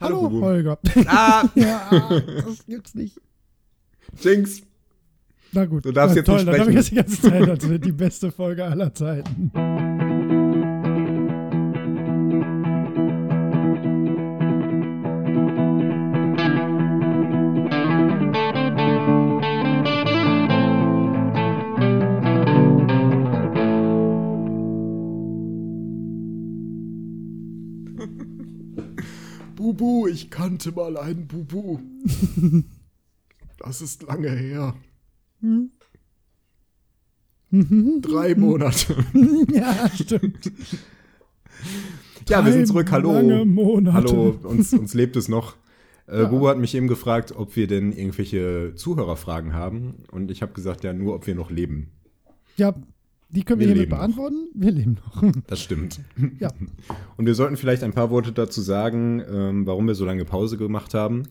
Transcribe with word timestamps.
Hallo, 0.00 0.24
Hallo. 0.24 0.40
Holger. 0.42 0.78
Ah, 1.06 1.44
ja, 1.54 1.88
das 1.90 2.64
gibt's 2.66 2.94
nicht. 2.94 3.20
Jinx. 4.20 4.62
Na 5.52 5.64
gut. 5.64 5.84
Du 5.84 5.92
darfst 5.92 6.14
Na, 6.14 6.20
jetzt 6.20 6.26
toll, 6.26 6.36
nicht 6.36 6.48
dann 6.48 6.60
habe 6.60 6.72
ich 6.72 6.86
sprechen. 6.86 6.96
das 7.06 7.20
die 7.20 7.20
ganze 7.30 7.30
Zeit 7.30 7.48
als 7.72 7.80
die 7.80 7.92
beste 8.04 8.30
Folge 8.30 8.64
aller 8.64 8.94
Zeiten. 8.94 9.50
Bubu, 29.78 30.08
ich 30.08 30.28
kannte 30.28 30.72
mal 30.72 30.96
einen 30.96 31.28
Bubu. 31.28 31.78
Das 33.58 33.80
ist 33.80 34.02
lange 34.02 34.30
her. 34.30 34.74
Drei 37.50 38.34
Monate. 38.34 38.96
ja, 39.52 39.88
stimmt. 39.94 40.50
Ja, 42.28 42.44
wir 42.44 42.52
sind 42.52 42.66
zurück. 42.66 42.90
Hallo. 42.90 43.12
lange 43.12 43.44
Monate. 43.44 43.94
Hallo, 43.94 44.36
uns, 44.42 44.72
uns 44.72 44.94
lebt 44.94 45.16
es 45.16 45.28
noch. 45.28 45.56
Äh, 46.08 46.26
Bubu 46.26 46.48
hat 46.48 46.58
mich 46.58 46.74
eben 46.74 46.88
gefragt, 46.88 47.32
ob 47.36 47.54
wir 47.54 47.68
denn 47.68 47.92
irgendwelche 47.92 48.74
Zuhörerfragen 48.74 49.54
haben. 49.54 50.02
Und 50.10 50.32
ich 50.32 50.42
habe 50.42 50.54
gesagt, 50.54 50.82
ja, 50.82 50.92
nur 50.92 51.14
ob 51.14 51.28
wir 51.28 51.36
noch 51.36 51.52
leben. 51.52 51.92
Ja, 52.56 52.74
die 53.30 53.42
können 53.44 53.60
wir, 53.60 53.66
Wir 53.68 53.74
hiermit 53.74 53.90
leben 53.90 53.90
noch. 53.90 53.98
beantworten. 53.98 54.48
Wir 54.54 54.70
leben 54.72 54.96
noch. 55.04 55.22
Das 55.46 55.60
stimmt. 55.60 56.00
ja. 56.38 56.50
Und 57.16 57.26
wir 57.26 57.34
sollten 57.34 57.56
vielleicht 57.56 57.82
ein 57.82 57.92
paar 57.92 58.10
Worte 58.10 58.32
dazu 58.32 58.60
sagen, 58.60 59.22
ähm, 59.30 59.66
warum 59.66 59.86
wir 59.86 59.94
so 59.94 60.04
lange 60.04 60.24
Pause 60.24 60.56
gemacht 60.56 60.94
haben. 60.94 61.24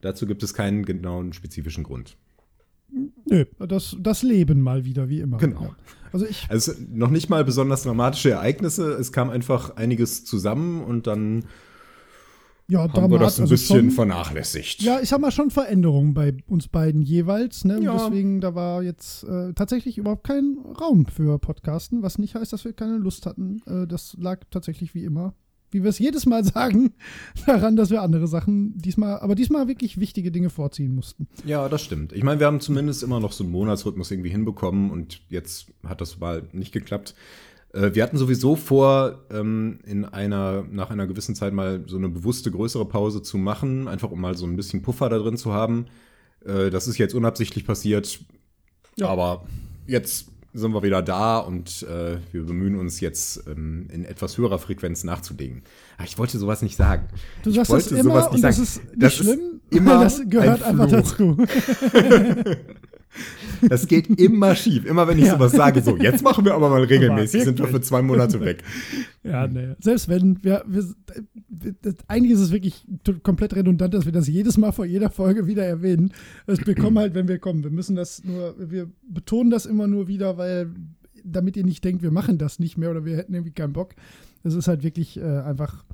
Dazu 0.00 0.26
gibt 0.26 0.42
es 0.42 0.54
keinen 0.54 0.84
genauen 0.84 1.32
spezifischen 1.32 1.84
Grund. 1.84 2.16
Nö, 3.24 3.44
das, 3.58 3.96
das 4.00 4.22
Leben 4.22 4.60
mal 4.62 4.84
wieder, 4.84 5.08
wie 5.08 5.20
immer. 5.20 5.36
Genau. 5.36 5.62
Ja. 5.62 5.76
Also 6.12 6.26
ich, 6.26 6.46
Also 6.50 6.72
noch 6.90 7.10
nicht 7.10 7.28
mal 7.30 7.44
besonders 7.44 7.84
dramatische 7.84 8.30
Ereignisse. 8.30 8.92
Es 8.94 9.12
kam 9.12 9.30
einfach 9.30 9.76
einiges 9.76 10.24
zusammen 10.24 10.82
und 10.82 11.06
dann 11.06 11.44
ja, 12.70 12.92
haben 12.92 13.10
wir 13.10 13.18
das 13.18 13.38
ein 13.38 13.42
also 13.42 13.52
bisschen 13.52 13.76
schon, 13.76 13.90
vernachlässigt. 13.90 14.82
Ja, 14.82 15.00
ich 15.00 15.08
sag 15.08 15.20
mal 15.20 15.32
schon 15.32 15.50
Veränderungen 15.50 16.14
bei 16.14 16.34
uns 16.46 16.68
beiden 16.68 17.02
jeweils. 17.02 17.64
Ne? 17.64 17.80
Ja. 17.82 17.92
Deswegen, 17.94 18.40
da 18.40 18.54
war 18.54 18.82
jetzt 18.82 19.24
äh, 19.24 19.52
tatsächlich 19.54 19.98
überhaupt 19.98 20.24
kein 20.24 20.58
Raum 20.80 21.06
für 21.06 21.38
Podcasten, 21.38 22.02
was 22.02 22.18
nicht 22.18 22.34
heißt, 22.34 22.52
dass 22.52 22.64
wir 22.64 22.72
keine 22.72 22.96
Lust 22.96 23.26
hatten. 23.26 23.60
Äh, 23.66 23.86
das 23.86 24.16
lag 24.18 24.40
tatsächlich 24.50 24.94
wie 24.94 25.04
immer, 25.04 25.34
wie 25.72 25.82
wir 25.82 25.90
es 25.90 25.98
jedes 25.98 26.26
Mal 26.26 26.44
sagen, 26.44 26.92
daran, 27.44 27.74
dass 27.74 27.90
wir 27.90 28.02
andere 28.02 28.28
Sachen 28.28 28.78
diesmal, 28.78 29.18
aber 29.18 29.34
diesmal 29.34 29.66
wirklich 29.66 29.98
wichtige 29.98 30.30
Dinge 30.30 30.50
vorziehen 30.50 30.94
mussten. 30.94 31.26
Ja, 31.44 31.68
das 31.68 31.82
stimmt. 31.82 32.12
Ich 32.12 32.22
meine, 32.22 32.38
wir 32.38 32.46
haben 32.46 32.60
zumindest 32.60 33.02
immer 33.02 33.18
noch 33.18 33.32
so 33.32 33.42
einen 33.42 33.52
Monatsrhythmus 33.52 34.10
irgendwie 34.10 34.30
hinbekommen 34.30 34.90
und 34.90 35.22
jetzt 35.28 35.72
hat 35.84 36.00
das 36.00 36.20
mal 36.20 36.48
nicht 36.52 36.72
geklappt. 36.72 37.14
Äh, 37.72 37.94
Wir 37.94 38.02
hatten 38.02 38.16
sowieso 38.18 38.56
vor, 38.56 39.20
ähm, 39.30 39.78
in 39.86 40.04
einer, 40.04 40.64
nach 40.70 40.90
einer 40.90 41.06
gewissen 41.06 41.34
Zeit 41.34 41.52
mal 41.52 41.84
so 41.86 41.96
eine 41.96 42.08
bewusste 42.08 42.50
größere 42.50 42.84
Pause 42.86 43.22
zu 43.22 43.38
machen, 43.38 43.88
einfach 43.88 44.10
um 44.10 44.20
mal 44.20 44.36
so 44.36 44.46
ein 44.46 44.56
bisschen 44.56 44.82
Puffer 44.82 45.08
da 45.08 45.18
drin 45.18 45.36
zu 45.36 45.52
haben. 45.52 45.86
Äh, 46.44 46.70
Das 46.70 46.86
ist 46.88 46.98
jetzt 46.98 47.14
unabsichtlich 47.14 47.64
passiert, 47.66 48.20
Ja. 48.96 49.08
aber 49.08 49.44
jetzt 49.86 50.26
sind 50.52 50.72
wir 50.72 50.82
wieder 50.82 51.00
da 51.00 51.38
und 51.38 51.84
äh, 51.84 52.18
wir 52.32 52.42
bemühen 52.44 52.74
uns 52.74 52.98
jetzt 52.98 53.44
ähm, 53.46 53.86
in 53.92 54.04
etwas 54.04 54.36
höherer 54.36 54.58
Frequenz 54.58 55.04
nachzulegen. 55.04 55.62
Ach, 55.96 56.04
ich 56.04 56.18
wollte 56.18 56.38
sowas 56.40 56.60
nicht 56.62 56.76
sagen. 56.76 57.06
Du 57.44 57.50
ich 57.50 57.56
sagst 57.56 57.70
das 57.70 57.92
wollte 57.92 57.94
immer 58.00 58.14
sowas 58.22 58.34
und 58.34 58.42
das 58.42 58.58
ist 58.58 58.84
nicht 58.84 59.00
Das 59.02 59.14
schlimm, 59.14 59.60
immer 59.70 59.98
weil 59.98 60.04
das 60.04 60.22
gehört 60.28 60.62
ein 60.64 60.80
einfach 60.80 60.90
dazu. 60.90 61.36
Das 63.68 63.86
geht 63.86 64.08
immer 64.08 64.54
schief. 64.54 64.84
Immer 64.84 65.06
wenn 65.08 65.18
ich 65.18 65.26
Ja. 65.26 65.32
sowas 65.34 65.52
sage, 65.52 65.82
so, 65.82 65.96
jetzt 65.96 66.22
machen 66.22 66.44
wir 66.44 66.54
aber 66.54 66.70
mal 66.70 66.82
regelmäßig, 66.84 67.40
Aber 67.42 67.44
sind 67.46 67.58
wir 67.58 67.66
für 67.68 67.80
zwei 67.80 68.02
Monate 68.02 68.40
weg. 68.40 68.62
Ja, 69.22 69.46
nee. 69.46 69.74
Selbst 69.80 70.08
wenn 70.08 70.42
wir, 70.42 70.64
wir 70.66 70.84
das, 71.82 71.94
eigentlich 72.08 72.32
ist 72.32 72.40
es 72.40 72.52
wirklich 72.52 72.86
komplett 73.22 73.54
redundant, 73.54 73.92
dass 73.94 74.04
wir 74.06 74.12
das 74.12 74.28
jedes 74.28 74.56
Mal 74.56 74.72
vor 74.72 74.84
jeder 74.86 75.10
Folge 75.10 75.46
wieder 75.46 75.64
erwähnen. 75.64 76.12
Also 76.46 76.64
wir 76.66 76.74
kommen 76.74 76.98
halt, 76.98 77.14
wenn 77.14 77.28
wir 77.28 77.38
kommen. 77.38 77.62
Wir 77.64 77.70
müssen 77.70 77.96
das 77.96 78.24
nur, 78.24 78.54
wir 78.58 78.88
betonen 79.08 79.50
das 79.50 79.66
immer 79.66 79.86
nur 79.86 80.08
wieder, 80.08 80.38
weil 80.38 80.70
damit 81.24 81.56
ihr 81.56 81.64
nicht 81.64 81.84
denkt, 81.84 82.02
wir 82.02 82.10
machen 82.10 82.38
das 82.38 82.58
nicht 82.58 82.78
mehr 82.78 82.90
oder 82.90 83.04
wir 83.04 83.16
hätten 83.16 83.34
irgendwie 83.34 83.52
keinen 83.52 83.72
Bock. 83.74 83.94
Es 84.42 84.54
ist 84.54 84.68
halt 84.68 84.82
wirklich 84.82 85.18
äh, 85.18 85.22
einfach, 85.22 85.84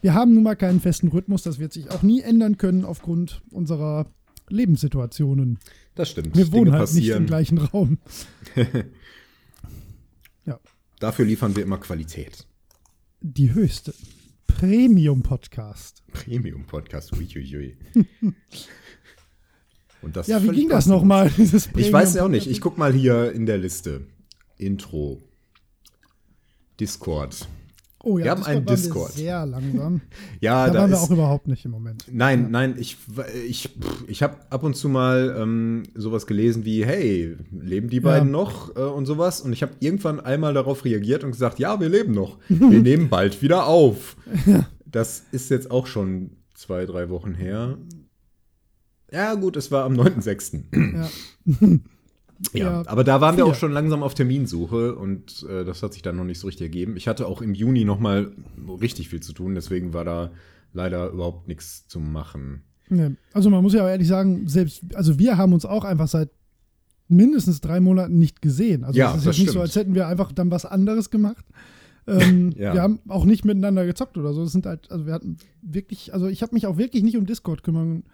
wir 0.00 0.14
haben 0.14 0.34
nun 0.34 0.44
mal 0.44 0.54
keinen 0.54 0.80
festen 0.80 1.08
Rhythmus, 1.08 1.42
das 1.42 1.58
wird 1.58 1.72
sich 1.72 1.90
auch 1.90 2.02
nie 2.02 2.20
ändern 2.20 2.56
können 2.56 2.84
aufgrund 2.84 3.42
unserer 3.50 4.06
Lebenssituationen. 4.48 5.58
Das 5.96 6.10
stimmt. 6.10 6.36
Wir 6.36 6.52
wohnen 6.52 6.66
Dinge 6.66 6.78
halt 6.78 6.92
nicht 6.92 7.08
im 7.08 7.26
gleichen 7.26 7.58
Raum. 7.58 7.98
ja, 10.44 10.60
Dafür 11.00 11.24
liefern 11.24 11.56
wir 11.56 11.62
immer 11.64 11.78
Qualität. 11.78 12.46
die 13.20 13.52
höchste. 13.52 13.92
Premium-Podcast. 14.46 16.02
Premium-Podcast. 16.12 17.12
Uiuiui. 17.14 17.76
Und 20.02 20.16
das 20.16 20.26
Ja, 20.28 20.42
wie 20.42 20.50
ging 20.50 20.68
das 20.68 20.86
nochmal? 20.86 21.30
Ich 21.36 21.92
weiß 21.92 22.14
ja 22.14 22.24
auch 22.24 22.28
nicht. 22.28 22.46
Ich 22.46 22.60
guck 22.60 22.78
mal 22.78 22.92
hier 22.92 23.32
in 23.32 23.46
der 23.46 23.58
Liste. 23.58 24.06
Intro. 24.56 25.22
Discord. 26.78 27.48
Oh 28.06 28.18
ja, 28.18 28.24
Wir 28.24 28.30
haben 28.30 28.38
Discord 28.38 28.56
einen 28.56 28.66
Discord. 28.66 29.12
Sehr 29.14 29.46
langsam. 29.46 30.00
Ja, 30.40 30.66
da, 30.68 30.72
da, 30.72 30.78
waren 30.80 30.90
wir 30.90 31.00
auch 31.00 31.10
überhaupt 31.10 31.48
nicht 31.48 31.64
im 31.64 31.72
Moment. 31.72 32.04
Nein, 32.08 32.52
nein, 32.52 32.76
ich, 32.78 32.96
ich, 33.48 33.68
ich 34.06 34.22
habe 34.22 34.36
ab 34.48 34.62
und 34.62 34.76
zu 34.76 34.88
mal 34.88 35.34
ähm, 35.36 35.82
sowas 35.96 36.28
gelesen 36.28 36.64
wie, 36.64 36.86
hey, 36.86 37.36
leben 37.50 37.88
die 37.88 37.98
beiden 37.98 38.30
noch 38.30 38.76
äh, 38.76 38.80
und 38.80 39.06
sowas. 39.06 39.40
Und 39.40 39.52
ich 39.52 39.62
habe 39.62 39.72
irgendwann 39.80 40.20
einmal 40.20 40.54
darauf 40.54 40.84
reagiert 40.84 41.24
und 41.24 41.32
gesagt, 41.32 41.58
ja, 41.58 41.80
wir 41.80 41.88
leben 41.88 42.14
noch. 42.14 42.38
Wir 42.48 42.78
nehmen 42.82 43.08
bald 43.08 43.42
wieder 43.42 43.66
auf. 43.66 44.16
Das 44.84 45.24
ist 45.32 45.50
jetzt 45.50 45.72
auch 45.72 45.88
schon 45.88 46.30
zwei, 46.54 46.86
drei 46.86 47.10
Wochen 47.10 47.34
her. 47.34 47.76
Ja, 49.10 49.34
gut, 49.34 49.56
es 49.56 49.72
war 49.72 49.84
am 49.84 49.94
9.6. 49.94 50.94
Ja. 50.94 51.08
Ja, 52.52 52.82
aber 52.86 53.04
da 53.04 53.20
waren 53.20 53.36
wir 53.36 53.44
viele. 53.44 53.54
auch 53.54 53.58
schon 53.58 53.72
langsam 53.72 54.02
auf 54.02 54.14
Terminsuche 54.14 54.94
und 54.94 55.46
äh, 55.48 55.64
das 55.64 55.82
hat 55.82 55.94
sich 55.94 56.02
dann 56.02 56.16
noch 56.16 56.24
nicht 56.24 56.38
so 56.38 56.46
richtig 56.46 56.64
ergeben. 56.66 56.96
Ich 56.96 57.08
hatte 57.08 57.26
auch 57.26 57.40
im 57.40 57.54
Juni 57.54 57.84
noch 57.84 57.98
mal 57.98 58.32
richtig 58.80 59.08
viel 59.08 59.20
zu 59.20 59.32
tun, 59.32 59.54
deswegen 59.54 59.92
war 59.94 60.04
da 60.04 60.30
leider 60.72 61.08
überhaupt 61.08 61.48
nichts 61.48 61.86
zu 61.88 62.00
machen. 62.00 62.62
Nee. 62.88 63.12
Also 63.32 63.50
man 63.50 63.62
muss 63.62 63.72
ja 63.72 63.82
auch 63.84 63.88
ehrlich 63.88 64.08
sagen, 64.08 64.46
selbst, 64.48 64.82
also 64.94 65.18
wir 65.18 65.36
haben 65.36 65.52
uns 65.52 65.64
auch 65.64 65.84
einfach 65.84 66.08
seit 66.08 66.30
mindestens 67.08 67.60
drei 67.60 67.80
Monaten 67.80 68.18
nicht 68.18 68.42
gesehen. 68.42 68.84
Also 68.84 68.98
Ja, 68.98 69.12
es 69.12 69.18
ist 69.18 69.26
jetzt 69.26 69.38
nicht 69.38 69.50
so, 69.52 69.60
als 69.60 69.76
hätten 69.76 69.94
wir 69.94 70.06
einfach 70.06 70.32
dann 70.32 70.50
was 70.50 70.64
anderes 70.64 71.10
gemacht. 71.10 71.44
Ähm, 72.06 72.52
Ja. 72.56 72.74
Wir 72.74 72.82
haben 72.82 73.00
auch 73.08 73.24
nicht 73.24 73.44
miteinander 73.44 73.86
gezockt 73.86 74.18
oder 74.18 74.32
so. 74.32 74.42
Es 74.42 74.52
sind 74.52 74.66
halt, 74.66 74.90
also 74.90 75.06
wir 75.06 75.12
hatten 75.12 75.38
wirklich, 75.62 76.12
also 76.14 76.26
ich 76.28 76.42
habe 76.42 76.54
mich 76.54 76.66
auch 76.66 76.78
wirklich 76.78 77.02
nicht 77.02 77.16
um 77.16 77.26
Discord 77.26 77.62
kümmern. 77.62 78.04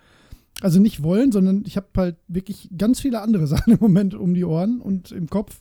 Also 0.61 0.81
nicht 0.81 1.03
wollen, 1.03 1.33
sondern 1.33 1.65
ich 1.67 1.77
habe 1.77 1.89
halt 1.97 2.17
wirklich 2.29 2.71
ganz 2.77 3.01
viele 3.01 3.21
andere 3.23 3.47
Sachen 3.49 3.73
im 3.73 3.81
Moment 3.81 4.15
um 4.15 4.35
die 4.35 4.45
Ohren 4.45 4.81
und 4.81 5.13
im 5.13 5.29
Kopf. 5.29 5.61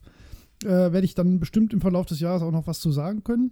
Äh, 0.64 0.94
werde 0.94 1.06
ich 1.06 1.16
dann 1.16 1.40
bestimmt 1.40 1.74
im 1.74 1.82
Verlauf 1.82 2.06
des 2.06 2.20
Jahres 2.20 2.44
auch 2.44 2.52
noch 2.52 2.68
was 2.68 2.80
zu 2.80 2.92
sagen 2.92 3.24
können. 3.24 3.52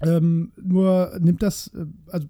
Ähm, 0.00 0.52
nur 0.60 1.18
nimmt 1.20 1.42
das, 1.42 1.68
äh, 1.74 1.84
also 2.10 2.26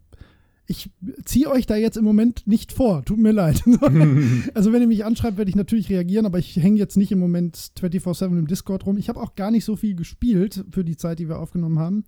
ich 0.66 0.90
ziehe 1.24 1.50
euch 1.50 1.66
da 1.66 1.76
jetzt 1.76 1.96
im 1.96 2.04
Moment 2.04 2.46
nicht 2.46 2.72
vor. 2.72 3.04
Tut 3.04 3.18
mir 3.18 3.32
leid. 3.32 3.62
also 4.54 4.72
wenn 4.72 4.82
ihr 4.82 4.88
mich 4.88 5.04
anschreibt, 5.04 5.36
werde 5.36 5.50
ich 5.50 5.56
natürlich 5.56 5.88
reagieren, 5.88 6.26
aber 6.26 6.38
ich 6.38 6.56
hänge 6.56 6.78
jetzt 6.78 6.96
nicht 6.96 7.12
im 7.12 7.18
Moment 7.18 7.56
24-7 7.78 8.26
im 8.38 8.46
Discord 8.46 8.86
rum. 8.86 8.96
Ich 8.96 9.08
habe 9.08 9.20
auch 9.20 9.34
gar 9.34 9.50
nicht 9.50 9.64
so 9.64 9.76
viel 9.76 9.94
gespielt 9.94 10.64
für 10.70 10.84
die 10.84 10.96
Zeit, 10.96 11.18
die 11.18 11.28
wir 11.28 11.38
aufgenommen 11.38 11.78
haben. 11.78 12.04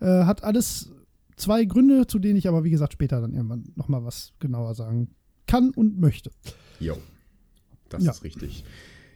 Äh, 0.00 0.24
hat 0.24 0.44
alles 0.44 0.92
zwei 1.36 1.64
Gründe, 1.64 2.06
zu 2.06 2.18
denen 2.18 2.36
ich 2.36 2.48
aber, 2.48 2.64
wie 2.64 2.70
gesagt, 2.70 2.92
später 2.92 3.20
dann 3.20 3.34
irgendwann 3.34 3.64
nochmal 3.74 4.04
was 4.04 4.32
genauer 4.38 4.74
sagen 4.74 5.10
kann 5.54 5.70
und 5.70 6.00
möchte. 6.00 6.30
Jo, 6.80 6.96
das 7.88 8.04
Ja. 8.04 8.10
ist 8.10 8.24
richtig. 8.24 8.64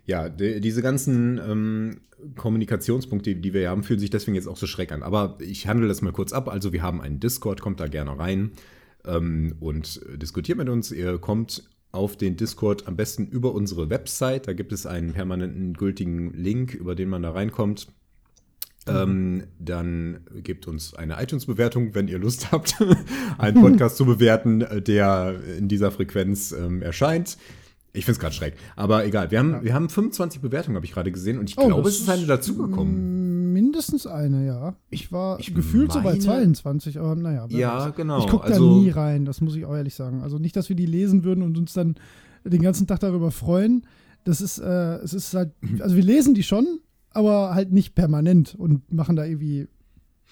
Ja, 0.06 0.29
die, 0.29 0.61
diese 0.61 0.82
ganzen 0.82 1.38
ähm, 1.38 2.00
Kommunikationspunkte, 2.37 3.35
die 3.37 3.52
wir 3.52 3.69
haben, 3.69 3.82
fühlen 3.82 4.00
sich 4.00 4.11
deswegen 4.11 4.35
jetzt 4.37 4.46
auch 4.49 4.56
so 4.56 4.67
schreck 4.67 4.93
an. 4.93 5.02
Aber 5.02 5.37
ich 5.40 5.67
handle 5.67 5.88
das 5.88 6.00
mal 6.00 6.12
kurz 6.12 6.32
ab. 6.32 6.49
Also 6.49 6.73
wir 6.73 6.82
haben 6.82 7.00
einen 7.00 7.20
Discord, 7.20 7.61
kommt 7.61 7.81
da 7.81 7.88
gerne 7.88 8.19
rein 8.19 8.52
ähm, 9.05 9.55
und 9.61 10.00
diskutiert 10.17 10.58
mit 10.58 10.69
uns. 10.69 10.93
Ihr 10.93 11.19
kommt 11.19 11.69
auf 11.93 12.17
den 12.17 12.37
Discord 12.37 12.87
am 12.87 12.96
besten 12.96 13.26
über 13.26 13.52
unsere 13.55 13.90
Website. 13.90 14.46
Da 14.46 14.52
gibt 14.52 14.73
es 14.73 14.87
einen 14.87 15.12
permanenten 15.12 15.75
gültigen 15.75 16.32
Link, 16.32 16.73
über 16.75 16.94
den 16.94 17.08
man 17.08 17.23
da 17.23 17.32
reinkommt. 17.32 17.88
Ähm, 18.86 19.44
dann 19.58 20.20
gebt 20.42 20.66
uns 20.66 20.94
eine 20.94 21.22
iTunes-Bewertung, 21.22 21.94
wenn 21.94 22.08
ihr 22.08 22.19
Lust 22.19 22.52
habt, 22.52 22.75
einen 23.36 23.60
Podcast 23.60 23.96
zu 23.98 24.06
bewerten, 24.06 24.62
äh, 24.62 24.80
der 24.80 25.34
in 25.58 25.69
dieser 25.69 25.90
Frequenz 25.90 26.52
ähm, 26.52 26.80
erscheint. 26.80 27.36
Ich 27.92 28.04
finde 28.04 28.12
es 28.16 28.20
gerade 28.20 28.34
schräg. 28.34 28.54
Aber 28.76 29.04
egal, 29.04 29.30
wir 29.30 29.38
haben, 29.40 29.62
wir 29.62 29.75
haben 29.75 29.88
25 29.88 30.40
Bewertungen, 30.40 30.76
habe 30.76 30.86
ich 30.86 30.92
gerade 30.92 31.10
gesehen, 31.12 31.38
und 31.38 31.50
ich 31.50 31.58
Oh, 31.58 31.66
glaube, 31.66 31.88
es 31.88 31.98
ist 32.00 32.08
eine 32.08 32.26
dazugekommen. 32.26 33.52
mindestens 33.52 34.06
eine, 34.06 34.46
ja. 34.46 34.76
Ich 34.90 35.10
war 35.10 35.40
Ich 35.40 35.54
gefühlt 35.54 35.92
so 35.92 35.98
bei 36.00 36.10
meine- 36.10 36.20
22, 36.20 36.98
aber 36.98 37.14
naja. 37.16 37.46
Ja, 37.50 37.86
weiß. 37.88 37.94
genau. 37.96 38.20
Ich 38.20 38.26
gucke 38.28 38.46
da 38.46 38.54
Also- 38.54 38.78
nie 38.80 38.90
rein, 38.90 39.25
das 39.25 39.40
muss 39.40 39.56
ich 39.56 39.64
auch 39.64 39.75
ehrlich 39.75 39.94
sagen. 39.94 40.22
Also 40.22 40.38
nicht, 40.38 40.54
dass 40.56 40.69
wir 40.69 40.76
die 40.76 40.86
lesen 40.86 41.25
würden 41.25 41.42
und 41.42 41.58
uns 41.58 41.72
dann 41.72 41.96
den 42.44 42.62
ganzen 42.62 42.86
Tag 42.86 43.00
darüber 43.00 43.30
freuen. 43.30 43.84
Das 44.25 44.40
ist, 44.40 44.58
äh, 44.58 44.96
es 44.98 45.12
ist 45.12 45.34
halt, 45.34 45.52
also 45.80 45.96
wir 45.96 46.02
lesen 46.04 46.34
die 46.34 46.42
schon, 46.42 46.80
aber 47.10 47.55
halt 47.55 47.72
nicht 47.72 47.94
permanent 47.94 48.55
und 48.55 48.93
machen 48.93 49.16
da 49.16 49.25
irgendwie 49.25 49.69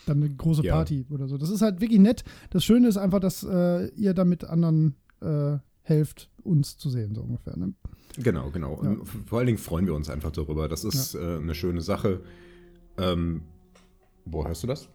dann 0.06 0.18
eine 0.22 0.30
große 0.30 0.62
Ja. 0.62 0.74
Party 0.74 1.06
oder 1.10 1.26
so. 1.28 1.38
Das 1.38 1.50
ist 1.50 1.62
halt 1.62 1.80
wirklich 1.80 2.00
nett. 2.00 2.24
Das 2.50 2.64
Schöne 2.64 2.88
ist 2.88 2.96
einfach, 2.96 3.20
dass 3.20 3.42
äh, 3.42 3.86
ihr 3.96 4.14
da 4.14 4.24
mit 4.24 4.44
anderen 4.44 4.94
äh, 5.20 5.56
helft, 5.82 6.30
uns 6.42 6.76
zu 6.76 6.90
sehen, 6.90 7.14
so 7.14 7.22
ungefähr. 7.22 7.56
Ne? 7.56 7.72
Genau, 8.18 8.50
genau. 8.50 8.82
Ja. 8.82 8.96
Vor 9.26 9.38
allen 9.38 9.46
Dingen 9.46 9.58
freuen 9.58 9.86
wir 9.86 9.94
uns 9.94 10.10
einfach 10.10 10.30
darüber. 10.30 10.68
Das 10.68 10.84
ist 10.84 11.14
äh, 11.14 11.38
eine 11.38 11.54
schöne 11.54 11.80
Sache. 11.80 12.20
Ähm, 12.98 13.42
wo 14.24 14.46
hörst 14.46 14.62
du 14.62 14.66
das? 14.66 14.88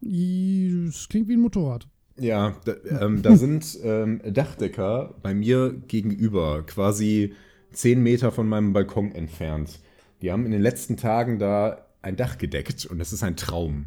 Es 0.00 1.08
klingt 1.08 1.28
wie 1.28 1.34
ein 1.34 1.40
Motorrad. 1.40 1.88
Ja, 2.18 2.56
da, 2.64 2.74
ähm, 3.00 3.22
da 3.22 3.36
sind 3.36 3.78
ähm, 3.82 4.20
Dachdecker 4.32 5.14
bei 5.22 5.34
mir 5.34 5.72
gegenüber, 5.88 6.62
quasi 6.64 7.34
zehn 7.72 8.02
Meter 8.02 8.32
von 8.32 8.48
meinem 8.48 8.72
Balkon 8.72 9.12
entfernt. 9.12 9.80
Die 10.22 10.30
haben 10.32 10.44
in 10.46 10.52
den 10.52 10.62
letzten 10.62 10.96
Tagen 10.96 11.38
da 11.38 11.86
ein 12.02 12.16
Dach 12.16 12.38
gedeckt 12.38 12.86
und 12.86 12.98
das 12.98 13.12
ist 13.12 13.22
ein 13.22 13.36
Traum. 13.36 13.86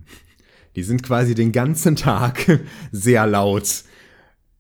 Die 0.76 0.84
sind 0.84 1.04
quasi 1.04 1.36
den 1.36 1.52
ganzen 1.52 1.96
Tag 1.96 2.62
sehr 2.92 3.28
laut 3.28 3.84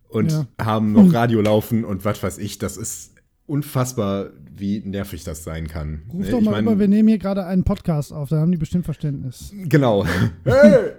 und 0.10 0.32
Ja. 0.32 0.48
haben 0.62 0.92
noch 0.94 1.14
Radio 1.14 1.42
laufen 1.42 1.86
und 1.86 2.04
was 2.04 2.22
weiß 2.22 2.38
ich. 2.40 2.58
Das 2.58 2.76
ist 2.78 3.12
unfassbar, 3.46 4.30
wie 4.54 4.80
nervig 4.80 5.24
das 5.24 5.44
sein 5.44 5.68
kann. 5.68 6.04
Ruf 6.12 6.26
Ne, 6.26 6.32
doch 6.32 6.40
ich 6.40 6.46
mal 6.46 6.52
mein- 6.52 6.64
über, 6.66 6.80
wir 6.80 6.88
nehmen 6.88 7.08
hier 7.10 7.18
gerade 7.18 7.46
einen 7.46 7.64
Podcast 7.64 8.12
auf, 8.14 8.30
da 8.30 8.38
haben 8.40 8.52
die 8.52 8.58
bestimmt 8.58 8.86
Verständnis. 8.86 9.54
Genau. 9.66 10.06
Hey! 10.46 10.92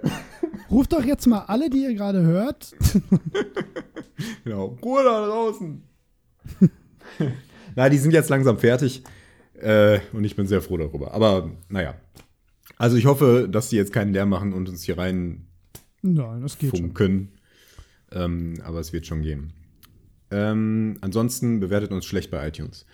Ruft 0.71 0.93
doch 0.93 1.03
jetzt 1.03 1.27
mal 1.27 1.39
alle, 1.47 1.69
die 1.69 1.83
ihr 1.83 1.93
gerade 1.93 2.21
hört. 2.23 2.73
Genau. 4.43 4.77
Ruhe 4.83 5.03
da 5.03 5.25
draußen. 5.25 5.81
Na, 7.75 7.89
die 7.89 7.97
sind 7.97 8.11
jetzt 8.13 8.29
langsam 8.29 8.57
fertig. 8.57 9.03
Äh, 9.63 10.01
und 10.11 10.23
ich 10.23 10.35
bin 10.35 10.45
sehr 10.47 10.61
froh 10.61 10.77
darüber. 10.77 11.13
Aber 11.13 11.51
naja. 11.69 11.95
Also 12.77 12.97
ich 12.97 13.05
hoffe, 13.05 13.47
dass 13.49 13.69
die 13.69 13.77
jetzt 13.77 13.93
keinen 13.93 14.13
Lärm 14.13 14.29
machen 14.29 14.51
und 14.53 14.67
uns 14.67 14.83
hier 14.83 14.97
rein 14.97 15.47
Nein, 16.01 16.41
das 16.41 16.57
geht 16.57 16.71
schon. 16.71 16.87
funken. 16.87 17.29
Ähm, 18.11 18.55
aber 18.63 18.79
es 18.79 18.91
wird 18.93 19.05
schon 19.07 19.21
gehen. 19.21 19.53
Ähm, 20.31 20.97
ansonsten 21.01 21.59
bewertet 21.59 21.91
uns 21.91 22.05
schlecht 22.05 22.29
bei 22.29 22.47
iTunes. 22.47 22.85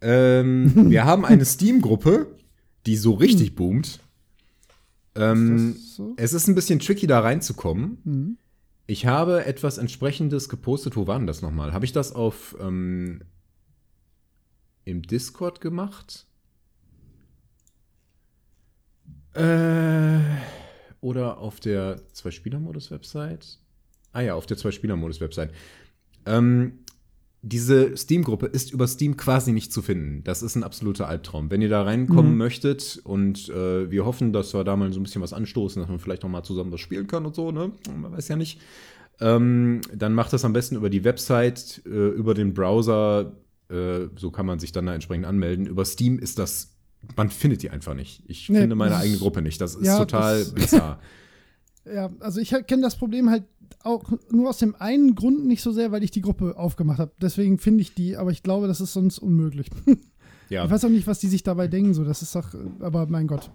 Ähm, 0.00 0.72
wir 0.90 1.04
haben 1.04 1.24
eine 1.24 1.44
Steam-Gruppe, 1.44 2.26
die 2.86 2.96
so 2.96 3.12
richtig 3.12 3.54
boomt. 3.54 4.00
Ähm, 5.14 5.74
Ist 5.76 5.96
so? 5.96 6.14
es 6.16 6.32
ist 6.32 6.48
ein 6.48 6.54
bisschen 6.54 6.78
tricky, 6.78 7.06
da 7.06 7.20
reinzukommen. 7.20 7.98
Mhm. 8.04 8.38
Ich 8.86 9.06
habe 9.06 9.44
etwas 9.46 9.78
entsprechendes 9.78 10.48
gepostet. 10.48 10.96
Wo 10.96 11.06
war 11.06 11.18
denn 11.18 11.26
das 11.26 11.40
nochmal? 11.42 11.72
Habe 11.72 11.84
ich 11.84 11.92
das 11.92 12.12
auf 12.12 12.56
ähm, 12.60 13.22
im 14.84 15.02
Discord 15.02 15.60
gemacht? 15.60 16.26
Äh, 19.34 20.18
oder 21.00 21.38
auf 21.38 21.60
der 21.60 22.00
Zwei-Spieler-Modus-Website? 22.12 23.58
Ah 24.12 24.20
ja, 24.20 24.34
auf 24.34 24.46
der 24.46 24.56
Zwei-Spieler-Modus-Website. 24.56 25.50
Ähm, 26.26 26.78
diese 27.44 27.96
Steam-Gruppe 27.96 28.46
ist 28.46 28.72
über 28.72 28.86
Steam 28.86 29.16
quasi 29.16 29.50
nicht 29.52 29.72
zu 29.72 29.82
finden. 29.82 30.22
Das 30.22 30.42
ist 30.42 30.54
ein 30.54 30.62
absoluter 30.62 31.08
Albtraum. 31.08 31.50
Wenn 31.50 31.60
ihr 31.62 31.68
da 31.70 31.82
reinkommen 31.82 32.32
Mhm. 32.32 32.38
möchtet 32.38 33.00
und 33.02 33.48
äh, 33.48 33.90
wir 33.90 34.04
hoffen, 34.04 34.32
dass 34.32 34.54
wir 34.54 34.62
da 34.62 34.76
mal 34.76 34.92
so 34.92 35.00
ein 35.00 35.02
bisschen 35.02 35.22
was 35.22 35.32
anstoßen, 35.32 35.82
dass 35.82 35.88
man 35.88 35.98
vielleicht 35.98 36.22
noch 36.22 36.30
mal 36.30 36.44
zusammen 36.44 36.70
was 36.70 36.80
spielen 36.80 37.08
kann 37.08 37.26
und 37.26 37.34
so, 37.34 37.50
ne? 37.50 37.72
Man 37.96 38.12
weiß 38.12 38.28
ja 38.28 38.36
nicht. 38.36 38.60
Ähm, 39.18 39.80
dann 39.92 40.14
macht 40.14 40.32
das 40.32 40.44
am 40.44 40.52
besten 40.52 40.76
über 40.76 40.88
die 40.90 41.02
Website, 41.04 41.82
äh, 41.84 41.88
über 42.10 42.34
den 42.34 42.54
Browser. 42.54 43.32
Äh, 43.72 44.08
so 44.16 44.30
kann 44.30 44.46
man 44.46 44.58
sich 44.58 44.72
dann 44.72 44.86
da 44.86 44.94
entsprechend 44.94 45.26
anmelden. 45.26 45.66
Über 45.66 45.84
Steam 45.84 46.18
ist 46.18 46.38
das, 46.38 46.76
man 47.16 47.30
findet 47.30 47.62
die 47.62 47.70
einfach 47.70 47.94
nicht. 47.94 48.22
Ich 48.26 48.48
Nee, 48.48 48.60
finde 48.60 48.76
meine 48.76 48.96
eigene 48.96 49.18
Gruppe 49.18 49.42
nicht. 49.42 49.60
Das 49.60 49.74
ist 49.74 49.86
Ja, 49.86 49.98
total 49.98 50.38
das- 50.40 50.52
bizarr. 50.54 51.00
Ja, 51.84 52.12
also 52.20 52.38
ich 52.40 52.50
kenne 52.68 52.80
das 52.82 52.94
Problem 52.94 53.28
halt 53.28 53.42
auch 53.82 54.04
nur 54.30 54.48
aus 54.48 54.58
dem 54.58 54.76
einen 54.76 55.16
Grund 55.16 55.46
nicht 55.48 55.62
so 55.62 55.72
sehr, 55.72 55.90
weil 55.90 56.04
ich 56.04 56.12
die 56.12 56.20
Gruppe 56.20 56.56
aufgemacht 56.56 57.00
habe. 57.00 57.10
Deswegen 57.20 57.58
finde 57.58 57.80
ich 57.80 57.92
die, 57.92 58.16
aber 58.16 58.30
ich 58.30 58.44
glaube, 58.44 58.68
das 58.68 58.80
ist 58.80 58.92
sonst 58.92 59.18
unmöglich. 59.18 59.68
ja. 60.48 60.64
Ich 60.64 60.70
weiß 60.70 60.84
auch 60.84 60.90
nicht, 60.90 61.08
was 61.08 61.18
die 61.18 61.26
sich 61.26 61.42
dabei 61.42 61.66
denken, 61.66 61.92
so. 61.92 62.04
Das 62.04 62.22
ist 62.22 62.36
doch, 62.36 62.54
aber 62.78 63.06
mein 63.08 63.26
Gott. 63.26 63.50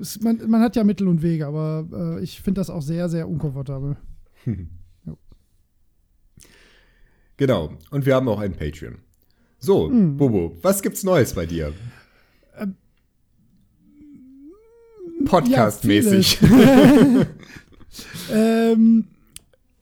Es, 0.00 0.18
man, 0.22 0.40
man 0.48 0.62
hat 0.62 0.76
ja 0.76 0.84
Mittel 0.84 1.06
und 1.06 1.20
Wege, 1.20 1.46
aber 1.46 2.16
äh, 2.18 2.22
ich 2.24 2.40
finde 2.40 2.60
das 2.62 2.70
auch 2.70 2.80
sehr, 2.80 3.10
sehr 3.10 3.28
unkomfortabel. 3.28 3.98
Genau. 7.36 7.72
Und 7.90 8.06
wir 8.06 8.14
haben 8.14 8.28
auch 8.28 8.38
einen 8.40 8.54
Patreon. 8.54 8.98
So, 9.58 9.88
Hm. 9.88 10.16
Bobo, 10.16 10.56
was 10.62 10.82
gibt's 10.82 11.04
Neues 11.04 11.32
bei 11.34 11.46
dir? 11.46 11.72
Ähm, 12.58 12.76
Podcast-mäßig. 15.24 16.38
ähm, 18.32 19.04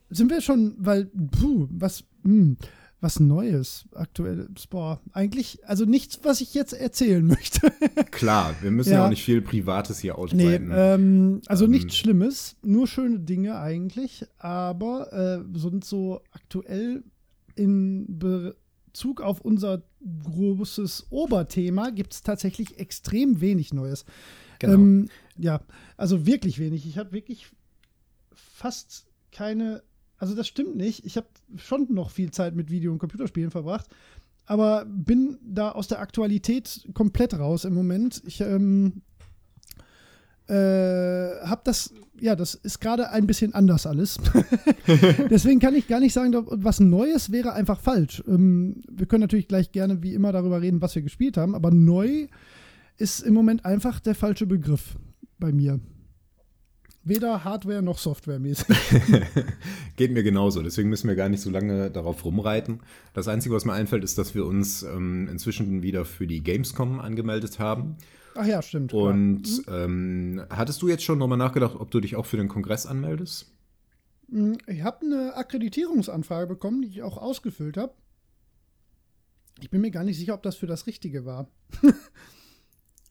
sind 0.09 0.29
wir 0.31 0.41
schon, 0.41 0.75
weil, 0.77 1.05
puh, 1.05 1.67
was, 1.71 2.03
hm, 2.23 2.57
was 3.01 3.19
Neues, 3.19 3.85
aktuelles, 3.93 4.67
boah, 4.69 5.01
eigentlich, 5.11 5.59
also 5.67 5.83
nichts, 5.85 6.19
was 6.23 6.39
ich 6.39 6.53
jetzt 6.53 6.71
erzählen 6.73 7.25
möchte. 7.25 7.71
Klar, 8.11 8.55
wir 8.61 8.71
müssen 8.71 8.91
ja. 8.91 8.99
Ja. 8.99 9.05
auch 9.05 9.09
nicht 9.09 9.23
viel 9.25 9.41
Privates 9.41 9.99
hier 9.99 10.13
Nee, 10.13 10.17
ausbreiten. 10.19 10.71
ähm, 10.73 11.41
also 11.47 11.65
Ähm. 11.65 11.71
nichts 11.71 11.97
Schlimmes, 11.97 12.55
nur 12.63 12.87
schöne 12.87 13.19
Dinge 13.19 13.59
eigentlich, 13.59 14.25
aber 14.37 15.11
äh, 15.11 15.59
sind 15.59 15.83
so 15.83 16.21
aktuell 16.31 17.03
in 17.55 18.19
Bezug 18.19 19.21
auf 19.21 19.41
unser 19.41 19.83
großes 20.23 21.07
Oberthema 21.09 21.89
gibt 21.89 22.13
es 22.13 22.23
tatsächlich 22.23 22.79
extrem 22.79 23.41
wenig 23.41 23.73
Neues. 23.73 24.05
Genau. 24.59 24.73
Ähm, 24.73 25.09
ja, 25.37 25.61
also 25.97 26.25
wirklich 26.25 26.59
wenig. 26.59 26.85
Ich 26.85 26.97
habe 26.97 27.11
wirklich 27.11 27.47
fast 28.33 29.07
keine, 29.31 29.83
also 30.17 30.35
das 30.35 30.47
stimmt 30.47 30.75
nicht. 30.75 31.05
Ich 31.05 31.17
habe 31.17 31.27
schon 31.57 31.87
noch 31.93 32.11
viel 32.11 32.31
Zeit 32.31 32.55
mit 32.55 32.69
Video- 32.69 32.91
und 32.91 32.99
Computerspielen 32.99 33.51
verbracht, 33.51 33.87
aber 34.45 34.85
bin 34.85 35.37
da 35.41 35.71
aus 35.71 35.87
der 35.87 35.99
Aktualität 35.99 36.87
komplett 36.93 37.33
raus 37.33 37.65
im 37.65 37.73
Moment. 37.73 38.21
Ich 38.25 38.41
ähm, 38.41 39.01
äh, 40.47 41.45
habe 41.45 41.61
das, 41.63 41.93
ja, 42.19 42.35
das 42.35 42.55
ist 42.55 42.81
gerade 42.81 43.09
ein 43.11 43.27
bisschen 43.27 43.53
anders 43.53 43.85
alles. 43.85 44.17
Deswegen 45.29 45.59
kann 45.59 45.75
ich 45.75 45.87
gar 45.87 45.99
nicht 45.99 46.13
sagen, 46.13 46.33
was 46.49 46.79
Neues 46.79 47.31
wäre 47.31 47.53
einfach 47.53 47.79
falsch. 47.79 48.23
Ähm, 48.27 48.81
wir 48.91 49.05
können 49.05 49.21
natürlich 49.21 49.47
gleich 49.47 49.71
gerne 49.71 50.03
wie 50.03 50.13
immer 50.13 50.31
darüber 50.31 50.61
reden, 50.61 50.81
was 50.81 50.95
wir 50.95 51.01
gespielt 51.01 51.37
haben, 51.37 51.55
aber 51.55 51.71
neu 51.71 52.27
ist 52.97 53.21
im 53.21 53.33
Moment 53.33 53.65
einfach 53.65 53.99
der 53.99 54.15
falsche 54.15 54.45
Begriff 54.45 54.97
bei 55.39 55.51
mir. 55.51 55.79
Weder 57.05 57.43
Hardware 57.43 57.81
noch 57.81 57.97
Softwaremäßig. 57.97 58.77
Geht 59.97 60.11
mir 60.11 60.23
genauso, 60.23 60.61
deswegen 60.61 60.87
müssen 60.87 61.09
wir 61.09 61.15
gar 61.15 61.27
nicht 61.27 61.41
so 61.41 61.49
lange 61.49 61.91
darauf 61.91 62.23
rumreiten. 62.23 62.79
Das 63.13 63.27
Einzige, 63.27 63.53
was 63.53 63.65
mir 63.65 63.73
einfällt, 63.73 64.05
ist, 64.05 64.17
dass 64.17 64.35
wir 64.35 64.45
uns 64.45 64.83
ähm, 64.83 65.27
inzwischen 65.29 65.83
wieder 65.83 66.05
für 66.05 66.27
die 66.27 66.41
Gamescom 66.41 67.01
angemeldet 67.01 67.59
haben. 67.59 67.97
Ach 68.35 68.45
ja, 68.45 68.61
stimmt. 68.61 68.93
Und 68.93 69.43
ähm, 69.67 70.43
hattest 70.49 70.81
du 70.81 70.87
jetzt 70.87 71.03
schon 71.03 71.17
nochmal 71.19 71.37
nachgedacht, 71.37 71.75
ob 71.77 71.91
du 71.91 71.99
dich 71.99 72.15
auch 72.15 72.25
für 72.25 72.37
den 72.37 72.47
Kongress 72.47 72.85
anmeldest? 72.85 73.51
Mm, 74.29 74.53
Ich 74.67 74.81
habe 74.83 75.05
eine 75.05 75.35
Akkreditierungsanfrage 75.35 76.47
bekommen, 76.47 76.81
die 76.81 76.87
ich 76.87 77.03
auch 77.03 77.17
ausgefüllt 77.17 77.77
habe. 77.77 77.93
Ich 79.61 79.69
bin 79.69 79.81
mir 79.81 79.91
gar 79.91 80.03
nicht 80.03 80.17
sicher, 80.17 80.33
ob 80.33 80.43
das 80.43 80.55
für 80.55 80.67
das 80.67 80.87
Richtige 80.87 81.25
war. 81.25 81.47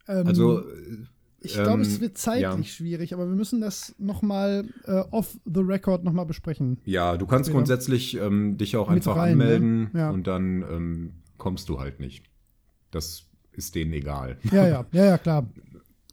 ähm, 0.09 0.27
Also, 0.27 0.61
äh, 0.69 1.07
ich 1.45 1.55
glaube, 1.55 1.83
es 1.83 1.97
ähm, 1.97 2.01
wird 2.03 2.19
zeitlich 2.19 2.43
ja. 2.43 2.63
schwierig, 2.65 3.13
aber 3.15 3.27
wir 3.29 3.35
müssen 3.35 3.61
das 3.61 3.95
nochmal 3.99 4.69
äh, 4.85 5.03
off 5.11 5.37
the 5.45 5.61
record 5.61 6.05
nochmal 6.05 6.27
besprechen. 6.27 6.81
ja, 6.85 7.17
du 7.17 7.27
kannst 7.27 7.47
Später. 7.49 7.59
grundsätzlich 7.59 8.17
ähm, 8.17 8.57
dich 8.59 8.77
auch 8.77 8.89
einfach 8.89 9.17
rein, 9.17 9.39
ne? 9.39 9.45
anmelden 9.45 9.91
Ja. 9.93 10.11
und 10.11 10.27
dann 10.29 10.63
ähm, 10.63 11.13
kommst 11.39 11.69
du 11.69 11.81
halt 11.81 11.99
nicht. 11.99 12.27
Das 12.93 13.25
ist 13.53 13.75
denen 13.75 13.93
egal. 13.93 14.39
Ja, 14.51 14.67
ja, 14.69 14.87
ja, 14.93 15.05
ja, 15.05 15.19
klar. 15.19 15.47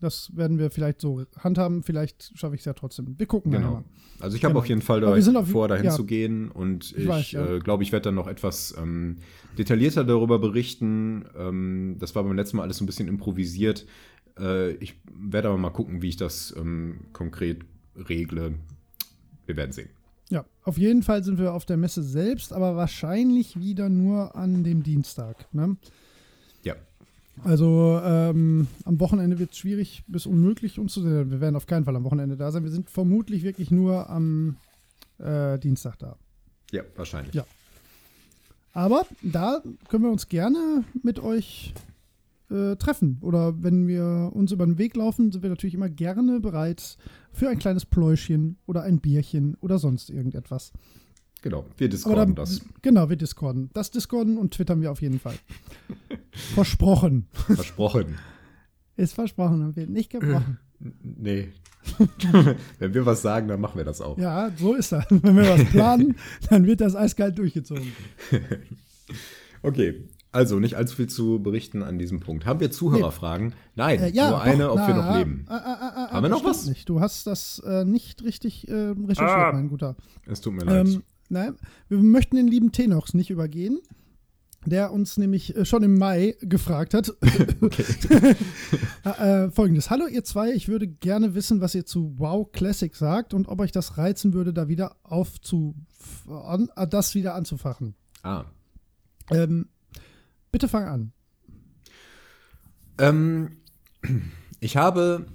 Das 0.02 0.36
werden 0.36 0.60
wir 0.60 0.70
vielleicht 0.72 1.02
so 1.02 1.24
handhaben. 1.40 1.84
Vielleicht 1.84 2.32
schaffe 2.38 2.56
ich 2.56 2.62
es 2.62 2.66
ja 2.66 2.74
trotzdem. 2.74 3.16
Wir 3.20 3.26
gucken 3.26 3.52
Genau. 3.52 3.72
mal. 3.74 3.84
Also 4.22 4.38
ich 4.38 4.44
habe 4.46 4.52
Genau. 4.54 4.60
auf 4.62 4.66
jeden 4.70 4.82
Fall 4.82 5.02
da 5.02 5.14
wir 5.14 5.22
sind 5.22 5.36
auf- 5.36 5.50
vor, 5.50 5.68
dahin 5.68 5.86
ja. 5.86 5.92
zu 5.92 6.06
gehen 6.06 6.50
und 6.52 6.94
Ich 6.98 7.06
ich, 7.08 7.32
ja. 7.34 7.56
äh, 7.56 7.60
glaube, 7.60 7.84
ich 7.84 7.92
werde 7.92 8.06
dann 8.06 8.16
noch 8.16 8.28
etwas 8.28 8.74
ähm, 8.78 9.18
detaillierter 9.58 10.04
darüber 10.06 10.40
berichten. 10.40 11.26
Ähm, 11.38 11.98
das 12.00 12.16
war 12.16 12.24
beim 12.24 12.36
letzten 12.36 12.58
Mal 12.58 12.64
alles 12.64 12.78
so 12.78 12.84
ein 12.84 12.86
bisschen 12.86 13.08
improvisiert. 13.10 13.86
Äh, 14.38 14.72
ich 14.76 14.96
werde 15.14 15.50
aber 15.50 15.58
mal 15.58 15.70
gucken, 15.70 16.02
wie 16.02 16.10
ich 16.10 16.18
das 16.18 16.54
ähm, 16.58 17.02
konkret 17.12 17.60
regle. 17.96 18.56
Wir 19.46 19.58
werden 19.58 19.72
sehen. 19.74 19.90
Ja, 20.30 20.46
auf 20.64 20.78
jeden 20.78 21.02
Fall 21.04 21.24
sind 21.24 21.40
wir 21.40 21.54
auf 21.54 21.66
der 21.66 21.76
Messe 21.78 22.04
selbst, 22.04 22.54
aber 22.54 22.76
wahrscheinlich 22.76 23.60
wieder 23.60 23.90
nur 23.90 24.36
an 24.36 24.64
dem 24.64 24.84
Dienstag. 24.84 25.54
Ne? 25.54 25.76
Also 27.44 28.02
ähm, 28.04 28.68
am 28.86 29.00
Wochenende 29.00 29.40
wird 29.40 29.52
es 29.52 29.58
schwierig 29.58 30.04
bis 30.08 30.26
unmöglich 30.26 30.80
uns 30.80 30.94
zu 30.94 31.02
sehen. 31.02 31.32
Wir 31.32 31.42
werden 31.42 31.56
auf 31.56 31.68
keinen 31.68 31.86
Fall 31.86 31.96
am 31.96 32.04
Wochenende 32.04 32.38
da 32.38 32.52
sein. 32.52 32.64
Wir 32.64 32.72
sind 32.72 32.90
vermutlich 32.90 33.44
wirklich 33.44 33.72
nur 33.72 34.10
am 34.10 34.58
äh, 35.20 35.58
Dienstag 35.60 35.98
da. 36.00 36.18
Ja, 36.72 36.84
wahrscheinlich. 36.96 37.34
Ja. 37.34 37.46
Aber 38.74 39.06
da 39.24 39.62
können 39.88 40.04
wir 40.04 40.12
uns 40.12 40.28
gerne 40.30 40.84
mit 41.02 41.20
euch 41.20 41.74
äh, 42.50 42.76
treffen. 42.76 43.18
Oder 43.22 43.62
wenn 43.64 43.88
wir 43.88 44.32
uns 44.34 44.52
über 44.52 44.66
den 44.66 44.78
Weg 44.78 44.96
laufen, 44.96 45.32
sind 45.32 45.42
wir 45.42 45.50
natürlich 45.50 45.76
immer 45.76 45.90
gerne 45.90 46.40
bereit 46.40 46.98
für 47.32 47.50
ein 47.50 47.60
kleines 47.60 47.86
Pläuschchen 47.86 48.58
oder 48.66 48.84
ein 48.84 49.00
Bierchen 49.00 49.56
oder 49.62 49.80
sonst 49.80 50.10
irgendetwas. 50.10 50.72
Genau, 51.42 51.66
wir 51.78 51.88
discorden 51.90 52.36
da, 52.36 52.42
das. 52.42 52.62
Genau, 52.82 53.10
wir 53.10 53.16
discorden. 53.16 53.70
Das 53.74 53.92
discorden 53.92 54.38
und 54.38 54.54
twittern 54.54 54.82
wir 54.82 54.92
auf 54.92 55.02
jeden 55.02 55.20
Fall. 55.20 55.36
Versprochen. 56.32 57.28
Versprochen. 57.34 58.18
Ist 58.98 59.14
versprochen 59.14 59.62
und 59.64 59.76
wird 59.78 59.90
nicht 59.90 60.10
gebrochen. 60.12 60.60
Nee. 61.02 61.50
Wenn 62.80 62.94
wir 62.94 63.06
was 63.06 63.22
sagen, 63.22 63.48
dann 63.48 63.62
machen 63.62 63.78
wir 63.78 63.86
das 63.86 64.02
auch. 64.02 64.18
Ja, 64.18 64.52
so 64.58 64.74
ist 64.74 64.92
das. 64.92 65.06
Wenn 65.10 65.36
wir 65.38 65.48
was 65.50 65.64
planen, 65.66 66.16
dann 66.50 66.66
wird 66.66 66.82
das 66.82 66.96
eiskalt 66.96 67.38
durchgezogen. 67.38 67.94
okay, 69.64 70.08
also 70.32 70.60
nicht 70.60 70.76
allzu 70.76 70.96
viel 70.98 71.08
zu 71.08 71.42
berichten 71.42 71.82
an 71.84 71.98
diesem 71.98 72.20
Punkt. 72.20 72.46
Haben 72.46 72.60
wir 72.60 72.72
Zuhörerfragen? 72.72 73.54
Nein, 73.76 74.00
Äh, 74.00 74.10
ja, 74.12 74.30
nur 74.30 74.42
eine, 74.42 74.64
doch, 74.66 74.72
ob 74.74 74.88
wir 74.88 74.96
na, 74.96 75.10
noch 75.12 75.18
leben. 75.18 75.46
äh, 75.50 75.54
äh, 75.54 75.58
äh, 75.58 76.12
Haben 76.12 76.24
wir 76.24 76.30
noch 76.30 76.44
was? 76.44 76.68
Nicht. 76.68 76.88
Du 76.90 77.00
hast 77.00 77.26
das 77.26 77.60
äh, 77.66 77.84
nicht 77.86 78.24
richtig 78.24 78.68
äh, 78.68 78.74
recherchiert, 78.74 79.30
Ah. 79.30 79.52
mein 79.54 79.70
Guter. 79.70 79.96
Es 80.28 80.42
tut 80.42 80.54
mir 80.54 80.66
leid. 80.66 80.88
Ähm, 80.88 81.04
nein, 81.30 81.56
wir 81.88 81.98
möchten 82.00 82.36
den 82.36 82.48
lieben 82.48 82.72
Tenox 82.72 83.14
nicht 83.14 83.30
übergehen, 83.30 83.80
der 84.66 84.92
uns 84.92 85.18
nämlich 85.18 85.56
äh, 85.56 85.66
schon 85.66 85.84
im 85.84 85.98
Mai 85.98 86.36
gefragt 86.42 86.94
hat. 86.94 87.14
äh, 89.04 89.50
Folgendes. 89.52 89.90
Hallo 89.90 90.08
ihr 90.08 90.24
zwei, 90.24 90.52
ich 90.52 90.68
würde 90.68 90.88
gerne 90.88 91.36
wissen, 91.36 91.62
was 91.62 91.76
ihr 91.76 91.86
zu 91.86 92.18
WoW 92.18 92.52
Classic 92.52 92.94
sagt 92.96 93.34
und 93.34 93.48
ob 93.48 93.62
euch 93.62 93.72
das 93.72 93.98
reizen 93.98 94.34
würde, 94.34 94.54
da 94.54 94.68
wieder 94.68 94.98
aufzu 95.04 95.76
an, 96.28 96.70
äh, 96.76 96.88
das 96.88 97.16
wieder 97.16 97.36
anzufachen. 97.36 97.96
ah. 98.24 98.46
Ähm, 99.32 99.70
bitte 100.52 100.68
fang 100.68 100.86
an. 100.86 101.12
Ähm, 102.98 103.58
ich 104.60 104.76
habe, 104.76 105.28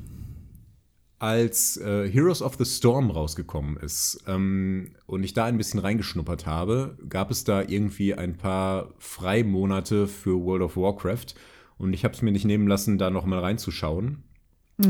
als 1.19 1.77
äh, 1.77 2.09
Heroes 2.09 2.43
of 2.43 2.57
the 2.57 2.65
Storm 2.65 3.11
rausgekommen 3.11 3.77
ist 3.77 4.23
ähm, 4.27 4.91
und 5.07 5.23
ich 5.23 5.33
da 5.33 5.45
ein 5.47 5.57
bisschen 5.57 5.81
reingeschnuppert 5.81 6.47
habe, 6.47 6.99
gab 7.09 7.31
es 7.31 7.45
da 7.45 7.63
irgendwie 7.63 8.15
ein 8.15 8.37
paar 8.37 8.93
Freimonate 8.99 10.07
für 10.07 10.41
World 10.45 10.63
of 10.63 10.77
Warcraft 10.77 11.35
und 11.79 11.93
ich 11.93 12.05
habe 12.05 12.15
es 12.15 12.23
mir 12.23 12.33
nicht 12.33 12.45
nehmen 12.45 12.67
lassen, 12.67 12.99
da 12.99 13.11
noch 13.11 13.25
mal 13.25 13.39
reinzuschauen. 13.41 14.23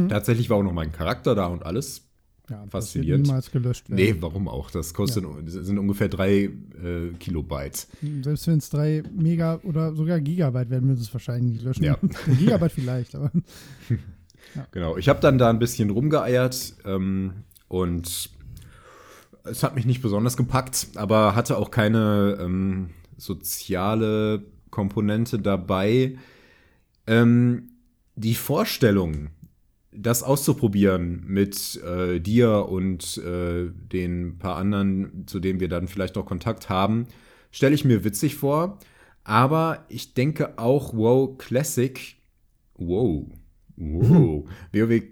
Tatsächlich 0.09 0.49
war 0.49 0.57
auch 0.57 0.63
noch 0.63 0.73
mein 0.73 0.93
Charakter 0.93 1.35
da 1.35 1.47
und 1.47 1.63
alles. 1.67 2.09
Ja, 2.49 2.57
das 2.57 2.63
wird 2.65 2.71
Faszinierend. 2.73 3.27
niemals 3.27 3.51
gelöscht 3.51 3.89
werden. 3.89 4.03
Nee, 4.03 4.17
warum 4.21 4.49
auch? 4.49 4.71
Das 4.71 4.93
kostet 4.93 5.25
das 5.45 5.53
sind 5.55 5.79
ungefähr 5.79 6.09
drei 6.09 6.45
äh, 6.45 7.13
Kilobyte. 7.19 7.87
Selbst 8.23 8.47
wenn 8.47 8.59
es 8.59 8.69
drei 8.69 9.03
Mega 9.15 9.61
oder 9.63 9.95
sogar 9.95 10.21
Gigabyte 10.21 10.69
werden, 10.69 10.95
sie 10.95 11.03
es 11.03 11.13
wahrscheinlich 11.13 11.55
nicht 11.55 11.65
löschen. 11.65 11.85
Ja. 11.85 11.99
Gigabyte 12.39 12.73
vielleicht, 12.73 13.15
aber 13.15 13.31
Genau, 14.71 14.97
ich 14.97 15.09
habe 15.09 15.21
dann 15.21 15.39
da 15.39 15.51
ein 15.51 15.59
bisschen 15.59 15.91
rumgeeiert 15.91 16.75
ähm, 16.85 17.45
und 17.69 18.31
es 19.45 19.63
hat 19.63 19.75
mich 19.75 19.85
nicht 19.85 20.03
besonders 20.03 20.37
gepackt, 20.37 20.89
aber 20.95 21.35
hatte 21.35 21.59
auch 21.59 21.71
keine 21.71 22.39
ähm, 22.41 22.91
soziale 23.17 24.45
Komponente 24.71 25.39
dabei. 25.39 26.19
Ähm, 27.07 27.71
die 28.17 28.35
Vorstellung, 28.35 29.29
das 29.93 30.23
auszuprobieren 30.23 31.25
mit 31.27 31.81
äh, 31.85 32.21
dir 32.21 32.69
und 32.69 33.19
äh, 33.19 33.71
den 33.71 34.39
paar 34.39 34.57
anderen, 34.57 35.27
zu 35.27 35.41
denen 35.41 35.61
wir 35.61 35.69
dann 35.69 35.89
vielleicht 35.89 36.17
noch 36.17 36.27
Kontakt 36.27 36.69
haben, 36.69 37.07
stelle 37.51 37.75
ich 37.75 37.85
mir 37.85 38.05
witzig 38.05 38.37
vor. 38.37 38.79
Aber 39.23 39.85
ich 39.89 40.15
denke 40.15 40.59
auch, 40.59 40.95
wow, 40.95 41.39
Classic, 41.39 42.17
wow, 42.75 43.27
wow, 43.77 44.49
äh, 44.73 45.03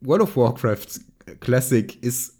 World 0.00 0.22
of 0.22 0.36
Warcraft 0.36 1.00
Classic 1.40 2.02
ist 2.02 2.36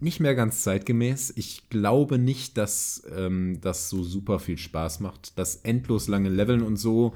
nicht 0.00 0.20
mehr 0.20 0.34
ganz 0.34 0.62
zeitgemäß. 0.62 1.32
Ich 1.36 1.68
glaube 1.70 2.18
nicht, 2.18 2.58
dass 2.58 3.04
ähm, 3.16 3.58
das 3.60 3.88
so 3.88 4.02
super 4.02 4.40
viel 4.40 4.58
Spaß 4.58 5.00
macht. 5.00 5.38
Das 5.38 5.56
endlos 5.56 6.08
lange 6.08 6.28
Leveln 6.28 6.62
und 6.62 6.76
so, 6.76 7.14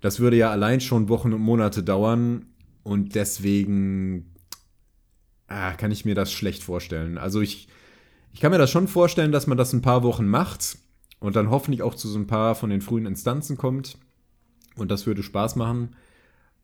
das 0.00 0.20
würde 0.20 0.36
ja 0.36 0.50
allein 0.50 0.80
schon 0.80 1.08
Wochen 1.08 1.32
und 1.32 1.42
Monate 1.42 1.82
dauern. 1.82 2.46
Und 2.82 3.14
deswegen 3.14 4.34
ah, 5.48 5.72
kann 5.72 5.92
ich 5.92 6.04
mir 6.04 6.14
das 6.14 6.32
schlecht 6.32 6.62
vorstellen. 6.62 7.18
Also 7.18 7.40
ich, 7.40 7.68
ich 8.32 8.40
kann 8.40 8.52
mir 8.52 8.58
das 8.58 8.70
schon 8.70 8.88
vorstellen, 8.88 9.32
dass 9.32 9.46
man 9.46 9.58
das 9.58 9.72
ein 9.72 9.82
paar 9.82 10.02
Wochen 10.02 10.26
macht 10.26 10.78
und 11.20 11.36
dann 11.36 11.50
hoffentlich 11.50 11.82
auch 11.82 11.94
zu 11.94 12.08
so 12.08 12.18
ein 12.18 12.26
paar 12.26 12.54
von 12.54 12.70
den 12.70 12.80
frühen 12.80 13.06
Instanzen 13.06 13.56
kommt. 13.56 13.98
Und 14.76 14.90
das 14.90 15.06
würde 15.06 15.22
Spaß 15.22 15.56
machen. 15.56 15.94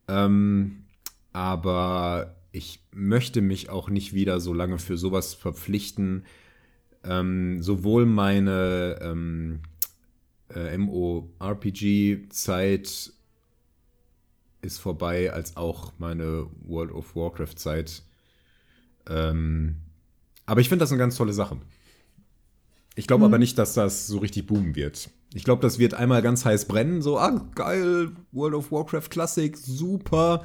Ähm, 0.07 0.85
aber 1.33 2.35
ich 2.51 2.83
möchte 2.91 3.41
mich 3.41 3.69
auch 3.69 3.89
nicht 3.89 4.13
wieder 4.13 4.39
so 4.39 4.53
lange 4.53 4.77
für 4.77 4.97
sowas 4.97 5.33
verpflichten. 5.33 6.25
Ähm, 7.03 7.61
sowohl 7.63 8.05
meine 8.05 8.99
ähm, 9.01 9.61
äh, 10.53 10.77
MORPG-Zeit 10.77 11.71
ist 14.61 14.77
vorbei, 14.77 15.33
als 15.33 15.57
auch 15.57 15.93
meine 15.97 16.47
World 16.63 16.91
of 16.91 17.15
Warcraft-Zeit. 17.15 18.03
Ähm, 19.09 19.77
aber 20.45 20.61
ich 20.61 20.69
finde 20.69 20.83
das 20.83 20.91
eine 20.91 20.99
ganz 20.99 21.15
tolle 21.15 21.33
Sache. 21.33 21.57
Ich 22.95 23.07
glaube 23.07 23.25
aber 23.25 23.39
nicht, 23.39 23.57
dass 23.57 23.73
das 23.73 24.05
so 24.07 24.19
richtig 24.19 24.45
boomen 24.47 24.75
wird. 24.75 25.09
Ich 25.33 25.43
glaube, 25.43 25.61
das 25.61 25.79
wird 25.79 25.93
einmal 25.93 26.21
ganz 26.21 26.43
heiß 26.43 26.65
brennen, 26.65 27.01
so, 27.01 27.17
ah, 27.17 27.45
geil, 27.55 28.11
World 28.31 28.53
of 28.55 28.71
Warcraft 28.71 29.09
Classic, 29.09 29.55
super. 29.55 30.43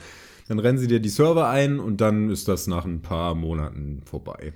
Dann 0.48 0.60
rennen 0.60 0.78
sie 0.78 0.86
dir 0.86 1.00
die 1.00 1.08
Server 1.08 1.48
ein 1.48 1.80
und 1.80 2.00
dann 2.00 2.30
ist 2.30 2.46
das 2.46 2.68
nach 2.68 2.84
ein 2.84 3.02
paar 3.02 3.34
Monaten 3.34 4.02
vorbei. 4.04 4.52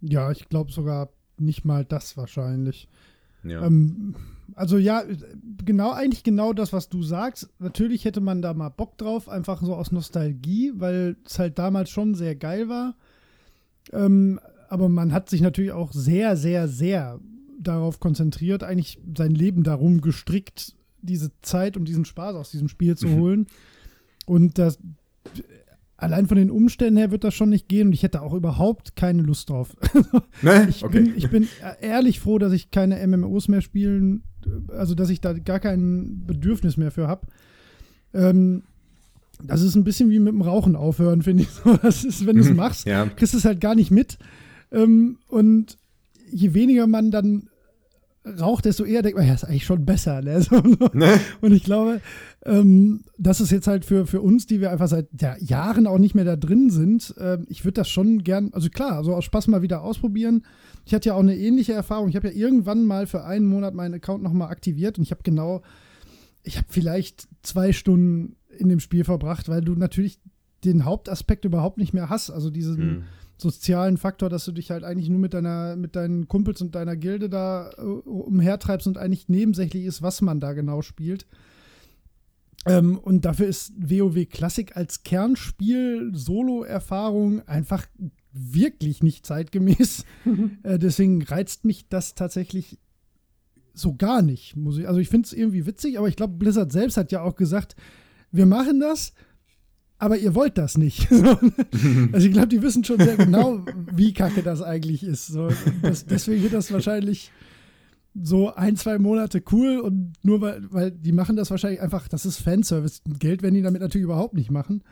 ja, 0.00 0.30
ich 0.30 0.48
glaube 0.48 0.70
sogar 0.72 1.08
nicht 1.38 1.64
mal 1.64 1.84
das 1.84 2.16
wahrscheinlich. 2.16 2.88
Ja. 3.44 3.64
Ähm, 3.64 4.14
also 4.54 4.78
ja, 4.78 5.02
genau, 5.64 5.92
eigentlich 5.92 6.22
genau 6.22 6.52
das, 6.52 6.72
was 6.72 6.88
du 6.88 7.02
sagst. 7.02 7.48
Natürlich 7.58 8.04
hätte 8.04 8.20
man 8.20 8.42
da 8.42 8.54
mal 8.54 8.70
Bock 8.70 8.96
drauf, 8.98 9.28
einfach 9.28 9.62
so 9.62 9.74
aus 9.74 9.92
Nostalgie, 9.92 10.72
weil 10.76 11.16
es 11.24 11.38
halt 11.38 11.58
damals 11.58 11.90
schon 11.90 12.14
sehr 12.14 12.34
geil 12.34 12.68
war. 12.68 12.96
Ähm, 13.92 14.40
aber 14.68 14.88
man 14.88 15.12
hat 15.12 15.30
sich 15.30 15.40
natürlich 15.40 15.72
auch 15.72 15.92
sehr, 15.92 16.36
sehr, 16.36 16.68
sehr 16.68 17.20
darauf 17.58 18.00
konzentriert, 18.00 18.62
eigentlich 18.62 18.98
sein 19.16 19.32
Leben 19.32 19.62
darum 19.62 20.00
gestrickt, 20.00 20.74
diese 21.02 21.30
Zeit 21.42 21.76
und 21.76 21.86
diesen 21.86 22.04
Spaß 22.04 22.34
aus 22.36 22.50
diesem 22.50 22.68
Spiel 22.68 22.96
zu 22.96 23.08
Mhm. 23.08 23.16
holen. 23.16 23.46
Und 24.26 24.58
das 24.58 24.78
allein 25.96 26.26
von 26.28 26.36
den 26.36 26.50
Umständen 26.50 26.96
her 26.96 27.10
wird 27.10 27.24
das 27.24 27.34
schon 27.34 27.48
nicht 27.48 27.68
gehen 27.68 27.88
und 27.88 27.92
ich 27.92 28.02
hätte 28.04 28.22
auch 28.22 28.32
überhaupt 28.34 28.94
keine 28.94 29.22
Lust 29.22 29.50
drauf. 29.50 29.74
ne? 30.42 30.66
Ich, 30.68 30.84
Okay. 30.84 31.00
bin, 31.02 31.14
ich 31.16 31.28
bin 31.30 31.48
ehrlich 31.80 32.20
froh, 32.20 32.38
dass 32.38 32.52
ich 32.52 32.70
keine 32.70 33.04
MMOs 33.04 33.48
mehr 33.48 33.62
spielen, 33.62 34.22
also 34.68 34.94
dass 34.94 35.10
ich 35.10 35.20
da 35.20 35.32
gar 35.32 35.58
kein 35.58 36.22
Bedürfnis 36.26 36.76
mehr 36.76 36.92
für 36.92 37.08
habe. 37.08 37.26
Ähm, 38.14 38.62
das 39.42 39.62
ist 39.62 39.74
ein 39.76 39.84
bisschen 39.84 40.10
wie 40.10 40.18
mit 40.20 40.32
dem 40.34 40.42
Rauchen 40.42 40.76
aufhören, 40.76 41.22
finde 41.22 41.44
ich. 41.44 41.48
So, 41.64 41.76
das 41.76 42.04
ist, 42.04 42.26
wenn 42.26 42.36
du 42.36 42.42
es 42.42 42.54
machst, 42.54 42.86
ja. 42.86 43.06
kriegst 43.06 43.34
du 43.34 43.38
es 43.38 43.44
halt 43.44 43.60
gar 43.60 43.74
nicht 43.74 43.90
mit. 43.90 44.18
Ähm, 44.70 45.18
und 45.28 45.77
je 46.30 46.54
weniger 46.54 46.86
man 46.86 47.10
dann 47.10 47.48
raucht, 48.38 48.64
desto 48.66 48.84
eher 48.84 49.02
denkt 49.02 49.16
man, 49.18 49.26
ja, 49.26 49.34
ist 49.34 49.44
eigentlich 49.44 49.64
schon 49.64 49.84
besser. 49.84 50.20
Ne? 50.22 50.40
So, 50.42 50.60
Ne? 50.92 51.20
und 51.40 51.52
ich 51.52 51.64
glaube, 51.64 52.00
ähm, 52.44 53.04
das 53.16 53.40
ist 53.40 53.50
jetzt 53.50 53.66
halt 53.66 53.84
für, 53.84 54.06
für 54.06 54.20
uns, 54.20 54.46
die 54.46 54.60
wir 54.60 54.70
einfach 54.70 54.88
seit 54.88 55.08
ja, 55.20 55.36
Jahren 55.38 55.86
auch 55.86 55.98
nicht 55.98 56.14
mehr 56.14 56.24
da 56.24 56.36
drin 56.36 56.70
sind, 56.70 57.14
ähm, 57.18 57.46
ich 57.48 57.64
würde 57.64 57.74
das 57.74 57.88
schon 57.88 58.22
gern, 58.24 58.50
also 58.52 58.68
klar, 58.68 58.96
also 58.96 59.14
aus 59.14 59.24
Spaß 59.24 59.48
mal 59.48 59.62
wieder 59.62 59.82
ausprobieren. 59.82 60.44
Ich 60.84 60.94
hatte 60.94 61.08
ja 61.08 61.14
auch 61.14 61.20
eine 61.20 61.36
ähnliche 61.36 61.72
Erfahrung. 61.72 62.08
Ich 62.08 62.16
habe 62.16 62.28
ja 62.28 62.34
irgendwann 62.34 62.84
mal 62.84 63.06
für 63.06 63.24
einen 63.24 63.46
Monat 63.46 63.74
meinen 63.74 63.94
Account 63.94 64.22
nochmal 64.22 64.50
aktiviert 64.50 64.98
und 64.98 65.04
ich 65.04 65.10
habe 65.10 65.22
genau, 65.22 65.62
ich 66.42 66.56
habe 66.56 66.66
vielleicht 66.68 67.28
zwei 67.42 67.72
Stunden 67.72 68.36
in 68.58 68.68
dem 68.68 68.80
Spiel 68.80 69.04
verbracht, 69.04 69.48
weil 69.48 69.62
du 69.62 69.74
natürlich 69.74 70.20
den 70.64 70.84
Hauptaspekt 70.84 71.44
überhaupt 71.44 71.78
nicht 71.78 71.94
mehr 71.94 72.10
hast. 72.10 72.30
Also 72.30 72.50
diesen 72.50 72.76
Hm. 72.76 73.02
Sozialen 73.38 73.96
Faktor, 73.96 74.28
dass 74.28 74.44
du 74.44 74.52
dich 74.52 74.70
halt 74.70 74.84
eigentlich 74.84 75.08
nur 75.08 75.20
mit 75.20 75.32
deiner, 75.32 75.76
mit 75.76 75.96
deinen 75.96 76.28
Kumpels 76.28 76.60
und 76.60 76.74
deiner 76.74 76.96
Gilde 76.96 77.28
da 77.28 77.70
äh, 77.78 77.82
umhertreibst 77.82 78.86
und 78.86 78.98
eigentlich 78.98 79.28
nebensächlich 79.28 79.84
ist, 79.84 80.02
was 80.02 80.20
man 80.20 80.40
da 80.40 80.52
genau 80.52 80.82
spielt. 80.82 81.26
Ähm, 82.66 82.98
und 82.98 83.24
dafür 83.24 83.46
ist 83.46 83.72
WoW 83.78 84.28
Classic 84.28 84.76
als 84.76 85.04
Kernspiel 85.04 86.10
Solo-Erfahrung 86.12 87.46
einfach 87.46 87.86
wirklich 88.32 89.02
nicht 89.02 89.24
zeitgemäß. 89.24 90.04
äh, 90.64 90.78
deswegen 90.78 91.22
reizt 91.22 91.64
mich 91.64 91.88
das 91.88 92.14
tatsächlich 92.14 92.78
so 93.72 93.94
gar 93.94 94.22
nicht. 94.22 94.56
Muss 94.56 94.78
ich, 94.78 94.88
also 94.88 95.00
ich 95.00 95.08
finde 95.08 95.26
es 95.26 95.32
irgendwie 95.32 95.66
witzig, 95.66 95.98
aber 95.98 96.08
ich 96.08 96.16
glaube, 96.16 96.34
Blizzard 96.34 96.72
selbst 96.72 96.96
hat 96.96 97.12
ja 97.12 97.22
auch 97.22 97.36
gesagt, 97.36 97.76
wir 98.30 98.46
machen 98.46 98.80
das, 98.80 99.14
aber 99.98 100.16
ihr 100.18 100.34
wollt 100.34 100.58
das 100.58 100.78
nicht. 100.78 101.10
also 102.12 102.26
ich 102.26 102.32
glaube, 102.32 102.48
die 102.48 102.62
wissen 102.62 102.84
schon 102.84 102.98
sehr 103.00 103.16
genau, 103.16 103.64
wie 103.92 104.12
kacke 104.12 104.42
das 104.42 104.62
eigentlich 104.62 105.02
ist. 105.02 105.26
So, 105.28 105.48
das, 105.82 106.06
deswegen 106.06 106.42
wird 106.42 106.52
das 106.54 106.72
wahrscheinlich 106.72 107.32
so 108.20 108.52
ein, 108.54 108.76
zwei 108.76 108.98
Monate 108.98 109.42
cool 109.52 109.78
und 109.78 110.12
nur 110.22 110.40
weil, 110.40 110.62
weil 110.70 110.90
die 110.90 111.12
machen 111.12 111.36
das 111.36 111.50
wahrscheinlich 111.50 111.80
einfach, 111.80 112.08
das 112.08 112.26
ist 112.26 112.38
Fanservice. 112.38 113.00
Geld 113.18 113.42
werden 113.42 113.54
die 113.54 113.62
damit 113.62 113.80
natürlich 113.80 114.04
überhaupt 114.04 114.34
nicht 114.34 114.50
machen. 114.50 114.82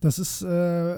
Das 0.00 0.18
ist 0.18 0.40
äh, 0.42 0.96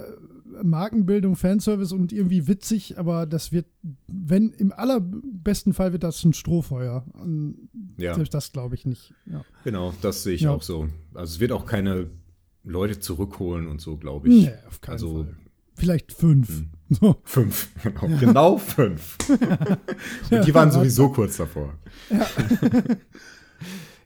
Markenbildung, 0.62 1.34
Fanservice 1.34 1.92
und 1.92 2.12
irgendwie 2.12 2.46
witzig, 2.46 2.98
aber 2.98 3.26
das 3.26 3.50
wird, 3.50 3.66
wenn 4.06 4.50
im 4.50 4.72
allerbesten 4.72 5.72
Fall 5.74 5.92
wird 5.92 6.04
das 6.04 6.22
ein 6.24 6.32
Strohfeuer. 6.32 7.04
Und 7.14 7.68
Ja. 7.98 8.14
Selbst 8.14 8.34
das 8.34 8.52
glaube 8.52 8.76
ich 8.76 8.86
nicht. 8.86 9.12
Ja. 9.26 9.44
Genau, 9.64 9.92
das 10.02 10.22
sehe 10.22 10.34
ich 10.34 10.42
Ja. 10.42 10.52
auch 10.52 10.62
so. 10.62 10.88
Also 11.14 11.34
es 11.34 11.40
wird 11.40 11.50
auch 11.52 11.66
keine 11.66 12.10
Leute 12.64 13.00
zurückholen 13.00 13.66
und 13.66 13.80
so, 13.80 13.96
glaube 13.96 14.28
ich. 14.28 14.44
Nee, 14.46 14.52
auf 14.68 14.80
keinen 14.80 14.92
also 14.94 15.24
Fall. 15.24 15.36
Vielleicht 15.74 16.12
fünf. 16.12 16.48
Hm. 16.48 16.70
So. 16.90 17.16
fünf, 17.24 17.70
genau, 17.82 18.18
genau 18.18 18.58
fünf. 18.58 19.16
und 20.30 20.46
die 20.46 20.54
waren 20.54 20.70
sowieso 20.70 21.08
kurz 21.08 21.38
davor. 21.38 21.78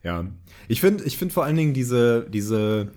Ja, 0.03 0.27
ich 0.69 0.81
finde 0.81 1.05
ich 1.05 1.17
find 1.17 1.33
vor 1.33 1.45
allen 1.45 1.57
Dingen 1.57 1.75
diese, 1.75 2.29
diese, 2.31 2.93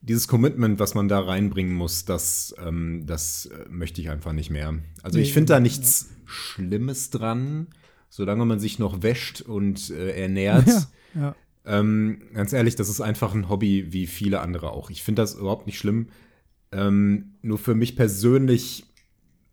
dieses 0.00 0.26
Commitment, 0.26 0.80
was 0.80 0.94
man 0.94 1.08
da 1.08 1.20
reinbringen 1.20 1.74
muss, 1.74 2.04
das, 2.04 2.54
ähm, 2.64 3.04
das 3.06 3.46
äh, 3.46 3.68
möchte 3.68 4.00
ich 4.00 4.08
einfach 4.10 4.32
nicht 4.32 4.50
mehr. 4.50 4.78
Also 5.02 5.18
ich 5.18 5.28
Nee, 5.28 5.34
finde 5.34 5.48
da 5.48 5.54
ja. 5.54 5.60
nichts 5.60 6.10
Schlimmes 6.24 7.10
dran, 7.10 7.68
solange 8.08 8.44
man 8.46 8.58
sich 8.58 8.78
noch 8.78 9.02
wäscht 9.02 9.42
und 9.42 9.90
äh, 9.90 10.20
ernährt. 10.22 10.66
Ja, 10.66 10.86
ja. 11.14 11.36
Ähm, 11.66 12.22
ganz 12.34 12.52
ehrlich, 12.52 12.76
das 12.76 12.88
ist 12.88 13.00
einfach 13.00 13.34
ein 13.34 13.48
Hobby 13.48 13.92
wie 13.92 14.06
viele 14.06 14.40
andere 14.40 14.70
auch. 14.72 14.90
Ich 14.90 15.02
finde 15.02 15.22
das 15.22 15.34
überhaupt 15.34 15.66
nicht 15.66 15.78
schlimm. 15.78 16.08
Ähm, 16.72 17.32
nur 17.42 17.58
für 17.58 17.74
mich 17.74 17.96
persönlich, 17.96 18.86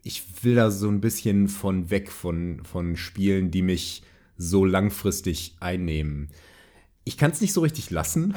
ich 0.03 0.23
will 0.43 0.55
da 0.55 0.71
so 0.71 0.89
ein 0.89 1.01
bisschen 1.01 1.47
von 1.47 1.89
weg 1.89 2.11
von, 2.11 2.63
von 2.63 2.95
Spielen, 2.95 3.51
die 3.51 3.61
mich 3.61 4.03
so 4.37 4.65
langfristig 4.65 5.55
einnehmen. 5.59 6.29
Ich 7.03 7.17
kann 7.17 7.31
es 7.31 7.41
nicht 7.41 7.53
so 7.53 7.61
richtig 7.61 7.89
lassen, 7.89 8.35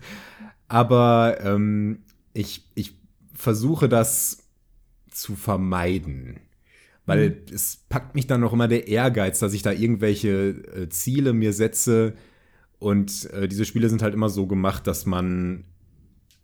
aber 0.68 1.38
ähm, 1.42 2.00
ich, 2.34 2.64
ich 2.74 2.94
versuche 3.34 3.88
das 3.88 4.48
zu 5.10 5.36
vermeiden. 5.36 6.40
Weil 7.06 7.40
es 7.50 7.78
packt 7.88 8.14
mich 8.14 8.26
dann 8.26 8.42
noch 8.42 8.52
immer 8.52 8.68
der 8.68 8.86
Ehrgeiz, 8.86 9.38
dass 9.38 9.54
ich 9.54 9.62
da 9.62 9.72
irgendwelche 9.72 10.50
äh, 10.50 10.88
Ziele 10.90 11.32
mir 11.32 11.54
setze. 11.54 12.12
Und 12.78 13.28
äh, 13.32 13.48
diese 13.48 13.64
Spiele 13.64 13.88
sind 13.88 14.02
halt 14.02 14.14
immer 14.14 14.28
so 14.28 14.46
gemacht, 14.46 14.86
dass 14.86 15.04
man, 15.06 15.64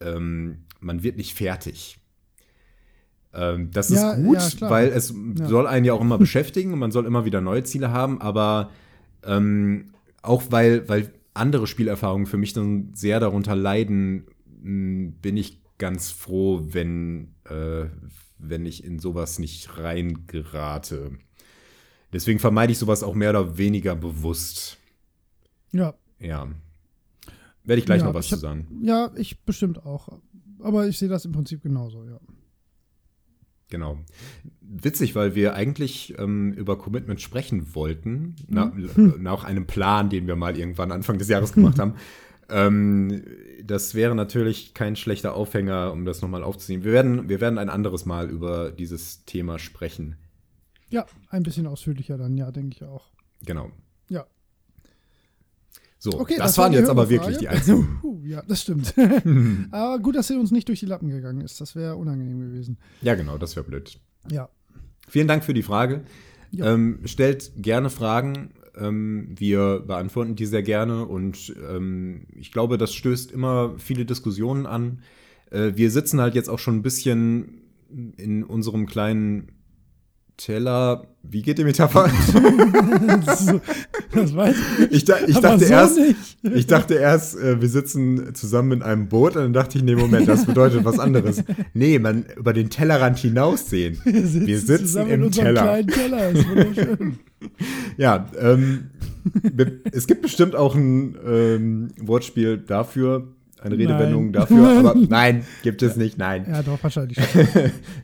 ähm, 0.01 0.65
man 0.81 1.03
wird 1.03 1.17
nicht 1.17 1.35
fertig. 1.35 1.99
Ähm, 3.33 3.71
das 3.73 3.91
Ja, 3.91 4.13
ist 4.13 4.25
gut, 4.25 4.61
ja, 4.61 4.71
weil 4.71 4.89
es 4.89 5.15
Ja. 5.39 5.47
soll 5.49 5.67
einen 5.67 5.85
ja 5.85 5.93
auch 5.93 6.01
immer 6.01 6.19
beschäftigen 6.19 6.73
und 6.73 6.79
man 6.79 6.91
soll 6.93 7.07
immer 7.07 7.25
wieder 7.25 7.41
neue 7.41 7.63
Ziele 7.65 7.91
haben, 7.93 8.21
aber 8.21 8.71
ähm, 9.25 9.93
auch 10.23 10.43
weil, 10.51 10.89
weil 10.89 11.13
andere 11.35 11.67
Spielerfahrungen 11.67 12.27
für 12.27 12.37
mich 12.37 12.53
dann 12.53 12.91
sehr 12.95 13.21
darunter 13.21 13.57
leiden, 13.57 14.27
mh, 14.63 15.13
bin 15.23 15.37
ich 15.37 15.63
ganz 15.79 16.11
froh, 16.13 16.63
wenn, 16.71 17.35
äh, 17.49 17.87
wenn 18.39 18.67
ich 18.67 18.85
in 18.85 18.99
sowas 18.99 19.39
nicht 19.39 19.77
reingerate. 19.79 21.13
Deswegen 22.13 22.39
vermeide 22.39 22.73
ich 22.73 22.79
sowas 22.79 23.03
auch 23.03 23.15
mehr 23.15 23.31
oder 23.31 23.59
weniger 23.59 23.97
bewusst. 23.97 24.79
ja. 25.73 25.95
Ja. 26.21 26.49
Werde 27.65 27.81
ich 27.81 27.87
gleich 27.87 28.01
Ja, 28.03 28.07
noch 28.09 28.15
was 28.15 28.27
ich 28.27 28.31
zu 28.31 28.37
hab- 28.37 28.41
sagen. 28.43 28.67
Ja, 28.83 29.11
ich 29.17 29.41
bestimmt 29.45 29.85
auch. 29.85 30.09
Aber 30.61 30.87
ich 30.87 30.99
sehe 30.99 31.09
das 31.09 31.25
im 31.25 31.33
Prinzip 31.33 31.63
genauso, 31.63 32.05
ja. 32.05 32.19
Genau. 33.69 33.99
Witzig, 34.61 35.15
weil 35.15 35.35
wir 35.35 35.55
eigentlich 35.55 36.15
ähm, 36.19 36.53
über 36.53 36.79
Commitment 36.79 37.21
sprechen 37.21 37.75
wollten, 37.75 38.37
na, 38.47 38.67
Mhm. 38.67 39.15
nach 39.21 39.45
einem 39.45 39.67
Plan, 39.67 40.11
den 40.11 40.27
wir 40.27 40.37
mal 40.37 40.57
irgendwann 40.59 40.93
Anfang 40.93 41.19
des 41.19 41.29
Jahres 41.29 41.53
gemacht 41.53 41.79
haben. 41.79 41.95
Ähm, 42.51 43.23
das 43.65 43.95
wäre 43.95 44.15
natürlich 44.15 44.75
kein 44.75 44.97
schlechter 44.97 45.35
Aufhänger, 45.35 45.93
um 45.93 46.05
das 46.05 46.21
nochmal 46.21 46.43
aufzunehmen. 46.45 46.85
Wir 46.85 46.93
werden, 46.93 47.29
wir 47.31 47.41
werden 47.41 47.59
ein 47.59 47.71
anderes 47.71 48.05
Mal 48.05 48.29
über 48.31 48.71
dieses 48.71 49.25
Thema 49.25 49.59
sprechen. 49.59 50.17
Ja, 50.91 51.07
ein 51.31 51.43
bisschen 51.43 51.67
ausführlicher 51.67 52.19
dann, 52.19 52.37
ja, 52.37 52.53
denke 52.53 52.77
ich 52.77 52.85
auch. 52.85 53.11
Genau. 53.45 53.71
So, 56.05 56.21
Okay, 56.21 56.35
das, 56.37 56.59
war 56.59 56.65
waren 56.65 56.75
jetzt 56.75 56.91
aber 56.91 57.09
wirklich 57.09 57.39
die 57.39 57.49
einzigen. 57.49 57.99
Ja, 58.25 58.43
das 58.47 58.61
stimmt. 58.61 58.93
aber 59.71 59.99
gut, 60.01 60.15
dass 60.17 60.29
er 60.29 60.39
uns 60.39 60.51
nicht 60.51 60.69
durch 60.69 60.81
die 60.81 60.85
Lappen 60.85 61.09
gegangen 61.09 61.41
ist. 61.41 61.63
Das 61.63 61.75
wäre 61.75 61.97
unangenehm 61.97 62.41
gewesen. 62.41 62.77
Ja, 63.01 63.15
genau, 63.15 63.39
das 63.39 63.57
wäre 63.57 63.65
blöd. 63.65 63.99
Ja. 64.31 64.51
Vielen 65.09 65.29
Dank 65.29 65.45
für 65.45 65.55
die 65.55 65.63
Frage. 65.63 66.03
Ja. 66.51 66.75
Ähm, 66.75 66.99
stellt 67.07 67.53
gerne 67.57 67.89
Fragen. 67.89 68.51
Ähm, 68.77 69.35
wir 69.39 69.81
beantworten 69.81 70.37
die 70.37 70.45
sehr 70.45 70.63
gerne 70.63 71.07
und 71.07 71.55
ähm, 71.67 72.27
ich 72.35 72.53
glaube, 72.53 72.77
das 72.77 72.93
stößt 72.93 73.33
immer 73.33 73.73
viele 73.79 74.05
Diskussionen 74.05 74.67
an. 74.67 75.01
Äh, 75.51 75.73
wir 75.75 75.91
sitzen 75.91 76.21
halt 76.21 76.35
jetzt 76.35 76.51
auch 76.51 76.59
schon 76.59 76.77
ein 76.77 76.83
bisschen 76.83 77.63
in 78.19 78.45
unserem 78.45 78.85
kleinen 78.85 79.53
Teller. 80.37 81.07
Wie 81.23 81.43
geht 81.43 81.59
die 81.59 81.65
Metapher? 81.65 82.11
Das, 84.15 84.37
weiß 84.37 84.57
ich. 84.79 84.93
Ich, 84.93 85.05
da, 85.05 85.17
ich 85.27 85.41
dachte 85.41 85.67
so 85.67 85.73
erst, 85.73 85.99
nicht. 85.99 86.17
ich 86.55 86.67
dachte 86.69 86.95
erst, 86.95 87.37
äh, 87.37 87.61
wir 87.61 87.69
sitzen 87.69 88.33
zusammen 88.35 88.71
in 88.73 88.83
einem 88.83 89.09
Boot 89.09 89.35
und 89.35 89.43
dann 89.43 89.53
dachte 89.53 89.79
ich, 89.79 89.83
nee, 89.83 89.97
Moment, 89.97 90.29
das 90.29 90.47
bedeutet 90.47 90.85
was 90.85 91.01
anderes. 91.01 91.43
Nee, 91.73 91.99
man 91.99 92.25
über 92.37 92.53
den 92.53 92.71
Tellerrand 92.71 93.19
hinaussehen. 93.19 94.01
Wir 94.05 94.59
sitzen 94.61 94.87
zusammen 94.87 95.11
im 95.11 95.21
in 95.21 95.27
unserem 95.27 95.47
Teller. 95.47 95.63
kleinen 95.63 95.87
Keller. 95.89 96.31
Ist 96.31 96.49
wunderschön. 96.49 97.19
Ja, 97.99 98.31
ähm, 98.41 98.91
es 99.93 100.07
gibt 100.07 100.23
bestimmt 100.23 100.55
auch 100.57 100.75
ein 100.75 101.15
ähm, 101.27 101.89
Wortspiel 102.01 102.57
dafür, 102.57 103.29
eine 103.61 103.77
Redewendung 103.77 104.31
Nein. 104.31 104.33
dafür, 104.33 104.79
aber 104.79 104.95
nein, 105.09 105.45
gibt 105.63 105.83
es 105.83 105.97
nicht, 105.97 106.17
nein. 106.17 106.47
ja, 106.49 106.63
doch, 106.63 106.83
wahrscheinlich. 106.83 107.19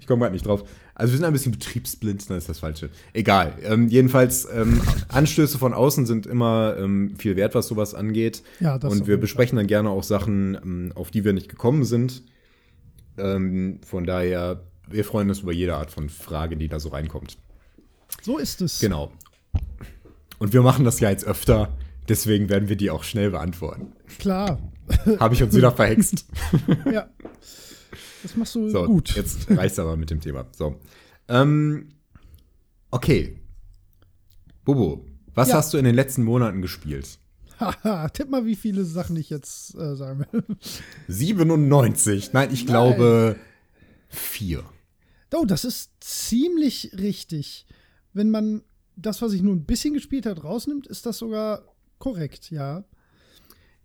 Ich 0.00 0.06
komme 0.06 0.20
gerade 0.20 0.32
nicht 0.34 0.46
drauf. 0.46 0.64
Also 1.00 1.14
wir 1.14 1.16
sind 1.16 1.24
ein 1.24 1.32
bisschen 1.32 1.52
betriebsblind, 1.52 2.28
dann 2.28 2.36
ist 2.36 2.50
das 2.50 2.58
Falsche. 2.58 2.90
Egal. 3.14 3.54
Ähm, 3.62 3.88
jedenfalls, 3.88 4.46
ähm, 4.52 4.82
Anstöße 5.08 5.56
von 5.56 5.72
außen 5.72 6.04
sind 6.04 6.26
immer 6.26 6.76
ähm, 6.78 7.16
viel 7.16 7.36
wert, 7.36 7.54
was 7.54 7.68
sowas 7.68 7.94
angeht. 7.94 8.42
Ja, 8.60 8.78
das 8.78 8.92
Und 8.92 9.06
wir 9.06 9.16
besprechen 9.16 9.56
dann 9.56 9.66
gerne 9.66 9.88
auch 9.88 10.02
Sachen, 10.02 10.58
ähm, 10.62 10.92
auf 10.94 11.10
die 11.10 11.24
wir 11.24 11.32
nicht 11.32 11.48
gekommen 11.48 11.84
sind. 11.84 12.22
Ähm, 13.16 13.80
von 13.82 14.04
daher, 14.04 14.62
wir 14.90 15.06
freuen 15.06 15.30
uns 15.30 15.40
über 15.40 15.52
jede 15.52 15.74
Art 15.74 15.90
von 15.90 16.10
Frage, 16.10 16.58
die 16.58 16.68
da 16.68 16.78
so 16.78 16.90
reinkommt. 16.90 17.38
So 18.20 18.36
ist 18.36 18.60
es. 18.60 18.78
Genau. 18.80 19.10
Und 20.38 20.52
wir 20.52 20.60
machen 20.60 20.84
das 20.84 21.00
ja 21.00 21.08
jetzt 21.08 21.24
öfter, 21.24 21.72
deswegen 22.10 22.50
werden 22.50 22.68
wir 22.68 22.76
die 22.76 22.90
auch 22.90 23.04
schnell 23.04 23.30
beantworten. 23.30 23.92
Klar. 24.18 24.58
Habe 25.18 25.34
ich 25.34 25.42
uns 25.42 25.54
wieder 25.56 25.72
verhext. 25.72 26.26
Ja. 26.92 27.08
Das 28.22 28.36
machst 28.36 28.54
du 28.54 28.68
So, 28.68 28.84
gut. 28.86 29.14
jetzt 29.16 29.50
reicht's 29.50 29.78
aber 29.78 29.96
mit 29.96 30.10
dem 30.10 30.20
Thema. 30.20 30.46
So. 30.56 30.76
Ähm, 31.28 31.88
okay. 32.90 33.38
Bobo, 34.64 35.04
was 35.34 35.48
Ja. 35.48 35.56
hast 35.56 35.72
du 35.72 35.78
in 35.78 35.84
den 35.84 35.94
letzten 35.94 36.22
Monaten 36.24 36.60
gespielt? 36.62 37.18
Haha, 37.58 38.08
tipp 38.08 38.30
mal, 38.30 38.46
wie 38.46 38.56
viele 38.56 38.84
Sachen 38.84 39.16
ich 39.16 39.28
jetzt 39.30 39.74
äh, 39.74 39.94
sagen 39.94 40.24
will. 40.32 40.44
97. 41.08 42.32
Nein, 42.32 42.50
ich 42.52 42.66
glaube 42.66 43.36
vier. 44.08 44.64
Oh, 45.34 45.44
das 45.44 45.64
ist 45.64 45.92
ziemlich 46.00 46.90
richtig. 46.98 47.66
Wenn 48.12 48.30
man 48.30 48.62
das, 48.96 49.22
was 49.22 49.32
ich 49.32 49.42
nur 49.42 49.54
ein 49.54 49.64
bisschen 49.64 49.94
gespielt 49.94 50.26
hat, 50.26 50.42
rausnimmt, 50.42 50.86
ist 50.86 51.06
das 51.06 51.18
sogar 51.18 51.62
korrekt, 51.98 52.50
ja. 52.50 52.84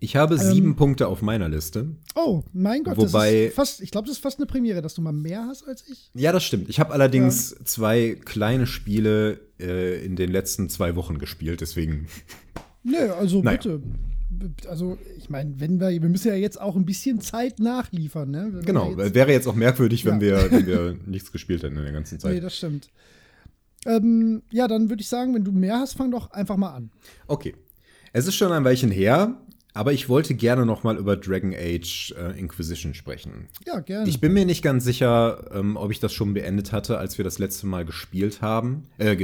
Ich 0.06 0.16
habe 0.16 0.36
Ähm, 0.36 0.42
sieben 0.42 0.76
Punkte 0.76 1.08
auf 1.08 1.22
meiner 1.24 1.50
Liste. 1.50 1.88
Oh, 2.14 2.44
mein 2.54 2.84
Gott, 2.84 2.96
Wobei- 2.98 3.32
das 3.32 3.50
ist 3.50 3.56
fast, 3.56 3.82
ich 3.82 3.90
glaube, 3.90 4.08
das 4.08 4.18
ist 4.18 4.22
fast 4.24 4.38
eine 4.38 4.46
Premiere, 4.46 4.82
dass 4.84 4.94
du 4.94 5.02
mal 5.02 5.12
mehr 5.12 5.46
hast 5.48 5.68
als 5.68 5.84
ich. 5.90 6.12
Ja, 6.14 6.32
das 6.32 6.44
stimmt. 6.44 6.70
Ich 6.70 6.80
habe 6.80 6.94
allerdings 6.94 7.56
zwei 7.66 8.16
kleine 8.24 8.68
Spiele 8.68 9.40
äh, 9.60 10.06
in 10.06 10.16
den 10.16 10.32
letzten 10.32 10.70
zwei 10.70 10.96
Wochen 10.96 11.18
gespielt, 11.18 11.62
deswegen. 11.62 12.08
Nö, 12.84 13.12
also 13.14 13.42
Naja. 13.42 13.58
bitte. 13.58 13.82
Also, 14.70 14.98
ich 15.18 15.30
meine, 15.32 15.60
wenn 15.60 15.80
wir, 15.80 15.90
wir 15.90 16.10
müssen 16.10 16.28
ja 16.28 16.36
jetzt 16.36 16.60
auch 16.62 16.76
ein 16.76 16.86
bisschen 16.86 17.20
Zeit 17.22 17.58
nachliefern, 17.60 18.30
ne? 18.30 18.50
Wenn 18.52 18.66
Genau, 18.66 18.94
jetzt, 18.96 19.16
wäre 19.16 19.32
jetzt 19.32 19.48
auch 19.48 19.56
merkwürdig, 19.56 20.06
wenn, 20.06 20.16
Ja. 20.16 20.22
wir, 20.22 20.38
wenn 20.52 20.68
wir 20.68 20.98
nichts 21.08 21.32
gespielt 21.32 21.64
hätten 21.64 21.78
in 21.78 21.84
der 21.84 21.94
ganzen 21.94 22.20
Zeit. 22.20 22.34
Nee, 22.36 22.40
das 22.42 22.56
stimmt. 22.58 22.90
Ähm, 23.86 24.42
ja, 24.52 24.68
dann 24.68 24.90
würde 24.90 25.02
ich 25.02 25.08
sagen, 25.08 25.34
wenn 25.34 25.44
du 25.44 25.52
mehr 25.52 25.80
hast, 25.80 25.94
fang 25.94 26.12
doch 26.12 26.32
einfach 26.32 26.58
mal 26.58 26.74
an. 26.74 26.92
Okay. 27.28 27.56
Es 28.14 28.28
ist 28.28 28.36
schon 28.36 28.52
ein 28.54 28.64
Weilchen 28.64 28.92
her, 28.92 29.36
aber 29.76 29.92
ich 29.92 30.08
wollte 30.08 30.34
gerne 30.36 30.66
noch 30.66 30.84
mal 30.84 30.96
über 30.98 31.18
Dragon 31.18 31.54
Age 31.54 32.16
äh, 32.18 32.40
Inquisition 32.40 32.94
sprechen. 32.94 33.50
Ja, 33.68 33.82
gerne. 33.82 34.08
Ich 34.08 34.22
bin 34.22 34.32
mir 34.32 34.46
nicht 34.46 34.64
ganz 34.64 34.86
sicher, 34.86 35.52
ähm, 35.54 35.76
ob 35.76 35.92
ich 35.92 36.00
das 36.00 36.14
schon 36.14 36.34
beendet 36.34 36.72
hatte, 36.72 36.98
als 36.98 37.18
wir 37.18 37.26
das 37.26 37.40
letzte 37.40 37.68
Mal 37.68 37.84
gespielt 37.84 38.42
haben, 38.42 38.86
äh, 38.98 39.18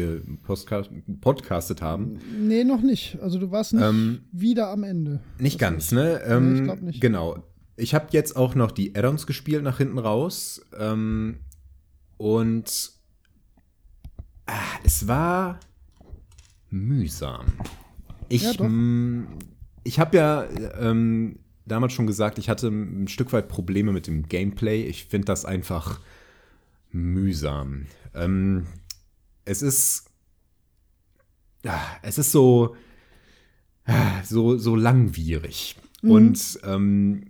podcastet 1.22 1.82
haben. 1.82 2.20
Nee, 2.38 2.66
noch 2.66 2.82
nicht. 2.82 3.18
Also 3.22 3.40
du 3.40 3.50
warst 3.50 3.74
nicht 3.74 3.84
ähm, 3.84 4.26
wieder 4.34 4.70
am 4.70 4.84
Ende. 4.84 5.22
Nicht 5.40 5.56
das 5.56 5.70
ganz, 5.70 5.92
ne? 5.94 6.22
Ähm, 6.26 6.52
nee, 6.52 6.60
ich 6.60 6.64
glaube 6.66 6.86
nicht. 6.86 7.02
Genau. 7.02 7.44
Ich 7.78 7.96
habe 7.96 8.08
jetzt 8.12 8.36
auch 8.36 8.54
noch 8.54 8.72
die 8.72 8.94
Addons 8.94 9.26
gespielt 9.26 9.64
nach 9.64 9.78
hinten 9.78 10.00
raus. 10.00 10.62
Ähm, 10.78 11.38
und 12.18 12.92
ah, 14.48 14.54
es 14.84 15.08
war 15.08 15.62
mühsam. 16.70 17.46
Ich, 18.28 18.44
ja, 18.44 18.54
ich 19.84 20.00
habe 20.00 20.18
ja 20.18 20.46
ähm, 20.80 21.40
damals 21.66 21.94
schon 21.94 22.08
gesagt, 22.08 22.38
ich 22.38 22.50
hatte 22.50 22.68
ein 22.68 23.08
Stück 23.08 23.34
weit 23.34 23.48
Probleme 23.48 23.92
mit 23.92 24.08
dem 24.08 24.28
Gameplay. 24.28 24.84
Ich 24.84 25.06
finde 25.06 25.26
das 25.26 25.46
einfach 25.46 26.00
mühsam. 26.92 27.88
Ähm, 28.14 28.68
es 29.46 29.62
ist. 29.62 30.06
Es 32.02 32.18
ist 32.18 32.32
so. 32.32 32.76
So, 34.24 34.58
so 34.58 34.76
langwierig. 34.76 35.76
Mhm. 36.02 36.12
Und 36.12 36.60
ähm, 36.64 37.26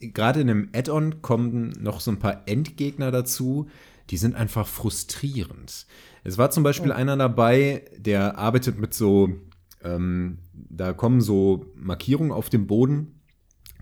gerade 0.00 0.40
in 0.40 0.50
einem 0.50 0.68
Add-on 0.74 1.22
kommen 1.22 1.70
noch 1.80 2.00
so 2.00 2.10
ein 2.10 2.18
paar 2.18 2.48
Endgegner 2.48 3.10
dazu, 3.10 3.68
die 4.10 4.16
sind 4.16 4.34
einfach 4.34 4.66
frustrierend. 4.66 5.86
Es 6.24 6.38
war 6.38 6.50
zum 6.50 6.62
Beispiel 6.62 6.90
oh. 6.90 6.94
einer 6.94 7.16
dabei, 7.16 7.84
der 7.96 8.38
arbeitet 8.38 8.78
mit 8.78 8.94
so 8.94 9.30
ähm, 9.84 10.38
da 10.68 10.92
kommen 10.92 11.20
so 11.20 11.66
Markierungen 11.76 12.32
auf 12.32 12.50
dem 12.50 12.66
Boden, 12.66 13.20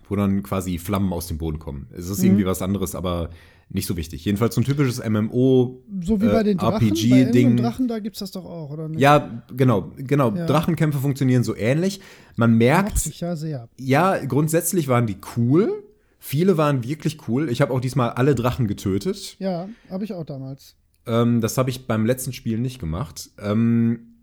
wo 0.09 0.15
dann 0.15 0.43
quasi 0.43 0.77
Flammen 0.77 1.11
aus 1.13 1.27
dem 1.27 1.37
Boden 1.37 1.59
kommen. 1.59 1.87
Es 1.91 2.09
ist 2.09 2.19
mhm. 2.19 2.25
irgendwie 2.25 2.45
was 2.45 2.61
anderes, 2.61 2.95
aber 2.95 3.29
nicht 3.69 3.85
so 3.85 3.97
wichtig. 3.97 4.23
Jedenfalls 4.23 4.55
so 4.55 4.61
ein 4.61 4.63
typisches 4.63 5.03
MMO 5.03 5.83
so 6.01 6.21
wie 6.21 6.27
bei 6.27 6.43
den 6.43 6.57
Drachen, 6.57 6.87
RPG-Ding. 6.87 7.57
Bei 7.57 7.63
Drachen, 7.63 7.87
da 7.87 7.99
gibt's 7.99 8.19
das 8.19 8.31
doch 8.31 8.45
auch, 8.45 8.69
oder 8.69 8.87
nicht? 8.87 9.01
Ja, 9.01 9.43
genau, 9.55 9.91
genau. 9.97 10.33
Ja. 10.33 10.45
Drachenkämpfe 10.45 10.99
funktionieren 10.99 11.43
so 11.43 11.55
ähnlich. 11.55 11.99
Man 12.35 12.53
merkt. 12.53 12.97
Sich 12.99 13.19
ja, 13.19 13.35
sehr. 13.35 13.67
ja, 13.77 14.23
grundsätzlich 14.25 14.87
waren 14.87 15.05
die 15.05 15.17
cool. 15.35 15.83
Viele 16.19 16.57
waren 16.57 16.83
wirklich 16.83 17.27
cool. 17.27 17.49
Ich 17.49 17.61
habe 17.61 17.73
auch 17.73 17.81
diesmal 17.81 18.11
alle 18.11 18.35
Drachen 18.35 18.67
getötet. 18.67 19.35
Ja, 19.39 19.69
habe 19.89 20.05
ich 20.05 20.13
auch 20.13 20.25
damals. 20.25 20.75
Ähm, 21.05 21.41
das 21.41 21.57
habe 21.57 21.69
ich 21.69 21.87
beim 21.87 22.05
letzten 22.05 22.33
Spiel 22.33 22.59
nicht 22.59 22.79
gemacht. 22.79 23.31
Ähm, 23.39 24.16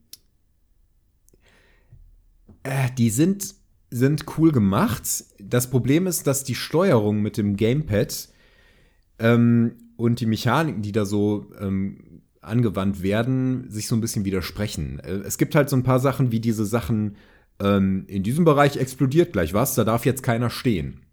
äh, 2.65 2.91
die 2.99 3.11
sind, 3.11 3.55
sind 3.91 4.25
cool 4.37 4.53
gemacht. 4.53 5.25
Das 5.39 5.71
Problem 5.71 6.07
ist, 6.07 6.27
dass 6.27 6.45
die 6.45 6.55
Steuerung 6.55 7.23
mit 7.23 7.37
dem 7.37 7.57
Gamepad 7.57 8.29
ähm, 9.21 9.77
und 9.97 10.21
die 10.21 10.27
Mechaniken, 10.27 10.83
die 10.83 10.93
da 10.93 11.05
so 11.05 11.47
ähm, 11.61 12.23
angewandt 12.41 13.03
werden, 13.03 13.71
sich 13.71 13.87
so 13.87 13.95
ein 13.95 14.01
bisschen 14.01 14.25
widersprechen. 14.25 14.99
Äh, 14.99 15.21
es 15.25 15.39
gibt 15.39 15.55
halt 15.55 15.71
so 15.71 15.77
ein 15.77 15.85
paar 15.85 16.01
Sachen, 16.01 16.33
wie 16.33 16.41
diese 16.41 16.67
Sachen, 16.67 17.17
ähm, 17.61 18.05
in 18.09 18.25
diesem 18.25 18.45
Bereich 18.45 18.77
explodiert 18.77 19.33
gleich 19.33 19.55
was, 19.55 19.77
da 19.77 19.85
darf 19.85 20.05
jetzt 20.05 20.25
keiner 20.25 20.51
stehen 20.51 21.04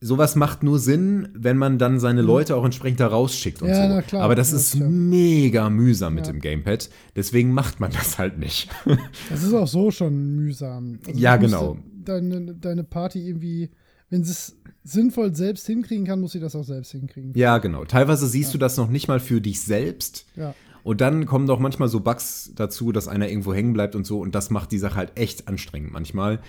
sowas 0.00 0.36
macht 0.36 0.62
nur 0.62 0.78
Sinn, 0.78 1.28
wenn 1.34 1.56
man 1.56 1.78
dann 1.78 1.98
seine 1.98 2.22
mhm. 2.22 2.28
Leute 2.28 2.56
auch 2.56 2.64
entsprechend 2.64 3.00
da 3.00 3.08
rausschickt 3.08 3.62
und 3.62 3.68
ja, 3.68 3.96
so. 3.96 4.06
Klar, 4.06 4.22
Aber 4.22 4.34
das 4.34 4.52
ist 4.52 4.76
klar. 4.76 4.88
mega 4.88 5.70
mühsam 5.70 6.14
mit 6.14 6.26
ja. 6.26 6.32
dem 6.32 6.40
Gamepad. 6.40 6.88
Deswegen 7.16 7.52
macht 7.52 7.80
man 7.80 7.90
das 7.90 8.18
halt 8.18 8.38
nicht. 8.38 8.70
Das 9.30 9.42
ist 9.42 9.52
auch 9.52 9.66
so 9.66 9.90
schon 9.90 10.34
mühsam. 10.36 11.00
Also 11.06 11.18
ja, 11.18 11.36
genau. 11.36 11.78
Deine, 12.04 12.54
deine 12.54 12.84
Party 12.84 13.26
irgendwie, 13.26 13.70
wenn 14.10 14.24
sie 14.24 14.32
es 14.32 14.56
sinnvoll 14.84 15.34
selbst 15.34 15.66
hinkriegen 15.66 16.06
kann, 16.06 16.20
muss 16.20 16.32
sie 16.32 16.40
das 16.40 16.56
auch 16.56 16.64
selbst 16.64 16.92
hinkriegen. 16.92 17.32
Ja, 17.34 17.58
genau. 17.58 17.84
Teilweise 17.84 18.26
siehst 18.26 18.50
ja. 18.50 18.52
du 18.52 18.58
das 18.58 18.76
noch 18.76 18.88
nicht 18.88 19.08
mal 19.08 19.20
für 19.20 19.40
dich 19.40 19.60
selbst. 19.60 20.26
Ja. 20.36 20.54
Und 20.82 21.00
dann 21.00 21.26
kommen 21.26 21.46
doch 21.46 21.58
manchmal 21.58 21.88
so 21.88 22.00
Bugs 22.00 22.52
dazu, 22.54 22.92
dass 22.92 23.08
einer 23.08 23.28
irgendwo 23.28 23.52
hängen 23.52 23.72
bleibt 23.72 23.94
und 23.94 24.06
so. 24.06 24.20
Und 24.20 24.34
das 24.34 24.50
macht 24.50 24.72
die 24.72 24.78
Sache 24.78 24.96
halt 24.96 25.12
echt 25.16 25.48
anstrengend 25.48 25.92
manchmal. 25.92 26.40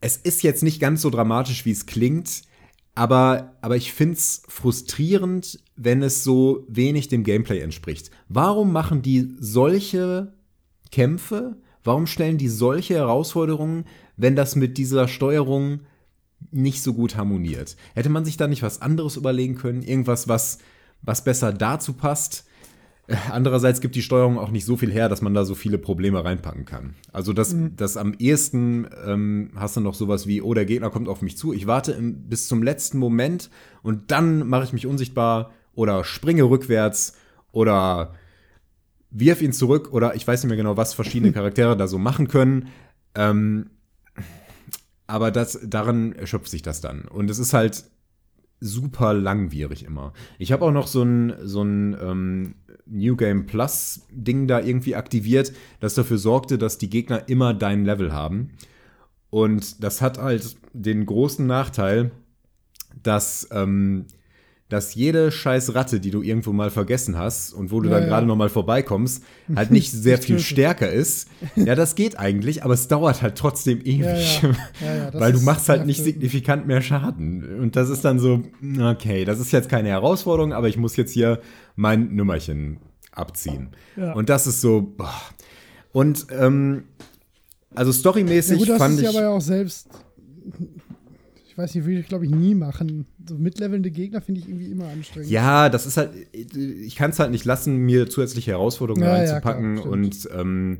Es 0.00 0.16
ist 0.16 0.42
jetzt 0.42 0.62
nicht 0.62 0.80
ganz 0.80 1.00
so 1.00 1.10
dramatisch, 1.10 1.64
wie 1.64 1.70
es 1.70 1.86
klingt 1.86 2.42
aber, 2.94 3.56
aber 3.60 3.76
ich 3.76 3.92
finde 3.92 4.14
es 4.14 4.42
frustrierend, 4.48 5.60
wenn 5.76 6.02
es 6.02 6.24
so 6.24 6.66
wenig 6.68 7.08
dem 7.08 7.24
Gameplay 7.24 7.60
entspricht. 7.60 8.10
Warum 8.28 8.72
machen 8.72 9.02
die 9.02 9.34
solche 9.38 10.32
Kämpfe? 10.90 11.56
Warum 11.84 12.06
stellen 12.06 12.38
die 12.38 12.48
solche 12.48 12.94
Herausforderungen, 12.94 13.86
wenn 14.16 14.36
das 14.36 14.56
mit 14.56 14.76
dieser 14.78 15.08
Steuerung 15.08 15.80
nicht 16.50 16.82
so 16.82 16.92
gut 16.92 17.16
harmoniert? 17.16 17.76
Hätte 17.94 18.10
man 18.10 18.24
sich 18.24 18.36
da 18.36 18.46
nicht 18.46 18.62
was 18.62 18.82
anderes 18.82 19.16
überlegen 19.16 19.54
können? 19.54 19.82
Irgendwas, 19.82 20.28
was, 20.28 20.58
was 21.00 21.24
besser 21.24 21.52
dazu 21.52 21.94
passt? 21.94 22.44
Andererseits 23.30 23.80
gibt 23.80 23.94
die 23.94 24.02
Steuerung 24.02 24.38
auch 24.38 24.50
nicht 24.50 24.64
so 24.64 24.76
viel 24.76 24.90
her, 24.90 25.08
dass 25.08 25.22
man 25.22 25.34
da 25.34 25.44
so 25.44 25.54
viele 25.54 25.78
Probleme 25.78 26.24
reinpacken 26.24 26.64
kann. 26.64 26.94
Also 27.12 27.32
das, 27.32 27.52
mhm. 27.52 27.76
das 27.76 27.96
am 27.96 28.14
ehesten 28.14 28.86
ähm, 29.04 29.50
hast 29.56 29.76
du 29.76 29.80
noch 29.80 29.94
sowas 29.94 30.26
wie, 30.26 30.40
oh, 30.40 30.54
der 30.54 30.66
Gegner 30.66 30.90
kommt 30.90 31.08
auf 31.08 31.22
mich 31.22 31.36
zu, 31.36 31.52
ich 31.52 31.66
warte 31.66 31.92
im, 31.92 32.28
bis 32.28 32.48
zum 32.48 32.62
letzten 32.62 32.98
Moment 32.98 33.50
und 33.82 34.10
dann 34.10 34.46
mache 34.48 34.64
ich 34.64 34.72
mich 34.72 34.86
unsichtbar 34.86 35.52
oder 35.74 36.04
springe 36.04 36.44
rückwärts 36.44 37.14
oder 37.50 38.14
wirf 39.10 39.42
ihn 39.42 39.52
zurück 39.52 39.92
oder 39.92 40.14
ich 40.14 40.26
weiß 40.26 40.42
nicht 40.42 40.48
mehr 40.48 40.56
genau, 40.56 40.76
was 40.76 40.94
verschiedene 40.94 41.32
Charaktere 41.34 41.76
da 41.76 41.88
so 41.88 41.98
machen 41.98 42.28
können. 42.28 42.68
Ähm, 43.14 43.70
aber 45.06 45.30
das, 45.30 45.58
daran 45.62 46.12
erschöpft 46.12 46.50
sich 46.50 46.62
das 46.62 46.80
dann. 46.80 47.02
Und 47.02 47.28
es 47.28 47.38
ist 47.38 47.52
halt 47.52 47.84
super 48.60 49.12
langwierig 49.12 49.84
immer. 49.84 50.12
Ich 50.38 50.52
habe 50.52 50.64
auch 50.64 50.70
noch 50.70 50.86
so 50.86 51.02
ein, 51.02 51.34
so 51.42 51.62
ein 51.62 51.96
ähm, 52.00 52.54
New 52.86 53.16
Game 53.16 53.46
Plus 53.46 54.02
Ding 54.10 54.46
da 54.46 54.60
irgendwie 54.60 54.96
aktiviert, 54.96 55.52
das 55.80 55.94
dafür 55.94 56.18
sorgte, 56.18 56.58
dass 56.58 56.78
die 56.78 56.90
Gegner 56.90 57.28
immer 57.28 57.54
dein 57.54 57.84
Level 57.84 58.12
haben. 58.12 58.50
Und 59.30 59.82
das 59.82 60.02
hat 60.02 60.18
halt 60.18 60.56
den 60.74 61.06
großen 61.06 61.46
Nachteil, 61.46 62.10
dass, 63.02 63.48
ähm, 63.50 64.04
dass 64.68 64.94
jede 64.94 65.30
scheiß 65.30 65.74
Ratte, 65.74 66.00
die 66.00 66.10
du 66.10 66.22
irgendwo 66.22 66.52
mal 66.52 66.70
vergessen 66.70 67.16
hast 67.16 67.54
und 67.54 67.70
wo 67.70 67.80
du 67.80 67.88
ja, 67.88 67.98
dann 67.98 68.08
gerade 68.08 68.22
ja. 68.22 68.26
noch 68.26 68.36
mal 68.36 68.50
vorbeikommst, 68.50 69.24
halt 69.56 69.70
nicht 69.70 69.90
sehr 69.90 70.18
viel 70.18 70.38
stärker 70.38 70.90
ist. 70.90 71.28
Ja, 71.56 71.74
das 71.74 71.94
geht 71.94 72.18
eigentlich, 72.18 72.62
aber 72.62 72.74
es 72.74 72.88
dauert 72.88 73.22
halt 73.22 73.36
trotzdem 73.36 73.80
ewig. 73.80 74.42
Ja, 74.42 75.12
weil 75.18 75.32
du 75.32 75.40
machst 75.40 75.68
halt 75.68 75.86
nicht 75.86 76.02
signifikant 76.02 76.66
mehr 76.66 76.80
Schaden. 76.80 77.60
Und 77.60 77.76
das 77.76 77.88
ist 77.88 78.04
dann 78.04 78.18
so, 78.18 78.42
okay, 78.80 79.24
das 79.24 79.38
ist 79.38 79.52
jetzt 79.52 79.68
keine 79.68 79.88
Herausforderung, 79.88 80.52
aber 80.52 80.68
ich 80.68 80.76
muss 80.76 80.96
jetzt 80.96 81.12
hier 81.12 81.40
mein 81.76 82.14
Nummerchen 82.14 82.78
abziehen. 83.12 83.70
Ja. 83.96 84.12
Und 84.12 84.28
das 84.28 84.46
ist 84.46 84.60
so. 84.60 84.82
Boah. 84.96 85.14
Und 85.92 86.26
ähm, 86.30 86.84
also 87.74 87.92
storymäßig 87.92 88.52
ja, 88.52 88.58
gut, 88.58 88.68
das 88.68 88.78
fand 88.78 88.94
ist 88.94 89.02
ich. 89.02 89.08
aber 89.08 89.20
ja 89.20 89.30
auch 89.30 89.40
selbst. 89.40 89.88
Ich 91.46 91.58
weiß 91.58 91.74
nicht, 91.74 91.84
würde 91.84 92.00
ich 92.00 92.08
glaube 92.08 92.24
ich 92.24 92.30
nie 92.30 92.54
machen. 92.54 93.06
So 93.28 93.36
mitlevelnde 93.36 93.90
Gegner 93.90 94.20
finde 94.22 94.40
ich 94.40 94.48
irgendwie 94.48 94.70
immer 94.70 94.88
anstrengend. 94.88 95.30
Ja, 95.30 95.68
das 95.68 95.86
ist 95.86 95.96
halt. 95.96 96.10
Ich 96.32 96.96
kann 96.96 97.10
es 97.10 97.18
halt 97.18 97.30
nicht 97.30 97.44
lassen, 97.44 97.76
mir 97.76 98.08
zusätzliche 98.08 98.52
Herausforderungen 98.52 99.04
ja, 99.04 99.12
reinzupacken. 99.12 99.76
Ja, 99.76 99.82
klar, 99.82 99.92
und 99.92 100.28
ähm, 100.34 100.78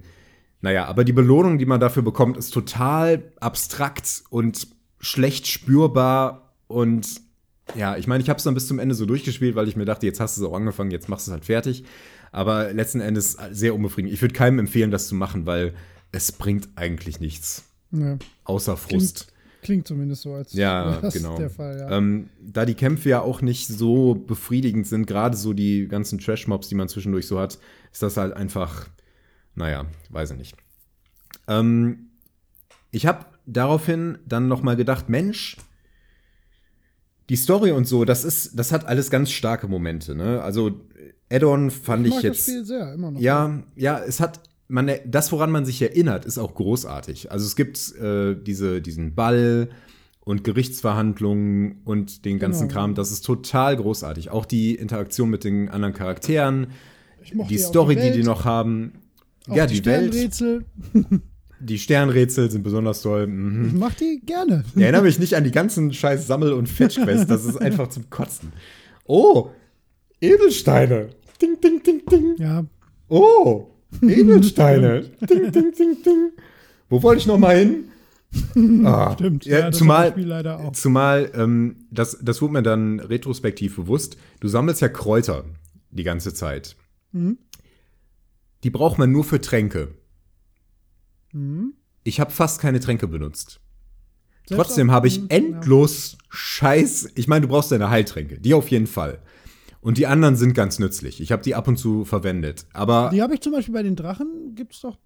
naja, 0.63 0.87
aber 0.87 1.05
die 1.05 1.13
Belohnung, 1.13 1.59
die 1.59 1.67
man 1.67 1.81
dafür 1.81 2.03
bekommt, 2.03 2.37
ist 2.37 2.51
total 2.51 3.33
abstrakt 3.41 4.23
und 4.31 4.69
schlecht 4.99 5.47
spürbar 5.47 6.55
und 6.69 7.21
ja, 7.75 7.97
ich 7.97 8.07
meine, 8.07 8.23
ich 8.23 8.29
habe 8.29 8.39
es 8.39 8.45
dann 8.45 8.55
bis 8.55 8.67
zum 8.67 8.79
Ende 8.79 8.95
so 8.95 9.07
durchgespielt, 9.07 9.55
weil 9.55 9.69
ich 9.69 9.77
mir 9.77 9.85
dachte, 9.85 10.07
jetzt 10.07 10.21
hast 10.21 10.37
du 10.37 10.43
es 10.43 10.49
auch 10.49 10.55
angefangen, 10.55 10.91
jetzt 10.91 11.09
machst 11.09 11.27
du 11.27 11.31
es 11.31 11.33
halt 11.33 11.45
fertig. 11.45 11.85
Aber 12.31 12.73
letzten 12.73 13.01
Endes 13.01 13.37
sehr 13.51 13.75
unbefriedigend. 13.75 14.15
Ich 14.15 14.23
würde 14.23 14.35
keinem 14.35 14.59
empfehlen, 14.59 14.91
das 14.91 15.09
zu 15.09 15.15
machen, 15.15 15.45
weil 15.47 15.75
es 16.13 16.33
bringt 16.33 16.69
eigentlich 16.77 17.21
nichts. 17.21 17.65
Ja. 17.91 18.19
Außer 18.45 18.77
Frust. 18.77 19.29
Klingt, 19.29 19.63
klingt, 19.63 19.89
zumindest 19.89 20.23
so, 20.23 20.35
als 20.35 20.53
ja, 20.55 20.97
das 21.03 21.15
genau. 21.15 21.37
der 21.37 21.51
Fall. 21.51 21.79
Ja. 21.79 21.97
Ähm, 21.97 22.31
da 22.41 22.65
die 22.65 22.75
Kämpfe 22.75 23.11
ja 23.11 23.21
auch 23.21 23.43
nicht 23.43 23.69
so 23.69 24.15
befriedigend 24.15 24.87
sind, 24.87 25.07
gerade 25.07 25.37
so 25.37 25.53
die 25.53 25.89
ganzen 25.89 26.19
Trash-Mobs, 26.19 26.69
die 26.69 26.75
man 26.75 26.89
zwischendurch 26.89 27.27
so 27.27 27.39
hat, 27.39 27.59
ist 27.93 28.03
das 28.03 28.17
halt 28.17 28.33
einfach, 28.33 28.89
naja, 29.55 29.87
weiß 30.09 30.33
ich 30.33 30.39
nicht. 30.39 30.57
Ähm, 31.49 32.11
ich 32.91 33.07
habe 33.07 33.27
daraufhin 33.47 34.19
dann 34.27 34.49
noch 34.49 34.63
mal 34.63 34.77
gedacht, 34.77 35.09
Mensch, 35.09 35.57
die 37.33 37.37
Story 37.37 37.71
und 37.71 37.89
so, 37.89 38.05
das 38.05 38.25
ist, 38.25 38.59
das 38.59 38.73
hat 38.73 38.87
alles 38.87 39.09
ganz 39.09 39.31
starke 39.31 39.67
Momente. 39.67 40.15
Ne? 40.15 40.43
Also 40.43 40.83
Addon 41.31 41.71
fand 41.71 42.07
ich, 42.07 42.17
ich 42.17 42.23
jetzt. 42.23 42.45
Sehr, 42.45 42.93
immer 42.93 43.11
noch. 43.11 43.19
Ja, 43.19 43.63
ja, 43.75 43.99
es 44.01 44.21
hat, 44.21 44.41
man, 44.69 44.91
das, 45.07 45.33
woran 45.33 45.51
man 45.51 45.65
sich 45.65 45.81
erinnert, 45.81 46.27
ist 46.27 46.37
auch 46.37 46.55
großartig. 46.55 47.33
Also 47.33 47.47
es 47.47 47.57
gibt 47.57 47.97
äh, 47.97 48.35
diese, 48.35 48.83
diesen 48.83 49.15
Ball 49.15 49.71
und 50.21 50.45
Gerichtsverhandlungen 50.45 51.81
und 51.87 52.27
den 52.27 52.39
ganzen 52.39 52.69
genau. 52.69 52.81
Kram. 52.81 52.95
Das 52.95 53.11
ist 53.11 53.25
total 53.25 53.79
großartig. 53.79 54.29
Auch 54.29 54.45
die 54.45 54.75
Interaktion 54.75 55.31
mit 55.31 55.43
den 55.43 55.71
anderen 55.71 55.95
Charakteren, 55.95 56.67
die 57.49 57.57
Story, 57.57 57.97
die, 57.97 58.03
die 58.03 58.13
die 58.19 58.25
noch 58.25 58.45
haben. 58.45 58.93
Auch 59.49 59.57
ja, 59.57 59.67
die, 59.67 59.81
die 59.81 59.87
Welt. 59.87 60.15
Die 61.65 61.79
Sternrätsel 61.79 62.51
sind 62.51 62.63
besonders 62.63 63.03
toll. 63.03 63.27
Mhm. 63.29 63.67
Ich 63.69 63.73
mach 63.75 63.95
die 63.95 64.21
gerne. 64.27 64.65
Ich 64.75 64.83
erinnere 64.83 65.03
mich 65.03 65.19
nicht 65.19 65.35
an 65.37 65.45
die 65.45 65.51
ganzen 65.53 65.93
scheiß 65.93 66.27
Sammel- 66.27 66.53
und 66.53 66.69
Fetch-Quests. 66.69 67.27
Das 67.29 67.45
ist 67.45 67.57
einfach 67.57 67.89
zum 67.89 68.11
Kotzen. 68.11 68.53
Oh, 69.05 69.51
Edelsteine. 70.21 71.11
Ding, 71.41 71.61
ding, 71.61 71.83
ding, 71.83 72.03
ding. 72.11 72.35
Ja, 72.39 72.65
Oh, 73.09 73.69
Edelsteine. 74.01 75.03
ding, 75.29 75.53
ding, 75.53 75.73
ding, 75.73 76.03
ding. 76.05 76.31
Wo 76.89 77.03
wollte 77.03 77.21
ich 77.21 77.27
noch 77.27 77.39
mal 77.39 77.57
hin? 77.57 77.85
Ah, 78.87 79.13
stimmt. 79.13 79.45
Ja, 79.45 79.65
hat 79.65 79.75
zumal, 79.75 80.05
das 80.07 80.13
Spiel 80.13 80.27
leider 80.27 80.59
auch. 80.61 80.73
zumal 80.73 81.31
ähm, 81.35 81.77
das, 81.91 82.17
das 82.23 82.41
wurde 82.41 82.55
mir 82.55 82.63
dann 82.63 82.99
retrospektiv 82.99 83.77
bewusst. 83.77 84.17
Du 84.41 84.49
sammelst 84.49 84.81
ja 84.81 84.89
Kräuter 84.89 85.45
die 85.91 86.03
ganze 86.03 86.33
Zeit. 86.33 86.75
Mhm. 87.13 87.37
Die 88.65 88.71
braucht 88.71 88.97
man 88.97 89.13
nur 89.13 89.25
für 89.25 89.39
Tränke. 89.43 89.89
Mhm. 91.33 91.75
Ich 92.05 92.21
habe 92.21 92.31
fast 92.31 92.61
keine 92.61 92.81
Tränke 92.81 93.07
benutzt. 93.09 93.61
Selbst 94.49 94.67
Trotzdem 94.67 94.91
habe 94.91 95.07
ich 95.07 95.21
Mhm, 95.21 95.27
endlos 95.29 96.19
Scheiß. 96.29 97.11
Ich 97.15 97.29
meine, 97.29 97.43
du 97.43 97.49
brauchst 97.49 97.71
deine 97.71 97.91
Heiltränke, 97.91 98.41
die 98.41 98.55
auf 98.55 98.69
jeden 98.69 98.87
Fall. 98.87 99.21
Und 99.81 99.99
die 99.99 100.07
anderen 100.07 100.37
sind 100.37 100.55
ganz 100.55 100.79
nützlich. 100.79 101.21
Ich 101.21 101.33
habe 101.33 101.43
die 101.43 101.55
ab 101.55 101.69
und 101.69 101.77
zu 101.77 102.05
verwendet. 102.05 102.67
Aber. 102.73 103.11
Die 103.13 103.23
habe 103.23 103.35
ich 103.35 103.41
zum 103.41 103.53
Beispiel 103.53 103.75
bei 103.75 103.83
den 103.83 103.97
Drachen, 103.97 104.55
gibt's 104.55 104.81
doch, 104.81 104.97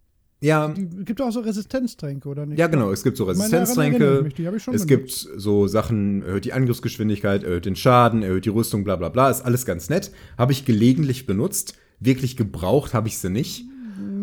ja, 0.41 0.69
die 0.69 0.87
gibt 1.05 1.23
auch 1.23 1.31
so 1.33 1.41
Resistenztränke, 1.41 2.29
oder 2.29 2.45
nicht? 2.45 2.59
ja 2.59 2.67
genau. 2.67 2.91
Es 2.91 3.03
gibt 3.03 3.17
so 3.17 3.25
Resistenztränke. 3.25 4.29
Die 4.37 4.47
habe 4.47 4.59
ich 4.59 4.63
schon 4.63 4.75
Es 4.75 4.87
gibt 4.87 5.11
so 5.11 5.67
Sachen, 5.67 6.23
erhöht 6.23 6.45
die 6.45 6.53
Angriffsgeschwindigkeit, 6.53 7.43
erhöht 7.43 7.65
den 7.65 7.77
Schaden, 7.77 8.23
erhöht 8.23 8.45
die 8.45 8.51
Rüstung, 8.51 8.85
bla 8.85 8.97
bla 8.97 9.09
bla. 9.09 9.31
Ist 9.31 9.43
alles 9.43 9.65
ganz 9.65 9.89
nett. 9.89 10.13
Habe 10.37 10.53
ich 10.53 10.67
gelegentlich 10.67 11.27
benutzt. 11.27 11.75
Wirklich 12.01 12.37
gebraucht 12.37 12.93
habe 12.93 13.09
ich 13.09 13.17
sie 13.17 13.31
nicht. 13.31 13.65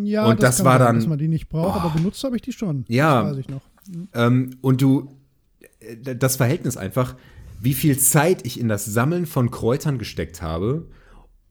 Ja, 0.06 0.26
und 0.26 0.42
das 0.44 0.58
kann 0.58 0.66
war 0.66 0.78
sein, 0.80 0.88
dann- 0.88 0.96
Dass 0.98 1.08
man 1.08 1.18
die 1.18 1.28
nicht 1.28 1.50
braucht, 1.50 1.80
aber 1.82 1.90
benutzt 1.94 2.24
habe 2.24 2.36
ich 2.36 2.42
die 2.42 2.52
schon. 2.52 2.86
Ja. 2.88 3.24
Das 3.24 3.32
weiß 3.32 3.38
ich 3.40 3.50
noch. 3.50 3.62
Ähm, 4.14 4.58
und 4.62 4.82
du, 4.82 5.10
äh, 5.80 6.16
das 6.16 6.36
Verhältnis 6.38 6.78
einfach, 6.78 7.16
wie 7.62 7.74
viel 7.74 7.98
Zeit 7.98 8.46
ich 8.46 8.60
in 8.60 8.68
das 8.68 8.86
Sammeln 8.86 9.26
von 9.26 9.52
Kräutern 9.52 9.98
gesteckt 9.98 10.42
habe 10.42 10.88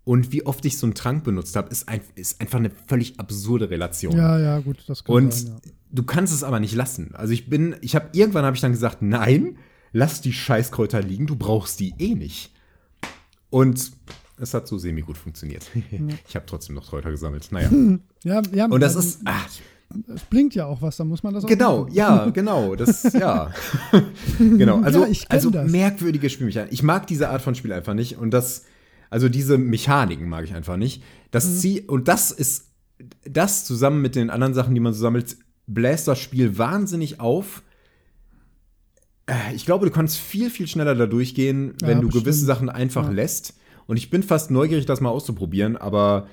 und 0.05 0.33
wie 0.33 0.45
oft 0.47 0.65
ich 0.65 0.79
so 0.79 0.87
einen 0.87 0.95
Trank 0.95 1.25
benutzt 1.25 1.57
habe, 1.57 1.71
ist, 1.71 1.88
ein, 1.88 2.01
ist 2.15 2.41
einfach 2.41 2.59
eine 2.59 2.71
völlig 2.87 3.19
absurde 3.21 3.71
Relation. 3.71 4.17
Ja, 4.17 4.38
ja, 4.38 4.59
gut, 4.61 4.85
das 4.87 5.05
kann 5.05 5.15
und 5.17 5.33
sein, 5.35 5.61
ja. 5.65 5.71
du 5.91 6.03
kannst 6.03 6.35
es 6.35 6.43
aber 6.43 6.61
nicht 6.61 6.75
lassen. 6.75 7.15
Also 7.15 7.33
ich 7.33 7.49
bin, 7.49 7.77
ich 7.81 7.95
habe 7.95 8.09
irgendwann 8.12 8.45
habe 8.45 8.57
ich 8.57 8.61
dann 8.62 8.73
gesagt, 8.73 9.01
nein, 9.01 9.59
lass 9.93 10.21
die 10.21 10.33
Scheißkräuter 10.33 11.01
liegen, 11.03 11.27
du 11.27 11.37
brauchst 11.37 11.79
die 11.81 11.95
eh 11.99 12.15
nicht. 12.15 12.51
Und 13.51 13.93
es 14.42 14.55
hat 14.55 14.66
so 14.68 14.76
semi 14.78 15.00
gut 15.02 15.16
funktioniert. 15.16 15.64
ich 16.28 16.35
habe 16.37 16.46
trotzdem 16.46 16.74
noch 16.74 16.88
Kräuter 16.88 17.11
gesammelt. 17.11 17.50
Naja. 17.52 17.70
Ja, 18.24 18.42
ja, 18.52 18.66
Und 18.66 18.81
das 18.81 18.96
also, 18.96 19.09
ist, 19.09 19.20
ah, 19.24 19.40
Es 20.14 20.22
blinkt 20.24 20.55
ja 20.55 20.66
auch 20.66 20.81
was, 20.83 20.96
dann 20.96 21.09
muss 21.09 21.22
man 21.22 21.35
das 21.35 21.44
auch 21.44 21.48
Genau, 21.48 21.83
machen. 21.85 21.94
ja, 21.94 22.31
genau, 22.35 22.74
das, 22.76 23.02
ja. 23.12 23.52
genau, 24.38 24.81
also, 24.83 25.05
Ja, 25.07 25.12
also 25.28 25.50
das. 25.50 25.70
merkwürdige 25.70 26.28
Spielmechaniken. 26.31 26.72
Ich 26.74 26.83
mag 26.83 27.07
diese 27.07 27.28
Art 27.31 27.42
von 27.42 27.55
Spiel 27.55 27.72
einfach 27.72 27.94
nicht 27.94 28.16
und 28.18 28.31
das, 28.33 28.64
also 29.11 29.28
diese 29.28 29.59
Mechaniken 29.59 30.28
mag 30.28 30.44
ich 30.44 30.55
einfach 30.55 30.76
nicht. 30.76 31.02
Das 31.31 31.46
Mhm. 31.46 31.57
Ziel, 31.59 31.85
und 31.88 32.09
das 32.09 32.31
ist, 32.31 32.68
das 33.28 33.64
zusammen 33.64 34.00
mit 34.02 34.14
den 34.16 34.31
anderen 34.31 34.55
Sachen, 34.55 34.74
die 34.74 34.81
man 34.81 34.92
so 34.94 35.00
sammelt, 35.00 35.37
bläst 35.66 36.09
das 36.09 36.18
Spiel 36.20 36.57
wahnsinnig 36.59 37.20
auf. 37.20 37.62
Äh, 39.26 39.55
Ich 39.55 39.64
glaube, 39.66 39.87
du 39.87 39.92
kannst 39.92 40.16
viel, 40.18 40.50
viel 40.50 40.66
schneller 40.68 40.94
da 40.94 41.07
durchgehen, 41.07 41.74
Ja, 41.81 41.88
wenn 41.88 42.00
du 42.00 42.07
bestimmt. 42.07 42.24
gewisse 42.24 42.44
Sachen 42.46 42.68
einfach 42.68 43.05
Ja. 43.07 43.11
lässt. 43.11 43.55
Und 43.87 43.97
ich 43.97 44.11
bin 44.11 44.23
fast 44.23 44.51
neugierig, 44.51 44.87
das 44.87 45.01
mal 45.01 45.11
auszuprobieren, 45.11 45.77
aber 45.77 46.29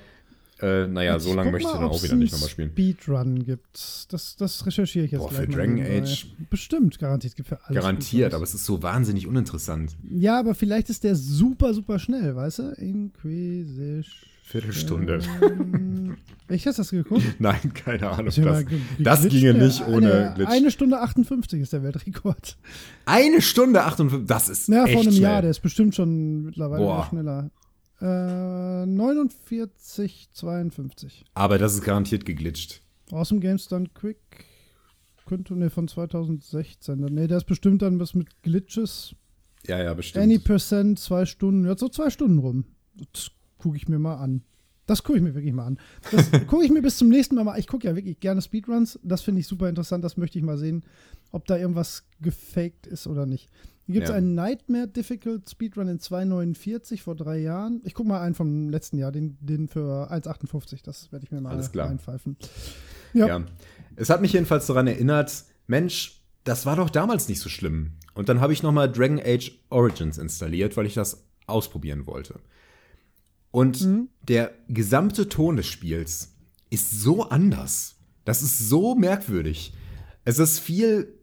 äh, 0.60 0.86
naja, 0.86 1.18
so 1.18 1.30
Ich 1.30 1.36
lange 1.36 1.50
guck 1.50 1.52
möchte 1.52 1.68
ich 1.68 1.74
mal, 1.74 1.80
dann 1.80 1.90
auch 1.90 2.02
wieder 2.02 2.16
nicht 2.16 2.32
nochmal 2.32 2.48
spielen. 2.50 2.70
Speedrun 2.70 3.44
gibt. 3.44 4.12
Das, 4.12 4.36
das 4.36 4.66
recherchiere 4.66 5.06
ich 5.06 5.12
jetzt 5.12 5.20
Boah, 5.20 5.30
gleich 5.30 5.44
für 5.44 5.50
mal 5.50 5.56
Dragon 5.56 5.74
nebenbei. 5.76 6.02
Age? 6.02 6.26
Bestimmt, 6.50 6.98
garantiert. 6.98 7.36
Gibt 7.36 7.48
für 7.48 7.64
alles 7.64 7.74
Garantiert, 7.80 8.34
aber 8.34 8.44
es 8.44 8.54
ist 8.54 8.66
so 8.66 8.82
wahnsinnig 8.82 9.26
uninteressant. 9.26 9.96
Ja, 10.08 10.38
aber 10.38 10.54
vielleicht 10.54 10.90
ist 10.90 11.02
der 11.04 11.16
super, 11.16 11.72
super 11.72 11.98
schnell, 11.98 12.36
weißt 12.36 12.58
du? 12.58 12.62
Inquisition. 12.72 14.04
Viertelstunde. 14.50 15.20
Echt, 16.48 16.66
hast 16.66 16.78
du 16.78 16.82
das 16.82 16.90
geguckt? 16.90 17.22
Nein, 17.38 17.72
keine 17.72 18.10
Ahnung. 18.10 18.26
Das, 18.26 18.64
das 18.98 19.28
ginge 19.28 19.54
nicht 19.54 19.86
ohne 19.86 20.12
eine, 20.12 20.34
Glitch. 20.34 20.48
Eine 20.50 20.70
Stunde 20.72 21.00
58 21.00 21.60
ist 21.60 21.72
der 21.72 21.84
Weltrekord. 21.84 22.58
Eine 23.06 23.42
Stunde 23.42 23.84
58, 23.84 24.26
das 24.26 24.48
ist 24.48 24.68
Ja, 24.68 24.86
vor 24.88 25.02
einem 25.02 25.12
schnell. 25.12 25.22
Jahr, 25.22 25.42
der 25.42 25.52
ist 25.52 25.60
bestimmt 25.60 25.94
schon 25.94 26.46
mittlerweile 26.46 26.82
Boah. 26.82 27.06
schneller. 27.08 27.50
Äh, 28.00 28.86
49, 28.86 30.30
52. 30.32 31.24
Aber 31.34 31.58
das 31.58 31.74
ist 31.74 31.84
garantiert 31.84 32.24
geglitscht. 32.24 32.82
Awesome 33.12 33.40
Games 33.40 33.68
Done 33.68 33.86
Quick. 33.94 34.18
Könnte, 35.26 35.54
ne, 35.54 35.70
von 35.70 35.86
2016. 35.86 36.98
Ne, 36.98 37.28
der 37.28 37.36
ist 37.36 37.44
bestimmt 37.46 37.82
dann 37.82 38.00
was 38.00 38.14
mit 38.14 38.42
Glitches. 38.42 39.14
Ja, 39.68 39.80
ja, 39.80 39.94
bestimmt. 39.94 40.24
Any 40.24 40.40
Percent, 40.40 40.98
zwei 40.98 41.24
Stunden. 41.24 41.66
Ja, 41.66 41.78
so 41.78 41.88
zwei 41.88 42.10
Stunden 42.10 42.38
rum. 42.38 42.64
Das 43.12 43.30
gucke 43.60 43.76
ich 43.76 43.88
mir 43.88 43.98
mal 43.98 44.16
an. 44.16 44.42
Das 44.86 45.04
gucke 45.04 45.18
ich 45.18 45.22
mir 45.24 45.34
wirklich 45.34 45.52
mal 45.52 45.66
an. 45.66 45.78
Das 46.10 46.30
gucke 46.48 46.64
ich 46.64 46.70
mir 46.70 46.82
bis 46.82 46.98
zum 46.98 47.08
nächsten 47.08 47.36
Mal 47.36 47.44
mal. 47.44 47.58
Ich 47.58 47.68
gucke 47.68 47.86
ja 47.86 47.94
wirklich 47.94 48.18
gerne 48.18 48.42
Speedruns. 48.42 48.98
Das 49.04 49.22
finde 49.22 49.40
ich 49.40 49.46
super 49.46 49.68
interessant. 49.68 50.02
Das 50.02 50.16
möchte 50.16 50.38
ich 50.38 50.44
mal 50.44 50.58
sehen, 50.58 50.82
ob 51.30 51.46
da 51.46 51.56
irgendwas 51.56 52.04
gefaked 52.20 52.86
ist 52.88 53.06
oder 53.06 53.24
nicht. 53.26 53.48
Hier 53.86 53.94
gibt 53.94 54.04
es 54.04 54.10
Ja. 54.10 54.16
einen 54.16 54.34
Nightmare 54.34 54.88
Difficult 54.88 55.48
Speedrun 55.48 55.86
in 55.88 55.98
2,49 56.00 57.02
vor 57.02 57.14
drei 57.14 57.38
Jahren. 57.38 57.80
Ich 57.84 57.94
gucke 57.94 58.08
mal 58.08 58.20
einen 58.20 58.34
vom 58.34 58.68
letzten 58.68 58.98
Jahr, 58.98 59.12
den, 59.12 59.36
den 59.40 59.68
für 59.68 60.10
1,58. 60.10 60.80
Das 60.82 61.12
werde 61.12 61.24
ich 61.24 61.30
mir 61.30 61.40
mal 61.40 61.50
Alles 61.50 61.70
klar. 61.70 61.88
einpfeifen. 61.88 62.36
ja. 63.14 63.26
Ja. 63.28 63.44
Es 63.96 64.10
hat 64.10 64.20
mich 64.22 64.32
jedenfalls 64.32 64.66
daran 64.66 64.86
erinnert, 64.86 65.44
Mensch, 65.66 66.22
das 66.44 66.66
war 66.66 66.74
doch 66.76 66.90
damals 66.90 67.28
nicht 67.28 67.40
so 67.40 67.48
schlimm. 67.48 67.92
Und 68.14 68.28
dann 68.28 68.40
habe 68.40 68.52
ich 68.52 68.62
nochmal 68.62 68.90
Dragon 68.90 69.20
Age 69.22 69.52
Origins 69.70 70.18
installiert, 70.18 70.76
weil 70.76 70.86
ich 70.86 70.94
das 70.94 71.24
ausprobieren 71.46 72.06
wollte. 72.06 72.40
Und 73.50 73.80
Mhm. 73.84 74.08
der 74.28 74.52
gesamte 74.68 75.28
Ton 75.28 75.56
des 75.56 75.66
Spiels 75.66 76.34
ist 76.70 76.90
so 77.00 77.28
anders. 77.28 77.96
Das 78.24 78.42
ist 78.42 78.58
so 78.68 78.94
merkwürdig. 78.94 79.72
Es 80.24 80.38
ist 80.38 80.58
viel 80.60 81.18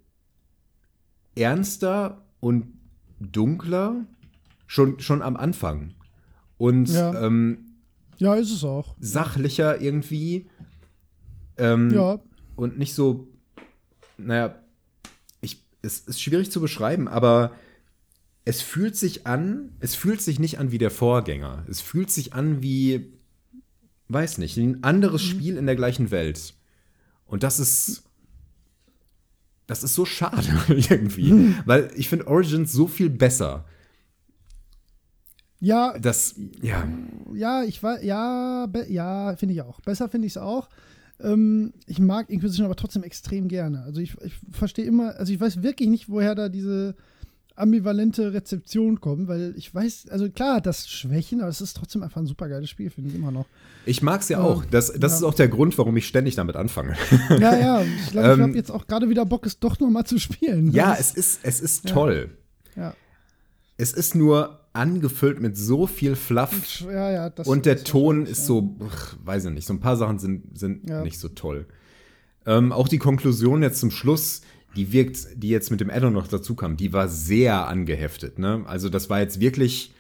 ernster 1.36 2.26
und 2.40 2.68
dunkler, 3.20 4.06
schon, 4.66 5.00
schon 5.00 5.22
am 5.22 5.38
Anfang. 5.38 5.94
Und 6.58 6.90
Ja. 6.90 7.26
ähm, 7.26 7.66
Ja, 8.18 8.36
ist 8.36 8.52
es 8.52 8.64
auch. 8.64 8.96
sachlicher 9.00 9.80
irgendwie. 9.82 10.50
Ähm, 11.58 11.92
Ja. 11.92 12.20
Und 12.56 12.78
nicht 12.78 12.94
so, 12.96 13.28
naja, 14.18 14.56
ich, 15.42 15.64
es 15.84 16.00
ist 16.00 16.22
schwierig 16.22 16.52
zu 16.52 16.60
beschreiben, 16.60 17.08
aber 17.08 17.52
es 18.48 18.62
fühlt 18.62 18.96
sich 18.96 19.28
an, 19.28 19.74
es 19.80 19.94
fühlt 19.96 20.22
sich 20.22 20.40
nicht 20.40 20.58
an 20.60 20.72
wie 20.72 20.78
der 20.78 20.92
Vorgänger. 20.92 21.66
Es 21.70 21.82
fühlt 21.82 22.10
sich 22.10 22.34
an 22.34 22.62
wie, 22.62 23.12
weiß 24.08 24.38
nicht, 24.38 24.56
ein 24.58 24.84
anderes 24.84 25.24
Mhm. 25.24 25.28
Spiel 25.30 25.58
in 25.58 25.66
der 25.66 25.76
gleichen 25.76 26.12
Welt. 26.12 26.54
Und 27.26 27.44
das 27.44 27.60
ist, 27.60 28.04
das 29.68 29.84
ist 29.84 29.96
so 29.96 30.06
schade 30.06 30.48
irgendwie, 30.70 31.34
Mhm. 31.34 31.56
weil 31.66 31.92
ich 31.96 32.08
finde 32.10 32.28
Origins 32.28 32.72
so 32.72 32.88
viel 32.88 33.10
besser. 33.10 33.66
Ja, 35.60 35.98
Das, 35.98 36.36
ja, 36.62 36.88
ja, 37.34 37.64
ich 37.64 37.82
weiß, 37.82 38.04
ja, 38.04 38.68
be- 38.68 38.86
ja, 38.90 39.36
finde 39.36 39.56
ich 39.56 39.62
auch. 39.64 39.82
Besser 39.82 40.08
finde 40.08 40.28
ich 40.28 40.34
es 40.34 40.38
auch. 40.38 40.70
Ähm, 41.20 41.74
ich 41.88 41.98
mag 42.00 42.30
Inquisition 42.30 42.66
aber 42.66 42.76
trotzdem 42.76 43.02
extrem 43.04 43.48
gerne. 43.48 43.82
Also 43.82 44.00
ich, 44.00 44.16
ich 44.22 44.34
verstehe 44.52 44.86
immer, 44.86 45.16
also 45.16 45.34
ich 45.34 45.40
weiß 45.42 45.64
wirklich 45.64 45.90
nicht, 45.90 46.10
woher 46.10 46.36
da 46.36 46.48
diese 46.48 46.96
ambivalente 47.58 48.34
Rezeption 48.34 49.02
kommt, 49.02 49.28
weil 49.28 49.54
ich 49.58 49.74
weiß, 49.74 50.10
also 50.10 50.30
klar 50.30 50.58
hat 50.58 50.66
das 50.66 50.88
Schwächen, 50.90 51.42
aber 51.42 51.50
es 51.50 51.60
ist 51.60 51.76
trotzdem 51.76 52.04
einfach 52.04 52.22
ein 52.22 52.28
super 52.28 52.48
geiles 52.48 52.70
Spiel, 52.70 52.90
finde 52.90 53.10
ich 53.10 53.16
immer 53.16 53.32
noch. 53.32 53.46
ich 53.86 54.02
mag 54.02 54.22
es 54.22 54.30
ja 54.30 54.40
Ja. 54.40 54.46
auch. 54.46 54.64
Das, 54.66 54.94
das 54.94 55.12
Ja. 55.14 55.18
ist 55.18 55.24
auch 55.24 55.34
der 55.34 55.48
Grund, 55.48 55.78
warum 55.78 55.98
ich 55.98 56.08
ständig 56.08 56.36
damit 56.36 56.56
anfange. 56.56 56.96
Ja, 57.40 57.58
ja, 57.58 57.82
ich 57.82 58.12
glaube, 58.12 58.28
ich 58.28 58.34
Ähm, 58.36 58.42
habe 58.44 58.54
jetzt 58.56 58.72
auch 58.72 58.86
gerade 58.88 59.10
wieder 59.10 59.26
Bock, 59.26 59.46
es 59.46 59.60
doch 59.60 59.80
noch 59.80 59.90
mal 59.90 60.06
zu 60.06 60.20
spielen. 60.20 60.72
Ja, 60.72 60.96
es 61.00 61.14
ist, 61.14 61.40
es 61.44 61.60
ist 61.60 61.90
Ja. 61.90 61.94
toll. 61.96 62.30
ja. 62.76 62.94
Es 63.80 63.94
ist 63.94 64.16
nur 64.16 64.60
angefüllt 64.74 65.40
mit 65.40 65.56
so 65.58 65.88
viel 65.88 66.16
Fluff 66.16 66.82
ja, 66.82 67.12
ja, 67.12 67.30
das 67.32 67.48
und 67.48 67.66
der 67.66 67.84
Ton 67.84 68.26
ist 68.26 68.40
ja. 68.40 68.46
so, 68.46 68.76
ach, 68.88 69.16
weiß 69.24 69.46
ich 69.46 69.52
nicht, 69.52 69.66
so 69.68 69.74
ein 69.74 69.80
paar 69.80 69.98
Sachen 69.98 70.20
sind, 70.20 70.58
sind 70.58 70.88
Ja. 70.90 71.02
nicht 71.04 71.20
so 71.20 71.30
toll. 71.30 71.66
Ähm, 72.46 72.72
auch 72.72 72.88
die 72.88 72.98
Konklusion 73.00 73.62
jetzt 73.64 73.80
zum 73.80 73.92
Schluss, 73.92 74.42
die 74.78 74.94
wirkt, 74.94 75.28
die 75.36 75.50
jetzt 75.50 75.72
mit 75.72 75.82
dem 75.82 75.90
Addon 75.90 76.14
noch 76.14 76.28
dazu 76.28 76.56
kam, 76.56 76.78
die 76.78 76.94
war 76.94 77.10
sehr 77.10 77.68
angeheftet. 77.68 78.40
Ne? 78.40 78.64
Also 78.68 78.88
das 78.90 79.10
war 79.10 79.20
jetzt 79.20 79.40
wirklich, 79.42 79.92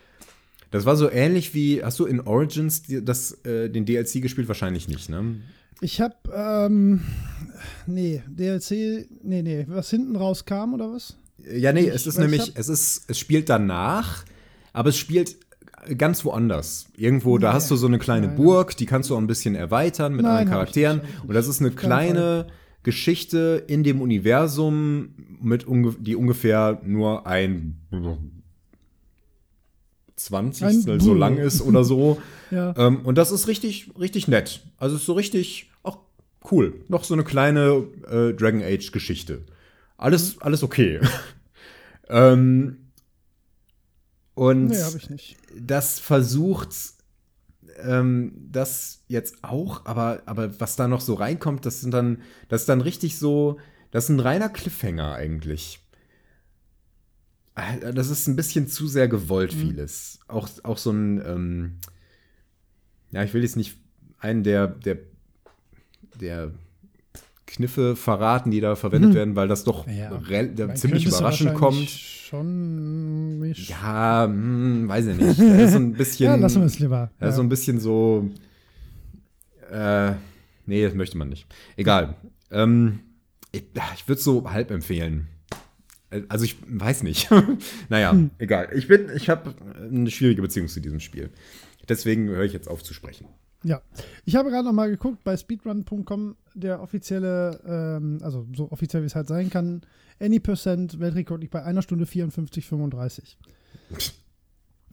das 0.71 0.85
war 0.85 0.95
so 0.95 1.09
ähnlich 1.11 1.53
wie, 1.53 1.83
hast 1.83 1.99
du 1.99 2.05
in 2.05 2.21
Origins 2.21 2.83
das, 3.01 3.33
äh, 3.45 3.69
den 3.69 3.85
DLC 3.85 4.21
gespielt? 4.21 4.47
Wahrscheinlich 4.47 4.87
nicht, 4.87 5.09
ne? 5.09 5.35
Ich 5.81 6.01
habe, 6.01 6.15
ähm, 6.33 7.01
nee, 7.85 8.23
DLC, 8.27 9.07
nee, 9.23 9.41
nee, 9.43 9.65
was 9.67 9.89
hinten 9.89 10.15
rauskam 10.15 10.73
oder 10.73 10.91
was? 10.91 11.17
Ja, 11.55 11.71
nee, 11.73 11.81
Ich- 11.81 11.87
es 11.89 12.07
ist 12.07 12.15
ich 12.15 12.21
nämlich, 12.21 12.41
hab- 12.41 12.57
es 12.57 12.67
ist, 12.69 13.03
es 13.09 13.19
spielt 13.19 13.47
danach, 13.49 14.23
aber 14.73 14.89
es 14.89 14.97
spielt 14.97 15.35
ganz 15.97 16.25
woanders. 16.25 16.87
Irgendwo, 16.97 17.37
da 17.37 17.49
Nee, 17.49 17.53
hast 17.55 17.69
du 17.71 17.75
so 17.75 17.87
eine 17.87 17.99
kleine 17.99 18.27
nein. 18.27 18.35
Burg, 18.35 18.75
die 18.75 18.85
kannst 18.87 19.09
du 19.09 19.15
auch 19.15 19.19
ein 19.19 19.27
bisschen 19.27 19.55
erweitern 19.55 20.13
mit 20.15 20.23
Nein, 20.23 20.31
anderen 20.31 20.49
hab 20.59 20.67
ich 20.67 20.73
Charakteren. 20.73 21.01
hab 21.01 21.23
ich 21.23 21.29
Und 21.29 21.33
das 21.35 21.47
ist 21.47 21.61
eine 21.61 21.71
kleine, 21.71 22.47
Geschichte 22.87 23.65
in 23.67 23.83
dem 23.83 23.99
Universum, 23.99 25.09
mit 25.41 25.67
unge 25.67 25.93
die 25.99 26.15
ungefähr 26.15 26.79
nur 26.85 27.27
ein 27.27 27.81
Zwanzigstel 30.15 31.01
so 31.01 31.13
lang 31.13 31.35
ist 31.37 31.61
oder 31.61 31.83
so. 31.83 32.21
Ja. 32.49 32.73
Ähm, 32.77 33.01
und 33.01 33.17
das 33.17 33.31
ist 33.31 33.49
richtig, 33.49 33.91
richtig 33.99 34.29
nett. 34.29 34.61
Also 34.77 34.95
ist 34.95 35.05
so 35.05 35.11
richtig, 35.11 35.69
auch 35.83 35.97
cool. 36.49 36.75
Noch 36.87 37.03
so 37.03 37.13
eine 37.13 37.25
kleine 37.25 37.83
äh, 38.09 38.33
Dragon 38.33 38.63
Age 38.63 38.93
Geschichte. 38.93 39.41
Alles, 39.97 40.41
alles 40.41 40.63
okay. 40.63 41.01
ähm, 42.07 42.77
und 44.33 44.67
Nee, 44.67 45.35
das 45.59 45.99
versucht 45.99 46.69
ähm, 47.83 48.33
das 48.51 49.03
jetzt 49.07 49.43
auch, 49.43 49.85
aber, 49.85 50.21
aber 50.25 50.59
was 50.59 50.75
da 50.75 50.87
noch 50.87 51.01
so 51.01 51.13
reinkommt, 51.13 51.65
das 51.65 51.81
sind 51.81 51.91
dann, 51.93 52.21
das 52.49 52.61
ist 52.61 52.69
dann 52.69 52.81
richtig 52.81 53.17
so, 53.17 53.59
das 53.91 54.05
ist 54.05 54.09
ein 54.09 54.19
reiner 54.19 54.49
Cliffhanger 54.49 55.13
eigentlich. 55.13 55.79
Äh, 57.55 57.93
Das 57.93 58.09
ist 58.09 58.27
ein 58.27 58.35
bisschen 58.35 58.67
zu 58.67 58.87
sehr 58.87 59.07
gewollt, 59.07 59.55
Mhm. 59.55 59.59
vieles. 59.59 60.19
Auch, 60.27 60.49
auch 60.63 60.77
so 60.77 60.91
ein, 60.91 61.21
ähm, 61.25 61.77
ja, 63.11 63.23
ich 63.23 63.33
will 63.33 63.41
jetzt 63.43 63.55
nicht 63.55 63.77
einen 64.19 64.43
der, 64.43 64.67
der, 64.67 64.97
der 66.19 66.51
Kniffe 67.45 67.95
verraten, 67.95 68.51
die 68.51 68.59
da 68.59 68.75
verwendet 68.75 69.13
werden, 69.15 69.35
weil 69.35 69.47
das 69.47 69.63
doch 69.63 69.87
Ja. 69.87 70.19
ziemlich 70.75 71.05
überraschend 71.05 71.53
kommt. 71.53 71.89
Schon. 72.27 73.39
mich- 73.39 73.69
Ja, 73.69 74.25
hm, 74.25 74.87
weiß 74.87 75.07
ich 75.07 75.17
nicht. 75.17 75.39
Das 75.39 75.39
ist 75.39 75.71
so 75.71 75.77
ein 75.79 75.93
bisschen. 75.97 76.25
ja, 76.25 76.35
lassen 76.35 76.59
wir 76.61 76.65
es 76.65 76.77
lieber. 76.79 77.09
Das 77.19 77.29
ist 77.29 77.35
so 77.37 77.41
ein 77.41 77.49
bisschen 77.49 77.79
so. 77.79 78.29
Äh, 79.71 80.13
nee, 80.65 80.83
das 80.83 80.93
möchte 80.93 81.17
man 81.17 81.29
nicht. 81.29 81.47
Egal. 81.77 82.15
Ähm, 82.51 82.99
ich 83.51 83.63
ich 83.95 84.07
würde 84.07 84.19
es 84.19 84.23
so 84.25 84.49
halb 84.51 84.71
empfehlen. 84.71 85.27
Äh, 86.09 86.21
Also 86.29 86.45
ich 86.45 86.57
weiß 86.67 87.03
nicht. 87.03 87.29
naja, 87.89 88.11
Hm. 88.11 88.31
egal. 88.39 88.69
Ich 88.75 88.87
bin, 88.87 89.07
ich 89.15 89.29
habe 89.29 89.55
eine 89.81 90.09
schwierige 90.11 90.41
Beziehung 90.41 90.67
zu 90.67 90.79
diesem 90.81 90.99
Spiel. 90.99 91.29
Deswegen 91.89 92.27
höre 92.27 92.43
ich 92.43 92.51
jetzt 92.53 92.67
auf 92.69 92.83
zu 92.83 92.93
sprechen. 92.93 93.27
Ja, 93.63 93.81
ich 94.25 94.35
habe 94.35 94.49
gerade 94.49 94.65
noch 94.65 94.73
mal 94.73 94.89
geguckt 94.89 95.23
bei 95.23 95.35
speedrun.com, 95.35 96.35
der 96.53 96.81
offizielle, 96.81 97.59
ähm, 97.65 98.19
also 98.21 98.47
so 98.55 98.71
offiziell 98.71 99.01
wie 99.01 99.07
es 99.07 99.15
halt 99.15 99.27
sein 99.27 99.49
kann, 99.49 99.81
Any 100.19 100.39
Percent 100.39 100.99
Weltrekord 100.99 101.41
liegt 101.41 101.53
bei 101.53 101.63
einer 101.63 101.81
Stunde 101.81 102.05
54,35. 102.05 103.35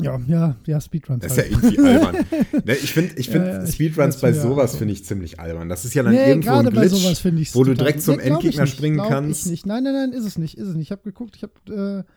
Ja, 0.01 0.21
ja, 0.27 0.57
ja, 0.67 0.81
Speedruns. 0.81 1.23
Das 1.23 1.37
ist 1.37 1.37
ja 1.39 1.43
halt. 1.45 1.75
irgendwie 1.75 1.89
albern. 1.89 2.27
Ne, 2.65 2.75
ich 2.75 2.93
finde 2.93 3.15
ich 3.17 3.29
find 3.29 3.47
Ja, 3.47 3.59
ja, 3.59 3.65
ich 3.65 3.75
Speedruns 3.75 4.17
weiß, 4.17 4.21
bei 4.21 4.31
ja, 4.31 4.35
sowas 4.35 4.71
also. 4.71 4.79
finde 4.79 4.93
ich 4.95 5.05
ziemlich 5.05 5.39
albern. 5.39 5.69
Das 5.69 5.85
ist 5.85 5.95
ja 5.95 6.03
dann 6.03 6.13
Nee, 6.13 6.29
irgendwo 6.29 6.51
ein 6.51 6.67
Glitch, 6.69 7.25
ich 7.25 7.55
wo 7.55 7.63
du 7.63 7.75
direkt 7.75 8.03
zum 8.03 8.19
Endgegner 8.19 8.67
springen 8.67 8.97
glaub 8.97 9.09
kannst. 9.09 9.47
Ich 9.47 9.51
nicht. 9.53 9.67
Nein, 9.67 9.85
nein, 9.85 9.93
nein, 9.93 10.13
ist 10.13 10.25
es 10.25 10.37
nicht. 10.37 10.59
Ist 10.59 10.67
es 10.67 10.75
nicht. 10.75 10.89
Ich 10.89 10.91
habe 10.91 11.03
geguckt, 11.03 11.37
ich 11.37 11.45
habe. 11.45 12.05
Äh, 12.05 12.11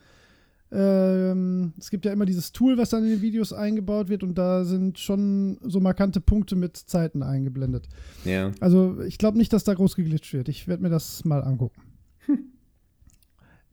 ähm, 0.69 1.73
es 1.77 1.89
gibt 1.89 2.05
ja 2.05 2.11
immer 2.11 2.25
dieses 2.25 2.51
Tool, 2.51 2.77
was 2.77 2.89
dann 2.89 3.03
in 3.03 3.11
den 3.11 3.21
Videos 3.21 3.53
eingebaut 3.53 4.09
wird 4.09 4.23
und 4.23 4.37
da 4.37 4.65
sind 4.65 4.99
schon 4.99 5.57
so 5.63 5.79
markante 5.79 6.19
Punkte 6.19 6.55
mit 6.55 6.75
Zeiten 6.75 7.23
eingeblendet. 7.23 7.87
Ja. 8.25 8.51
Also 8.59 8.99
ich 9.01 9.17
glaube 9.17 9.37
nicht, 9.37 9.53
dass 9.53 9.63
da 9.63 9.73
groß 9.73 9.95
geglitscht 9.95 10.33
wird. 10.33 10.49
Ich 10.49 10.67
werde 10.67 10.83
mir 10.83 10.89
das 10.89 11.23
mal 11.23 11.41
angucken. 11.41 11.81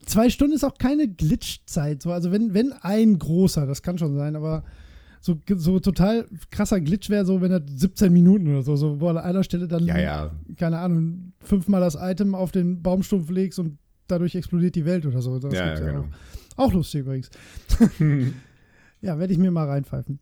Zwei 0.06 0.30
Stunden 0.30 0.54
ist 0.54 0.64
auch 0.64 0.78
keine 0.78 1.08
Glitchzeit. 1.08 2.00
So. 2.02 2.12
Also 2.12 2.30
wenn, 2.30 2.54
wenn 2.54 2.72
ein 2.72 3.18
großer, 3.18 3.66
das 3.66 3.82
kann 3.82 3.98
schon 3.98 4.14
sein, 4.14 4.36
aber 4.36 4.62
so, 5.20 5.40
so 5.56 5.80
total 5.80 6.26
krasser 6.50 6.80
Glitch 6.80 7.08
wäre 7.08 7.24
so, 7.24 7.40
wenn 7.40 7.50
er 7.50 7.62
17 7.66 8.12
Minuten 8.12 8.46
oder 8.46 8.62
so, 8.62 8.76
so 8.76 9.00
wo 9.00 9.08
an 9.08 9.16
einer 9.16 9.42
Stelle 9.42 9.66
dann, 9.66 9.84
Ja, 9.86 9.98
ja. 9.98 10.30
keine 10.56 10.78
Ahnung, 10.78 11.32
fünfmal 11.40 11.80
das 11.80 11.96
Item 11.98 12.34
auf 12.34 12.52
den 12.52 12.82
Baumstumpf 12.82 13.30
legst 13.30 13.58
und 13.58 13.78
dadurch 14.06 14.34
explodiert 14.34 14.74
die 14.74 14.84
Welt 14.84 15.06
oder 15.06 15.22
so. 15.22 15.38
Das 15.38 15.54
Ja, 15.54 15.68
ja, 15.68 15.80
genau. 15.80 16.00
auch. 16.00 16.04
Auch 16.56 16.72
lustig 16.72 17.00
übrigens. 17.00 17.30
ja, 19.00 19.18
werde 19.18 19.32
ich 19.32 19.38
mir 19.38 19.50
mal 19.50 19.68
reinpfeifen. 19.68 20.18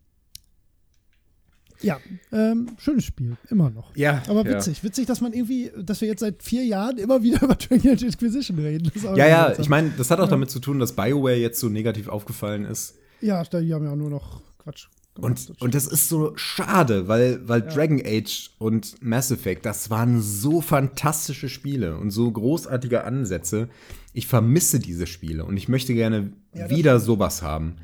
Ja, 1.81 1.99
ähm, 2.31 2.69
schönes 2.77 3.03
Spiel, 3.03 3.35
immer 3.49 3.69
noch. 3.69 3.93
Ja. 3.95 4.23
Aber 4.29 4.45
ja. 4.45 4.55
witzig, 4.55 4.83
witzig, 4.83 5.05
dass 5.05 5.19
man 5.19 5.33
irgendwie, 5.33 5.69
dass 5.77 5.99
wir 5.99 6.07
jetzt 6.07 6.21
seit 6.21 6.41
vier 6.41 6.63
Jahren 6.63 6.97
immer 6.97 7.21
wieder 7.23 7.41
über 7.43 7.55
Dragon 7.55 7.91
Age 7.91 8.03
Inquisition 8.03 8.57
reden. 8.57 8.89
Ja, 9.15 9.27
ja, 9.27 9.53
ich 9.59 9.67
meine, 9.69 9.91
das 9.97 10.09
hat 10.09 10.19
auch 10.19 10.25
Ja. 10.25 10.29
damit 10.31 10.49
zu 10.49 10.59
tun, 10.59 10.79
dass 10.79 10.93
BioWare 10.93 11.35
jetzt 11.35 11.59
so 11.59 11.67
negativ 11.67 12.07
aufgefallen 12.07 12.63
ist. 12.65 12.95
Ja, 13.19 13.43
die 13.43 13.73
haben 13.73 13.85
ja 13.85 13.91
auch 13.91 13.97
nur 13.97 14.09
noch 14.09 14.41
Quatsch 14.59 14.87
gemacht. 15.13 15.49
Und, 15.49 15.61
und 15.61 15.75
das 15.75 15.87
ist 15.87 16.07
so 16.07 16.31
schade, 16.37 17.07
weil, 17.09 17.47
weil 17.47 17.61
Ja. 17.61 17.67
Dragon 17.67 18.01
Age 18.05 18.51
und 18.59 19.01
Mass 19.01 19.31
Effect, 19.31 19.65
das 19.65 19.89
waren 19.89 20.21
so 20.21 20.61
fantastische 20.61 21.49
Spiele 21.49 21.97
und 21.97 22.11
so 22.11 22.31
großartige 22.31 23.03
Ansätze. 23.03 23.67
Ich 24.13 24.27
vermisse 24.27 24.79
diese 24.79 25.07
Spiele 25.07 25.43
und 25.45 25.57
ich 25.57 25.67
möchte 25.67 25.93
gerne 25.93 26.33
Ja, 26.53 26.69
wieder 26.69 26.99
sowas 26.99 27.41
haben. 27.41 27.77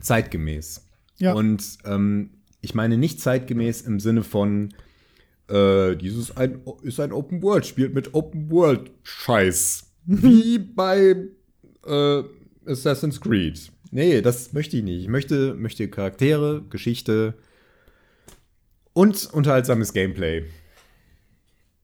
Zeitgemäß. 0.00 0.86
Ja. 1.18 1.32
Und 1.32 1.78
ähm, 1.84 2.30
ich 2.60 2.74
meine 2.74 2.98
nicht 2.98 3.20
zeitgemäß 3.20 3.82
im 3.82 4.00
Sinne 4.00 4.22
von, 4.22 4.70
äh, 5.48 5.96
dieses 5.96 6.36
ein, 6.36 6.60
ist 6.82 7.00
ein 7.00 7.12
Open 7.12 7.42
World, 7.42 7.66
spielt 7.66 7.94
mit 7.94 8.14
Open 8.14 8.50
World 8.50 8.90
Scheiß. 9.02 9.90
Wie 10.06 10.58
bei 10.58 11.16
äh, 11.86 12.22
Assassin's 12.66 13.20
Creed. 13.20 13.70
Nee, 13.90 14.22
das 14.22 14.52
möchte 14.52 14.76
ich 14.76 14.84
nicht. 14.84 15.02
Ich 15.02 15.08
möchte, 15.08 15.54
möchte 15.54 15.88
Charaktere, 15.88 16.62
Geschichte 16.70 17.34
und 18.92 19.28
unterhaltsames 19.32 19.92
Gameplay. 19.92 20.44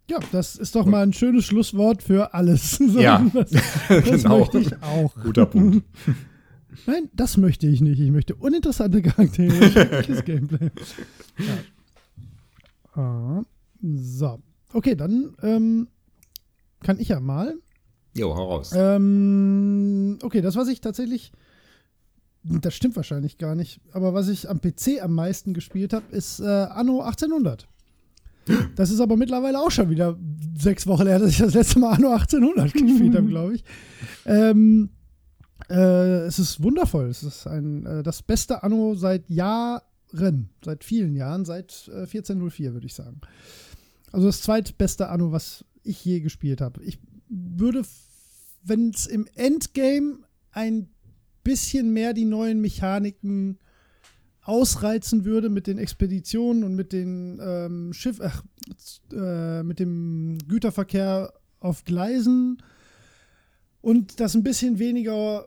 Ja, 0.09 0.21
das 0.33 0.57
ist 0.57 0.75
doch 0.75 0.87
mal 0.87 1.03
ein 1.03 1.12
schönes 1.12 1.45
Schlusswort 1.45 2.03
für 2.03 2.33
alles. 2.35 2.79
Ja, 2.97 3.25
das, 3.33 3.51
das 3.51 4.05
genau. 4.05 4.38
möchte 4.38 4.59
ich 4.59 4.83
auch. 4.83 5.14
Guter 5.23 5.47
Punkt. 5.47 5.85
Nein, 6.87 7.09
das 7.14 7.37
möchte 7.37 7.66
ich 7.66 7.81
nicht. 7.81 7.99
Ich 8.01 8.11
möchte 8.11 8.35
uninteressante 8.35 9.03
Charaktere, 9.03 10.03
Gameplay. 10.25 10.71
Ja. 11.38 13.03
Ah, 13.03 13.42
so. 13.83 14.40
Okay, 14.73 14.95
dann 14.95 15.35
ähm, 15.42 15.88
kann 16.81 16.99
ich 17.01 17.09
ja 17.09 17.21
mal. 17.21 17.57
Jo, 18.14 18.35
hau 18.35 18.55
raus. 18.55 18.73
Ähm, 18.75 20.19
okay, 20.23 20.40
das, 20.40 20.57
was 20.57 20.69
ich 20.69 20.81
tatsächlich. 20.81 21.33
Das 22.42 22.75
stimmt 22.75 22.95
wahrscheinlich 22.95 23.38
gar 23.38 23.55
nicht. 23.57 23.81
Aber 23.92 24.14
was 24.14 24.29
ich 24.29 24.49
am 24.49 24.61
PC 24.61 25.03
am 25.03 25.14
meisten 25.14 25.53
gespielt 25.53 25.92
habe, 25.92 26.07
ist 26.12 26.38
äh, 26.40 26.45
Anno 26.45 27.01
1800. 27.01 27.66
Das 28.77 28.91
ist 28.91 29.01
aber 29.01 29.17
mittlerweile 29.17 29.59
auch 29.61 29.71
schon 29.71 29.91
wieder 29.91 30.19
sechs 30.57 30.87
Wochen 30.87 31.07
her, 31.07 31.19
dass 31.19 31.31
ich 31.31 31.39
das 31.39 31.55
letzte 31.55 31.79
Mal 31.79 31.95
Anno 31.95 32.13
1800 32.13 32.73
gespielt 32.73 33.15
habe, 33.15 33.27
glaube 33.27 33.55
ich. 33.55 33.65
Ähm, 34.29 34.91
äh, 35.71 36.27
es 36.27 36.41
ist 36.41 36.61
wundervoll. 36.61 37.07
Es 37.07 37.23
ist 37.23 37.47
ein, 37.47 37.87
äh, 37.87 38.03
das 38.03 38.23
beste 38.23 38.65
Anno 38.65 38.95
seit 38.95 39.31
Jahren, 39.31 40.49
seit 40.65 40.83
vielen 40.83 41.15
Jahren, 41.15 41.45
seit 41.45 41.89
äh, 41.89 42.01
1404, 42.01 42.73
würde 42.73 42.87
ich 42.87 42.95
sagen. 42.95 43.21
Also 44.11 44.27
das 44.27 44.43
zweitbeste 44.43 45.09
Anno, 45.09 45.31
was 45.31 45.65
ich 45.85 46.05
je 46.05 46.21
gespielt 46.21 46.61
habe. 46.61 46.83
Ich 46.83 46.99
würde, 47.29 47.83
wenn 48.65 48.91
es 48.91 49.07
im 49.07 49.27
Endgame 49.35 50.19
ein 50.51 50.89
bisschen 51.45 51.93
mehr 51.93 52.13
die 52.13 52.25
neuen 52.25 52.61
Mechaniken 52.61 53.59
ausreizen 54.47 55.25
würde 55.25 55.49
mit 55.49 55.67
den 55.67 55.79
Expeditionen 55.79 56.63
und 56.63 56.75
mit 56.75 56.93
den 56.93 57.41
ähm, 57.43 57.93
Schiff, 57.93 58.21
ach, 58.23 58.45
äh, 59.13 59.63
mit 59.63 59.81
dem 59.81 60.39
Güterverkehr 60.47 61.33
auf 61.59 61.85
Gleisen 61.85 62.63
und 63.81 64.21
das 64.21 64.35
ein 64.35 64.45
bisschen 64.45 64.79
weniger 64.79 65.47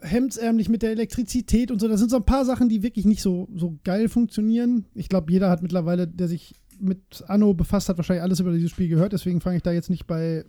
hemdsärmlich 0.00 0.68
mit 0.68 0.82
der 0.82 0.90
Elektrizität 0.90 1.70
und 1.70 1.80
so. 1.80 1.88
Das 1.88 2.00
sind 2.00 2.10
so 2.10 2.16
ein 2.16 2.24
paar 2.24 2.44
Sachen, 2.44 2.68
die 2.68 2.82
wirklich 2.82 3.06
nicht 3.06 3.22
so, 3.22 3.48
so 3.56 3.78
geil 3.82 4.08
funktionieren. 4.08 4.84
Ich 4.94 5.08
glaube, 5.08 5.32
jeder 5.32 5.50
hat 5.50 5.62
mittlerweile, 5.62 6.06
der 6.06 6.28
sich 6.28 6.54
mit 6.78 7.24
Anno 7.26 7.54
befasst 7.54 7.88
hat, 7.88 7.96
wahrscheinlich 7.96 8.22
alles 8.22 8.40
über 8.40 8.52
dieses 8.52 8.70
Spiel 8.70 8.88
gehört. 8.88 9.12
Deswegen 9.12 9.40
fange 9.40 9.56
ich 9.56 9.62
da 9.62 9.72
jetzt 9.72 9.90
nicht 9.90 10.06
bei 10.06 10.44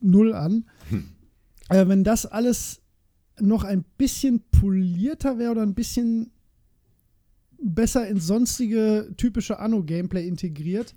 Null 0.00 0.34
an. 0.34 0.66
Äh, 1.70 1.88
wenn 1.88 2.04
das 2.04 2.26
alles 2.26 2.82
noch 3.40 3.64
ein 3.64 3.84
bisschen 3.96 4.42
polierter 4.50 5.38
wäre 5.38 5.52
oder 5.52 5.62
ein 5.62 5.74
bisschen 5.74 6.33
besser 7.64 8.06
ins 8.06 8.26
sonstige 8.26 9.12
typische 9.16 9.58
Anno-Gameplay 9.58 10.26
integriert, 10.26 10.94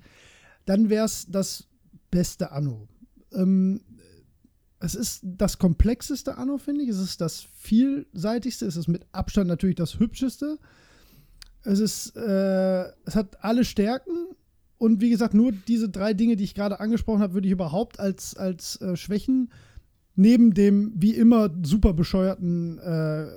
dann 0.65 0.89
wäre 0.89 1.06
es 1.06 1.25
das 1.30 1.67
beste 2.12 2.51
Anno. 2.51 2.88
Ähm, 3.32 3.82
es 4.80 4.93
ist 4.93 5.21
das 5.23 5.58
komplexeste 5.58 6.38
Anno, 6.38 6.58
finde 6.58 6.84
ich. 6.84 6.89
Es 6.89 6.99
ist 6.99 7.21
das 7.21 7.47
vielseitigste. 7.60 8.65
Es 8.65 8.75
ist 8.75 8.87
mit 8.87 9.06
Abstand 9.12 9.48
natürlich 9.48 9.75
das 9.75 10.00
hübscheste. 10.00 10.60
Es 11.63 11.79
ist, 11.79 12.15
äh, 12.15 12.83
es 13.06 13.15
hat 13.15 13.44
alle 13.44 13.65
Stärken. 13.65 14.27
Und 14.77 15.02
wie 15.02 15.10
gesagt, 15.10 15.33
nur 15.33 15.52
diese 15.52 15.89
drei 15.89 16.13
Dinge, 16.13 16.35
die 16.35 16.44
ich 16.44 16.54
gerade 16.54 16.79
angesprochen 16.79 17.21
habe, 17.21 17.33
würde 17.33 17.48
ich 17.48 17.54
überhaupt 17.54 18.00
als, 18.00 18.37
als 18.37 18.79
äh, 18.81 18.96
Schwächen 18.96 19.52
neben 20.15 20.54
dem 20.54 20.94
wie 20.96 21.15
immer 21.15 21.50
super 21.63 21.94
bescheuerten 21.94 22.77
äh, 22.79 23.27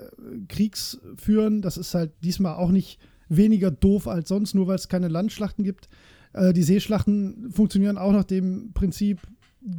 Kriegs 0.48 1.00
führen. 1.16 1.62
Das 1.62 1.76
ist 1.76 1.94
halt 1.94 2.12
diesmal 2.22 2.56
auch 2.56 2.70
nicht 2.70 2.98
weniger 3.30 3.70
doof 3.70 4.06
als 4.06 4.28
sonst, 4.28 4.54
nur 4.54 4.66
weil 4.66 4.74
es 4.74 4.88
keine 4.88 5.08
Landschlachten 5.08 5.64
gibt. 5.64 5.88
Äh, 6.34 6.52
die 6.52 6.62
Seeschlachten 6.62 7.50
funktionieren 7.50 7.96
auch 7.96 8.12
nach 8.12 8.24
dem 8.24 8.72
Prinzip, 8.74 9.20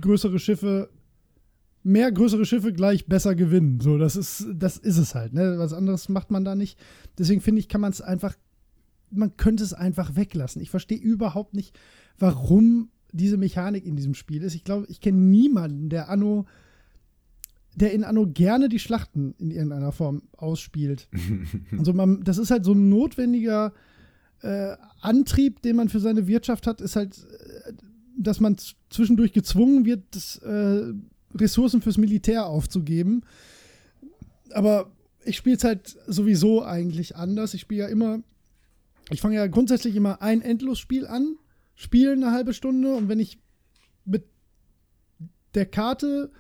größere 0.02 0.40
Schiffe, 0.40 0.90
mehr 1.84 2.12
größere 2.12 2.46
Schiffe 2.46 2.74
gleich 2.74 3.06
besser 3.06 3.36
gewinnen. 3.36 3.80
So, 3.82 3.98
das 3.98 4.16
ist, 4.16 4.48
das 4.54 4.78
ist 4.78 4.98
es 4.98 5.14
halt. 5.14 5.34
Ne? 5.34 5.56
Was 5.58 5.74
anderes 5.74 6.10
macht 6.10 6.32
man 6.32 6.46
da 6.46 6.56
nicht. 6.56 6.80
Deswegen 7.18 7.42
finde 7.42 7.60
ich, 7.60 7.68
kann 7.68 7.82
man 7.82 7.92
es 7.92 8.02
einfach, 8.02 8.36
man 9.12 9.36
könnte 9.38 9.64
es 9.64 9.74
einfach 9.74 10.16
weglassen. 10.16 10.62
Ich 10.62 10.70
verstehe 10.70 10.98
überhaupt 10.98 11.54
nicht, 11.54 11.78
warum 12.18 12.90
diese 13.12 13.38
Mechanik 13.38 13.86
in 13.86 13.98
diesem 13.98 14.14
Spiel 14.14 14.44
ist. 14.44 14.56
Ich 14.56 14.64
glaube, 14.64 14.86
ich 14.88 15.02
kenne 15.02 15.18
niemanden, 15.18 15.90
der 15.90 16.10
Anno, 16.10 16.46
der 17.76 17.94
in 17.94 18.04
Anno 18.04 18.28
gerne 18.28 18.70
die 18.70 18.80
Schlachten 18.80 19.34
in 19.38 19.52
irgendeiner 19.52 19.92
Form 19.92 20.24
ausspielt. 20.38 21.08
also 21.78 21.94
man, 21.94 22.24
das 22.24 22.38
ist 22.38 22.52
halt 22.52 22.66
so 22.66 22.74
ein 22.74 22.90
notwendiger 22.90 23.74
äh, 24.42 24.76
Antrieb, 25.00 25.62
den 25.62 25.76
man 25.76 25.90
für 25.90 26.00
seine 26.00 26.28
Wirtschaft 26.28 26.68
hat, 26.68 26.82
ist 26.82 26.96
halt, 26.96 27.18
äh, 27.66 27.74
dass 28.18 28.40
man 28.40 28.58
zwischendurch 28.90 29.34
gezwungen 29.34 29.86
wird, 29.86 30.04
das, 30.12 30.38
äh, 30.38 30.94
Ressourcen 31.36 31.82
fürs 31.82 31.98
Militär 31.98 32.46
aufzugeben. 32.46 33.24
Aber 34.52 34.92
ich 35.24 35.38
spiele 35.38 35.56
es 35.56 35.64
halt 35.64 35.98
sowieso 36.08 36.64
eigentlich 36.64 37.16
anders. 37.16 37.54
Ich 37.54 37.62
spiele 37.62 37.84
ja 37.84 37.88
immer, 37.88 38.22
ich 39.10 39.22
fange 39.22 39.36
ja 39.36 39.48
grundsätzlich 39.48 39.96
immer 39.96 40.22
ein 40.22 40.42
Endlosspiel 40.42 41.08
an, 41.08 41.36
spiele 41.76 42.12
eine 42.14 42.32
halbe 42.32 42.54
Stunde 42.54 42.94
und 42.96 43.08
wenn 43.08 43.20
ich 43.20 43.40
mit 44.06 44.26
der 45.54 45.66
Karte 45.66 46.32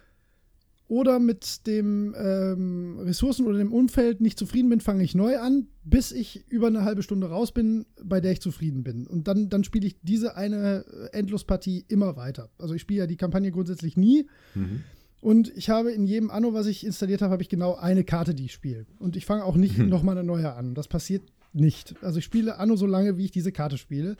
oder 0.91 1.19
mit 1.19 1.67
dem 1.67 2.13
ähm, 2.17 2.99
Ressourcen 2.99 3.47
oder 3.47 3.57
dem 3.57 3.71
Umfeld 3.71 4.19
nicht 4.19 4.37
zufrieden 4.37 4.67
bin, 4.67 4.81
fange 4.81 5.05
ich 5.05 5.15
neu 5.15 5.39
an, 5.39 5.67
bis 5.85 6.11
ich 6.11 6.43
über 6.49 6.67
eine 6.67 6.83
halbe 6.83 7.01
Stunde 7.01 7.29
raus 7.29 7.53
bin, 7.53 7.85
bei 8.03 8.19
der 8.19 8.33
ich 8.33 8.41
zufrieden 8.41 8.83
bin. 8.83 9.07
Und 9.07 9.29
dann, 9.29 9.47
dann 9.47 9.63
spiele 9.63 9.87
ich 9.87 9.95
diese 10.01 10.35
eine 10.35 10.83
Endlospartie 11.13 11.85
immer 11.87 12.17
weiter. 12.17 12.49
Also 12.57 12.73
ich 12.73 12.81
spiele 12.81 12.99
ja 12.99 13.07
die 13.07 13.15
Kampagne 13.15 13.51
grundsätzlich 13.51 13.95
nie. 13.95 14.27
Mhm. 14.53 14.83
Und 15.21 15.55
ich 15.55 15.69
habe 15.69 15.93
in 15.93 16.07
jedem 16.07 16.29
Anno, 16.29 16.53
was 16.53 16.65
ich 16.65 16.85
installiert 16.85 17.21
habe, 17.21 17.31
habe 17.31 17.41
ich 17.41 17.47
genau 17.47 17.75
eine 17.75 18.03
Karte, 18.03 18.35
die 18.35 18.45
ich 18.45 18.51
spiele. 18.51 18.85
Und 18.99 19.15
ich 19.15 19.25
fange 19.25 19.45
auch 19.45 19.55
nicht 19.55 19.77
mhm. 19.77 19.87
nochmal 19.87 20.17
eine 20.17 20.27
neue 20.27 20.51
an. 20.55 20.75
Das 20.75 20.89
passiert 20.89 21.23
nicht. 21.53 21.95
Also 22.03 22.19
ich 22.19 22.25
spiele 22.25 22.57
Anno 22.57 22.75
so 22.75 22.85
lange, 22.85 23.15
wie 23.15 23.23
ich 23.23 23.31
diese 23.31 23.53
Karte 23.53 23.77
spiele. 23.77 24.17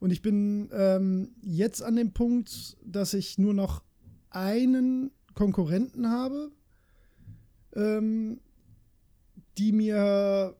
Und 0.00 0.10
ich 0.10 0.22
bin 0.22 0.70
ähm, 0.72 1.32
jetzt 1.42 1.82
an 1.82 1.96
dem 1.96 2.12
Punkt, 2.12 2.78
dass 2.82 3.12
ich 3.12 3.36
nur 3.36 3.52
noch 3.52 3.82
einen 4.30 5.10
Konkurrenten 5.38 6.10
habe, 6.10 6.50
ähm, 7.76 8.40
die 9.56 9.70
mir, 9.70 10.56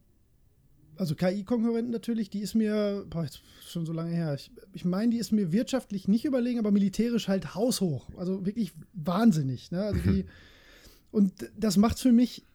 also 0.95 1.17
KI-Konkurrenten 1.17 1.91
natürlich, 1.91 2.31
die 2.31 2.39
ist 2.39 2.55
mir, 2.55 3.05
boah, 3.11 3.25
jetzt 3.25 3.41
schon 3.67 3.87
so 3.87 3.93
lange 3.93 4.13
her, 4.13 4.35
ich, 4.35 4.53
ich 4.73 4.85
meine, 4.85 5.11
die 5.11 5.19
ist 5.19 5.33
mir 5.33 5.51
wirtschaftlich 5.51 6.07
nicht 6.07 6.25
überlegen, 6.25 6.61
aber 6.61 6.71
militärisch 6.71 7.27
halt 7.27 7.57
haushoch. 7.57 8.09
Also 8.17 8.47
wirklich 8.47 8.73
wahnsinnig. 8.93 9.73
Ne? 9.73 9.83
Also 9.83 10.01
die, 10.01 10.27
und 11.11 11.33
das 11.57 11.77
macht 11.77 11.97
es 11.97 12.03
für 12.03 12.13
mich 12.13 12.47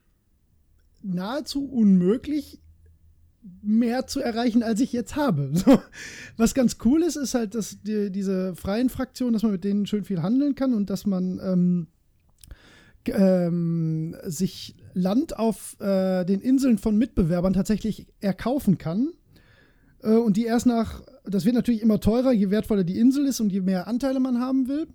nahezu 1.01 1.65
unmöglich, 1.65 2.61
mehr 3.61 4.07
zu 4.07 4.21
erreichen, 4.21 4.63
als 4.63 4.79
ich 4.79 4.93
jetzt 4.93 5.17
habe. 5.17 5.51
So. 5.53 5.81
Was 6.37 6.53
ganz 6.53 6.77
cool 6.85 7.03
ist, 7.03 7.17
ist 7.17 7.33
halt, 7.33 7.53
dass 7.53 7.81
die, 7.81 8.09
diese 8.09 8.55
freien 8.55 8.87
Fraktionen, 8.87 9.33
dass 9.33 9.43
man 9.43 9.51
mit 9.51 9.65
denen 9.65 9.85
schön 9.85 10.05
viel 10.05 10.21
handeln 10.21 10.55
kann 10.55 10.73
und 10.73 10.89
dass 10.89 11.05
man 11.05 11.41
ähm, 11.43 11.87
ähm, 13.09 14.15
sich 14.23 14.75
Land 14.93 15.37
auf 15.37 15.75
äh, 15.79 16.25
den 16.25 16.41
Inseln 16.41 16.77
von 16.77 16.97
Mitbewerbern 16.97 17.53
tatsächlich 17.53 18.07
erkaufen 18.19 18.77
kann. 18.77 19.09
Äh, 20.01 20.15
und 20.15 20.37
die 20.37 20.45
erst 20.45 20.65
nach, 20.65 21.01
das 21.25 21.45
wird 21.45 21.55
natürlich 21.55 21.81
immer 21.81 21.99
teurer, 21.99 22.31
je 22.31 22.49
wertvoller 22.49 22.83
die 22.83 22.99
Insel 22.99 23.25
ist 23.25 23.39
und 23.39 23.51
je 23.51 23.61
mehr 23.61 23.87
Anteile 23.87 24.19
man 24.19 24.39
haben 24.39 24.67
will. 24.67 24.87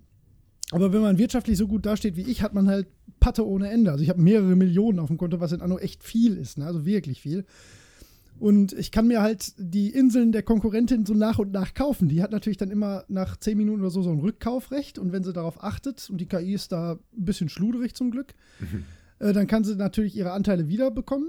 Aber 0.71 0.93
wenn 0.93 1.01
man 1.01 1.17
wirtschaftlich 1.17 1.57
so 1.57 1.67
gut 1.67 1.85
dasteht 1.85 2.15
wie 2.15 2.29
ich, 2.29 2.43
hat 2.43 2.53
man 2.53 2.67
halt 2.67 2.87
Patte 3.19 3.45
ohne 3.45 3.69
Ende. 3.69 3.91
Also 3.91 4.03
ich 4.03 4.09
habe 4.09 4.21
mehrere 4.21 4.55
Millionen 4.55 4.99
auf 4.99 5.07
dem 5.07 5.17
Konto, 5.17 5.39
was 5.39 5.51
in 5.51 5.61
Anno 5.61 5.77
echt 5.77 6.03
viel 6.03 6.37
ist, 6.37 6.57
ne? 6.57 6.65
also 6.65 6.85
wirklich 6.85 7.21
viel. 7.21 7.45
Und 8.39 8.71
ich 8.71 8.91
kann 8.91 9.07
mir 9.07 9.21
halt 9.21 9.53
die 9.57 9.89
Inseln 9.89 10.31
der 10.31 10.43
Konkurrentin 10.43 11.05
so 11.05 11.13
nach 11.13 11.39
und 11.39 11.51
nach 11.51 11.73
kaufen. 11.73 12.07
Die 12.07 12.23
hat 12.23 12.31
natürlich 12.31 12.57
dann 12.57 12.71
immer 12.71 13.03
nach 13.09 13.35
10 13.35 13.57
Minuten 13.57 13.81
oder 13.81 13.89
so 13.89 14.01
so 14.01 14.11
ein 14.11 14.19
Rückkaufrecht. 14.19 14.97
Und 14.97 15.11
wenn 15.11 15.23
sie 15.23 15.33
darauf 15.33 15.61
achtet, 15.61 16.09
und 16.09 16.21
die 16.21 16.25
KI 16.25 16.53
ist 16.53 16.71
da 16.71 16.93
ein 16.93 17.25
bisschen 17.25 17.49
schluderig 17.49 17.95
zum 17.95 18.11
Glück, 18.11 18.33
mhm. 18.61 18.85
äh, 19.19 19.33
dann 19.33 19.45
kann 19.45 19.65
sie 19.65 19.75
natürlich 19.75 20.15
ihre 20.15 20.31
Anteile 20.31 20.69
wiederbekommen. 20.69 21.27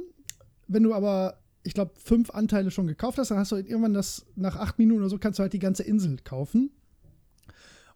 Wenn 0.68 0.84
du 0.84 0.94
aber, 0.94 1.40
ich 1.64 1.74
glaube, 1.74 1.92
fünf 1.96 2.30
Anteile 2.30 2.70
schon 2.70 2.86
gekauft 2.86 3.18
hast, 3.18 3.32
dann 3.32 3.38
hast 3.38 3.50
du 3.50 3.56
halt 3.56 3.66
irgendwann 3.66 3.94
das, 3.94 4.24
nach 4.36 4.54
acht 4.54 4.78
Minuten 4.78 5.00
oder 5.00 5.11
so, 5.11 5.18
kannst 5.18 5.40
du 5.40 5.42
halt 5.42 5.52
die 5.52 5.58
ganze 5.58 5.82
Insel 5.82 6.16
kaufen. 6.22 6.70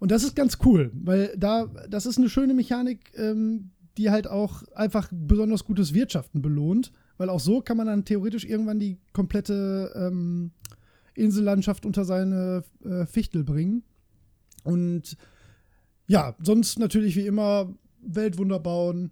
Und 0.01 0.11
das 0.11 0.25
ist 0.25 0.35
ganz 0.35 0.59
cool, 0.65 0.91
weil 0.93 1.33
da, 1.39 1.67
das 1.89 2.05
ist 2.05 2.19
eine 2.19 2.29
schöne 2.29 2.53
Mechanik, 2.53 3.13
ähm, 3.17 3.71
die 3.97 4.11
halt 4.11 4.27
auch 4.27 4.65
einfach 4.75 5.09
besonders 5.13 5.65
gutes 5.65 5.95
Wirtschaften 5.95 6.43
belohnt 6.43 6.91
weil 7.17 7.31
auch 7.31 7.41
so 7.41 7.61
kann 7.61 7.77
man 7.77 7.87
dann 7.87 8.05
theoretisch 8.05 8.45
irgendwann 8.45 8.79
die 8.79 8.99
komplette 9.13 9.93
ähm, 9.95 10.53
Insellandschaft 11.15 11.87
unter 11.87 12.05
seine 12.05 12.65
äh, 12.85 13.07
Fichtel 13.07 13.45
bringen. 13.45 13.83
Und 14.65 15.17
ja, 16.07 16.35
sonst 16.43 16.79
natürlich 16.79 17.17
wie 17.17 17.27
immer 17.27 17.73
Weltwunder 18.01 18.59
bauen. 18.59 19.11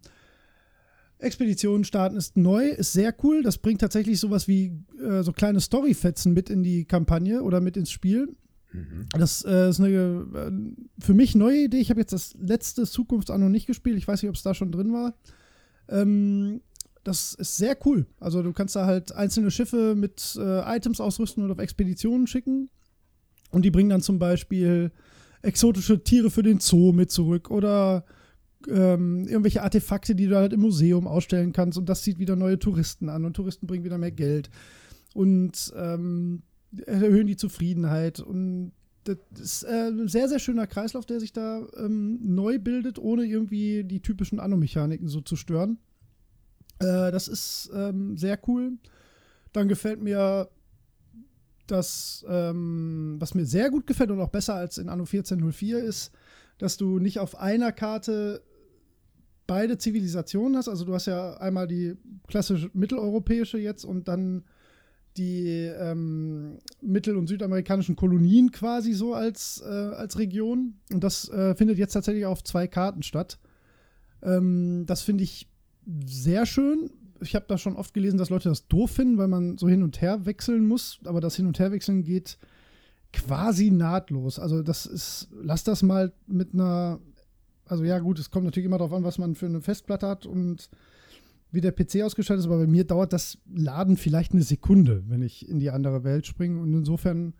Expeditionen 1.18 1.84
starten 1.84 2.16
ist 2.16 2.36
neu, 2.36 2.68
ist 2.68 2.92
sehr 2.92 3.14
cool. 3.22 3.42
Das 3.42 3.58
bringt 3.58 3.80
tatsächlich 3.80 4.18
sowas 4.18 4.48
wie 4.48 4.72
äh, 5.00 5.22
so 5.22 5.32
kleine 5.32 5.60
Storyfetzen 5.60 6.32
mit 6.32 6.50
in 6.50 6.62
die 6.62 6.84
Kampagne 6.84 7.42
oder 7.42 7.60
mit 7.60 7.76
ins 7.76 7.92
Spiel. 7.92 8.34
Mhm. 8.72 9.06
Das 9.12 9.44
äh, 9.44 9.68
ist 9.68 9.80
eine 9.80 9.90
äh, 9.90 10.50
für 10.98 11.14
mich 11.14 11.34
neue 11.34 11.64
Idee. 11.64 11.78
Ich 11.78 11.90
habe 11.90 12.00
jetzt 12.00 12.12
das 12.12 12.34
letzte 12.40 12.86
Zukunftsanno 12.86 13.48
nicht 13.48 13.66
gespielt. 13.66 13.96
Ich 13.98 14.08
weiß 14.08 14.22
nicht, 14.22 14.30
ob 14.30 14.36
es 14.36 14.42
da 14.42 14.54
schon 14.54 14.72
drin 14.72 14.92
war. 14.92 15.14
Ähm, 15.88 16.60
das 17.04 17.34
ist 17.34 17.56
sehr 17.56 17.76
cool. 17.84 18.06
Also 18.20 18.42
du 18.42 18.52
kannst 18.52 18.76
da 18.76 18.86
halt 18.86 19.12
einzelne 19.12 19.50
Schiffe 19.50 19.94
mit 19.94 20.38
äh, 20.38 20.76
Items 20.76 21.00
ausrüsten 21.00 21.44
und 21.44 21.50
auf 21.50 21.58
Expeditionen 21.58 22.26
schicken. 22.26 22.70
Und 23.50 23.64
die 23.64 23.70
bringen 23.70 23.90
dann 23.90 24.00
zum 24.00 24.18
Beispiel 24.18 24.92
exotische 25.42 26.02
Tiere 26.02 26.30
für 26.30 26.42
den 26.42 26.60
Zoo 26.60 26.92
mit 26.92 27.10
zurück 27.10 27.50
oder 27.50 28.04
ähm, 28.68 29.26
irgendwelche 29.26 29.62
Artefakte, 29.62 30.14
die 30.14 30.28
du 30.28 30.36
halt 30.36 30.52
im 30.52 30.60
Museum 30.60 31.06
ausstellen 31.06 31.52
kannst. 31.52 31.76
Und 31.76 31.88
das 31.88 32.02
zieht 32.02 32.18
wieder 32.18 32.36
neue 32.36 32.58
Touristen 32.58 33.08
an 33.08 33.24
und 33.24 33.34
Touristen 33.34 33.66
bringen 33.66 33.84
wieder 33.84 33.98
mehr 33.98 34.12
Geld 34.12 34.50
und 35.14 35.72
ähm, 35.76 36.42
erhöhen 36.86 37.26
die 37.26 37.36
Zufriedenheit. 37.36 38.20
Und 38.20 38.72
das 39.04 39.18
ist 39.38 39.62
äh, 39.64 39.88
ein 39.88 40.08
sehr, 40.08 40.28
sehr 40.28 40.38
schöner 40.38 40.66
Kreislauf, 40.66 41.04
der 41.06 41.20
sich 41.20 41.32
da 41.32 41.66
ähm, 41.76 42.20
neu 42.22 42.58
bildet, 42.58 42.98
ohne 42.98 43.24
irgendwie 43.24 43.84
die 43.84 44.00
typischen 44.00 44.38
Anno-Mechaniken 44.38 45.08
so 45.08 45.20
zu 45.20 45.36
stören. 45.36 45.78
Äh, 46.82 47.10
das 47.10 47.28
ist 47.28 47.70
ähm, 47.74 48.16
sehr 48.16 48.38
cool. 48.46 48.72
Dann 49.52 49.68
gefällt 49.68 50.02
mir 50.02 50.48
das, 51.66 52.24
ähm, 52.28 53.16
was 53.18 53.34
mir 53.34 53.46
sehr 53.46 53.70
gut 53.70 53.86
gefällt 53.86 54.10
und 54.10 54.20
auch 54.20 54.30
besser 54.30 54.54
als 54.54 54.78
in 54.78 54.88
Anno 54.88 55.04
1404 55.04 55.78
ist, 55.78 56.12
dass 56.58 56.76
du 56.76 56.98
nicht 56.98 57.18
auf 57.18 57.38
einer 57.38 57.72
Karte 57.72 58.42
beide 59.46 59.78
Zivilisationen 59.78 60.56
hast. 60.56 60.68
Also 60.68 60.84
du 60.84 60.94
hast 60.94 61.06
ja 61.06 61.34
einmal 61.38 61.66
die 61.66 61.96
klassische 62.28 62.70
mitteleuropäische 62.74 63.58
jetzt 63.58 63.84
und 63.84 64.08
dann 64.08 64.44
die 65.16 65.46
ähm, 65.78 66.58
mittel- 66.80 67.16
und 67.16 67.26
südamerikanischen 67.26 67.96
Kolonien 67.96 68.50
quasi 68.50 68.92
so 68.92 69.14
als, 69.14 69.62
äh, 69.64 69.68
als 69.68 70.18
Region. 70.18 70.74
Und 70.90 71.04
das 71.04 71.28
äh, 71.28 71.54
findet 71.54 71.78
jetzt 71.78 71.92
tatsächlich 71.92 72.24
auf 72.24 72.42
zwei 72.44 72.66
Karten 72.66 73.02
statt. 73.02 73.38
Ähm, 74.22 74.84
das 74.86 75.02
finde 75.02 75.24
ich 75.24 75.51
sehr 76.06 76.46
schön. 76.46 76.90
Ich 77.20 77.34
habe 77.34 77.44
da 77.48 77.58
schon 77.58 77.76
oft 77.76 77.94
gelesen, 77.94 78.18
dass 78.18 78.30
Leute 78.30 78.48
das 78.48 78.66
doof 78.68 78.90
finden, 78.90 79.18
weil 79.18 79.28
man 79.28 79.58
so 79.58 79.68
hin 79.68 79.82
und 79.82 80.00
her 80.00 80.26
wechseln 80.26 80.66
muss. 80.66 80.98
Aber 81.04 81.20
das 81.20 81.36
Hin- 81.36 81.46
und 81.46 81.58
Herwechseln 81.58 82.02
geht 82.02 82.38
quasi 83.12 83.70
nahtlos. 83.70 84.38
Also 84.38 84.62
das 84.62 84.86
ist, 84.86 85.28
lass 85.42 85.64
das 85.64 85.82
mal 85.82 86.12
mit 86.26 86.54
einer, 86.54 87.00
also 87.66 87.84
ja 87.84 87.98
gut, 87.98 88.18
es 88.18 88.30
kommt 88.30 88.44
natürlich 88.44 88.66
immer 88.66 88.78
darauf 88.78 88.92
an, 88.92 89.04
was 89.04 89.18
man 89.18 89.34
für 89.34 89.46
eine 89.46 89.60
Festplatte 89.60 90.08
hat 90.08 90.26
und 90.26 90.70
wie 91.52 91.60
der 91.60 91.72
PC 91.72 92.02
ausgestattet 92.02 92.40
ist, 92.40 92.46
aber 92.46 92.58
bei 92.58 92.66
mir 92.66 92.84
dauert 92.84 93.12
das 93.12 93.38
Laden 93.54 93.98
vielleicht 93.98 94.32
eine 94.32 94.42
Sekunde, 94.42 95.04
wenn 95.08 95.20
ich 95.20 95.46
in 95.48 95.60
die 95.60 95.70
andere 95.70 96.02
Welt 96.02 96.26
springe. 96.26 96.60
Und 96.60 96.72
insofern 96.72 97.34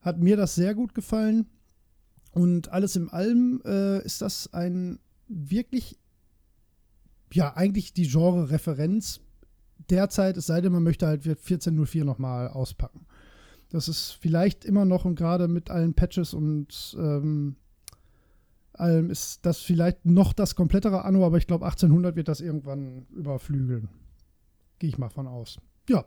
hat 0.00 0.18
mir 0.18 0.36
das 0.36 0.54
sehr 0.54 0.74
gut 0.74 0.94
gefallen. 0.94 1.46
Und 2.32 2.72
alles 2.72 2.96
im 2.96 3.10
allem 3.10 3.60
äh, 3.66 4.02
ist 4.04 4.22
das 4.22 4.52
ein 4.54 4.98
wirklich 5.28 5.98
ja, 7.34 7.56
eigentlich 7.56 7.92
die 7.92 8.08
Genre-Referenz 8.08 9.20
derzeit, 9.90 10.36
es 10.36 10.46
sei 10.46 10.60
denn, 10.60 10.72
man 10.72 10.82
möchte 10.82 11.06
halt 11.06 11.26
1404 11.26 12.04
nochmal 12.04 12.48
auspacken. 12.48 13.06
Das 13.70 13.88
ist 13.88 14.12
vielleicht 14.20 14.64
immer 14.64 14.84
noch 14.84 15.04
und 15.04 15.14
gerade 15.14 15.48
mit 15.48 15.70
allen 15.70 15.94
Patches 15.94 16.34
und 16.34 16.94
ähm, 16.98 17.56
allem 18.74 19.10
ist 19.10 19.46
das 19.46 19.60
vielleicht 19.60 20.04
noch 20.04 20.32
das 20.32 20.54
komplettere 20.54 21.04
Anno, 21.04 21.24
aber 21.24 21.38
ich 21.38 21.46
glaube 21.46 21.64
1800 21.64 22.16
wird 22.16 22.28
das 22.28 22.40
irgendwann 22.40 23.06
überflügeln. 23.10 23.88
Gehe 24.78 24.90
ich 24.90 24.98
mal 24.98 25.08
von 25.08 25.26
aus. 25.26 25.58
Ja, 25.88 26.04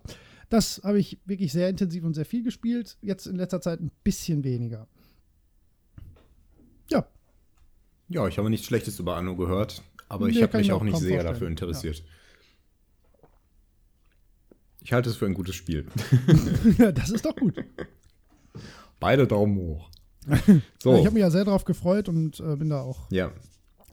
das 0.50 0.82
habe 0.84 1.00
ich 1.00 1.20
wirklich 1.26 1.52
sehr 1.52 1.70
intensiv 1.70 2.04
und 2.04 2.14
sehr 2.14 2.26
viel 2.26 2.44
gespielt. 2.44 2.98
Jetzt 3.02 3.26
in 3.26 3.36
letzter 3.36 3.62
Zeit 3.62 3.80
ein 3.82 3.92
bisschen 4.04 4.44
weniger. 4.44 4.88
Ja, 6.92 7.08
Ja, 8.10 8.28
ich 8.28 8.38
habe 8.38 8.50
nichts 8.50 8.68
Schlechtes 8.68 9.00
über 9.00 9.16
Anno 9.16 9.36
gehört, 9.36 9.82
aber 10.10 10.28
ich 10.28 10.42
habe 10.42 10.58
mich 10.58 10.72
auch 10.72 10.80
auch 10.80 10.84
nicht 10.84 10.98
sehr 10.98 11.10
vorstellen. 11.10 11.34
dafür 11.34 11.48
interessiert. 11.48 12.04
Ich 14.82 14.94
halte 14.94 15.10
es 15.10 15.16
für 15.16 15.26
ein 15.26 15.34
gutes 15.34 15.56
Spiel. 15.56 15.88
Ja, 16.78 16.92
das 16.92 17.10
ist 17.10 17.26
doch 17.26 17.36
gut. 17.36 17.56
Beide 19.00 19.26
Daumen 19.28 19.58
hoch. 19.58 19.90
Ja, 20.28 20.38
So, 20.82 20.96
Ich 20.98 21.06
habe 21.06 21.14
mich 21.14 21.22
ja 21.22 21.32
sehr 21.32 21.46
darauf 21.46 21.66
gefreut 21.66 22.10
und 22.10 22.40
äh, 22.40 22.56
bin 22.56 22.70
da 22.70 22.82
auch 22.82 23.10
ja. 23.12 23.32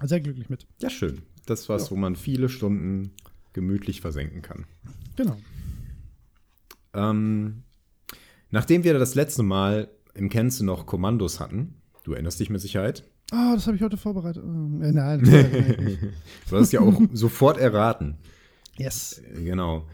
sehr 0.03 0.21
glücklich 0.21 0.49
mit. 0.51 0.67
Ja, 0.81 0.91
schön. 0.91 1.23
Das 1.47 1.61
ist 1.63 1.69
was, 1.69 1.91
wo 1.91 1.97
man 1.97 2.15
viele 2.17 2.49
Stunden 2.49 3.13
gemütlich 3.53 4.01
versenken 4.01 4.43
kann. 4.43 4.67
Genau. 5.17 5.37
Ähm, 6.95 7.63
nachdem 8.51 8.85
wir 8.85 8.95
das 8.99 9.15
letzte 9.15 9.43
Mal 9.43 9.89
im 10.15 10.29
Kennst 10.29 10.63
noch 10.63 10.87
Kommandos 10.87 11.41
hatten, 11.41 11.75
du 12.05 12.13
erinnerst 12.13 12.39
dich 12.39 12.51
mit 12.51 12.61
Sicherheit, 12.61 13.05
Ah, 13.33 13.55
das 13.55 13.67
habe 13.67 13.77
ich 13.77 13.83
heute 13.83 13.97
vorbereitet. 13.97 14.43
Äh, 14.45 14.93
nein, 14.93 15.21
das 15.21 15.31
du 16.51 16.57
hast 16.57 16.63
es 16.67 16.73
ja 16.73 16.81
auch 16.81 17.01
sofort 17.13 17.59
erraten. 17.59 18.17
yes. 18.77 19.23
Genau. 19.35 19.87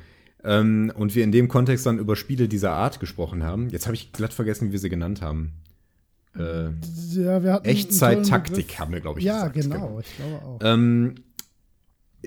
Ähm, 0.44 0.92
und 0.96 1.14
wir 1.14 1.24
in 1.24 1.32
dem 1.32 1.48
Kontext 1.48 1.86
dann 1.86 1.98
über 1.98 2.16
Spiele 2.16 2.48
dieser 2.48 2.72
Art 2.72 3.00
gesprochen 3.00 3.42
haben. 3.44 3.68
Jetzt 3.70 3.86
habe 3.86 3.94
ich 3.96 4.12
glatt 4.12 4.32
vergessen, 4.32 4.68
wie 4.68 4.72
wir 4.72 4.78
sie 4.78 4.88
genannt 4.88 5.20
haben. 5.22 5.52
Äh, 6.36 6.70
Ja, 7.12 7.58
Echtzeit-Taktik 7.58 8.78
haben 8.78 8.92
wir, 8.92 9.00
glaube 9.00 9.18
ich, 9.20 9.24
Ja, 9.26 9.48
gesagt. 9.48 9.74
genau, 9.74 9.98
ich 10.00 10.16
glaube 10.16 10.44
auch. 10.44 10.58
Ähm, 10.62 11.14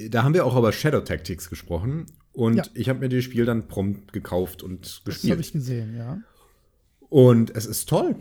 da 0.09 0.23
haben 0.23 0.33
wir 0.33 0.45
auch 0.45 0.57
über 0.57 0.71
Shadow 0.71 1.01
Tactics 1.01 1.49
gesprochen. 1.49 2.05
Und 2.33 2.55
Ja. 2.57 2.63
ich 2.73 2.87
habe 2.89 2.99
mir 2.99 3.09
das 3.09 3.23
Spiel 3.23 3.45
dann 3.45 3.67
prompt 3.67 4.13
gekauft 4.13 4.63
und 4.63 4.85
das 4.85 5.03
gespielt. 5.03 5.31
habe 5.31 5.41
ich 5.41 5.51
gesehen, 5.51 5.95
ja. 5.97 6.19
Und 7.09 7.53
es 7.55 7.65
ist 7.65 7.89
toll. 7.89 8.15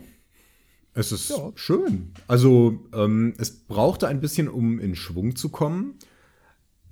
Es 0.94 1.12
ist 1.12 1.30
Ja. 1.30 1.52
schön. 1.54 2.12
Also, 2.26 2.80
ähm, 2.92 3.34
es 3.38 3.50
brauchte 3.50 4.08
ein 4.08 4.20
bisschen, 4.20 4.48
um 4.48 4.78
in 4.80 4.96
Schwung 4.96 5.36
zu 5.36 5.48
kommen. 5.48 5.94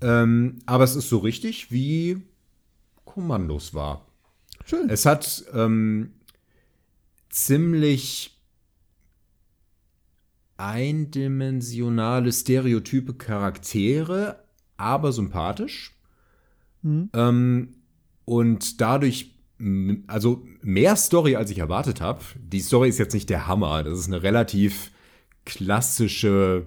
Ähm, 0.01 0.61
aber 0.67 0.85
es 0.85 0.95
ist 0.95 1.09
so 1.09 1.19
richtig, 1.19 1.73
wie 1.73 2.23
Kommandos 3.05 3.75
war. 3.75 4.07
Schön. 4.65 4.89
Es 4.89 5.05
hat 5.07 5.45
ähm, 5.55 6.13
ziemlich 7.31 8.39
eindimensionale, 10.59 12.33
stereotype 12.33 13.15
Charaktere, 13.15 14.45
aber 14.77 15.13
sympathisch. 15.13 15.95
Mhm. 16.83 17.11
Ähm, 17.13 17.75
und 18.25 18.81
dadurch, 18.81 19.38
also 20.07 20.47
mehr 20.63 20.97
Story, 20.97 21.37
als 21.37 21.51
ich 21.51 21.59
erwartet 21.59 22.01
habe. 22.01 22.21
Die 22.41 22.61
Story 22.61 22.89
ist 22.89 22.99
jetzt 22.99 23.15
nicht 23.15 23.29
der 23.29 23.47
Hammer. 23.49 23.83
Das 23.83 23.99
ist 23.99 24.07
eine 24.07 24.23
relativ 24.23 24.93
klassische 25.45 26.67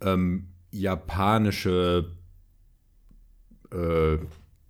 ähm, 0.00 0.46
japanische 0.70 2.10
äh, 3.70 4.16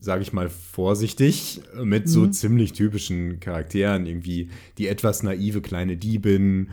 sage 0.00 0.22
ich 0.22 0.32
mal 0.32 0.48
vorsichtig, 0.48 1.60
mit 1.82 2.08
so 2.08 2.22
Mhm. 2.22 2.32
ziemlich 2.32 2.72
typischen 2.72 3.40
Charakteren, 3.40 4.06
irgendwie 4.06 4.50
die 4.78 4.88
etwas 4.88 5.22
naive 5.22 5.60
kleine 5.60 5.96
Diebin 5.96 6.70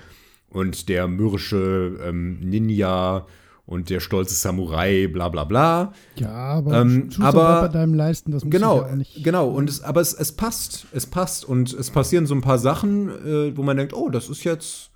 und 0.50 0.90
der 0.90 1.08
mürrische 1.08 2.00
ähm, 2.04 2.40
Ninja 2.40 3.28
und 3.68 3.90
der 3.92 4.00
stolze 4.00 4.34
Samurai, 4.34 5.08
bla 5.08 5.30
bla 5.30 5.44
bla. 5.44 5.94
Ja, 6.16 6.32
aber 6.32 6.82
Ähm, 6.82 7.10
aber- 7.20 7.62
bei 7.64 7.68
deinem 7.68 7.94
Leisten, 7.94 8.32
das 8.32 8.44
muss 8.44 8.52
Genau, 8.52 8.82
ich 8.84 8.88
ja 8.90 8.96
nicht. 8.96 9.24
genau. 9.24 9.50
Und 9.50 9.70
es, 9.70 9.82
aber 9.84 10.02
es, 10.02 10.14
es 10.14 10.32
passt. 10.32 10.88
Es 10.94 11.06
passt. 11.06 11.46
Und 11.46 11.72
es 11.74 11.92
passieren 11.92 12.26
so 12.26 12.34
ein 12.34 12.42
paar 12.42 12.58
Sachen, 12.58 13.10
äh, 13.10 13.56
wo 13.56 13.62
man 13.64 13.78
denkt, 13.78 13.94
oh, 13.94 14.10
das 14.10 14.30
ist 14.30 14.44
jetzt, 14.46 14.90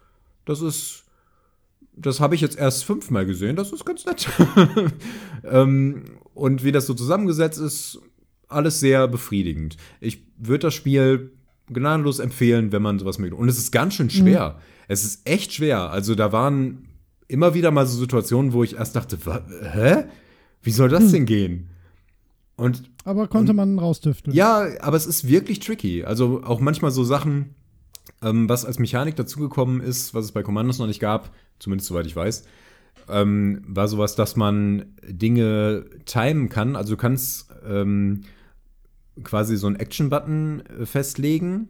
das 0.46 0.62
ist, 0.62 1.04
das 1.96 2.20
habe 2.22 2.34
ich 2.34 2.42
jetzt 2.42 2.58
erst 2.58 2.86
fünfmal 2.86 3.26
gesehen, 3.26 3.56
das 3.58 3.72
ist 3.74 3.86
ganz 3.86 4.06
nett. 4.06 4.28
ähm, 5.44 6.04
und 6.34 6.64
wie 6.64 6.72
das 6.72 6.86
so 6.88 6.94
zusammengesetzt 6.94 7.60
ist, 7.60 8.00
alles 8.48 8.80
sehr 8.80 9.08
befriedigend. 9.08 9.78
Ich 10.00 10.24
würde 10.38 10.68
das 10.68 10.74
Spiel 10.74 11.32
gnadenlos 11.68 12.20
empfehlen, 12.20 12.72
wenn 12.72 12.82
man 12.82 13.00
sowas 13.00 13.20
möchte. 13.20 13.36
Und 13.36 13.48
es 13.50 13.58
ist 13.58 13.72
ganz 13.72 13.96
schön 13.96 14.10
schwer. 14.10 14.60
Es 14.88 15.04
ist 15.04 15.28
echt 15.28 15.54
schwer. 15.54 15.90
Also 15.92 16.16
da 16.16 16.32
waren 16.32 16.88
immer 17.32 17.54
wieder 17.54 17.72
mal 17.72 17.86
so 17.86 17.98
Situationen, 17.98 18.54
wo 18.54 18.64
ich 18.64 18.76
erst 18.76 18.96
dachte, 18.96 19.18
hä? 19.74 20.04
Wie 20.62 20.72
soll 20.72 20.90
das 20.90 21.12
denn 21.12 21.26
gehen? 21.26 21.70
Und 22.56 22.84
Aber 23.06 23.28
konnte 23.28 23.54
man 23.54 23.80
rausdüfteln. 23.80 24.36
ja, 24.36 24.68
aber 24.82 24.98
es 24.98 25.08
ist 25.08 25.28
wirklich 25.28 25.60
tricky. 25.60 26.04
Also 26.04 26.44
auch 26.44 26.60
manchmal 26.60 26.92
so 26.92 27.04
Sachen, 27.04 27.56
ähm, 28.22 28.48
was 28.48 28.66
als 28.66 28.78
Mechanik 28.78 29.16
dazugekommen 29.16 29.82
ist, 29.82 30.14
was 30.14 30.26
es 30.26 30.32
bei 30.32 30.44
Commandos 30.44 30.78
noch 30.78 30.86
nicht 30.86 31.00
gab, 31.00 31.32
zumindest 31.58 31.88
soweit 31.88 32.06
ich 32.06 32.16
weiß, 32.16 32.44
ähm, 33.10 33.64
war 33.68 33.88
sowas, 33.88 34.16
dass 34.16 34.36
man 34.36 34.86
Dinge 35.08 35.86
timen 36.06 36.50
kann. 36.50 36.76
Also 36.76 36.92
du 36.92 36.98
kannst 36.98 37.50
ähm, 37.68 38.22
quasi 39.24 39.58
so 39.58 39.66
einen 39.66 39.78
Action-Button 39.78 40.64
äh, 40.82 40.86
festlegen 40.86 41.70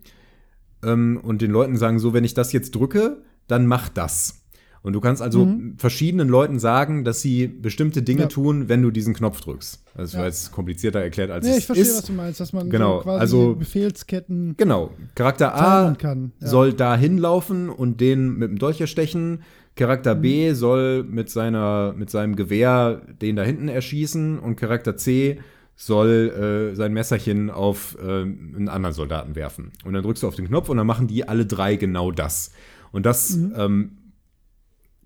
ähm, 0.83 1.19
und 1.23 1.41
den 1.41 1.51
Leuten 1.51 1.77
sagen, 1.77 1.99
so, 1.99 2.13
wenn 2.13 2.25
ich 2.25 2.33
das 2.33 2.51
jetzt 2.51 2.75
drücke, 2.75 3.23
dann 3.47 3.65
mach 3.65 3.87
das. 3.87 4.40
Und 4.83 4.93
du 4.93 4.99
kannst 4.99 5.21
also 5.21 5.47
verschiedenen 5.77 6.27
Leuten 6.27 6.57
sagen, 6.57 7.03
dass 7.03 7.21
sie 7.21 7.45
bestimmte 7.47 8.01
Dinge 8.01 8.21
Ja. 8.23 8.27
tun, 8.27 8.67
wenn 8.67 8.81
du 8.81 8.89
diesen 8.89 9.13
Knopf 9.13 9.41
drückst. 9.41 9.83
Das 9.95 10.13
war 10.15 10.21
Ja. 10.21 10.25
jetzt 10.27 10.51
komplizierter 10.51 10.99
erklärt, 10.99 11.29
als 11.29 11.45
Nee, 11.45 11.51
es 11.51 11.57
ich 11.59 11.65
verstehe, 11.67 11.85
ist. 11.85 11.97
was 11.99 12.05
du 12.05 12.13
meinst, 12.13 12.39
dass 12.39 12.51
man 12.51 12.69
Genau, 12.71 12.97
so 12.97 13.03
quasi 13.03 13.19
also- 13.21 13.55
Befehlsketten 13.55 14.55
Genau. 14.57 14.91
Charakter 15.13 15.53
A 15.55 15.93
kann. 15.95 16.31
Ja. 16.39 16.47
soll 16.47 16.73
da 16.73 16.95
hinlaufen 16.97 17.69
und 17.69 18.01
den 18.01 18.37
mit 18.37 18.49
dem 18.49 18.57
Dolch 18.57 18.81
erstechen. 18.81 19.43
Charakter 19.75 20.15
Mhm. 20.15 20.21
B 20.21 20.53
soll 20.53 21.03
mit, 21.03 21.29
seiner, 21.29 21.93
mit 21.95 22.09
seinem 22.09 22.35
Gewehr 22.35 23.01
den 23.21 23.35
da 23.35 23.43
hinten 23.43 23.67
erschießen 23.67 24.39
und 24.39 24.55
Charakter 24.55 24.97
C 24.97 25.39
soll 25.75 26.71
äh, 26.71 26.75
sein 26.75 26.93
Messerchen 26.93 27.49
auf 27.49 27.97
äh, 28.01 28.21
einen 28.21 28.67
anderen 28.69 28.93
Soldaten 28.93 29.35
werfen. 29.35 29.71
Und 29.85 29.93
dann 29.93 30.03
drückst 30.03 30.23
du 30.23 30.27
auf 30.27 30.35
den 30.35 30.47
Knopf 30.47 30.69
und 30.69 30.77
dann 30.77 30.87
machen 30.87 31.07
die 31.07 31.27
alle 31.27 31.45
drei 31.45 31.75
genau 31.75 32.11
das. 32.11 32.51
Und 32.91 33.05
das 33.05 33.35
Mhm. 33.37 33.53
ähm, 33.57 33.91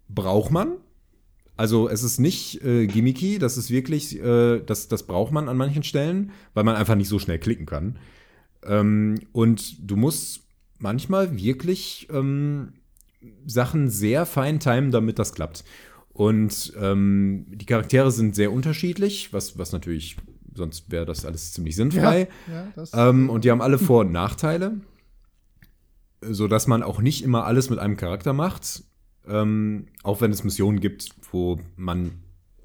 braucht 0.10 0.52
man. 0.52 0.78
Also 1.58 1.88
es 1.88 2.04
ist 2.04 2.20
nicht 2.20 2.64
äh, 2.64 2.86
gimmicky, 2.86 3.40
das 3.40 3.58
ist 3.58 3.70
wirklich, 3.72 4.20
äh, 4.22 4.60
das, 4.60 4.90
das 4.90 5.04
braucht 5.04 5.32
man 5.32 5.48
an 5.48 5.56
manchen 5.56 5.84
Stellen, 5.84 6.32
weil 6.54 6.66
man 6.66 6.76
einfach 6.76 6.96
nicht 6.96 7.08
so 7.08 7.18
schnell 7.18 7.40
klicken 7.40 7.66
kann. 7.66 7.98
Ähm, 8.64 9.22
und 9.32 9.90
du 9.90 9.96
musst 9.96 10.42
manchmal 10.80 11.38
wirklich 11.38 12.08
ähm, 12.12 12.74
Sachen 13.46 13.90
sehr 13.90 14.26
fein 14.26 14.60
timen, 14.60 14.92
damit 14.92 15.18
das 15.18 15.34
klappt. 15.34 15.64
Und 16.12 16.74
ähm, 16.80 17.46
die 17.50 17.66
Charaktere 17.66 18.12
sind 18.12 18.36
sehr 18.36 18.52
unterschiedlich, 18.52 19.34
was, 19.34 19.58
was 19.58 19.72
natürlich, 19.72 20.18
sonst 20.54 20.92
wäre 20.92 21.06
das 21.06 21.26
alles 21.26 21.54
ziemlich 21.54 21.76
sinnfrei. 21.76 22.28
Ja, 22.52 22.68
das, 22.76 22.92
Ähm, 22.94 23.30
und 23.30 23.44
die 23.44 23.52
haben 23.52 23.62
alle 23.62 23.78
Vor- 23.78 24.02
und 24.02 24.12
Nachteile, 24.12 24.80
sodass 26.22 26.68
man 26.68 26.84
auch 26.84 27.02
nicht 27.02 27.24
immer 27.24 27.46
alles 27.46 27.70
mit 27.70 27.80
einem 27.80 27.98
Charakter 27.98 28.34
macht. 28.34 28.84
Ähm, 29.28 29.88
auch 30.04 30.22
wenn 30.22 30.32
es 30.32 30.44
Missionen 30.44 30.80
gibt, 30.80 31.10
wo 31.32 31.60
man 31.76 32.12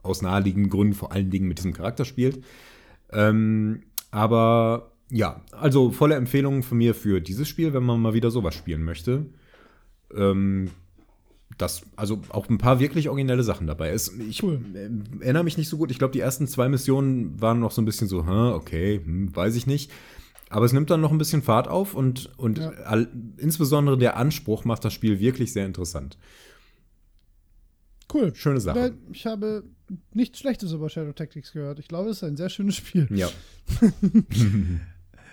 aus 0.03 0.23
naheliegenden 0.23 0.71
Gründen 0.71 0.95
vor 0.95 1.13
allen 1.13 1.31
Dingen 1.31 1.49
mit 1.49 1.59
diesem 1.59 1.73
Charakter 1.73 2.05
spielt. 2.05 2.43
Ähm, 3.13 3.83
aber 4.11 4.93
ja, 5.11 5.43
also 5.53 5.91
volle 5.91 6.15
Empfehlung 6.15 6.63
von 6.63 6.79
mir 6.79 6.95
für 6.95 7.21
dieses 7.21 7.49
Spiel, 7.49 7.73
wenn 7.75 7.83
man 7.83 8.01
mal 8.01 8.15
wieder 8.15 8.31
sowas 8.31 8.55
spielen 8.55 8.83
möchte. 8.85 9.27
Ähm, 10.15 10.71
das, 11.59 11.83
also 11.97 12.23
auch 12.31 12.49
ein 12.49 12.59
paar 12.59 12.81
wirklich 12.81 13.09
originelle 13.09 13.43
Sachen 13.43 13.67
dabei. 13.67 13.91
Es, 13.91 14.13
ich 14.19 14.43
Cool. 14.43 14.61
äh, 14.75 15.23
erinnere 15.25 15.45
mich 15.45 15.59
nicht 15.59 15.69
so 15.69 15.77
gut. 15.77 15.91
Ich 15.91 15.99
glaube, 15.99 16.13
die 16.13 16.21
ersten 16.21 16.47
zwei 16.47 16.69
Missionen 16.69 17.41
waren 17.41 17.61
noch 17.61 17.73
so 17.73 17.83
ein 17.83 17.85
bisschen 17.85 18.09
so, 18.09 18.25
hä, 18.27 18.53
okay, 18.55 19.01
hm, 19.05 19.35
weiß 19.35 19.57
ich 19.57 19.67
nicht. 19.67 19.91
Aber 20.49 20.65
es 20.65 20.73
nimmt 20.73 20.91
dann 20.91 21.01
noch 21.01 21.13
ein 21.13 21.19
bisschen 21.19 21.43
Fahrt 21.43 21.69
auf 21.69 21.95
und, 21.95 22.31
und 22.39 22.59
Ja. 22.59 22.71
all, 22.85 23.09
insbesondere 23.37 23.99
der 23.99 24.17
Anspruch 24.17 24.65
macht 24.65 24.85
das 24.85 24.93
Spiel 24.93 25.21
wirklich 25.21 25.53
sehr 25.53 25.67
interessant. 25.67 26.19
Cool. 28.15 28.35
Schöne 28.35 28.61
Sache. 28.61 28.95
Ich 29.13 29.27
habe 29.27 29.65
nichts 30.15 30.39
Schlechtes 30.39 30.73
über 30.73 30.89
Shadow 30.89 31.13
Tactics 31.13 31.53
gehört. 31.53 31.79
Ich 31.79 31.89
glaube, 31.89 32.11
es 32.11 32.19
ist 32.19 32.25
ein 32.25 32.37
sehr 32.37 32.49
schönes 32.51 32.77
Spiel. 32.77 33.09
Ja. 33.11 33.29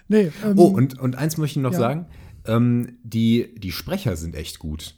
Nee, 0.10 0.32
ähm, 0.46 0.54
Oh, 0.58 0.68
und, 0.68 0.98
und 1.00 1.16
eins 1.18 1.38
möchte 1.38 1.60
ich 1.60 1.64
noch 1.64 1.74
Ja. 1.74 1.80
sagen. 1.80 2.06
Ähm, 2.46 2.98
die, 3.04 3.54
die 3.58 3.74
Sprecher 3.74 4.16
sind 4.16 4.36
echt 4.36 4.58
gut. 4.58 4.96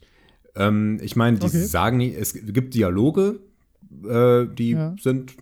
Ähm, 0.55 0.99
ich 1.01 1.15
meine, 1.15 1.39
die 1.39 1.47
Okay. 1.47 1.63
sagen, 1.65 1.99
es 2.01 2.33
gibt 2.33 2.75
Dialoge, 2.75 3.39
äh, 4.07 4.45
die 4.53 4.71
Ja. 4.71 4.95
sind 5.01 5.33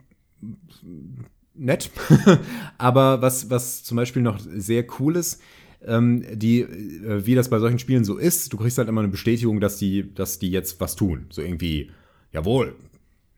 nett. 1.54 1.90
Aber 2.78 3.22
was, 3.22 3.50
was 3.50 3.84
zum 3.84 3.98
Beispiel 3.98 4.22
noch 4.22 4.40
sehr 4.40 4.86
cool 5.00 5.18
ist, 5.18 5.42
ähm, 5.86 6.24
die, 6.34 6.62
äh, 6.62 7.26
wie 7.26 7.36
das 7.36 7.50
bei 7.50 7.60
solchen 7.60 7.80
Spielen 7.80 8.06
so 8.06 8.18
ist, 8.18 8.54
du 8.54 8.58
kriegst 8.58 8.78
halt 8.78 8.88
immer 8.88 9.02
eine 9.02 9.10
Bestätigung, 9.10 9.60
dass 9.60 9.78
die, 9.78 10.14
dass 10.14 10.40
die 10.40 10.50
jetzt 10.50 10.80
was 10.80 10.96
tun. 10.96 11.26
So 11.30 11.42
irgendwie, 11.42 11.92
jawohl, 12.32 12.76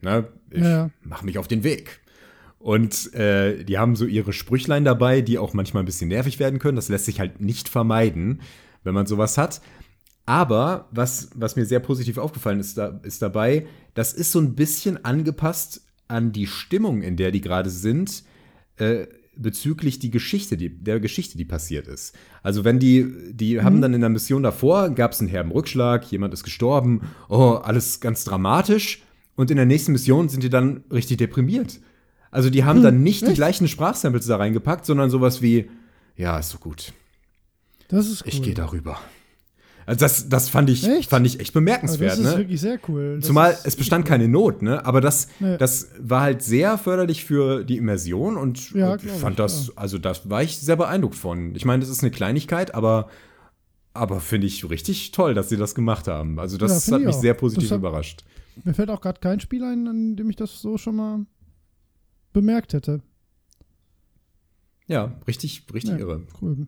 ne, 0.02 0.28
ich 0.50 0.62
Ja. 0.62 0.90
mach 1.02 1.24
mich 1.24 1.38
auf 1.38 1.48
den 1.48 1.64
Weg. 1.64 2.00
Und 2.58 3.14
äh, 3.14 3.64
die 3.64 3.78
haben 3.78 3.96
so 3.96 4.06
ihre 4.06 4.34
Sprüchlein 4.34 4.84
dabei, 4.84 5.22
die 5.22 5.38
auch 5.38 5.54
manchmal 5.54 5.84
ein 5.84 5.86
bisschen 5.86 6.10
nervig 6.10 6.40
werden 6.40 6.60
können. 6.60 6.76
Das 6.76 6.90
lässt 6.90 7.06
sich 7.06 7.20
halt 7.20 7.40
nicht 7.40 7.70
vermeiden, 7.70 8.42
wenn 8.84 8.90
wenn 8.90 8.94
man 8.94 9.06
sowas 9.06 9.38
hat. 9.38 9.62
Aber 10.26 10.88
was, 10.92 11.30
was 11.36 11.56
mir 11.56 11.66
sehr 11.66 11.80
positiv 11.80 12.18
aufgefallen 12.18 12.60
ist, 12.60 12.78
da, 12.78 13.00
ist 13.04 13.22
dabei, 13.22 13.66
das 13.94 14.14
ist 14.14 14.32
so 14.32 14.40
ein 14.40 14.56
bisschen 14.56 15.04
angepasst 15.04 15.82
an 16.08 16.32
die 16.32 16.48
Stimmung, 16.48 17.02
in 17.02 17.16
der 17.18 17.32
die 17.32 17.42
gerade 17.42 17.70
sind, 17.70 18.24
äh, 18.78 19.08
bezüglich 19.42 20.00
die 20.00 20.12
Geschichte, 20.12 20.58
die, 20.58 20.70
der 20.70 21.00
Geschichte, 21.00 21.38
die 21.38 21.46
passiert 21.46 21.88
ist. 21.88 22.16
Also 22.44 22.64
wenn 22.64 22.80
die, 22.80 23.34
die 23.34 23.56
mhm. 23.56 23.64
haben 23.64 23.82
dann 23.82 23.94
in 23.94 24.02
der 24.02 24.10
Mission 24.10 24.44
davor, 24.44 24.90
gab 24.90 25.14
es 25.14 25.20
einen 25.20 25.30
herben 25.30 25.52
Rückschlag, 25.52 26.06
jemand 26.12 26.34
ist 26.34 26.44
gestorben, 26.44 27.02
oh, 27.30 27.60
alles 27.64 28.00
ganz 28.00 28.24
dramatisch. 28.24 29.04
Und 29.36 29.50
in 29.52 29.58
der 29.58 29.66
nächsten 29.66 29.94
Mission 29.94 30.30
sind 30.30 30.44
die 30.44 30.50
dann 30.50 30.84
richtig 30.92 31.18
deprimiert. 31.18 31.80
Also 32.32 32.50
die 32.50 32.64
haben 32.64 32.78
hm, 32.78 32.84
dann 32.84 33.04
nicht 33.04 33.24
echt? 33.24 33.32
die 33.32 33.36
gleichen 33.36 33.68
Sprachsamples 33.68 34.28
da 34.28 34.38
reingepackt, 34.38 34.86
sondern 34.86 35.10
sowas 35.10 35.42
wie, 35.42 35.70
ja, 36.16 36.38
ist 36.38 36.50
so 36.50 36.58
gut. 36.58 36.94
Das 37.88 38.08
ist 38.08 38.24
cool. 38.24 38.28
Ich 38.28 38.42
gehe 38.42 38.54
darüber. 38.54 39.00
Also 39.90 40.02
das, 40.02 40.30
das 40.30 40.50
fand, 40.50 40.70
ich, 40.70 40.88
echt? 40.88 41.10
fand 41.10 41.26
ich 41.26 41.40
echt 41.40 41.52
bemerkenswert. 41.52 42.12
Also 42.12 42.22
das 42.22 42.32
ist 42.32 42.38
ne? 42.38 42.44
wirklich 42.44 42.62
sehr 42.62 42.80
cool. 42.88 43.16
Das 43.16 43.26
Zumal 43.26 43.58
es 43.64 43.76
bestand 43.76 44.06
cool. 44.06 44.10
keine 44.10 44.28
Not, 44.28 44.62
ne? 44.62 44.86
Aber 44.86 45.02
das, 45.02 45.30
nee. 45.40 45.58
das 45.58 45.90
war 46.00 46.22
halt 46.22 46.44
sehr 46.44 46.78
förderlich 46.78 47.26
für 47.26 47.64
die 47.64 47.78
Immersion 47.78 48.38
und 48.38 48.70
ja, 48.74 48.98
ich 48.98 49.02
fand 49.10 49.32
ich, 49.32 49.38
das, 49.38 49.68
ja. 49.70 49.74
also 49.78 49.98
das 49.98 50.30
war 50.30 50.44
ich 50.44 50.60
sehr 50.60 50.76
beeindruckt 50.76 51.16
von. 51.16 51.56
Ich 51.56 51.66
meine, 51.66 51.80
das 51.80 51.90
ist 51.90 52.04
eine 52.04 52.12
Kleinigkeit, 52.12 52.76
aber, 52.76 53.10
aber 53.96 54.20
finde 54.20 54.46
ich 54.46 54.70
richtig 54.70 55.10
toll, 55.10 55.34
dass 55.34 55.50
sie 55.50 55.58
das 55.58 55.74
gemacht 55.74 56.08
haben. 56.08 56.40
Also 56.40 56.58
das 56.58 56.86
ja, 56.86 56.94
hat 56.94 57.02
mich 57.02 57.16
auch. 57.16 57.20
sehr 57.22 57.34
positiv 57.34 57.72
hat, 57.72 57.80
überrascht. 57.80 58.24
Mir 58.64 58.76
fällt 58.76 58.92
auch 58.92 59.02
gerade 59.02 59.20
kein 59.20 59.40
Spiel 59.40 59.64
ein, 59.64 59.88
an 59.88 60.16
dem 60.16 60.30
ich 60.30 60.36
das 60.36 60.62
so 60.62 60.78
schon 60.78 60.98
mal 60.98 61.26
bemerkt 62.32 62.74
hätte. 62.74 63.02
Ja, 64.86 65.20
richtig, 65.28 65.66
richtig 65.74 65.98
irre. 65.98 66.28
Cool. 66.40 66.68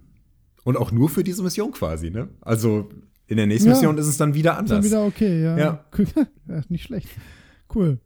Und 0.63 0.77
auch 0.77 0.91
nur 0.91 1.09
für 1.09 1.23
diese 1.23 1.43
Mission 1.43 1.71
quasi, 1.71 2.09
ne? 2.09 2.29
Also 2.41 2.89
in 3.31 3.37
der 3.37 3.47
nächsten 3.47 3.69
ja. 3.69 3.75
Mission 3.75 3.97
ist 3.97 4.07
es 4.07 4.17
dann 4.17 4.33
wieder 4.33 4.57
anders. 4.57 4.83
Ist 4.83 4.91
dann 4.91 4.99
wieder 4.99 5.07
okay, 5.07 5.41
ja. 5.41 5.57
Ja. 5.57 5.85
ja 6.49 6.61
nicht 6.67 6.83
schlecht. 6.83 7.07
Cool. 7.73 7.97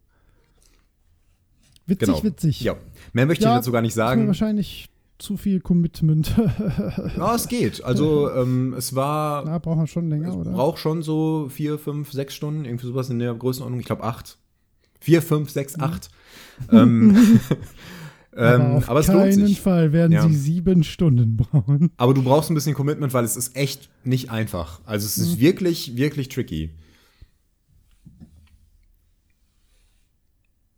Witzig, 1.84 2.06
genau. 2.06 2.22
witzig. 2.22 2.60
Ja. 2.60 2.76
Mehr 3.12 3.26
möchte 3.26 3.44
ich 3.44 3.50
dazu 3.50 3.72
gar 3.72 3.82
nicht 3.82 3.94
sagen. 3.94 4.28
Wahrscheinlich 4.28 4.88
zu 5.18 5.36
viel 5.36 5.58
Commitment. 5.60 6.32
ja, 7.16 7.34
es 7.34 7.48
geht. 7.48 7.82
Also 7.82 8.30
ähm, 8.36 8.72
es 8.78 8.94
war. 8.94 9.44
Na, 9.44 9.58
braucht 9.58 9.78
man 9.78 9.86
schon 9.88 10.08
länger, 10.08 10.36
oder? 10.36 10.52
Braucht 10.52 10.78
schon 10.78 11.02
so 11.02 11.48
vier, 11.50 11.80
fünf, 11.80 12.12
sechs 12.12 12.36
Stunden, 12.36 12.64
irgendwie 12.64 12.86
sowas 12.86 13.10
in 13.10 13.18
der 13.18 13.34
Größenordnung. 13.34 13.80
Ich 13.80 13.86
glaube 13.86 14.04
acht. 14.04 14.38
Vier, 15.00 15.22
fünf, 15.22 15.50
sechs, 15.50 15.76
mhm. 15.76 15.82
acht. 15.82 16.10
ähm, 16.70 17.40
Ähm, 18.36 18.60
aber, 18.60 18.76
auf 18.76 18.90
aber 18.90 19.00
es 19.00 19.06
keinen 19.06 19.48
Fall 19.54 19.92
werden 19.92 20.12
ja. 20.12 20.28
sie 20.28 20.34
sieben 20.34 20.84
Stunden 20.84 21.36
brauchen. 21.36 21.90
Aber 21.96 22.12
du 22.12 22.22
brauchst 22.22 22.50
ein 22.50 22.54
bisschen 22.54 22.74
Commitment, 22.74 23.14
weil 23.14 23.24
es 23.24 23.36
ist 23.36 23.56
echt 23.56 23.88
nicht 24.04 24.30
einfach. 24.30 24.80
Also 24.84 25.06
es 25.06 25.16
ist 25.16 25.36
mhm. 25.36 25.40
wirklich, 25.40 25.96
wirklich 25.96 26.28
tricky. 26.28 26.70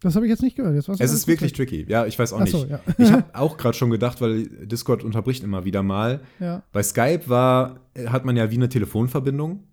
Das 0.01 0.15
habe 0.15 0.27
ich 0.27 0.31
jetzt 0.31 0.43
nicht 0.43 0.57
gehört. 0.57 0.77
Jetzt 0.77 0.89
es 0.89 1.13
ist 1.13 1.27
wirklich 1.27 1.53
tricky. 1.53 1.85
Ja, 1.89 2.07
ich 2.07 2.17
weiß 2.17 2.33
auch 2.33 2.47
so, 2.47 2.59
nicht. 2.59 2.71
Ja. 2.71 2.81
ich 2.97 3.11
habe 3.13 3.25
auch 3.33 3.57
gerade 3.57 3.77
schon 3.77 3.91
gedacht, 3.91 4.21
weil 4.21 4.47
Discord 4.47 5.03
unterbricht 5.03 5.43
immer 5.43 5.65
wieder 5.65 5.83
mal. 5.83 6.21
Ja. 6.39 6.63
Bei 6.73 6.85
Skype 6.85 7.23
war, 7.29 7.81
hat 8.07 8.25
man 8.25 8.37
ja 8.37 8.53
wie 8.53 8.57
eine 8.57 8.69
Telefonverbindung. 8.69 9.65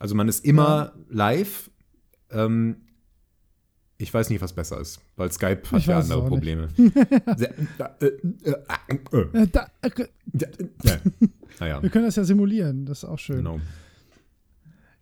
Also 0.00 0.16
man 0.16 0.26
ist 0.26 0.44
immer 0.44 0.94
live. 1.08 1.70
Ähm, 2.30 2.87
ich 3.98 4.14
weiß 4.14 4.30
nicht, 4.30 4.40
was 4.40 4.52
besser 4.52 4.80
ist, 4.80 5.00
weil 5.16 5.30
Skype 5.32 5.62
hat 5.72 5.84
ja 5.84 5.98
andere 5.98 6.24
Probleme. 6.26 6.68
naja. 11.58 11.82
Wir 11.82 11.90
können 11.90 12.04
das 12.04 12.14
ja 12.16 12.22
simulieren, 12.22 12.86
das 12.86 12.98
ist 12.98 13.04
auch 13.04 13.18
schön. 13.18 13.38
Genau. 13.38 13.60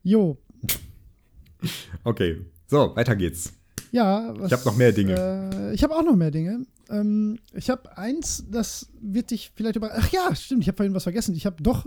Jo. 0.02 0.38
Okay, 2.04 2.40
so, 2.66 2.96
weiter 2.96 3.14
geht's. 3.16 3.52
Ja, 3.92 4.34
was, 4.36 4.50
ich 4.50 4.58
habe 4.58 4.64
noch 4.64 4.76
mehr 4.76 4.92
Dinge. 4.92 5.14
Äh, 5.14 5.74
ich 5.74 5.82
habe 5.82 5.94
auch 5.94 6.02
noch 6.02 6.16
mehr 6.16 6.30
Dinge. 6.30 6.64
Ähm, 6.88 7.38
ich 7.52 7.68
habe 7.70 7.96
eins, 7.98 8.44
das 8.50 8.88
wird 9.00 9.30
dich 9.30 9.52
vielleicht 9.54 9.76
über. 9.76 9.90
Ach 9.94 10.10
ja, 10.10 10.34
stimmt, 10.34 10.62
ich 10.62 10.68
habe 10.68 10.76
vorhin 10.76 10.94
was 10.94 11.02
vergessen. 11.02 11.34
Ich 11.34 11.44
habe 11.44 11.62
doch, 11.62 11.86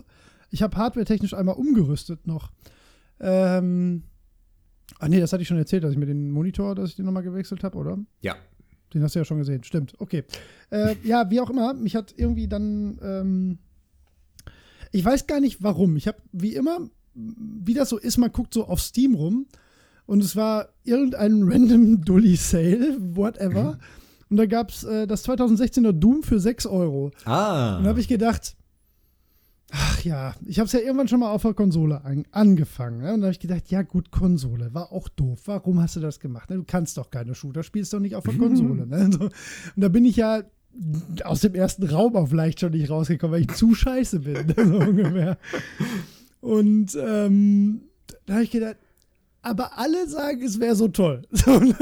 ich 0.52 0.62
habe 0.62 0.78
hardware-technisch 0.78 1.34
einmal 1.34 1.56
umgerüstet 1.56 2.28
noch. 2.28 2.52
Ähm, 3.20 4.04
Ach 4.98 5.08
nee, 5.08 5.20
das 5.20 5.32
hatte 5.32 5.42
ich 5.42 5.48
schon 5.48 5.58
erzählt, 5.58 5.84
dass 5.84 5.92
ich 5.92 5.98
mir 5.98 6.06
den 6.06 6.32
Monitor, 6.32 6.76
dass 6.76 6.90
ich 6.90 6.96
den 6.96 7.06
nochmal 7.06 7.24
gewechselt 7.24 7.64
habe, 7.64 7.78
oder? 7.78 7.98
Ja. 8.22 8.36
Den 8.94 9.04
hast 9.04 9.14
du 9.14 9.20
ja 9.20 9.26
schon 9.26 9.38
gesehen, 9.38 9.64
stimmt. 9.64 9.94
Okay. 10.00 10.24
Äh, 10.72 10.96
ja, 11.04 11.30
wie 11.30 11.40
auch 11.40 11.50
immer, 11.50 11.74
mich 11.74 11.96
hat 11.96 12.14
irgendwie 12.18 12.48
dann. 12.48 13.00
Ähm, 13.02 13.58
ich 14.92 15.06
weiß 15.06 15.28
gar 15.28 15.40
nicht 15.40 15.62
warum. 15.62 15.96
Ich 15.96 16.08
habe 16.08 16.18
wie 16.32 16.56
immer, 16.56 16.90
wie 17.14 17.76
das 17.76 17.90
so 17.90 17.98
ist, 17.98 18.18
man 18.18 18.32
guckt 18.32 18.54
so 18.54 18.66
auf 18.66 18.82
Steam 18.82 19.14
rum 19.14 19.46
und 20.08 20.24
es 20.24 20.36
war 20.36 20.70
irgendein 20.84 21.44
random 21.48 22.04
Dully 22.04 22.36
Sale, 22.36 22.98
whatever. 23.00 23.74
Mhm. 23.74 23.80
Und 24.32 24.38
da 24.38 24.46
gab 24.46 24.70
es 24.70 24.84
äh, 24.84 25.08
das 25.08 25.28
2016er 25.28 25.92
Doom 25.92 26.24
für 26.24 26.40
6 26.40 26.66
Euro. 26.68 27.12
Ah. 27.26 27.78
Und 27.78 27.84
da 27.84 27.90
habe 27.90 28.00
ich 28.00 28.08
gedacht, 28.08 28.56
Ach 29.72 30.04
ja, 30.04 30.34
ich 30.46 30.60
habe 30.60 30.66
es 30.66 30.72
ja 30.72 30.80
irgendwann 30.80 31.08
schon 31.08 31.20
mal 31.20 31.32
auf 31.32 31.44
der 31.44 31.54
Konsole 31.54 32.04
an, 32.04 32.26
angefangen. 32.32 33.02
Ne? 33.02 33.14
Und 33.14 33.22
da 33.22 33.28
habe 33.28 33.34
ich 33.34 33.40
gedacht, 33.40 33.70
ja 33.70 33.84
gut, 33.84 34.12
Konsole, 34.12 34.74
war 34.74 34.92
auch 34.92 35.10
doof. 35.10 35.42
Warum 35.46 35.80
hast 35.80 35.96
du 35.96 36.00
das 36.00 36.20
gemacht? 36.20 36.50
Ne? 36.50 36.58
Du 36.58 36.64
kannst 36.66 36.98
doch 36.98 37.12
keine 37.12 37.36
Shooter, 37.36 37.64
spielst 37.64 37.94
doch 37.94 38.00
nicht 38.00 38.16
auf 38.16 38.24
der 38.24 38.36
Konsole. 38.36 38.88
Ne? 38.88 39.12
So. 39.12 39.26
Und 39.26 39.32
da 39.76 39.90
bin 39.90 40.06
ich 40.06 40.16
ja 40.16 40.44
aus 41.24 41.42
dem 41.42 41.56
ersten 41.56 41.88
Raum 41.88 42.16
auch 42.16 42.28
vielleicht 42.28 42.60
schon 42.60 42.72
nicht 42.72 42.90
rausgekommen, 42.90 43.34
weil 43.34 43.42
ich 43.42 43.56
zu 43.56 43.76
scheiße 43.76 44.22
bin. 44.22 44.54
So 44.56 44.80
ungefähr. 44.80 45.38
Und 46.42 46.98
ähm, 47.00 47.82
da 48.26 48.36
habe 48.36 48.44
ich 48.44 48.52
gedacht, 48.52 48.78
aber 49.42 49.78
alle 49.78 50.08
sagen, 50.08 50.42
es 50.42 50.60
wäre 50.60 50.76
so 50.76 50.88
toll. 50.88 51.24
So, 51.32 51.60
ne? 51.60 51.76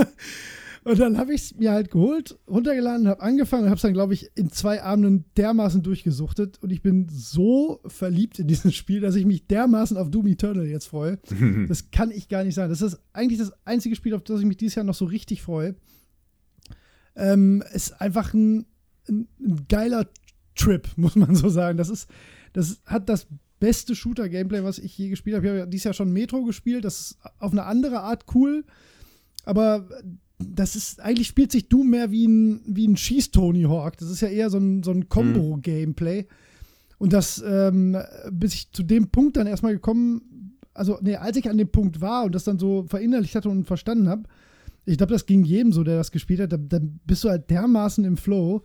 Und 0.87 0.99
dann 0.99 1.17
habe 1.17 1.33
ich 1.33 1.41
es 1.41 1.55
mir 1.57 1.73
halt 1.73 1.91
geholt, 1.91 2.39
runtergeladen, 2.47 3.09
habe 3.09 3.21
angefangen 3.21 3.63
und 3.63 3.69
habe 3.69 3.75
es 3.75 3.81
dann, 3.81 3.91
glaube 3.91 4.13
ich, 4.13 4.31
in 4.35 4.53
zwei 4.53 4.81
Abenden 4.81 5.25
dermaßen 5.35 5.83
durchgesuchtet. 5.83 6.63
Und 6.63 6.71
ich 6.71 6.81
bin 6.81 7.09
so 7.09 7.81
verliebt 7.87 8.39
in 8.39 8.47
dieses 8.47 8.73
Spiel, 8.73 9.01
dass 9.01 9.15
ich 9.15 9.25
mich 9.25 9.47
dermaßen 9.47 9.97
auf 9.97 10.09
Doom 10.09 10.27
Eternal 10.27 10.65
jetzt 10.65 10.87
freue. 10.87 11.19
das 11.67 11.91
kann 11.91 12.09
ich 12.09 12.29
gar 12.29 12.45
nicht 12.45 12.55
sagen. 12.55 12.69
Das 12.69 12.81
ist 12.81 13.01
eigentlich 13.11 13.37
das 13.37 13.51
einzige 13.65 13.97
Spiel, 13.97 14.13
auf 14.13 14.23
das 14.23 14.39
ich 14.39 14.45
mich 14.45 14.55
dieses 14.55 14.75
Jahr 14.75 14.85
noch 14.85 14.95
so 14.95 15.03
richtig 15.03 15.41
freue. 15.41 15.75
Ähm, 17.17 17.61
ist 17.73 17.99
einfach 17.99 18.33
ein, 18.33 18.65
ein, 19.09 19.27
ein 19.41 19.65
geiler 19.67 20.07
Trip, 20.55 20.87
muss 20.95 21.17
man 21.17 21.35
so 21.35 21.49
sagen. 21.49 21.77
Das 21.77 21.89
ist, 21.89 22.07
das 22.53 22.81
hat 22.85 23.09
das 23.09 23.27
beste 23.59 23.93
Shooter-Gameplay, 23.93 24.63
was 24.63 24.79
ich 24.79 24.97
je 24.97 25.09
gespielt 25.09 25.35
habe. 25.35 25.47
Ich 25.47 25.49
habe 25.49 25.59
ja 25.59 25.65
dieses 25.65 25.83
Jahr 25.83 25.93
schon 25.93 26.13
Metro 26.13 26.45
gespielt. 26.45 26.85
Das 26.85 27.01
ist 27.01 27.17
auf 27.39 27.51
eine 27.51 27.65
andere 27.65 27.99
Art 28.03 28.23
cool. 28.33 28.63
Aber 29.43 29.89
das 30.39 30.75
ist, 30.75 31.01
eigentlich 31.01 31.27
spielt 31.27 31.51
sich 31.51 31.67
Doom 31.67 31.89
mehr 31.89 32.11
wie 32.11 32.27
ein, 32.27 32.61
wie 32.65 32.87
ein 32.87 32.97
Schieß-Tony 32.97 33.63
Hawk. 33.63 33.97
Das 33.97 34.09
ist 34.09 34.21
ja 34.21 34.27
eher 34.27 34.49
so 34.49 34.57
ein, 34.57 34.83
so 34.83 34.91
ein 34.91 35.09
Combo-Gameplay. 35.09 36.27
Und 36.99 37.13
das, 37.13 37.43
ähm, 37.45 37.97
bis 38.31 38.53
ich 38.53 38.71
zu 38.71 38.83
dem 38.83 39.09
Punkt 39.09 39.37
dann 39.37 39.47
erstmal 39.47 39.73
gekommen, 39.73 40.57
also, 40.73 40.99
nee, 41.01 41.15
als 41.15 41.37
ich 41.37 41.49
an 41.49 41.57
dem 41.57 41.71
Punkt 41.71 42.01
war 42.01 42.25
und 42.25 42.35
das 42.35 42.43
dann 42.43 42.59
so 42.59 42.85
verinnerlicht 42.87 43.35
hatte 43.35 43.49
und 43.49 43.65
verstanden 43.65 44.09
habe, 44.09 44.23
ich 44.85 44.97
glaube, 44.97 45.11
das 45.11 45.25
ging 45.25 45.43
jedem 45.43 45.73
so, 45.73 45.83
der 45.83 45.97
das 45.97 46.11
gespielt 46.11 46.39
hat, 46.39 46.53
dann 46.53 46.69
da 46.69 46.79
bist 47.05 47.23
du 47.23 47.29
halt 47.29 47.49
dermaßen 47.49 48.05
im 48.05 48.15
Flow, 48.15 48.63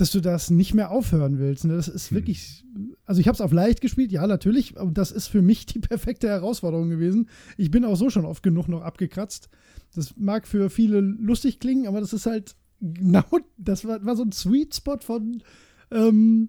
dass 0.00 0.10
du 0.10 0.20
das 0.20 0.50
nicht 0.50 0.72
mehr 0.74 0.90
aufhören 0.90 1.38
willst. 1.38 1.64
Und 1.64 1.70
das 1.70 1.88
ist 1.88 2.10
hm. 2.10 2.16
wirklich, 2.16 2.64
also 3.04 3.20
ich 3.20 3.28
habe 3.28 3.34
es 3.34 3.40
auf 3.40 3.52
leicht 3.52 3.80
gespielt, 3.80 4.12
ja, 4.12 4.26
natürlich, 4.26 4.76
und 4.76 4.96
das 4.96 5.12
ist 5.12 5.28
für 5.28 5.42
mich 5.42 5.66
die 5.66 5.78
perfekte 5.78 6.28
Herausforderung 6.28 6.88
gewesen. 6.88 7.28
Ich 7.56 7.70
bin 7.70 7.84
auch 7.84 7.96
so 7.96 8.10
schon 8.10 8.24
oft 8.24 8.42
genug 8.42 8.68
noch 8.68 8.82
abgekratzt. 8.82 9.48
Das 9.94 10.16
mag 10.16 10.46
für 10.46 10.70
viele 10.70 11.00
lustig 11.00 11.60
klingen, 11.60 11.86
aber 11.86 12.00
das 12.00 12.12
ist 12.12 12.26
halt 12.26 12.56
genau, 12.80 13.24
das 13.58 13.84
war, 13.84 14.04
war 14.04 14.16
so 14.16 14.24
ein 14.24 14.32
Sweet 14.32 14.74
Spot 14.74 14.98
von, 15.00 15.42
ähm, 15.90 16.48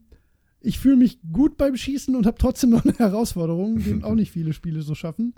ich 0.62 0.80
fühle 0.80 0.97
mich 0.97 1.20
gut 1.32 1.58
beim 1.58 1.76
Schießen 1.76 2.16
und 2.16 2.26
habe 2.26 2.38
trotzdem 2.38 2.70
noch 2.70 2.86
eine 2.86 2.93
Herausforderung, 2.97 3.84
den 3.84 4.04
auch 4.04 4.16
nicht 4.16 4.32
viele 4.32 4.54
Spiele 4.54 4.82
so 4.82 4.95
schaffen. 4.95 5.34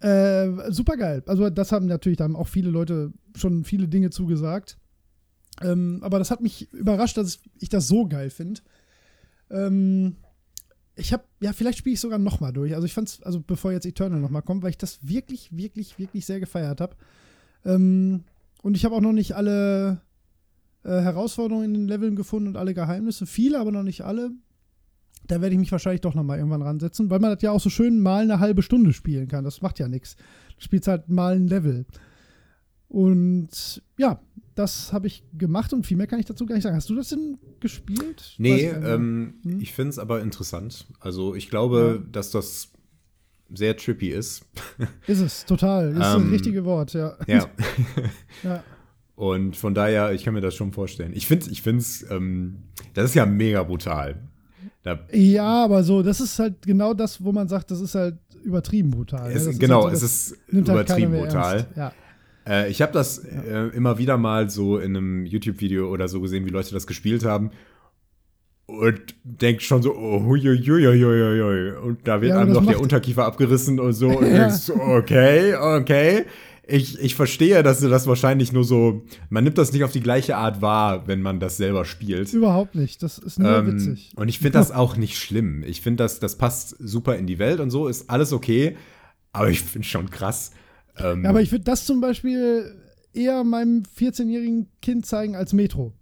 Äh, 0.00 0.70
super 0.70 0.96
geil. 0.96 1.22
Also, 1.26 1.50
das 1.50 1.72
haben 1.72 1.86
natürlich, 1.86 2.18
da 2.18 2.24
haben 2.24 2.36
auch 2.36 2.48
viele 2.48 2.70
Leute 2.70 3.12
schon 3.34 3.64
viele 3.64 3.88
Dinge 3.88 4.10
zugesagt. 4.10 4.78
Ähm, 5.60 5.98
aber 6.02 6.18
das 6.18 6.30
hat 6.30 6.40
mich 6.40 6.72
überrascht, 6.72 7.16
dass 7.16 7.40
ich 7.58 7.68
das 7.68 7.88
so 7.88 8.06
geil 8.06 8.30
finde. 8.30 8.60
Ähm, 9.50 10.16
ich 10.96 11.12
habe, 11.12 11.24
ja, 11.40 11.52
vielleicht 11.52 11.78
spiele 11.78 11.94
ich 11.94 12.00
sogar 12.00 12.18
noch 12.18 12.40
mal 12.40 12.52
durch. 12.52 12.74
Also 12.74 12.86
ich 12.86 12.94
fand's, 12.94 13.22
also 13.22 13.40
bevor 13.40 13.72
jetzt 13.72 13.86
Eternal 13.86 14.20
noch 14.20 14.30
mal 14.30 14.42
kommt, 14.42 14.62
weil 14.62 14.70
ich 14.70 14.78
das 14.78 15.06
wirklich, 15.06 15.56
wirklich, 15.56 15.98
wirklich 15.98 16.26
sehr 16.26 16.40
gefeiert 16.40 16.80
habe. 16.80 16.96
Ähm, 17.64 18.24
und 18.62 18.76
ich 18.76 18.84
habe 18.84 18.94
auch 18.94 19.00
noch 19.00 19.12
nicht 19.12 19.34
alle 19.34 20.00
äh, 20.84 20.88
Herausforderungen 20.88 21.66
in 21.66 21.74
den 21.74 21.88
Leveln 21.88 22.16
gefunden 22.16 22.48
und 22.48 22.56
alle 22.56 22.74
Geheimnisse. 22.74 23.26
Viele, 23.26 23.58
aber 23.58 23.72
noch 23.72 23.82
nicht 23.82 24.02
alle. 24.02 24.30
Da 25.26 25.40
werde 25.40 25.54
ich 25.54 25.60
mich 25.60 25.72
wahrscheinlich 25.72 26.00
doch 26.00 26.14
noch 26.14 26.22
mal 26.24 26.38
irgendwann 26.38 26.62
ransetzen, 26.62 27.10
weil 27.10 27.20
man 27.20 27.32
das 27.32 27.42
ja 27.42 27.52
auch 27.52 27.60
so 27.60 27.70
schön 27.70 28.00
mal 28.00 28.22
eine 28.22 28.40
halbe 28.40 28.62
Stunde 28.62 28.92
spielen 28.92 29.28
kann. 29.28 29.44
Das 29.44 29.62
macht 29.62 29.78
ja 29.78 29.88
nichts. 29.88 30.16
Du 30.56 30.64
spielst 30.64 30.88
halt 30.88 31.08
mal 31.08 31.34
ein 31.34 31.46
Level. 31.46 31.86
Und 32.90 33.82
ja, 33.98 34.20
das 34.56 34.92
habe 34.92 35.06
ich 35.06 35.22
gemacht 35.38 35.72
und 35.72 35.86
viel 35.86 35.96
mehr 35.96 36.08
kann 36.08 36.18
ich 36.18 36.26
dazu 36.26 36.44
gar 36.44 36.56
nicht 36.56 36.64
sagen. 36.64 36.74
Hast 36.74 36.90
du 36.90 36.96
das 36.96 37.10
denn 37.10 37.38
gespielt? 37.60 38.34
Nee, 38.36 38.66
ich 38.66 38.84
ähm, 38.84 39.34
Hm? 39.44 39.60
ich 39.60 39.72
finde 39.72 39.90
es 39.90 39.98
aber 40.00 40.20
interessant. 40.20 40.86
Also 40.98 41.36
ich 41.36 41.48
glaube, 41.50 42.04
dass 42.10 42.32
das 42.32 42.72
sehr 43.54 43.76
trippy 43.76 44.08
ist. 44.08 44.44
Ist 45.06 45.20
es, 45.20 45.44
total. 45.46 45.90
Ist 45.92 45.98
das 46.00 46.16
Ähm, 46.16 46.30
richtige 46.30 46.64
Wort, 46.64 46.92
ja. 46.94 47.16
ja. 47.28 47.46
ja. 48.42 48.64
Und 49.14 49.56
von 49.56 49.72
daher, 49.72 50.12
ich 50.12 50.24
kann 50.24 50.34
mir 50.34 50.40
das 50.40 50.56
schon 50.56 50.72
vorstellen. 50.72 51.12
Ich 51.14 51.28
finde, 51.28 51.48
ich 51.50 51.62
finde 51.62 51.82
es, 51.82 52.04
ähm, 52.10 52.64
das 52.94 53.06
ist 53.06 53.14
ja 53.14 53.26
mega 53.26 53.62
brutal. 53.62 54.16
Da, 54.82 54.98
Ja, 55.12 55.64
aber 55.64 55.84
so, 55.84 56.02
das 56.02 56.20
ist 56.20 56.38
halt 56.40 56.62
genau 56.66 56.92
das, 56.92 57.22
wo 57.22 57.30
man 57.30 57.46
sagt, 57.46 57.70
das 57.70 57.80
ist 57.80 57.94
halt 57.94 58.18
übertrieben 58.42 58.90
brutal. 58.90 59.30
es, 59.30 59.44
ne? 59.44 59.50
Das 59.50 59.58
genau, 59.60 59.84
halt 59.84 59.94
es 59.94 60.00
so, 60.00 60.06
ist 60.06 60.30
das 60.32 60.38
nimmt 60.52 60.68
halt 60.68 60.88
übertrieben 60.88 61.12
mehr 61.12 61.22
brutal. 61.22 61.66
Ja. 61.76 61.92
Äh, 62.46 62.70
ich 62.70 62.80
habe 62.82 62.92
das 62.92 63.18
äh, 63.18 63.68
immer 63.74 63.98
wieder 63.98 64.16
mal 64.16 64.48
so 64.50 64.78
in 64.78 64.96
einem 64.96 65.26
YouTube-Video 65.26 65.88
oder 65.90 66.08
so 66.08 66.20
gesehen, 66.20 66.46
wie 66.46 66.50
Leute 66.50 66.72
das 66.72 66.86
gespielt 66.86 67.24
haben. 67.24 67.50
Und 68.66 69.00
denkt 69.24 69.62
schon 69.62 69.82
so, 69.82 69.96
oh, 69.96 70.22
huiuiuiuiui. 70.24 71.72
Und 71.82 72.06
da 72.06 72.20
wird 72.20 72.30
Ja, 72.34 72.38
einem 72.40 72.52
noch 72.52 72.64
der 72.64 72.80
Unterkiefer 72.80 73.24
abgerissen 73.24 73.80
und 73.80 73.92
so. 73.94 74.08
Und 74.18 74.26
Ja. 74.30 74.38
denkst 74.44 74.56
so, 74.58 74.74
okay, 74.74 75.54
okay. 75.56 76.24
Ich, 76.68 77.00
ich 77.00 77.16
verstehe, 77.16 77.64
dass 77.64 77.80
du 77.80 77.88
das 77.88 78.06
wahrscheinlich 78.06 78.52
nur 78.52 78.62
so, 78.62 79.02
man 79.28 79.42
nimmt 79.42 79.58
das 79.58 79.72
nicht 79.72 79.82
auf 79.82 79.90
die 79.90 80.00
gleiche 80.00 80.36
Art 80.36 80.62
wahr, 80.62 81.08
wenn 81.08 81.20
man 81.20 81.40
das 81.40 81.56
selber 81.56 81.84
spielt. 81.84 82.32
Überhaupt 82.32 82.76
nicht. 82.76 83.02
Das 83.02 83.18
ist 83.18 83.40
nur 83.40 83.50
Ähm, 83.50 83.66
witzig. 83.66 84.12
Und 84.14 84.28
ich 84.28 84.38
finde 84.38 84.58
das 84.58 84.70
auch 84.70 84.96
nicht 84.96 85.18
schlimm. 85.18 85.64
Ich 85.66 85.80
finde, 85.80 86.04
das, 86.04 86.20
das 86.20 86.38
passt 86.38 86.76
super 86.78 87.16
in 87.16 87.26
die 87.26 87.40
Welt 87.40 87.58
und 87.58 87.70
so, 87.70 87.88
ist 87.88 88.08
alles 88.08 88.32
okay. 88.32 88.76
Aber 89.32 89.50
ich 89.50 89.62
finde 89.62 89.88
schon 89.88 90.10
krass. 90.10 90.52
Ähm, 91.04 91.24
Ja, 91.24 91.30
aber 91.30 91.42
ich 91.42 91.50
würde 91.52 91.64
das 91.64 91.84
zum 91.86 92.00
Beispiel 92.00 92.74
eher 93.12 93.42
meinem 93.44 93.82
14-jährigen 93.98 94.68
Kind 94.82 95.06
zeigen 95.06 95.34
als 95.36 95.52
Metro. 95.52 95.92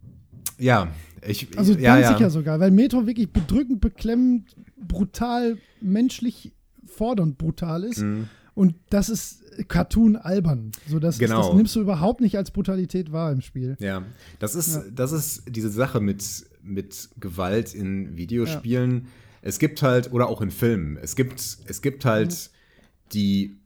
ja, 0.58 0.88
ich, 1.26 1.56
Also 1.58 1.72
ja, 1.72 1.96
ganz 1.96 2.02
ja. 2.10 2.12
sicher 2.16 2.30
sogar, 2.30 2.60
weil 2.60 2.70
Metro 2.70 3.06
wirklich 3.06 3.32
bedrückend, 3.32 3.80
beklemmend, 3.80 4.54
brutal, 4.76 5.58
menschlich 5.80 6.52
fordernd 6.86 7.38
brutal 7.38 7.84
ist. 7.84 7.98
Mhm. 8.02 8.28
Und 8.54 8.74
das 8.90 9.08
ist 9.08 9.42
Cartoon 9.68 10.16
albern. 10.16 10.70
So, 10.88 10.98
das, 10.98 11.18
Genau. 11.18 11.42
das 11.48 11.54
nimmst 11.56 11.74
du 11.76 11.80
überhaupt 11.80 12.20
nicht 12.20 12.36
als 12.36 12.50
Brutalität 12.50 13.10
wahr 13.12 13.32
im 13.32 13.40
Spiel. 13.40 13.76
Ja, 13.80 14.04
das 14.38 14.54
ist, 14.54 14.74
Ja. 14.76 14.82
das 14.94 15.12
ist 15.12 15.42
diese 15.48 15.70
Sache 15.70 16.00
mit, 16.00 16.24
mit 16.62 17.08
Gewalt 17.18 17.74
in 17.74 18.16
Videospielen. 18.16 19.06
Es 19.42 19.58
gibt 19.58 19.82
halt, 19.82 20.12
oder 20.12 20.28
auch 20.28 20.40
in 20.40 20.50
Filmen, 20.50 20.96
es 21.00 21.16
gibt, 21.16 21.40
es 21.66 21.82
gibt 21.82 22.04
halt 22.04 22.30
Mhm. 22.30 23.12
die 23.12 23.56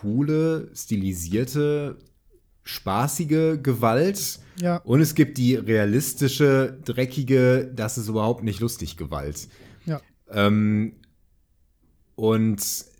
coole, 0.00 0.70
stilisierte, 0.74 1.96
spaßige 2.62 3.58
Gewalt 3.62 4.38
Ja, 4.60 4.76
und 4.78 5.00
es 5.00 5.14
gibt 5.14 5.38
die 5.38 5.54
realistische, 5.54 6.78
dreckige, 6.84 7.70
das 7.74 7.96
ist 7.96 8.08
überhaupt 8.08 8.44
nicht 8.44 8.60
lustig 8.60 8.96
Gewalt. 8.98 9.48
ja. 9.86 10.00
Ähm, 10.30 10.92
und 12.16 12.58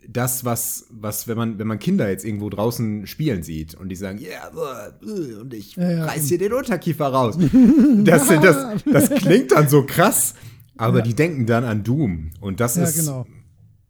das, 0.09 0.45
was, 0.47 0.87
was, 0.91 1.29
wenn 1.29 1.37
man, 1.37 1.59
wenn 1.59 1.67
man 1.67 1.79
Kinder 1.79 2.09
jetzt 2.09 2.25
irgendwo 2.25 2.49
draußen 2.49 3.07
spielen 3.07 3.43
sieht 3.43 3.75
und 3.75 3.91
die 3.91 3.97
sagen, 3.97 4.19
ja, 4.19 4.29
yeah, 4.51 4.93
und 5.41 5.53
ich 5.53 5.77
Ja, 5.77 5.91
ja, 5.91 6.05
reiß 6.07 6.29
dir 6.29 6.39
den 6.39 6.53
Unterkiefer 6.55 7.09
raus. 7.09 7.37
Das, 8.05 8.29
das, 8.29 8.83
das 8.91 9.11
klingt 9.11 9.53
dann 9.53 9.69
so 9.69 9.85
krass, 9.85 10.35
aber 10.79 10.99
Ja. 10.99 11.05
die 11.05 11.15
denken 11.15 11.45
dann 11.45 11.65
an 11.65 11.85
Doom. 11.85 12.31
Und 12.41 12.61
das 12.61 12.77
Ja, 12.77 12.85
ist, 12.85 13.01
genau. 13.01 13.27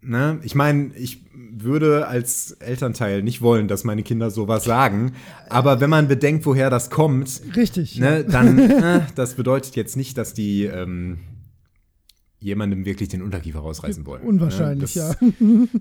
Ne, 0.01 0.39
ich 0.43 0.55
meine, 0.55 0.95
ich 0.97 1.25
würde 1.35 2.07
als 2.07 2.53
Elternteil 2.53 3.23
nicht 3.23 3.43
wollen, 3.43 3.69
dass 3.69 3.85
meine 3.85 4.03
Kinder 4.03 4.31
sowas 4.31 4.65
sagen, 4.65 5.13
aber 5.49 5.81
wenn 5.81 5.91
man 5.91 6.09
bedenkt, 6.09 6.47
woher 6.47 6.71
das 6.71 6.91
kommt, 6.91 7.41
Richtig. 7.57 7.99
ne, 7.99 8.25
dann, 8.25 8.59
äh, 8.59 9.01
das 9.15 9.35
bedeutet 9.35 9.75
jetzt 9.77 9.97
nicht, 9.97 10.17
dass 10.19 10.35
die 10.35 10.65
ähm, 10.65 11.19
jemandem 12.41 12.85
wirklich 12.85 13.09
den 13.09 13.23
Unterkiefer 13.23 13.59
rausreißen 13.61 14.07
wollen. 14.07 14.23
Unwahrscheinlich, 14.23 14.95
ne? 14.95 15.15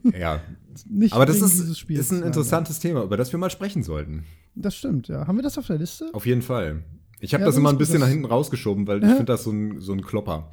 ja. 0.02 0.12
ja. 0.12 0.18
Ja, 0.20 0.42
Nicht 0.90 1.14
aber 1.14 1.26
das 1.28 1.42
ist, 1.42 1.78
Spiels. 1.78 2.00
ist 2.00 2.12
ein 2.12 2.24
interessantes 2.24 2.80
Thema, 2.80 3.04
über 3.04 3.18
das 3.18 3.32
wir 3.32 3.38
mal 3.40 3.50
sprechen 3.52 3.84
sollten. 3.84 4.24
Das 4.56 4.76
stimmt, 4.76 5.08
ja. 5.08 5.28
Haben 5.28 5.38
wir 5.38 5.44
das 5.44 5.58
auf 5.60 5.68
der 5.68 5.78
Liste? 5.78 6.10
Auf 6.14 6.26
jeden 6.26 6.42
Fall. 6.42 6.84
Ich 7.20 7.34
habe 7.34 7.42
Ja, 7.42 7.46
das 7.48 7.56
das 7.56 7.60
immer 7.60 7.70
ein 7.70 7.78
bisschen 7.78 7.96
das- 7.96 8.02
nach 8.02 8.10
hinten 8.10 8.26
rausgeschoben, 8.26 8.88
weil 8.88 8.98
ich 9.00 9.04
Ja. 9.04 9.10
finde 9.12 9.26
das 9.26 9.44
so 9.44 9.52
ein, 9.52 9.80
so 9.80 9.94
ein 9.94 10.02
Klopper. 10.02 10.50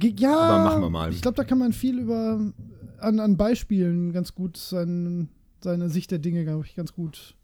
Ja, 0.00 0.36
Aber 0.36 0.64
machen 0.64 0.82
wir 0.82 0.90
mal. 0.90 1.12
Ich 1.12 1.22
glaube, 1.22 1.36
da 1.36 1.44
kann 1.44 1.58
man 1.58 1.72
viel 1.72 1.98
über 2.00 2.40
an, 3.04 3.20
an 3.20 3.36
Beispielen 3.36 4.12
ganz 4.12 4.34
gut 4.34 4.56
sein, 4.56 5.28
seine 5.62 5.88
Sicht 5.88 6.10
der 6.10 6.18
Dinge, 6.18 6.44
glaube 6.44 6.64
ich, 6.66 6.74
ganz 6.74 6.92
gut 6.92 7.36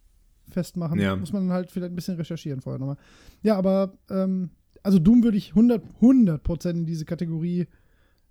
festmachen. 0.48 0.98
Ja. 0.98 1.16
Muss 1.16 1.32
man 1.32 1.50
halt 1.50 1.70
vielleicht 1.70 1.92
ein 1.92 1.96
bisschen 1.96 2.16
recherchieren 2.16 2.61
vorher 2.61 2.78
nochmal. 2.78 2.98
Ja, 3.42 3.56
aber 3.56 3.98
ähm, 4.11 4.50
also 4.82 4.98
Doom 4.98 5.22
würde 5.22 5.38
ich 5.38 5.50
100, 5.50 5.84
100% 6.00 6.70
in 6.70 6.86
diese 6.86 7.04
Kategorie 7.04 7.66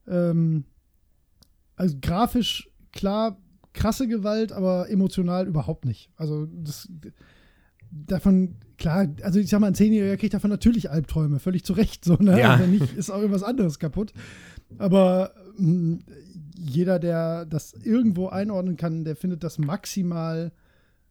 ähm, 0.08 0.66
also 1.76 1.96
grafisch 2.02 2.70
klar 2.92 3.38
krasse 3.74 4.08
Gewalt, 4.08 4.52
aber 4.52 4.90
emotional 4.90 5.48
überhaupt 5.48 5.86
nicht. 5.86 6.10
Also 6.18 6.48
das 6.48 6.90
davon, 7.92 8.56
klar, 8.78 9.08
also 9.22 9.40
ich 9.40 9.50
sag 9.50 9.60
mal, 9.60 9.68
ein 9.68 9.76
Zehnjähriger 9.76 10.18
kriegt 10.18 10.34
davon 10.34 10.50
natürlich 10.50 10.92
Albträume, 10.92 11.40
völlig 11.40 11.64
zu 11.64 11.74
Recht, 11.74 12.04
so, 12.04 12.16
ne? 12.16 12.40
Ja. 12.40 12.60
Wenn 12.60 12.72
nicht, 12.72 12.94
ist 12.94 13.10
auch 13.10 13.20
irgendwas 13.20 13.44
anderes 13.44 13.80
kaputt. 13.80 14.14
Aber 14.78 15.34
mh, 15.58 16.00
jeder, 16.60 17.00
der 17.00 17.46
das 17.46 17.74
irgendwo 17.74 18.28
einordnen 18.28 18.76
kann, 18.78 19.04
der 19.06 19.16
findet 19.16 19.44
das 19.44 19.58
maximal 19.58 20.52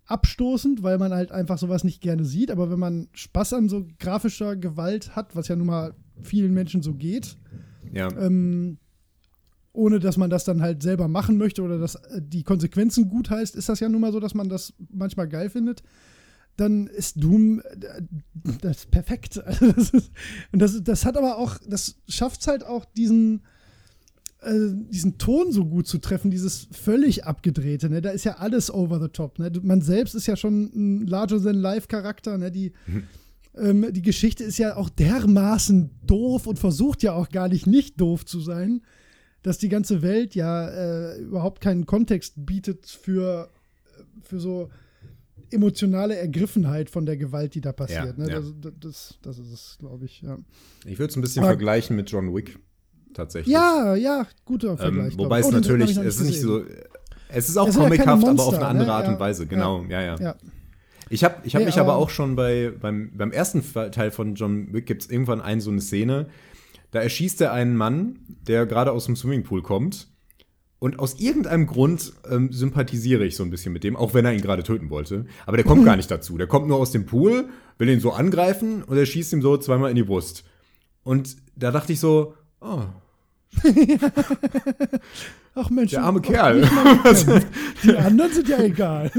abstoßend, 0.06 0.82
weil 0.82 0.98
man 0.98 1.12
halt 1.12 1.32
einfach 1.32 1.58
sowas 1.58 1.84
nicht 1.84 2.00
gerne 2.00 2.24
sieht. 2.24 2.50
Aber 2.50 2.70
wenn 2.70 2.78
man 2.78 3.08
Spaß 3.12 3.52
an 3.54 3.68
so 3.68 3.86
grafischer 3.98 4.56
Gewalt 4.56 5.14
hat, 5.16 5.36
was 5.36 5.48
ja 5.48 5.56
nun 5.56 5.66
mal 5.66 5.94
vielen 6.22 6.54
Menschen 6.54 6.82
so 6.82 6.94
geht, 6.94 7.36
Ja. 7.92 8.08
ähm, 8.18 8.78
ohne 9.72 10.00
dass 10.00 10.16
man 10.16 10.30
das 10.30 10.44
dann 10.44 10.60
halt 10.62 10.82
selber 10.82 11.08
machen 11.08 11.36
möchte 11.38 11.62
oder 11.62 11.78
dass 11.78 11.94
äh, 11.94 12.20
die 12.22 12.42
Konsequenzen 12.42 13.08
gut 13.08 13.30
heißt, 13.30 13.54
ist 13.54 13.68
das 13.68 13.80
ja 13.80 13.88
nun 13.88 14.00
mal 14.00 14.12
so, 14.12 14.18
dass 14.20 14.34
man 14.34 14.48
das 14.48 14.72
manchmal 14.90 15.28
geil 15.28 15.50
findet. 15.50 15.82
Dann 16.56 16.86
ist 16.88 17.22
Doom 17.22 17.60
äh, 17.60 18.02
das 18.60 18.78
ist 18.78 18.90
perfekt. 18.90 19.38
Also 19.44 19.72
das 19.76 19.90
ist, 19.90 20.10
und 20.52 20.60
das, 20.60 20.82
das 20.82 21.04
hat 21.04 21.16
aber 21.16 21.36
auch, 21.38 21.58
das 21.68 21.96
schafft 22.08 22.40
es 22.40 22.46
halt 22.48 22.64
auch, 22.64 22.84
diesen, 22.86 23.42
äh, 24.40 24.52
diesen 24.90 25.18
Ton 25.18 25.52
so 25.52 25.64
gut 25.64 25.86
zu 25.86 25.98
treffen, 25.98 26.30
dieses 26.30 26.68
völlig 26.70 27.24
abgedrehte. 27.24 27.90
Ne? 27.90 28.00
Da 28.00 28.10
ist 28.10 28.24
ja 28.24 28.36
alles 28.36 28.70
over 28.72 29.00
the 29.00 29.08
top. 29.08 29.38
Ne? 29.38 29.50
Man 29.62 29.82
selbst 29.82 30.14
ist 30.14 30.26
ja 30.26 30.36
schon 30.36 30.70
ein 30.74 31.06
larger-than-life-Charakter. 31.06 32.38
Ne? 32.38 32.52
Die, 32.52 32.72
ähm, 33.56 33.92
die 33.92 34.02
Geschichte 34.02 34.44
ist 34.44 34.58
ja 34.58 34.76
auch 34.76 34.90
dermaßen 34.90 35.90
doof 36.06 36.46
und 36.46 36.58
versucht 36.58 37.02
ja 37.02 37.14
auch 37.14 37.30
gar 37.30 37.48
nicht 37.48 37.66
nicht 37.66 38.00
doof 38.00 38.24
zu 38.24 38.40
sein, 38.40 38.82
dass 39.42 39.58
die 39.58 39.68
ganze 39.68 40.02
Welt 40.02 40.34
ja 40.34 40.68
äh, 40.68 41.18
überhaupt 41.20 41.60
keinen 41.60 41.86
Kontext 41.86 42.34
bietet 42.46 42.86
für, 42.86 43.50
für 44.22 44.38
so 44.38 44.70
emotionale 45.50 46.16
Ergriffenheit 46.16 46.90
von 46.90 47.06
der 47.06 47.16
Gewalt, 47.16 47.54
die 47.54 47.60
da 47.60 47.72
passiert. 47.72 48.18
Ja, 48.18 48.24
ne? 48.24 48.30
ja. 48.30 48.40
Das, 48.40 48.54
das, 48.78 49.18
das 49.22 49.38
ist 49.38 49.52
es, 49.52 49.76
glaube 49.78 50.04
ich. 50.04 50.22
Ja. 50.22 50.38
Ich 50.84 50.98
würde 50.98 51.10
es 51.10 51.16
ein 51.16 51.22
bisschen 51.22 51.42
Aber- 51.42 51.50
vergleichen 51.52 51.96
mit 51.96 52.10
John 52.10 52.34
Wick. 52.34 52.58
Tatsächlich. 53.14 53.52
ja, 53.52 53.94
ja, 53.94 54.26
guter 54.44 54.76
Vergleich. 54.76 55.12
Ähm, 55.12 55.18
wobei 55.18 55.40
es 55.40 55.46
Oh, 55.46 55.50
natürlich, 55.50 55.96
es 55.96 56.20
ist 56.20 56.26
nicht 56.26 56.40
so. 56.40 56.62
Es 57.30 57.48
ist 57.48 57.56
auch 57.58 57.68
sind 57.70 57.82
ja 57.82 57.88
comichaft, 57.88 58.08
aber 58.28 58.42
auf 58.42 58.54
eine 58.54 58.66
andere 58.66 58.86
ne? 58.88 58.92
Art 58.94 59.08
und 59.08 59.20
Weise. 59.20 59.46
Genau, 59.46 59.84
ja, 59.88 60.00
ja. 60.02 60.16
Ja. 60.18 60.34
Ich 61.10 61.24
habe 61.24 61.36
ich 61.44 61.54
hab 61.54 61.60
Nee, 61.60 61.66
mich 61.66 61.78
aber 61.78 61.92
aber- 61.94 62.02
auch 62.02 62.10
schon 62.10 62.36
bei, 62.36 62.72
beim, 62.80 63.10
beim 63.16 63.32
ersten 63.32 63.62
Teil 63.92 64.10
von 64.10 64.34
John 64.34 64.72
Wick 64.72 64.86
gibt 64.86 65.02
es 65.02 65.10
irgendwann 65.10 65.40
ein, 65.40 65.60
so 65.60 65.70
eine 65.70 65.80
Szene, 65.80 66.28
da 66.90 67.00
erschießt 67.00 67.40
er 67.42 67.52
einen 67.52 67.76
Mann, 67.76 68.18
der 68.46 68.64
gerade 68.66 68.92
aus 68.92 69.06
dem 69.06 69.16
Swimmingpool 69.16 69.62
kommt. 69.62 70.08
Und 70.80 71.00
aus 71.00 71.18
irgendeinem 71.18 71.66
Grund 71.66 72.12
ähm, 72.30 72.52
sympathisiere 72.52 73.24
ich 73.24 73.34
so 73.36 73.42
ein 73.42 73.50
bisschen 73.50 73.72
mit 73.72 73.82
dem, 73.82 73.96
auch 73.96 74.14
wenn 74.14 74.24
er 74.24 74.32
ihn 74.32 74.40
gerade 74.40 74.62
töten 74.62 74.90
wollte. 74.90 75.26
Aber 75.44 75.56
der 75.56 75.66
kommt 75.66 75.84
gar 75.86 75.96
nicht 75.96 76.08
dazu. 76.10 76.38
Der 76.38 76.46
kommt 76.46 76.68
nur 76.68 76.76
aus 76.78 76.92
dem 76.92 77.04
Pool, 77.04 77.48
will 77.78 77.88
ihn 77.88 77.98
so 78.00 78.12
angreifen 78.12 78.84
und 78.84 78.96
er 78.96 79.04
schießt 79.04 79.32
ihm 79.32 79.42
so 79.42 79.56
zweimal 79.56 79.90
in 79.90 79.96
die 79.96 80.04
Brust. 80.04 80.44
Und 81.02 81.36
da 81.56 81.72
dachte 81.72 81.92
ich 81.92 81.98
so, 82.00 82.34
oh, 82.60 82.82
Ach 85.54 85.70
Mensch, 85.70 85.90
der 85.90 86.04
arme 86.04 86.20
Kerl. 86.22 86.68
die 87.82 87.96
anderen 87.96 88.32
sind 88.32 88.48
ja 88.48 88.60
egal. 88.60 89.10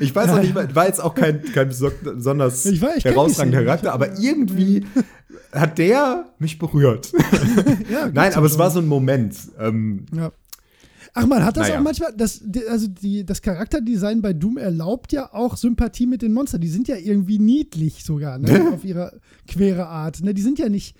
Ich 0.00 0.14
weiß 0.14 0.30
auch 0.30 0.40
nicht, 0.40 0.54
war 0.74 0.86
jetzt 0.86 1.00
auch 1.00 1.14
kein, 1.14 1.42
kein 1.52 1.70
beso- 1.70 1.92
besonders 2.02 2.66
Ich 2.66 2.80
weiß, 2.82 2.96
ich 2.98 3.04
herausragender. 3.04 3.62
Charakter, 3.64 3.92
aber 3.92 4.18
irgendwie 4.18 4.84
hat 5.52 5.78
der 5.78 6.30
mich 6.38 6.58
berührt. 6.58 7.12
ja, 7.90 8.08
Nein, 8.12 8.32
aber 8.34 8.46
ja 8.46 8.52
es 8.52 8.58
war 8.58 8.70
so 8.70 8.80
ein 8.80 8.86
Moment. 8.86 9.36
Ähm, 9.58 10.06
Ja. 10.14 10.32
Ach 11.18 11.26
man, 11.26 11.42
hat 11.44 11.56
das 11.56 11.68
Naja. 11.68 11.78
auch 11.80 11.84
manchmal, 11.84 12.12
das, 12.14 12.42
also 12.68 12.88
die, 12.88 13.24
das 13.24 13.40
Charakterdesign 13.40 14.20
bei 14.20 14.34
Doom 14.34 14.58
erlaubt 14.58 15.12
ja 15.12 15.32
auch 15.32 15.56
Sympathie 15.56 16.06
mit 16.06 16.20
den 16.20 16.34
Monstern. 16.34 16.60
Die 16.60 16.68
sind 16.68 16.88
ja 16.88 16.96
irgendwie 16.96 17.38
niedlich 17.38 18.04
sogar, 18.04 18.36
ne? 18.38 18.72
auf 18.74 18.84
ihre 18.84 19.18
quere 19.48 19.86
Art. 19.86 20.22
Ne? 20.22 20.34
Die 20.34 20.42
sind 20.42 20.58
ja 20.58 20.68
nicht, 20.68 20.94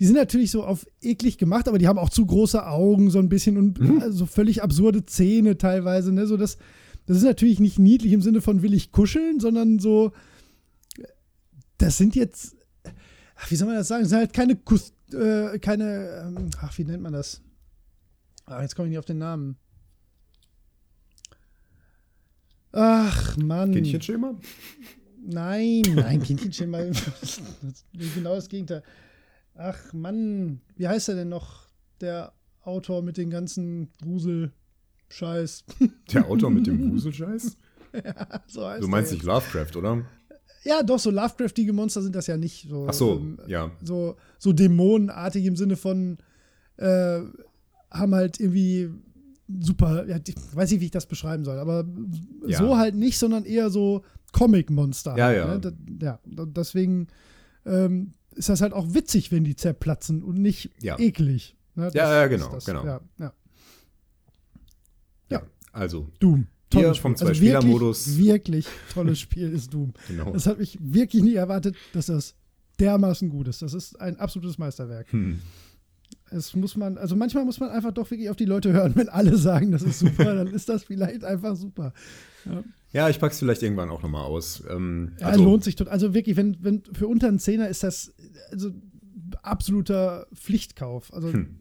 die 0.00 0.06
sind 0.06 0.16
natürlich 0.16 0.50
so 0.50 0.64
auf 0.64 0.86
eklig 1.00 1.38
gemacht, 1.38 1.68
aber 1.68 1.78
die 1.78 1.86
haben 1.86 1.98
auch 1.98 2.10
zu 2.10 2.26
große 2.26 2.66
Augen 2.66 3.10
so 3.10 3.18
ein 3.20 3.28
bisschen 3.28 3.56
und 3.56 3.78
Mhm. 3.80 4.10
so 4.10 4.26
völlig 4.26 4.62
absurde 4.62 5.06
Zähne 5.06 5.56
teilweise, 5.56 6.12
ne? 6.12 6.26
So 6.26 6.36
dass 6.36 6.58
das 7.06 7.18
ist 7.18 7.24
natürlich 7.24 7.60
nicht 7.60 7.78
niedlich 7.78 8.12
im 8.12 8.22
Sinne 8.22 8.40
von 8.40 8.62
will 8.62 8.72
ich 8.72 8.90
kuscheln, 8.90 9.38
sondern 9.38 9.78
so, 9.78 10.12
das 11.76 11.98
sind 11.98 12.14
jetzt, 12.16 12.56
ach, 13.36 13.50
wie 13.50 13.56
soll 13.56 13.66
man 13.68 13.76
das 13.76 13.88
sagen? 13.88 14.02
Das 14.04 14.08
sind 14.10 14.18
halt 14.18 14.32
keine, 14.32 14.56
Kus 14.56 14.94
äh, 15.12 15.58
keine, 15.58 16.24
ähm, 16.36 16.50
ach, 16.60 16.76
wie 16.78 16.84
nennt 16.84 17.02
man 17.02 17.12
das? 17.12 17.42
Ach, 18.46 18.62
jetzt 18.62 18.74
komme 18.74 18.88
ich 18.88 18.90
nicht 18.90 18.98
auf 18.98 19.04
den 19.04 19.18
Namen. 19.18 19.56
Ach, 22.72 23.36
Mann. 23.36 23.72
Kindchenschema? 23.72 24.34
Nein, 25.26 25.82
nein, 25.94 26.22
Kindchenschema. 26.22 26.78
genau 27.92 28.34
das 28.34 28.48
Gegenteil. 28.48 28.82
Ach, 29.56 29.92
Mann. 29.92 30.60
Wie 30.76 30.88
heißt 30.88 31.08
er 31.08 31.14
denn 31.14 31.28
noch? 31.28 31.68
Der 32.00 32.32
Autor 32.62 33.02
mit 33.02 33.16
den 33.16 33.30
ganzen 33.30 33.88
Grusel-Scheiß. 34.02 35.64
Der 36.12 36.26
Autor 36.28 36.50
mit 36.50 36.66
dem 36.66 36.90
Gruselscheiß? 36.90 37.56
ja, 38.04 38.42
so 38.46 38.66
heißt 38.66 38.82
Du 38.82 38.88
meinst 38.88 39.12
nicht 39.12 39.22
Lovecraft, 39.24 39.76
oder? 39.76 40.02
Ja, 40.64 40.82
doch, 40.82 40.98
so 40.98 41.10
Lovecraftige 41.10 41.72
Monster 41.72 42.02
sind 42.02 42.14
das 42.16 42.26
ja 42.26 42.36
nicht. 42.36 42.68
So, 42.68 42.86
Ach 42.88 42.94
so, 42.94 43.18
ähm, 43.18 43.38
ja. 43.46 43.70
So, 43.82 44.16
so 44.38 44.52
dämonenartig 44.52 45.44
im 45.44 45.56
Sinne 45.56 45.76
von, 45.76 46.18
äh, 46.78 47.20
haben 47.90 48.14
halt 48.14 48.40
irgendwie 48.40 48.90
super, 49.60 50.06
ja, 50.08 50.16
ich 50.26 50.34
weiß 50.52 50.70
nicht, 50.72 50.80
wie 50.80 50.86
ich 50.86 50.90
das 50.90 51.06
beschreiben 51.06 51.44
soll, 51.44 51.58
aber 51.58 51.84
Ja. 52.46 52.58
so 52.58 52.76
halt 52.78 52.94
nicht, 52.94 53.18
sondern 53.18 53.44
eher 53.44 53.70
so 53.70 54.02
Comic-Monster. 54.32 55.16
Ja, 55.16 55.26
halt, 55.26 55.36
ja. 55.36 55.46
Ne? 55.54 55.60
Da, 55.60 56.18
ja, 56.34 56.46
deswegen 56.46 57.08
ähm, 57.66 58.14
ist 58.34 58.48
das 58.48 58.60
halt 58.60 58.72
auch 58.72 58.94
witzig, 58.94 59.32
wenn 59.32 59.44
die 59.44 59.56
zerplatzen 59.56 60.22
und 60.22 60.38
nicht 60.40 60.70
Ja. 60.82 60.98
eklig. 60.98 61.56
Ne? 61.74 61.90
Ja, 61.94 62.12
ja, 62.20 62.26
genau, 62.26 62.58
genau. 62.64 62.84
Ja, 62.84 63.00
ja. 63.18 63.32
Ja. 65.30 65.42
Also, 65.72 66.08
Doom. 66.20 66.46
Tolles 66.70 66.98
vom 66.98 67.14
Spiel. 67.14 67.26
Also 67.28 67.40
Zwei-Spieler-Modus. 67.40 68.16
Wirklich, 68.18 68.66
wirklich 68.66 68.66
tolles 68.92 69.20
Spiel 69.20 69.52
ist 69.52 69.72
Doom. 69.72 69.92
genau. 70.08 70.32
Das 70.32 70.46
hat 70.46 70.58
mich 70.58 70.78
wirklich 70.80 71.22
nie 71.22 71.34
erwartet, 71.34 71.76
dass 71.92 72.06
das 72.06 72.34
dermaßen 72.80 73.28
gut 73.28 73.48
ist. 73.48 73.62
Das 73.62 73.74
ist 73.74 74.00
ein 74.00 74.18
absolutes 74.18 74.58
Meisterwerk. 74.58 75.12
Hm. 75.12 75.38
Es 76.30 76.54
muss 76.56 76.76
man, 76.76 76.98
also 76.98 77.14
manchmal 77.16 77.44
muss 77.44 77.60
man 77.60 77.70
einfach 77.70 77.92
doch 77.92 78.10
wirklich 78.10 78.28
auf 78.30 78.36
die 78.36 78.44
Leute 78.44 78.72
hören. 78.72 78.96
Wenn 78.96 79.08
alle 79.08 79.36
sagen, 79.38 79.70
das 79.70 79.82
ist 79.82 80.00
super, 80.00 80.34
dann 80.34 80.48
ist 80.48 80.68
das 80.68 80.84
vielleicht 80.84 81.24
einfach 81.24 81.54
super. 81.56 81.92
Ja, 82.44 82.64
ich 83.10 83.18
pack's 83.18 83.38
vielleicht 83.40 83.62
irgendwann 83.62 83.90
auch 83.90 84.02
nochmal 84.02 84.24
aus. 84.24 84.62
Ähm, 84.70 85.12
Ja, 85.18 85.26
also, 85.26 85.42
lohnt 85.44 85.64
sich 85.64 85.74
total. 85.76 85.92
Also 85.92 86.14
wirklich, 86.14 86.36
wenn, 86.36 86.56
wenn 86.62 86.82
für 86.92 87.08
unter 87.08 87.26
einen 87.28 87.38
Zehner 87.40 87.68
ist 87.68 87.82
das 87.82 88.14
also 88.52 88.70
absoluter 89.42 90.26
Pflichtkauf. 90.34 91.12
Also 91.12 91.32
Hm. 91.32 91.58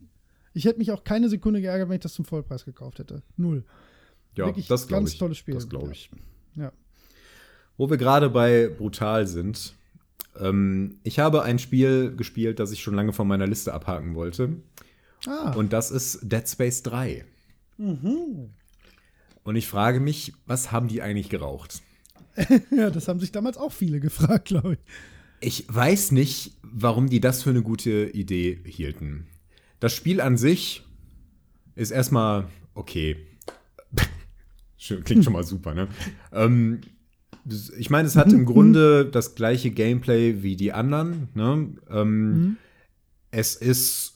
ich 0.53 0.65
hätte 0.65 0.77
mich 0.79 0.91
auch 0.91 1.03
keine 1.03 1.29
Sekunde 1.29 1.59
geärgert, 1.61 1.89
wenn 1.89 1.95
ich 1.95 2.01
das 2.01 2.13
zum 2.13 2.25
Vollpreis 2.25 2.65
gekauft 2.65 2.99
hätte. 2.99 3.23
Null. 3.38 3.63
ja, 4.36 4.45
wirklich 4.45 4.67
das 4.67 4.88
glaube 4.88 5.01
ganz 5.03 5.13
ich. 5.13 5.19
tolles 5.19 5.38
Spiel. 5.38 5.55
Das 5.55 5.67
glaube 5.69 5.91
ich. 5.91 6.11
Ja. 6.55 6.71
Wo 7.77 7.89
wir 7.89 7.97
gerade 7.97 8.29
bei 8.29 8.67
brutal 8.67 9.25
sind. 9.25 9.73
Ähm, 10.39 10.99
ich 11.03 11.17
habe 11.19 11.41
ein 11.43 11.57
Spiel 11.59 12.15
gespielt, 12.15 12.59
das 12.59 12.71
ich 12.71 12.81
schon 12.84 12.93
lange 12.93 13.13
von 13.13 13.27
meiner 13.27 13.47
Liste 13.47 13.73
abhaken 13.73 14.13
wollte. 14.15 14.49
Ah, 15.25 15.53
Und 15.53 15.73
das 15.73 15.89
ist 15.89 16.19
Dead 16.23 16.47
Space 16.47 16.84
3. 16.84 17.25
Und 19.43 19.55
ich 19.55 19.67
frage 19.67 19.99
mich, 19.99 20.33
was 20.45 20.71
haben 20.71 20.87
die 20.87 21.01
eigentlich 21.01 21.29
geraucht? 21.29 21.81
ja, 22.71 22.89
das 22.89 23.07
haben 23.07 23.19
sich 23.19 23.31
damals 23.31 23.57
auch 23.57 23.71
viele 23.71 23.99
gefragt, 23.99 24.45
glaube 24.45 24.73
ich. 24.73 24.79
Ich 25.41 25.65
weiß 25.67 26.11
nicht, 26.11 26.57
warum 26.61 27.09
die 27.09 27.19
das 27.19 27.43
für 27.43 27.49
eine 27.49 27.61
gute 27.61 28.09
Idee 28.13 28.59
hielten. 28.65 29.27
Das 29.79 29.93
Spiel 29.93 30.21
an 30.21 30.37
sich 30.37 30.83
ist 31.75 31.91
erstmal 31.91 32.47
okay. 32.73 33.17
Klingt 35.03 35.23
schon 35.23 35.33
mal 35.33 35.43
super, 35.43 35.73
ne? 35.73 35.89
Ähm, 36.31 36.81
ich 37.77 37.89
meine, 37.89 38.07
es 38.07 38.15
hat 38.15 38.31
im 38.31 38.45
Grunde 38.45 39.05
das 39.05 39.35
gleiche 39.35 39.71
Gameplay 39.71 40.41
wie 40.43 40.55
die 40.55 40.71
anderen. 40.71 41.27
Ne? 41.33 41.75
Ähm, 41.89 42.57
Es 43.31 43.55
ist 43.55 44.12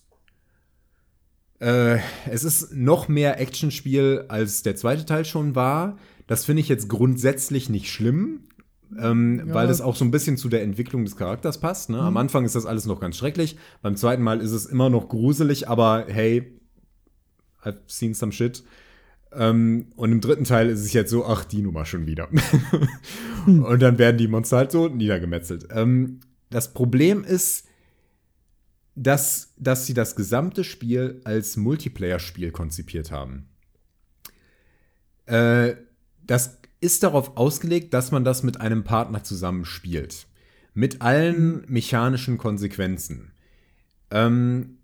äh, 1.60 1.98
es 2.30 2.44
ist 2.44 2.74
noch 2.74 3.08
mehr 3.08 3.40
Actionspiel, 3.40 4.26
als 4.28 4.64
der 4.64 4.76
zweite 4.76 5.06
Teil 5.06 5.26
schon 5.26 5.56
war. 5.56 5.98
Das 6.28 6.46
finde 6.46 6.62
ich 6.62 6.70
jetzt 6.70 6.90
grundsätzlich 6.90 7.70
nicht 7.70 7.90
schlimm, 7.92 8.42
ähm, 9.00 9.44
Ja. 9.48 9.54
weil 9.54 9.70
es 9.70 9.82
auch 9.82 9.96
so 9.96 10.06
ein 10.06 10.12
bisschen 10.12 10.38
zu 10.38 10.50
der 10.50 10.62
Entwicklung 10.64 11.04
des 11.06 11.16
Charakters 11.16 11.60
passt. 11.60 11.90
Ne? 11.90 12.00
Am 12.00 12.18
Anfang 12.18 12.46
ist 12.46 12.56
das 12.56 12.66
alles 12.66 12.86
noch 12.86 13.00
ganz 13.00 13.18
schrecklich. 13.18 13.58
Beim 13.82 13.96
zweiten 13.96 14.24
Mal 14.24 14.42
ist 14.42 14.52
es 14.52 14.66
immer 14.66 14.90
noch 14.90 15.10
gruselig, 15.10 15.68
aber 15.70 16.06
hey, 16.08 16.60
I've 17.64 17.78
seen 17.88 18.14
some 18.14 18.32
shit. 18.32 18.64
Ähm, 19.34 19.88
und 19.96 20.12
im 20.12 20.22
dritten 20.22 20.46
Teil 20.46 20.70
ist 20.70 20.80
es 20.82 20.94
jetzt 20.94 21.12
so, 21.12 21.26
ach, 21.26 21.44
die 21.44 21.62
Nummer 21.62 21.86
schon 21.86 22.08
wieder. 22.08 22.30
Und 23.46 23.82
dann 23.82 23.98
werden 23.98 24.18
die 24.18 24.28
Monster 24.28 24.58
halt 24.58 24.72
so 24.72 24.88
niedergemetzelt. 24.88 25.68
Ähm, 25.72 26.22
das 26.50 26.74
Problem 26.74 27.24
ist, 27.26 27.66
dass, 28.98 29.54
dass 29.58 29.86
sie 29.86 29.94
das 29.94 30.16
gesamte 30.16 30.64
Spiel 30.64 31.22
als 31.24 31.56
Multiplayer-Spiel 31.56 32.52
konzipiert 32.52 33.12
haben. 33.12 33.48
Äh, 35.28 35.76
das 36.26 36.58
ist 36.82 37.04
darauf 37.04 37.38
ausgelegt, 37.38 37.94
dass 37.94 38.12
man 38.12 38.24
das 38.24 38.42
mit 38.42 38.60
einem 38.60 38.84
Partner 38.84 39.24
zusammen 39.24 39.66
spielt. 39.66 40.26
Mit 40.74 41.02
allen 41.04 41.64
mechanischen 41.68 42.40
Konsequenzen. 42.40 43.34
Ähm, 44.10 44.80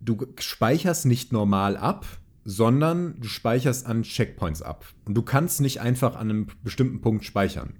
du 0.00 0.26
speicherst 0.38 1.06
nicht 1.06 1.32
normal 1.32 1.78
ab, 1.78 2.06
sondern 2.44 3.18
du 3.20 3.28
speicherst 3.28 3.86
an 3.86 4.02
Checkpoints 4.02 4.60
ab. 4.60 4.84
Und 5.06 5.14
du 5.14 5.22
kannst 5.22 5.62
nicht 5.62 5.80
einfach 5.80 6.14
an 6.14 6.28
einem 6.28 6.46
bestimmten 6.62 7.00
Punkt 7.00 7.24
speichern. 7.24 7.78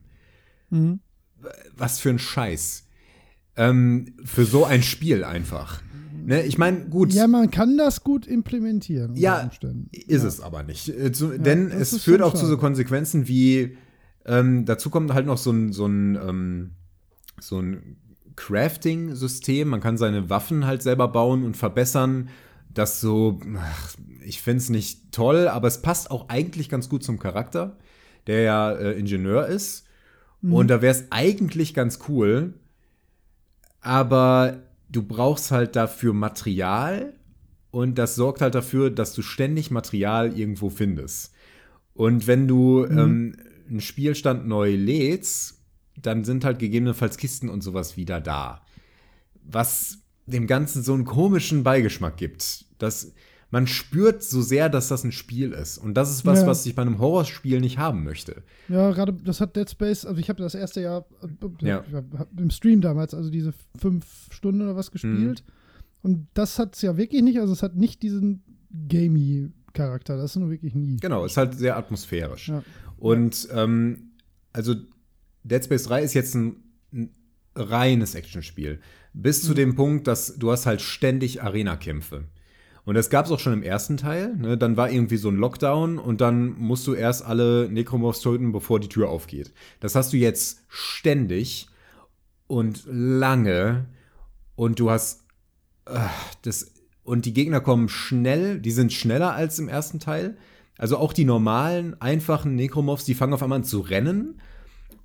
Mhm. 0.71 1.01
Was 1.77 2.01
für 2.01 2.09
ein 2.09 2.19
Scheiß. 2.19 2.87
Ähm, 3.57 4.15
für 4.25 4.45
so 4.45 4.65
ein 4.65 4.83
Spiel 4.83 5.25
einfach. 5.25 5.81
Ne, 6.27 6.43
ich 6.43 6.57
meine, 6.57 6.87
gut. 6.87 7.13
Ja, 7.13 7.27
man 7.27 7.51
kann 7.51 7.77
das 7.77 8.03
gut 8.03 8.27
implementieren. 8.27 9.15
Ja. 9.15 9.51
Ist 9.93 10.23
ja. 10.23 10.29
es 10.29 10.41
aber 10.41 10.63
nicht. 10.63 10.89
Äh, 10.89 11.13
zu, 11.13 11.39
denn 11.39 11.69
das 11.69 11.93
es 11.93 12.03
führt 12.03 12.23
auch 12.23 12.33
zu 12.33 12.41
schade. 12.41 12.51
so 12.51 12.57
Konsequenzen 12.57 13.29
wie, 13.29 13.77
ähm, 14.25 14.65
dazu 14.65 14.89
kommt 14.89 15.13
halt 15.13 15.27
noch 15.27 15.37
so 15.37 15.51
ein, 15.51 15.73
so 15.73 15.87
ein, 15.87 16.17
ähm, 16.17 16.71
so 17.41 17.61
ein 17.61 17.97
Crafting-System. 18.37 19.69
Man 19.69 19.81
kann 19.81 19.99
seine 19.99 20.31
Waffen 20.31 20.67
halt 20.67 20.83
selber 20.83 21.09
bauen 21.09 21.45
und 21.45 21.57
verbessern. 21.57 22.31
Das 22.73 23.01
so, 23.01 23.41
ach, 23.59 23.95
ich 24.25 24.41
finde 24.41 24.59
es 24.59 24.71
nicht 24.71 25.13
toll, 25.13 25.47
aber 25.47 25.69
es 25.69 25.83
passt 25.83 26.11
auch 26.11 26.29
eigentlich 26.31 26.69
ganz 26.69 26.89
gut 26.89 27.05
zum 27.05 27.19
Charakter, 27.19 27.77
der 28.27 28.41
ja 28.41 28.73
äh, 28.73 28.99
Ingenieur 28.99 29.47
ist. 29.47 29.87
Und 30.43 30.69
da 30.69 30.83
wäre 30.83 30.95
es 30.95 31.07
eigentlich 31.11 31.73
ganz 31.73 32.01
cool, 32.09 32.53
aber 33.85 34.63
du 34.89 35.03
brauchst 35.03 35.51
halt 35.51 35.77
dafür 35.77 36.13
Material 36.13 37.15
und 37.71 37.99
das 37.99 38.15
sorgt 38.15 38.41
halt 38.41 38.55
dafür, 38.55 38.91
dass 38.91 39.13
du 39.15 39.23
ständig 39.23 39.71
Material 39.71 40.37
irgendwo 40.37 40.71
findest. 40.71 41.33
Und 41.93 42.27
wenn 42.27 42.49
du 42.49 42.85
ähm, 42.87 43.37
einen 43.69 43.81
Spielstand 43.81 44.49
neu 44.49 44.75
lädst, 44.75 45.61
dann 46.01 46.25
sind 46.25 46.45
halt 46.45 46.59
gegebenenfalls 46.59 47.19
Kisten 47.19 47.49
und 47.49 47.63
sowas 47.63 47.97
wieder 47.97 48.21
da. 48.21 48.63
Was 49.45 49.99
dem 50.27 50.47
Ganzen 50.47 50.83
so 50.83 50.95
einen 50.95 51.05
komischen 51.05 51.63
Beigeschmack 51.63 52.17
gibt. 52.17 52.65
Dass 52.79 53.13
man 53.51 53.67
spürt 53.67 54.23
so 54.23 54.43
sehr, 54.43 54.69
dass 54.69 54.89
das 54.89 55.05
ein 55.05 55.13
Spiel 55.13 55.53
ist. 55.53 55.79
Und 55.79 55.95
das 55.95 56.11
ist 56.11 56.25
was, 56.27 56.41
Ja. 56.41 56.47
was 56.47 56.67
ich 56.67 56.75
bei 56.75 56.83
einem 56.83 56.99
Horrorspiel 56.99 57.61
nicht 57.61 57.79
haben 57.79 58.03
möchte. 58.05 58.43
Ja, 58.69 58.91
gerade 58.93 59.13
das 59.13 59.41
hat 59.41 59.55
Dead 59.57 59.69
Space, 59.71 60.05
also 60.05 60.19
ich 60.21 60.29
habe 60.29 60.43
das 60.43 60.55
erste 60.55 60.81
Jahr 60.81 61.07
äh, 61.23 61.67
Ja. 61.67 61.85
im 62.37 62.51
Stream 62.51 62.81
damals, 62.81 63.15
also 63.15 63.31
diese 63.31 63.53
fünf 63.79 64.05
Stunden 64.31 64.63
oder 64.63 64.75
was 64.77 64.91
gespielt. 64.91 65.45
Und 66.03 66.27
das 66.35 66.59
hat 66.59 66.75
es 66.75 66.83
ja 66.83 66.97
wirklich 66.97 67.23
nicht, 67.23 67.39
also 67.41 67.53
es 67.53 67.63
hat 67.63 67.77
nicht 67.77 68.03
diesen 68.03 68.43
Gamey-Charakter, 68.89 70.17
das 70.17 70.33
ist 70.33 70.37
nur 70.37 70.51
wirklich 70.51 70.75
nie. 70.75 70.97
Genau, 70.97 71.25
ist 71.25 71.37
halt 71.37 71.55
sehr 71.57 71.77
atmosphärisch. 71.77 72.49
Ja. 72.49 72.63
Und 72.99 73.49
ähm, 73.53 74.11
also 74.53 74.75
Dead 75.45 75.65
Space 75.65 75.85
3 75.85 76.03
ist 76.03 76.15
jetzt 76.15 76.35
ein, 76.35 76.57
ein 76.93 77.11
reines 77.55 78.15
Actionspiel. 78.15 78.81
Bis 79.13 79.43
zu 79.43 79.55
dem 79.55 79.77
Punkt, 79.77 80.07
dass 80.07 80.37
du 80.37 80.51
hast 80.51 80.67
halt 80.67 80.81
ständig 80.81 81.43
Arena-Kämpfe. 81.43 82.25
Und 82.85 82.95
das 82.95 83.09
gab 83.09 83.25
es 83.25 83.33
auch 83.33 83.39
schon 83.39 83.55
im 83.55 83.63
ersten 83.63 83.97
Teil. 83.97 84.37
Ne? 84.37 84.59
Dann 84.59 84.77
war 84.77 84.91
irgendwie 84.91 85.17
so 85.17 85.29
ein 85.29 85.37
Lockdown 85.37 85.99
und 85.99 86.21
dann 86.21 86.59
musst 86.59 86.87
du 86.87 86.95
erst 86.95 87.25
alle 87.25 87.69
Necromorphs 87.71 88.21
töten, 88.21 88.53
bevor 88.53 88.79
die 88.79 88.89
Tür 88.89 89.09
aufgeht. 89.09 89.53
Das 89.81 89.95
hast 89.95 90.13
du 90.13 90.19
jetzt 90.19 90.61
ständig 90.69 91.69
und 92.47 92.85
lange 92.87 93.87
und 94.55 94.81
du 94.81 94.91
hast 94.91 95.25
äh, 95.87 95.99
das 96.43 96.71
und 97.03 97.27
die 97.27 97.35
Gegner 97.35 97.61
kommen 97.61 97.89
schnell, 97.91 98.61
die 98.61 98.71
sind 98.71 98.93
schneller 98.93 99.35
als 99.35 99.59
im 99.59 99.69
ersten 99.69 100.01
Teil. 100.01 100.37
Also 100.79 100.97
auch 100.97 101.13
die 101.13 101.25
normalen, 101.27 102.01
einfachen 102.01 102.57
Necromorphs, 102.57 103.05
die 103.05 103.15
fangen 103.15 103.35
auf 103.35 103.43
einmal 103.43 103.59
an 103.59 103.65
zu 103.65 103.81
rennen 103.81 104.41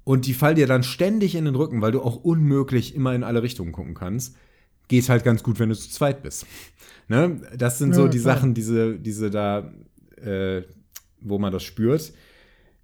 und 0.03 0.25
die 0.25 0.33
fallen 0.33 0.55
dir 0.55 0.65
dann 0.65 0.83
ständig 0.83 1.35
in 1.35 1.45
den 1.45 1.55
Rücken, 1.55 1.81
weil 1.81 1.91
du 1.91 2.01
auch 2.01 2.15
unmöglich 2.15 2.95
immer 2.95 3.13
in 3.13 3.23
alle 3.23 3.43
Richtungen 3.43 3.73
gucken 3.73 3.93
kannst. 3.93 4.35
Geht 4.87 5.07
halt 5.09 5.23
ganz 5.23 5.43
gut, 5.43 5.59
wenn 5.59 5.69
du 5.69 5.75
zu 5.75 5.89
zweit 5.89 6.23
bist. 6.23 6.47
Ne? 7.09 7.41
Das 7.57 7.77
sind 7.79 7.93
so 7.93 8.07
die. 8.07 8.19
Sachen, 8.19 8.53
diese, 8.53 8.97
diese 8.97 9.29
da, 9.29 9.71
äh, 10.21 10.61
wo 11.19 11.37
man 11.37 11.51
das 11.51 11.63
spürt. 11.63 12.13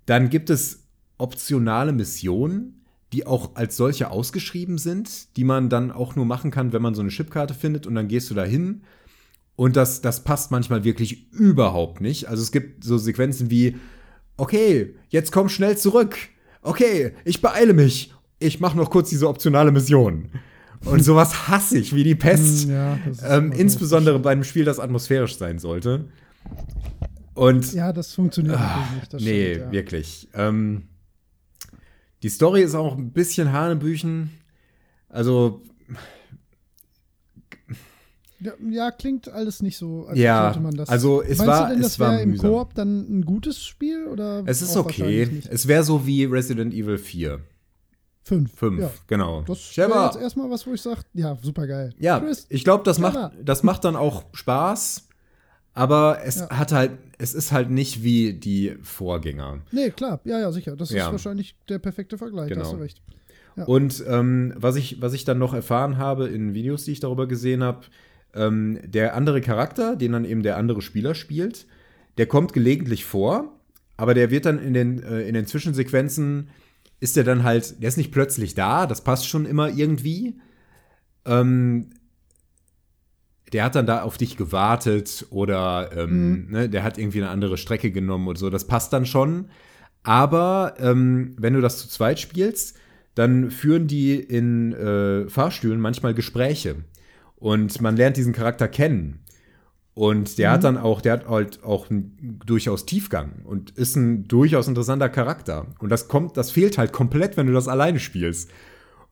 Dann 0.05 0.29
gibt 0.29 0.49
es 0.49 0.83
optionale 1.17 1.93
Missionen, 1.93 2.85
die 3.13 3.25
auch 3.25 3.55
als 3.55 3.77
solche 3.77 4.11
ausgeschrieben 4.11 4.77
sind, 4.77 5.37
die 5.37 5.45
man 5.45 5.69
dann 5.69 5.91
auch 5.91 6.15
nur 6.15 6.25
machen 6.25 6.51
kann, 6.51 6.73
wenn 6.73 6.81
man 6.81 6.95
so 6.95 7.01
eine 7.01 7.11
Chipkarte 7.11 7.53
findet 7.53 7.87
und 7.87 7.95
dann 7.95 8.07
gehst 8.07 8.29
du 8.29 8.33
da 8.33 8.43
hin. 8.43 8.81
Und 9.55 9.77
das, 9.77 10.01
das 10.01 10.23
passt 10.23 10.51
manchmal 10.51 10.83
wirklich 10.83 11.31
überhaupt 11.31 12.01
nicht. 12.01 12.27
Also 12.27 12.43
es 12.43 12.51
gibt 12.51 12.83
so 12.83 12.97
Sequenzen 12.97 13.49
wie, 13.49 13.77
okay, 14.35 14.95
jetzt 15.09 15.31
komm 15.31 15.47
schnell 15.47 15.77
zurück. 15.77 16.17
Okay, 16.61 17.13
ich 17.23 17.41
beeile 17.41 17.73
mich. 17.73 18.13
Ich 18.39 18.59
mache 18.59 18.75
noch 18.75 18.89
kurz 18.89 19.09
diese 19.09 19.29
optionale 19.29 19.71
Mission. 19.71 20.29
Und 20.85 21.03
sowas 21.03 21.47
hasse 21.47 21.77
ich 21.77 21.95
wie 21.95 22.03
die 22.03 22.15
Pest. 22.15 22.67
Ja, 22.69 22.97
ähm, 23.27 23.51
insbesondere 23.51 24.19
bei 24.19 24.31
einem 24.31 24.43
Spiel, 24.43 24.65
das 24.65 24.79
atmosphärisch 24.79 25.37
sein 25.37 25.59
sollte. 25.59 26.05
Und 27.33 27.73
ja, 27.73 27.91
das 27.91 28.13
funktioniert 28.13 28.55
ah, 28.57 28.77
natürlich 28.77 28.93
nicht. 29.01 29.13
Das 29.13 29.21
nee, 29.23 29.53
stimmt, 29.55 29.65
ja. 29.65 29.71
wirklich. 29.71 30.29
Ähm, 30.33 30.83
die 32.23 32.29
Story 32.29 32.61
ist 32.61 32.75
auch 32.75 32.97
ein 32.97 33.11
bisschen 33.11 33.51
Hanebüchen. 33.51 34.29
Also, 35.09 35.61
Ja, 38.39 38.53
ja, 38.69 38.91
klingt 38.91 39.27
alles 39.29 39.61
nicht 39.61 39.77
so, 39.77 40.05
als 40.05 40.19
Ja, 40.19 40.43
sollte 40.45 40.59
man 40.59 40.75
das. 40.75 40.89
also 40.89 41.21
es 41.23 41.37
Meinst 41.39 41.47
war- 41.47 41.67
du 41.67 41.73
denn, 41.73 41.81
es 41.83 41.87
das 41.93 41.99
war 41.99 42.11
wäre 42.11 42.21
im. 42.21 42.37
Koop 42.37 42.73
dann 42.75 42.99
ein 43.19 43.25
gutes 43.25 43.63
Spiel 43.63 44.05
oder 44.05 44.43
es 44.45 44.61
ist 44.61 44.75
okay. 44.77 45.41
Es 45.49 45.67
wäre 45.67 45.83
so 45.83 46.05
wie 46.05 46.25
Resident 46.25 46.73
Evil 46.73 46.97
4. 46.97 47.39
Fünf. 48.27 48.55
5, 48.57 48.79
Ja. 48.81 48.91
genau. 49.07 49.43
Das 49.43 49.77
wäre 49.77 50.05
jetzt 50.05 50.17
erstmal 50.19 50.49
was, 50.49 50.65
wo 50.65 50.73
ich 50.73 50.81
sage, 50.81 51.01
ja, 51.13 51.37
super 51.41 51.67
geil. 51.67 51.93
Ja, 51.99 52.19
Chris, 52.19 52.47
ich 52.49 52.63
glaube, 52.63 52.83
das 52.83 52.97
macht, 52.97 53.17
das 53.43 53.61
macht 53.61 53.83
dann 53.85 53.95
auch 53.95 54.25
Spaß, 54.33 55.07
aber 55.73 56.19
es 56.25 56.39
Ja. 56.39 56.49
hat 56.49 56.71
halt, 56.71 56.91
es 57.19 57.33
ist 57.35 57.51
halt 57.51 57.69
nicht 57.69 58.01
wie 58.03 58.33
die 58.33 58.77
Vorgänger. 58.81 59.59
Nee, 59.71 59.91
klar, 59.91 60.19
ja, 60.23 60.39
ja, 60.39 60.51
sicher. 60.51 60.75
Das 60.75 60.89
Ja. 60.89 61.05
ist 61.05 61.11
wahrscheinlich 61.11 61.55
der 61.69 61.77
perfekte 61.79 62.17
Vergleich, 62.17 62.49
da 62.51 62.61
hast 62.61 62.67
Genau. 62.69 62.77
du 62.77 62.83
recht. 62.83 63.01
Ja. 63.57 63.65
Und 63.65 64.03
ähm, 64.07 64.53
was, 64.57 64.75
ich, 64.75 65.01
was 65.01 65.13
ich 65.13 65.23
dann 65.23 65.37
noch 65.37 65.53
erfahren 65.53 65.97
habe 65.97 66.27
in 66.27 66.53
Videos, 66.55 66.83
die 66.85 66.91
ich 66.93 66.99
darüber 66.99 67.27
gesehen 67.27 67.63
habe, 67.63 67.85
ähm, 68.33 68.79
der 68.85 69.15
andere 69.15 69.39
Charakter, 69.39 69.95
den 69.95 70.11
dann 70.13 70.25
eben 70.25 70.43
der 70.43 70.57
andere 70.57 70.81
Spieler 70.81 71.13
spielt, 71.15 71.67
der 72.17 72.25
kommt 72.25 72.53
gelegentlich 72.53 73.05
vor, 73.05 73.53
aber 73.97 74.13
der 74.13 74.29
wird 74.31 74.45
dann 74.45 74.59
in 74.59 74.73
den, 74.73 75.01
äh, 75.03 75.21
in 75.21 75.35
den 75.35 75.45
Zwischensequenzen, 75.45 76.49
ist 76.99 77.15
der 77.15 77.23
dann 77.23 77.43
halt, 77.43 77.81
der 77.81 77.89
ist 77.89 77.97
nicht 77.97 78.11
plötzlich 78.11 78.55
da, 78.55 78.85
das 78.85 79.03
passt 79.03 79.27
schon 79.27 79.45
immer 79.45 79.69
irgendwie. 79.69 80.39
Ähm, 81.25 81.89
der 83.53 83.63
hat 83.63 83.75
dann 83.75 83.85
da 83.85 84.01
auf 84.01 84.17
dich 84.17 84.37
gewartet 84.37 85.27
oder 85.29 85.91
ähm, 85.95 86.47
ne, 86.49 86.69
der 86.69 86.83
hat 86.83 86.97
irgendwie 86.97 87.21
eine 87.21 87.29
andere 87.29 87.57
Strecke 87.57 87.91
genommen 87.91 88.27
oder 88.27 88.39
so, 88.39 88.49
das 88.49 88.67
passt 88.67 88.91
dann 88.93 89.05
schon. 89.05 89.49
Aber 90.03 90.75
ähm, 90.79 91.35
wenn 91.37 91.53
du 91.53 91.61
das 91.61 91.77
zu 91.77 91.87
zweit 91.87 92.19
spielst, 92.19 92.77
dann 93.15 93.49
führen 93.49 93.87
die 93.87 94.15
in 94.15 94.73
äh, 94.73 95.29
Fahrstühlen 95.29 95.79
manchmal 95.79 96.13
Gespräche. 96.13 96.75
Und 97.35 97.81
man 97.81 97.95
lernt 97.95 98.17
diesen 98.17 98.33
Charakter 98.33 98.67
kennen. 98.67 99.24
Und 99.95 100.37
der 100.37 100.51
hat 100.51 100.65
dann 100.65 100.77
auch, 100.77 100.99
der 100.99 101.13
hat 101.13 101.27
halt 101.29 101.63
auch 101.63 101.89
einen 101.89 102.39
durchaus 102.45 102.85
Tiefgang 102.85 103.43
und 103.45 103.71
ist 103.71 103.95
ein 103.95 104.27
durchaus 104.27 104.67
interessanter 104.67 105.07
Charakter. 105.07 105.67
Und 105.79 105.89
das 105.89 106.09
kommt, 106.09 106.35
das 106.35 106.51
fehlt 106.51 106.77
halt 106.77 106.91
komplett, 106.91 107.37
wenn 107.37 107.47
du 107.47 107.53
das 107.53 107.69
alleine 107.69 107.99
spielst. 107.99 108.51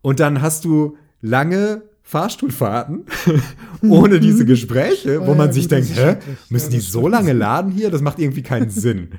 Und 0.02 0.20
dann 0.20 0.42
hast 0.42 0.66
du 0.66 0.98
lange 1.22 1.84
Fahrstuhlfahrten 2.02 3.06
ohne 3.82 4.20
diese 4.20 4.46
Gespräche, 4.46 5.26
wo 5.26 5.32
Ja, 5.32 5.36
man 5.36 5.48
ja, 5.48 5.54
sich 5.54 5.64
gut, 5.64 5.72
denkt, 5.72 5.96
hä, 5.96 6.18
müssen 6.50 6.72
die 6.72 6.82
so 6.82 7.08
lange 7.08 7.32
laden 7.32 7.72
hier? 7.72 7.90
Das 7.90 8.02
macht 8.02 8.20
irgendwie 8.20 8.44
keinen 8.44 8.70
Sinn. 8.70 9.12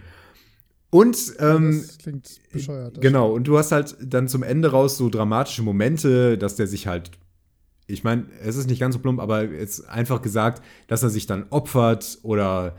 Und 0.90 1.16
ähm, 1.40 1.80
das 1.82 1.96
klingt 1.98 2.28
bescheuert. 2.52 2.98
das 2.98 3.02
Genau, 3.02 3.32
und 3.32 3.48
du 3.48 3.56
hast 3.58 3.72
halt 3.72 3.96
dann 4.00 4.28
zum 4.28 4.42
Ende 4.42 4.70
raus 4.70 4.98
so 4.98 5.08
dramatische 5.08 5.62
Momente, 5.62 6.36
dass 6.36 6.56
der 6.56 6.66
sich 6.66 6.86
halt, 6.86 7.10
ich 7.86 8.04
meine, 8.04 8.26
es 8.42 8.56
ist 8.56 8.68
nicht 8.68 8.80
ganz 8.80 8.94
so 8.94 9.00
plump, 9.00 9.20
aber 9.20 9.44
jetzt 9.44 9.88
einfach 9.88 10.22
gesagt, 10.22 10.62
dass 10.86 11.02
er 11.02 11.10
sich 11.10 11.26
dann 11.26 11.46
opfert 11.50 12.18
oder, 12.22 12.76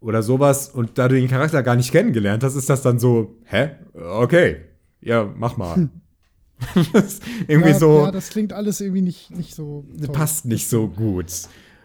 oder 0.00 0.22
sowas 0.22 0.68
und 0.68 0.98
da 0.98 1.08
du 1.08 1.14
den 1.14 1.28
Charakter 1.28 1.62
gar 1.62 1.76
nicht 1.76 1.92
kennengelernt 1.92 2.42
hast, 2.42 2.56
ist 2.56 2.68
das 2.68 2.82
dann 2.82 2.98
so, 2.98 3.36
hä? 3.44 3.70
Okay, 3.94 4.56
ja, 5.00 5.32
mach 5.36 5.56
mal. 5.56 5.88
Ist 6.92 7.22
irgendwie 7.48 7.70
ja, 7.70 7.78
so, 7.78 8.04
Ja, 8.04 8.12
das 8.12 8.30
klingt 8.30 8.52
alles 8.52 8.80
irgendwie 8.80 9.02
nicht, 9.02 9.30
nicht 9.32 9.54
so. 9.54 9.84
toll. 9.98 10.14
passt 10.14 10.44
nicht 10.44 10.68
so 10.68 10.86
gut. 10.88 11.26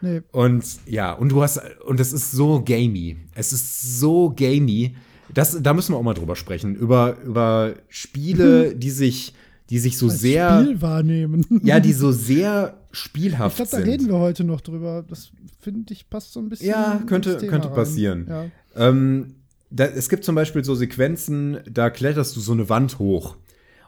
Nee. 0.01 0.21
Und 0.31 0.63
ja, 0.85 1.13
und 1.13 1.29
du 1.29 1.41
hast, 1.41 1.59
und 1.85 1.99
es 1.99 2.13
ist 2.13 2.31
so 2.31 2.61
gamey. 2.63 3.17
Es 3.33 3.51
ist 3.51 3.99
so 3.99 4.31
gamey. 4.35 4.95
Das, 5.33 5.57
da 5.61 5.73
müssen 5.73 5.93
wir 5.93 5.97
auch 5.97 6.03
mal 6.03 6.13
drüber 6.13 6.35
sprechen. 6.35 6.75
Über, 6.75 7.17
über 7.23 7.73
Spiele, 7.89 8.75
die 8.75 8.91
sich, 8.91 9.33
die 9.69 9.79
sich 9.79 9.97
so 9.97 10.07
Als 10.07 10.19
sehr, 10.19 10.61
Spiel 10.61 10.81
wahrnehmen. 10.81 11.45
ja, 11.63 11.79
die 11.79 11.93
so 11.93 12.11
sehr 12.13 12.77
ich 12.91 12.99
spielhaft 12.99 13.57
glaube, 13.57 13.71
da 13.71 13.77
sind. 13.77 13.87
reden 13.89 14.07
wir 14.07 14.17
heute 14.19 14.43
noch 14.43 14.61
drüber. 14.61 15.03
Das 15.07 15.31
finde 15.59 15.93
ich 15.93 16.09
passt 16.09 16.33
so 16.33 16.39
ein 16.39 16.49
bisschen. 16.49 16.69
Ja, 16.69 17.01
könnte- 17.05 17.37
könnte 17.47 17.67
passieren. 17.69 18.25
Ja. 18.29 18.45
Ähm, 18.75 19.35
da, 19.69 19.85
es 19.85 20.07
gibt 20.09 20.23
zum 20.23 20.35
Beispiel 20.35 20.63
so 20.63 20.75
Sequenzen, 20.75 21.57
da 21.69 21.89
kletterst 21.89 22.35
du 22.35 22.39
so 22.39 22.53
eine 22.53 22.69
Wand 22.69 22.99
hoch. 22.99 23.35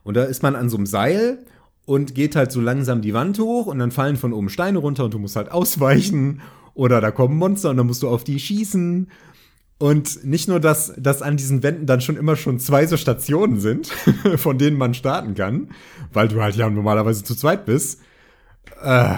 Und 0.04 0.16
da 0.16 0.24
ist 0.24 0.44
man 0.44 0.56
an 0.56 0.70
so 0.70 0.78
einem 0.78 0.86
Seil 0.86 1.40
und 1.86 2.14
geht 2.16 2.36
halt 2.36 2.52
so 2.52 2.60
langsam 2.62 3.02
die 3.02 3.14
Wand 3.14 3.40
hoch 3.40 3.68
und 3.68 3.80
dann 3.80 3.92
fallen 3.92 4.18
von 4.18 4.34
oben 4.34 4.50
Steine 4.50 4.80
runter 4.80 5.06
und 5.06 5.14
du 5.14 5.20
musst 5.20 5.36
halt 5.36 5.52
ausweichen. 5.52 6.42
Oder 6.74 7.02
da 7.02 7.12
kommen 7.12 7.38
Monster 7.38 7.70
und 7.72 7.78
dann 7.78 7.88
musst 7.88 8.04
du 8.04 8.10
auf 8.10 8.24
die 8.24 8.40
schießen. 8.40 9.10
Und 9.80 10.26
nicht 10.26 10.50
nur, 10.50 10.60
dass, 10.60 10.94
dass 10.98 11.22
an 11.22 11.38
diesen 11.38 11.64
Wänden 11.64 11.86
dann 11.86 12.02
schon 12.02 12.18
immer 12.18 12.36
schon 12.36 12.60
zwei 12.60 12.86
so 12.86 12.98
Stationen 12.98 13.60
sind, 13.62 13.88
von 14.36 14.58
denen 14.58 14.78
man 14.78 14.94
starten 14.94 15.36
kann, 15.36 15.70
weil 16.12 16.28
du 16.28 16.42
halt 16.42 16.56
ja 16.58 16.70
normalerweise 16.70 17.24
zu 17.24 17.34
zweit 17.34 17.66
bist. 17.66 18.02
Äh, 18.84 19.16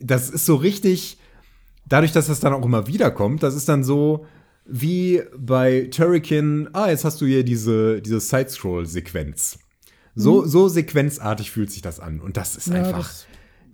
das 0.00 0.30
ist 0.30 0.46
so 0.46 0.56
richtig, 0.56 1.18
dadurch, 1.86 2.12
dass 2.12 2.28
das 2.28 2.40
dann 2.40 2.54
auch 2.54 2.64
immer 2.64 2.86
wieder 2.86 3.10
kommt, 3.10 3.42
das 3.42 3.54
ist 3.54 3.68
dann 3.68 3.84
so 3.84 4.24
wie 4.64 5.22
bei 5.36 5.88
Turrican, 5.90 6.68
ah, 6.72 6.88
jetzt 6.88 7.04
hast 7.04 7.20
du 7.20 7.26
hier 7.26 7.44
diese, 7.44 8.00
diese 8.00 8.20
Side-Scroll-Sequenz. 8.20 9.58
So, 10.14 10.46
so 10.46 10.68
sequenzartig 10.68 11.50
fühlt 11.50 11.70
sich 11.70 11.80
das 11.82 12.00
an. 12.00 12.20
Und 12.20 12.36
das 12.36 12.56
ist 12.56 12.68
Mhm. 12.68 12.74
Ja, 12.74 12.82
einfach, 12.84 13.10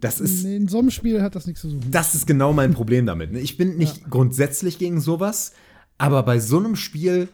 das, 0.00 0.20
ist, 0.20 0.44
Nee, 0.44 0.56
in 0.56 0.68
so 0.68 0.78
einem 0.80 0.90
Spiel 0.90 1.22
hat 1.22 1.34
das 1.34 1.46
nichts 1.46 1.62
zu 1.62 1.70
suchen. 1.70 1.90
das 1.90 2.14
ist 2.14 2.26
genau 2.26 2.52
mein 2.52 2.74
Problem 2.74 3.06
damit. 3.06 3.34
Ich 3.36 3.56
bin 3.56 3.76
nicht 3.76 4.10
grundsätzlich 4.10 4.78
gegen 4.78 5.00
sowas, 5.00 5.52
aber 5.98 6.22
bei 6.22 6.38
so 6.38 6.58
einem 6.58 6.76
Spiel, 6.76 7.28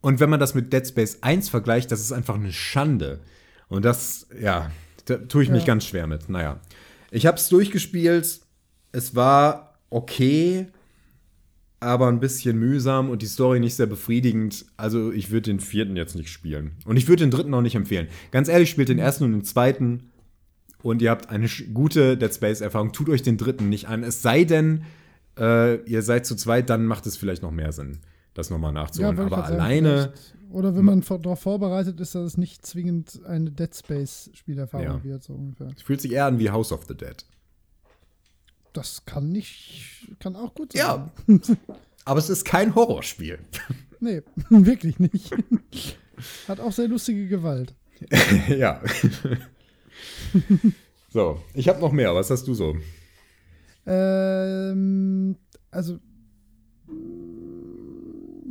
und 0.00 0.20
wenn 0.20 0.30
man 0.30 0.40
das 0.40 0.54
mit 0.54 0.72
Dead 0.72 0.86
Space 0.86 1.18
1 1.22 1.48
vergleicht, 1.48 1.90
das 1.90 2.00
ist 2.00 2.12
einfach 2.12 2.34
eine 2.34 2.52
Schande. 2.52 3.20
Und 3.68 3.84
das, 3.84 4.26
ja, 4.40 4.70
da 5.06 5.16
tue 5.16 5.42
ich 5.42 5.50
mich 5.50 5.62
Ja. 5.62 5.66
ganz 5.66 5.86
schwer 5.86 6.06
mit. 6.06 6.28
Naja. 6.28 6.60
Ich 7.10 7.26
habe 7.26 7.38
es 7.38 7.48
durchgespielt. 7.48 8.40
Es 8.92 9.14
war 9.14 9.78
okay, 9.90 10.66
aber 11.80 12.08
ein 12.08 12.20
bisschen 12.20 12.58
mühsam 12.58 13.10
und 13.10 13.22
die 13.22 13.26
Story 13.26 13.60
nicht 13.60 13.74
sehr 13.74 13.86
befriedigend. 13.86 14.66
Also 14.76 15.12
ich 15.12 15.30
würde 15.30 15.50
den 15.50 15.60
vierten 15.60 15.96
jetzt 15.96 16.14
nicht 16.16 16.30
spielen. 16.30 16.72
Und 16.84 16.96
ich 16.96 17.08
würde 17.08 17.24
den 17.24 17.30
dritten 17.30 17.52
auch 17.54 17.60
nicht 17.62 17.74
empfehlen. 17.74 18.08
Ganz 18.30 18.48
ehrlich, 18.48 18.70
spielt 18.70 18.88
den 18.88 18.98
ersten 18.98 19.24
und 19.24 19.32
den 19.32 19.44
zweiten 19.44 20.10
und 20.82 21.02
ihr 21.02 21.10
habt 21.10 21.30
eine 21.30 21.48
gute 21.72 22.16
Dead 22.16 22.32
Space-Erfahrung. 22.32 22.92
Tut 22.92 23.08
euch 23.08 23.22
den 23.22 23.36
dritten 23.38 23.68
nicht 23.68 23.88
an. 23.88 24.02
Es 24.02 24.22
sei 24.22 24.44
denn, 24.44 24.84
äh, 25.38 25.76
ihr 25.84 26.02
seid 26.02 26.26
zu 26.26 26.34
zweit, 26.36 26.70
dann 26.70 26.86
macht 26.86 27.06
es 27.06 27.16
vielleicht 27.16 27.42
noch 27.42 27.50
mehr 27.50 27.72
Sinn, 27.72 27.98
das 28.34 28.50
nochmal 28.50 28.72
nachzuholen. 28.72 29.14
ich 29.16 29.20
aber 29.24 29.44
alleine, 29.44 30.12
Oder 30.50 30.74
wenn 30.76 30.84
man 30.84 31.00
darauf 31.02 31.40
vorbereitet 31.40 31.98
ist, 32.00 32.14
dass 32.14 32.22
es 32.24 32.36
nicht 32.36 32.64
zwingend 32.66 33.20
eine 33.26 33.50
Dead 33.50 33.74
Space-Spielerfahrung 33.74 34.86
Ja. 34.86 35.04
wird, 35.04 35.22
so 35.22 35.34
ungefähr. 35.34 35.68
es 35.76 35.82
fühlt 35.82 36.00
sich 36.00 36.12
eher 36.12 36.26
an 36.26 36.38
wie 36.38 36.50
House 36.50 36.72
of 36.72 36.84
the 36.88 36.94
Dead. 36.96 37.16
Das 38.72 39.04
kann 39.04 39.28
nicht, 39.30 40.08
kann 40.18 40.34
auch 40.36 40.54
gut 40.54 40.72
sein. 40.72 40.80
Ja. 40.80 41.12
Aber 42.04 42.18
es 42.18 42.28
ist 42.28 42.44
kein 42.44 42.74
Horrorspiel. 42.74 43.38
Nee, 44.00 44.22
wirklich 44.50 44.98
nicht. 44.98 45.32
Hat 46.48 46.60
auch 46.60 46.72
sehr 46.72 46.88
lustige 46.88 47.26
Gewalt. 47.28 47.74
ja. 48.48 48.80
so, 51.10 51.40
ich 51.54 51.68
habe 51.68 51.80
noch 51.80 51.92
mehr. 51.92 52.14
Was 52.14 52.30
hast 52.30 52.46
du 52.46 52.54
so? 52.54 52.76
Ähm, 53.86 55.36
also, 55.70 55.98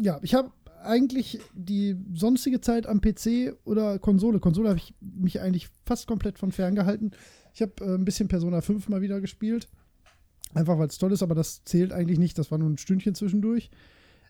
ja, 0.01 0.19
ich 0.21 0.33
habe 0.33 0.51
eigentlich 0.83 1.39
die 1.53 1.95
sonstige 2.13 2.61
Zeit 2.61 2.87
am 2.87 3.01
PC 3.01 3.55
oder 3.63 3.99
Konsole. 3.99 4.39
Konsole 4.39 4.69
habe 4.69 4.79
ich 4.79 4.93
mich 4.99 5.39
eigentlich 5.39 5.69
fast 5.85 6.07
komplett 6.07 6.37
von 6.37 6.51
ferngehalten. 6.51 7.11
Ich 7.53 7.61
habe 7.61 7.73
äh, 7.81 7.95
ein 7.95 8.05
bisschen 8.05 8.27
Persona 8.27 8.61
5 8.61 8.89
mal 8.89 9.01
wieder 9.01 9.21
gespielt. 9.21 9.67
Einfach 10.53 10.77
weil 10.77 10.87
es 10.87 10.97
toll 10.97 11.11
ist, 11.11 11.23
aber 11.23 11.35
das 11.35 11.63
zählt 11.63 11.93
eigentlich 11.93 12.19
nicht. 12.19 12.37
Das 12.37 12.51
war 12.51 12.57
nur 12.57 12.69
ein 12.69 12.77
Stündchen 12.77 13.15
zwischendurch. 13.15 13.71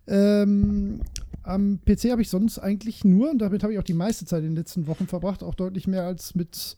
Ähm, 0.08 1.01
am 1.43 1.80
PC 1.86 2.12
habe 2.12 2.22
ich 2.22 2.30
sonst 2.30 2.60
eigentlich 2.60 3.04
nur, 3.04 3.32
und 3.32 3.39
damit 3.39 3.64
habe 3.64 3.74
ich 3.74 3.80
auch 3.80 3.84
die 3.84 3.93
meiste 3.93 4.26
Zeit 4.26 4.43
in 4.43 4.51
den 4.51 4.56
letzten 4.56 4.88
Wochen 4.88 5.08
verbracht, 5.08 5.43
auch 5.43 5.56
deutlich 5.56 5.88
mehr 5.88 6.06
als 6.06 6.36
mit 6.36 6.78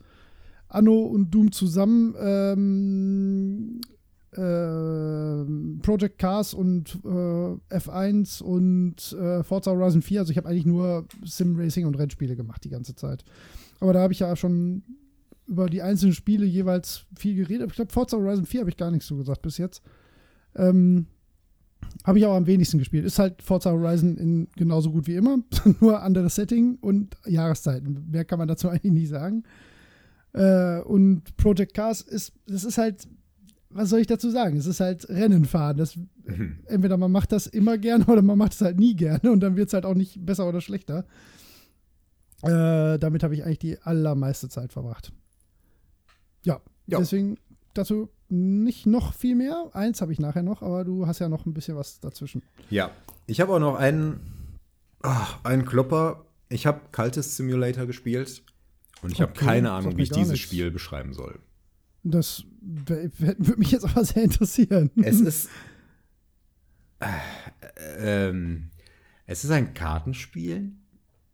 Anno 0.68 1.02
und 1.02 1.32
Doom 1.32 1.52
zusammen, 1.52 2.16
ähm, 2.20 3.82
äh, 3.84 3.95
Project 4.36 6.20
Cars 6.20 6.54
und 6.54 7.00
äh, 7.06 7.78
F1 7.78 8.42
und 8.44 9.14
äh, 9.14 9.44
Forza 9.44 9.72
Horizon 9.72 10.02
4. 10.02 10.20
Also 10.22 10.32
ich 10.32 10.38
habe 10.38 10.50
eigentlich 10.50 10.66
nur 10.66 11.08
Sim 11.24 11.56
Racing 11.58 11.86
und 11.86 11.96
Rennspiele 11.96 12.36
gemacht 12.36 12.64
die 12.64 12.70
ganze 12.70 12.96
Zeit. 12.96 13.24
Aber 13.80 13.94
da 13.94 14.02
habe 14.02 14.14
ich 14.14 14.20
ja 14.20 14.36
schon 14.36 14.84
über 15.48 15.68
die 15.68 15.82
einzelnen 15.82 16.14
Spiele 16.14 16.46
jeweils 16.46 17.06
viel 17.18 17.36
geredet. 17.36 17.70
Ich 17.70 17.76
glaube, 17.76 17.94
Forza 17.94 18.18
Horizon 18.18 18.46
4 18.46 18.62
habe 18.62 18.70
ich 18.70 18.78
gar 18.78 18.92
nichts 18.92 19.08
so 19.08 19.16
gesagt 19.16 19.42
bis 19.42 19.58
jetzt. 19.58 19.82
Ähm, 20.56 21.08
habe 22.04 22.20
ich 22.20 22.26
auch 22.26 22.36
am 22.36 22.48
wenigsten 22.48 22.80
gespielt. 22.80 23.06
Ist 23.06 23.20
halt 23.20 23.42
Forza 23.42 23.72
Horizon 23.72 24.18
in 24.18 24.48
genauso 24.56 24.92
gut 24.92 25.08
wie 25.08 25.16
immer, 25.16 25.40
nur 25.80 26.02
anderes 26.02 26.36
Setting 26.36 26.78
und 26.82 27.16
Jahreszeiten. 27.26 28.06
Mehr 28.10 28.26
kann 28.26 28.40
man 28.40 28.48
dazu 28.48 28.70
eigentlich 28.70 28.92
nie 28.92 29.06
sagen. 29.06 29.44
Äh, 30.34 30.82
und 30.82 31.38
Project 31.38 31.74
Cars 31.74 32.02
ist, 32.02 32.34
das 32.48 32.64
ist 32.64 32.78
halt, 32.78 33.08
was 33.76 33.90
soll 33.90 34.00
ich 34.00 34.08
dazu 34.08 34.30
sagen? 34.30 34.56
Es 34.56 34.68
ist 34.68 34.80
halt 34.80 35.08
Rennen 35.10 35.44
fahren. 35.44 35.76
Das, 35.76 35.98
mhm. 35.98 36.60
Entweder 36.66 36.96
man 36.96 37.12
macht 37.12 37.34
das 37.34 37.46
immer 37.46 37.78
gerne 37.78 38.06
oder 38.08 38.22
man 38.22 38.38
macht 38.38 38.54
es 38.54 38.62
halt 38.62 38.80
nie 38.80 38.96
gerne 38.96 39.30
und 39.32 39.42
dann 39.42 39.58
wird 39.58 39.68
es 39.68 39.74
halt 39.74 39.86
auch 39.86 39.96
nicht 39.96 40.26
besser 40.26 40.48
oder 40.48 40.62
schlechter. 40.62 41.06
Äh, 42.42 42.98
damit 43.00 43.24
habe 43.24 43.34
ich 43.34 43.44
eigentlich 43.44 43.60
die 43.60 43.82
allermeiste 43.82 44.48
Zeit 44.48 44.72
verbracht. 44.72 45.12
Ja, 46.44 46.62
ja. 46.88 47.00
deswegen 47.00 47.38
dazu 47.74 48.10
nicht 48.30 48.86
noch 48.86 49.14
viel 49.14 49.36
mehr. 49.36 49.70
Eins 49.74 50.02
habe 50.02 50.14
ich 50.14 50.20
nachher 50.20 50.44
noch, 50.44 50.62
aber 50.62 50.86
du 50.86 51.06
hast 51.06 51.20
ja 51.20 51.28
noch 51.28 51.46
ein 51.46 51.54
bisschen 51.54 51.76
was 51.76 52.00
dazwischen. 52.00 52.44
Ja, 52.70 52.92
ich 53.28 53.42
habe 53.42 53.54
auch 53.54 53.60
noch 53.60 53.76
einen, 53.76 54.20
ach, 55.02 55.44
einen 55.44 55.66
Klopper. 55.66 56.26
Ich 56.48 56.66
habe 56.66 56.80
Kaltes 56.92 57.36
Simulator 57.36 57.86
gespielt 57.86 58.44
und 59.02 59.12
ich 59.12 59.22
okay, 59.22 59.24
habe 59.24 59.34
keine 59.34 59.72
Ahnung, 59.72 59.98
wie 59.98 60.04
ich 60.04 60.12
dieses 60.12 60.32
nichts. 60.32 60.48
Spiel 60.48 60.72
beschreiben 60.72 61.14
soll. 61.14 61.40
Das 62.08 62.45
würde 62.62 63.58
mich 63.58 63.72
jetzt 63.72 63.86
aber 63.86 64.06
sehr 64.06 64.24
interessieren. 64.24 64.91
Es 65.01 65.20
ist. 65.22 65.49
Äh, 66.99 67.08
ähm, 67.97 68.70
es 69.26 69.43
ist 69.43 69.51
ein 69.51 69.74
Kartenspiel. 69.74 70.72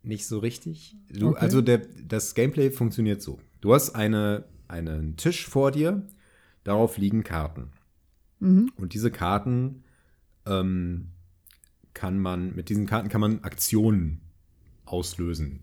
Nicht 0.02 0.26
so 0.26 0.38
richtig. 0.40 0.96
Du, 1.10 1.28
okay. 1.28 1.38
Also 1.40 1.60
der, 1.60 1.78
das 1.78 2.34
Gameplay 2.34 2.70
funktioniert 2.70 3.22
so. 3.22 3.38
Du 3.60 3.72
hast 3.72 3.90
eine, 3.90 4.44
einen 4.66 5.16
Tisch 5.16 5.46
vor 5.46 5.70
dir 5.70 6.04
Darauf 6.64 6.96
liegen 6.96 7.24
Karten. 7.24 7.70
Mhm. 8.40 8.72
Und 8.76 8.94
diese 8.94 9.10
Karten 9.10 9.82
ähm, 10.46 11.08
kann 11.94 12.18
man, 12.18 12.54
mit 12.54 12.68
diesen 12.68 12.86
Karten 12.86 13.08
kann 13.08 13.20
man 13.20 13.42
Aktionen 13.42 14.20
auslösen. 14.84 15.60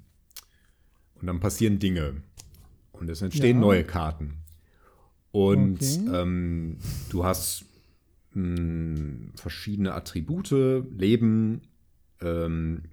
Und 1.15 1.27
dann 1.27 1.39
passieren 1.39 1.79
Dinge. 1.79 2.21
Und 2.91 3.09
es 3.09 3.21
entstehen 3.21 3.57
ja. 3.57 3.61
neue 3.61 3.83
Karten. 3.83 4.39
Und 5.31 5.81
okay. 5.81 6.09
ähm, 6.13 6.77
du 7.09 7.23
hast 7.23 7.65
mh, 8.33 8.57
hm, 8.57 9.31
verschiedene 9.35 9.93
Attribute, 9.93 10.51
Leben, 10.51 11.61
ähm, 12.21 12.83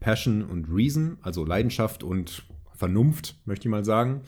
Passion 0.00 0.42
und 0.42 0.66
Reason, 0.70 1.18
also 1.22 1.44
Leidenschaft 1.44 2.02
und 2.02 2.44
Vernunft, 2.74 3.36
möchte 3.44 3.66
ich 3.66 3.70
mal 3.70 3.84
sagen. 3.84 4.22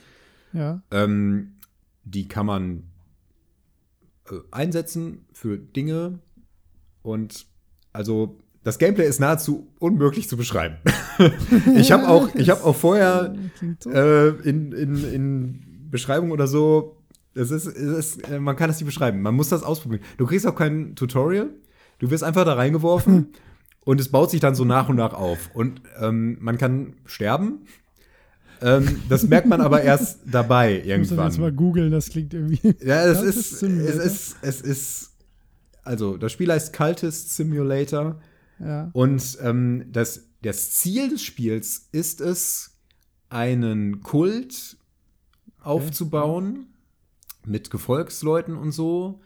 Ja. 0.53 0.83
Ähm, 0.91 1.53
die 2.05 2.27
kann 2.27 2.47
man 2.47 2.83
äh, 4.31 4.35
einsetzen 4.51 5.27
für 5.33 5.59
Dinge 5.59 6.19
und 7.03 7.47
also 7.93 8.39
das 8.63 8.79
Gameplay 8.79 9.07
ist 9.07 9.21
nahezu 9.21 9.73
unmöglich 9.79 10.29
zu 10.29 10.37
beschreiben. 10.37 10.77
ich 11.77 11.93
habe 11.93 12.09
auch, 12.09 12.35
ich 12.35 12.51
habe 12.51 12.63
auch 12.65 12.77
vorher 12.77 13.35
äh, 13.87 14.29
in, 14.49 14.73
in, 14.73 15.13
in 15.13 15.91
Beschreibung 15.91 16.31
oder 16.31 16.47
so, 16.47 17.00
es 17.35 17.51
ist, 17.51 17.67
es 17.67 17.77
ist, 17.77 18.29
äh, 18.29 18.41
man 18.41 18.57
kann 18.57 18.71
es 18.71 18.77
nicht 18.77 18.87
beschreiben. 18.87 19.23
Man 19.23 19.35
muss 19.35 19.49
das 19.49 19.63
ausprobieren. 19.63 20.03
Du 20.17 20.27
kriegst 20.27 20.47
auch 20.47 20.57
kein 20.57 20.95
Tutorial. 20.97 21.51
Du 21.99 22.11
wirst 22.11 22.25
einfach 22.25 22.45
da 22.45 22.55
reingeworfen 22.55 23.33
und 23.85 24.01
es 24.01 24.11
baut 24.11 24.31
sich 24.31 24.41
dann 24.41 24.55
so 24.55 24.65
nach 24.65 24.89
und 24.89 24.97
nach 24.97 25.13
auf. 25.13 25.51
Und 25.55 25.83
ähm, 26.01 26.39
man 26.41 26.59
kann 26.59 26.95
sterben 27.05 27.67
ähm, 28.63 29.03
das 29.09 29.23
merkt 29.27 29.47
man 29.49 29.61
aber 29.61 29.83
erst 29.83 30.21
dabei 30.27 30.77
irgendwann. 30.77 31.03
Ich 31.03 31.11
muss 31.11 31.19
jetzt 31.25 31.39
mal 31.39 31.53
googeln, 31.53 31.91
das 31.91 32.11
klingt 32.11 32.35
irgendwie. 32.35 32.75
Ja, 32.85 33.05
es 33.05 33.23
ist, 33.23 33.63
es 33.63 33.97
ist, 33.97 34.37
es 34.43 34.61
ist, 34.61 35.11
also 35.83 36.17
das 36.17 36.33
Spiel 36.33 36.53
heißt 36.53 36.73
Cultist 36.73 37.35
Simulator. 37.35 38.21
Ja. 38.59 38.91
Und 38.93 39.39
ähm, 39.43 39.87
das, 39.91 40.27
das 40.43 40.73
Ziel 40.73 41.09
des 41.09 41.23
Spiels 41.23 41.89
ist 41.93 42.21
es, 42.21 42.77
einen 43.31 44.03
Kult 44.03 44.77
okay. 45.63 46.67
Mit 47.47 47.71
Gefolgsleuten 47.71 48.57
und 48.57 48.73
so. 48.73 49.21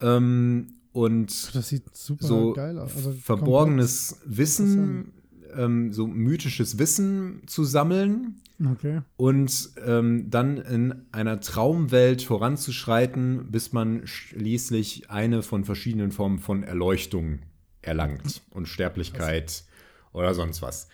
Ähm, 0.00 0.74
und 0.92 1.54
das 1.54 1.68
sieht 1.68 1.94
super 1.94 2.26
so 2.26 2.52
geil 2.52 2.78
aus. 2.78 2.96
Also 2.96 3.12
verborgenes 3.12 4.20
Wissen 4.24 5.12
ähm, 5.56 5.92
so 5.92 6.06
mythisches 6.06 6.78
Wissen 6.78 7.42
zu 7.46 7.64
sammeln 7.64 8.40
okay. 8.64 9.02
und 9.16 9.70
ähm, 9.84 10.30
dann 10.30 10.58
in 10.58 11.06
einer 11.12 11.40
Traumwelt 11.40 12.22
voranzuschreiten, 12.22 13.50
bis 13.50 13.72
man 13.72 14.06
schließlich 14.06 15.10
eine 15.10 15.42
von 15.42 15.64
verschiedenen 15.64 16.12
Formen 16.12 16.38
von 16.38 16.62
Erleuchtung 16.62 17.40
erlangt 17.82 18.42
und 18.50 18.68
Sterblichkeit 18.68 19.64
oder 20.12 20.34
sonst 20.34 20.62
was. 20.62 20.88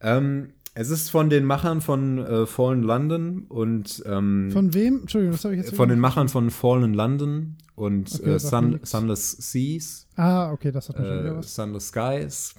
Ähm, 0.00 0.52
es 0.74 0.90
ist 0.90 1.10
von 1.10 1.30
den 1.30 1.44
Machern 1.44 1.80
von 1.80 2.18
äh, 2.18 2.46
Fallen 2.46 2.82
London 2.82 3.44
und 3.48 4.02
ähm, 4.06 4.50
von 4.52 4.72
wem? 4.72 5.00
Entschuldigung, 5.00 5.32
das 5.32 5.44
habe 5.44 5.54
ich 5.56 5.62
jetzt 5.62 5.74
Von 5.74 5.88
den 5.88 5.98
Machern 5.98 6.28
von 6.28 6.50
Fallen 6.50 6.94
London 6.94 7.56
und 7.74 8.14
okay, 8.14 8.34
äh, 8.34 8.38
Sun, 8.38 8.80
Sunless 8.82 9.32
Seas. 9.32 10.06
Ah, 10.16 10.52
okay, 10.52 10.70
das 10.70 10.88
hat 10.88 10.98
natürlich 10.98 11.32
äh, 11.32 11.36
was. 11.36 11.54
Sunless 11.54 11.88
Skies. 11.88 12.54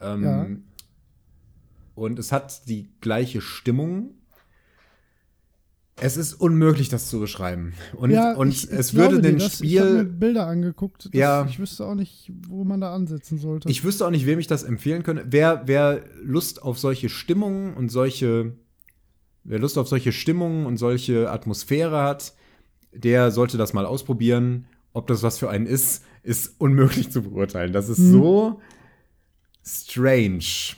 Ähm, 0.00 0.24
ja. 0.24 0.46
Und 1.94 2.18
es 2.18 2.32
hat 2.32 2.68
die 2.68 2.88
gleiche 3.00 3.40
Stimmung. 3.40 4.14
Es 6.04 6.16
ist 6.16 6.34
unmöglich, 6.34 6.88
das 6.88 7.08
zu 7.08 7.20
beschreiben. 7.20 7.74
Und, 7.94 8.10
ja, 8.10 8.34
und 8.34 8.48
ich, 8.48 8.68
es 8.68 8.94
würde 8.94 9.20
den 9.20 9.38
das, 9.38 9.58
Spiel. 9.58 9.70
Ich 9.70 9.78
habe 9.78 9.92
mir 9.92 10.04
Bilder 10.04 10.48
angeguckt. 10.48 11.08
Ja. 11.12 11.46
Ich 11.48 11.60
wüsste 11.60 11.86
auch 11.86 11.94
nicht, 11.94 12.32
wo 12.48 12.64
man 12.64 12.80
da 12.80 12.92
ansetzen 12.92 13.38
sollte. 13.38 13.68
Ich 13.68 13.84
wüsste 13.84 14.04
auch 14.04 14.10
nicht, 14.10 14.26
wem 14.26 14.40
ich 14.40 14.48
das 14.48 14.64
empfehlen 14.64 15.04
könnte. 15.04 15.26
Wer, 15.28 15.62
wer 15.66 16.02
Lust 16.20 16.60
auf 16.60 16.80
solche 16.80 17.08
Stimmungen 17.08 17.74
und 17.74 17.88
solche. 17.88 18.56
Wer 19.44 19.60
Lust 19.60 19.78
auf 19.78 19.86
solche 19.86 20.10
Stimmungen 20.10 20.66
und 20.66 20.76
solche 20.76 21.30
Atmosphäre 21.30 22.02
hat, 22.02 22.34
der 22.92 23.30
sollte 23.30 23.56
das 23.56 23.72
mal 23.72 23.86
ausprobieren. 23.86 24.66
Ob 24.92 25.06
das 25.06 25.22
was 25.22 25.38
für 25.38 25.50
einen 25.50 25.66
ist, 25.66 26.04
ist 26.24 26.56
unmöglich 26.58 27.12
zu 27.12 27.22
beurteilen. 27.22 27.72
Das 27.72 27.88
ist 27.88 27.98
hm. 27.98 28.10
so 28.10 28.60
strange. 29.64 30.74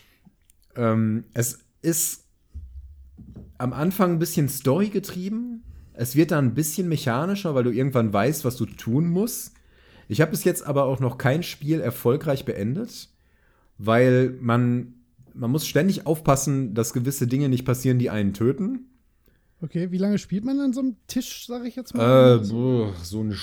Ähm, 0.76 1.24
es 1.32 1.60
ist 1.80 2.23
am 3.58 3.72
Anfang 3.72 4.12
ein 4.12 4.18
bisschen 4.18 4.48
Story 4.48 4.88
getrieben. 4.88 5.62
Es 5.92 6.16
wird 6.16 6.32
dann 6.32 6.46
ein 6.46 6.54
bisschen 6.54 6.88
mechanischer, 6.88 7.54
weil 7.54 7.64
du 7.64 7.70
irgendwann 7.70 8.12
weißt, 8.12 8.44
was 8.44 8.56
du 8.56 8.66
tun 8.66 9.08
musst. 9.08 9.52
Ich 10.08 10.20
habe 10.20 10.32
bis 10.32 10.44
jetzt 10.44 10.66
aber 10.66 10.84
auch 10.84 11.00
noch 11.00 11.18
kein 11.18 11.42
Spiel 11.42 11.80
erfolgreich 11.80 12.44
beendet, 12.44 13.08
weil 13.78 14.36
man, 14.40 14.94
man 15.32 15.50
muss 15.50 15.66
ständig 15.66 16.06
aufpassen, 16.06 16.74
dass 16.74 16.92
gewisse 16.92 17.26
Dinge 17.26 17.48
nicht 17.48 17.64
passieren, 17.64 17.98
die 17.98 18.10
einen 18.10 18.34
töten. 18.34 18.90
Okay, 19.62 19.90
wie 19.90 19.98
lange 19.98 20.18
spielt 20.18 20.44
man 20.44 20.60
an 20.60 20.72
so 20.72 20.80
einem 20.80 20.96
Tisch, 21.06 21.46
sage 21.46 21.68
ich 21.68 21.76
jetzt 21.76 21.94
mal? 21.94 22.40
Äh, 22.40 22.44
so 22.44 22.92
eine. 23.20 23.36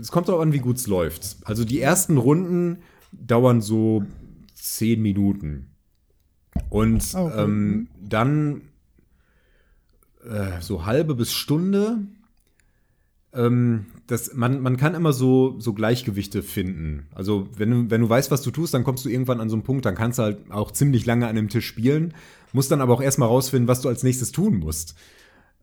es 0.00 0.10
kommt 0.10 0.28
darauf 0.28 0.42
an, 0.42 0.52
wie 0.52 0.58
gut 0.58 0.76
es 0.76 0.86
läuft. 0.86 1.36
Also 1.44 1.64
die 1.64 1.80
ersten 1.80 2.18
Runden 2.18 2.80
dauern 3.12 3.62
so 3.62 4.04
zehn 4.54 5.00
Minuten. 5.00 5.70
Und 6.68 7.14
ah, 7.14 7.24
okay. 7.24 7.44
ähm, 7.44 7.88
dann 8.00 8.62
äh, 10.26 10.60
so 10.60 10.86
halbe 10.86 11.14
bis 11.14 11.32
Stunde. 11.32 11.98
Ähm, 13.32 13.86
das, 14.06 14.34
man, 14.34 14.60
man 14.60 14.76
kann 14.76 14.94
immer 14.94 15.12
so, 15.12 15.58
so 15.58 15.74
Gleichgewichte 15.74 16.42
finden. 16.42 17.08
Also, 17.14 17.48
wenn 17.56 17.70
du, 17.70 17.90
wenn 17.90 18.00
du 18.00 18.08
weißt, 18.08 18.30
was 18.30 18.42
du 18.42 18.50
tust, 18.50 18.74
dann 18.74 18.84
kommst 18.84 19.04
du 19.04 19.08
irgendwann 19.08 19.40
an 19.40 19.48
so 19.48 19.56
einen 19.56 19.62
Punkt, 19.62 19.84
dann 19.84 19.94
kannst 19.94 20.18
du 20.18 20.22
halt 20.22 20.50
auch 20.50 20.70
ziemlich 20.70 21.06
lange 21.06 21.26
an 21.26 21.36
dem 21.36 21.48
Tisch 21.48 21.66
spielen, 21.66 22.14
musst 22.52 22.70
dann 22.70 22.80
aber 22.80 22.94
auch 22.94 23.02
erstmal 23.02 23.28
rausfinden, 23.28 23.68
was 23.68 23.80
du 23.80 23.88
als 23.88 24.02
nächstes 24.02 24.32
tun 24.32 24.58
musst. 24.58 24.94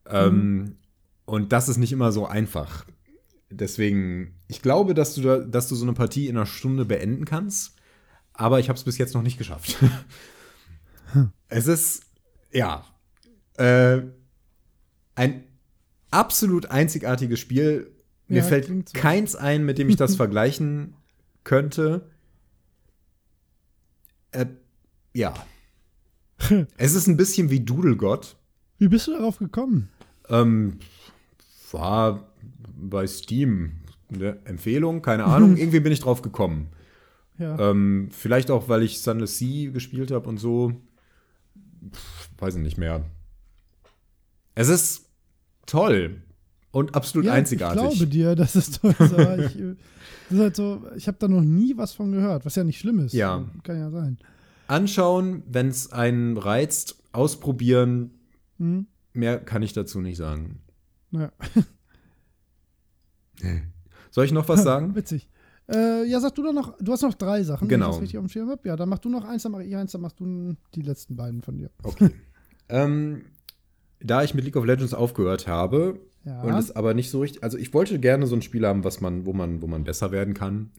Mhm. 0.05 0.11
Ähm, 0.11 0.75
und 1.25 1.51
das 1.51 1.69
ist 1.69 1.77
nicht 1.77 1.93
immer 1.93 2.11
so 2.11 2.25
einfach. 2.25 2.85
Deswegen, 3.49 4.35
ich 4.47 4.61
glaube, 4.61 4.93
dass 4.93 5.15
du, 5.15 5.21
da, 5.21 5.37
dass 5.39 5.69
du 5.69 5.75
so 5.75 5.85
eine 5.85 5.93
Partie 5.93 6.27
in 6.27 6.35
einer 6.35 6.45
Stunde 6.45 6.85
beenden 6.85 7.25
kannst 7.25 7.75
aber 8.33 8.59
ich 8.59 8.69
habe 8.69 8.77
es 8.77 8.83
bis 8.83 8.97
jetzt 8.97 9.13
noch 9.13 9.21
nicht 9.21 9.37
geschafft. 9.37 9.77
hm. 11.11 11.31
Es 11.47 11.67
ist, 11.67 12.05
ja, 12.51 12.83
äh, 13.57 13.99
ein 15.15 15.43
absolut 16.11 16.67
einzigartiges 16.67 17.39
Spiel. 17.39 17.91
Mir 18.27 18.37
ja, 18.37 18.43
fällt 18.43 18.67
so. 18.67 18.99
keins 18.99 19.35
ein, 19.35 19.65
mit 19.65 19.77
dem 19.77 19.89
ich 19.89 19.95
das 19.95 20.15
vergleichen 20.17 20.95
könnte. 21.43 22.09
Äh, 24.31 24.45
ja. 25.13 25.33
es 26.77 26.95
ist 26.95 27.07
ein 27.07 27.17
bisschen 27.17 27.49
wie 27.49 27.59
Doodle 27.59 27.95
God. 27.95 28.35
Wie 28.77 28.87
bist 28.87 29.07
du 29.07 29.11
darauf 29.11 29.37
gekommen? 29.37 29.89
Ähm, 30.29 30.79
war 31.71 32.33
bei 32.75 33.07
Steam. 33.07 33.73
Eine 34.13 34.37
Empfehlung, 34.45 35.01
keine 35.01 35.25
Ahnung. 35.25 35.57
Irgendwie 35.57 35.79
bin 35.79 35.91
ich 35.91 35.99
drauf 35.99 36.21
gekommen. 36.21 36.67
Ja. 37.37 37.57
Ähm, 37.71 38.09
vielleicht 38.11 38.51
auch, 38.51 38.69
weil 38.69 38.83
ich 38.83 39.01
Sunless 39.01 39.37
Sea 39.37 39.71
gespielt 39.71 40.11
habe 40.11 40.29
und 40.29 40.37
so. 40.37 40.73
Pff, 41.91 42.29
weiß 42.37 42.55
ich 42.55 42.61
nicht 42.61 42.77
mehr. 42.77 43.03
Es 44.55 44.69
ist 44.69 45.02
toll 45.65 46.21
und 46.71 46.95
absolut 46.95 47.25
ja, 47.27 47.33
einzigartig. 47.33 47.83
Ich 47.83 47.97
glaube 47.97 48.07
dir, 48.11 48.35
dass 48.35 48.55
es 48.55 48.71
toll 48.71 48.95
ist, 48.97 49.13
aber 49.13 49.39
ich, 49.39 49.53
das 50.29 50.31
ist 50.31 50.39
halt 50.39 50.55
so, 50.55 50.81
ich 50.95 51.07
habe 51.07 51.17
da 51.19 51.27
noch 51.27 51.41
nie 51.41 51.77
was 51.77 51.93
von 51.93 52.11
gehört, 52.11 52.45
was 52.45 52.55
ja 52.55 52.63
nicht 52.63 52.79
schlimm 52.79 52.99
ist. 52.99 53.13
Ja. 53.13 53.45
Kann 53.63 53.77
ja 53.77 53.91
sein. 53.91 54.17
Anschauen, 54.67 55.43
wenn 55.49 55.67
es 55.67 55.91
einen 55.91 56.37
reizt, 56.37 56.95
ausprobieren. 57.11 58.11
Hm? 58.57 58.87
Mehr 59.13 59.39
kann 59.39 59.61
ich 59.61 59.73
dazu 59.73 60.01
nicht 60.01 60.17
sagen. 60.17 60.61
Naja. 61.11 61.31
Soll 64.11 64.25
ich 64.25 64.31
noch 64.31 64.47
was 64.49 64.63
sagen? 64.63 64.95
Witzig. 64.95 65.29
Äh, 65.67 66.05
ja, 66.05 66.19
sag 66.19 66.35
du 66.35 66.43
doch 66.43 66.53
noch, 66.53 66.77
du 66.79 66.91
hast 66.91 67.01
noch 67.03 67.13
drei 67.13 67.43
Sachen, 67.43 67.67
Genau. 67.67 67.85
wenn 67.85 67.91
ich 67.91 67.95
das 67.95 68.01
richtig 68.03 68.17
auf 68.19 68.25
dem 68.25 68.29
Schirm 68.29 68.49
habe. 68.49 68.67
Ja, 68.67 68.75
dann 68.75 68.89
mach 68.89 68.99
du 68.99 69.09
noch 69.09 69.23
eins, 69.23 69.43
dann 69.43 69.53
mach 69.53 69.59
ich 69.59 69.75
eins, 69.75 69.91
dann 69.93 70.01
machst 70.01 70.19
du 70.19 70.55
die 70.75 70.81
letzten 70.81 71.15
beiden 71.15 71.41
von 71.41 71.57
dir. 71.57 71.69
Okay. 71.83 72.09
ähm, 72.69 73.25
da 74.03 74.23
ich 74.23 74.33
mit 74.33 74.45
League 74.45 74.55
of 74.55 74.65
Legends 74.65 74.93
aufgehört 74.93 75.47
habe 75.47 75.99
Ja. 76.25 76.41
und 76.41 76.53
es 76.55 76.75
aber 76.75 76.93
nicht 76.93 77.09
so 77.09 77.21
richtig, 77.21 77.43
also 77.43 77.57
ich 77.57 77.73
wollte 77.73 77.99
gerne 77.99 78.27
so 78.27 78.35
ein 78.35 78.41
Spiel 78.41 78.65
haben, 78.65 78.83
was 78.83 79.01
man, 79.01 79.25
wo 79.25 79.33
man, 79.33 79.61
wo 79.61 79.67
man 79.67 79.83
besser 79.83 80.11
werden 80.11 80.33
kann. 80.33 80.71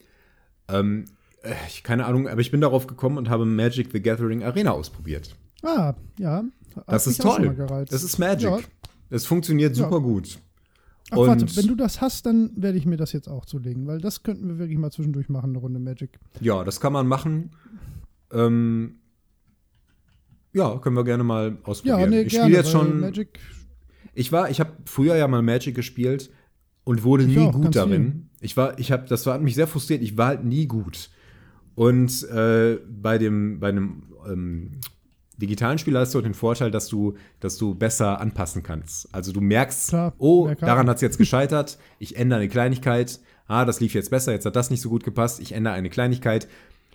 Ähm, 0.68 1.04
äh, 1.42 1.52
ich, 1.68 1.82
keine 1.82 2.06
Ahnung, 2.06 2.28
aber 2.28 2.40
ich 2.40 2.50
bin 2.50 2.60
darauf 2.60 2.86
gekommen 2.86 3.18
und 3.18 3.28
habe 3.28 3.44
Magic 3.44 3.90
the 3.92 4.00
Gathering 4.00 4.42
Arena 4.42 4.70
ausprobiert. 4.72 5.36
ah, 5.62 5.94
ja. 6.18 6.44
Hat 6.76 6.84
Das 6.88 7.06
ist 7.06 7.20
toll. 7.22 7.54
Das 7.88 8.02
ist 8.02 8.18
Magic. 8.18 8.50
Ja. 8.50 8.58
Es 9.10 9.26
funktioniert 9.26 9.76
Ja. 9.76 9.84
super 9.84 10.00
gut. 10.00 10.38
Ach, 11.10 11.18
Und- 11.18 11.28
warte, 11.28 11.56
wenn 11.56 11.66
du 11.68 11.74
das 11.76 12.00
hast, 12.00 12.26
dann 12.26 12.50
werde 12.56 12.78
ich 12.78 12.86
mir 12.86 12.96
das 12.96 13.12
jetzt 13.12 13.28
auch 13.28 13.44
zulegen, 13.44 13.86
weil 13.86 14.00
das 14.00 14.22
könnten 14.24 14.48
wir 14.48 14.58
wirklich 14.58 14.78
mal 14.78 14.90
zwischendurch 14.90 15.28
machen, 15.28 15.50
eine 15.50 15.58
Runde 15.58 15.78
Magic. 15.78 16.18
Ja, 16.40 16.64
das 16.64 16.80
kann 16.80 16.92
man 16.92 17.06
machen. 17.06 17.50
Ähm, 18.32 18.96
ja, 20.54 20.78
können 20.78 20.96
wir 20.96 21.04
gerne 21.04 21.24
mal 21.24 21.58
ausprobieren. 21.64 22.00
Ja, 22.00 22.06
nee, 22.06 22.22
ich 22.22 22.32
spiele 22.32 22.48
jetzt 22.48 22.70
schon. 22.70 23.00
Magic, 23.00 23.38
Ich 24.14 24.32
war, 24.32 24.48
ich 24.48 24.60
habe 24.60 24.70
früher 24.86 25.16
ja 25.16 25.28
mal 25.28 25.42
Magic 25.42 25.74
gespielt 25.74 26.30
und 26.84 27.02
wurde 27.02 27.24
Ich 27.24 27.36
nie 27.36 27.38
auch, 27.38 27.52
gut 27.52 27.76
darin. 27.76 28.30
Ich 28.40 28.56
war, 28.56 28.78
ich 28.78 28.92
habe, 28.92 29.06
das 29.08 29.26
war, 29.26 29.34
hat 29.34 29.42
mich 29.42 29.54
sehr 29.54 29.66
frustriert. 29.66 30.02
Ich 30.02 30.16
war 30.16 30.28
halt 30.28 30.44
nie 30.44 30.66
gut. 30.66 31.10
Und 31.74 32.22
äh, 32.30 32.78
bei 32.88 33.18
dem, 33.18 33.58
bei 33.58 33.70
einem 33.70 34.04
ähm, 34.28 34.80
digitalen 35.36 35.78
Spiel 35.78 35.98
hast 35.98 36.14
du 36.14 36.20
den 36.20 36.34
Vorteil, 36.34 36.70
dass 36.70 36.88
du, 36.88 37.16
dass 37.40 37.56
du 37.58 37.74
besser 37.74 38.20
anpassen 38.20 38.62
kannst. 38.62 39.12
Also 39.14 39.32
du 39.32 39.40
merkst, 39.40 39.88
Klar, 39.88 40.14
oh, 40.18 40.50
daran 40.60 40.88
hat 40.88 40.96
es 40.96 41.02
jetzt 41.02 41.18
gescheitert. 41.18 41.78
Ich 41.98 42.16
ändere 42.16 42.40
eine 42.40 42.48
Kleinigkeit. 42.48 43.20
Ah, 43.46 43.64
das 43.64 43.80
lief 43.80 43.94
jetzt 43.94 44.10
besser. 44.10 44.32
Jetzt 44.32 44.46
hat 44.46 44.56
das 44.56 44.70
nicht 44.70 44.80
so 44.80 44.88
gut 44.88 45.04
gepasst. 45.04 45.40
Ich 45.40 45.52
ändere 45.52 45.74
eine 45.74 45.90
Kleinigkeit. 45.90 46.48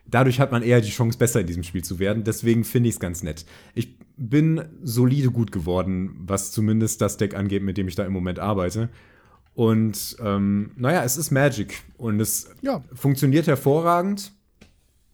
Dadurch 0.10 0.40
hat 0.40 0.52
man 0.52 0.64
eher 0.64 0.81
die 0.81 0.90
Chance, 0.90 1.18
besser 1.18 1.41
in 1.41 1.48
diesem 1.48 1.64
Spiel 1.64 1.84
zu 1.84 1.99
werden. 1.99 2.23
Deswegen 2.23 2.64
finde 2.64 2.90
ich 2.90 2.95
es 2.95 2.99
ganz 2.99 3.23
nett. 3.23 3.45
Ich 3.76 3.98
bin 4.18 4.64
solide 4.81 5.31
gut 5.31 5.52
geworden, 5.52 6.15
was 6.19 6.52
zumindest 6.52 7.02
das 7.02 7.18
Deck 7.18 7.36
angeht, 7.36 7.64
mit 7.64 7.77
dem 7.77 7.88
ich 7.88 7.95
da 7.95 8.06
im 8.06 8.14
Moment 8.14 8.40
arbeite. 8.40 8.90
Und 9.53 10.15
ähm, 10.22 10.72
naja, 10.76 11.03
es 11.03 11.18
ist 11.18 11.31
Magic 11.31 11.84
und 11.98 12.19
es 12.19 12.49
ja, 12.61 12.84
funktioniert 12.94 13.48
hervorragend. 13.48 14.31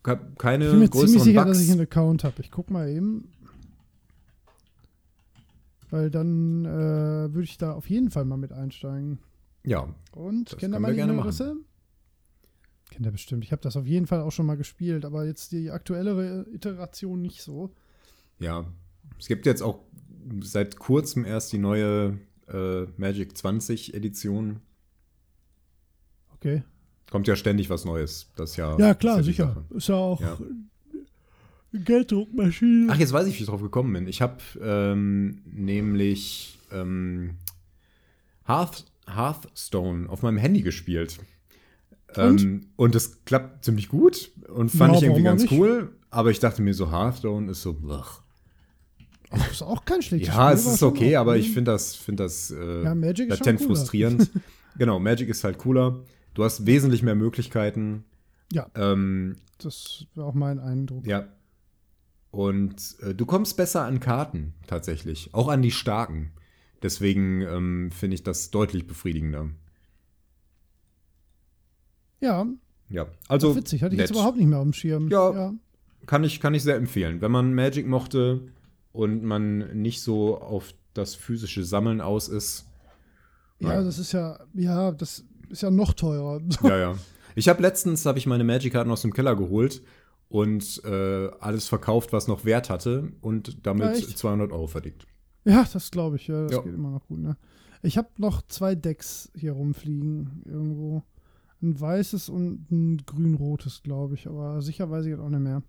Hab 0.03 0.37
keine 0.37 0.65
ich 0.65 0.71
bin 0.71 0.79
mir 0.81 0.91
ziemlich 0.91 1.23
sicher, 1.23 1.43
Bugs. 1.43 1.57
dass 1.57 1.65
ich 1.65 1.71
einen 1.71 1.81
Account 1.81 2.23
habe. 2.23 2.35
Ich 2.41 2.51
guck 2.51 2.69
mal 2.69 2.89
eben. 2.89 3.27
Weil 5.89 6.11
dann 6.11 6.65
äh, 6.65 7.33
würde 7.33 7.43
ich 7.43 7.57
da 7.57 7.73
auf 7.73 7.89
jeden 7.89 8.11
Fall 8.11 8.25
mal 8.25 8.37
mit 8.37 8.51
einsteigen. 8.51 9.19
ja, 9.63 9.87
Und 10.11 10.55
kennt 10.57 10.75
ihr 10.75 10.79
meine 10.79 10.95
gerne 10.95 11.13
E-Mail-Adresse? 11.13 11.55
Kennt 12.95 13.05
ihr 13.05 13.11
bestimmt. 13.11 13.43
Ich 13.43 13.51
habe 13.51 13.61
das 13.61 13.75
auf 13.75 13.85
jeden 13.85 14.07
Fall 14.07 14.21
auch 14.21 14.31
schon 14.31 14.45
mal 14.45 14.55
gespielt, 14.55 15.03
aber 15.03 15.25
jetzt 15.25 15.51
die 15.51 15.69
aktuellere 15.69 16.45
Iteration 16.53 17.21
nicht 17.21 17.41
so. 17.41 17.71
ja. 18.39 18.65
Es 19.19 19.27
gibt 19.27 19.45
jetzt 19.45 19.61
auch 19.61 19.79
seit 20.41 20.77
kurzem 20.79 21.25
erst 21.25 21.51
die 21.53 21.57
neue 21.57 22.19
äh, 22.47 22.85
Magic 22.97 23.37
20 23.37 23.93
Edition. 23.93 24.59
Okay. 26.35 26.63
Kommt 27.11 27.27
ja 27.27 27.35
ständig 27.35 27.69
was 27.69 27.85
Neues. 27.85 28.31
Das 28.35 28.55
ja. 28.57 28.77
Ja, 28.79 28.93
klar, 28.93 29.19
ist 29.19 29.25
sicher. 29.27 29.47
Sache. 29.69 29.77
Ist 29.77 29.87
ja 29.89 29.95
auch 29.95 30.19
Ja. 30.21 30.37
eine 31.73 31.83
Gelddruckmaschine. 31.83 32.87
Ach, 32.91 32.97
jetzt 32.97 33.13
weiß 33.13 33.27
ich, 33.27 33.35
wie 33.37 33.41
ich 33.43 33.47
drauf 33.49 33.61
gekommen 33.61 33.93
bin. 33.93 34.07
Ich 34.07 34.21
habe 34.21 34.37
ähm, 34.61 35.41
nämlich 35.45 36.59
ähm, 36.71 37.35
Hearth, 38.47 38.85
Hearthstone 39.07 40.09
auf 40.09 40.23
meinem 40.23 40.37
Handy 40.37 40.61
gespielt. 40.61 41.19
Und? 42.17 42.41
Ähm, 42.41 42.67
und 42.75 42.95
das 42.95 43.23
klappt 43.25 43.65
ziemlich 43.65 43.89
gut 43.89 44.31
und 44.53 44.69
fand 44.69 44.93
Ja, 44.93 44.97
ich 44.99 45.03
irgendwie 45.03 45.23
ganz 45.23 45.43
nicht? 45.43 45.51
cool. 45.53 45.95
Aber 46.09 46.31
ich 46.31 46.39
dachte 46.39 46.61
mir 46.61 46.73
so, 46.73 46.91
Hearthstone 46.91 47.51
ist 47.51 47.61
so, 47.61 47.73
blech. 47.73 48.21
Das 49.31 49.51
ist 49.51 49.61
auch 49.63 49.83
kein 49.83 50.01
schlechtes 50.01 50.29
ja, 50.29 50.49
Spiel, 50.49 50.59
es 50.59 50.65
war 50.65 50.73
ist 50.75 50.83
okay, 50.83 51.15
aber 51.17 51.35
ich 51.35 51.51
finde 51.51 51.71
das, 51.71 51.95
find 51.95 52.19
das 52.19 52.51
äh, 52.51 52.83
Ja, 52.83 52.93
latent 52.93 53.61
frustrierend. 53.61 54.31
genau, 54.77 54.99
Magic 54.99 55.27
ist 55.29 55.43
halt 55.43 55.57
cooler. 55.57 56.03
Du 56.33 56.43
hast 56.43 56.65
wesentlich 56.65 57.03
mehr 57.03 57.15
Möglichkeiten. 57.15 58.05
Ja, 58.51 58.67
Ähm, 58.75 59.37
das 59.57 60.05
war 60.15 60.25
auch 60.25 60.33
mein 60.33 60.59
Eindruck. 60.59 61.05
Ja. 61.07 61.27
Und 62.31 62.95
äh, 63.01 63.13
du 63.15 63.25
kommst 63.25 63.57
besser 63.57 63.85
an 63.85 63.99
Karten 63.99 64.53
tatsächlich, 64.67 65.33
auch 65.33 65.47
an 65.47 65.61
die 65.61 65.71
starken. 65.71 66.31
Deswegen 66.83 67.41
ähm, 67.41 67.91
finde 67.91 68.15
ich 68.15 68.23
das 68.23 68.51
deutlich 68.51 68.85
befriedigender. 68.87 69.49
Ja, 72.25 72.45
Ja, 72.89 73.07
also 73.27 73.55
witzig, 73.55 73.81
hatte 73.83 73.95
ich 73.95 73.99
nett. 73.99 74.09
jetzt 74.09 74.15
überhaupt 74.17 74.37
nicht 74.37 74.47
mehr 74.47 74.59
auf 74.59 74.63
dem 74.65 74.73
Schirm. 74.73 75.09
Ja. 75.09 75.53
kann 76.05 76.23
ich 76.23 76.39
kann 76.39 76.53
ich 76.53 76.63
sehr 76.63 76.75
empfehlen, 76.75 77.21
wenn 77.21 77.31
man 77.31 77.53
Magic 77.53 77.87
mochte 77.87 78.41
und 78.91 79.23
man 79.23 79.79
nicht 79.81 80.01
so 80.01 80.37
auf 80.39 80.73
das 80.93 81.15
physische 81.15 81.63
Sammeln 81.63 81.99
aus 82.01 82.27
ist. 82.29 82.65
Ja, 83.59 83.69
Naja. 83.69 83.83
das 83.83 83.99
ist 83.99 84.11
ja, 84.11 84.39
ja, 84.53 84.91
das 84.91 85.23
ist 85.49 85.61
ja 85.61 85.71
noch 85.71 85.93
teurer. 85.93 86.41
Ja, 86.63 86.77
ja. 86.77 86.95
Ich 87.35 87.49
habe 87.49 87.61
letztens 87.61 88.05
habe 88.05 88.17
ich 88.17 88.27
meine 88.27 88.43
Magic-Karten 88.45 88.89
aus 88.91 89.01
dem 89.01 89.13
Keller 89.13 89.35
geholt 89.35 89.81
und 90.29 90.81
äh, 90.85 91.29
alles 91.39 91.67
verkauft, 91.67 92.13
was 92.13 92.27
noch 92.27 92.45
Wert 92.45 92.69
hatte 92.69 93.11
und 93.21 93.65
damit 93.65 93.87
Ja, 93.87 93.91
echt? 93.93 94.17
200 94.17 94.51
Euro 94.51 94.67
verdient. 94.67 95.05
Ja, 95.43 95.65
das 95.71 95.91
glaube 95.91 96.15
ich. 96.15 96.27
Ja, 96.27 96.43
das 96.43 96.53
Ja. 96.53 96.61
geht 96.61 96.73
immer 96.73 96.91
noch 96.91 97.07
gut. 97.07 97.19
Ne? 97.19 97.35
Ich 97.83 97.97
habe 97.97 98.07
noch 98.17 98.41
zwei 98.47 98.73
Decks 98.75 99.31
hier 99.35 99.51
rumfliegen 99.53 100.41
irgendwo. 100.45 101.03
Ein 101.65 101.81
weißes 101.81 102.29
und 102.29 102.69
ein 102.69 102.97
grün-rotes, 103.07 103.81
glaube 103.81 104.13
ich. 104.13 104.27
Aber 104.27 104.61
sicher 104.61 104.91
weiß 104.91 105.05
ich 105.05 105.11
jetzt 105.11 105.19
auch 105.19 105.29
nicht 105.29 105.39
mehr. 105.41 105.63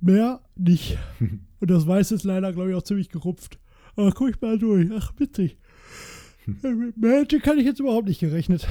Mehr 0.00 0.40
nicht. 0.56 0.98
und 1.60 1.70
das 1.70 1.86
weiße 1.86 2.16
ist 2.16 2.24
leider, 2.24 2.52
glaube 2.52 2.70
ich, 2.70 2.76
auch 2.76 2.82
ziemlich 2.82 3.08
gerupft. 3.08 3.60
Aber 3.94 4.10
guck 4.10 4.30
ich 4.30 4.40
mal 4.40 4.58
durch. 4.58 4.90
Ach, 4.92 5.12
witzig. 5.18 5.58
Mit 6.46 6.96
Magic 6.96 7.44
kann 7.44 7.56
ich 7.60 7.64
jetzt 7.64 7.78
überhaupt 7.78 8.08
nicht 8.08 8.18
gerechnet. 8.18 8.66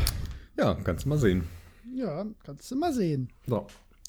Ja, 0.58 0.74
kannst 0.74 1.06
du 1.06 1.10
mal 1.10 1.18
sehen. 1.18 1.44
Ja, 1.96 2.26
kannst 2.44 2.70
du 2.70 2.76
mal 2.76 2.92
sehen. 2.92 3.30
So. 3.48 3.68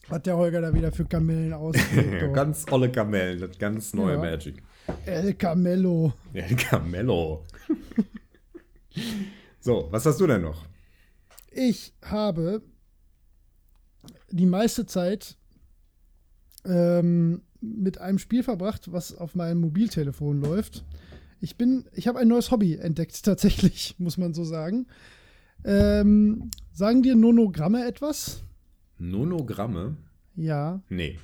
Was 0.09 0.22
der 0.22 0.36
Holger 0.36 0.62
da 0.62 0.74
wieder 0.74 0.90
für 0.90 1.04
Kamellen 1.04 1.52
du. 1.52 2.32
ganz 2.32 2.66
olle 2.72 2.90
Kamellen, 2.90 3.38
das 3.40 3.56
ganz 3.56 3.94
neue 3.94 4.14
Ja. 4.14 4.20
Magic. 4.20 4.60
El 5.06 5.34
Camello. 5.34 6.12
Ja, 6.32 6.44
Camello. 6.56 7.44
so, 9.60 9.86
was 9.92 10.04
hast 10.04 10.20
du 10.20 10.26
denn 10.26 10.42
noch? 10.42 10.72
Ich 11.55 11.93
habe 12.03 12.62
die 14.31 14.47
meiste 14.47 14.87
Zeit 14.87 15.37
ähm, 16.65 17.43
mit 17.61 17.99
einem 17.99 18.19
Spiel 18.19 18.43
verbracht, 18.43 18.93
was 18.93 19.15
auf 19.15 19.35
meinem 19.35 19.61
Mobiltelefon 19.61 20.41
läuft. 20.41 20.85
Ich 21.41 21.57
bin, 21.57 21.85
ich 21.93 22.09
habe 22.09 22.19
ein 22.19 22.29
neues 22.29 22.51
Hobby 22.51 22.77
entdeckt, 22.77 23.23
tatsächlich, 23.24 23.95
muss 23.99 24.19
man 24.19 24.35
so 24.35 24.45
sagen. 24.45 24.87
Ähm, 25.65 26.51
sagen 26.73 27.03
dir 27.03 27.15
Nonogramme 27.15 27.87
etwas? 27.87 28.43
Nonogramme? 28.99 29.97
Ja. 30.35 30.83
Nee. 30.89 31.19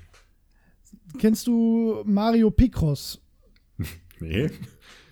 Kennst 1.19 1.47
du 1.47 2.03
Mario 2.05 2.51
Picross? 2.51 3.21
Nee. 4.21 4.47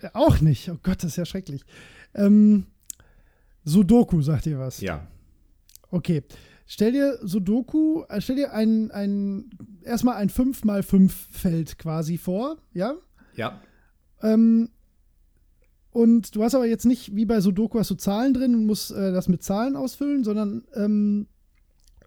Äh, 0.01 0.09
auch 0.11 0.41
nicht. 0.41 0.67
Oh 0.67 0.77
Gott, 0.83 1.01
das 1.01 1.11
ist 1.11 1.15
ja 1.15 1.23
schrecklich. 1.23 1.61
Ähm, 2.13 2.65
Sudoku, 3.67 4.21
sagt 4.21 4.45
dir 4.45 4.59
was? 4.59 4.79
Ja. 4.79 5.05
Okay. 5.91 6.23
Stell 6.65 6.93
dir 6.93 7.19
Sudoku, 7.21 8.03
äh, 8.09 8.21
stell 8.21 8.37
dir 8.37 8.53
ein, 8.53 8.91
ein 8.91 9.49
erstmal 9.83 10.15
ein 10.15 10.29
5x5-Feld 10.29 11.77
quasi 11.77 12.17
vor, 12.17 12.57
ja? 12.73 12.95
Ja. 13.35 13.61
Ähm, 14.21 14.69
und 15.91 16.35
du 16.35 16.43
hast 16.43 16.55
aber 16.55 16.65
jetzt 16.65 16.85
nicht, 16.85 17.15
wie 17.15 17.25
bei 17.25 17.41
Sudoku, 17.41 17.79
hast 17.79 17.91
du 17.91 17.95
Zahlen 17.95 18.33
drin 18.33 18.55
und 18.55 18.65
musst 18.65 18.91
äh, 18.91 19.11
das 19.11 19.27
mit 19.27 19.43
Zahlen 19.43 19.75
ausfüllen, 19.75 20.23
sondern 20.23 20.63
ähm, 20.73 21.27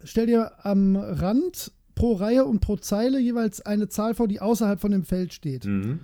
stell 0.03 0.27
dir 0.27 0.65
am 0.65 0.95
Rand 0.95 1.71
pro 1.93 2.13
Reihe 2.13 2.45
und 2.45 2.59
pro 2.61 2.77
Zeile 2.77 3.19
jeweils 3.19 3.61
eine 3.61 3.87
Zahl 3.87 4.15
vor, 4.15 4.27
die 4.27 4.41
außerhalb 4.41 4.79
von 4.79 4.91
dem 4.91 5.03
Feld 5.03 5.33
steht. 5.33 5.65
Mhm. 5.65 5.99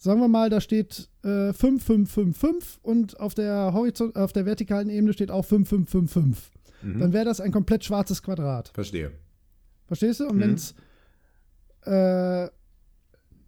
Sagen 0.00 0.20
wir 0.20 0.28
mal, 0.28 0.48
da 0.48 0.60
steht 0.60 1.08
äh, 1.22 1.52
5555 1.52 2.80
und 2.82 3.20
auf 3.20 3.34
der, 3.34 3.72
Horizont 3.74 4.16
auf 4.16 4.32
der 4.32 4.46
vertikalen 4.46 4.88
Ebene 4.88 5.12
steht 5.12 5.30
auch 5.30 5.44
5555. 5.44 6.50
Mhm. 6.82 6.98
Dann 6.98 7.12
wäre 7.12 7.26
das 7.26 7.40
ein 7.40 7.52
komplett 7.52 7.84
schwarzes 7.84 8.22
Quadrat. 8.22 8.70
Verstehe. 8.74 9.12
Verstehst 9.86 10.20
du? 10.20 10.28
Und 10.28 10.36
mhm. 10.36 10.40
wenn 10.40 10.54
es 10.54 10.74
äh, 11.84 12.50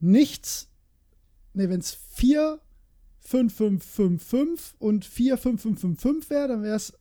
nichts, 0.00 0.68
nee, 1.54 1.68
wenn 1.68 1.80
es 1.80 1.92
4 1.92 2.60
5555 3.20 4.74
und 4.78 5.04
45555 5.04 6.30
wäre, 6.30 6.48
dann 6.48 6.62
wäre 6.62 6.76
es 6.76 6.92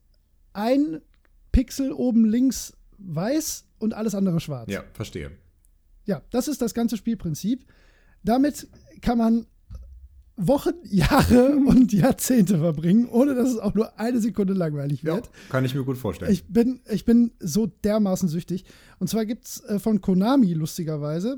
ein 0.53 1.01
Pixel 1.51 1.91
oben 1.91 2.25
links 2.25 2.73
weiß 2.99 3.65
und 3.79 3.93
alles 3.93 4.15
andere 4.15 4.39
schwarz. 4.39 4.69
Ja, 4.71 4.83
verstehe. 4.93 5.31
Ja, 6.05 6.21
das 6.29 6.47
ist 6.47 6.61
das 6.61 6.73
ganze 6.73 6.95
Spielprinzip. 6.95 7.65
Damit 8.23 8.67
kann 9.01 9.17
man 9.17 9.45
Wochen, 10.35 10.73
Jahre 10.83 11.55
und 11.67 11.93
Jahrzehnte 11.93 12.57
verbringen, 12.57 13.07
ohne 13.09 13.35
dass 13.35 13.49
es 13.49 13.57
auch 13.57 13.73
nur 13.73 13.99
eine 13.99 14.19
Sekunde 14.19 14.53
langweilig 14.53 15.03
wird. 15.03 15.25
Ja, 15.25 15.31
kann 15.49 15.65
ich 15.65 15.75
mir 15.75 15.83
gut 15.83 15.97
vorstellen. 15.97 16.31
Ich 16.31 16.45
bin, 16.45 16.81
ich 16.89 17.05
bin 17.05 17.31
so 17.39 17.67
dermaßen 17.67 18.27
süchtig. 18.29 18.65
Und 18.99 19.07
zwar 19.07 19.25
gibt 19.25 19.45
es 19.45 19.61
äh, 19.65 19.79
von 19.79 20.01
Konami, 20.01 20.53
lustigerweise, 20.53 21.37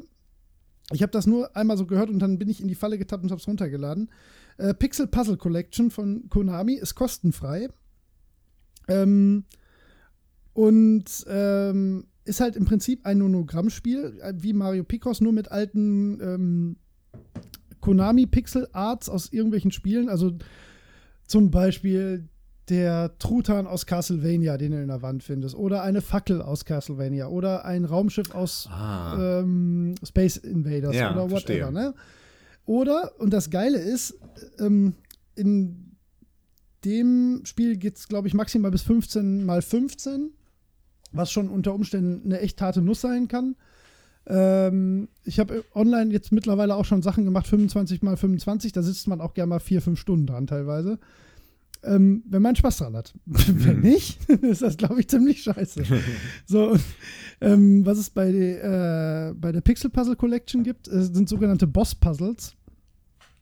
ich 0.92 1.02
habe 1.02 1.12
das 1.12 1.28
nur 1.28 1.56
einmal 1.56 1.78
so 1.78 1.86
gehört 1.86 2.10
und 2.10 2.20
dann 2.20 2.38
bin 2.38 2.50
ich 2.50 2.62
in 2.62 2.68
die 2.68 2.76
Falle 2.76 2.98
getappt 2.98 3.24
und 3.24 3.32
habe 3.32 3.40
es 3.40 3.48
runtergeladen. 3.48 4.10
Äh, 4.58 4.74
Pixel 4.74 5.08
Puzzle 5.08 5.38
Collection 5.38 5.92
von 5.92 6.30
Konami 6.30 6.74
ist 6.74 6.96
kostenfrei. 6.96 7.70
Ähm, 8.88 9.46
und 10.54 11.06
ähm, 11.28 12.06
ist 12.26 12.42
halt 12.42 12.56
im 12.56 12.66
Prinzip 12.66 13.06
ein 13.06 13.20
Monogrammspiel, 13.20 14.20
äh, 14.22 14.34
wie 14.38 14.54
Mario 14.54 14.84
Picross, 14.84 15.22
nur 15.22 15.34
mit 15.34 15.52
alten 15.52 16.20
ähm, 16.22 16.76
Konami 17.82 18.26
Pixel 18.26 18.68
Arts 18.72 19.10
aus 19.10 19.32
irgendwelchen 19.32 19.72
Spielen. 19.72 20.10
Also 20.10 20.34
zum 21.28 21.52
Beispiel 21.52 22.30
der 22.70 23.18
Truthahn 23.20 23.68
aus 23.68 23.86
Castlevania, 23.86 24.58
den 24.58 24.72
du 24.72 24.82
in 24.82 24.88
der 24.88 25.02
Wand 25.02 25.24
findest, 25.24 25.56
oder 25.56 25.84
eine 25.84 26.02
Fackel 26.02 26.42
aus 26.42 26.64
Castlevania, 26.66 27.28
oder 27.28 27.66
ein 27.66 27.86
Raumschiff 27.86 28.34
aus 28.34 28.70
ah. 28.72 29.40
ähm, 29.42 29.96
Space 30.04 30.38
Invaders 30.38 30.96
ja, 30.96 31.12
oder 31.12 31.30
whatever. 31.30 31.72
Ne? 31.72 31.94
Oder, 32.66 33.20
und 33.20 33.32
das 33.32 33.50
Geile 33.50 33.80
ist, 33.80 34.18
ähm, 34.60 34.96
in 35.36 35.98
dem 36.86 37.42
Spiel 37.46 37.78
geht 37.78 37.98
es, 37.98 38.08
glaube 38.08 38.28
ich, 38.28 38.34
maximal 38.34 38.72
bis 38.72 38.84
15 38.84 39.46
mal 39.46 39.62
15, 39.62 40.32
was 41.12 41.32
schon 41.32 41.50
unter 41.50 41.74
Umständen 41.74 42.26
eine 42.26 42.40
echt 42.40 42.62
harte 42.62 42.82
Nuss 42.82 43.02
sein 43.02 43.28
kann. 43.28 43.56
Ähm, 44.26 45.10
ich 45.26 45.40
habe 45.40 45.66
online 45.74 46.12
jetzt 46.12 46.32
mittlerweile 46.32 46.76
auch 46.76 46.86
schon 46.86 47.02
Sachen 47.02 47.26
gemacht, 47.26 47.48
25 47.48 48.02
mal 48.02 48.18
25, 48.18 48.72
da 48.72 48.82
sitzt 48.82 49.08
man 49.08 49.22
auch 49.22 49.34
gerne 49.34 49.50
mal 49.50 49.60
vier, 49.60 49.82
fünf 49.82 50.00
Stunden 50.00 50.28
dran 50.28 50.48
teilweise. 50.48 51.00
Ähm, 51.84 52.24
wenn 52.30 52.42
man 52.42 52.56
Spaß 52.56 52.78
dran 52.78 52.96
hat. 52.96 53.14
wenn 53.26 53.82
nicht, 53.82 54.30
ist 54.30 54.62
das, 54.62 54.78
glaube 54.78 55.02
ich, 55.02 55.10
ziemlich 55.10 55.44
scheiße. 55.44 55.84
so, 56.46 56.78
ähm, 57.42 57.86
was 57.86 57.98
es 57.98 58.10
bei, 58.10 58.30
äh, 58.30 59.34
bei 59.34 59.52
der 59.52 59.62
Pixel 59.62 59.90
Puzzle 59.90 60.16
Collection 60.16 60.64
gibt, 60.64 60.88
äh, 60.88 61.02
sind 61.02 61.28
sogenannte 61.28 61.68
Boss-Puzzles. 61.68 62.56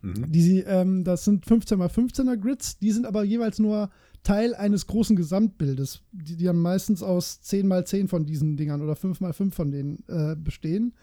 Mhm. 0.01 0.31
Die, 0.31 0.61
ähm, 0.61 1.03
das 1.03 1.25
sind 1.25 1.45
15x15er 1.45 2.37
Grids, 2.37 2.79
die 2.79 2.91
sind 2.91 3.05
aber 3.05 3.23
jeweils 3.23 3.59
nur 3.59 3.91
Teil 4.23 4.53
eines 4.53 4.87
großen 4.87 5.15
Gesamtbildes. 5.15 6.01
Die, 6.11 6.35
die 6.35 6.47
haben 6.47 6.61
meistens 6.61 7.01
aus 7.01 7.39
10x10 7.43 8.07
von 8.07 8.25
diesen 8.25 8.57
Dingern 8.57 8.81
oder 8.81 8.93
5x5 8.93 9.51
von 9.51 9.71
denen 9.71 10.03
äh, 10.07 10.35
bestehen. 10.35 10.93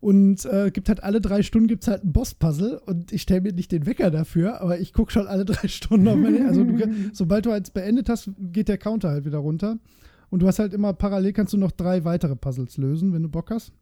Und 0.00 0.44
äh, 0.46 0.72
gibt 0.72 0.88
halt 0.88 1.02
alle 1.04 1.20
drei 1.20 1.42
Stunden 1.42 1.68
gibt's 1.68 1.86
halt 1.86 2.04
ein 2.04 2.12
Boss-Puzzle 2.12 2.82
und 2.86 3.12
ich 3.12 3.22
stelle 3.22 3.42
mir 3.42 3.52
nicht 3.52 3.70
den 3.70 3.86
Wecker 3.86 4.10
dafür, 4.10 4.60
aber 4.60 4.80
ich 4.80 4.92
gucke 4.92 5.12
schon 5.12 5.28
alle 5.28 5.44
drei 5.44 5.68
Stunden 5.68 6.08
auf 6.08 6.16
meine. 6.16 6.44
Also 6.48 6.64
du, 6.64 6.76
sobald 7.12 7.46
du 7.46 7.52
eins 7.52 7.70
beendet 7.70 8.08
hast, 8.08 8.30
geht 8.36 8.68
der 8.68 8.78
Counter 8.78 9.10
halt 9.10 9.24
wieder 9.24 9.38
runter. 9.38 9.78
Und 10.28 10.40
du 10.40 10.48
hast 10.48 10.58
halt 10.58 10.74
immer 10.74 10.92
parallel 10.92 11.32
kannst 11.32 11.52
du 11.52 11.56
noch 11.56 11.70
drei 11.70 12.04
weitere 12.04 12.34
Puzzles 12.34 12.78
lösen, 12.78 13.12
wenn 13.12 13.22
du 13.22 13.28
Bock 13.28 13.50
hast. 13.50 13.72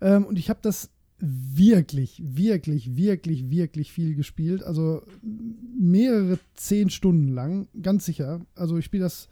Ähm, 0.00 0.24
und 0.24 0.38
ich 0.38 0.50
habe 0.50 0.60
das 0.62 0.90
wirklich, 1.18 2.22
wirklich, 2.24 2.96
wirklich, 2.96 3.50
wirklich 3.50 3.92
viel 3.92 4.14
gespielt. 4.14 4.62
Also 4.62 5.02
mehrere 5.22 6.38
zehn 6.54 6.90
Stunden 6.90 7.28
lang, 7.28 7.68
ganz 7.80 8.04
sicher. 8.04 8.40
Also 8.54 8.76
ich 8.76 8.84
spiele 8.84 9.04
das 9.04 9.28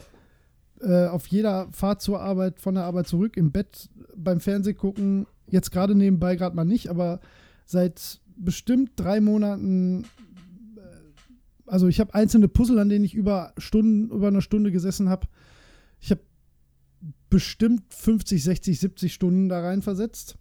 äh, 0.80 1.06
auf 1.06 1.26
jeder 1.26 1.68
Fahrt 1.72 2.00
zur 2.00 2.20
Arbeit, 2.20 2.60
von 2.60 2.74
der 2.74 2.84
Arbeit 2.84 3.06
zurück, 3.06 3.36
im 3.36 3.52
Bett, 3.52 3.90
beim 4.16 4.40
Fernseh 4.40 4.74
gucken. 4.74 5.26
Jetzt 5.50 5.70
gerade 5.70 5.94
nebenbei 5.94 6.36
gerade 6.36 6.56
mal 6.56 6.64
nicht, 6.64 6.88
aber 6.88 7.20
seit 7.66 8.20
bestimmt 8.36 8.92
drei 8.96 9.20
Monaten. 9.20 10.04
Äh, 10.76 10.80
also 11.66 11.86
ich 11.88 12.00
habe 12.00 12.14
einzelne 12.14 12.48
Puzzle, 12.48 12.78
an 12.78 12.88
denen 12.88 13.04
ich 13.04 13.14
über 13.14 13.52
Stunden, 13.58 14.10
über 14.10 14.28
eine 14.28 14.42
Stunde 14.42 14.72
gesessen 14.72 15.08
habe. 15.08 15.26
Ich 16.00 16.10
habe 16.10 16.22
bestimmt 17.28 17.92
50, 17.92 18.42
60, 18.42 18.80
70 18.80 19.12
Stunden 19.12 19.48
da 19.48 19.60
rein 19.60 19.82
versetzt. 19.82 20.36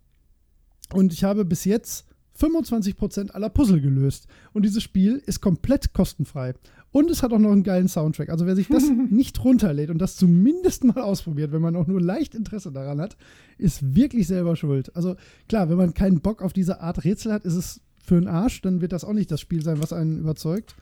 Und 0.93 1.13
ich 1.13 1.23
habe 1.23 1.45
bis 1.45 1.65
jetzt 1.65 2.05
25% 2.39 3.31
aller 3.31 3.49
Puzzle 3.49 3.81
gelöst. 3.81 4.27
Und 4.53 4.65
dieses 4.65 4.83
Spiel 4.83 5.21
ist 5.25 5.41
komplett 5.41 5.93
kostenfrei. 5.93 6.53
Und 6.91 7.09
es 7.09 7.23
hat 7.23 7.33
auch 7.33 7.39
noch 7.39 7.51
einen 7.51 7.63
geilen 7.63 7.87
Soundtrack. 7.87 8.29
Also 8.29 8.45
wer 8.45 8.55
sich 8.55 8.67
das 8.67 8.83
nicht 9.09 9.43
runterlädt 9.43 9.89
und 9.89 9.97
das 9.99 10.15
zumindest 10.15 10.83
mal 10.83 11.01
ausprobiert, 11.01 11.51
wenn 11.51 11.61
man 11.61 11.75
auch 11.75 11.87
nur 11.87 12.01
leicht 12.01 12.35
Interesse 12.35 12.71
daran 12.71 13.01
hat, 13.01 13.17
ist 13.57 13.95
wirklich 13.95 14.27
selber 14.27 14.55
schuld. 14.55 14.95
Also 14.95 15.15
klar, 15.47 15.69
wenn 15.69 15.77
man 15.77 15.93
keinen 15.93 16.21
Bock 16.21 16.41
auf 16.41 16.53
diese 16.53 16.81
Art 16.81 17.03
Rätsel 17.03 17.33
hat, 17.33 17.45
ist 17.45 17.55
es 17.55 17.81
für 18.03 18.17
einen 18.17 18.27
Arsch. 18.27 18.61
Dann 18.61 18.81
wird 18.81 18.91
das 18.91 19.05
auch 19.05 19.13
nicht 19.13 19.31
das 19.31 19.41
Spiel 19.41 19.63
sein, 19.63 19.81
was 19.81 19.93
einen 19.93 20.19
überzeugt. 20.19 20.75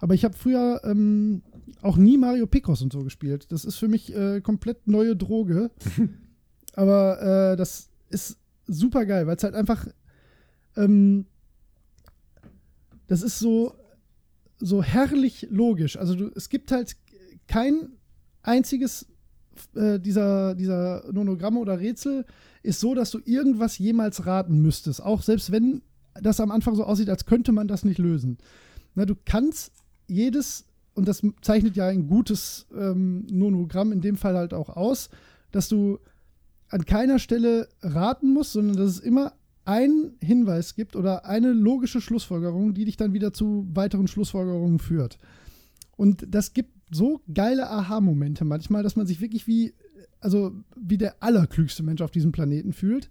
Aber 0.00 0.14
ich 0.14 0.24
habe 0.24 0.36
früher 0.36 0.80
ähm, 0.84 1.42
auch 1.82 1.96
nie 1.96 2.18
Mario 2.18 2.46
Picross 2.46 2.82
und 2.82 2.92
so 2.92 3.02
gespielt. 3.02 3.50
Das 3.50 3.64
ist 3.64 3.76
für 3.76 3.88
mich 3.88 4.14
äh, 4.14 4.40
komplett 4.40 4.86
neue 4.86 5.16
Droge. 5.16 5.70
Aber 6.74 7.20
äh, 7.52 7.56
das 7.56 7.88
ist 8.10 8.38
super 8.68 9.04
geil, 9.06 9.26
weil 9.26 9.36
es 9.36 9.42
halt 9.42 9.54
einfach. 9.54 9.86
Ähm, 10.76 11.26
das 13.08 13.22
ist 13.22 13.38
so, 13.38 13.74
so 14.58 14.82
herrlich 14.82 15.48
logisch. 15.50 15.96
Also 15.96 16.14
du, 16.14 16.30
es 16.36 16.48
gibt 16.48 16.70
halt 16.70 16.94
kein 17.46 17.88
einziges 18.42 19.06
äh, 19.74 19.98
dieser, 19.98 20.54
dieser 20.54 21.04
Nonogramme 21.10 21.58
oder 21.58 21.80
Rätsel 21.80 22.24
ist 22.62 22.80
so, 22.80 22.94
dass 22.94 23.10
du 23.10 23.20
irgendwas 23.24 23.78
jemals 23.78 24.26
raten 24.26 24.60
müsstest. 24.60 25.02
Auch 25.02 25.22
selbst 25.22 25.52
wenn 25.52 25.82
das 26.14 26.40
am 26.40 26.50
Anfang 26.50 26.74
so 26.74 26.84
aussieht, 26.84 27.08
als 27.08 27.26
könnte 27.26 27.52
man 27.52 27.68
das 27.68 27.84
nicht 27.84 27.98
lösen. 27.98 28.38
Na, 28.94 29.04
du 29.04 29.14
kannst 29.24 29.72
jedes, 30.06 30.66
und 30.94 31.08
das 31.08 31.22
zeichnet 31.42 31.76
ja 31.76 31.86
ein 31.86 32.08
gutes 32.08 32.66
ähm, 32.76 33.26
Nonogramm 33.30 33.92
in 33.92 34.00
dem 34.00 34.16
Fall 34.16 34.36
halt 34.36 34.54
auch 34.54 34.70
aus, 34.70 35.08
dass 35.52 35.68
du 35.68 35.98
an 36.68 36.84
keiner 36.84 37.18
Stelle 37.18 37.68
raten 37.80 38.32
musst, 38.32 38.52
sondern 38.52 38.76
dass 38.76 38.90
es 38.90 39.00
immer 39.00 39.32
einen 39.64 40.16
Hinweis 40.20 40.74
gibt 40.74 40.96
oder 40.96 41.26
eine 41.26 41.52
logische 41.52 42.00
Schlussfolgerung, 42.00 42.72
die 42.72 42.86
dich 42.86 42.96
dann 42.96 43.12
wieder 43.12 43.32
zu 43.32 43.66
weiteren 43.74 44.08
Schlussfolgerungen 44.08 44.78
führt. 44.78 45.18
Und 45.96 46.26
das 46.28 46.54
gibt 46.54 46.70
so 46.90 47.20
geile 47.32 47.68
Aha-Momente 47.68 48.44
manchmal, 48.44 48.82
dass 48.82 48.96
man 48.96 49.06
sich 49.06 49.20
wirklich 49.20 49.46
wie, 49.46 49.74
also 50.20 50.52
wie 50.76 50.96
der 50.96 51.22
allerklügste 51.22 51.82
Mensch 51.82 52.00
auf 52.00 52.10
diesem 52.10 52.32
Planeten 52.32 52.72
fühlt. 52.72 53.10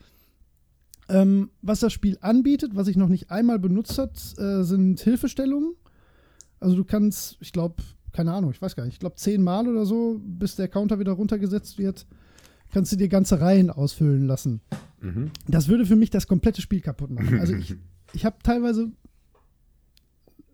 Ähm, 1.09 1.51
was 1.61 1.79
das 1.79 1.93
Spiel 1.93 2.17
anbietet, 2.21 2.75
was 2.75 2.87
ich 2.87 2.97
noch 2.97 3.07
nicht 3.07 3.29
einmal 3.29 3.59
benutzt 3.59 3.97
habe, 3.97 4.13
äh, 4.37 4.63
sind 4.63 4.99
Hilfestellungen. 4.99 5.75
Also 6.59 6.75
du 6.75 6.83
kannst, 6.83 7.37
ich 7.39 7.53
glaube, 7.53 7.83
keine 8.13 8.33
Ahnung, 8.33 8.51
ich 8.51 8.61
weiß 8.61 8.75
gar 8.75 8.83
nicht, 8.83 8.95
ich 8.95 8.99
glaube 8.99 9.15
zehnmal 9.15 9.67
oder 9.67 9.85
so, 9.85 10.19
bis 10.23 10.55
der 10.55 10.67
Counter 10.67 10.99
wieder 10.99 11.11
runtergesetzt 11.11 11.77
wird, 11.77 12.07
kannst 12.71 12.91
du 12.91 12.95
dir 12.95 13.07
ganze 13.07 13.39
Reihen 13.39 13.69
ausfüllen 13.69 14.27
lassen. 14.27 14.61
Mhm. 15.01 15.31
Das 15.47 15.67
würde 15.67 15.85
für 15.85 15.95
mich 15.95 16.09
das 16.09 16.27
komplette 16.27 16.61
Spiel 16.61 16.81
kaputt 16.81 17.11
machen. 17.11 17.39
Also 17.39 17.53
ich, 17.53 17.75
ich 18.13 18.25
habe 18.25 18.37
teilweise 18.43 18.91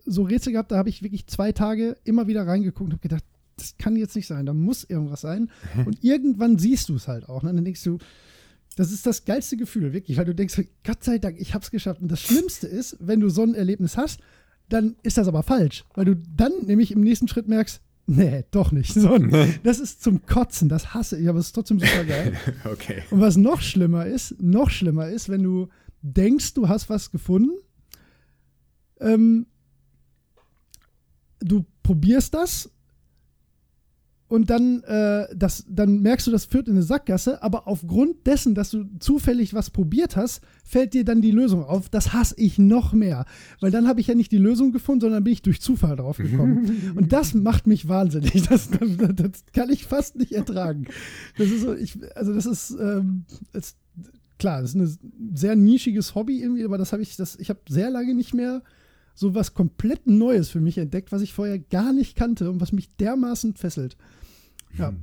so 0.06 0.24
Rätsel 0.24 0.54
gehabt, 0.54 0.72
da 0.72 0.78
habe 0.78 0.90
ich 0.90 1.02
wirklich 1.02 1.28
zwei 1.28 1.52
Tage 1.52 1.98
immer 2.04 2.28
wieder 2.28 2.46
reingeguckt 2.46 2.88
und 2.88 2.94
habe 2.94 3.02
gedacht, 3.02 3.24
das 3.58 3.78
kann 3.78 3.96
jetzt 3.96 4.16
nicht 4.16 4.28
sein, 4.28 4.46
da 4.46 4.54
muss 4.54 4.84
irgendwas 4.84 5.22
sein. 5.22 5.50
Und 5.86 6.04
irgendwann 6.04 6.58
siehst 6.58 6.90
du 6.90 6.96
es 6.96 7.08
halt 7.08 7.30
auch. 7.30 7.44
Ne? 7.44 7.52
Und 7.52 7.58
dann 7.58 7.66
denkst 7.66 7.84
du, 7.84 8.00
das 8.76 8.92
ist 8.92 9.06
das 9.06 9.26
geilste 9.26 9.58
Gefühl, 9.58 9.94
wirklich, 9.94 10.18
weil 10.18 10.26
du 10.26 10.34
denkst, 10.34 10.60
Gott 10.84 11.04
sei 11.04 11.20
Dank, 11.20 11.40
ich 11.40 11.54
habe 11.54 11.64
es 11.64 11.70
geschafft. 11.70 12.02
Und 12.02 12.12
das 12.12 12.22
Schlimmste 12.22 12.68
ist, 12.68 12.98
wenn 13.00 13.20
du 13.20 13.30
so 13.30 13.44
ein 13.44 13.54
Erlebnis 13.54 13.96
hast, 13.96 14.22
dann 14.70 14.96
ist 15.04 15.18
das 15.18 15.28
aber 15.28 15.44
falsch, 15.44 15.86
weil 15.94 16.06
du 16.06 16.16
dann 16.16 16.52
nämlich 16.66 16.92
im 16.92 17.02
nächsten 17.02 17.28
Schritt 17.28 17.48
merkst, 17.48 17.82
Nee, 18.06 18.44
doch 18.52 18.72
nicht. 18.72 18.94
So, 18.94 19.18
das 19.64 19.80
ist 19.80 20.04
zum 20.04 20.26
Kotzen, 20.26 20.68
das 20.68 20.94
hasse 20.94 21.18
ich, 21.18 21.30
aber 21.30 21.40
es 21.40 21.48
ist 21.48 21.54
trotzdem 21.54 21.80
super 21.80 22.04
geil. 22.04 22.38
okay. 22.66 23.04
Und 23.12 23.22
was 23.22 23.38
noch 23.38 23.62
schlimmer 23.62 24.06
ist, 24.06 24.42
noch 24.42 24.70
schlimmer 24.70 25.08
ist, 25.08 25.30
wenn 25.30 25.44
du 25.44 25.70
denkst, 26.02 26.54
du 26.54 26.68
hast 26.68 26.90
was 26.90 27.12
gefunden, 27.12 27.58
ähm, 29.00 29.46
du 31.40 31.66
probierst 31.82 32.34
das 32.34 32.73
und 34.34 34.50
dann, 34.50 34.82
äh, 34.86 35.28
das, 35.36 35.64
dann 35.70 36.02
merkst 36.02 36.26
du, 36.26 36.32
das 36.32 36.46
führt 36.46 36.68
in 36.68 36.74
eine 36.74 36.82
Sackgasse, 36.82 37.44
aber 37.44 37.68
aufgrund 37.68 38.26
dessen, 38.26 38.56
dass 38.56 38.72
du 38.72 38.86
zufällig 38.98 39.54
was 39.54 39.70
probiert 39.70 40.16
hast, 40.16 40.42
fällt 40.64 40.96
dir 40.96 41.06
dann 41.06 41.22
die 41.22 41.30
Lösung 41.30 41.64
auf. 41.64 41.88
Das 41.90 42.14
hasse 42.14 42.34
ich 42.40 42.58
noch 42.58 42.94
mehr, 42.94 43.26
weil 43.60 43.70
dann 43.70 43.88
habe 43.88 44.02
ich 44.02 44.08
ja 44.08 44.16
nicht 44.16 44.32
die 44.32 44.40
Lösung 44.40 44.72
gefunden, 44.72 45.02
sondern 45.02 45.24
bin 45.24 45.34
ich 45.34 45.44
durch 45.44 45.62
Zufall 45.62 45.98
drauf 45.98 46.18
gekommen. 46.18 46.94
und 46.96 47.14
das 47.14 47.36
macht 47.36 47.68
mich 47.68 47.88
wahnsinnig. 47.88 48.48
Das, 48.50 48.72
das, 48.72 48.90
das, 49.16 49.44
kann 49.54 49.70
ich 49.70 49.86
fast 49.86 50.16
nicht 50.16 50.32
ertragen. 50.32 50.86
Das 51.38 51.52
ist 51.52 51.62
so, 51.62 51.76
ich, 51.76 52.00
also 52.16 52.34
das 52.34 52.48
ist, 52.48 52.72
ähm, 52.72 53.26
ist 53.54 53.78
klar, 54.40 54.62
das 54.62 54.74
ist 54.74 54.76
ein 54.76 55.36
sehr 55.36 55.56
nischiges 55.56 56.16
Hobby 56.16 56.42
irgendwie, 56.42 56.64
aber 56.64 56.80
das 56.80 56.92
habe 56.92 57.04
ich, 57.04 57.18
das, 57.18 57.36
ich 57.36 57.52
habe 57.52 57.60
sehr 57.70 57.92
lange 57.92 58.16
nicht 58.16 58.34
mehr 58.34 58.64
so 59.14 59.36
was 59.36 59.54
komplett 59.54 60.08
Neues 60.08 60.50
für 60.50 60.60
mich 60.60 60.80
entdeckt, 60.80 61.12
was 61.12 61.22
ich 61.22 61.34
vorher 61.34 61.60
gar 61.60 61.94
nicht 61.94 62.16
kannte 62.16 62.50
und 62.50 62.62
was 62.62 62.72
mich 62.72 62.96
dermaßen 62.96 63.54
fesselt. 63.54 63.96
Ja. 64.78 64.94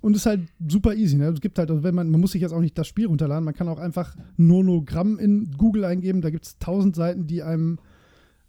Und 0.00 0.16
ist 0.16 0.26
halt 0.26 0.40
super 0.68 0.94
easy. 0.94 1.16
Ne? 1.16 1.26
Es 1.26 1.40
gibt 1.40 1.58
halt, 1.58 1.70
also 1.70 1.82
wenn 1.82 1.94
man, 1.94 2.10
man 2.10 2.20
muss 2.20 2.32
sich 2.32 2.42
jetzt 2.42 2.52
auch 2.52 2.60
nicht 2.60 2.76
das 2.78 2.86
Spiel 2.86 3.06
runterladen, 3.06 3.44
man 3.44 3.54
kann 3.54 3.68
auch 3.68 3.78
einfach 3.78 4.16
Nonogramm 4.36 5.18
in 5.18 5.50
Google 5.56 5.84
eingeben. 5.84 6.20
Da 6.20 6.30
gibt 6.30 6.46
es 6.46 6.58
tausend 6.58 6.96
Seiten, 6.96 7.26
die 7.26 7.42
einem 7.42 7.78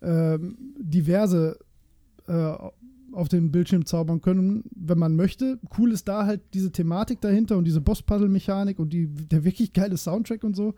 äh, 0.01 0.37
diverse 0.77 1.57
äh, 2.27 2.53
auf 3.11 3.29
den 3.29 3.51
Bildschirm 3.51 3.85
zaubern 3.85 4.21
können, 4.21 4.63
wenn 4.75 4.99
man 4.99 5.15
möchte. 5.15 5.59
Cool 5.77 5.91
ist 5.91 6.07
da 6.07 6.25
halt 6.25 6.41
diese 6.53 6.71
Thematik 6.71 7.21
dahinter 7.21 7.57
und 7.57 7.65
diese 7.65 7.81
Boss-Puzzle-Mechanik 7.81 8.79
und 8.79 8.93
die, 8.93 9.07
der 9.07 9.43
wirklich 9.43 9.73
geile 9.73 9.97
Soundtrack 9.97 10.43
und 10.43 10.55
so. 10.55 10.75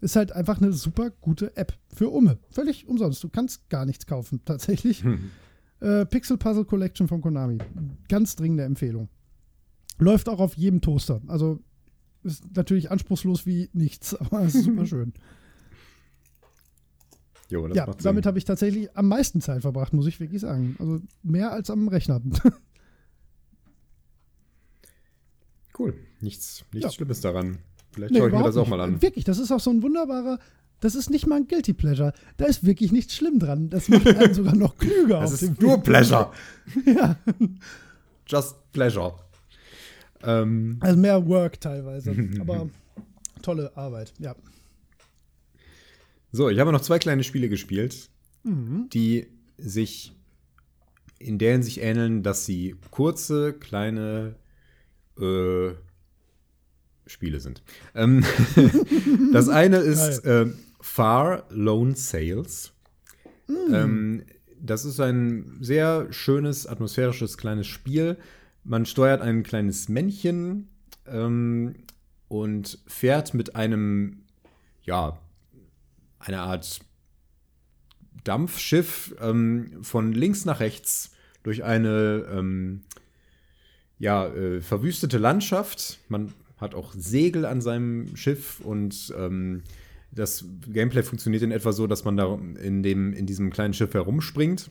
Ist 0.00 0.14
halt 0.14 0.32
einfach 0.32 0.60
eine 0.60 0.72
super 0.72 1.10
gute 1.10 1.56
App 1.56 1.72
für 1.92 2.10
Umme. 2.10 2.38
Völlig 2.50 2.86
umsonst. 2.86 3.24
Du 3.24 3.28
kannst 3.28 3.68
gar 3.68 3.84
nichts 3.84 4.06
kaufen, 4.06 4.40
tatsächlich. 4.44 5.02
Hm. 5.02 5.30
Äh, 5.80 6.06
Pixel 6.06 6.36
Puzzle 6.36 6.64
Collection 6.64 7.08
von 7.08 7.20
Konami. 7.20 7.58
Ganz 8.08 8.36
dringende 8.36 8.64
Empfehlung. 8.64 9.08
Läuft 9.98 10.28
auch 10.28 10.38
auf 10.40 10.56
jedem 10.56 10.80
Toaster. 10.80 11.20
Also 11.26 11.60
ist 12.22 12.56
natürlich 12.56 12.90
anspruchslos 12.90 13.46
wie 13.46 13.68
nichts, 13.72 14.14
aber 14.20 14.42
ist 14.42 14.64
super 14.64 14.86
schön. 14.90 15.12
Jo, 17.50 17.66
ja, 17.68 17.86
damit 18.02 18.26
habe 18.26 18.36
ich 18.36 18.44
tatsächlich 18.44 18.94
am 18.94 19.08
meisten 19.08 19.40
Zeit 19.40 19.62
verbracht, 19.62 19.94
muss 19.94 20.06
ich 20.06 20.20
wirklich 20.20 20.42
sagen. 20.42 20.76
Also 20.78 21.00
mehr 21.22 21.50
als 21.50 21.70
am 21.70 21.88
Rechner. 21.88 22.20
cool. 25.78 25.94
Nichts, 26.20 26.66
nichts 26.72 26.90
ja. 26.90 26.92
Schlimmes 26.92 27.22
daran. 27.22 27.58
Vielleicht 27.90 28.12
nee, 28.12 28.18
schaue 28.18 28.28
ich 28.28 28.34
mir 28.34 28.42
das 28.42 28.56
auch 28.58 28.68
mal 28.68 28.82
an. 28.82 29.00
Wirklich, 29.00 29.24
das 29.24 29.38
ist 29.38 29.50
auch 29.50 29.60
so 29.60 29.70
ein 29.70 29.82
wunderbarer. 29.82 30.38
Das 30.80 30.94
ist 30.94 31.08
nicht 31.08 31.26
mal 31.26 31.36
ein 31.36 31.48
Guilty 31.48 31.72
Pleasure. 31.72 32.12
Da 32.36 32.44
ist 32.44 32.64
wirklich 32.64 32.92
nichts 32.92 33.16
schlimm 33.16 33.38
dran. 33.38 33.70
Das 33.70 33.88
macht 33.88 34.06
einen 34.06 34.34
sogar 34.34 34.54
noch 34.54 34.76
klüger. 34.76 35.20
Das 35.20 35.42
ist 35.42 35.58
nur 35.58 35.82
Pleasure. 35.82 36.30
ja. 36.84 37.16
Just 38.26 38.56
Pleasure. 38.72 39.14
Ähm, 40.22 40.78
also 40.80 40.98
mehr 40.98 41.26
Work 41.26 41.60
teilweise. 41.60 42.14
aber 42.40 42.68
tolle 43.42 43.76
Arbeit, 43.76 44.12
ja. 44.18 44.34
So, 46.32 46.50
ich 46.50 46.58
habe 46.58 46.72
noch 46.72 46.82
zwei 46.82 46.98
kleine 46.98 47.24
Spiele 47.24 47.48
gespielt, 47.48 48.10
mhm. 48.44 48.88
die 48.92 49.26
sich 49.56 50.14
in 51.18 51.38
der 51.38 51.52
Hinsicht 51.52 51.78
ähneln, 51.78 52.22
dass 52.22 52.46
sie 52.46 52.76
kurze, 52.90 53.52
kleine 53.52 54.36
äh, 55.18 55.70
Spiele 57.06 57.40
sind. 57.40 57.62
Ähm, 57.94 58.24
das 59.32 59.48
eine 59.48 59.78
ist 59.78 60.24
äh, 60.24 60.46
Far 60.80 61.44
Lone 61.50 61.96
Sales. 61.96 62.72
Mhm. 63.48 63.74
Ähm, 63.74 64.22
das 64.60 64.84
ist 64.84 65.00
ein 65.00 65.58
sehr 65.60 66.12
schönes, 66.12 66.66
atmosphärisches 66.66 67.38
kleines 67.38 67.66
Spiel, 67.66 68.16
man 68.68 68.84
steuert 68.84 69.22
ein 69.22 69.42
kleines 69.42 69.88
Männchen 69.88 70.68
ähm, 71.06 71.74
und 72.28 72.78
fährt 72.86 73.32
mit 73.32 73.56
einem, 73.56 74.24
ja, 74.82 75.18
einer 76.18 76.42
Art 76.42 76.80
Dampfschiff 78.24 79.14
ähm, 79.20 79.82
von 79.82 80.12
links 80.12 80.44
nach 80.44 80.60
rechts 80.60 81.12
durch 81.42 81.64
eine 81.64 82.26
ähm, 82.30 82.82
ja, 83.98 84.26
äh, 84.26 84.60
verwüstete 84.60 85.16
Landschaft. 85.16 85.98
Man 86.08 86.34
hat 86.58 86.74
auch 86.74 86.92
Segel 86.92 87.46
an 87.46 87.62
seinem 87.62 88.16
Schiff 88.16 88.60
und 88.60 89.14
ähm, 89.16 89.62
das 90.10 90.44
Gameplay 90.66 91.02
funktioniert 91.02 91.42
in 91.42 91.52
etwa 91.52 91.72
so, 91.72 91.86
dass 91.86 92.04
man 92.04 92.16
da 92.16 92.34
in, 92.34 92.82
dem, 92.82 93.14
in 93.14 93.24
diesem 93.24 93.50
kleinen 93.50 93.72
Schiff 93.72 93.94
herumspringt 93.94 94.70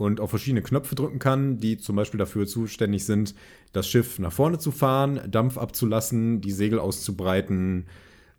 und 0.00 0.20
auf 0.20 0.30
verschiedene 0.30 0.62
Knöpfe 0.62 0.94
drücken 0.94 1.18
kann, 1.18 1.58
die 1.58 1.76
zum 1.76 1.96
Beispiel 1.96 2.18
dafür 2.18 2.46
zuständig 2.46 3.04
sind, 3.04 3.34
das 3.72 3.86
Schiff 3.86 4.18
nach 4.18 4.32
vorne 4.32 4.58
zu 4.58 4.70
fahren, 4.70 5.20
Dampf 5.30 5.58
abzulassen, 5.58 6.40
die 6.40 6.52
Segel 6.52 6.78
auszubreiten, 6.78 7.86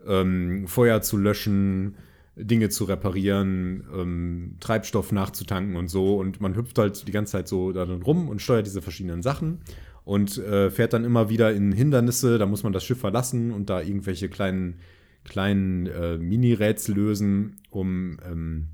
ähm, 0.06 0.68
Feuer 0.68 1.02
zu 1.02 1.18
löschen, 1.18 1.96
Dinge 2.36 2.70
zu 2.70 2.86
reparieren, 2.86 3.84
ähm, 3.94 4.56
Treibstoff 4.60 5.12
nachzutanken 5.12 5.76
und 5.76 5.90
so. 5.90 6.18
Und 6.18 6.42
man 6.42 6.56
hüpft 6.56 6.78
halt 6.80 7.08
die 7.08 7.12
ganze 7.12 7.34
Zeit 7.34 7.48
so 7.48 7.72
da 7.72 7.86
drin 7.86 8.02
rum 8.02 8.28
und 8.28 8.42
steuert 8.42 8.66
diese 8.66 8.82
verschiedenen 8.82 9.22
Sachen 9.22 9.60
und 10.04 10.38
äh, 10.40 10.72
fährt 10.72 10.94
dann 10.94 11.06
immer 11.06 11.30
wieder 11.30 11.54
in 11.54 11.72
Hindernisse. 11.72 12.40
Da 12.40 12.46
muss 12.46 12.64
man 12.64 12.74
das 12.74 12.84
Schiff 12.84 13.00
verlassen 13.00 13.52
und 13.52 13.70
da 13.70 13.82
irgendwelche 13.82 14.30
kleinen, 14.30 14.80
kleinen 15.26 15.86
äh, 15.86 16.18
Mini-Rätsel 16.18 16.96
lösen, 16.96 17.58
um 17.70 18.18
ähm, 18.26 18.68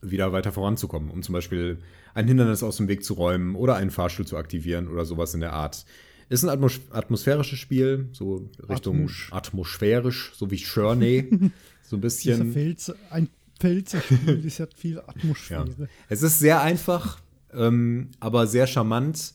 wieder 0.00 0.32
weiter 0.32 0.52
voranzukommen, 0.52 1.10
um 1.10 1.22
zum 1.22 1.32
Beispiel 1.32 1.78
ein 2.18 2.26
Hindernis 2.26 2.64
aus 2.64 2.78
dem 2.78 2.88
Weg 2.88 3.04
zu 3.04 3.14
räumen 3.14 3.54
oder 3.54 3.76
einen 3.76 3.92
Fahrstuhl 3.92 4.26
zu 4.26 4.36
aktivieren 4.36 4.88
oder 4.88 5.04
sowas 5.04 5.34
in 5.34 5.40
der 5.40 5.52
Art. 5.52 5.86
Ist 6.28 6.42
ein 6.42 6.50
Atmos 6.50 6.80
atmosphärisches 6.90 7.60
Spiel, 7.60 8.08
so 8.12 8.50
Richtung 8.68 9.04
Atmos. 9.04 9.28
atmosphärisch, 9.30 10.32
so 10.34 10.50
wie 10.50 10.56
Journey, 10.56 11.30
so 11.82 11.96
ein 11.96 12.00
bisschen. 12.00 12.52
Filz, 12.52 12.92
ein 13.10 13.28
Filzerspiel, 13.60 14.42
das 14.42 14.58
hat 14.58 14.74
viel 14.74 14.98
Atmosphäre. 14.98 15.68
Ja. 15.78 15.86
Es 16.08 16.22
ist 16.22 16.40
sehr 16.40 16.60
einfach, 16.60 17.20
ähm, 17.52 18.10
aber 18.18 18.48
sehr 18.48 18.66
charmant. 18.66 19.34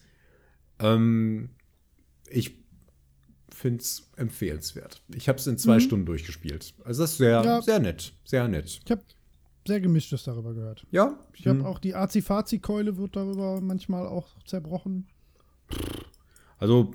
Ähm, 0.79 1.51
ich 2.29 2.57
finde 3.49 3.81
es 3.81 4.09
empfehlenswert. 4.17 5.01
Ich 5.15 5.29
habe 5.29 5.39
es 5.39 5.47
in 5.47 5.57
zwei 5.57 5.75
mhm. 5.75 5.81
Stunden 5.81 6.05
durchgespielt. 6.05 6.73
Also 6.83 7.03
das 7.03 7.11
ist 7.11 7.17
sehr, 7.17 7.43
ja. 7.43 7.61
sehr 7.61 7.79
nett, 7.79 8.13
sehr 8.25 8.49
nett. 8.49 8.81
Ich 8.83 8.91
habe 8.91 9.03
sehr 9.65 9.81
gemischtes 9.81 10.23
darüber 10.23 10.53
gehört. 10.53 10.85
Ja. 10.91 11.19
Ich 11.33 11.47
habe 11.47 11.59
hm. 11.59 11.65
auch 11.65 11.79
die 11.79 11.95
Azi-Fazi-Keule 11.95 12.97
wird 12.97 13.15
darüber 13.15 13.61
manchmal 13.61 14.07
auch 14.07 14.27
zerbrochen. 14.45 15.07
Also, 16.57 16.93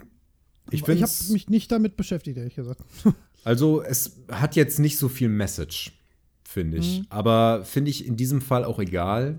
ich 0.71 0.83
finde. 0.83 1.05
Ich 1.05 1.11
habe 1.11 1.33
mich 1.33 1.49
nicht 1.49 1.73
damit 1.73 1.97
beschäftigt, 1.97 2.37
ehrlich 2.37 2.55
gesagt. 2.55 2.81
Also, 3.45 3.83
es 3.83 4.19
hat 4.31 4.57
jetzt 4.57 4.79
nicht 4.81 4.99
so 4.99 5.09
viel 5.09 5.29
Message, 5.29 5.93
finde 6.45 6.79
ich. 6.79 6.99
Mhm. 6.99 7.07
Aber 7.09 7.65
finde 7.65 7.89
ich 7.89 8.05
in 8.05 8.17
diesem 8.17 8.41
Fall 8.43 8.65
auch 8.65 8.79
egal, 8.81 9.39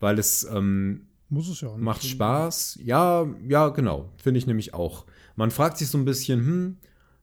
weil 0.00 0.18
es. 0.18 0.44
Ähm, 0.44 1.06
Muss 1.28 1.48
es 1.48 1.60
ja 1.60 1.68
auch 1.68 1.76
nicht. 1.76 1.84
Macht 1.84 2.04
Spaß. 2.04 2.80
Ja, 2.82 3.26
ja, 3.48 3.68
genau. 3.68 4.12
Finde 4.16 4.38
ich 4.38 4.46
nämlich 4.46 4.74
auch. 4.74 5.06
Man 5.36 5.52
fragt 5.52 5.78
sich 5.78 5.88
so 5.88 5.96
ein 5.96 6.04
bisschen, 6.04 6.40
hm, 6.40 6.76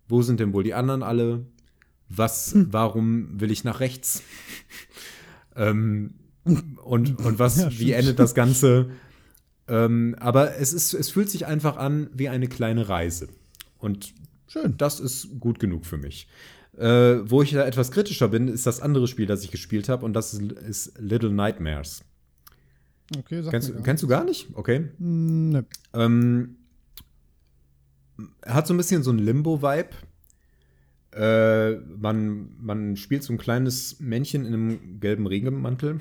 wo 0.08 0.22
sind 0.22 0.40
denn 0.40 0.54
wohl 0.54 0.64
die 0.64 0.74
anderen 0.74 1.04
alle? 1.04 1.46
Was, 2.10 2.54
hm. 2.54 2.68
warum 2.72 3.40
will 3.40 3.52
ich 3.52 3.66
nach 3.66 3.82
rechts? 3.82 4.24
Ähm, 5.58 6.14
und, 6.46 7.20
und 7.26 7.40
was, 7.40 7.58
ja, 7.58 7.70
wie 7.72 7.92
endet 7.92 8.20
das 8.20 8.34
Ganze? 8.34 8.92
Ähm, 9.68 10.16
aber 10.20 10.58
es, 10.58 10.72
ist, 10.74 10.94
es 10.94 11.10
fühlt 11.10 11.30
sich 11.30 11.46
einfach 11.46 11.78
an 11.78 12.10
wie 12.14 12.30
eine 12.30 12.48
kleine 12.48 12.88
Reise. 12.88 13.28
Und 13.78 14.14
Schön. 14.48 14.76
das 14.78 15.00
ist 15.00 15.40
gut 15.40 15.60
genug 15.60 15.86
für 15.86 15.98
mich. 15.98 16.28
Äh, 16.78 17.30
wo 17.30 17.42
ich 17.42 17.52
da 17.52 17.66
etwas 17.66 17.92
kritischer 17.92 18.28
bin, 18.28 18.48
ist 18.48 18.66
das 18.68 18.82
andere 18.82 19.08
Spiel, 19.08 19.26
das 19.26 19.44
ich 19.44 19.52
gespielt 19.52 19.90
habe, 19.90 20.06
und 20.06 20.14
das 20.14 20.34
ist, 20.34 20.52
ist, 20.52 20.94
Little 21.00 21.32
Nightmares. 21.32 22.04
Okay, 23.18 23.42
sag 23.42 23.52
kennst, 23.52 23.74
kennst 23.84 24.04
du 24.04 24.08
gar 24.08 24.24
nicht? 24.24 24.48
Okay. 24.54 24.90
Mm, 25.00 25.50
ne. 25.50 25.66
Ähm, 25.94 26.58
hat 28.46 28.68
so 28.68 28.74
ein 28.74 28.78
bisschen 28.78 29.04
so 29.04 29.12
ein 29.12 29.20
Limbo-Vibe. 29.20 29.90
Äh, 31.18 31.78
man, 32.00 32.50
man 32.60 32.96
spielt 32.96 33.24
so 33.24 33.34
ein 33.34 33.38
kleines 33.38 34.00
Männchen 34.00 34.46
in 34.46 34.54
einem 34.54 35.00
gelben 35.00 35.26
Regenmantel. 35.26 36.00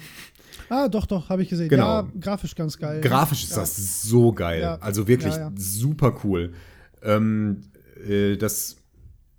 Ah, 0.68 0.88
doch, 0.88 1.06
doch, 1.06 1.30
habe 1.30 1.42
ich 1.42 1.48
gesehen. 1.48 1.68
Genau. 1.68 2.02
Ja, 2.02 2.08
grafisch 2.20 2.54
ganz 2.54 2.78
geil. 2.78 3.00
Grafisch 3.00 3.44
ist 3.44 3.50
ja. 3.52 3.60
das 3.60 4.02
so 4.02 4.32
geil. 4.32 4.60
Ja. 4.60 4.76
Also 4.76 5.08
wirklich 5.08 5.34
super 5.54 6.18
cool. 6.24 6.52
Ähm, 7.02 7.62
äh, 8.06 8.36
das, 8.36 8.76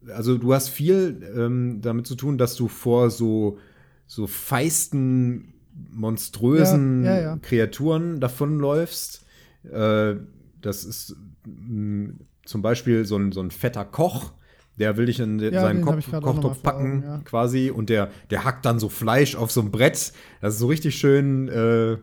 also 0.07 0.37
du 0.37 0.53
hast 0.53 0.69
viel 0.69 1.21
ähm, 1.35 1.79
damit 1.81 2.07
zu 2.07 2.15
tun, 2.15 2.39
dass 2.39 2.55
du 2.55 2.67
vor 2.67 3.11
so, 3.11 3.59
so 4.07 4.25
feisten, 4.25 5.53
monströsen 5.91 7.39
Kreaturen 7.43 8.19
davonläufst. 8.19 9.25
Äh, 9.71 10.15
das 10.61 10.85
ist 10.85 11.15
mh, 11.45 12.13
zum 12.45 12.61
Beispiel 12.63 13.05
so 13.05 13.17
ein, 13.17 13.31
so 13.31 13.41
ein 13.41 13.51
fetter 13.51 13.85
Koch, 13.85 14.33
der 14.77 14.97
will 14.97 15.07
dich 15.07 15.19
in 15.19 15.39
ja, 15.39 15.61
seinen 15.61 15.81
Kopf, 15.81 16.09
Kochtopf 16.11 16.61
packen, 16.61 17.03
ja. 17.03 17.17
quasi, 17.25 17.71
und 17.71 17.89
der, 17.89 18.09
der 18.29 18.43
hackt 18.43 18.65
dann 18.65 18.79
so 18.79 18.89
Fleisch 18.89 19.35
auf 19.35 19.51
so 19.51 19.61
ein 19.61 19.71
Brett. 19.71 20.13
Das 20.41 20.53
ist 20.53 20.59
so 20.59 20.67
richtig 20.67 20.95
schön 20.95 21.47
äh, 21.49 21.97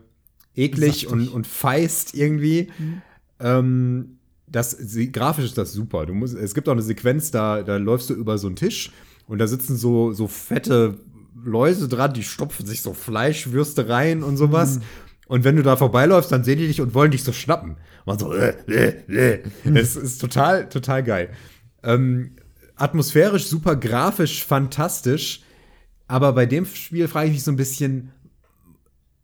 eklig 0.55 1.07
und, 1.07 1.29
und 1.29 1.47
feist 1.47 2.13
irgendwie. 2.13 2.69
Mhm. 2.77 3.01
Ähm, 3.39 4.17
das, 4.47 4.71
sie, 4.71 5.11
grafisch 5.11 5.45
ist 5.45 5.57
das 5.57 5.73
super. 5.73 6.05
Du 6.05 6.13
musst, 6.13 6.35
es 6.35 6.53
gibt 6.53 6.67
auch 6.69 6.73
eine 6.73 6.81
Sequenz, 6.81 7.31
da, 7.31 7.63
da 7.63 7.77
läufst 7.77 8.09
du 8.09 8.13
über 8.13 8.37
so 8.37 8.47
einen 8.47 8.55
Tisch 8.55 8.91
und 9.27 9.39
da 9.39 9.47
sitzen 9.47 9.75
so, 9.75 10.13
so 10.13 10.27
fette 10.27 10.99
Läuse 11.43 11.87
dran, 11.87 12.13
die 12.13 12.23
stopfen 12.23 12.65
sich 12.65 12.81
so 12.81 12.93
Fleischwürste 12.93 13.89
rein 13.89 14.23
und 14.23 14.37
sowas. 14.37 14.79
Mhm. 14.79 14.83
Und 15.27 15.43
wenn 15.43 15.55
du 15.55 15.63
da 15.63 15.75
vorbeiläufst, 15.75 16.31
dann 16.31 16.43
sehen 16.43 16.59
die 16.59 16.67
dich 16.67 16.81
und 16.81 16.93
wollen 16.93 17.11
dich 17.11 17.23
so 17.23 17.33
schnappen. 17.33 17.77
Man 18.05 18.19
so, 18.19 18.33
äh, 18.33 18.53
äh, 18.67 19.33
äh. 19.33 19.43
Es 19.73 19.95
ist 19.95 20.19
total, 20.19 20.69
total 20.69 21.03
geil. 21.03 21.29
Ähm, 21.83 22.35
atmosphärisch 22.75 23.47
super, 23.47 23.75
grafisch 23.75 24.45
fantastisch. 24.45 25.41
Aber 26.07 26.33
bei 26.33 26.45
dem 26.45 26.65
Spiel 26.65 27.07
frage 27.07 27.27
ich 27.27 27.33
mich 27.33 27.43
so 27.43 27.51
ein 27.51 27.57
bisschen, 27.57 28.11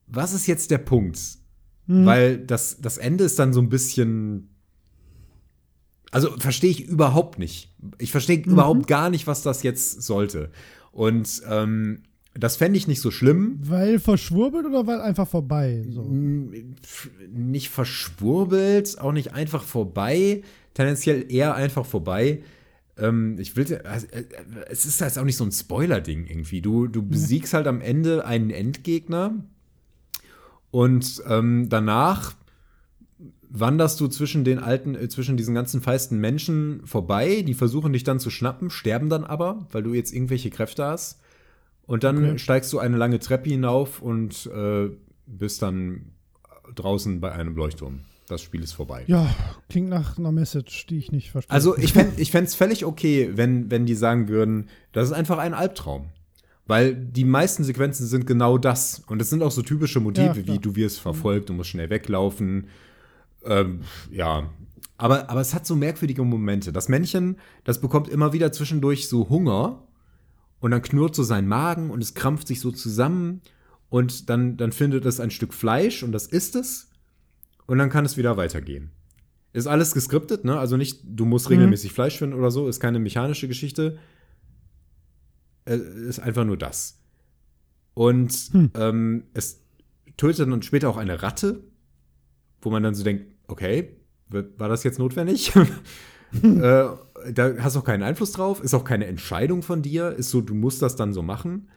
was 0.08 0.34
ist 0.34 0.48
jetzt 0.48 0.72
der 0.72 0.80
Punkt? 0.80 1.20
Mhm. 1.88 2.06
Weil 2.06 2.38
das, 2.38 2.82
das 2.82 2.98
Ende 2.98 3.24
ist 3.24 3.40
dann 3.40 3.54
so 3.54 3.62
ein 3.62 3.70
bisschen. 3.70 4.50
Also 6.12 6.36
verstehe 6.38 6.72
ich 6.72 6.88
überhaupt 6.88 7.40
nicht. 7.40 7.74
Ich 7.98 8.12
verstehe 8.12 8.40
mhm. 8.40 8.52
überhaupt 8.52 8.88
gar 8.88 9.10
nicht, 9.10 9.28
was 9.28 9.44
das 9.44 9.64
jetzt 9.64 10.02
sollte. 10.02 10.52
Und 10.92 11.42
ähm, 11.48 12.04
das 12.34 12.58
fände 12.58 12.78
ich 12.78 12.88
nicht 12.88 13.02
so 13.02 13.12
schlimm. 13.12 13.60
Weil 13.62 14.00
verschwurbelt 14.00 14.66
oder 14.66 14.88
weil 14.88 15.02
einfach 15.02 15.28
vorbei? 15.28 15.86
So? 15.90 16.06
Nicht 17.30 17.70
verschwurbelt, 17.70 19.00
auch 19.00 19.12
nicht 19.12 19.34
einfach 19.34 19.64
vorbei. 19.64 20.44
Tendenziell 20.74 21.32
eher 21.32 21.56
einfach 21.56 21.86
vorbei. 21.86 22.42
Ähm, 23.02 23.38
ich 23.40 23.56
will, 23.56 23.82
also, 23.84 24.08
äh, 24.08 24.24
es 24.70 24.86
ist 24.86 25.02
jetzt 25.02 25.18
auch 25.18 25.26
nicht 25.26 25.38
so 25.38 25.44
ein 25.44 25.52
Spoiler-Ding 25.52 26.28
irgendwie. 26.28 26.62
Du, 26.62 26.88
du 26.88 27.02
besiegst 27.02 27.54
halt 27.54 27.68
am 27.68 27.82
Ende 27.82 28.26
einen 28.26 28.52
Endgegner 28.52 29.34
und 30.70 31.22
ähm, 31.28 31.68
danach 31.68 32.36
wanderst 33.50 34.00
du 34.00 34.08
zwischen 34.08 34.44
den 34.44 34.60
alten, 34.60 34.96
äh, 34.96 35.10
zwischen 35.10 35.36
diesen 35.36 35.56
ganzen 35.56 35.82
feisten 35.82 36.20
Menschen 36.20 36.86
vorbei. 36.86 37.42
Die 37.42 37.54
versuchen 37.54 37.92
dich 37.92 38.04
dann 38.04 38.20
zu 38.20 38.30
schnappen, 38.30 38.70
sterben 38.70 39.10
dann 39.10 39.24
aber, 39.24 39.68
weil 39.72 39.84
du 39.84 39.94
jetzt 39.94 40.14
irgendwelche 40.14 40.50
Kräfte 40.50 40.86
hast. 40.86 41.20
Und 41.86 42.04
dann 42.04 42.18
okay. 42.18 42.38
steigst 42.38 42.72
du 42.72 42.80
eine 42.80 42.98
lange 42.98 43.20
Treppe 43.20 43.50
hinauf 43.50 44.02
und 44.02 44.46
äh, 44.54 44.90
bist 45.26 45.62
dann 45.62 46.12
draußen 46.76 47.20
bei 47.20 47.32
einem 47.32 47.56
Leuchtturm. 47.56 48.02
Das 48.32 48.42
Spiel 48.42 48.64
ist 48.64 48.72
vorbei. 48.72 49.04
Ja, 49.08 49.30
klingt 49.68 49.90
nach 49.90 50.18
einer 50.18 50.32
Message, 50.32 50.88
die 50.88 50.98
ich 50.98 51.12
nicht 51.12 51.32
verstehe. 51.32 51.54
Also 51.54 51.78
ich 51.78 51.92
fände 51.92 52.16
es 52.18 52.56
völlig 52.56 52.86
okay, 52.86 53.32
wenn, 53.34 53.70
wenn 53.70 53.86
die 53.86 53.94
sagen 53.94 54.30
würden, 54.30 54.70
das 54.94 55.10
ist 55.10 55.14
einfach 55.14 55.38
ein 55.38 55.54
Albtraum. 55.54 56.06
Weil 56.66 56.96
die 56.96 57.26
meisten 57.26 57.66
Sequenzen 57.66 58.08
sind 58.08 58.26
genau 58.26 58.58
das. 58.58 59.04
Und 59.08 59.22
es 59.22 59.30
sind 59.30 59.44
auch 59.44 59.52
so 59.52 59.62
typische 59.62 60.00
Motive, 60.00 60.40
ja, 60.40 60.48
wie 60.48 60.60
du 60.60 60.78
wirst 60.78 61.02
verfolgt, 61.02 61.50
du 61.50 61.54
musst 61.54 61.72
schnell 61.72 61.90
weglaufen. 61.90 62.68
Ähm, 63.44 63.82
ja. 64.10 64.50
Aber, 64.96 65.30
aber 65.30 65.42
es 65.42 65.54
hat 65.54 65.66
so 65.66 65.76
merkwürdige 65.76 66.24
Momente. 66.24 66.72
Das 66.72 66.88
Männchen, 66.88 67.36
das 67.66 67.82
bekommt 67.82 68.08
immer 68.08 68.32
wieder 68.32 68.54
zwischendurch 68.54 69.10
so 69.10 69.28
Hunger 69.28 69.84
und 70.62 70.72
dann 70.72 70.82
knurrt 70.82 71.16
so 71.16 71.24
sein 71.24 71.50
Magen 71.50 71.90
und 71.90 72.02
es 72.02 72.14
krampft 72.14 72.48
sich 72.48 72.62
so 72.62 72.72
zusammen 72.72 73.42
und 73.90 74.30
dann, 74.30 74.56
dann 74.56 74.72
findet 74.72 75.06
es 75.06 75.20
ein 75.20 75.32
Stück 75.32 75.54
Fleisch 75.54 76.02
und 76.02 76.14
das 76.14 76.28
isst 76.28 76.56
es 76.56 76.91
und 77.68 77.78
dann 77.78 77.90
kann 77.90 78.06
es 78.06 78.18
wieder 78.18 78.38
weitergehen. 78.38 78.92
Ist 79.54 79.68
alles 79.68 79.94
geskriptet, 79.94 80.46
ne? 80.46 80.58
Also 80.58 80.78
nicht, 80.78 81.02
du 81.04 81.26
musst 81.26 81.50
mhm. 81.50 81.56
regelmäßig 81.56 81.92
mhm. 81.92 81.96
Fleisch 81.96 82.18
finden 82.18 82.36
oder 82.36 82.52
so, 82.52 82.68
ist 82.68 82.80
keine 82.80 83.00
mechanische 83.00 83.48
Geschichte. 83.48 83.98
Es 85.66 85.80
ist 85.80 86.20
einfach 86.20 86.46
nur 86.46 86.58
das. 86.58 87.02
Und 87.94 88.32
hm. 88.52 88.72
ähm, 88.76 89.24
es 89.34 89.62
tötet 90.18 90.50
dann 90.50 90.62
später 90.62 90.90
auch 90.90 90.98
eine 90.98 91.22
Ratte, 91.22 91.64
wo 92.62 92.70
man 92.70 92.84
dann 92.84 92.96
so 92.96 93.04
denkt, 93.04 93.26
okay, 93.48 93.98
war 94.30 94.70
das 94.70 94.84
jetzt 94.84 94.98
notwendig? 94.98 95.54
äh, 96.44 96.86
da 97.34 97.54
hast 97.60 97.76
du 97.76 97.80
auch 97.80 97.84
keinen 97.84 98.04
Einfluss 98.04 98.32
drauf, 98.32 98.64
ist 98.64 98.74
auch 98.74 98.86
keine 98.86 99.08
Entscheidung 99.08 99.62
von 99.62 99.82
dir, 99.82 100.12
ist 100.12 100.30
so, 100.30 100.42
du 100.42 100.56
musst 100.56 100.82
das 100.82 100.96
dann 100.96 101.14
so 101.14 101.22
machen. 101.22 101.70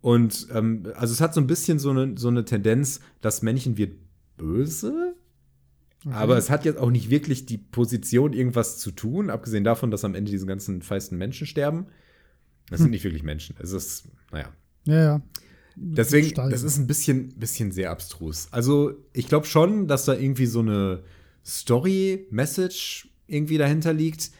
Und 0.00 0.48
ähm, 0.52 0.84
also 0.94 1.12
es 1.12 1.20
hat 1.20 1.34
so 1.34 1.40
ein 1.40 1.46
bisschen 1.46 1.78
so 1.78 1.90
eine, 1.90 2.16
so 2.16 2.28
eine 2.28 2.44
Tendenz, 2.44 3.00
das 3.22 3.42
Männchen 3.42 3.76
wird 3.76 3.96
böse, 4.36 5.14
okay. 6.04 6.14
aber 6.14 6.36
es 6.36 6.50
hat 6.50 6.64
jetzt 6.64 6.78
auch 6.78 6.90
nicht 6.90 7.10
wirklich 7.10 7.46
die 7.46 7.58
Position, 7.58 8.32
irgendwas 8.32 8.78
zu 8.78 8.90
tun, 8.90 9.30
abgesehen 9.30 9.64
davon, 9.64 9.90
dass 9.90 10.04
am 10.04 10.14
Ende 10.14 10.30
diese 10.30 10.46
ganzen 10.46 10.82
feisten 10.82 11.18
Menschen 11.18 11.46
sterben. 11.46 11.86
Das 12.68 12.78
hm. 12.78 12.84
sind 12.84 12.90
nicht 12.90 13.04
wirklich 13.04 13.22
Menschen. 13.22 13.56
Es 13.60 13.72
ist, 13.72 14.08
naja. 14.32 14.48
Ja, 14.84 15.02
ja. 15.02 15.22
Deswegen, 15.78 16.34
das 16.50 16.62
ist 16.62 16.78
ein 16.78 16.86
bisschen, 16.86 17.38
bisschen 17.38 17.70
sehr 17.70 17.90
abstrus. 17.90 18.48
Also, 18.50 18.94
ich 19.12 19.28
glaube 19.28 19.46
schon, 19.46 19.86
dass 19.86 20.06
da 20.06 20.14
irgendwie 20.14 20.46
so 20.46 20.60
eine 20.60 21.02
Story-Message 21.44 23.10
irgendwie 23.26 23.58
dahinter 23.58 23.92
liegt. 23.92 24.30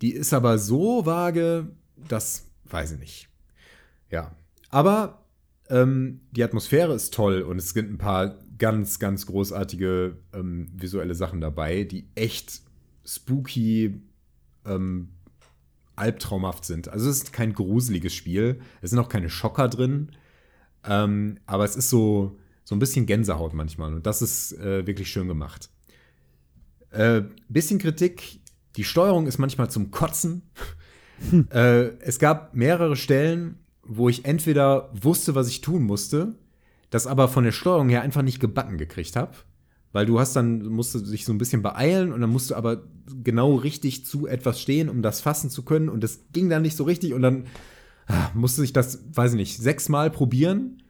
Die 0.00 0.12
ist 0.12 0.32
aber 0.32 0.58
so 0.58 1.04
vage, 1.04 1.70
das 2.08 2.46
weiß 2.64 2.92
ich 2.92 2.98
nicht. 2.98 3.28
Ja. 4.10 4.34
Aber 4.70 5.26
ähm, 5.68 6.20
die 6.32 6.44
Atmosphäre 6.44 6.94
ist 6.94 7.12
toll 7.14 7.42
und 7.42 7.58
es 7.58 7.74
gibt 7.74 7.90
ein 7.90 7.98
paar 7.98 8.38
ganz, 8.58 8.98
ganz 8.98 9.26
großartige 9.26 10.16
ähm, 10.32 10.68
visuelle 10.74 11.14
Sachen 11.14 11.40
dabei, 11.40 11.84
die 11.84 12.08
echt 12.14 12.62
spooky, 13.04 14.02
ähm, 14.64 15.08
albtraumhaft 15.96 16.64
sind. 16.64 16.88
Also 16.88 17.08
es 17.08 17.18
ist 17.18 17.32
kein 17.32 17.54
gruseliges 17.54 18.14
Spiel. 18.14 18.60
Es 18.82 18.90
sind 18.90 18.98
auch 18.98 19.08
keine 19.08 19.30
Schocker 19.30 19.68
drin. 19.68 20.12
Ähm, 20.84 21.38
aber 21.46 21.64
es 21.64 21.74
ist 21.74 21.90
so, 21.90 22.38
so 22.64 22.74
ein 22.74 22.78
bisschen 22.78 23.06
Gänsehaut 23.06 23.54
manchmal. 23.54 23.94
Und 23.94 24.06
das 24.06 24.22
ist 24.22 24.52
äh, 24.58 24.86
wirklich 24.86 25.10
schön 25.10 25.26
gemacht. 25.26 25.70
Äh, 26.90 27.22
bisschen 27.48 27.78
Kritik, 27.78 28.40
die 28.76 28.84
Steuerung 28.84 29.26
ist 29.26 29.38
manchmal 29.38 29.70
zum 29.70 29.90
Kotzen. 29.90 30.42
Äh, 31.48 31.96
es 32.00 32.18
gab 32.18 32.54
mehrere 32.54 32.94
Stellen, 32.94 33.58
wo 33.82 34.10
ich 34.10 34.26
entweder 34.26 34.90
wusste, 34.92 35.34
was 35.34 35.48
ich 35.48 35.62
tun 35.62 35.82
musste, 35.82 36.34
das 36.90 37.06
aber 37.06 37.28
von 37.28 37.44
der 37.44 37.52
Steuerung 37.52 37.88
her 37.88 38.02
einfach 38.02 38.22
nicht 38.22 38.40
gebacken 38.40 38.78
gekriegt 38.78 39.16
habe. 39.16 39.32
Weil 39.92 40.06
du 40.06 40.20
hast 40.20 40.36
dann, 40.36 40.66
musst 40.66 40.94
du 40.94 41.00
dich 41.00 41.24
so 41.24 41.32
ein 41.32 41.38
bisschen 41.38 41.62
beeilen 41.62 42.12
und 42.12 42.20
dann 42.20 42.30
musst 42.30 42.50
du 42.50 42.54
aber 42.54 42.82
genau 43.24 43.54
richtig 43.54 44.04
zu 44.04 44.26
etwas 44.26 44.60
stehen, 44.60 44.88
um 44.88 45.00
das 45.00 45.20
fassen 45.20 45.48
zu 45.48 45.62
können. 45.62 45.88
Und 45.88 46.04
das 46.04 46.20
ging 46.32 46.50
dann 46.50 46.62
nicht 46.62 46.76
so 46.76 46.84
richtig 46.84 47.14
und 47.14 47.22
dann 47.22 47.46
ah, 48.06 48.30
musste 48.34 48.62
ich 48.62 48.72
das, 48.72 49.04
weiß 49.12 49.32
ich 49.32 49.36
nicht, 49.38 49.56
sechsmal 49.56 50.10
probieren, 50.10 50.82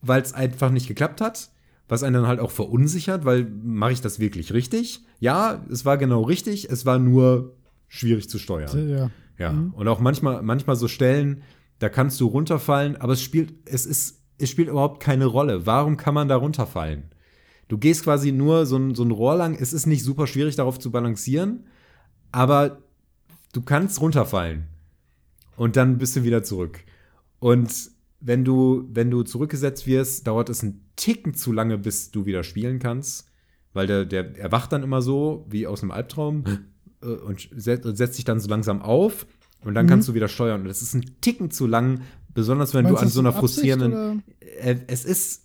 weil 0.00 0.22
es 0.22 0.32
einfach 0.32 0.70
nicht 0.70 0.88
geklappt 0.88 1.20
hat 1.20 1.50
was 1.88 2.02
einen 2.02 2.14
dann 2.14 2.26
halt 2.26 2.40
auch 2.40 2.50
verunsichert, 2.50 3.24
weil 3.24 3.44
mache 3.62 3.92
ich 3.92 4.00
das 4.00 4.18
wirklich 4.18 4.52
richtig? 4.52 5.04
Ja, 5.20 5.64
es 5.70 5.84
war 5.84 5.98
genau 5.98 6.22
richtig, 6.22 6.68
es 6.70 6.84
war 6.84 6.98
nur 6.98 7.56
schwierig 7.88 8.28
zu 8.28 8.38
steuern. 8.38 8.88
Ja. 8.88 9.10
Ja. 9.38 9.52
Mhm. 9.52 9.72
Und 9.74 9.86
auch 9.88 10.00
manchmal, 10.00 10.42
manchmal 10.42 10.76
so 10.76 10.88
Stellen, 10.88 11.42
da 11.78 11.88
kannst 11.88 12.20
du 12.20 12.26
runterfallen, 12.26 12.96
aber 12.96 13.12
es 13.12 13.22
spielt, 13.22 13.54
es 13.66 13.86
ist, 13.86 14.15
es 14.38 14.50
spielt 14.50 14.68
überhaupt 14.68 15.02
keine 15.02 15.26
Rolle. 15.26 15.66
Warum 15.66 15.96
kann 15.96 16.14
man 16.14 16.28
da 16.28 16.36
runterfallen? 16.36 17.04
Du 17.68 17.78
gehst 17.78 18.04
quasi 18.04 18.32
nur 18.32 18.66
so 18.66 18.76
ein, 18.76 18.94
so 18.94 19.02
ein 19.02 19.10
Rohr 19.10 19.36
lang, 19.36 19.56
es 19.58 19.72
ist 19.72 19.86
nicht 19.86 20.04
super 20.04 20.26
schwierig, 20.26 20.56
darauf 20.56 20.78
zu 20.78 20.90
balancieren, 20.90 21.66
aber 22.30 22.82
du 23.52 23.62
kannst 23.62 24.00
runterfallen. 24.00 24.68
Und 25.56 25.76
dann 25.76 25.98
bist 25.98 26.14
du 26.16 26.22
wieder 26.22 26.42
zurück. 26.42 26.84
Und 27.38 27.90
wenn 28.20 28.44
du, 28.44 28.88
wenn 28.92 29.10
du 29.10 29.22
zurückgesetzt 29.22 29.86
wirst, 29.86 30.26
dauert 30.26 30.48
es 30.48 30.62
einen 30.62 30.86
Ticken 30.96 31.34
zu 31.34 31.52
lange, 31.52 31.78
bis 31.78 32.10
du 32.10 32.26
wieder 32.26 32.44
spielen 32.44 32.78
kannst. 32.78 33.28
Weil 33.72 33.86
der, 33.86 34.04
der 34.04 34.38
erwacht 34.38 34.72
dann 34.72 34.82
immer 34.82 35.02
so, 35.02 35.46
wie 35.48 35.66
aus 35.66 35.82
einem 35.82 35.90
Albtraum, 35.90 36.44
äh, 37.02 37.06
und 37.06 37.48
setzt 37.52 38.14
sich 38.14 38.24
dann 38.24 38.40
so 38.40 38.48
langsam 38.48 38.82
auf. 38.82 39.26
Und 39.64 39.74
dann 39.74 39.86
mhm. 39.86 39.90
kannst 39.90 40.08
du 40.08 40.14
wieder 40.14 40.28
steuern. 40.28 40.62
Und 40.62 40.68
das 40.68 40.82
ist 40.82 40.94
ein 40.94 41.20
Ticken 41.20 41.50
zu 41.50 41.66
lang, 41.66 42.02
besonders 42.36 42.72
wenn 42.74 42.84
Meinst 42.84 43.00
du 43.00 43.04
an 43.04 43.10
so 43.10 43.20
einer 43.20 43.32
frustrierenden. 43.32 44.22
Äh, 44.40 44.76
es 44.86 45.04
ist. 45.04 45.42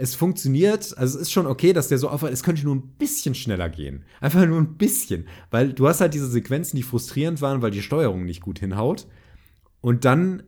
Es 0.00 0.14
funktioniert, 0.14 0.96
also 0.96 1.18
es 1.18 1.22
ist 1.22 1.32
schon 1.32 1.48
okay, 1.48 1.72
dass 1.72 1.88
der 1.88 1.98
so 1.98 2.08
aufhört, 2.08 2.32
es 2.32 2.44
könnte 2.44 2.62
nur 2.62 2.76
ein 2.76 2.86
bisschen 3.00 3.34
schneller 3.34 3.68
gehen. 3.68 4.04
Einfach 4.20 4.46
nur 4.46 4.58
ein 4.60 4.76
bisschen. 4.76 5.26
Weil 5.50 5.72
du 5.72 5.88
hast 5.88 6.00
halt 6.00 6.14
diese 6.14 6.28
Sequenzen, 6.28 6.76
die 6.76 6.84
frustrierend 6.84 7.42
waren, 7.42 7.62
weil 7.62 7.72
die 7.72 7.82
Steuerung 7.82 8.24
nicht 8.24 8.40
gut 8.40 8.60
hinhaut. 8.60 9.08
Und 9.80 10.04
dann 10.04 10.44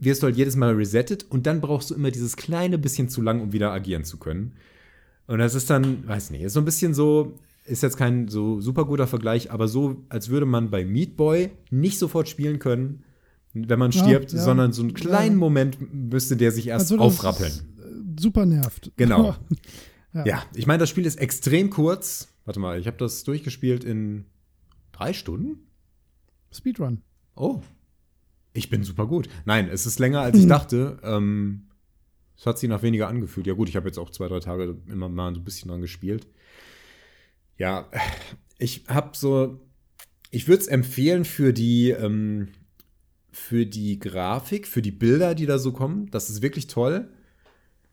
wirst 0.00 0.22
du 0.22 0.26
halt 0.26 0.36
jedes 0.36 0.56
Mal 0.56 0.74
resettet 0.74 1.24
und 1.30 1.46
dann 1.46 1.60
brauchst 1.60 1.90
du 1.90 1.94
immer 1.94 2.10
dieses 2.10 2.36
kleine 2.36 2.78
bisschen 2.78 3.08
zu 3.08 3.22
lang, 3.22 3.40
um 3.40 3.52
wieder 3.52 3.70
agieren 3.70 4.02
zu 4.02 4.16
können. 4.16 4.54
Und 5.28 5.38
das 5.38 5.54
ist 5.54 5.70
dann, 5.70 6.06
weiß 6.08 6.30
nicht, 6.30 6.42
ist 6.42 6.54
so 6.54 6.60
ein 6.60 6.64
bisschen 6.64 6.94
so, 6.94 7.38
ist 7.64 7.84
jetzt 7.84 7.96
kein 7.96 8.26
so 8.26 8.60
super 8.60 8.86
guter 8.86 9.06
Vergleich, 9.06 9.52
aber 9.52 9.68
so, 9.68 10.02
als 10.08 10.30
würde 10.30 10.46
man 10.46 10.70
bei 10.70 10.84
Meat 10.84 11.16
Boy 11.16 11.50
nicht 11.70 12.00
sofort 12.00 12.28
spielen 12.28 12.58
können, 12.58 13.04
wenn 13.54 13.78
man 13.78 13.92
stirbt, 13.92 14.32
ja, 14.32 14.38
ja. 14.38 14.44
sondern 14.44 14.72
so 14.72 14.82
einen 14.82 14.94
kleinen 14.94 15.34
ja. 15.34 15.38
Moment 15.38 15.92
müsste 15.92 16.36
der 16.36 16.52
sich 16.52 16.68
erst 16.68 16.92
also 16.92 17.02
aufrappeln. 17.02 17.52
Super 18.18 18.46
nervt. 18.46 18.92
Genau. 18.96 19.36
ja. 20.24 20.42
ich 20.54 20.66
meine, 20.66 20.78
das 20.78 20.88
Spiel 20.88 21.06
ist 21.06 21.16
extrem 21.16 21.70
kurz. 21.70 22.28
Warte 22.44 22.60
mal, 22.60 22.78
ich 22.78 22.86
habe 22.86 22.96
das 22.96 23.24
durchgespielt 23.24 23.84
in 23.84 24.26
drei 24.92 25.12
Stunden. 25.12 25.66
Speedrun. 26.50 27.02
Oh, 27.34 27.60
ich 28.52 28.68
bin 28.68 28.82
super 28.82 29.06
gut. 29.06 29.28
Nein, 29.44 29.68
es 29.68 29.86
ist 29.86 29.98
länger, 29.98 30.20
als 30.20 30.38
ich 30.38 30.46
dachte. 30.48 30.98
Ähm, 31.02 31.68
es 32.36 32.46
hat 32.46 32.58
sich 32.58 32.68
nach 32.68 32.82
weniger 32.82 33.08
angefühlt. 33.08 33.46
Ja, 33.46 33.54
gut, 33.54 33.68
ich 33.68 33.76
habe 33.76 33.86
jetzt 33.86 33.98
auch 33.98 34.10
zwei, 34.10 34.28
drei 34.28 34.40
Tage 34.40 34.76
immer 34.88 35.08
mal 35.08 35.34
so 35.34 35.40
ein 35.40 35.44
bisschen 35.44 35.68
dran 35.68 35.80
gespielt. 35.80 36.26
Ja, 37.58 37.88
ich 38.58 38.84
habe 38.88 39.16
so, 39.16 39.60
ich 40.30 40.48
würde 40.48 40.62
es 40.62 40.68
empfehlen 40.68 41.24
für 41.24 41.52
die, 41.52 41.90
ähm, 41.90 42.48
für 43.32 43.66
die 43.66 43.98
Grafik, 43.98 44.66
für 44.68 44.82
die 44.82 44.90
Bilder, 44.90 45.34
die 45.34 45.46
da 45.46 45.58
so 45.58 45.72
kommen. 45.72 46.10
Das 46.10 46.30
ist 46.30 46.42
wirklich 46.42 46.66
toll. 46.66 47.08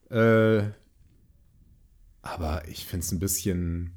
Äh, 0.10 0.64
aber 2.22 2.68
ich 2.68 2.86
finde 2.86 3.06
es 3.06 3.12
ein 3.12 3.20
bisschen. 3.20 3.92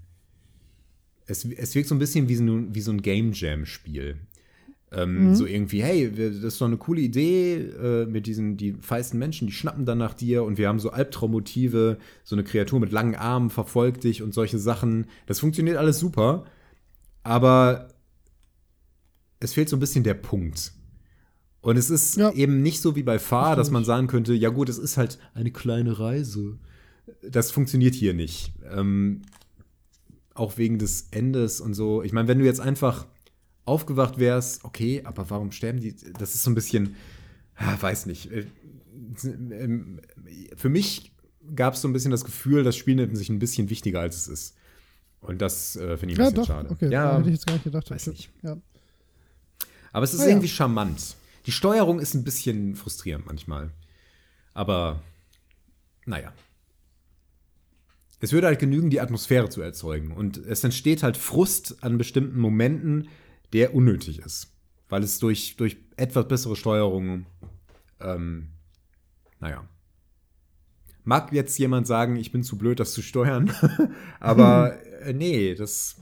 Es, 1.27 1.45
es 1.45 1.75
wirkt 1.75 1.89
so 1.89 1.95
ein 1.95 1.99
bisschen 1.99 2.29
wie 2.29 2.37
so, 2.37 2.75
wie 2.75 2.81
so 2.81 2.93
ein 2.93 3.03
Game 3.03 3.33
Jam-Spiel. 3.33 4.19
Ähm, 4.93 5.29
mhm. 5.29 5.35
So 5.35 5.47
irgendwie, 5.47 5.83
hey, 5.83 6.13
das 6.13 6.37
ist 6.37 6.61
doch 6.61 6.67
eine 6.67 6.77
coole 6.77 7.01
Idee 7.01 7.55
äh, 7.55 8.07
mit 8.07 8.27
diesen, 8.27 8.57
die 8.57 8.75
feisten 8.81 9.19
Menschen, 9.19 9.47
die 9.47 9.53
schnappen 9.53 9.87
dann 9.87 9.99
nach 9.99 10.13
dir 10.13 10.45
und 10.45 10.59
wir 10.59 10.69
haben 10.69 10.79
so 10.79 10.91
Albtraummotive, 10.91 11.99
so 12.25 12.37
eine 12.37 12.45
Kreatur 12.45 12.79
mit 12.79 12.93
langen 12.93 13.15
Armen 13.15 13.49
verfolgt 13.49 14.05
dich 14.05 14.23
und 14.23 14.35
solche 14.35 14.59
Sachen. 14.59 15.07
Das 15.27 15.41
funktioniert 15.41 15.79
alles 15.79 15.99
super, 15.99 16.45
aber 17.23 17.89
es 19.41 19.55
fehlt 19.55 19.71
so 19.71 19.77
ein 19.77 19.81
bisschen 19.81 20.05
der 20.05 20.15
Punkt. 20.15 20.73
Und 21.63 21.77
es 21.77 21.91
ist 21.91 22.17
ja. 22.17 22.33
eben 22.33 22.61
nicht 22.61 22.81
so 22.81 22.97
wie 22.97 23.05
bei 23.05 23.19
Fahr, 23.21 23.55
dass 23.55 23.71
man 23.71 23.85
sagen 23.85 24.09
könnte, 24.09 24.35
ja 24.35 24.51
gut, 24.51 24.69
es 24.69 24.79
ist 24.79 24.97
halt 24.97 25.19
eine 25.33 25.53
kleine 25.53 25.99
Reise. 25.99 26.59
Das 27.23 27.53
funktioniert 27.53 27.95
hier 27.95 28.15
nicht. 28.15 28.53
Ähm, 28.71 29.23
auch 30.35 30.59
wegen 30.59 30.79
des 30.79 31.09
Endes 31.13 31.61
und 31.61 31.75
so. 31.75 32.03
Ich 32.03 32.13
meine, 32.13 32.27
wenn 32.27 32.41
du 32.41 32.45
jetzt 32.45 32.61
einfach 32.61 33.07
aufgewacht 33.65 34.19
wärst, 34.19 34.65
okay, 34.65 35.03
aber 35.05 35.31
warum 35.31 35.53
sterben 35.53 35.81
die? 35.81 35.95
Das 36.19 36.35
ist 36.35 36.43
so 36.43 36.51
ein 36.51 36.57
bisschen, 36.57 36.97
ah, 37.55 37.77
weiß 37.81 38.07
nicht. 38.07 38.33
Äh, 38.33 38.47
ähm, 39.25 40.01
für 40.57 40.69
mich 40.69 41.13
gab 41.55 41.75
es 41.75 41.83
so 41.83 41.89
ein 41.89 41.93
bisschen 41.93 42.11
das 42.11 42.25
Gefühl, 42.25 42.65
das 42.65 42.77
Spiel 42.77 42.97
nimmt 42.97 43.17
sich 43.17 43.29
ein 43.29 43.39
bisschen 43.39 43.71
wichtiger, 43.71 44.01
als 44.01 44.17
es 44.17 44.27
ist. 44.29 44.57
Und 45.21 45.41
das 45.41 45.77
äh, 45.77 45.97
finde 45.97 46.15
ich 46.15 46.19
ein 46.19 46.25
ja, 46.25 46.31
bisschen 46.31 46.35
doch. 46.35 46.47
schade. 46.47 46.71
Okay, 46.71 46.91
ja, 46.91 47.19
hätte 47.19 47.29
ich 47.29 47.35
jetzt 47.37 47.47
gar 47.47 47.53
nicht 47.53 47.65
gedacht. 47.65 47.89
Weiß 47.89 48.09
nicht. 48.09 48.31
Ja. 48.43 48.57
Aber 49.93 50.03
es 50.05 50.15
ist 50.15 50.21
Ah, 50.23 50.27
irgendwie 50.27 50.49
charmant. 50.49 51.17
Die 51.47 51.53
Steuerung 51.53 51.99
ist 51.99 52.15
ein 52.15 52.25
bisschen 52.25 52.77
frustrierend 52.77 53.27
manchmal. 53.27 53.71
Aber, 54.55 55.03
naja. 56.07 56.33
Es 58.21 58.33
würde 58.33 58.47
halt 58.47 58.61
genügen, 58.61 58.91
die 58.91 59.01
Atmosphäre 59.01 59.49
zu 59.49 59.61
erzeugen. 59.63 60.13
Und 60.13 60.37
es 60.37 60.63
entsteht 60.63 61.03
halt 61.03 61.17
Frust 61.17 61.83
an 61.83 61.99
bestimmten 61.99 62.39
Momenten, 62.39 63.09
der 63.53 63.75
unnötig 63.75 64.21
ist. 64.21 64.53
Weil 64.89 65.03
es 65.03 65.19
durch, 65.19 65.57
durch 65.57 65.77
etwas 65.97 66.29
bessere 66.29 66.55
Steuerung, 66.55 67.27
ähm, 68.01 68.49
naja. 69.41 69.69
Mag 71.05 71.33
jetzt 71.33 71.59
jemand 71.59 71.89
sagen, 71.89 72.15
ich 72.15 72.31
bin 72.31 72.45
zu 72.45 72.57
blöd, 72.57 72.79
das 72.79 72.93
zu 72.93 73.03
steuern. 73.03 73.53
Aber 74.21 74.81
äh, 75.01 75.13
nee, 75.13 75.55
das. 75.55 75.97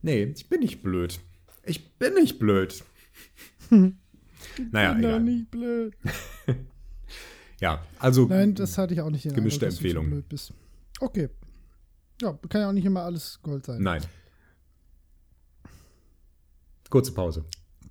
Nee, 0.00 0.24
ich 0.24 0.48
bin 0.48 0.60
nicht 0.60 0.82
blöd. 0.82 1.20
Ich 1.64 1.98
bin 1.98 2.14
nicht 2.14 2.38
blöd. 2.38 2.82
naja, 4.72 4.92
bin 4.94 5.04
egal. 5.04 5.20
nicht 5.20 5.50
blöd. 5.50 5.94
Ja, 7.58 7.82
also 7.98 8.26
Nein, 8.26 8.54
das 8.54 8.76
hatte 8.76 8.92
ich 8.92 9.00
auch 9.00 9.08
nicht 9.08 9.24
den 9.24 9.32
Gemischte 9.32 9.64
Eindruck, 9.64 9.70
dass 9.76 9.80
du 9.80 9.86
Empfehlung. 9.86 10.04
so 10.04 10.10
blöd 10.10 10.28
bist. 10.28 10.52
Okay. 11.00 11.28
Ja, 12.20 12.38
kann 12.50 12.60
ja 12.60 12.68
auch 12.68 12.72
nicht 12.74 12.84
immer 12.84 13.00
alles 13.00 13.38
Gold 13.42 13.64
sein. 13.64 13.82
nein. 13.82 14.02
Kurze 16.90 17.12
Pause. 17.12 17.44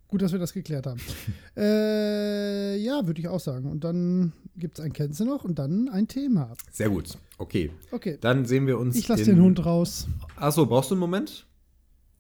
Gut, 0.07 0.21
dass 0.21 0.31
wir 0.31 0.39
das 0.39 0.53
geklärt 0.53 0.85
haben. 0.85 1.01
äh, 1.57 2.77
ja, 2.77 3.05
würde 3.07 3.19
ich 3.19 3.27
auch 3.27 3.39
sagen. 3.39 3.69
Und 3.69 3.83
dann 3.83 4.33
gibt 4.55 4.77
es 4.79 4.85
ein 4.85 4.93
Kennze 4.93 5.25
noch 5.25 5.43
und 5.43 5.57
dann 5.59 5.89
ein 5.89 6.07
Thema. 6.07 6.53
Sehr 6.71 6.89
gut. 6.89 7.17
Okay. 7.39 7.71
Okay. 7.91 8.17
Dann 8.21 8.45
sehen 8.45 8.67
wir 8.67 8.77
uns. 8.77 8.95
Ich 8.95 9.07
lasse 9.07 9.23
in- 9.23 9.37
den 9.37 9.41
Hund 9.43 9.65
raus. 9.65 10.07
Achso, 10.35 10.65
brauchst 10.65 10.91
du 10.91 10.95
einen 10.95 10.99
Moment? 11.01 11.45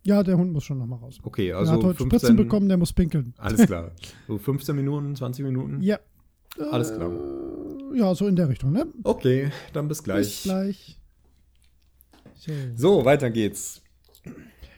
Ja, 0.05 0.21
der 0.21 0.37
Hund 0.37 0.53
muss 0.53 0.63
schon 0.63 0.77
noch 0.77 0.85
mal 0.85 0.97
raus. 0.97 1.19
Okay, 1.23 1.49
er 1.49 1.57
also 1.57 1.71
hat 1.73 1.83
heute 1.83 1.97
15, 1.97 2.19
Spritzen 2.19 2.35
bekommen, 2.35 2.69
der 2.69 2.77
muss 2.77 2.93
pinkeln. 2.93 3.33
Alles 3.37 3.65
klar. 3.65 3.91
So 4.27 4.37
15 4.37 4.75
Minuten, 4.75 5.15
20 5.15 5.43
Minuten? 5.43 5.81
Ja. 5.81 5.99
Alles 6.71 6.93
klar. 6.93 7.11
Äh, 7.11 7.97
ja, 7.97 8.13
so 8.13 8.27
in 8.27 8.35
der 8.35 8.47
Richtung, 8.47 8.71
ne? 8.71 8.85
Okay, 9.03 9.49
dann 9.73 9.87
bis 9.87 10.03
gleich. 10.03 10.27
Bis 10.27 10.43
gleich. 10.43 10.99
So. 12.35 12.51
So, 12.75 13.05
weiter 13.05 13.31
geht's. 13.31 13.81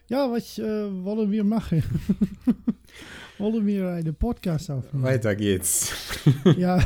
Ja, 0.07 0.31
was 0.31 0.57
äh, 0.59 0.63
wollen 1.03 1.29
wir 1.29 1.43
machen? 1.43 1.83
wollen 3.37 3.65
wir 3.65 3.89
einen 3.89 4.15
Podcast 4.15 4.71
aufnehmen? 4.71 5.03
Weiter 5.03 5.35
geht's. 5.35 5.91
Ja. 6.57 6.79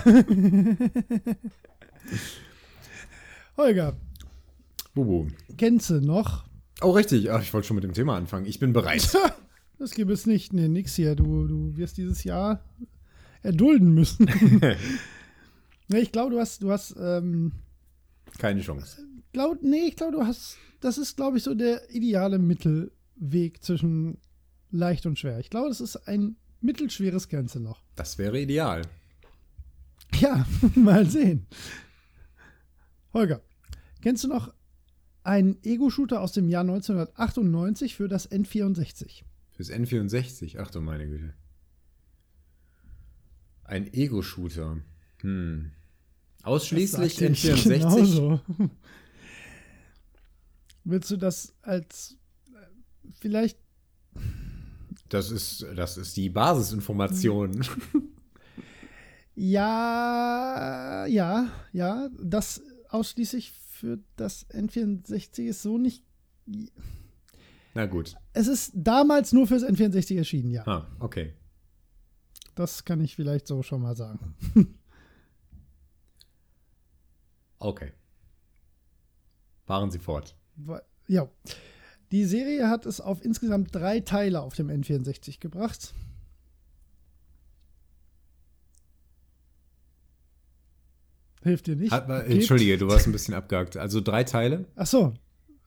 Holger, 3.57 3.95
Bubu. 4.95 5.27
kennst 5.57 5.89
du 5.91 6.01
noch? 6.01 6.43
Oh, 6.82 6.91
richtig. 6.91 7.32
Ach, 7.32 7.41
ich 7.41 7.53
wollte 7.53 7.68
schon 7.68 7.76
mit 7.76 7.84
dem 7.84 7.94
Thema 7.94 8.16
anfangen. 8.18 8.45
Ich 8.45 8.60
bin 8.60 8.74
bereit. 8.74 9.16
Das 9.78 9.95
gibt 9.95 10.12
es 10.12 10.28
nicht. 10.28 10.53
Nee, 10.53 10.68
nix 10.68 10.94
hier. 10.94 11.16
Du, 11.16 11.48
du 11.48 11.76
wirst 11.76 11.98
dieses 11.98 12.24
Jahr 12.24 12.64
erdulden 13.41 13.95
müssen. 13.95 14.30
nee, 15.88 15.98
ich 15.98 16.12
glaube, 16.12 16.30
du 16.30 16.40
hast, 16.40 16.62
du 16.62 16.70
hast, 16.72 16.95
ähm, 16.99 17.52
Keine 18.38 18.62
Chance. 18.62 19.02
glaub, 19.34 19.64
nee, 19.64 19.88
ich 19.88 19.95
glaube, 19.95 20.12
du 20.12 20.24
hast, 20.24 20.58
das 20.82 20.99
ist, 20.99 21.16
glaube 21.16 21.38
ich, 21.38 21.44
so 21.44 21.56
der 21.56 21.90
ideale 21.90 22.38
Mittelweg 22.38 23.64
zwischen 23.64 24.20
leicht 24.70 25.08
und 25.08 25.18
schwer. 25.18 25.40
Ich 25.40 25.49
glaube, 25.49 25.70
das 25.70 25.82
ist 25.82 25.95
ein 26.08 26.36
mittelschweres 26.60 27.28
Grenze 27.28 27.60
noch. 27.60 27.82
Das 27.95 28.20
wäre 28.20 28.40
ideal. 28.40 28.84
Ja, 30.20 30.45
mal 30.76 31.08
sehen. 31.08 31.48
Holger, 33.16 33.41
kennst 34.03 34.24
du 34.24 34.28
noch 34.28 34.53
einen 35.23 35.57
Ego-Shooter 35.64 36.22
aus 36.22 36.31
dem 36.31 36.49
Jahr 36.49 36.61
1998 36.61 37.95
für 37.95 38.07
das 38.07 38.30
N64? 38.31 39.23
Fürs 39.52 39.69
N64. 39.69 40.57
Ach 40.60 40.72
du 40.72 40.81
meine 40.81 41.07
Güte. 41.07 41.34
Ein 43.64 43.93
Ego-Shooter. 43.93 44.81
Hm. 45.19 45.72
Ausschließlich 46.43 47.15
Das 47.15 47.19
sagte 47.19 47.34
ich 47.34 47.45
N64. 47.45 47.80
genauso. 47.80 48.41
Willst 50.84 51.11
du 51.11 51.18
das 51.18 51.53
als 51.61 52.18
äh, 52.53 53.11
vielleicht 53.19 53.60
Das 55.10 55.30
ist, 55.30 55.65
das 55.76 55.98
ist 55.98 56.18
die 56.18 56.30
Basisinformation. 56.30 57.64
ja, 59.35 61.06
ja, 61.06 61.52
ja, 61.72 62.10
das 62.19 62.64
ausschließlich 62.89 63.52
für 63.82 63.99
das 64.16 64.48
N64 64.52 65.45
ist 65.45 65.64
so 65.64 65.80
nicht. 65.80 66.03
Na 67.74 67.88
gut. 67.88 68.16
Es 68.34 68.48
ist 68.48 68.72
damals 68.76 69.34
nur 69.34 69.48
fürs 69.48 69.64
N64 69.64 70.18
erschienen, 70.18 70.52
ja. 70.52 70.68
Ah, 70.68 70.88
okay. 70.99 71.34
Das 72.53 72.86
kann 72.86 73.02
ich 73.02 73.16
vielleicht 73.16 73.48
so 73.48 73.64
schon 73.64 73.82
mal 73.82 73.95
sagen. 73.95 74.36
Okay. 77.64 77.91
Fahren 79.68 79.91
Sie 79.91 79.99
fort. 79.99 80.36
Ja. 81.08 81.30
Die 82.12 82.26
Serie 82.26 82.68
hat 82.70 82.88
es 82.88 82.99
auf 82.99 83.24
insgesamt 83.24 83.76
drei 83.76 83.99
Teile 83.99 84.41
auf 84.41 84.56
dem 84.56 84.70
N64 84.70 85.40
gebracht. 85.40 85.94
Hilft 91.43 91.68
dir 91.68 91.76
nicht? 91.76 91.91
Hat, 91.91 92.07
Gibt- 92.07 92.30
Entschuldige, 92.30 92.77
du 92.77 92.88
warst 92.88 93.07
ein 93.07 93.11
bisschen 93.11 93.34
abgehakt. 93.34 93.77
Also 93.77 93.99
drei 94.01 94.23
Teile? 94.23 94.65
Ach 94.76 94.85
so. 94.85 95.13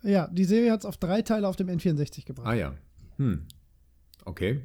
Ja, 0.02 0.28
die 0.28 0.44
Serie 0.44 0.70
hat 0.70 0.80
es 0.80 0.86
auf 0.86 0.96
drei 0.98 1.22
Teile 1.22 1.48
auf 1.48 1.56
dem 1.56 1.68
N64 1.68 2.24
gebracht. 2.26 2.46
Ah 2.46 2.54
ja. 2.54 2.74
Hm. 3.16 3.46
Okay. 4.24 4.60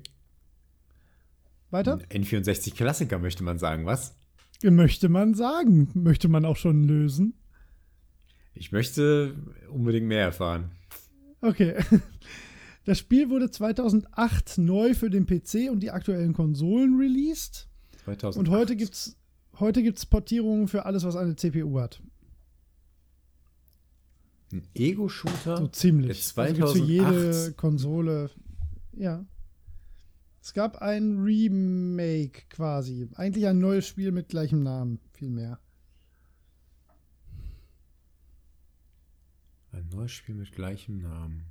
Weiter? 1.71 1.99
N64 2.11 2.75
Klassiker 2.75 3.19
möchte 3.19 3.43
man 3.43 3.57
sagen, 3.59 3.85
was? 3.85 4.15
Möchte 4.63 5.07
man 5.09 5.33
sagen. 5.35 5.89
Möchte 5.93 6.27
man 6.27 6.45
auch 6.45 6.57
schon 6.57 6.83
lösen. 6.83 7.33
Ich 8.53 8.71
möchte 8.71 9.35
unbedingt 9.71 10.07
mehr 10.07 10.23
erfahren. 10.25 10.71
Okay. 11.41 11.75
Das 12.85 12.97
Spiel 12.97 13.29
wurde 13.29 13.51
2008 13.51 14.57
neu 14.57 14.95
für 14.95 15.11
den 15.11 15.27
PC 15.27 15.69
und 15.69 15.81
die 15.81 15.91
aktuellen 15.91 16.33
Konsolen 16.33 16.97
released. 16.97 17.67
2008. 18.05 18.37
Und 18.39 18.49
heute 18.49 18.75
gibt's 18.75 19.15
heute 19.59 19.83
gibt's 19.83 20.05
Portierungen 20.05 20.67
für 20.67 20.85
alles, 20.85 21.03
was 21.03 21.15
eine 21.15 21.35
CPU 21.35 21.79
hat. 21.79 22.01
Ein 24.51 24.67
Ego-Shooter? 24.73 25.57
So 25.57 25.67
ziemlich. 25.67 26.17
Jetzt 26.17 26.37
Also 26.37 26.53
gibt's 26.55 26.71
für 26.73 26.79
2008. 26.79 26.89
jede 26.89 27.53
Konsole. 27.53 28.31
Ja. 28.93 29.25
Es 30.41 30.53
gab 30.53 30.77
ein 30.77 31.19
Remake 31.19 32.43
quasi. 32.49 33.09
Eigentlich 33.15 33.45
ein 33.45 33.59
neues 33.59 33.85
Spiel 33.87 34.11
mit 34.11 34.29
gleichem 34.29 34.63
Namen. 34.63 34.99
Vielmehr. 35.13 35.59
Ein 39.71 39.87
neues 39.89 40.11
Spiel 40.11 40.35
mit 40.35 40.51
gleichem 40.51 40.99
Namen. 41.01 41.45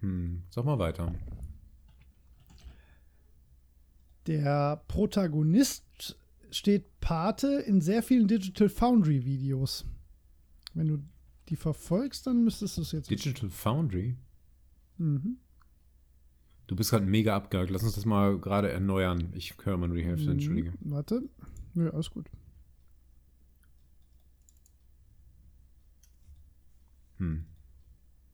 Hm, 0.00 0.42
sag 0.50 0.64
mal 0.64 0.78
weiter. 0.78 1.14
Der 4.26 4.82
Protagonist 4.88 5.84
steht 6.52 7.00
Pate 7.00 7.48
in 7.66 7.80
sehr 7.80 8.02
vielen 8.02 8.28
Digital 8.28 8.68
Foundry 8.68 9.24
Videos. 9.24 9.84
Wenn 10.74 10.88
du 10.88 10.98
die 11.48 11.56
verfolgst, 11.56 12.26
dann 12.26 12.44
müsstest 12.44 12.76
du 12.78 12.82
es 12.82 12.92
jetzt. 12.92 13.10
Digital 13.10 13.50
Foundry? 13.50 14.16
Mhm. 14.98 15.38
Du 16.66 16.76
bist 16.76 16.90
gerade 16.90 17.04
mega 17.04 17.34
abgehakt. 17.36 17.70
Lass 17.70 17.82
uns 17.82 17.94
das 17.96 18.04
mal 18.06 18.38
gerade 18.38 18.70
erneuern. 18.70 19.32
Ich 19.34 19.54
höre 19.64 19.76
mal 19.76 19.88
nur 19.88 19.96
die 19.96 20.04
Hälfte, 20.04 20.26
Mhm. 20.26 20.32
entschuldige. 20.32 20.72
Warte. 20.80 21.22
Nö, 21.74 21.90
alles 21.90 22.10
gut. 22.10 22.26
Hm. 27.18 27.44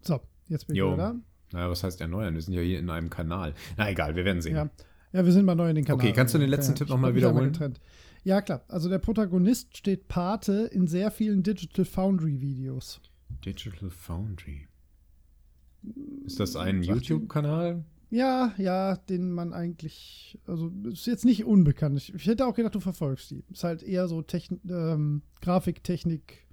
So, 0.02 0.20
jetzt 0.48 0.66
bin 0.66 0.76
ich 0.76 0.82
wieder 0.82 0.96
da. 0.96 1.14
Naja, 1.52 1.70
was 1.70 1.82
heißt 1.82 2.00
erneuern? 2.00 2.34
Wir 2.34 2.42
sind 2.42 2.54
ja 2.54 2.60
hier 2.60 2.78
in 2.78 2.90
einem 2.90 3.10
Kanal. 3.10 3.54
Na 3.76 3.90
egal, 3.90 4.16
wir 4.16 4.24
werden 4.24 4.42
sehen. 4.42 4.56
Ja. 4.56 4.70
ja, 5.12 5.24
wir 5.24 5.32
sind 5.32 5.44
mal 5.46 5.54
neu 5.54 5.70
in 5.70 5.76
den 5.76 5.84
Kanal. 5.84 5.98
Okay, 6.04 6.12
kannst 6.12 6.34
du 6.34 6.38
den 6.38 6.50
letzten 6.50 6.72
Ja, 6.72 6.76
Tipp 6.78 6.86
ich 6.86 6.90
noch 6.90 6.98
mal 6.98 7.08
hab 7.08 7.14
mich 7.14 7.24
einmal 7.24 7.42
wiederholen? 7.44 7.52
getrennt. 7.52 7.80
Ja, 8.24 8.42
klar. 8.42 8.64
Also 8.68 8.88
der 8.88 8.98
Protagonist 8.98 9.76
steht 9.76 10.08
Pate 10.08 10.68
in 10.72 10.86
sehr 10.86 11.10
vielen 11.10 11.42
Digital 11.42 11.84
Foundry 11.84 12.40
Videos. 12.40 13.00
Digital 13.44 13.90
Foundry. 13.90 14.66
Ist 16.24 16.40
das 16.40 16.56
ein 16.56 16.82
Sagt 16.82 17.06
YouTube-Kanal? 17.06 17.84
Ja, 18.10 18.54
ja, 18.56 18.96
den 18.96 19.32
man 19.32 19.52
eigentlich, 19.52 20.38
also 20.46 20.72
ist 20.84 21.06
jetzt 21.06 21.24
nicht 21.24 21.44
unbekannt. 21.44 21.98
Ich, 21.98 22.14
ich 22.14 22.26
hätte 22.26 22.46
auch 22.46 22.54
gedacht, 22.54 22.74
du 22.74 22.80
verfolgst 22.80 23.30
die. 23.30 23.44
Ist 23.50 23.64
halt 23.64 23.82
eher 23.82 24.08
so 24.08 24.22
Techn 24.22 24.60
ähm, 24.68 25.22
Grafiktechnik 25.42 26.46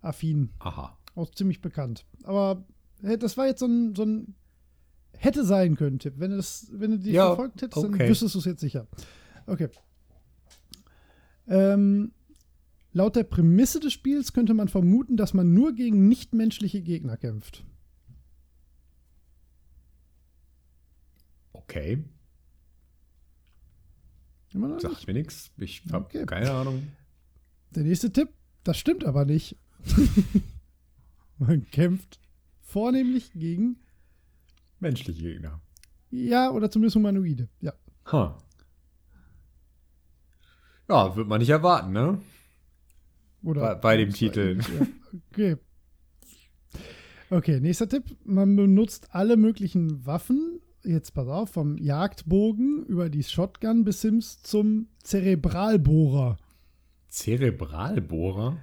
affin, 0.00 0.50
Aha. 0.60 0.96
auch 1.16 1.30
ziemlich 1.32 1.60
bekannt. 1.60 2.06
Aber 2.22 2.64
das 3.02 3.36
war 3.36 3.46
jetzt 3.46 3.60
so 3.60 3.66
ein, 3.66 3.94
so 3.96 4.04
ein 4.04 4.34
hätte 5.16 5.44
sein 5.44 5.74
können 5.76 5.98
Tipp. 5.98 6.14
Wenn 6.16 6.30
du 6.30 6.36
das, 6.36 6.68
wenn 6.72 6.92
du 6.92 6.98
die 6.98 7.10
Ja, 7.10 7.26
verfolgt 7.26 7.62
hättest, 7.62 7.84
dann 7.84 7.94
okay. 7.94 8.08
wüsstest 8.08 8.34
du 8.34 8.38
es 8.38 8.44
jetzt 8.44 8.60
sicher. 8.60 8.86
Okay. 9.46 9.68
Ähm, 11.48 12.12
laut 12.92 13.16
der 13.16 13.24
Prämisse 13.24 13.80
des 13.80 13.92
Spiels 13.92 14.32
könnte 14.32 14.54
man 14.54 14.68
vermuten, 14.68 15.16
dass 15.16 15.34
man 15.34 15.54
nur 15.54 15.74
gegen 15.74 16.08
nichtmenschliche 16.08 16.82
Gegner 16.82 17.16
kämpft. 17.16 17.64
Okay. 21.52 22.04
Nicht? 24.52 24.80
Sagt 24.80 25.06
mir 25.06 25.12
nichts. 25.14 25.50
Ich 25.58 25.82
habe 25.92 26.06
Okay. 26.06 26.24
keine 26.26 26.50
Ahnung. 26.50 26.88
Der 27.74 27.84
nächste 27.84 28.10
Tipp, 28.12 28.30
das 28.64 28.78
stimmt 28.78 29.04
aber 29.04 29.24
nicht. 29.24 29.56
Man 31.38 31.70
kämpft 31.70 32.18
vornehmlich 32.62 33.32
gegen, 33.32 33.76
Menschliche 34.80 35.22
Gegner. 35.22 35.60
ja, 36.10 36.50
oder 36.50 36.70
zumindest 36.70 36.96
Humanoide. 36.96 37.48
Ja. 37.60 37.74
Ha. 38.10 38.38
Ja, 40.88 41.14
wird 41.16 41.28
man 41.28 41.40
nicht 41.40 41.50
erwarten, 41.50 41.92
ne? 41.92 42.18
Oder 43.42 43.60
Bei- 43.60 43.74
bei 43.74 43.96
dem 43.98 44.12
Titel. 44.12 44.58
Okay. 45.30 45.56
Okay, 47.30 47.60
nächster 47.60 47.88
Tipp. 47.88 48.04
Man 48.24 48.56
benutzt 48.56 49.08
alle 49.12 49.36
möglichen 49.36 50.06
Waffen, 50.06 50.60
jetzt 50.82 51.12
pass 51.12 51.28
auf, 51.28 51.50
vom 51.50 51.76
Jagdbogen 51.76 52.84
über 52.86 53.10
die 53.10 53.22
Shotgun 53.22 53.84
bis 53.84 54.00
hin 54.02 54.22
zum 54.22 54.88
Zerebralbohrer. 55.02 56.38
Zerebralbohrer? 57.08 58.56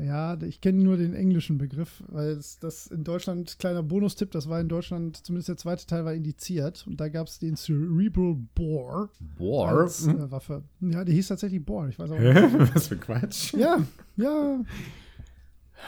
Ja, 0.00 0.40
ich 0.42 0.60
kenne 0.60 0.82
nur 0.82 0.96
den 0.96 1.12
englischen 1.14 1.58
Begriff, 1.58 2.02
weil 2.08 2.36
das 2.60 2.86
in 2.86 3.04
Deutschland, 3.04 3.58
kleiner 3.58 3.82
Bonustipp, 3.82 4.30
das 4.30 4.48
war 4.48 4.60
in 4.60 4.68
Deutschland, 4.68 5.18
zumindest 5.26 5.48
der 5.48 5.56
zweite 5.56 5.86
Teil 5.86 6.04
war 6.04 6.14
indiziert 6.14 6.86
und 6.86 7.00
da 7.00 7.08
gab 7.08 7.26
es 7.26 7.38
den 7.38 7.56
Cerebral 7.56 8.36
Bore 8.54 9.10
Bohr? 9.36 9.68
als 9.68 10.06
äh, 10.06 10.30
Waffe. 10.30 10.62
Ja, 10.80 11.04
die 11.04 11.12
hieß 11.12 11.28
tatsächlich 11.28 11.64
Bore, 11.64 11.88
ich 11.90 11.98
weiß 11.98 12.10
auch 12.10 12.18
nicht. 12.18 12.34
Was 12.74 12.86
für 12.88 12.96
Quatsch. 12.96 13.52
Ja, 13.54 13.84
ja, 14.16 14.60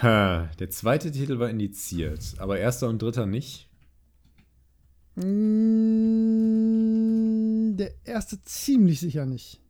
Ha, 0.02 0.50
Der 0.58 0.70
zweite 0.70 1.12
Titel 1.12 1.38
war 1.38 1.48
indiziert, 1.48 2.34
aber 2.38 2.58
erster 2.58 2.88
und 2.88 3.00
dritter 3.00 3.26
nicht. 3.26 3.70
Mm, 6.44 7.76
Der 7.76 7.92
erste 8.04 8.42
ziemlich 8.42 8.98
sicher 9.00 9.24
nicht. 9.26 9.60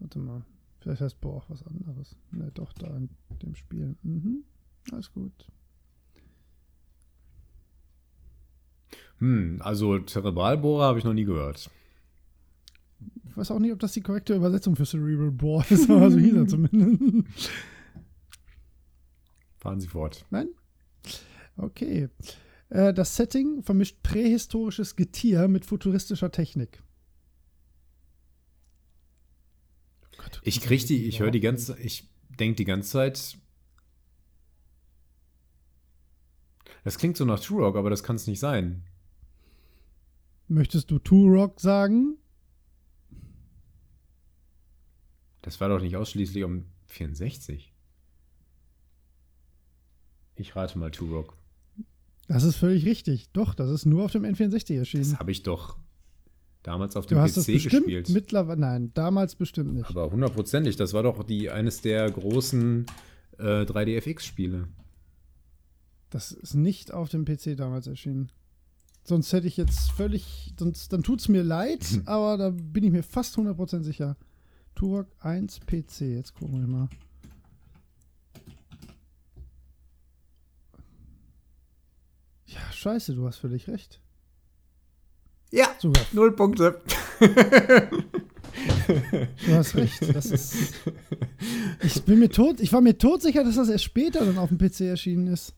Warte 0.00 0.18
mal. 0.18 0.42
Vielleicht 0.82 1.00
heißt 1.00 1.20
Boah 1.20 1.36
auch 1.36 1.48
was 1.48 1.62
anderes. 1.62 2.16
Ne, 2.32 2.50
doch, 2.54 2.72
da 2.72 2.96
in 2.96 3.08
dem 3.40 3.54
Spiel. 3.54 3.96
Mhm. 4.02 4.44
Alles 4.90 5.12
gut. 5.12 5.32
Hm, 9.18 9.60
also 9.62 10.00
Zerebralbohrer 10.00 10.86
habe 10.86 10.98
ich 10.98 11.04
noch 11.04 11.12
nie 11.12 11.24
gehört. 11.24 11.70
Ich 13.28 13.36
weiß 13.36 13.52
auch 13.52 13.60
nicht, 13.60 13.72
ob 13.72 13.78
das 13.78 13.92
die 13.92 14.00
korrekte 14.00 14.34
Übersetzung 14.34 14.74
für 14.74 14.84
Cerebral 14.84 15.30
Bore 15.30 15.64
ist, 15.70 15.88
aber 15.88 16.10
so 16.10 16.18
hieß 16.18 16.34
er 16.34 16.48
zumindest. 16.48 17.50
Fahren 19.58 19.80
Sie 19.80 19.86
fort. 19.86 20.26
Nein? 20.30 20.48
Okay. 21.56 22.08
Äh, 22.70 22.92
das 22.92 23.14
Setting 23.14 23.62
vermischt 23.62 24.02
prähistorisches 24.02 24.96
Getier 24.96 25.46
mit 25.46 25.64
futuristischer 25.64 26.32
Technik. 26.32 26.82
Ich 30.42 30.60
krieg 30.60 30.86
die, 30.86 31.06
ich 31.06 31.20
höre 31.20 31.30
die 31.30 31.40
ganze, 31.40 31.78
ich 31.78 32.08
denke 32.38 32.56
die 32.56 32.64
ganze 32.64 32.90
Zeit. 32.90 33.38
Das 36.84 36.98
klingt 36.98 37.16
so 37.16 37.24
nach 37.24 37.40
Turok, 37.40 37.76
aber 37.76 37.90
das 37.90 38.02
kann 38.02 38.16
es 38.16 38.26
nicht 38.26 38.40
sein. 38.40 38.84
Möchtest 40.48 40.90
du 40.90 40.98
Turok 40.98 41.60
sagen? 41.60 42.16
Das 45.42 45.60
war 45.60 45.68
doch 45.68 45.80
nicht 45.80 45.96
ausschließlich 45.96 46.44
um 46.44 46.66
64. 46.86 47.72
Ich 50.36 50.56
rate 50.56 50.78
mal 50.78 50.90
Turok. 50.90 51.36
Das 52.28 52.44
ist 52.44 52.56
völlig 52.56 52.84
richtig. 52.86 53.30
Doch, 53.32 53.54
das 53.54 53.70
ist 53.70 53.84
nur 53.84 54.04
auf 54.04 54.12
dem 54.12 54.24
N64 54.24 54.78
erschienen. 54.78 55.10
Das 55.10 55.18
habe 55.18 55.32
ich 55.32 55.42
doch 55.42 55.76
damals 56.62 56.96
auf 56.96 57.06
Du 57.06 57.14
dem 57.14 57.18
hast 57.22 57.34
PC 57.34 57.46
bestimmt 57.52 57.72
gespielt. 57.86 58.08
mittlerweile. 58.10 58.60
Nein, 58.60 58.90
damals 58.94 59.34
bestimmt 59.34 59.74
nicht. 59.74 59.88
Aber 59.90 60.10
hundertprozentig, 60.10 60.76
das 60.76 60.92
war 60.92 61.02
doch 61.02 61.22
die 61.24 61.50
eines 61.50 61.80
der 61.80 62.10
großen 62.10 62.86
äh, 63.38 63.62
3DFX-Spiele. 63.62 64.68
Das 66.10 66.30
ist 66.32 66.54
nicht 66.54 66.92
auf 66.92 67.08
dem 67.08 67.24
PC 67.24 67.56
damals 67.56 67.86
erschienen. 67.86 68.30
Sonst 69.04 69.32
hätte 69.32 69.46
ich 69.48 69.56
jetzt 69.56 69.90
völlig. 69.92 70.52
Sonst, 70.58 70.92
dann 70.92 71.02
tut 71.02 71.20
es 71.20 71.28
mir 71.28 71.42
leid, 71.42 71.84
aber 72.04 72.36
da 72.36 72.50
bin 72.50 72.84
ich 72.84 72.92
mir 72.92 73.02
fast 73.02 73.36
100% 73.36 73.82
sicher. 73.82 74.16
Turok 74.74 75.06
1 75.20 75.60
PC. 75.60 76.00
Jetzt 76.02 76.34
gucken 76.34 76.60
wir 76.60 76.66
mal. 76.66 76.88
Ja, 82.46 82.60
scheiße, 82.72 83.14
du 83.14 83.26
hast 83.26 83.38
völlig 83.38 83.68
recht. 83.68 84.01
Ja, 85.52 85.66
Sogar, 85.78 86.02
null 86.12 86.34
Punkte. 86.34 86.80
du 88.86 89.54
hast 89.54 89.74
recht. 89.76 90.14
Das 90.14 90.26
ist. 90.26 90.54
Ich 91.82 92.02
bin 92.04 92.18
mir 92.20 92.30
tot. 92.30 92.60
Ich 92.60 92.72
war 92.72 92.80
mir 92.80 92.96
todsicher, 92.96 93.44
dass 93.44 93.56
das 93.56 93.68
erst 93.68 93.84
später 93.84 94.24
dann 94.24 94.38
auf 94.38 94.48
dem 94.48 94.58
PC 94.58 94.82
erschienen 94.82 95.26
ist. 95.26 95.54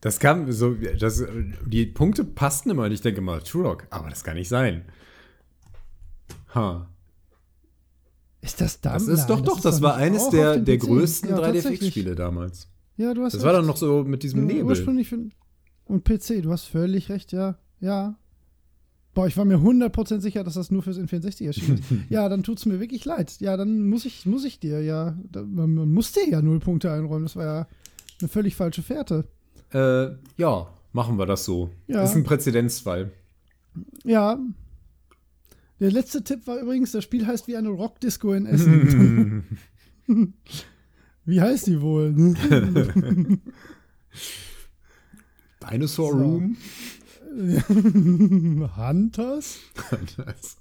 Das 0.00 0.20
kam 0.20 0.50
so, 0.52 0.76
das, 1.00 1.24
die 1.66 1.86
Punkte 1.86 2.24
passten 2.24 2.70
immer 2.70 2.84
und 2.84 2.92
ich 2.92 3.00
denke 3.00 3.20
mal, 3.20 3.40
Turok, 3.42 3.86
aber 3.90 4.10
das 4.10 4.22
kann 4.22 4.36
nicht 4.36 4.48
sein. 4.48 4.84
Ha. 6.54 6.88
Ist 8.40 8.60
das 8.60 8.80
da? 8.80 8.92
Das 8.92 9.08
ist 9.08 9.26
doch, 9.26 9.40
doch, 9.40 9.56
ist 9.56 9.64
das 9.64 9.82
war 9.82 9.96
eines 9.96 10.28
der, 10.30 10.58
der 10.58 10.76
PC. 10.76 10.82
größten 10.82 11.30
Ja, 11.30 11.38
3DFX-Spiele 11.38 12.14
damals. 12.14 12.68
Ja, 12.96 13.12
du 13.12 13.24
hast 13.24 13.32
Das 13.32 13.40
recht. 13.40 13.46
war 13.46 13.52
dann 13.54 13.66
noch 13.66 13.76
so 13.76 14.04
mit 14.04 14.22
diesem 14.22 14.40
Ja, 14.48 14.54
Nebel. 14.56 14.66
Ursprünglich 14.66 15.08
für, 15.08 15.18
und 15.86 16.04
PC, 16.04 16.42
du 16.42 16.52
hast 16.52 16.64
völlig 16.66 17.08
recht, 17.08 17.32
ja. 17.32 17.58
Ja. 17.80 18.16
Boah, 19.18 19.26
ich 19.26 19.36
war 19.36 19.44
mir 19.44 19.56
100% 19.56 20.20
sicher, 20.20 20.44
dass 20.44 20.54
das 20.54 20.70
nur 20.70 20.84
fürs 20.84 20.96
N64 20.96 21.44
erschienen 21.44 21.78
ist. 21.78 21.90
ja, 22.08 22.28
dann 22.28 22.44
tut's 22.44 22.66
mir 22.66 22.78
wirklich 22.78 23.04
leid. 23.04 23.40
Ja, 23.40 23.56
dann 23.56 23.88
muss 23.88 24.04
ich, 24.04 24.26
muss 24.26 24.44
ich 24.44 24.60
dir 24.60 24.80
ja, 24.80 25.18
da, 25.32 25.42
man, 25.42 25.74
man 25.74 25.92
muss 25.92 26.12
dir 26.12 26.28
ja 26.28 26.40
null 26.40 26.60
Punkte 26.60 26.92
einräumen. 26.92 27.24
Das 27.24 27.34
war 27.34 27.44
ja 27.44 27.66
eine 28.20 28.28
völlig 28.28 28.54
falsche 28.54 28.84
Fährte. 28.84 29.24
Äh, 29.72 30.10
ja, 30.36 30.72
machen 30.92 31.18
wir 31.18 31.26
das 31.26 31.44
so. 31.44 31.70
Ja. 31.88 32.04
Ist 32.04 32.14
ein 32.14 32.22
Präzedenzfall. 32.22 33.10
Ja. 34.04 34.38
Der 35.80 35.90
letzte 35.90 36.22
Tipp 36.22 36.46
war 36.46 36.60
übrigens, 36.60 36.92
das 36.92 37.02
Spiel 37.02 37.26
heißt 37.26 37.48
wie 37.48 37.56
eine 37.56 37.70
Rockdisco 37.70 38.34
in 38.34 38.46
Essen. 38.46 39.58
wie 41.24 41.40
heißt 41.40 41.66
die 41.66 41.80
wohl? 41.80 42.14
Dinosaur 45.60 46.12
So. 46.12 46.18
Room. 46.18 46.56
Hunters? 48.76 49.58
Das- 50.16 50.56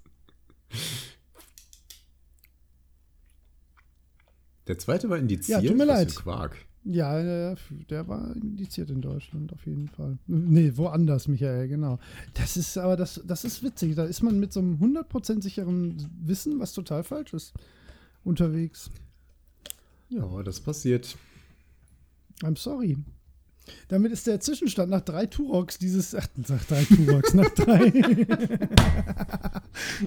Der 4.68 4.78
zweite 4.78 5.10
war 5.10 5.18
indiziert. 5.18 5.62
Ja, 5.64 5.70
tut 5.70 5.78
mir 5.78 5.86
leid. 5.86 6.14
Quark. 6.16 6.58
Ja, 6.84 7.22
der, 7.22 7.58
der 7.90 8.08
war 8.08 8.34
indiziert 8.36 8.90
in 8.90 9.02
Deutschland 9.02 9.52
auf 9.54 9.66
jeden 9.66 9.88
Fall. 9.90 10.18
Nee, 10.28 10.72
woanders, 10.76 11.28
Michael, 11.28 11.68
genau. 11.68 12.00
Das 12.34 12.56
ist 12.56 12.78
aber, 12.78 12.96
das, 12.96 13.22
das 13.26 13.44
ist 13.44 13.62
witzig. 13.64 13.96
Da 13.96 14.06
ist 14.06 14.24
man 14.24 14.40
mit 14.40 14.54
so 14.54 14.60
einem 14.62 14.76
100% 14.76 15.42
sicheren 15.42 15.98
Wissen, 16.22 16.60
was 16.60 16.72
total 16.74 17.04
falsch 17.04 17.34
ist, 17.34 17.54
unterwegs. 18.24 18.90
Ja, 20.10 20.42
das 20.44 20.62
passiert. 20.62 21.18
I'm 22.42 22.58
sorry. 22.58 22.98
Damit 23.88 24.12
ist 24.12 24.28
der 24.28 24.40
Zwischenstand 24.40 24.90
nach 24.90 25.02
drei 25.02 25.26
Turoks 25.26 25.78
dieses, 25.78 26.14
ach, 26.16 26.28
nach 26.48 26.64
drei 26.66 26.84
Turoks, 26.84 27.34
nach 27.34 27.50
drei. 27.52 27.92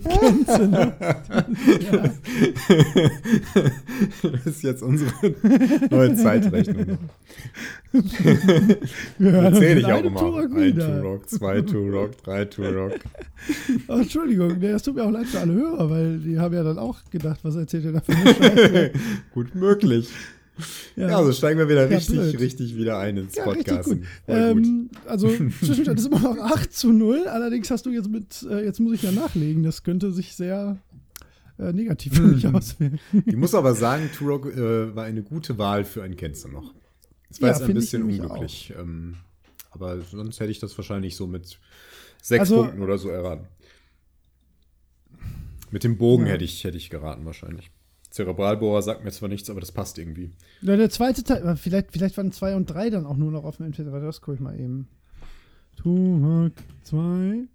Kennst 0.04 0.58
du 0.58 0.66
noch? 0.68 0.92
Ja. 1.92 2.10
Das 4.22 4.46
ist 4.46 4.62
jetzt 4.62 4.82
unsere 4.82 5.12
neue 5.90 6.14
Zeitrechnung. 6.16 6.98
Ja, 9.18 9.42
Erzähl 9.42 9.78
ich 9.78 9.86
auch 9.86 10.04
immer. 10.04 10.20
Turok 10.20 10.56
Ein. 10.56 10.78
Turok, 10.78 11.28
zwei 11.28 11.60
Turok, 11.62 12.22
drei 12.22 12.44
Turok. 12.44 12.92
Oh, 13.88 13.94
Entschuldigung, 13.94 14.60
das 14.60 14.82
tut 14.82 14.94
mir 14.96 15.04
auch 15.04 15.10
leid 15.10 15.26
für 15.26 15.40
alle 15.40 15.52
Hörer, 15.54 15.90
weil 15.90 16.18
die 16.18 16.38
haben 16.38 16.54
ja 16.54 16.62
dann 16.62 16.78
auch 16.78 16.98
gedacht, 17.10 17.40
was 17.42 17.56
erzählt 17.56 17.84
ihr 17.84 17.92
da 17.92 18.00
für 18.00 18.12
eine 18.12 18.34
Scheiße. 18.34 18.92
Gut 19.34 19.54
möglich. 19.54 20.08
Ja, 20.96 21.18
also 21.18 21.32
steigen 21.32 21.58
wir 21.58 21.68
wieder 21.68 21.88
Ja, 21.90 21.96
richtig, 21.96 22.16
blöd. 22.18 22.40
richtig 22.40 22.76
wieder 22.76 22.98
ein 22.98 23.16
ins 23.16 23.34
Ja, 23.36 23.44
gut. 23.44 23.98
Ähm, 24.28 24.90
also 25.06 25.28
Zwischenstand 25.62 25.98
ist 25.98 26.06
immer 26.06 26.20
noch 26.20 26.38
8 26.38 26.72
zu 26.72 26.92
0. 26.92 27.26
Allerdings 27.26 27.70
hast 27.70 27.86
du 27.86 27.90
jetzt 27.90 28.08
mit, 28.10 28.42
äh, 28.50 28.64
jetzt 28.64 28.80
muss 28.80 28.94
ich 28.94 29.02
ja 29.02 29.12
nachlegen. 29.12 29.62
Das 29.62 29.82
könnte 29.82 30.12
sich 30.12 30.34
sehr 30.34 30.78
äh, 31.58 31.72
negativ 31.72 32.14
für 32.14 32.22
mich 32.22 32.46
auswählen. 32.46 32.98
Ich 33.26 33.36
muss 33.36 33.54
aber 33.54 33.74
sagen, 33.74 34.10
Turok 34.16 34.46
äh, 34.46 34.94
war 34.94 35.04
eine 35.04 35.22
gute 35.22 35.58
Wahl 35.58 35.84
für 35.84 36.02
ein 36.02 36.16
Kennst 36.16 36.46
noch. 36.50 36.74
Es 37.30 37.40
war 37.40 37.50
Ja, 37.50 37.56
jetzt 37.58 37.68
ein 37.68 37.74
bisschen 37.74 38.02
unglücklich. 38.02 38.72
Ähm, 38.78 39.16
aber 39.70 40.00
sonst 40.00 40.40
hätte 40.40 40.50
ich 40.50 40.58
das 40.58 40.76
wahrscheinlich 40.76 41.14
so 41.16 41.26
mit 41.26 41.58
sechs 42.22 42.40
Also- 42.40 42.62
Punkten 42.62 42.82
oder 42.82 42.98
so 42.98 43.08
erraten. 43.08 43.46
Mit 45.70 45.84
dem 45.84 45.96
Bogen 45.98 46.26
Ja. 46.26 46.32
hätte, 46.32 46.44
ich, 46.44 46.64
hätte 46.64 46.76
ich 46.76 46.90
geraten 46.90 47.24
wahrscheinlich. 47.24 47.70
Zerebralbohrer 48.10 48.82
sagt 48.82 49.04
mir 49.04 49.12
zwar 49.12 49.28
nichts, 49.28 49.48
aber 49.50 49.60
das 49.60 49.72
passt 49.72 49.98
irgendwie. 49.98 50.32
Ja, 50.62 50.76
der 50.76 50.90
zweite 50.90 51.22
Teil, 51.22 51.56
vielleicht, 51.56 51.92
vielleicht 51.92 52.16
waren 52.16 52.32
2 52.32 52.56
und 52.56 52.66
3 52.66 52.90
dann 52.90 53.06
auch 53.06 53.16
nur 53.16 53.30
noch 53.30 53.44
auf 53.44 53.58
dem 53.58 53.72
N4. 53.72 53.92
Warte, 53.92 54.06
Das 54.06 54.20
gucke 54.20 54.34
ich 54.34 54.40
mal 54.40 54.58
eben. 54.58 54.88
Turok 55.76 56.52
2. 56.82 57.46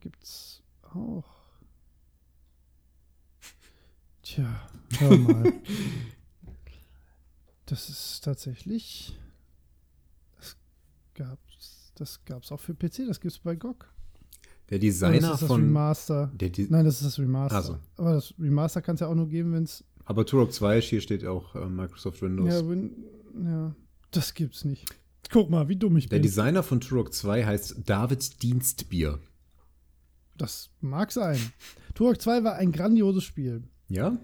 Gibt's 0.00 0.62
auch. 0.94 1.24
Tja, 4.22 4.68
hör 4.98 5.16
mal. 5.18 5.52
das 7.66 7.90
ist 7.90 8.24
tatsächlich. 8.24 9.18
Das 10.38 10.56
gab's, 11.14 11.92
das 11.96 12.24
gab's 12.24 12.50
auch 12.50 12.60
für 12.60 12.74
PC, 12.74 13.06
das 13.06 13.20
gibt's 13.20 13.38
bei 13.38 13.54
GOG. 13.54 13.86
Der 14.70 14.78
Designer 14.78 15.20
das 15.20 15.34
ist 15.34 15.42
das 15.42 15.48
von. 15.48 15.62
Remaster. 15.62 16.32
Der 16.34 16.48
Di 16.48 16.66
Nein, 16.70 16.84
das 16.84 16.96
ist 16.96 17.06
das 17.06 17.18
Remaster. 17.18 17.58
Ach 17.58 17.64
so. 17.64 17.78
Aber 17.96 18.14
das 18.14 18.34
Remaster 18.38 18.80
kann 18.80 18.94
es 18.94 19.00
ja 19.00 19.08
auch 19.08 19.14
nur 19.14 19.28
geben, 19.28 19.52
wenn 19.52 19.64
es 19.64 19.84
aber 20.10 20.26
Turok 20.26 20.52
2, 20.52 20.80
hier 20.80 21.00
steht 21.00 21.24
auch 21.24 21.54
äh, 21.54 21.68
Microsoft 21.68 22.20
Windows. 22.20 22.52
Ja, 22.52 22.68
wenn, 22.68 22.96
ja, 23.44 23.76
das 24.10 24.34
gibt's 24.34 24.64
nicht. 24.64 24.84
Guck 25.30 25.50
mal, 25.50 25.68
wie 25.68 25.76
dumm 25.76 25.96
ich 25.98 26.08
der 26.08 26.16
bin. 26.16 26.22
Designer 26.24 26.64
von 26.64 26.80
Turok 26.80 27.14
2 27.14 27.44
heißt 27.44 27.82
David 27.86 28.42
Dienstbier. 28.42 29.20
Das 30.36 30.70
mag 30.80 31.12
sein. 31.12 31.38
Turok 31.94 32.20
2 32.20 32.42
war 32.42 32.56
ein 32.56 32.72
grandioses 32.72 33.22
Spiel. 33.22 33.62
Ja? 33.88 34.18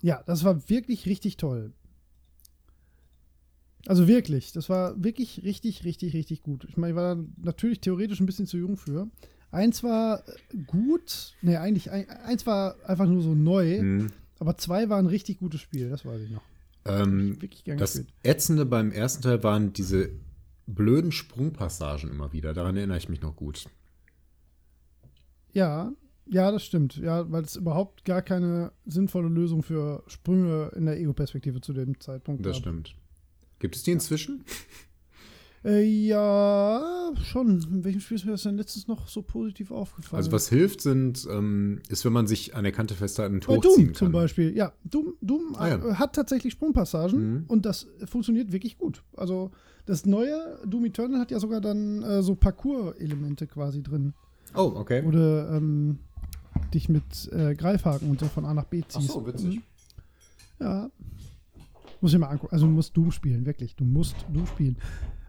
Ja, 0.00 0.22
das 0.26 0.44
war 0.44 0.66
wirklich 0.70 1.04
richtig 1.04 1.36
toll. 1.36 1.74
Also 3.86 4.08
wirklich, 4.08 4.52
das 4.52 4.70
war 4.70 5.02
wirklich 5.04 5.42
richtig, 5.42 5.84
richtig, 5.84 6.14
richtig 6.14 6.40
gut. 6.42 6.64
Ich 6.70 6.78
meine, 6.78 6.92
ich 6.92 6.96
war 6.96 7.16
da 7.16 7.22
natürlich 7.36 7.82
theoretisch 7.82 8.20
ein 8.20 8.26
bisschen 8.26 8.46
zu 8.46 8.56
jung 8.56 8.78
für. 8.78 9.10
Eins 9.52 9.82
war 9.84 10.24
gut, 10.66 11.34
nee, 11.42 11.56
eigentlich, 11.56 11.90
ein, 11.90 12.08
eins 12.08 12.46
war 12.46 12.74
einfach 12.86 13.06
nur 13.06 13.22
so 13.22 13.34
neu, 13.34 13.78
Hm. 13.78 14.06
aber 14.40 14.56
zwei 14.58 14.88
war 14.88 14.98
ein 14.98 15.06
richtig 15.06 15.38
gutes 15.38 15.60
Spiel, 15.60 15.88
das 15.90 16.04
weiß 16.04 16.22
ich 16.22 16.30
noch. 16.30 16.42
Ähm, 16.84 17.38
gern 17.64 17.78
Das 17.78 17.92
gespielt. 17.92 18.12
Ätzende 18.24 18.66
beim 18.66 18.90
ersten 18.90 19.22
Teil 19.22 19.42
waren 19.44 19.72
diese 19.72 20.10
blöden 20.66 21.12
Sprungpassagen 21.12 22.10
immer 22.10 22.32
wieder. 22.32 22.54
Daran 22.54 22.76
erinnere 22.76 22.98
ich 22.98 23.08
mich 23.08 23.20
noch 23.20 23.36
gut. 23.36 23.66
Ja, 25.52 25.92
ja, 26.26 26.50
das 26.50 26.64
stimmt. 26.64 26.96
Ja, 26.96 27.30
weil 27.30 27.44
es 27.44 27.56
überhaupt 27.56 28.04
gar 28.04 28.22
keine 28.22 28.72
sinnvolle 28.86 29.28
Lösung 29.28 29.62
für 29.62 30.02
Sprünge 30.06 30.72
in 30.74 30.86
der 30.86 30.98
Ego-Perspektive 30.98 31.60
zu 31.60 31.72
dem 31.72 32.00
Zeitpunkt 32.00 32.44
Das 32.46 32.54
gab. 32.54 32.60
stimmt. 32.62 32.94
Gibt 33.58 33.76
es 33.76 33.82
die 33.82 33.92
inzwischen? 33.92 34.44
Äh, 35.64 35.82
ja, 35.84 37.12
schon. 37.22 37.60
In 37.62 37.84
welchem 37.84 38.00
Spiel 38.00 38.16
ist 38.16 38.24
mir 38.24 38.32
das 38.32 38.42
denn 38.42 38.56
letztens 38.56 38.88
noch 38.88 39.06
so 39.06 39.22
positiv 39.22 39.70
aufgefallen? 39.70 40.18
Also 40.18 40.32
was 40.32 40.48
hilft, 40.48 40.80
sind, 40.80 41.26
ähm, 41.30 41.80
ist, 41.88 42.04
wenn 42.04 42.12
man 42.12 42.26
sich 42.26 42.56
an 42.56 42.64
der 42.64 42.72
Kante 42.72 42.94
festhalten 42.94 43.34
und 43.36 43.46
Bei 43.46 43.54
hochziehen 43.56 43.76
Doom 43.76 43.86
kann. 43.86 43.94
zum 43.94 44.12
Beispiel. 44.12 44.56
Ja, 44.56 44.72
Doom, 44.84 45.14
Doom 45.20 45.54
Ah, 45.56 45.68
ja. 45.68 45.98
hat 45.98 46.14
tatsächlich 46.16 46.52
Sprungpassagen 46.54 47.18
Mhm. 47.34 47.44
und 47.46 47.64
das 47.64 47.86
funktioniert 48.06 48.50
wirklich 48.50 48.76
gut. 48.76 49.04
Also 49.16 49.52
das 49.86 50.04
neue 50.04 50.58
Doom 50.66 50.86
Eternal 50.86 51.20
hat 51.20 51.30
ja 51.30 51.38
sogar 51.38 51.60
dann 51.60 52.02
äh, 52.02 52.22
so 52.22 52.34
Parcours-Elemente 52.34 53.46
quasi 53.46 53.82
drin, 53.82 54.14
Oh, 54.54 54.72
okay. 54.74 55.02
du 55.08 55.16
ähm, 55.50 55.98
dich 56.74 56.88
mit 56.88 57.30
äh, 57.32 57.54
Greifhaken 57.54 58.10
und 58.10 58.18
so 58.18 58.26
von 58.26 58.44
A 58.46 58.52
nach 58.52 58.64
B 58.64 58.82
Ach 58.84 58.88
ziehst. 58.88 59.08
so, 59.12 59.24
witzig. 59.26 59.56
Mhm. 59.56 59.62
Ja. 60.60 60.90
Muss 62.00 62.12
ich 62.12 62.18
mal 62.18 62.26
angucken. 62.28 62.52
Also 62.52 62.66
du 62.66 62.72
musst 62.72 62.96
Doom 62.96 63.12
spielen, 63.12 63.46
wirklich. 63.46 63.76
Du 63.76 63.84
musst 63.84 64.16
Doom 64.32 64.46
spielen. 64.48 64.76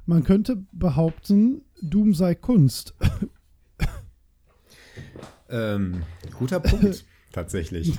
Man 0.05 0.23
könnte 0.23 0.63
behaupten, 0.71 1.61
Doom 1.81 2.13
sei 2.13 2.35
Kunst. 2.35 2.93
Ähm, 5.49 6.03
guter 6.37 6.59
Punkt, 6.59 7.05
tatsächlich. 7.31 7.97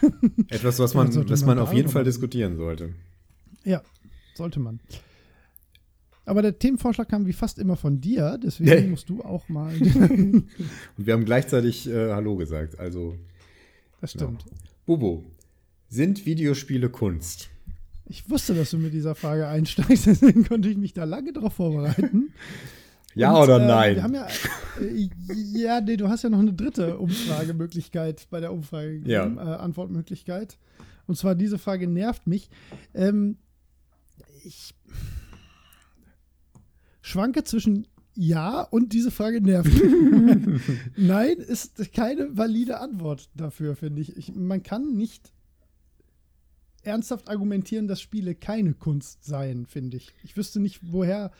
Etwas, 0.48 0.78
was 0.78 0.94
man, 0.94 1.10
Ja, 1.12 1.28
was 1.28 1.40
man 1.42 1.56
man 1.56 1.58
auf 1.60 1.72
jeden 1.72 1.88
Fall 1.88 2.04
diskutieren 2.04 2.56
sollte. 2.56 2.94
Ja, 3.64 3.82
sollte 4.34 4.60
man. 4.60 4.80
Aber 6.26 6.42
der 6.42 6.58
Themenvorschlag 6.58 7.08
kam 7.08 7.26
wie 7.26 7.32
fast 7.32 7.58
immer 7.58 7.76
von 7.76 8.00
dir, 8.00 8.38
deswegen 8.42 8.70
Ja. 8.84 8.88
musst 8.90 9.08
du 9.08 9.22
auch 9.22 9.48
mal. 9.48 9.74
Und 9.80 10.46
wir 10.96 11.12
haben 11.12 11.24
gleichzeitig 11.24 11.88
äh, 11.88 12.12
Hallo 12.12 12.36
gesagt. 12.36 12.78
Also, 12.78 13.16
das 14.00 14.12
stimmt. 14.12 14.44
Bubo, 14.86 15.24
sind 15.88 16.26
Videospiele 16.26 16.88
Kunst? 16.90 17.50
Ich 18.06 18.28
wusste, 18.28 18.54
dass 18.54 18.70
du 18.70 18.78
mit 18.78 18.92
dieser 18.92 19.14
Frage 19.14 19.46
einsteigst, 19.48 20.06
deswegen 20.06 20.44
konnte 20.44 20.68
ich 20.68 20.76
mich 20.76 20.92
da 20.92 21.04
lange 21.04 21.32
drauf 21.32 21.54
vorbereiten. 21.54 22.32
Ja 23.16 23.32
Und, 23.32 23.44
oder 23.44 23.60
äh, 23.62 23.66
nein? 23.68 23.94
Wir 23.94 24.02
haben 24.02 24.14
ja, 24.14 24.26
äh, 24.80 25.08
ja, 25.56 25.80
nee, 25.80 25.96
du 25.96 26.08
hast 26.08 26.24
ja 26.24 26.30
noch 26.30 26.40
eine 26.40 26.52
dritte 26.52 26.98
Umfragemöglichkeit 26.98 28.26
bei 28.28 28.40
der 28.40 28.52
Umfrage, 28.52 29.02
Ja. 29.04 29.24
äh, 29.24 29.38
Antwortmöglichkeit. 29.60 30.58
Und 31.06 31.16
zwar 31.16 31.36
diese 31.36 31.58
Frage 31.58 31.86
nervt 31.86 32.26
mich. 32.26 32.50
Ähm, 32.92 33.36
ich 34.42 34.74
schwanke 37.02 37.44
zwischen 37.44 37.86
ja 38.16 38.62
und 38.62 38.92
diese 38.92 39.10
Frage 39.12 39.40
nervt 39.40 39.72
mich. 39.72 40.60
Nein 40.96 41.36
ist 41.38 41.92
keine 41.92 42.36
valide 42.36 42.80
Antwort 42.80 43.28
dafür, 43.34 43.76
finde 43.76 44.02
ich. 44.02 44.16
ich. 44.16 44.34
Man 44.34 44.62
kann 44.64 44.96
nicht 44.96 45.32
ernsthaft 46.86 47.28
argumentieren, 47.28 47.88
dass 47.88 48.00
Spiele 48.00 48.34
keine 48.34 48.74
Kunst 48.74 49.24
seien, 49.24 49.66
finde 49.66 49.96
ich. 49.96 50.12
Ich 50.22 50.36
wüsste 50.36 50.60
nicht, 50.60 50.80
woher, 50.92 51.30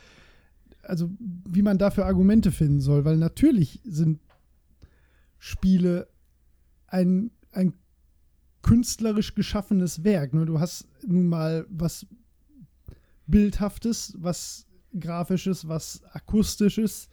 also 0.82 1.10
wie 1.18 1.62
man 1.62 1.78
dafür 1.78 2.06
Argumente 2.06 2.52
finden 2.52 2.80
soll, 2.80 3.04
weil 3.04 3.16
natürlich 3.16 3.80
sind 3.84 4.20
Spiele 5.38 6.08
ein, 6.86 7.30
ein 7.52 7.74
künstlerisch 8.62 9.34
geschaffenes 9.34 10.04
Werk. 10.04 10.32
Ne? 10.34 10.46
Du 10.46 10.58
hast 10.58 10.88
nun 11.06 11.26
mal 11.26 11.66
was 11.68 12.06
Bildhaftes, 13.26 14.14
was 14.18 14.66
Grafisches, 14.98 15.68
was 15.68 16.02
Akustisches. 16.12 17.08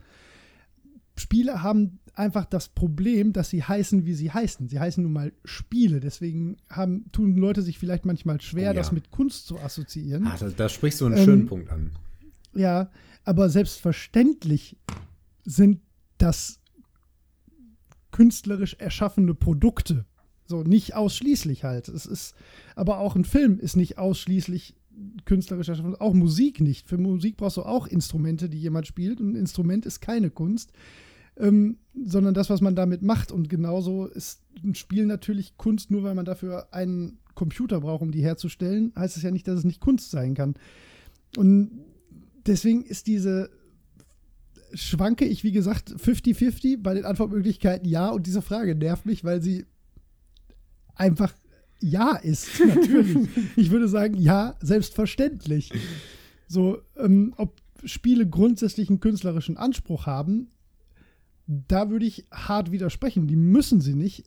Spiele 1.21 1.63
haben 1.63 1.99
einfach 2.13 2.45
das 2.45 2.67
Problem, 2.69 3.31
dass 3.33 3.49
sie 3.49 3.63
heißen, 3.63 4.05
wie 4.05 4.13
sie 4.13 4.31
heißen. 4.31 4.67
Sie 4.67 4.79
heißen 4.79 5.01
nun 5.01 5.13
mal 5.13 5.31
Spiele. 5.45 5.99
Deswegen 5.99 6.57
haben, 6.69 7.05
tun 7.11 7.35
Leute 7.37 7.61
sich 7.61 7.79
vielleicht 7.79 8.05
manchmal 8.05 8.41
schwer, 8.41 8.71
Oh 8.71 8.73
ja. 8.73 8.79
das 8.79 8.91
mit 8.91 9.11
Kunst 9.11 9.47
zu 9.47 9.59
assoziieren. 9.59 10.27
Ah, 10.27 10.35
da, 10.39 10.49
da 10.49 10.69
sprichst 10.69 10.99
du 11.01 11.05
einen 11.05 11.17
Ähm, 11.17 11.23
schönen 11.23 11.45
Punkt 11.45 11.69
an. 11.69 11.91
Ja, 12.53 12.91
aber 13.23 13.49
selbstverständlich 13.49 14.77
sind 15.45 15.79
das 16.17 16.59
künstlerisch 18.11 18.75
erschaffene 18.75 19.33
Produkte. 19.33 20.05
So, 20.45 20.63
nicht 20.63 20.95
ausschließlich 20.95 21.63
halt. 21.63 21.87
Es 21.87 22.05
ist, 22.05 22.35
aber 22.75 22.99
auch 22.99 23.15
ein 23.15 23.23
Film 23.23 23.57
ist 23.57 23.77
nicht 23.77 23.97
ausschließlich 23.97 24.75
künstlerisch 25.23 25.69
erschaffen, 25.69 25.95
auch 25.95 26.13
Musik 26.13 26.59
nicht. 26.59 26.87
Für 26.89 26.97
Musik 26.97 27.37
brauchst 27.37 27.55
du 27.57 27.63
auch 27.63 27.87
Instrumente, 27.87 28.49
die 28.49 28.59
jemand 28.59 28.85
spielt. 28.85 29.21
Und 29.21 29.31
ein 29.31 29.35
Instrument 29.35 29.85
ist 29.85 30.01
keine 30.01 30.29
Kunst, 30.29 30.73
ähm, 31.41 31.77
sondern 32.05 32.33
das, 32.33 32.49
was 32.49 32.61
man 32.61 32.75
damit 32.75 33.01
macht. 33.01 33.31
Und 33.31 33.49
genauso 33.49 34.05
ist 34.05 34.41
ein 34.63 34.75
Spiel 34.75 35.05
natürlich 35.05 35.57
Kunst, 35.57 35.91
nur 35.91 36.03
weil 36.03 36.15
man 36.15 36.25
dafür 36.25 36.73
einen 36.73 37.17
Computer 37.35 37.81
braucht, 37.81 38.01
um 38.01 38.11
die 38.11 38.23
herzustellen, 38.23 38.93
heißt 38.95 39.17
es 39.17 39.23
ja 39.23 39.31
nicht, 39.31 39.47
dass 39.47 39.59
es 39.59 39.65
nicht 39.65 39.81
Kunst 39.81 40.11
sein 40.11 40.35
kann. 40.35 40.55
Und 41.35 41.71
deswegen 42.45 42.83
ist 42.83 43.07
diese 43.07 43.49
schwanke 44.73 45.25
ich, 45.25 45.43
wie 45.43 45.51
gesagt, 45.51 45.89
50-50 45.89 46.81
bei 46.81 46.93
den 46.93 47.03
Antwortmöglichkeiten 47.03 47.89
ja. 47.89 48.09
Und 48.09 48.25
diese 48.25 48.41
Frage 48.41 48.73
nervt 48.73 49.05
mich, 49.05 49.25
weil 49.25 49.41
sie 49.41 49.65
einfach 50.95 51.33
ja 51.81 52.15
ist, 52.15 52.47
natürlich. 52.65 53.27
ich 53.57 53.71
würde 53.71 53.87
sagen, 53.87 54.15
ja, 54.15 54.55
selbstverständlich. 54.61 55.71
So, 56.47 56.79
ähm, 56.95 57.33
ob 57.37 57.61
Spiele 57.83 58.27
grundsätzlich 58.27 58.89
einen 58.89 58.99
künstlerischen 58.99 59.57
Anspruch 59.57 60.05
haben, 60.05 60.51
da 61.67 61.89
würde 61.89 62.05
ich 62.05 62.25
hart 62.31 62.71
widersprechen. 62.71 63.27
Die 63.27 63.35
müssen 63.35 63.81
sie 63.81 63.93
nicht. 63.93 64.23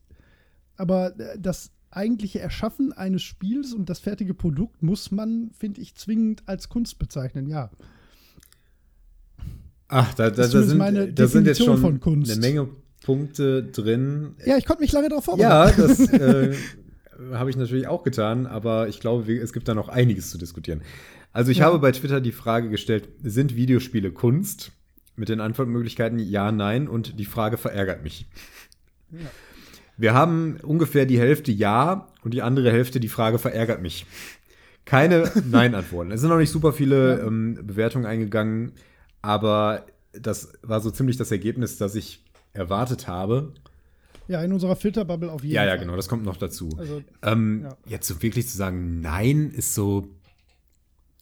Aber 0.77 1.19
äh, 1.19 1.39
das 1.39 1.71
eigentliche 1.91 2.41
Erschaffen 2.41 2.93
eines 2.93 3.23
Spiels 3.23 3.73
und 3.73 3.89
das 3.89 4.01
fertige 4.01 4.35
Produkt 4.35 4.83
muss 4.83 5.11
man, 5.11 5.51
finde 5.57 5.81
ich, 5.81 5.95
zwingend 5.95 6.43
als 6.47 6.69
Kunst 6.69 6.99
bezeichnen, 6.99 7.47
ja. 7.47 7.71
Ach, 9.89 10.13
da, 10.15 10.31
da, 10.31 10.49
da 10.49 10.63
sind, 10.63 11.19
da 11.19 11.27
sind 11.27 11.47
jetzt 11.47 11.63
schon 11.63 11.85
eine 11.85 12.37
Menge 12.37 12.69
Punkte 13.05 13.63
drin. 13.63 14.35
Ja, 14.45 14.57
ich 14.57 14.65
konnte 14.65 14.83
mich 14.83 14.93
lange 14.93 15.09
darauf 15.09 15.25
vorbereiten. 15.25 15.81
Ja, 15.81 15.87
das 15.87 16.01
äh, 16.13 16.55
habe 17.33 17.51
ich 17.51 17.57
natürlich 17.57 17.87
auch 17.87 18.03
getan, 18.03 18.47
aber 18.47 18.89
ich 18.89 18.99
glaube, 18.99 19.33
es 19.37 19.53
gibt 19.53 19.69
da 19.69 19.75
noch 19.75 19.89
einiges 19.89 20.31
zu 20.31 20.39
diskutieren. 20.39 20.83
Also 21.33 21.51
ich 21.51 21.59
ja. 21.59 21.67
habe 21.67 21.79
bei 21.79 21.93
Twitter 21.93 22.21
die 22.21 22.33
Frage 22.33 22.71
gestellt, 22.71 23.09
sind 23.23 23.57
Videospiele 23.57 24.11
Kunst? 24.11 24.73
Mit 25.17 25.29
den 25.29 25.41
Antwortmöglichkeiten 25.41 26.19
ja, 26.19 26.51
nein 26.51 26.89
und 26.89 27.19
die 27.19 27.25
Frage 27.25 27.57
verärgert 27.57 28.03
mich. 28.03 28.27
Ja. 29.11 29.19
Wir 29.97 30.15
haben 30.15 30.59
ungefähr 30.63 31.07
die 31.07 31.19
Hälfte 31.19 31.53
ja 31.53 32.09
und 32.23 32.35
die 32.35 32.43
andere 32.43 32.73
Hälfte 32.73 32.99
die 32.99 33.09
Frage 33.09 33.39
verärgert 33.39 33.81
mich. 33.81 34.07
Keine 34.85 35.31
Nein-Antworten. 35.51 36.11
Es 36.11 36.21
sind 36.21 36.31
noch 36.31 36.39
nicht 36.39 36.51
super 36.51 36.73
viele 36.73 37.19
ja. 37.19 37.27
ähm, 37.27 37.59
Bewertungen 37.63 38.07
eingegangen, 38.07 38.73
aber 39.23 39.87
das 40.13 40.53
war 40.63 40.81
so 40.81 40.91
ziemlich 40.91 41.17
das 41.17 41.31
Ergebnis, 41.31 41.79
das 41.79 41.95
ich 41.95 42.25
erwartet 42.53 43.09
habe. 43.09 43.53
Ja, 44.27 44.43
in 44.43 44.53
unserer 44.53 44.77
Filterbubble 44.77 45.31
auf 45.31 45.43
jeden 45.43 45.57
Fall. 45.57 45.67
Ja, 45.67 45.75
ja, 45.75 45.81
genau, 45.81 45.97
das 45.97 46.09
kommt 46.09 46.25
noch 46.25 46.37
dazu. 46.37 46.71
Also, 46.79 47.03
ähm, 47.23 47.63
ja. 47.65 47.77
Jetzt 47.87 48.09
so 48.09 48.23
wirklich 48.23 48.49
zu 48.49 48.57
sagen, 48.57 49.01
nein, 49.01 49.51
ist 49.51 49.75
so, 49.75 50.09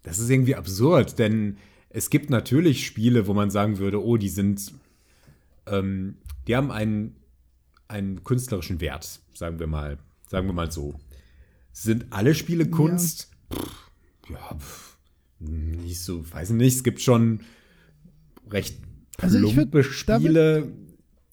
das 0.03 0.19
ist 0.19 0.31
irgendwie 0.31 0.55
absurd, 0.55 1.19
denn 1.19 1.57
es 1.95 2.11
gibt 2.11 2.31
natürlich 2.31 2.87
Spiele, 2.87 3.27
wo 3.27 3.35
man 3.35 3.51
sagen 3.51 3.79
würde, 3.79 4.03
oh, 4.03 4.17
die 4.17 4.29
sind, 4.29 4.73
ähm, 5.67 6.17
die 6.47 6.57
haben 6.57 6.71
einen, 6.71 7.17
einen 7.89 8.25
künstlerischen 8.25 8.81
Wert, 8.81 9.21
sagen 9.35 9.59
wir 9.59 9.67
mal, 9.67 9.99
sagen 10.29 10.47
wir 10.47 10.55
mal 10.55 10.71
so. 10.71 10.95
Sind 11.73 12.07
alle 12.11 12.35
Spiele 12.35 12.67
Kunst? 12.69 13.31
Ja, 13.51 13.57
pff, 13.57 13.91
ja 14.31 14.59
pff, 14.59 14.99
nicht 15.39 16.03
so, 16.03 16.31
weiß 16.31 16.51
nicht, 16.51 16.77
es 16.77 16.83
gibt 16.83 17.01
schon 17.01 17.41
recht 18.51 18.79
plumpe 19.17 19.61
also 19.61 19.73
würd, 19.73 19.85
Spiele, 19.85 20.73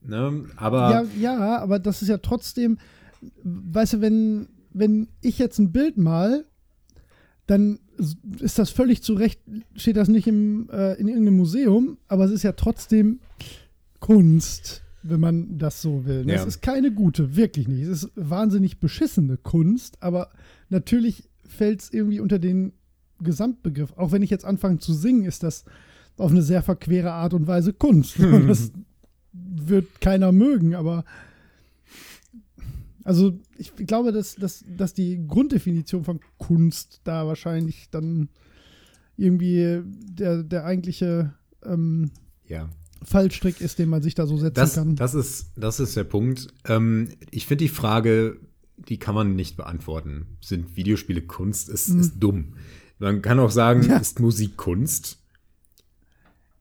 Ne? 0.01 0.45
Aber 0.55 0.91
ja, 0.91 1.03
ja, 1.19 1.57
aber 1.57 1.79
das 1.79 2.01
ist 2.01 2.07
ja 2.07 2.17
trotzdem, 2.17 2.77
weißt 3.43 3.93
du, 3.93 4.01
wenn, 4.01 4.47
wenn 4.71 5.09
ich 5.21 5.39
jetzt 5.39 5.59
ein 5.59 5.71
Bild 5.71 5.97
mal, 5.97 6.45
dann 7.49 7.79
ist 8.39 8.59
das 8.59 8.69
völlig 8.69 9.01
zu 9.01 9.13
Recht, 9.13 9.41
steht 9.75 9.97
das 9.97 10.07
nicht 10.07 10.27
im, 10.27 10.69
äh, 10.71 10.93
in 10.99 11.07
irgendeinem 11.07 11.37
Museum, 11.37 11.97
aber 12.07 12.25
es 12.25 12.31
ist 12.31 12.43
ja 12.43 12.51
trotzdem 12.51 13.19
Kunst, 13.99 14.83
wenn 15.01 15.19
man 15.19 15.57
das 15.57 15.81
so 15.81 16.05
will. 16.05 16.25
Ne? 16.25 16.33
Ja. 16.33 16.41
Es 16.41 16.45
ist 16.45 16.61
keine 16.61 16.91
gute, 16.91 17.35
wirklich 17.35 17.67
nicht. 17.67 17.81
Es 17.81 18.03
ist 18.03 18.11
wahnsinnig 18.15 18.79
beschissene 18.79 19.37
Kunst, 19.37 20.01
aber 20.03 20.29
natürlich 20.69 21.27
fällt 21.47 21.81
es 21.81 21.91
irgendwie 21.91 22.19
unter 22.19 22.37
den 22.37 22.73
Gesamtbegriff. 23.19 23.93
Auch 23.97 24.11
wenn 24.11 24.21
ich 24.21 24.29
jetzt 24.29 24.45
anfange 24.45 24.77
zu 24.77 24.93
singen, 24.93 25.25
ist 25.25 25.41
das 25.41 25.65
auf 26.17 26.29
eine 26.29 26.43
sehr 26.43 26.61
verquere 26.61 27.13
Art 27.13 27.33
und 27.33 27.47
Weise 27.47 27.73
Kunst. 27.73 28.19
das 28.47 28.71
wird 29.33 30.01
keiner 30.01 30.31
mögen, 30.31 30.75
aber 30.75 31.03
also 33.09 33.33
ich 33.57 33.75
glaube, 33.75 34.11
dass, 34.11 34.35
dass, 34.35 34.63
dass 34.67 34.93
die 34.93 35.25
Grunddefinition 35.25 36.03
von 36.03 36.19
Kunst 36.37 37.01
da 37.05 37.25
wahrscheinlich 37.25 37.89
dann 37.89 38.29
irgendwie 39.17 39.81
der, 39.83 40.43
der 40.43 40.63
eigentliche 40.63 41.33
ähm, 41.63 42.11
ja. 42.45 42.69
Fallstrick 43.01 43.61
ist, 43.61 43.79
den 43.79 43.89
man 43.89 44.03
sich 44.03 44.13
da 44.13 44.27
so 44.27 44.37
setzen 44.37 44.53
das, 44.53 44.75
kann. 44.75 44.95
Das 44.95 45.15
ist, 45.15 45.53
das 45.55 45.79
ist 45.79 45.97
der 45.97 46.03
Punkt. 46.03 46.49
Ähm, 46.65 47.09
ich 47.31 47.47
finde 47.47 47.63
die 47.63 47.69
Frage, 47.69 48.37
die 48.77 48.99
kann 48.99 49.15
man 49.15 49.35
nicht 49.35 49.57
beantworten. 49.57 50.37
Sind 50.39 50.75
Videospiele 50.75 51.23
Kunst? 51.23 51.67
Ist, 51.67 51.89
mhm. 51.89 52.01
ist 52.01 52.19
dumm. 52.19 52.53
Man 52.99 53.23
kann 53.23 53.39
auch 53.39 53.49
sagen, 53.49 53.89
ja. 53.89 53.97
ist 53.97 54.19
Musik 54.19 54.55
Kunst? 54.55 55.17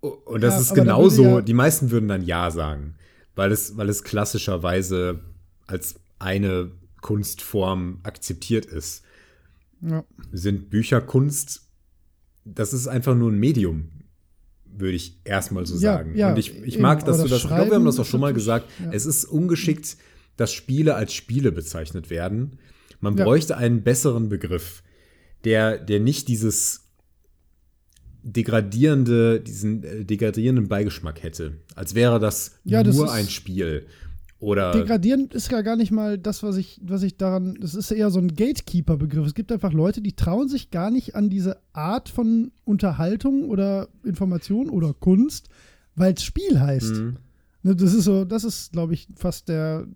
Und 0.00 0.40
das 0.40 0.54
ja, 0.54 0.60
ist 0.60 0.74
genauso, 0.74 1.24
ja 1.24 1.40
die 1.42 1.52
meisten 1.52 1.90
würden 1.90 2.08
dann 2.08 2.22
Ja 2.22 2.50
sagen, 2.50 2.94
weil 3.34 3.52
es, 3.52 3.76
weil 3.76 3.90
es 3.90 4.02
klassischerweise 4.02 5.20
als 5.66 5.96
eine 6.18 6.72
Kunstform 7.00 8.00
akzeptiert 8.02 8.66
ist. 8.66 9.02
Ja. 9.80 10.04
Sind 10.32 10.70
Bücher 10.70 11.00
Kunst? 11.00 11.68
Das 12.44 12.72
ist 12.72 12.88
einfach 12.88 13.14
nur 13.14 13.30
ein 13.30 13.38
Medium, 13.38 13.90
würde 14.64 14.94
ich 14.94 15.20
erstmal 15.24 15.66
so 15.66 15.74
ja, 15.74 15.80
sagen. 15.80 16.16
Ja, 16.16 16.30
Und 16.30 16.38
ich, 16.38 16.56
ich 16.62 16.78
mag, 16.78 17.04
dass 17.04 17.22
du 17.22 17.28
das, 17.28 17.42
ich 17.42 17.46
glaube, 17.46 17.70
wir 17.70 17.74
haben 17.76 17.84
das 17.84 18.00
auch 18.00 18.06
schon 18.06 18.20
mal 18.20 18.32
gesagt, 18.32 18.68
es 18.90 19.06
ist 19.06 19.24
ungeschickt, 19.24 19.96
dass 20.36 20.52
Spiele 20.52 20.94
als 20.94 21.12
Spiele 21.12 21.52
bezeichnet 21.52 22.10
werden. 22.10 22.58
Man 23.00 23.14
bräuchte 23.16 23.56
einen 23.56 23.82
besseren 23.82 24.28
Begriff, 24.28 24.82
der, 25.44 25.78
der 25.78 26.00
nicht 26.00 26.28
dieses 26.28 26.88
degradierende, 28.22 29.40
diesen 29.40 29.84
äh, 29.84 30.04
degradierenden 30.04 30.68
Beigeschmack 30.68 31.22
hätte. 31.22 31.58
Als 31.74 31.94
wäre 31.94 32.18
das 32.18 32.58
ja, 32.64 32.82
nur 32.82 33.06
das 33.06 33.12
ein 33.12 33.28
Spiel. 33.28 33.86
Oder 34.40 34.70
Degradierend 34.70 35.34
ist 35.34 35.50
ja 35.50 35.62
gar 35.62 35.74
nicht 35.74 35.90
mal 35.90 36.16
das, 36.16 36.44
was 36.44 36.56
ich, 36.56 36.80
was 36.84 37.02
ich 37.02 37.16
daran. 37.16 37.56
Das 37.60 37.74
ist 37.74 37.90
eher 37.90 38.10
so 38.10 38.20
ein 38.20 38.34
Gatekeeper-Begriff. 38.34 39.26
Es 39.26 39.34
gibt 39.34 39.50
einfach 39.50 39.72
Leute, 39.72 40.00
die 40.00 40.14
trauen 40.14 40.48
sich 40.48 40.70
gar 40.70 40.90
nicht 40.90 41.16
an 41.16 41.28
diese 41.28 41.58
Art 41.72 42.08
von 42.08 42.52
Unterhaltung 42.64 43.48
oder 43.48 43.88
Information 44.04 44.70
oder 44.70 44.94
Kunst, 44.94 45.48
weil 45.96 46.14
es 46.14 46.22
Spiel 46.22 46.60
heißt. 46.60 46.94
Mhm. 46.94 47.16
Ne, 47.64 47.74
das 47.74 47.92
ist 47.94 48.04
so, 48.04 48.24
das 48.24 48.44
ist, 48.44 48.72
glaube 48.72 48.94
ich, 48.94 49.08
fast 49.16 49.48
der, 49.48 49.86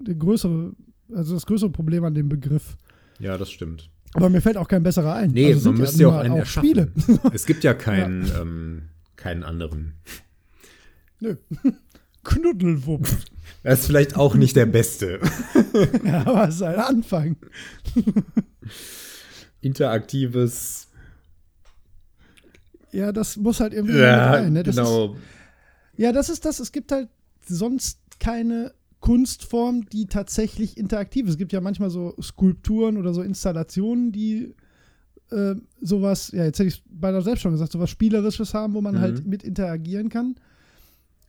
der 0.00 0.14
größere, 0.14 0.72
also 1.14 1.34
das 1.34 1.44
größere 1.44 1.70
Problem 1.70 2.04
an 2.04 2.14
dem 2.14 2.30
Begriff. 2.30 2.78
Ja, 3.18 3.36
das 3.36 3.50
stimmt. 3.50 3.90
Aber 4.14 4.30
mir 4.30 4.40
fällt 4.40 4.56
auch 4.56 4.68
kein 4.68 4.82
besserer 4.82 5.14
ein. 5.14 5.30
Nee, 5.32 5.52
also 5.52 5.70
man 5.70 5.82
müsste 5.82 6.02
ja 6.02 6.08
auch 6.08 6.16
einen 6.16 6.32
auch 6.32 6.38
erschaffen. 6.38 6.68
Spiele. 6.68 6.92
Es 7.34 7.44
gibt 7.44 7.64
ja 7.64 7.74
keinen, 7.74 8.26
ja. 8.26 8.40
Ähm, 8.40 8.82
keinen 9.16 9.44
anderen. 9.44 9.92
Nö. 11.20 11.36
Knuddelwupp. 12.24 13.06
Das 13.62 13.80
ist 13.80 13.86
vielleicht 13.86 14.16
auch 14.16 14.34
nicht 14.34 14.56
der 14.56 14.66
beste. 14.66 15.20
ja, 16.04 16.26
aber 16.26 16.48
es 16.48 16.56
ist 16.56 16.62
ein 16.62 16.78
Anfang. 16.78 17.36
Interaktives. 19.60 20.88
Ja, 22.92 23.12
das 23.12 23.36
muss 23.36 23.60
halt 23.60 23.74
irgendwie 23.74 23.98
ja, 23.98 24.30
rein. 24.32 24.52
Ne? 24.52 24.62
Das 24.62 24.76
genau. 24.76 25.12
Ist, 25.12 25.20
ja, 25.96 26.12
das 26.12 26.28
ist 26.28 26.44
das. 26.44 26.60
Es 26.60 26.72
gibt 26.72 26.90
halt 26.92 27.08
sonst 27.46 28.00
keine 28.18 28.72
Kunstform, 29.00 29.86
die 29.86 30.06
tatsächlich 30.06 30.76
interaktiv 30.76 31.26
ist. 31.26 31.32
Es 31.32 31.38
gibt 31.38 31.52
ja 31.52 31.60
manchmal 31.60 31.90
so 31.90 32.14
Skulpturen 32.20 32.96
oder 32.96 33.14
so 33.14 33.22
Installationen, 33.22 34.12
die 34.12 34.54
äh, 35.30 35.54
sowas, 35.80 36.32
ja, 36.32 36.44
jetzt 36.44 36.58
hätte 36.58 36.68
ich 36.68 36.76
es 36.76 36.82
beinahe 36.86 37.22
selbst 37.22 37.42
schon 37.42 37.52
gesagt, 37.52 37.72
sowas 37.72 37.90
Spielerisches 37.90 38.52
haben, 38.52 38.74
wo 38.74 38.80
man 38.80 38.96
mhm. 38.96 39.00
halt 39.00 39.26
mit 39.26 39.42
interagieren 39.42 40.08
kann. 40.08 40.36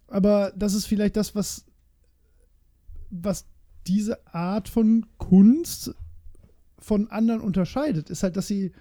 Aber 0.08 0.52
das 0.56 0.74
ist 0.74 0.86
vielleicht 0.86 1.16
das, 1.16 1.36
was, 1.36 1.66
was 3.12 3.46
diese 3.88 4.26
Art 4.34 4.70
von 4.70 5.06
Kunst 5.18 5.94
von 6.80 7.10
anderen 7.12 7.42
unterscheidet, 7.42 8.10
ist 8.10 8.24
halt, 8.24 8.38
dass 8.38 8.48
sie 8.48 8.72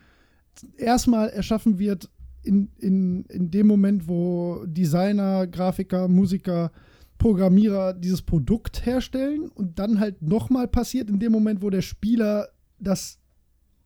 erstmal 0.76 1.28
erschaffen 1.28 1.78
wird 1.78 2.08
in, 2.42 2.70
in, 2.78 3.24
in 3.24 3.50
dem 3.50 3.66
Moment, 3.66 4.08
wo 4.08 4.64
Designer, 4.66 5.46
Grafiker, 5.46 6.08
Musiker 6.08 6.72
Programmierer 7.18 7.92
dieses 7.92 8.22
Produkt 8.22 8.86
herstellen 8.86 9.50
und 9.50 9.78
dann 9.78 10.00
halt 10.00 10.22
nochmal 10.22 10.66
passiert 10.66 11.10
in 11.10 11.18
dem 11.20 11.32
Moment, 11.32 11.60
wo 11.60 11.68
der 11.68 11.82
Spieler 11.82 12.48
das 12.78 13.18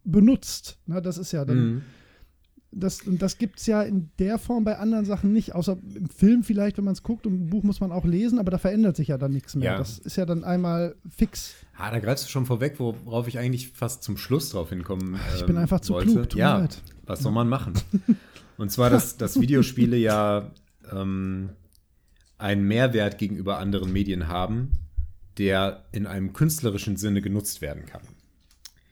benutzt. 0.05 0.79
Na, 0.87 1.01
das 1.01 1.19
ist 1.19 1.33
ja 1.33 1.45
dann. 1.45 1.59
Mhm. 1.59 1.83
Das, 2.77 3.03
und 3.03 3.23
das 3.23 3.39
gibt 3.39 3.59
es 3.59 3.67
ja 3.67 3.83
in 3.83 4.11
der 4.19 4.39
Form 4.39 4.65
bei 4.65 4.79
anderen 4.79 5.05
Sachen 5.05 5.33
nicht, 5.33 5.55
außer 5.55 5.77
im 5.95 6.09
Film 6.09 6.43
vielleicht, 6.43 6.77
wenn 6.79 6.85
man 6.85 6.95
es 6.95 7.03
guckt 7.03 7.27
und 7.27 7.35
ein 7.35 7.47
Buch 7.51 7.63
muss 7.63 7.81
man 7.81 7.93
auch 7.93 8.05
lesen, 8.05 8.39
aber 8.39 8.51
da 8.51 8.59
verändert 8.59 8.97
sich 8.97 9.09
ja 9.09 9.19
dann 9.19 9.33
nichts 9.33 9.55
mehr. 9.55 9.73
Ja. 9.73 9.79
Das 9.79 9.99
ist 9.99 10.17
ja 10.17 10.27
dann 10.27 10.45
einmal 10.45 10.97
fix. 11.09 11.55
Ah, 11.77 11.91
da 11.91 11.99
greifst 11.99 12.25
du 12.27 12.29
schon 12.31 12.47
vorweg, 12.47 12.79
worauf 12.79 13.29
ich 13.29 13.39
eigentlich 13.39 13.71
fast 13.71 14.03
zum 14.03 14.17
Schluss 14.17 14.51
drauf 14.51 14.71
hinkommen 14.71 15.19
Ich 15.35 15.41
ähm, 15.43 15.47
bin 15.47 15.57
einfach 15.57 15.81
zu 15.81 15.95
wollte. 15.95 16.13
klug. 16.13 16.35
Ja, 16.35 16.59
leid. 16.59 16.83
was 17.07 17.21
soll 17.21 17.33
man 17.33 17.49
machen? 17.49 17.75
und 18.57 18.71
zwar, 18.71 18.91
dass, 18.91 19.17
dass 19.17 19.41
Videospiele 19.41 19.97
ja 19.97 20.51
ähm, 20.93 21.51
einen 22.39 22.65
Mehrwert 22.67 23.19
gegenüber 23.19 23.59
anderen 23.59 23.93
Medien 23.93 24.29
haben, 24.29 24.73
der 25.39 25.85
in 25.93 26.07
einem 26.07 26.33
künstlerischen 26.33 26.97
Sinne 26.97 27.21
genutzt 27.21 27.61
werden 27.61 27.87
kann. 27.87 28.03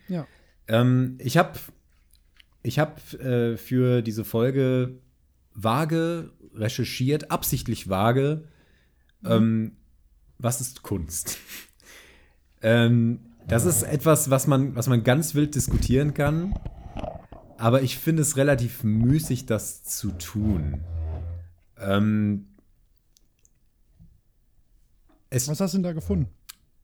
Ja. 0.09 0.26
Ähm, 0.68 1.16
ich 1.18 1.36
habe 1.36 1.59
ich 2.62 2.78
hab, 2.78 3.01
äh, 3.14 3.56
für 3.56 4.02
diese 4.02 4.24
Folge 4.24 4.98
vage 5.55 6.30
recherchiert, 6.55 7.30
absichtlich 7.30 7.89
vage, 7.89 8.44
mhm. 9.20 9.30
ähm, 9.30 9.72
was 10.39 10.60
ist 10.60 10.82
Kunst? 10.82 11.39
ähm, 12.62 13.20
Das 13.48 13.64
ist 13.64 13.82
etwas, 13.82 14.30
was 14.30 14.47
man, 14.47 14.76
was 14.76 14.86
man 14.89 15.02
ganz 15.02 15.34
wild 15.34 15.55
diskutieren 15.55 16.14
kann. 16.14 16.55
Aber 17.59 17.82
ich 17.82 17.98
finde 17.98 18.22
es 18.22 18.36
relativ 18.36 18.82
müßig, 18.82 19.47
das 19.47 19.84
zu 19.84 20.10
tun. 20.12 20.80
Ähm, 21.78 22.47
es, 25.30 25.48
was 25.48 25.60
hast 25.60 25.74
du 25.74 25.78
denn 25.78 25.84
da 25.84 25.93
gefunden? 25.93 26.28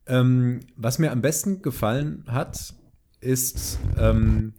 Ähm, 0.05 0.61
was 0.75 0.99
mir 0.99 1.11
am 1.11 1.21
besten 1.21 1.61
gefallen 1.61 2.23
hat, 2.27 2.73
ist, 3.19 3.79
ähm, 3.97 4.53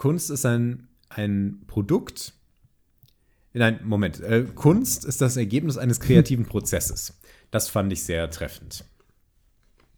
Kunst 0.00 0.30
ist 0.30 0.46
ein, 0.46 0.88
ein 1.10 1.60
Produkt. 1.66 2.32
Nein, 3.52 3.80
Moment. 3.84 4.18
Äh, 4.20 4.46
Kunst 4.54 5.04
ist 5.04 5.20
das 5.20 5.36
Ergebnis 5.36 5.76
eines 5.76 6.00
kreativen 6.00 6.46
Prozesses. 6.46 7.20
Das 7.50 7.68
fand 7.68 7.92
ich 7.92 8.02
sehr 8.02 8.30
treffend. 8.30 8.86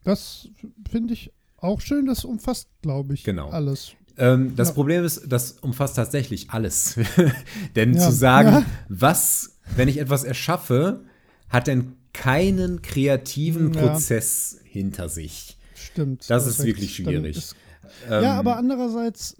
Das 0.02 0.48
finde 0.90 1.14
ich 1.14 1.32
auch 1.56 1.80
schön. 1.80 2.06
Das 2.06 2.24
umfasst, 2.24 2.68
glaube 2.82 3.14
ich, 3.14 3.22
genau. 3.22 3.50
alles. 3.50 3.92
Ähm, 4.16 4.56
das 4.56 4.70
ja. 4.70 4.74
Problem 4.74 5.04
ist, 5.04 5.30
das 5.30 5.52
umfasst 5.52 5.94
tatsächlich 5.94 6.50
alles. 6.50 6.98
denn 7.76 7.94
ja. 7.94 8.00
zu 8.00 8.10
sagen, 8.10 8.48
ja. 8.48 8.66
was, 8.88 9.60
wenn 9.76 9.86
ich 9.86 9.98
etwas 9.98 10.24
erschaffe, 10.24 11.04
hat 11.48 11.68
denn 11.68 11.94
keinen 12.12 12.82
kreativen 12.82 13.70
Prozess 13.70 14.58
hinter 14.64 15.08
sich. 15.08 15.58
Stimmt. 15.76 16.28
Das, 16.28 16.48
ist 16.48 16.64
wirklich 16.64 16.96
schwierig. 16.96 17.36
Ist, 17.36 17.54
ähm, 18.10 18.24
ja, 18.24 18.38
aber 18.38 18.56
andererseits, 18.56 19.36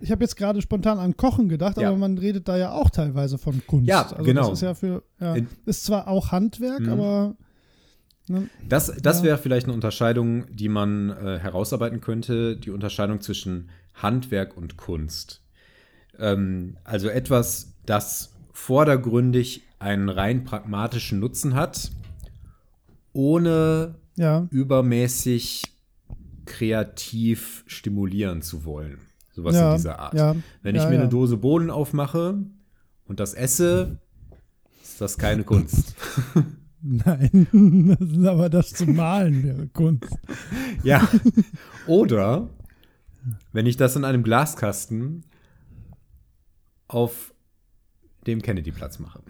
ich 0.00 0.10
habe 0.10 0.24
jetzt 0.24 0.36
gerade 0.36 0.60
spontan 0.62 0.98
an 0.98 1.16
Kochen 1.16 1.48
gedacht, 1.48 1.78
aber 1.78 1.96
man 1.96 2.18
redet 2.18 2.48
da 2.48 2.56
ja 2.56 2.72
auch 2.72 2.90
teilweise 2.90 3.38
von 3.38 3.62
Kunst. 3.66 3.88
Ja, 3.88 4.02
also 4.02 4.24
genau. 4.24 4.48
Das 4.48 4.52
ist 4.52 4.62
ja 4.62 4.74
für, 4.74 5.02
ist 5.66 5.84
zwar 5.84 6.08
auch 6.08 6.32
Handwerk, 6.32 6.80
mhm. 6.80 6.88
aber 6.88 7.36
Ne? 8.30 8.48
Das, 8.68 8.92
das 9.02 9.18
ja. 9.18 9.24
wäre 9.24 9.38
vielleicht 9.38 9.66
eine 9.66 9.74
Unterscheidung, 9.74 10.44
die 10.54 10.68
man 10.68 11.10
äh, 11.10 11.38
herausarbeiten 11.40 12.00
könnte, 12.00 12.56
die 12.56 12.70
Unterscheidung 12.70 13.20
zwischen 13.20 13.70
Handwerk 13.94 14.56
und 14.56 14.76
Kunst. 14.76 15.42
Ähm, 16.16 16.76
also 16.84 17.08
etwas, 17.08 17.74
das 17.86 18.32
vordergründig 18.52 19.64
einen 19.80 20.08
rein 20.08 20.44
pragmatischen 20.44 21.18
Nutzen 21.18 21.54
hat, 21.54 21.90
ohne 23.12 23.96
ja. 24.16 24.46
übermäßig 24.50 25.64
kreativ 26.44 27.64
stimulieren 27.66 28.42
zu 28.42 28.64
wollen. 28.64 29.00
Sowas 29.32 29.54
ja, 29.54 29.70
in 29.70 29.76
dieser 29.76 29.98
Art. 29.98 30.14
Ja, 30.14 30.36
Wenn 30.62 30.74
ich 30.74 30.82
mir 30.82 30.98
eine 31.00 31.08
Dose 31.08 31.36
Bohnen 31.36 31.70
aufmache 31.70 32.38
und 33.06 33.20
das 33.20 33.34
esse, 33.34 33.98
ist 34.82 35.00
das 35.00 35.18
keine 35.18 35.44
Kunst. 35.44 35.94
Nein, 36.82 37.46
das 37.98 38.08
ist 38.08 38.26
aber 38.26 38.48
das 38.48 38.72
zu 38.72 38.86
malen 38.86 39.42
wäre 39.44 39.66
Kunst. 39.68 40.12
Ja. 40.82 41.06
Oder 41.86 42.48
wenn 43.52 43.66
ich 43.66 43.76
das 43.76 43.96
in 43.96 44.04
einem 44.04 44.22
Glaskasten 44.22 45.24
auf 46.88 47.34
dem 48.26 48.40
Kennedy-Platz 48.40 48.98
mache. 48.98 49.20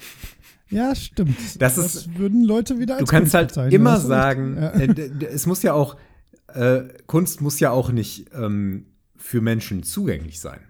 Ja, 0.69 0.95
stimmt. 0.95 1.37
Das, 1.59 1.77
das 1.77 1.79
ist, 1.79 2.19
würden 2.19 2.45
Leute 2.45 2.79
wieder 2.79 2.95
als 2.95 3.05
Du 3.05 3.11
kannst 3.11 3.35
Kunst 3.35 3.57
halt 3.57 3.73
immer 3.73 3.99
sagen, 3.99 4.57
ja. 4.57 4.71
äh, 4.71 5.25
es 5.25 5.47
muss 5.47 5.65
ja 5.65 5.73
auch, 5.73 5.97
äh, 6.55 6.83
Kunst 7.07 7.41
muss 7.41 7.59
ja 7.59 7.73
auch 7.73 7.91
nicht 7.91 8.31
ähm, 8.33 8.87
für 9.21 9.41
Menschen 9.41 9.83
zugänglich 9.83 10.41
sein. 10.41 10.61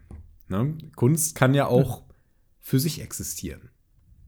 Ne? 0.49 0.77
Kunst 0.97 1.35
kann 1.37 1.55
ja 1.55 1.67
auch 1.67 2.03
für 2.61 2.81
sich 2.81 3.01
existieren. 3.01 3.71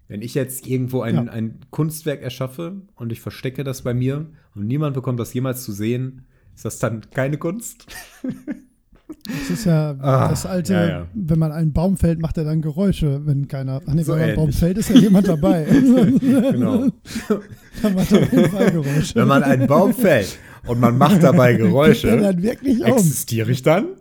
Wenn 0.08 0.22
ich 0.22 0.34
jetzt 0.34 0.66
irgendwo 0.66 1.02
ein, 1.02 1.14
ja. 1.14 1.22
ein 1.32 1.60
Kunstwerk 1.70 2.22
erschaffe 2.22 2.82
und 2.94 3.12
ich 3.12 3.20
verstecke 3.20 3.64
das 3.64 3.82
bei 3.82 3.94
mir 3.94 4.30
und 4.54 4.66
niemand 4.66 4.94
bekommt 4.94 5.18
das 5.20 5.34
jemals 5.34 5.64
zu 5.64 5.72
sehen, 5.72 6.26
ist 6.54 6.64
das 6.64 6.78
dann 6.78 7.02
keine 7.10 7.38
Kunst? 7.38 7.86
Das 8.22 9.50
ist 9.50 9.64
ja 9.64 9.90
ah, 10.00 10.28
das 10.28 10.46
alte, 10.46 10.74
ja, 10.74 10.88
ja. 10.88 11.06
wenn 11.14 11.38
man 11.38 11.50
einen 11.50 11.72
Baum 11.72 11.96
fällt, 11.96 12.20
macht 12.20 12.36
er 12.38 12.44
dann 12.44 12.62
Geräusche, 12.62 13.26
wenn 13.26 13.48
keiner. 13.48 13.80
Ach 13.86 13.94
nee, 13.94 14.02
so 14.02 14.12
wenn 14.12 14.20
man 14.20 14.28
einen 14.28 14.36
Baum 14.36 14.52
fällt, 14.52 14.78
ist 14.78 14.90
ja 14.90 14.96
jemand 14.96 15.28
dabei. 15.28 15.64
genau. 16.20 16.88
dann 17.82 17.94
macht 17.94 18.12
er 18.12 18.26
Geräusche. 18.26 19.14
Wenn 19.14 19.28
man 19.28 19.42
einen 19.42 19.66
Baum 19.66 19.94
fällt 19.94 20.38
und 20.66 20.80
man 20.80 20.98
macht 20.98 21.22
dabei 21.22 21.54
Geräusche, 21.58 22.16
dann 22.16 22.42
wirklich 22.42 22.84
existiere 22.84 23.50
ich 23.50 23.62
dann? 23.62 23.96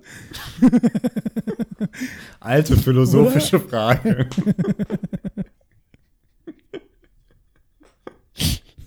Alte 2.40 2.78
philosophische 2.78 3.58
Oder? 3.58 3.70
Frage. 3.70 4.30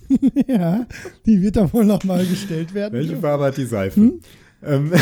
ja, 0.47 0.85
die 1.25 1.41
wird 1.41 1.57
da 1.57 1.71
wohl 1.73 1.85
nochmal 1.85 2.25
gestellt 2.25 2.73
werden. 2.73 2.93
Welche 2.93 3.17
Farbe 3.17 3.45
hat 3.45 3.57
die 3.57 3.65
Seife? 3.65 3.99
Hm? 3.99 4.21
Ähm. 4.63 4.93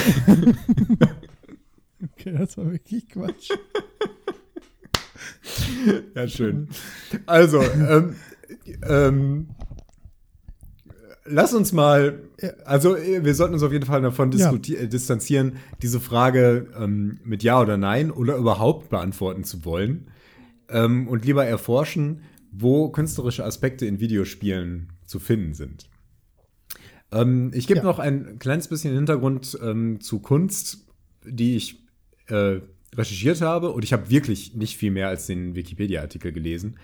okay, 2.11 2.33
das 2.37 2.57
war 2.57 2.71
wirklich 2.71 3.07
Quatsch. 3.09 3.49
ja, 6.15 6.27
schön. 6.27 6.67
Also, 7.25 7.61
ähm, 7.61 8.15
ähm, 8.87 9.47
lass 11.25 11.53
uns 11.53 11.71
mal, 11.71 12.23
also 12.65 12.95
wir 12.97 13.33
sollten 13.35 13.53
uns 13.53 13.63
auf 13.63 13.71
jeden 13.71 13.85
Fall 13.85 14.01
davon 14.01 14.31
ja. 14.31 14.53
Äh, 14.53 14.87
distanzieren, 14.87 15.57
diese 15.81 15.99
Frage 15.99 16.67
ähm, 16.79 17.19
mit 17.23 17.43
Ja 17.43 17.61
oder 17.61 17.77
Nein 17.77 18.11
oder 18.11 18.35
überhaupt 18.35 18.89
beantworten 18.89 19.43
zu 19.43 19.65
wollen 19.65 20.07
ähm, 20.69 21.07
und 21.07 21.25
lieber 21.25 21.45
erforschen, 21.45 22.23
wo 22.51 22.89
künstlerische 22.89 23.45
Aspekte 23.45 23.85
in 23.85 23.99
Videospielen 23.99 24.93
zu 25.05 25.19
finden 25.19 25.53
sind. 25.53 25.89
Ähm, 27.11 27.51
ich 27.53 27.67
gebe 27.67 27.79
ja. 27.79 27.85
noch 27.85 27.99
ein 27.99 28.39
kleines 28.39 28.67
bisschen 28.67 28.93
Hintergrund 28.93 29.57
ähm, 29.61 30.01
zu 30.01 30.19
Kunst, 30.19 30.87
die 31.25 31.55
ich 31.55 31.83
äh, 32.27 32.59
recherchiert 32.95 33.41
habe. 33.41 33.71
Und 33.71 33.83
ich 33.83 33.93
habe 33.93 34.09
wirklich 34.09 34.55
nicht 34.55 34.77
viel 34.77 34.91
mehr 34.91 35.07
als 35.07 35.27
den 35.27 35.55
Wikipedia-Artikel 35.55 36.31
gelesen. 36.31 36.77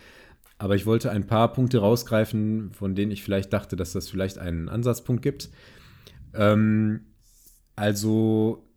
Aber 0.60 0.76
ich 0.76 0.86
wollte 0.86 1.10
ein 1.10 1.26
paar 1.26 1.54
Punkte 1.54 1.80
rausgreifen, 1.80 2.74
von 2.74 2.94
denen 2.94 3.12
ich 3.12 3.24
vielleicht 3.24 3.52
dachte, 3.54 3.76
dass 3.76 3.94
das 3.94 4.10
vielleicht 4.10 4.38
einen 4.38 4.68
Ansatzpunkt 4.68 5.22
gibt. 5.22 5.50
Ähm, 6.34 7.08
also 7.76 8.68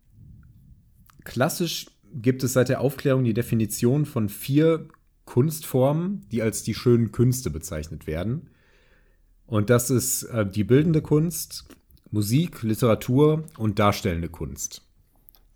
klassisch 1.25 1.87
gibt 2.13 2.41
es 2.43 2.53
seit 2.53 2.69
der 2.69 2.79
Aufklärung 2.79 3.25
die 3.25 3.33
Definition 3.33 4.05
von 4.05 4.29
vier 4.29 4.87
Kunstformen, 5.25 6.25
die 6.31 6.41
als 6.41 6.63
die 6.63 6.73
schönen 6.73 7.11
Künste 7.11 7.49
bezeichnet 7.49 8.07
werden. 8.07 8.49
Und 9.45 9.69
das 9.69 9.89
ist 9.89 10.23
äh, 10.23 10.49
die 10.49 10.63
bildende 10.63 11.01
Kunst, 11.01 11.65
Musik, 12.11 12.63
Literatur 12.63 13.43
und 13.57 13.77
darstellende 13.77 14.29
Kunst. 14.29 14.83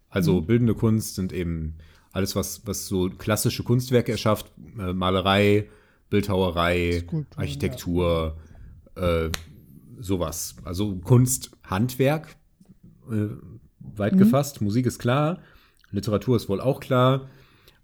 Also 0.10 0.42
mhm. 0.42 0.46
bildende 0.46 0.76
Kunst 0.76 1.16
sind 1.16 1.32
eben 1.32 1.76
alles, 2.12 2.36
was, 2.36 2.68
was 2.68 2.88
so 2.88 3.10
klassische 3.10 3.64
Kunstwerke 3.64 4.12
erschafft, 4.12 4.52
äh, 4.78 4.92
Malerei, 4.92 5.70
Bildhauerei, 6.10 7.02
Skulptur, 7.02 7.40
Architektur, 7.40 8.38
ja. 8.96 9.26
äh, 9.26 9.32
sowas. 10.00 10.56
Also 10.64 10.96
Kunst, 10.98 11.52
Handwerk, 11.64 12.36
äh, 13.12 13.28
weit 13.80 14.14
mhm. 14.14 14.20
gefasst. 14.20 14.62
Musik 14.62 14.86
ist 14.86 15.00
klar, 15.00 15.42
Literatur 15.92 16.36
ist 16.36 16.50
wohl 16.50 16.62
auch 16.62 16.80
klar. 16.80 17.30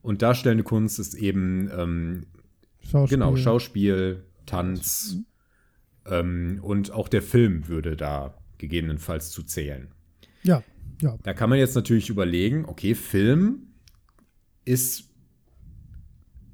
Und 0.01 0.21
darstellende 0.21 0.63
Kunst 0.63 0.99
ist 0.99 1.13
eben 1.13 1.69
ähm, 1.77 2.25
Schauspiel. 2.81 3.17
genau 3.17 3.35
Schauspiel, 3.37 4.23
Tanz, 4.45 5.15
mhm. 5.15 5.25
Ähm, 6.05 6.59
und 6.61 6.91
auch 6.91 7.07
der 7.07 7.21
Film 7.21 7.67
würde 7.67 7.95
da 7.95 8.37
gegebenenfalls 8.57 9.31
zu 9.31 9.43
zählen. 9.43 9.87
Ja, 10.43 10.63
ja. 11.01 11.17
Da 11.23 11.33
kann 11.33 11.49
man 11.49 11.59
jetzt 11.59 11.75
natürlich 11.75 12.09
überlegen, 12.09 12.65
okay, 12.65 12.95
Film 12.95 13.67
ist, 14.65 15.09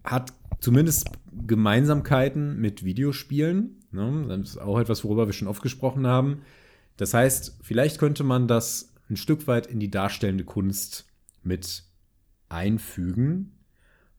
hat 0.04 0.34
zumindest 0.60 1.10
Gemeinsamkeiten 1.48 2.60
mit 2.60 2.84
Videospielen. 2.84 3.82
Ne? 3.92 4.26
Das 4.28 4.52
ist 4.52 4.58
auch 4.58 4.80
etwas, 4.80 5.04
worüber 5.04 5.28
wir 5.28 5.34
schon 5.34 5.48
oft 5.48 5.62
gesprochen 5.62 6.08
haben. 6.08 6.42
Das 6.98 7.14
heißt, 7.14 7.60
vielleicht 7.62 8.00
könnte 8.00 8.24
man 8.24 8.48
das 8.48 8.94
ein 9.10 9.16
Stück 9.16 9.48
weit 9.48 9.68
in 9.68 9.80
die 9.80 9.90
darstellende 9.90 10.44
Kunst 10.44 11.08
mit 11.44 11.84
einfügen. 12.50 13.54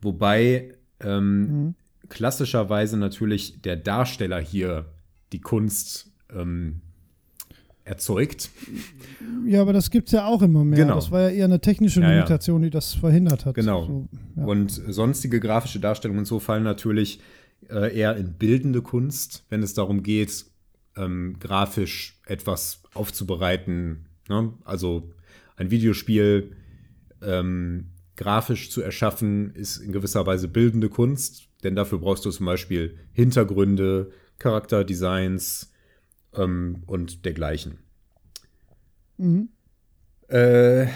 Wobei 0.01 0.75
ähm, 1.01 1.41
mhm. 1.41 1.75
klassischerweise 2.09 2.97
natürlich 2.97 3.61
der 3.63 3.77
Darsteller 3.77 4.41
hier 4.41 4.87
die 5.33 5.41
Kunst 5.41 6.11
ähm, 6.33 6.81
erzeugt. 7.91 8.51
Ja, 9.47 9.61
aber 9.61 9.73
das 9.73 9.91
gibt 9.91 10.09
es 10.09 10.13
ja 10.13 10.25
auch 10.25 10.43
immer 10.43 10.65
mehr. 10.65 10.79
Genau. 10.79 10.95
Das 10.95 11.11
war 11.11 11.23
ja 11.23 11.29
eher 11.31 11.45
eine 11.45 11.61
technische 11.61 12.01
Limitation, 12.01 12.61
ja, 12.61 12.67
ja. 12.67 12.71
die 12.71 12.71
das 12.71 12.95
verhindert 12.95 13.45
hat. 13.45 13.57
Genau. 13.57 13.85
So, 13.85 14.09
ja. 14.37 14.45
Und 14.45 14.71
sonstige 14.71 15.41
grafische 15.41 15.81
Darstellungen 15.81 16.21
und 16.21 16.25
so 16.25 16.39
fallen 16.39 16.63
natürlich 16.63 17.21
äh, 17.69 17.95
eher 17.95 18.17
in 18.17 18.35
bildende 18.35 18.81
Kunst, 18.81 19.45
wenn 19.51 19.63
es 19.63 19.75
darum 19.75 20.05
geht, 20.05 20.47
ähm, 20.97 21.37
grafisch 21.41 22.21
etwas 22.27 22.83
aufzubereiten. 22.95 24.07
Ne? 24.29 24.53
Also 24.65 25.11
ein 25.57 25.71
Videospiel 25.71 26.53
ähm, 27.23 27.89
grafisch 28.17 28.71
zu 28.71 28.83
erschaffen, 28.83 29.53
ist 29.55 29.79
in 29.79 29.93
gewisser 29.93 30.27
Weise 30.27 30.47
bildende 30.47 30.89
Kunst, 30.89 31.49
denn 31.65 31.75
dafür 31.75 31.99
brauchst 31.99 32.25
du 32.25 32.31
zum 32.31 32.47
Beispiel 32.47 32.97
Hintergründe, 33.13 34.11
Charakterdesigns 34.39 35.70
ähm, 36.35 36.83
und 36.87 37.25
dergleichen. 37.25 37.79
Mhm. 39.19 39.49
Äh, 40.29 40.87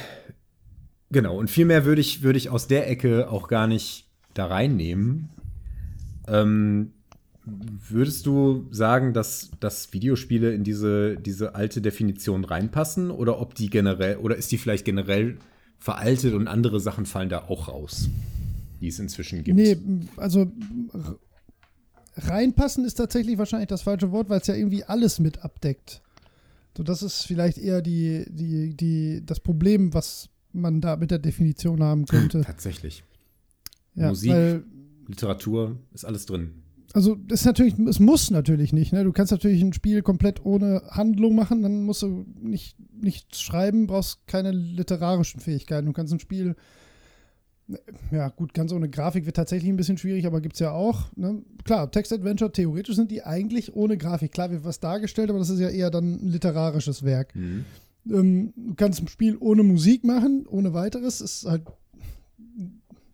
genau, 1.10 1.38
und 1.38 1.50
viel 1.50 1.64
mehr 1.64 1.84
würde 1.84 2.00
ich, 2.00 2.22
würde 2.22 2.38
ich 2.38 2.50
aus 2.50 2.66
der 2.68 2.88
Ecke 2.88 3.30
auch 3.30 3.48
gar 3.48 3.66
nicht 3.66 4.08
da 4.34 4.46
reinnehmen. 4.46 5.30
Ähm, 6.26 6.92
würdest 7.44 8.26
du 8.26 8.66
sagen, 8.70 9.12
dass, 9.12 9.50
dass 9.60 9.92
Videospiele 9.92 10.54
in 10.54 10.64
diese, 10.64 11.16
diese 11.16 11.54
alte 11.54 11.80
Definition 11.82 12.44
reinpassen? 12.44 13.10
Oder 13.10 13.40
ob 13.40 13.54
die 13.54 13.68
generell, 13.68 14.16
oder 14.16 14.36
ist 14.36 14.50
die 14.52 14.58
vielleicht 14.58 14.84
generell 14.84 15.36
veraltet 15.78 16.34
und 16.34 16.48
andere 16.48 16.80
Sachen 16.80 17.04
fallen 17.04 17.28
da 17.28 17.44
auch 17.48 17.68
raus, 17.68 18.08
die 18.80 18.88
es 18.88 18.98
inzwischen 18.98 19.44
gibt? 19.44 19.58
Nee, 19.58 19.76
also 20.16 20.50
reinpassen 22.16 22.84
ist 22.84 22.94
tatsächlich 22.94 23.38
wahrscheinlich 23.38 23.68
das 23.68 23.82
falsche 23.82 24.12
Wort, 24.12 24.28
weil 24.28 24.40
es 24.40 24.46
ja 24.46 24.54
irgendwie 24.54 24.84
alles 24.84 25.18
mit 25.18 25.44
abdeckt. 25.44 26.02
So, 26.76 26.82
das 26.82 27.02
ist 27.02 27.22
vielleicht 27.22 27.58
eher 27.58 27.82
die, 27.82 28.24
die, 28.28 28.76
die, 28.76 29.22
das 29.24 29.40
Problem, 29.40 29.94
was 29.94 30.28
man 30.52 30.80
da 30.80 30.96
mit 30.96 31.10
der 31.10 31.18
Definition 31.18 31.82
haben 31.82 32.06
könnte. 32.06 32.42
Tatsächlich. 32.42 33.04
Ja, 33.94 34.08
Musik. 34.08 34.30
Weil, 34.32 34.64
Literatur 35.06 35.76
ist 35.92 36.06
alles 36.06 36.24
drin. 36.24 36.62
also 36.94 37.14
das 37.14 37.40
ist 37.40 37.46
natürlich, 37.46 37.78
es 37.78 38.00
muss 38.00 38.30
natürlich 38.30 38.72
nicht. 38.72 38.92
Ne? 38.92 39.04
Du 39.04 39.12
kannst 39.12 39.32
natürlich 39.32 39.60
ein 39.60 39.74
Spiel 39.74 40.00
komplett 40.00 40.44
ohne 40.44 40.82
Handlung 40.88 41.34
machen, 41.34 41.62
dann 41.62 41.82
musst 41.84 42.02
du 42.02 42.24
nicht, 42.40 42.76
nicht 42.92 43.36
schreiben, 43.36 43.86
brauchst 43.86 44.26
keine 44.26 44.50
literarischen 44.50 45.40
Fähigkeiten. 45.40 45.86
Du 45.86 45.92
kannst 45.92 46.12
ein 46.12 46.20
Spiel, 46.20 46.56
ja 48.10 48.28
gut, 48.28 48.52
ganz 48.52 48.72
ohne 48.72 48.90
Grafik 48.90 49.24
wird 49.26 49.36
tatsächlich 49.36 49.70
ein 49.70 49.76
bisschen 49.76 49.96
schwierig, 49.96 50.26
aber 50.26 50.40
gibt 50.40 50.54
es 50.54 50.60
ja 50.60 50.72
auch. 50.72 51.06
Ne? 51.16 51.42
Klar, 51.64 51.90
Text-Adventure, 51.90 52.52
theoretisch 52.52 52.96
sind 52.96 53.10
die 53.10 53.22
eigentlich 53.22 53.74
ohne 53.74 53.96
Grafik. 53.96 54.32
Klar 54.32 54.50
wird 54.50 54.64
was 54.64 54.80
dargestellt, 54.80 55.30
aber 55.30 55.38
das 55.38 55.48
ist 55.48 55.60
ja 55.60 55.70
eher 55.70 55.90
dann 55.90 56.14
ein 56.14 56.28
literarisches 56.28 57.04
Werk. 57.04 57.34
Mhm. 57.34 57.64
Ähm, 58.10 58.52
du 58.56 58.74
kannst 58.74 59.00
ein 59.00 59.08
Spiel 59.08 59.36
ohne 59.40 59.62
Musik 59.62 60.04
machen, 60.04 60.46
ohne 60.46 60.74
weiteres. 60.74 61.20
Ist 61.20 61.46
halt 61.46 61.62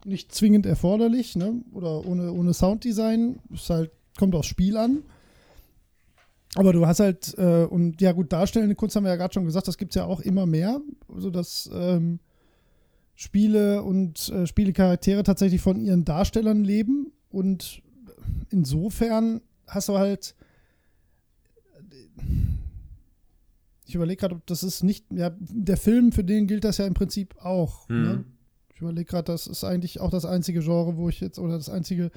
nicht 0.05 0.35
zwingend 0.35 0.67
erforderlich, 0.67 1.37
ne? 1.37 1.63
Oder 1.73 2.05
ohne, 2.05 2.33
ohne 2.33 2.53
Sounddesign. 2.53 3.39
Ist 3.53 3.71
halt, 3.71 3.93
kommt 4.19 4.35
aufs 4.35 4.49
Spiel 4.49 4.77
an. 4.77 5.03
Aber 6.57 6.73
du 6.73 6.87
hast 6.87 6.99
halt, 6.99 7.39
äh, 7.39 7.65
und 7.65 8.01
ja 8.01 8.11
gut, 8.11 8.33
darstellende 8.33 8.75
Kunst 8.75 8.97
haben 8.97 9.05
wir 9.05 9.11
ja 9.11 9.17
gerade 9.17 9.33
schon 9.33 9.45
gesagt, 9.45 9.69
das 9.69 9.79
gibt 9.79 9.93
es 9.93 9.97
ja 9.97 10.05
auch 10.05 10.21
immer 10.21 10.47
mehr. 10.47 10.81
Also 11.09 11.31
dass 11.31 11.71
ähm, 11.73 12.19
Spiele 13.21 13.83
und 13.83 14.31
äh, 14.31 14.47
Spielecharaktere 14.47 15.23
tatsächlich 15.23 15.61
von 15.61 15.79
ihren 15.79 16.07
Darstellern 16.07 16.65
leben. 16.65 17.13
Und 17.29 17.83
insofern 18.49 19.43
hast 19.67 19.91
du 19.91 19.99
halt 19.99 20.35
ich 23.85 23.95
überlege 23.97 24.21
gerade, 24.21 24.37
ob 24.37 24.47
das 24.47 24.63
ist 24.63 24.85
nicht, 24.85 25.05
ja, 25.11 25.33
der 25.39 25.77
Film, 25.77 26.13
für 26.13 26.23
den 26.23 26.47
gilt 26.47 26.65
das 26.65 26.79
ja 26.79 26.87
im 26.87 26.95
Prinzip 26.95 27.35
auch. 27.41 27.89
Mhm. 27.89 28.03
Ne? 28.03 28.25
Ich 28.73 28.81
überlege 28.81 29.05
gerade, 29.05 29.33
das 29.33 29.49
ist 29.49 29.65
eigentlich 29.65 30.01
auch 30.01 30.11
das 30.11 30.25
einzige 30.25 30.61
Genre, 30.61 30.97
wo 30.97 31.09
ich 31.09 31.21
jetzt, 31.21 31.39
oder 31.39 31.55
das 31.55 31.69
einzige 31.69 32.11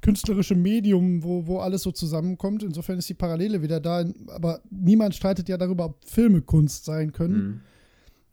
künstlerische 0.00 0.54
Medium, 0.54 1.24
wo, 1.24 1.46
wo 1.46 1.58
alles 1.58 1.82
so 1.82 1.90
zusammenkommt. 1.90 2.62
Insofern 2.62 2.98
ist 2.98 3.08
die 3.08 3.14
Parallele 3.14 3.60
wieder 3.62 3.80
da. 3.80 4.04
Aber 4.28 4.62
niemand 4.70 5.14
streitet 5.14 5.48
ja 5.48 5.58
darüber, 5.58 5.86
ob 5.86 6.04
Filme 6.04 6.40
Kunst 6.40 6.84
sein 6.86 7.12
können. 7.12 7.36
Mhm. 7.36 7.60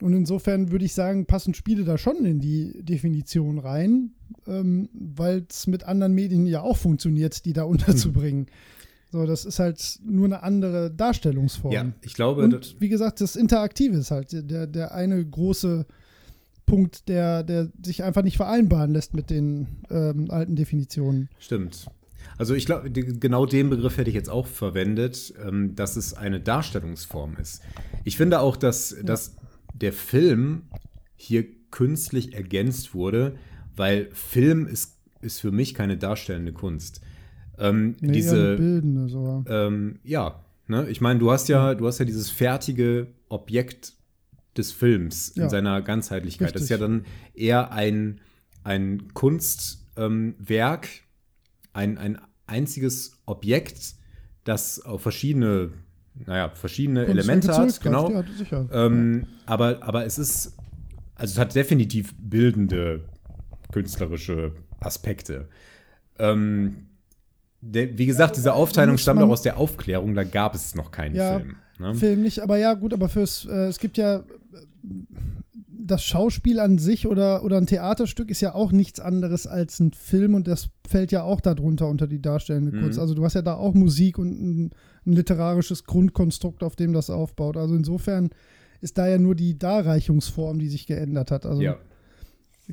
Und 0.06 0.14
insofern 0.14 0.72
würde 0.72 0.86
ich 0.86 0.94
sagen, 0.94 1.26
passen 1.26 1.56
Spiele 1.56 1.84
da 1.84 1.98
schon 1.98 2.26
in 2.26 2.40
die 2.40 2.84
Definition 2.84 3.58
rein, 3.58 4.12
ähm, 4.46 4.88
weil 4.94 5.48
es 5.50 5.66
mit 5.66 5.86
anderen 5.86 6.14
Medien 6.14 6.46
ja 6.46 6.62
auch 6.62 6.78
funktioniert, 6.78 7.44
die 7.44 7.54
da 7.54 7.64
unterzubringen. 7.64 8.46
So, 9.12 9.26
das 9.26 9.46
ist 9.46 9.58
halt 9.58 10.00
nur 10.06 10.26
eine 10.26 10.44
andere 10.44 10.92
Darstellungsform. 10.92 11.74
Ja, 11.74 11.92
ich 12.04 12.14
glaube, 12.14 12.44
Und 12.44 12.76
wie 12.80 12.90
gesagt, 12.90 13.20
das 13.20 13.36
Interaktive 13.36 13.98
ist 13.98 14.12
halt 14.12 14.28
der, 14.32 14.68
der 14.68 14.94
eine 14.94 15.26
große 15.26 15.88
Punkt, 16.68 17.10
der, 17.10 17.42
der 17.42 17.72
sich 17.84 18.04
einfach 18.04 18.22
nicht 18.22 18.38
vereinbaren 18.38 18.92
lässt 18.92 19.16
mit 19.16 19.32
den 19.32 19.66
ähm, 19.90 20.30
alten 20.30 20.56
Definitionen. 20.56 21.30
Stimmt. 21.40 21.88
Also 22.38 22.54
ich 22.54 22.68
glaube, 22.68 22.92
genau 22.92 23.48
den 23.48 23.72
Begriff 23.72 23.98
hätte 23.98 24.12
ich 24.12 24.16
jetzt 24.16 24.30
auch 24.30 24.46
verwendet, 24.46 25.34
ähm, 25.44 25.76
dass 25.76 25.96
es 25.96 26.14
eine 26.14 26.40
Darstellungsform 26.40 27.38
ist. 27.42 27.64
Ich 28.04 28.18
finde 28.18 28.40
auch, 28.42 28.56
dass, 28.56 28.96
dass 29.04 29.36
der 29.82 29.94
Film 29.94 30.64
hier 31.16 31.46
künstlich 31.72 32.34
ergänzt 32.34 32.94
wurde, 32.94 33.36
weil 33.76 34.10
Film 34.14 34.66
ist, 34.68 34.98
ist 35.22 35.40
für 35.42 35.52
mich 35.52 35.74
keine 35.74 35.98
darstellende 35.98 36.54
Kunst. 36.54 37.02
Ähm, 37.58 37.96
Nee, 38.02 38.14
diese, 38.14 38.56
bildende 38.56 39.08
so. 39.10 39.44
ähm, 39.48 40.00
ja, 40.04 40.44
ne? 40.68 40.88
ich 40.90 41.02
meine, 41.02 41.20
du 41.20 41.32
hast 41.32 41.48
ja, 41.50 41.74
du 41.76 41.88
hast 41.88 42.00
ja 42.00 42.06
dieses 42.06 42.30
fertige 42.30 43.08
Objekt 43.30 43.94
des 44.58 44.72
Films 44.72 45.30
in 45.30 45.44
Ja. 45.44 45.50
seiner 45.50 45.82
Ganzheitlichkeit. 45.82 46.56
Das 46.56 46.64
ist 46.64 46.70
ja 46.70 46.78
Richtig. 46.78 47.04
dann 47.04 47.06
eher 47.34 47.72
ein, 47.72 48.22
ein 48.64 49.14
Kunstwerk, 49.14 50.86
ähm, 50.88 51.02
ein, 51.74 51.98
ein 51.98 52.22
einziges 52.48 53.18
Objekt, 53.26 53.96
das 54.44 54.80
auf 54.82 55.02
verschiedene, 55.02 55.72
naja, 56.26 56.50
verschiedene 56.50 57.06
Elemente 57.06 57.56
hat, 57.56 57.82
genau. 57.82 58.10
Ja, 58.10 58.24
sicher. 58.38 58.68
Ähm, 58.72 59.28
aber, 59.46 59.80
aber 59.82 60.06
es 60.06 60.18
ist, 60.18 60.56
also 61.16 61.34
es 61.34 61.40
hat 61.40 61.56
definitiv 61.56 62.14
bildende 62.18 63.02
künstlerische 63.72 64.54
Aspekte. 64.80 65.50
Ähm, 66.20 66.88
der, 67.62 67.98
wie 67.98 68.06
gesagt, 68.06 68.38
diese 68.38 68.54
Aufteilung 68.54 68.98
stammt 68.98 69.22
auch 69.22 69.30
aus 69.30 69.42
der 69.42 69.58
Aufklärung, 69.58 70.14
da 70.14 70.24
gab 70.24 70.56
es 70.56 70.76
noch 70.76 70.92
keinen 70.92 71.16
Ja, 71.16 71.40
Film. 71.40 71.56
Ne? 71.80 71.96
Film 71.96 72.22
nicht, 72.22 72.40
aber 72.40 72.58
ja, 72.58 72.74
gut, 72.74 72.94
aber 72.94 73.10
fürs, 73.10 73.46
äh, 73.46 73.68
es 73.68 73.80
gibt 73.80 73.98
ja 73.98 74.24
das 75.86 76.04
Schauspiel 76.04 76.60
an 76.60 76.78
sich 76.78 77.08
oder, 77.08 77.44
oder 77.44 77.58
ein 77.58 77.68
Theaterstück 77.68 78.30
ist 78.32 78.42
ja 78.42 78.56
auch 78.56 78.72
nichts 78.72 79.00
anderes 79.00 79.46
als 79.48 79.80
ein 79.80 79.92
Film 79.94 80.34
und 80.34 80.48
das 80.48 80.70
fällt 80.88 81.12
ja 81.12 81.24
auch 81.24 81.42
darunter 81.42 81.88
unter 81.88 82.08
die 82.08 82.22
darstellende 82.22 82.72
Mhm. 82.76 82.82
Kunst. 82.82 83.00
Also 83.00 83.14
du 83.14 83.24
hast 83.24 83.36
ja 83.36 83.42
da 83.42 83.54
auch 83.56 83.74
Musik 83.74 84.18
und 84.18 84.32
ein, 84.42 84.72
ein 85.06 85.14
literarisches 85.14 85.84
Grundkonstrukt, 85.84 86.64
auf 86.64 86.76
dem 86.76 86.94
das 86.94 87.10
aufbaut. 87.10 87.58
Also 87.58 87.76
insofern 87.76 88.30
ist 88.82 88.98
da 88.98 89.08
ja 89.08 89.18
nur 89.18 89.36
die 89.36 89.58
Darreichungsform, 89.58 90.60
die 90.60 90.70
sich 90.70 90.88
geändert 90.88 91.32
hat. 91.32 91.46
Also 91.46 91.62
Ja. 91.62 91.78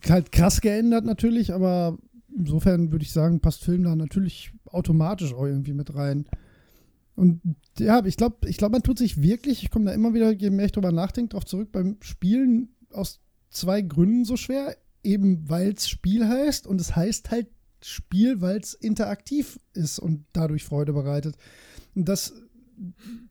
halt 0.08 0.32
krass 0.32 0.60
geändert 0.60 1.04
natürlich, 1.04 1.52
aber 1.52 1.98
insofern 2.34 2.92
würde 2.92 3.04
ich 3.04 3.12
sagen, 3.12 3.40
passt 3.40 3.62
Film 3.64 3.84
da 3.84 3.94
natürlich 3.94 4.52
automatisch 4.66 5.34
auch 5.34 5.44
irgendwie 5.46 5.74
mit 5.74 5.94
rein. 5.94 6.24
Und 7.14 7.42
ja, 7.78 8.02
ich 8.06 8.16
glaube, 8.16 8.48
ich 8.48 8.56
glaub, 8.56 8.72
man 8.72 8.82
tut 8.82 8.96
sich 8.96 9.20
wirklich, 9.20 9.62
ich 9.62 9.70
komme 9.70 9.84
da 9.84 9.92
immer 9.92 10.14
wieder, 10.14 10.32
je 10.32 10.48
mehr 10.48 10.64
ich 10.64 10.72
drüber 10.72 10.92
nachdenke, 10.92 11.30
drauf 11.34 11.44
zurück, 11.44 11.68
beim 11.70 11.96
Spielen 12.00 12.70
aus 12.94 13.20
zwei 13.50 13.82
Gründen 13.82 14.24
so 14.24 14.36
schwer. 14.36 14.76
Eben 15.02 15.48
weil 15.48 15.72
es 15.72 15.88
Spiel 15.88 16.28
heißt 16.28 16.66
und 16.66 16.80
es 16.80 16.94
heißt 16.94 17.30
halt 17.30 17.48
Spiel, 17.82 18.40
weil 18.40 18.58
es 18.58 18.74
interaktiv 18.74 19.58
ist 19.74 19.98
und 19.98 20.24
dadurch 20.32 20.64
Freude 20.64 20.92
bereitet. 20.92 21.36
Und 21.94 22.08
das 22.08 22.34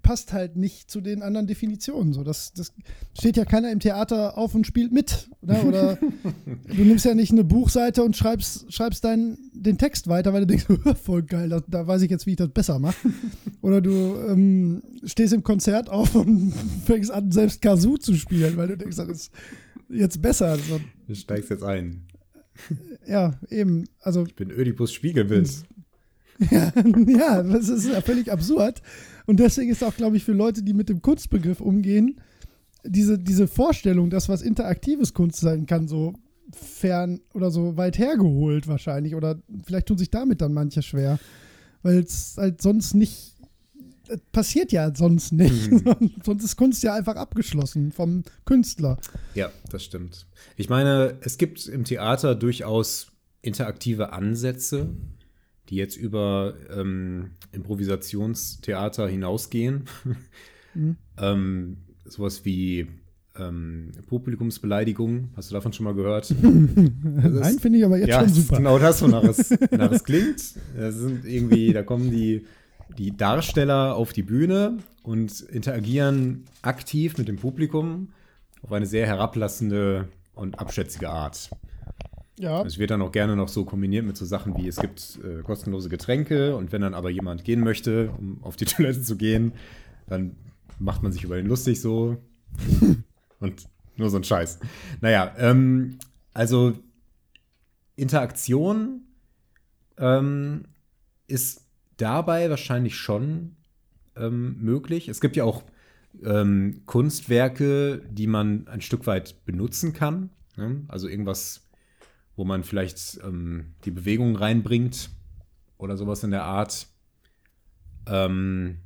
passt 0.02 0.34
halt 0.34 0.56
nicht 0.56 0.90
zu 0.90 1.02
den 1.02 1.22
anderen 1.22 1.48
Definitionen. 1.48 2.14
So, 2.14 2.24
das, 2.24 2.54
das 2.54 2.74
steht 3.18 3.38
ja 3.38 3.46
keiner 3.46 3.72
im 3.72 3.80
Theater 3.80 4.38
auf 4.38 4.56
und 4.56 4.66
spielt 4.66 4.92
mit. 4.92 5.30
Oder, 5.42 5.64
oder 5.66 5.98
du 6.68 6.84
nimmst 6.84 7.06
ja 7.06 7.14
nicht 7.16 7.32
eine 7.32 7.44
Buchseite 7.44 8.04
und 8.04 8.16
schreibst, 8.16 8.72
schreibst 8.74 9.04
deinen, 9.04 9.38
den 9.54 9.78
Text 9.78 10.08
weiter, 10.08 10.34
weil 10.34 10.46
du 10.46 10.48
denkst, 10.48 10.66
voll 11.04 11.24
geil, 11.24 11.50
da, 11.50 11.62
da 11.68 11.86
weiß 11.88 12.02
ich 12.04 12.12
jetzt, 12.12 12.26
wie 12.26 12.32
ich 12.32 12.38
das 12.38 12.50
besser 12.50 12.80
mache. 12.80 13.10
Oder 13.62 13.82
du 13.82 14.18
ähm, 14.28 14.84
stehst 15.04 15.34
im 15.34 15.44
Konzert 15.44 15.90
auf 15.90 16.16
und 16.16 16.54
fängst 16.86 17.12
an, 17.12 17.32
selbst 17.32 17.62
Kazoo 17.62 17.98
zu 17.98 18.16
spielen, 18.16 18.58
weil 18.58 18.68
du 18.70 18.78
denkst, 18.78 18.98
das 18.98 19.10
ist 19.10 19.32
jetzt 19.90 20.22
besser. 20.22 20.58
So, 20.58 20.80
Du 21.08 21.16
steigst 21.16 21.50
jetzt 21.50 21.64
ein. 21.64 22.08
ja, 23.08 23.40
eben. 23.50 23.86
Also 24.02 24.26
Ich 24.26 24.36
bin 24.36 24.52
Ödipus 24.52 24.94
Spiegelbild. 24.94 25.50
Ja, 26.50 26.74
ja, 27.08 27.44
das 27.44 27.70
ist 27.70 27.88
ja 27.88 28.02
völlig 28.02 28.32
absurd. 28.32 28.82
Und 29.32 29.40
deswegen 29.40 29.72
ist 29.72 29.82
auch, 29.82 29.96
glaube 29.96 30.18
ich, 30.18 30.26
für 30.26 30.34
Leute, 30.34 30.62
die 30.62 30.74
mit 30.74 30.90
dem 30.90 31.02
Kunstbegriff 31.02 31.62
umgehen, 31.62 32.20
diese, 32.84 33.18
diese 33.18 33.48
Vorstellung, 33.48 34.10
dass 34.10 34.28
was 34.28 34.42
interaktives 34.42 35.14
Kunst 35.14 35.40
sein 35.40 35.66
kann, 35.66 35.88
so 35.88 36.16
fern 36.52 37.22
oder 37.34 37.50
so 37.50 37.78
weit 37.78 37.98
hergeholt 37.98 38.68
wahrscheinlich. 38.68 39.16
Oder 39.16 39.42
vielleicht 39.64 39.88
tun 39.88 39.98
sich 39.98 40.10
damit 40.10 40.42
dann 40.42 40.52
manche 40.52 40.82
schwer. 40.82 41.18
Weil 41.82 42.00
es 42.00 42.36
halt 42.36 42.62
sonst 42.62 42.94
nicht. 42.94 43.38
das 44.06 44.20
passiert 44.34 44.74
ja 44.74 44.94
sonst 44.94 45.32
nicht. 45.32 45.70
sonst 46.26 46.44
ist 46.44 46.58
Kunst 46.58 46.84
ja 46.84 46.94
einfach 46.94 47.16
abgeschlossen 47.16 47.94
vom 47.94 48.24
Künstler. 48.44 48.98
Ja, 49.34 49.50
das 49.70 49.86
stimmt. 49.86 50.28
Ich 50.58 50.68
meine, 50.68 51.16
es 51.22 51.38
gibt 51.38 51.70
im 51.70 51.86
Theater 51.86 52.36
durchaus 52.36 53.14
interaktive 53.42 54.12
Ansätze, 54.12 54.90
die 55.72 55.78
jetzt 55.78 55.98
über 55.98 56.54
ähm, 56.76 57.32
Improvisationstheater 57.52 59.08
hinausgehen. 59.08 59.86
Mhm. 60.74 60.98
ähm, 61.18 61.78
sowas 62.06 62.46
wie 62.46 62.88
ähm, 63.38 63.92
Publikumsbeleidigung, 64.08 65.30
hast 65.36 65.50
du 65.50 65.56
davon 65.56 65.72
schon 65.74 65.86
mal 65.86 65.96
gehört? 65.96 66.34
Nein, 66.42 67.60
finde 67.60 67.80
ich 67.80 67.86
aber 67.86 67.98
jetzt 67.98 68.10
ja, 68.10 68.20
schon 68.20 68.28
das 68.28 68.38
ist 68.38 68.48
super. 68.48 68.58
genau 68.58 68.78
das, 68.78 69.02
wonach 69.02 69.24
es, 69.24 69.52
wonach 69.72 69.92
es 69.92 70.04
klingt. 70.04 70.56
Das 70.78 70.96
sind 70.96 71.26
irgendwie, 71.26 71.74
da 71.74 71.84
kommen 71.84 72.12
die 72.12 72.46
die 72.98 73.16
Darsteller 73.16 73.96
auf 73.96 74.12
die 74.12 74.22
Bühne 74.22 74.80
und 75.04 75.40
interagieren 75.42 76.44
aktiv 76.62 77.18
mit 77.18 77.30
dem 77.30 77.38
Publikum 77.38 78.10
auf 78.62 78.74
eine 78.74 78.86
sehr 78.86 79.08
herablassende 79.08 80.10
und 80.34 80.60
abschätzige 80.60 81.10
Art. 81.10 81.50
Ja. 82.40 82.64
Es 82.64 82.78
wird 82.78 82.92
dann 82.92 83.02
auch 83.02 83.12
gerne 83.12 83.36
noch 83.36 83.50
so 83.50 83.66
kombiniert 83.66 84.06
mit 84.06 84.18
so 84.18 84.26
Sachen 84.26 84.58
wie, 84.58 84.68
es 84.68 84.78
gibt 84.78 85.20
äh, 85.24 85.44
kostenlose 85.44 85.90
Getränke 85.90 86.56
und 86.56 86.72
wenn 86.72 86.82
dann 86.82 86.94
aber 86.94 87.10
jemand 87.10 87.44
gehen 87.44 87.62
möchte, 87.62 88.12
um 88.18 88.44
auf 88.44 88.56
die 88.56 88.66
Toilette 88.66 89.02
zu 89.02 89.18
gehen, 89.18 89.54
dann 90.08 90.36
macht 90.80 91.04
man 91.04 91.12
sich 91.12 91.24
über 91.24 91.38
ihn 91.38 91.46
lustig 91.46 91.82
so. 91.82 92.18
und 93.40 93.68
nur 93.98 94.10
so 94.10 94.18
ein 94.18 94.24
Scheiß. 94.24 94.60
Naja, 95.02 95.34
ähm, 95.38 96.00
also 96.34 96.74
Interaktion 97.96 99.02
ähm, 99.98 100.66
ist 101.28 101.66
dabei 101.98 102.50
wahrscheinlich 102.50 102.96
schon 102.96 103.56
ähm, 104.16 104.58
möglich. 104.60 105.08
Es 105.08 105.22
gibt 105.22 105.36
ja 105.36 105.44
auch 105.44 105.64
ähm, 106.24 106.82
Kunstwerke, 106.86 108.02
die 108.10 108.28
man 108.28 108.68
ein 108.68 108.82
Stück 108.82 109.08
weit 109.08 109.46
benutzen 109.46 109.94
kann. 109.94 110.30
Ne? 110.58 110.84
Also 110.88 111.08
irgendwas, 111.08 111.70
wo 112.36 112.44
man 112.44 112.64
vielleicht 112.64 113.20
ähm, 113.24 113.74
die 113.86 113.92
Bewegung 113.92 114.36
reinbringt 114.36 115.10
oder 115.78 115.98
sowas 115.98 116.24
in 116.24 116.32
der 116.32 116.44
Art. 116.44 116.88
Ähm, 118.08 118.80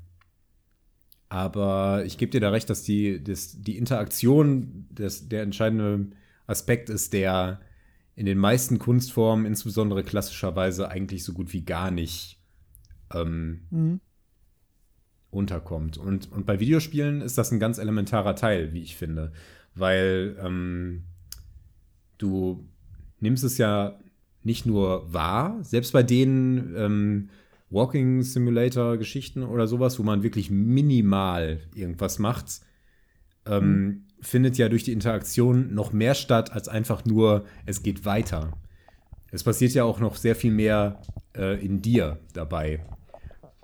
aber 1.30 2.04
ich 2.06 2.18
gebe 2.18 2.32
dir 2.32 2.40
da 2.40 2.50
recht, 2.50 2.70
dass 2.70 2.84
die, 2.84 3.24
das, 3.24 3.62
die 3.62 3.78
Interaktion 3.78 4.88
des, 4.90 5.28
der 5.28 5.42
entscheidende 5.44 6.16
Aspekt 6.48 6.90
ist, 6.90 7.14
der 7.14 7.60
in 8.16 8.26
den 8.26 8.38
meisten 8.38 8.80
Kunstformen, 8.80 9.46
insbesondere 9.46 10.04
klassischerweise, 10.04 10.90
eigentlich 10.90 11.24
so 11.24 11.34
gut 11.34 11.52
wie 11.52 11.66
gar 11.66 11.92
nicht 11.92 12.40
ähm, 13.14 13.62
Mhm. 13.72 14.00
unterkommt. 15.32 15.98
Und, 15.98 16.32
und 16.32 16.46
bei 16.46 16.60
Videospielen 16.60 17.22
ist 17.22 17.38
das 17.38 17.52
ein 17.52 17.60
ganz 17.60 17.78
elementarer 17.78 18.36
Teil, 18.36 18.74
wie 18.74 18.82
ich 18.82 18.96
finde. 18.96 19.34
Weil 19.74 20.38
ähm, 20.40 21.04
du 22.18 22.70
nimmst 23.26 23.44
es 23.44 23.58
ja 23.58 24.00
nicht 24.44 24.66
nur 24.66 25.12
wahr, 25.14 25.58
selbst 25.64 25.92
bei 25.94 26.04
den 26.04 26.74
ähm, 26.78 27.30
Walking 27.70 28.22
Simulator 28.22 28.98
Geschichten 28.98 29.44
oder 29.44 29.68
sowas, 29.68 29.98
wo 30.00 30.04
man 30.04 30.24
wirklich 30.24 30.50
minimal 30.52 31.60
irgendwas 31.76 32.20
macht, 32.20 32.62
ähm, 33.48 34.06
findet 34.22 34.58
ja 34.58 34.70
durch 34.70 34.84
die 34.84 34.92
Interaktion 34.94 35.74
noch 35.74 35.92
mehr 35.94 36.14
statt 36.16 36.52
als 36.52 36.68
einfach 36.68 37.06
nur, 37.06 37.46
es 37.66 37.84
geht 37.84 38.06
weiter. 38.06 38.54
Es 39.32 39.44
passiert 39.44 39.74
ja 39.74 39.84
auch 39.84 40.00
noch 40.00 40.16
sehr 40.16 40.36
viel 40.36 40.52
mehr 40.52 41.02
äh, 41.36 41.64
in 41.64 41.82
dir 41.82 42.20
dabei. 42.34 42.86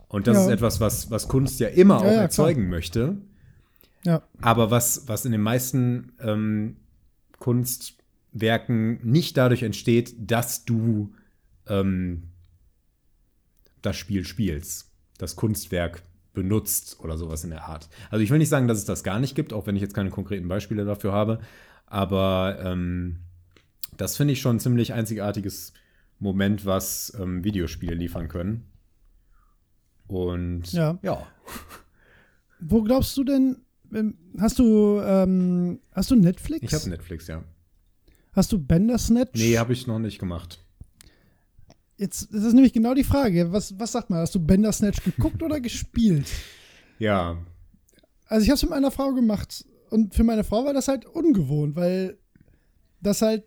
Und 0.08 0.28
das 0.28 0.38
Ja. 0.38 0.44
ist 0.46 0.50
etwas, 0.50 0.82
was, 0.82 1.10
was 1.10 1.28
Kunst 1.28 1.60
ja 1.60 1.68
immer 1.70 1.96
Ja, 1.96 2.00
auch 2.02 2.06
ja, 2.06 2.12
klar. 2.12 2.22
erzeugen 2.24 2.70
möchte. 2.70 3.18
Ja. 4.04 4.24
Aber 4.42 4.72
was, 4.72 5.08
was 5.08 5.26
in 5.26 5.32
den 5.32 5.42
meisten 5.42 6.12
ähm, 6.20 6.78
Kunstwerken 8.32 9.00
nicht 9.04 9.38
dadurch 9.38 9.64
entsteht, 9.64 10.14
dass 10.18 10.66
du 10.66 11.14
ähm, 11.68 12.30
das 13.82 13.98
Spiel 13.98 14.26
spielst, 14.26 14.92
das 15.18 15.36
Kunstwerk 15.36 16.04
benutzt 16.34 17.00
oder 17.02 17.18
sowas 17.18 17.44
in 17.44 17.50
der 17.50 17.66
Art. 17.66 17.90
Also 18.10 18.24
ich 18.24 18.30
will 18.30 18.38
nicht 18.38 18.50
sagen, 18.50 18.68
dass 18.68 18.78
es 18.78 18.86
das 18.86 19.04
gar 19.04 19.20
nicht 19.20 19.36
gibt, 19.36 19.52
auch 19.52 19.68
wenn 19.68 19.76
ich 19.76 19.82
jetzt 19.82 19.94
keine 19.94 20.12
konkreten 20.12 20.48
Beispiele 20.48 20.86
dafür 20.86 21.12
habe, 21.12 21.40
aber 21.88 22.58
ähm, 22.64 23.18
das 23.98 24.16
finde 24.16 24.34
ich 24.34 24.42
schon 24.42 24.56
ein 24.56 24.60
ziemlich 24.62 24.94
einzigartiges 24.94 25.74
Moment, 26.20 26.66
was 26.66 27.14
ähm, 27.20 27.44
Videospiele 27.44 27.96
liefern 27.96 28.30
können. 28.30 28.66
Und 30.08 30.72
Ja. 30.72 31.00
ja. 31.02 31.28
Wo 32.60 32.82
glaubst 32.84 33.18
du 33.18 33.24
denn, 33.24 33.58
ähm, 33.94 34.18
hast 34.40 34.60
du, 34.60 35.02
ähm, 35.04 35.80
hast 35.92 36.12
du 36.12 36.16
Netflix? 36.16 36.64
Ich 36.64 36.74
habe 36.74 36.90
Netflix, 36.90 37.28
ja. 37.28 37.44
Hast 38.34 38.52
du 38.52 38.60
Bandersnatch? 38.60 39.32
Nee, 39.40 39.58
habe 39.58 39.74
ich 39.74 39.88
noch 39.88 40.00
nicht 40.00 40.20
gemacht. 40.20 40.60
Jetzt 41.98 42.34
das 42.34 42.44
ist 42.44 42.54
nämlich 42.54 42.74
genau 42.74 42.94
die 42.94 43.04
Frage. 43.04 43.52
Was, 43.52 43.78
was 43.80 43.92
sagt 43.92 44.10
man? 44.10 44.20
Hast 44.20 44.34
du 44.36 44.40
Bandersnatch 44.40 45.04
geguckt 45.04 45.44
oder 45.44 45.60
gespielt? 45.62 46.26
Ja, 47.00 47.38
Also 48.28 48.44
ich 48.44 48.50
habe 48.50 48.56
es 48.56 48.62
mit 48.64 48.72
meiner 48.72 48.92
Frau 48.92 49.14
gemacht 49.14 49.66
und 49.90 50.14
für 50.16 50.24
meine 50.24 50.44
Frau 50.44 50.64
war 50.66 50.74
das 50.74 50.88
halt 50.88 51.06
ungewohnt, 51.06 51.76
weil 51.76 52.18
das 53.02 53.22
halt 53.22 53.44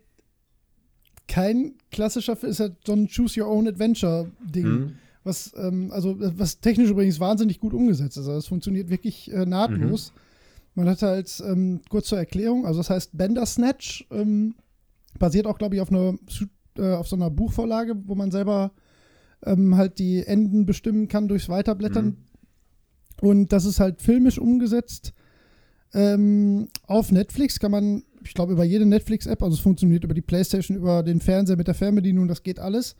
kein 1.27 1.73
klassischer 1.91 2.41
ist 2.43 2.59
halt 2.59 2.75
so 2.85 2.93
ein 2.93 3.07
Choose 3.07 3.41
Your 3.41 3.49
Own 3.49 3.67
Adventure 3.67 4.31
Ding, 4.43 4.65
Mhm. 4.67 4.95
was 5.23 5.53
ähm, 5.57 5.89
also 5.91 6.15
was 6.19 6.59
technisch 6.59 6.89
übrigens 6.89 7.19
wahnsinnig 7.19 7.59
gut 7.59 7.73
umgesetzt 7.73 8.17
ist. 8.17 8.27
Also 8.27 8.37
es 8.39 8.47
funktioniert 8.47 8.89
wirklich 8.89 9.31
äh, 9.31 9.45
nahtlos. 9.45 10.13
Man 10.75 10.87
hat 10.89 11.01
halt 11.01 11.41
ähm, 11.45 11.81
kurz 11.89 12.07
zur 12.07 12.19
Erklärung, 12.19 12.65
also 12.67 12.79
das 12.79 12.89
heißt 12.91 13.17
Bandersnatch 13.17 14.05
ähm, 14.11 14.55
basiert 15.19 15.47
auch 15.47 15.57
glaube 15.57 15.75
ich 15.75 15.81
auf 15.81 15.91
einer 15.91 16.15
äh, 16.77 16.93
auf 16.93 17.07
so 17.07 17.15
einer 17.15 17.29
Buchvorlage, 17.29 17.95
wo 18.05 18.15
man 18.15 18.31
selber 18.31 18.71
ähm, 19.45 19.75
halt 19.75 19.99
die 19.99 20.25
Enden 20.25 20.65
bestimmen 20.65 21.07
kann 21.07 21.27
durchs 21.27 21.49
Weiterblättern. 21.49 22.05
Mhm. 22.05 22.17
Und 23.21 23.53
das 23.53 23.65
ist 23.65 23.79
halt 23.79 24.01
filmisch 24.01 24.39
umgesetzt. 24.39 25.13
Ähm, 25.93 26.67
auf 26.83 27.11
Netflix 27.11 27.59
kann 27.59 27.71
man, 27.71 28.03
ich 28.23 28.33
glaube, 28.33 28.53
über 28.53 28.65
jede 28.65 28.85
Netflix-App, 28.85 29.41
also 29.41 29.55
es 29.55 29.61
funktioniert 29.61 30.03
über 30.03 30.13
die 30.13 30.21
Playstation, 30.21 30.77
über 30.77 31.03
den 31.03 31.21
Fernseher 31.21 31.55
mit 31.55 31.67
der 31.67 31.75
Fernbedienung, 31.75 32.27
das 32.27 32.43
geht 32.43 32.59
alles. 32.59 32.97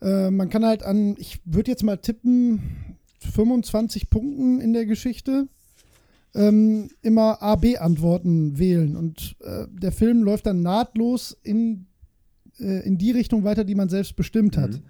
Äh, 0.00 0.30
man 0.30 0.48
kann 0.48 0.64
halt 0.64 0.82
an, 0.82 1.16
ich 1.18 1.40
würde 1.44 1.70
jetzt 1.70 1.82
mal 1.82 1.98
tippen, 1.98 2.96
25 3.20 4.08
Punkten 4.08 4.60
in 4.60 4.72
der 4.72 4.86
Geschichte 4.86 5.48
ähm, 6.34 6.88
immer 7.02 7.42
A-B-Antworten 7.42 8.58
wählen. 8.58 8.96
Und 8.96 9.36
äh, 9.40 9.66
der 9.70 9.92
Film 9.92 10.22
läuft 10.22 10.46
dann 10.46 10.62
nahtlos 10.62 11.36
in, 11.42 11.86
äh, 12.58 12.86
in 12.86 12.98
die 12.98 13.10
Richtung 13.10 13.44
weiter, 13.44 13.64
die 13.64 13.74
man 13.74 13.88
selbst 13.88 14.16
bestimmt 14.16 14.56
hat. 14.56 14.72
Mhm. 14.72 14.82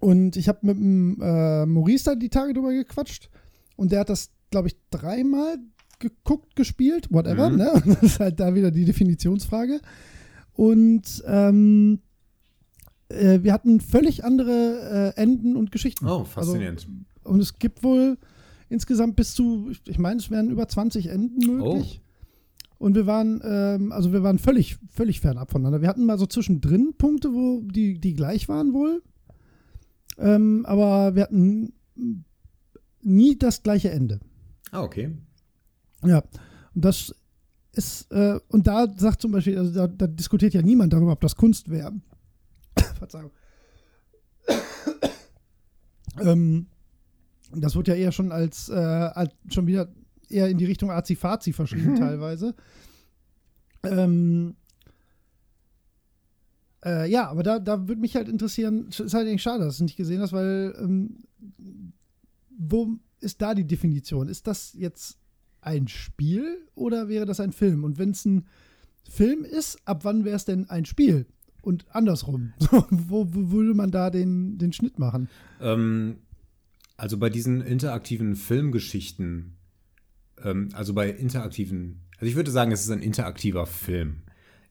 Und 0.00 0.36
ich 0.36 0.48
habe 0.48 0.58
mit 0.62 0.76
dem 0.76 1.20
äh, 1.20 1.66
Maurice 1.66 2.04
da 2.04 2.14
die 2.14 2.30
Tage 2.30 2.52
drüber 2.52 2.72
gequatscht. 2.72 3.30
Und 3.76 3.92
der 3.92 4.00
hat 4.00 4.08
das, 4.08 4.30
glaube 4.50 4.68
ich, 4.68 4.76
dreimal 4.90 5.58
geguckt, 5.98 6.56
gespielt, 6.56 7.08
whatever. 7.10 7.50
Mhm. 7.50 7.56
Ne? 7.56 7.82
Das 7.84 8.02
ist 8.02 8.20
halt 8.20 8.40
da 8.40 8.54
wieder 8.54 8.70
die 8.70 8.84
Definitionsfrage. 8.84 9.80
Und 10.54 11.22
ähm, 11.26 12.00
äh, 13.08 13.40
wir 13.42 13.52
hatten 13.52 13.80
völlig 13.80 14.24
andere 14.24 15.12
äh, 15.16 15.20
Enden 15.20 15.56
und 15.56 15.70
Geschichten. 15.70 16.06
Oh, 16.06 16.24
faszinierend. 16.24 16.86
Also, 17.24 17.32
und 17.34 17.40
es 17.40 17.58
gibt 17.58 17.82
wohl 17.82 18.18
insgesamt 18.74 19.16
bis 19.16 19.34
zu, 19.34 19.70
ich- 19.86 19.98
meine, 19.98 20.20
es 20.20 20.30
wären 20.30 20.50
über 20.50 20.68
20 20.68 21.06
Enden 21.06 21.38
möglich. 21.56 22.02
Und 22.78 22.94
wir 22.96 23.06
waren, 23.06 23.40
ähm, 23.44 23.92
also 23.92 24.12
wir 24.12 24.22
waren 24.22 24.38
völlig, 24.38 24.76
völlig 24.90 25.20
fernab 25.20 25.50
voneinander. 25.50 25.80
Wir 25.80 25.88
hatten 25.88 26.04
mal 26.04 26.18
so 26.18 26.26
zwischendrin 26.26 26.94
Punkte, 26.98 27.32
wo 27.32 27.62
die, 27.62 27.98
die 27.98 28.14
gleich 28.14 28.48
waren 28.48 28.74
wohl. 28.74 29.02
Ähm, 30.18 30.66
aber 30.66 31.14
wir 31.14 31.22
hatten 31.22 31.72
nie 33.00 33.38
das 33.38 33.62
gleiche 33.62 33.90
Ende. 33.90 34.20
ah, 34.72 34.82
okay. 34.82 35.16
Ja. 36.04 36.22
Und 36.74 36.84
das 36.84 37.14
ist, 37.72 38.10
äh, 38.12 38.38
und 38.48 38.66
da 38.66 38.86
sagt 38.96 39.22
zum 39.22 39.32
Beispiel, 39.32 39.56
also 39.58 39.72
da, 39.72 39.86
da 39.88 40.06
diskutiert 40.06 40.52
ja 40.54 40.62
niemand 40.62 40.92
darüber, 40.92 41.12
ob 41.12 41.20
das 41.20 41.36
Kunst 41.36 41.70
wäre. 41.70 41.92
Verzeihung. 42.98 43.30
ähm, 46.20 46.66
das 47.56 47.76
wird 47.76 47.88
ja 47.88 47.94
eher 47.94 48.12
schon 48.12 48.32
als, 48.32 48.68
äh, 48.68 48.74
als 48.74 49.32
schon 49.48 49.66
wieder 49.66 49.88
eher 50.28 50.48
in 50.48 50.58
die 50.58 50.64
Richtung 50.64 50.90
Azi-Fazi 50.90 51.52
verschrieben 51.52 51.96
teilweise. 51.96 52.54
Ähm, 53.82 54.56
äh, 56.84 57.10
ja, 57.10 57.28
aber 57.28 57.42
da, 57.42 57.58
da 57.58 57.88
würde 57.88 58.00
mich 58.00 58.16
halt 58.16 58.28
interessieren, 58.28 58.86
es 58.90 59.00
ist 59.00 59.14
halt 59.14 59.26
eigentlich 59.26 59.42
schade, 59.42 59.64
dass 59.64 59.78
du 59.78 59.84
es 59.84 59.86
nicht 59.86 59.96
gesehen 59.96 60.20
hast, 60.20 60.32
weil 60.32 60.74
ähm, 60.78 61.24
wo 62.56 62.96
ist 63.20 63.40
da 63.40 63.54
die 63.54 63.66
Definition? 63.66 64.28
Ist 64.28 64.46
das 64.46 64.74
jetzt 64.74 65.18
ein 65.60 65.88
Spiel 65.88 66.58
oder 66.74 67.08
wäre 67.08 67.26
das 67.26 67.40
ein 67.40 67.52
Film? 67.52 67.84
Und 67.84 67.98
wenn 67.98 68.10
es 68.10 68.24
ein 68.24 68.46
Film 69.08 69.44
ist, 69.44 69.78
ab 69.86 70.04
wann 70.04 70.24
wäre 70.24 70.36
es 70.36 70.44
denn 70.44 70.68
ein 70.68 70.84
Spiel? 70.84 71.26
Und 71.62 71.86
andersrum. 71.90 72.52
Wo, 72.90 73.26
wo 73.30 73.50
würde 73.50 73.72
man 73.72 73.90
da 73.90 74.10
den, 74.10 74.58
den 74.58 74.74
Schnitt 74.74 74.98
machen? 74.98 75.30
Ähm, 75.62 76.18
also 76.96 77.18
bei 77.18 77.30
diesen 77.30 77.60
interaktiven 77.60 78.36
Filmgeschichten, 78.36 79.56
ähm, 80.42 80.68
also 80.72 80.94
bei 80.94 81.10
interaktiven, 81.10 82.00
also 82.18 82.26
ich 82.26 82.36
würde 82.36 82.50
sagen, 82.50 82.72
es 82.72 82.82
ist 82.82 82.90
ein 82.90 83.02
interaktiver 83.02 83.66
Film. 83.66 84.22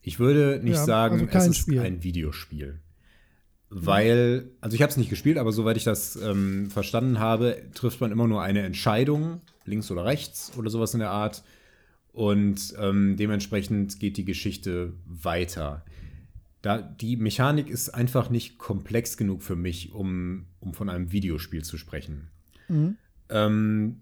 Ich 0.02 0.18
würde 0.18 0.60
nicht 0.62 0.76
Ja, 0.76 0.84
sagen, 0.84 1.28
also 1.28 1.38
es 1.38 1.46
ist 1.48 1.56
Spiel. 1.58 1.80
ein 1.80 2.02
Videospiel. 2.02 2.80
Weil, 3.70 4.50
also 4.60 4.74
ich 4.76 4.82
habe 4.82 4.90
es 4.90 4.96
nicht 4.96 5.10
gespielt, 5.10 5.36
aber 5.38 5.50
soweit 5.50 5.76
ich 5.76 5.84
das 5.84 6.14
ähm, 6.16 6.70
verstanden 6.70 7.18
habe, 7.18 7.60
trifft 7.74 8.00
man 8.00 8.12
immer 8.12 8.28
nur 8.28 8.40
eine 8.42 8.62
Entscheidung, 8.62 9.40
links 9.64 9.90
oder 9.90 10.04
rechts 10.04 10.52
oder 10.56 10.70
sowas 10.70 10.94
in 10.94 11.00
der 11.00 11.10
Art. 11.10 11.42
Und 12.12 12.74
ähm, 12.78 13.16
dementsprechend 13.16 13.98
geht 13.98 14.16
die 14.16 14.24
Geschichte 14.24 14.92
weiter. 15.06 15.84
Da, 16.64 16.80
die 16.80 17.18
Mechanik 17.18 17.68
ist 17.68 17.90
einfach 17.90 18.30
nicht 18.30 18.56
komplex 18.56 19.18
genug 19.18 19.42
für 19.42 19.54
mich, 19.54 19.92
um, 19.92 20.46
um 20.60 20.72
von 20.72 20.88
einem 20.88 21.12
Videospiel 21.12 21.62
zu 21.62 21.76
sprechen. 21.76 22.30
Mhm. 22.68 22.96
Ähm, 23.28 24.00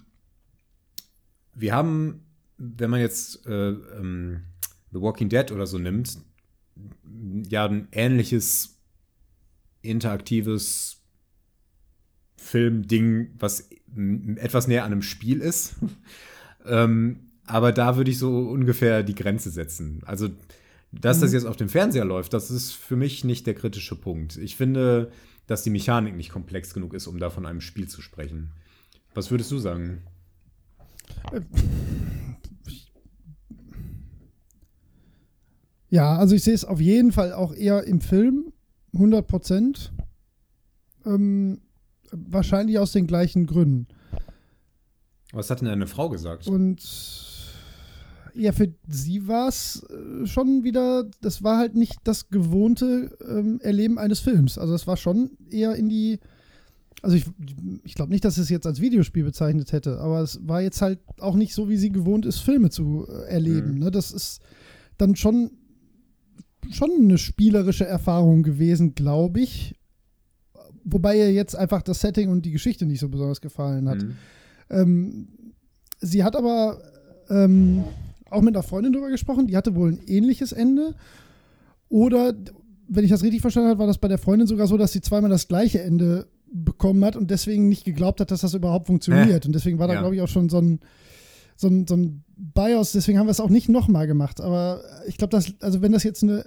wir 1.54 1.74
haben, 1.74 2.22
wenn 2.58 2.88
man 2.88 3.00
jetzt 3.00 3.44
äh, 3.46 3.70
ähm, 3.70 4.44
The 4.92 5.00
Walking 5.00 5.28
Dead 5.28 5.50
oder 5.50 5.66
so 5.66 5.78
nimmt, 5.78 6.18
ja, 7.48 7.66
ein 7.66 7.88
ähnliches 7.90 8.78
interaktives 9.80 11.02
Filmding, 12.36 13.30
was 13.40 13.70
etwas 14.36 14.68
näher 14.68 14.84
an 14.84 14.92
einem 14.92 15.02
Spiel 15.02 15.40
ist. 15.40 15.74
ähm, 16.64 17.32
aber 17.44 17.72
da 17.72 17.96
würde 17.96 18.12
ich 18.12 18.18
so 18.18 18.38
ungefähr 18.38 19.02
die 19.02 19.16
Grenze 19.16 19.50
setzen. 19.50 20.00
Also, 20.06 20.28
dass 20.92 21.18
mhm. 21.18 21.20
das 21.22 21.32
jetzt 21.32 21.46
auf 21.46 21.56
dem 21.56 21.68
Fernseher 21.68 22.04
läuft, 22.04 22.32
das 22.32 22.50
ist 22.50 22.72
für 22.72 22.96
mich 22.96 23.24
nicht 23.24 23.46
der 23.46 23.54
kritische 23.54 23.96
Punkt. 23.96 24.36
Ich 24.36 24.56
finde, 24.56 25.10
dass 25.46 25.62
die 25.62 25.70
Mechanik 25.70 26.16
nicht 26.16 26.30
komplex 26.30 26.74
genug 26.74 26.94
ist, 26.94 27.06
um 27.06 27.18
da 27.18 27.30
von 27.30 27.46
einem 27.46 27.60
Spiel 27.60 27.88
zu 27.88 28.00
sprechen. 28.02 28.52
Was 29.14 29.30
würdest 29.30 29.50
du 29.50 29.58
sagen? 29.58 30.02
Ja, 35.88 36.16
also 36.16 36.34
ich 36.34 36.42
sehe 36.42 36.54
es 36.54 36.64
auf 36.64 36.80
jeden 36.80 37.12
Fall 37.12 37.32
auch 37.32 37.52
eher 37.52 37.84
im 37.84 38.00
Film, 38.00 38.52
100 38.94 39.26
Prozent. 39.26 39.92
Ähm, 41.04 41.60
wahrscheinlich 42.10 42.78
aus 42.78 42.92
den 42.92 43.06
gleichen 43.06 43.46
Gründen. 43.46 43.88
Was 45.32 45.50
hat 45.50 45.60
denn 45.60 45.68
deine 45.68 45.86
Frau 45.86 46.08
gesagt? 46.08 46.46
Und 46.46 46.80
ja, 48.34 48.52
für 48.52 48.72
sie 48.88 49.28
war 49.28 49.48
es 49.48 49.84
äh, 49.90 50.26
schon 50.26 50.64
wieder, 50.64 51.04
das 51.20 51.42
war 51.42 51.58
halt 51.58 51.74
nicht 51.74 51.98
das 52.04 52.28
gewohnte 52.28 53.16
ähm, 53.28 53.60
Erleben 53.62 53.98
eines 53.98 54.20
Films. 54.20 54.58
Also 54.58 54.74
es 54.74 54.86
war 54.86 54.96
schon 54.96 55.32
eher 55.50 55.74
in 55.74 55.88
die, 55.88 56.18
also 57.02 57.16
ich, 57.16 57.26
ich 57.84 57.94
glaube 57.94 58.12
nicht, 58.12 58.24
dass 58.24 58.38
es 58.38 58.48
jetzt 58.48 58.66
als 58.66 58.80
Videospiel 58.80 59.24
bezeichnet 59.24 59.72
hätte, 59.72 59.98
aber 59.98 60.20
es 60.20 60.40
war 60.46 60.62
jetzt 60.62 60.80
halt 60.82 61.00
auch 61.20 61.34
nicht 61.34 61.54
so, 61.54 61.68
wie 61.68 61.76
sie 61.76 61.90
gewohnt 61.90 62.26
ist, 62.26 62.38
Filme 62.38 62.70
zu 62.70 63.06
äh, 63.08 63.30
erleben. 63.32 63.74
Mhm. 63.74 63.78
Ne? 63.80 63.90
Das 63.90 64.10
ist 64.10 64.40
dann 64.98 65.16
schon, 65.16 65.50
schon 66.70 66.90
eine 67.00 67.18
spielerische 67.18 67.86
Erfahrung 67.86 68.42
gewesen, 68.42 68.94
glaube 68.94 69.40
ich. 69.40 69.74
Wobei 70.84 71.16
ihr 71.16 71.32
jetzt 71.32 71.54
einfach 71.54 71.82
das 71.82 72.00
Setting 72.00 72.28
und 72.28 72.44
die 72.44 72.50
Geschichte 72.50 72.86
nicht 72.86 73.00
so 73.00 73.08
besonders 73.08 73.40
gefallen 73.40 73.88
hat. 73.88 74.02
Mhm. 74.02 74.16
Ähm, 74.70 75.28
sie 76.00 76.24
hat 76.24 76.34
aber 76.34 76.82
ähm, 77.28 77.84
auch 78.32 78.42
mit 78.42 78.54
einer 78.54 78.62
Freundin 78.62 78.92
darüber 78.92 79.10
gesprochen, 79.10 79.46
die 79.46 79.56
hatte 79.56 79.74
wohl 79.74 79.92
ein 79.92 80.00
ähnliches 80.06 80.52
Ende. 80.52 80.94
Oder, 81.88 82.34
wenn 82.88 83.04
ich 83.04 83.10
das 83.10 83.22
richtig 83.22 83.40
verstanden 83.40 83.70
habe, 83.70 83.80
war 83.80 83.86
das 83.86 83.98
bei 83.98 84.08
der 84.08 84.18
Freundin 84.18 84.46
sogar 84.46 84.66
so, 84.66 84.76
dass 84.76 84.92
sie 84.92 85.00
zweimal 85.00 85.30
das 85.30 85.48
gleiche 85.48 85.82
Ende 85.82 86.26
bekommen 86.52 87.04
hat 87.04 87.16
und 87.16 87.30
deswegen 87.30 87.68
nicht 87.68 87.84
geglaubt 87.84 88.20
hat, 88.20 88.30
dass 88.30 88.42
das 88.42 88.54
überhaupt 88.54 88.86
funktioniert. 88.86 89.44
Äh, 89.44 89.46
und 89.46 89.54
deswegen 89.54 89.78
war 89.78 89.88
da, 89.88 89.94
ja. 89.94 90.00
glaube 90.00 90.14
ich, 90.16 90.22
auch 90.22 90.28
schon 90.28 90.48
so 90.48 90.58
ein, 90.58 90.80
so 91.56 91.68
ein, 91.68 91.86
so 91.86 91.96
ein 91.96 92.24
BIOS, 92.36 92.92
deswegen 92.92 93.18
haben 93.18 93.26
wir 93.26 93.32
es 93.32 93.40
auch 93.40 93.48
nicht 93.48 93.68
nochmal 93.68 94.06
gemacht. 94.06 94.40
Aber 94.40 94.82
ich 95.06 95.16
glaube, 95.16 95.30
dass, 95.30 95.52
also 95.60 95.82
wenn 95.82 95.92
das 95.92 96.02
jetzt 96.02 96.22
eine 96.22 96.44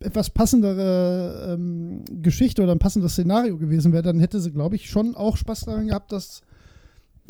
etwas 0.00 0.30
passendere 0.30 1.54
ähm, 1.54 2.04
Geschichte 2.22 2.62
oder 2.62 2.72
ein 2.72 2.78
passendes 2.78 3.12
Szenario 3.12 3.56
gewesen 3.58 3.92
wäre, 3.92 4.02
dann 4.02 4.20
hätte 4.20 4.40
sie, 4.40 4.50
glaube 4.50 4.76
ich, 4.76 4.90
schon 4.90 5.14
auch 5.14 5.36
Spaß 5.36 5.66
daran 5.66 5.88
gehabt, 5.88 6.12
das 6.12 6.42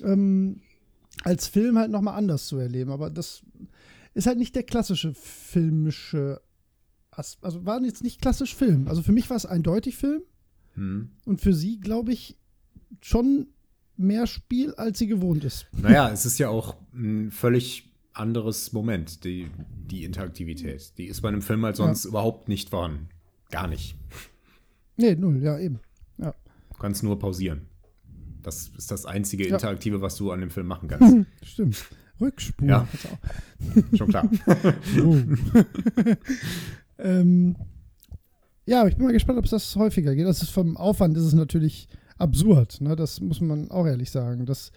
ähm, 0.03 0.61
als 1.25 1.47
Film 1.47 1.79
halt 1.79 1.91
nochmal 1.91 2.17
anders 2.17 2.47
zu 2.47 2.57
erleben. 2.57 2.91
Aber 2.91 3.11
das 3.11 3.43
ist 4.15 4.27
halt 4.27 4.39
nicht 4.39 4.55
der 4.55 4.63
klassische 4.63 5.15
filmische, 5.15 6.41
also 7.11 7.65
war 7.65 7.83
jetzt 7.83 8.03
nicht 8.03 8.21
klassisch 8.21 8.55
Film. 8.55 8.89
Also 8.89 9.03
für 9.03 9.13
mich 9.13 9.29
war 9.31 9.37
es 9.37 9.47
eindeutig 9.47 9.97
Film. 9.97 10.23
Hm. 10.75 11.11
Und 11.25 11.41
für 11.41 11.53
sie, 11.53 11.81
glaube 11.81 12.13
ich, 12.13 12.37
schon 13.01 13.49
mehr 13.97 14.27
Spiel, 14.27 14.75
als 14.75 14.99
sie 14.99 15.07
gewohnt 15.07 15.45
ist. 15.45 15.67
Naja, 15.77 16.11
es 16.11 16.27
ist 16.27 16.39
ja 16.39 16.49
auch 16.49 16.77
ein 16.95 17.31
völlig 17.31 17.91
anderes 18.15 18.73
Moment, 18.73 19.25
die, 19.25 19.49
die 19.91 20.05
Interaktivität. 20.05 20.93
Die 20.99 21.07
ist 21.07 21.21
bei 21.23 21.29
einem 21.29 21.43
Film 21.43 21.65
halt 21.65 21.77
sonst 21.77 22.05
ja. 22.05 22.11
überhaupt 22.11 22.49
nicht 22.49 22.71
vorhanden. 22.71 23.09
Gar 23.51 23.69
nicht. 23.69 23.97
Nee, 24.97 25.15
null, 25.15 25.43
ja, 25.43 25.59
eben. 25.59 25.81
Ja. 26.19 26.35
Du 26.71 26.79
kannst 26.79 27.03
nur 27.03 27.19
pausieren. 27.19 27.63
Das 28.43 28.69
ist 28.77 28.91
das 28.91 29.07
einzige 29.07 29.47
Interaktive, 29.47 30.03
was 30.03 30.17
du 30.17 30.31
an 30.31 30.41
dem 30.41 30.51
Film 30.51 30.67
machen 30.67 30.89
kannst. 30.91 31.27
Stimmt. 31.43 31.85
Rückspur. 32.23 32.69
Ja, 32.69 32.89
schon 33.97 34.09
klar. 34.09 34.31
oh. 35.05 35.17
ähm, 36.99 37.57
ja, 38.65 38.87
ich 38.87 38.97
bin 38.97 39.07
mal 39.07 39.13
gespannt, 39.13 39.39
ob 39.39 39.45
es 39.45 39.51
das 39.51 39.77
häufiger 39.77 40.15
geht. 40.15 40.27
Das 40.27 40.43
ist 40.43 40.51
vom 40.51 40.77
Aufwand 40.77 41.17
ist 41.17 41.25
es 41.25 41.35
natürlich 41.35 41.89
absurd. 42.17 42.81
Ne? 42.81 42.97
Das 42.97 43.21
muss 43.21 43.41
man 43.41 43.71
auch 43.71 43.87
ehrlich 43.87 44.11
sagen. 44.11 44.47
Das 44.47 44.71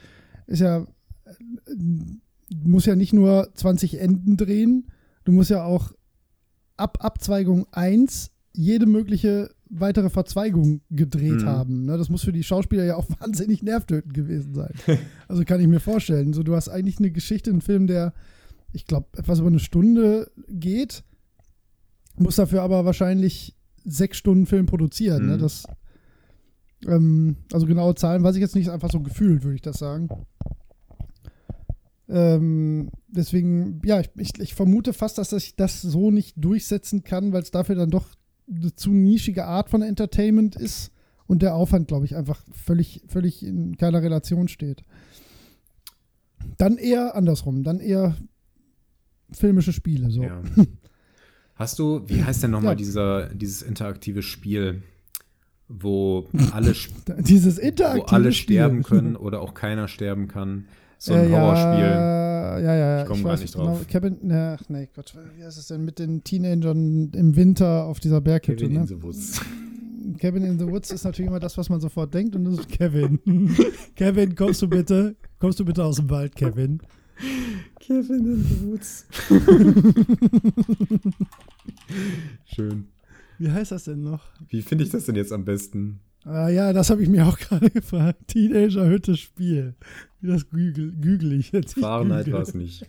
ist 0.47 0.59
ja, 0.59 0.85
du 1.67 2.17
musst 2.49 2.88
ja 2.88 2.95
nicht 2.95 3.13
nur 3.13 3.49
20 3.53 3.99
Enden 3.99 4.38
drehen, 4.38 4.88
du 5.23 5.31
musst 5.31 5.49
ja 5.49 5.63
auch 5.63 5.91
ab 6.77 6.97
Abzweigung 7.01 7.67
1 7.72 8.31
jede 8.53 8.85
mögliche 8.85 9.55
weitere 9.69 10.09
Verzweigung 10.09 10.81
gedreht 10.89 11.41
mhm. 11.41 11.45
haben. 11.45 11.85
Ne? 11.85 11.97
Das 11.97 12.09
muss 12.09 12.23
für 12.23 12.31
die 12.31 12.43
Schauspieler 12.43 12.83
ja 12.83 12.95
auch 12.95 13.07
wahnsinnig 13.19 13.63
nervtötend 13.63 14.13
gewesen 14.13 14.53
sein. 14.53 14.73
also 15.27 15.43
kann 15.43 15.59
ich 15.59 15.67
mir 15.67 15.79
vorstellen. 15.79 16.33
So, 16.33 16.43
du 16.43 16.55
hast 16.55 16.69
eigentlich 16.69 16.99
eine 16.99 17.11
Geschichte, 17.11 17.49
einen 17.49 17.61
Film, 17.61 17.87
der, 17.87 18.13
ich 18.71 18.85
glaube, 18.85 19.07
etwas 19.17 19.39
über 19.39 19.47
eine 19.47 19.59
Stunde 19.59 20.31
geht, 20.47 21.03
muss 22.17 22.35
dafür 22.35 22.61
aber 22.61 22.85
wahrscheinlich 22.85 23.55
sechs 23.83 24.17
Stunden 24.17 24.45
Film 24.45 24.65
produzieren. 24.65 25.23
Ne? 25.23 25.23
Mhm. 25.23 25.29
Ne? 25.29 25.37
Das, 25.37 25.63
ähm, 26.87 27.37
also 27.51 27.65
genaue 27.65 27.95
Zahlen 27.95 28.23
weiß 28.23 28.35
ich 28.35 28.41
jetzt 28.41 28.55
nicht, 28.55 28.69
einfach 28.69 28.91
so 28.91 28.99
gefühlt, 29.01 29.43
würde 29.43 29.55
ich 29.55 29.61
das 29.61 29.77
sagen. 29.77 30.09
Ähm, 32.07 32.91
deswegen, 33.07 33.81
ja, 33.83 33.99
ich, 33.99 34.09
ich, 34.15 34.39
ich, 34.39 34.53
vermute 34.53 34.93
fast, 34.93 35.17
dass 35.17 35.33
ich 35.33 35.55
das 35.55 35.81
so 35.81 36.11
nicht 36.11 36.35
durchsetzen 36.37 37.03
kann, 37.03 37.33
weil 37.33 37.41
es 37.41 37.49
dafür 37.49 37.73
dann 37.73 37.89
doch 37.89 38.05
eine 38.47 38.76
zu 38.76 38.91
nischige 38.91 39.45
Art 39.45 39.69
von 39.69 39.81
Entertainment 39.81 40.55
ist 40.55 40.91
und 41.27 41.41
der 41.41 41.55
Aufwand, 41.55 41.88
glaube 41.88 42.05
ich, 42.05 42.15
einfach 42.15 42.43
völlig, 42.51 43.01
völlig 43.07 43.43
in 43.43 43.77
keiner 43.77 44.01
Relation 44.01 44.47
steht. 44.47 44.84
Dann 46.57 46.77
eher 46.77 47.15
andersrum, 47.15 47.63
dann 47.63 47.80
eher 47.80 48.15
filmische 49.31 49.73
Spiele. 49.73 50.11
So. 50.11 50.23
Ja. 50.23 50.41
Hast 51.55 51.80
du, 51.80 52.03
wie 52.07 52.23
heißt 52.23 52.43
denn 52.43 52.51
nochmal 52.51 52.73
ja. 52.73 52.76
dieser, 52.76 53.34
dieses 53.34 53.61
interaktive 53.61 54.22
Spiel, 54.22 54.84
wo 55.67 56.27
alle, 56.51 56.76
dieses 57.19 57.57
interaktive 57.57 58.11
wo 58.11 58.15
alle 58.15 58.31
sterben 58.34 58.84
können 58.84 59.15
oder 59.15 59.41
auch 59.41 59.53
keiner 59.53 59.88
sterben 59.88 60.27
kann? 60.27 60.67
So 61.06 61.14
ein 61.14 61.32
äh, 61.32 61.36
Horrorspiel. 61.36 61.86
Ja, 61.86 62.60
ja, 62.60 62.76
ja. 62.76 63.02
Ich 63.03 63.07
komme 63.07 63.22
gar 63.22 63.38
nicht 63.38 63.53
drauf. 63.53 63.77
Genau, 63.77 63.86
Kevin, 63.88 64.32
ach 64.32 64.64
nee, 64.69 64.90
Gott, 64.95 65.14
wie 65.38 65.44
heißt 65.44 65.60
es 65.60 65.68
denn 65.68 65.86
mit 65.86 65.99
den 65.99 66.23
Teenagern 66.23 67.11
im 67.14 67.36
Winter 67.36 67.86
auf 67.86 67.99
dieser 67.99 68.22
Berghütte? 68.22 68.64
Kevin 68.64 68.73
ne? 68.73 68.80
in 68.82 68.88
the 68.88 69.03
Woods. 69.03 69.40
Kevin 70.18 70.44
in 70.44 70.57
the 70.57 70.65
Woods 70.65 70.91
ist 70.91 71.03
natürlich 71.03 71.30
immer 71.30 71.40
das, 71.40 71.60
was 71.60 71.69
man 71.69 71.80
sofort 71.80 72.11
denkt, 72.11 72.36
und 72.36 72.45
das 72.45 72.57
ist 72.57 72.69
Kevin. 72.69 73.19
Kevin, 73.95 74.34
kommst 74.34 74.64
du 74.64 74.68
bitte? 74.68 75.15
Kommst 75.38 75.60
du 75.60 75.65
bitte 75.65 75.84
aus 75.84 75.98
dem 75.98 76.10
Wald, 76.10 76.36
Kevin? 76.36 76.80
Kevin 77.80 78.26
in 78.26 78.44
the 78.44 78.65
Woods. 78.65 79.06
Schön. 82.45 82.88
Wie 83.38 83.52
heißt 83.52 83.72
das 83.72 83.84
denn 83.84 84.02
noch? 84.02 84.23
Wie 84.48 84.64
finde 84.64 84.86
ich 84.86 84.90
das 84.90 85.06
denn 85.06 85.15
jetzt 85.15 85.32
am 85.32 85.45
besten? 85.45 85.99
Ah 86.26 86.49
ja, 86.49 86.73
das 86.73 86.89
habe 86.89 87.03
ich 87.03 87.10
mir 87.10 87.27
auch 87.27 87.38
gerade 87.39 87.69
gefragt. 87.69 88.27
Teenager 88.27 88.88
Hütte 88.88 89.15
Spiel. 89.15 89.76
Wie 90.22 90.27
das 90.27 90.49
gügel, 90.49 91.34
ich 91.34 91.52
jetzt. 91.52 91.76
Fahrenheit 91.80 92.31
war 92.31 92.41
es 92.41 92.53
nicht. 92.56 92.85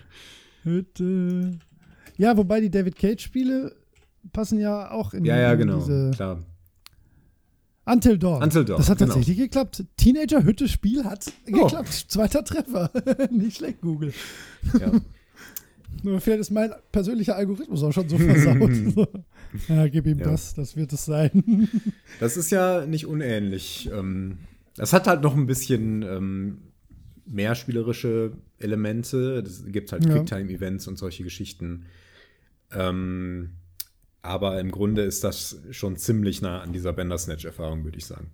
Hütte. 0.62 1.58
Ja, 2.18 2.36
wobei 2.36 2.60
die 2.60 2.70
David 2.70 2.96
Cage 2.96 3.22
Spiele 3.22 3.74
passen 4.32 4.58
ja 4.58 4.90
auch 4.90 5.14
in, 5.14 5.24
ja, 5.24 5.38
ja, 5.38 5.54
genau, 5.54 5.78
diese. 5.78 6.10
Klar. 6.14 6.42
Until 7.86 8.18
Dawn. 8.18 8.42
Until 8.42 8.64
Dawn. 8.64 8.78
Das 8.78 8.90
hat 8.90 8.98
genau. 8.98 9.14
tatsächlich 9.14 9.38
geklappt. 9.38 9.84
Teenager 9.96 10.42
Hütte 10.42 10.68
Spiel 10.68 11.04
hat 11.04 11.32
oh. 11.48 11.52
geklappt. 11.52 12.06
Zweiter 12.08 12.44
Treffer. 12.44 12.90
nicht 13.30 13.58
schlecht, 13.58 13.80
Google. 13.80 14.12
Ja. 14.78 14.90
Nur 16.02 16.20
vielleicht 16.20 16.40
ist 16.40 16.50
mein 16.50 16.72
persönlicher 16.90 17.36
Algorithmus 17.36 17.82
auch 17.84 17.92
schon 17.92 18.08
so 18.08 18.18
versaut. 18.18 19.08
ja, 19.68 19.88
gib 19.88 20.06
ihm 20.06 20.18
ja. 20.18 20.30
das, 20.30 20.54
das 20.54 20.76
wird 20.76 20.92
es 20.92 21.04
sein. 21.04 21.68
das 22.20 22.36
ist 22.36 22.50
ja 22.50 22.86
nicht 22.86 23.06
unähnlich. 23.06 23.90
Ähm, 23.92 24.38
das 24.76 24.92
hat 24.92 25.06
halt 25.06 25.22
noch 25.22 25.34
ein 25.34 25.46
bisschen 25.46 26.02
ähm, 26.02 26.58
mehr 27.26 27.54
spielerische 27.54 28.32
Elemente. 28.58 29.42
Es 29.46 29.64
gibt 29.66 29.92
halt 29.92 30.06
Quicktime-Events 30.06 30.86
und 30.86 30.98
solche 30.98 31.24
Geschichten. 31.24 31.86
Ähm, 32.72 33.56
aber 34.22 34.60
im 34.60 34.70
Grunde 34.70 35.02
ist 35.02 35.24
das 35.24 35.60
schon 35.70 35.96
ziemlich 35.96 36.42
nah 36.42 36.60
an 36.60 36.72
dieser 36.72 36.92
Bender-Snatch-Erfahrung, 36.92 37.84
würde 37.84 37.98
ich 37.98 38.06
sagen. 38.06 38.30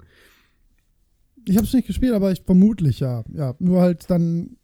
Ich 1.45 1.57
habe 1.57 1.67
es 1.67 1.73
nicht 1.73 1.87
gespielt, 1.87 2.15
aber 2.15 2.33
ich 2.33 2.43
vermutlich 2.43 3.01
ja. 3.01 3.25
Ja, 3.33 3.55
nur 3.59 3.81
halt 3.81 4.09
dann 4.11 4.57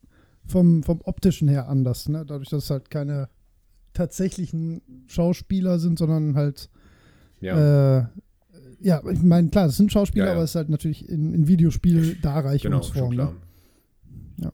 vom, 0.46 0.82
vom 0.82 1.00
optischen 1.02 1.48
her 1.48 1.68
anders, 1.68 2.08
ne? 2.08 2.24
Dadurch, 2.26 2.48
dass 2.48 2.64
es 2.64 2.70
halt 2.70 2.90
keine 2.90 3.28
tatsächlichen 3.98 4.80
Schauspieler 5.08 5.78
sind, 5.80 5.98
sondern 5.98 6.36
halt 6.36 6.70
ja. 7.40 7.98
äh, 7.98 8.06
ja, 8.80 9.02
ich 9.10 9.22
meine, 9.22 9.48
klar, 9.48 9.66
das 9.66 9.76
sind 9.76 9.90
Schauspieler, 9.92 10.26
Ja, 10.26 10.30
ja. 10.30 10.34
aber 10.36 10.44
es 10.44 10.50
ist 10.50 10.54
halt 10.54 10.68
natürlich 10.68 11.08
in, 11.08 11.34
in 11.34 11.48
Videospiel 11.48 12.00
Genau, 12.10 12.20
Darreichungsform. 12.22 13.10
klar. 13.12 13.34
ne? 14.36 14.44
Ja. 14.44 14.52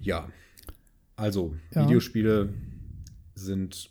Ja. 0.00 0.28
Also. 1.16 1.54
Videospiele 1.70 2.52
sind 3.34 3.90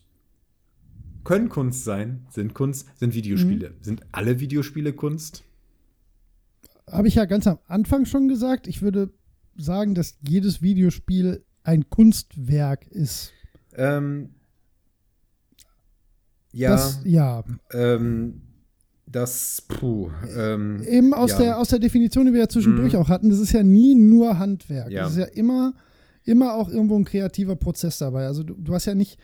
können 1.24 1.50
Kunst 1.50 1.84
sein, 1.84 2.26
sind 2.30 2.54
Kunst, 2.54 2.88
sind 3.00 3.14
Videospiele. 3.14 3.70
Mhm. 3.70 3.76
Sind 3.84 4.02
alle 4.12 4.40
Videospiele 4.40 4.94
Kunst? 4.94 5.44
Habe 6.90 7.08
ich 7.08 7.16
ja 7.16 7.26
ganz 7.26 7.48
am 7.48 7.58
Anfang 7.68 8.06
schon 8.06 8.28
gesagt. 8.28 8.68
Ich 8.68 8.82
würde 8.84 9.12
sagen, 9.58 9.96
dass 9.96 10.18
jedes 10.28 10.62
Videospiel 10.62 11.44
ein 11.66 11.90
Kunstwerk 11.90 12.88
ist. 12.88 13.34
Ähm, 13.76 14.30
ja, 16.54 16.70
Das, 16.70 17.00
ja. 17.04 17.44
ähm, 17.74 18.42
das, 19.08 19.62
puh, 19.68 20.10
ähm, 20.38 20.82
Eben 20.88 21.14
aus, 21.14 21.32
ja. 21.32 21.38
der, 21.40 21.60
aus 21.60 21.68
der 21.70 21.80
Definition, 21.80 22.26
die 22.26 22.34
wir 22.34 22.42
ja 22.42 22.48
zwischendurch 22.50 22.94
Mhm. 22.94 23.00
auch 23.00 23.10
hatten, 23.10 23.30
das 23.30 23.40
ist 23.40 23.52
ja 23.52 23.64
nie 23.64 23.96
nur 23.96 24.40
Handwerk. 24.40 24.90
Ja. 24.92 25.04
Das 25.04 25.12
ist 25.14 25.18
ja 25.20 25.26
immer, 25.26 25.74
immer 26.24 26.54
auch 26.54 26.70
irgendwo 26.70 26.98
ein 26.98 27.06
kreativer 27.06 27.56
Prozess 27.56 27.98
dabei. 27.98 28.26
Also 28.26 28.44
du, 28.44 28.54
du 28.56 28.74
hast 28.74 28.86
ja 28.86 28.96
nicht, 28.96 29.20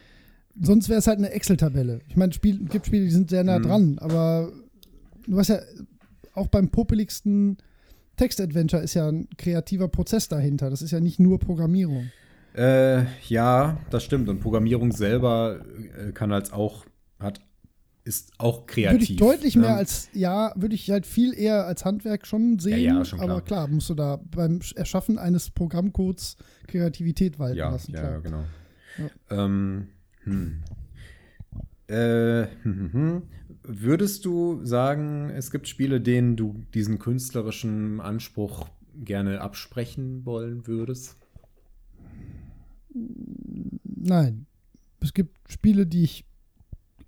sonst 0.62 0.90
wäre 0.90 1.00
es 1.00 1.08
halt 1.08 1.18
eine 1.20 1.32
Excel-Tabelle. 1.32 2.02
Ich 2.08 2.16
meine, 2.18 2.34
Spiel, 2.34 2.60
gibt 2.66 2.86
Spiele, 2.88 3.06
die 3.06 3.12
sind 3.12 3.30
sehr 3.30 3.44
nah 3.44 3.60
Mhm. 3.60 3.64
dran, 3.64 4.00
aber 4.00 4.52
du 5.28 5.38
hast 5.38 5.48
ja 5.48 5.60
auch 6.34 6.48
beim 6.48 6.70
popeligsten 6.70 7.58
Text-Adventure 8.18 8.84
ist 8.84 8.94
ja 8.94 9.08
ein 9.08 9.28
kreativer 9.38 9.88
Prozess 9.88 10.28
dahinter. 10.28 10.70
Das 10.70 10.82
ist 10.82 10.92
ja 10.92 11.00
nicht 11.00 11.20
nur 11.20 11.40
Programmierung. 11.40 12.12
Äh, 12.54 13.06
ja, 13.28 13.78
das 13.90 14.04
stimmt. 14.04 14.30
Und 14.30 14.40
Programmierung 14.40 14.92
selber 14.92 15.62
äh, 15.98 16.12
kann 16.12 16.32
als 16.32 16.52
auch, 16.52 16.86
hat, 17.20 17.40
ist 18.04 18.34
auch 18.40 18.66
kreativ. 18.66 19.00
Würde 19.00 19.04
ich 19.14 19.18
deutlich 19.18 19.56
ne? 19.56 19.62
mehr 19.62 19.76
als, 19.76 20.10
ja, 20.14 20.54
würde 20.56 20.76
ich 20.76 20.90
halt 20.90 21.06
viel 21.06 21.38
eher 21.38 21.66
als 21.66 21.86
Handwerk 21.86 22.28
schon 22.28 22.60
sehen. 22.60 22.80
Ja, 22.80 22.98
ja, 22.98 23.06
schon 23.06 23.20
aber 23.20 23.42
klar. 23.42 23.66
klar, 23.66 23.68
musst 23.68 23.90
du 23.90 23.94
da 23.94 24.20
beim 24.36 24.60
Erschaffen 24.76 25.18
eines 25.18 25.52
Programmcodes 25.52 26.36
Kreativität 26.68 27.40
walten 27.40 27.58
Ja, 27.58 27.70
lassen. 27.70 27.94
ja, 27.94 28.00
klar. 28.00 28.12
ja, 28.12 28.20
genau. 28.20 28.44
Ja. 28.98 29.46
Ähm, 29.46 29.88
hm. 30.24 30.64
Äh, 31.88 32.48
hm, 32.64 32.76
hm, 32.76 32.94
hm. 32.94 33.22
Würdest 33.64 34.26
du 34.26 34.64
sagen, 34.66 35.30
es 35.30 35.52
gibt 35.52 35.68
Spiele, 35.68 36.02
denen 36.02 36.36
du 36.36 36.66
diesen 36.74 37.00
künstlerischen 37.00 38.02
Anspruch 38.02 38.68
gerne 38.96 39.42
absprechen 39.42 40.26
wollen 40.26 40.66
würdest? 40.68 41.18
Nein. 43.84 44.46
Es 45.00 45.14
gibt 45.14 45.38
Spiele, 45.50 45.86
die 45.88 46.04
ich 46.04 46.26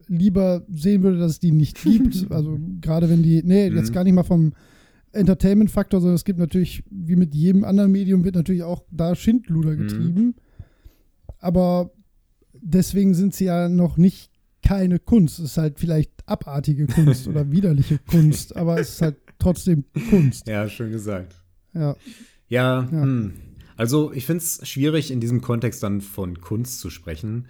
lieber 0.07 0.65
sehen 0.69 1.03
würde, 1.03 1.19
dass 1.19 1.31
es 1.33 1.39
die 1.39 1.51
nicht 1.51 1.81
gibt. 1.83 2.27
also 2.31 2.59
gerade 2.81 3.09
wenn 3.09 3.23
die, 3.23 3.41
nee, 3.43 3.67
jetzt 3.69 3.89
Mhm. 3.89 3.93
gar 3.93 4.03
nicht 4.03 4.13
mal 4.13 4.23
vom 4.23 4.53
Entertainment-Faktor, 5.11 6.01
sondern 6.01 6.15
es 6.15 6.25
gibt 6.25 6.39
natürlich, 6.39 6.83
wie 6.89 7.15
mit 7.15 7.35
jedem 7.35 7.63
anderen 7.63 7.91
Medium, 7.91 8.23
wird 8.23 8.35
natürlich 8.35 8.63
auch 8.63 8.83
da 8.91 9.15
Schindluder 9.15 9.71
Mhm. 9.71 9.77
getrieben. 9.77 10.35
Aber 11.39 11.91
deswegen 12.53 13.13
sind 13.13 13.33
sie 13.35 13.45
ja 13.45 13.69
noch 13.69 13.97
nicht 13.97 14.31
keine 14.63 14.97
Kunst. 14.99 15.39
Es 15.39 15.45
ist 15.51 15.57
halt 15.57 15.77
vielleicht 15.79 16.11
abartige 16.25 16.87
Kunst 16.87 17.27
oder 17.27 17.51
widerliche 17.51 17.99
Kunst, 17.99 18.55
aber 18.55 18.79
es 18.79 18.89
ist 18.95 19.01
halt 19.01 19.17
trotzdem 19.39 19.83
Kunst. 20.09 20.47
Ja, 20.47 20.67
schön 20.69 20.91
gesagt. 20.91 21.35
Ja. 21.73 21.95
Ja, 22.47 22.87
Ja. 22.91 23.01
Hm. 23.03 23.33
Also 23.77 24.11
ich 24.13 24.25
finde 24.25 24.43
es 24.43 24.67
schwierig, 24.67 25.11
in 25.11 25.19
diesem 25.19 25.41
Kontext 25.41 25.81
dann 25.83 26.01
von 26.01 26.39
Kunst 26.41 26.79
zu 26.79 26.89
sprechen. 26.89 27.47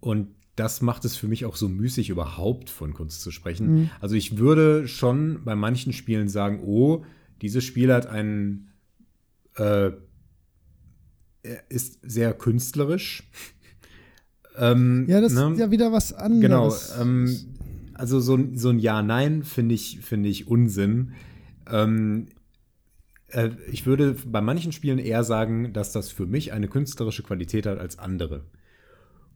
Und 0.00 0.28
das 0.56 0.80
macht 0.80 1.04
es 1.04 1.16
für 1.16 1.28
mich 1.28 1.44
auch 1.44 1.56
so 1.56 1.68
müßig, 1.68 2.08
überhaupt 2.10 2.70
von 2.70 2.94
Kunst 2.94 3.20
zu 3.22 3.30
sprechen. 3.30 3.66
Mhm. 3.82 3.90
Also 4.00 4.14
ich 4.14 4.38
würde 4.38 4.88
schon 4.88 5.42
bei 5.44 5.54
manchen 5.54 5.92
Spielen 5.92 6.28
sagen, 6.28 6.60
oh, 6.64 7.04
dieses 7.42 7.64
Spiel 7.64 7.92
hat 7.92 8.06
einen, 8.06 8.68
äh, 9.56 9.90
ist 11.68 11.98
sehr 12.02 12.32
künstlerisch. 12.34 13.22
ähm, 14.56 15.06
Ja, 15.08 15.20
das 15.20 15.32
ne? 15.32 15.52
ist 15.52 15.58
ja 15.58 15.70
wieder 15.70 15.92
was 15.92 16.12
anderes. 16.12 16.90
Genau. 16.92 17.02
Ähm, 17.02 17.30
also 17.94 18.20
so, 18.20 18.34
ein- 18.36 18.56
so 18.56 18.70
ein 18.70 18.78
Ja-Nein 18.78 19.42
finde 19.44 19.74
ich, 19.74 20.00
finde 20.00 20.28
ich 20.28 20.48
Unsinn. 20.48 21.12
Ähm, 21.70 22.26
äh, 23.36 23.50
ich 23.70 23.86
würde 23.86 24.16
bei 24.26 24.40
manchen 24.40 24.72
Spielen 24.72 24.98
eher 24.98 25.22
sagen, 25.22 25.72
dass 25.72 25.92
das 25.92 26.10
für 26.10 26.26
mich 26.26 26.52
eine 26.52 26.68
künstlerische 26.68 27.22
Qualität 27.22 27.66
hat 27.66 27.78
als 27.78 27.98
andere. 27.98 28.44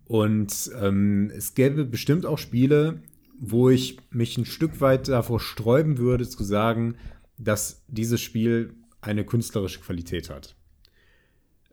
Und 0.06 0.70
ähm, 0.80 1.30
es 1.36 1.54
gäbe 1.54 1.84
bestimmt 1.84 2.26
auch 2.26 2.38
Spiele, 2.38 3.02
wo 3.38 3.70
ich 3.70 3.98
mich 4.10 4.36
ein 4.38 4.44
Stück 4.46 4.80
weit 4.80 5.08
davor 5.08 5.38
sträuben 5.38 5.98
würde, 5.98 6.28
zu 6.28 6.42
sagen, 6.42 6.96
dass 7.38 7.84
dieses 7.88 8.20
Spiel 8.20 8.74
eine 9.00 9.24
künstlerische 9.24 9.80
Qualität 9.80 10.30
hat. 10.30 10.56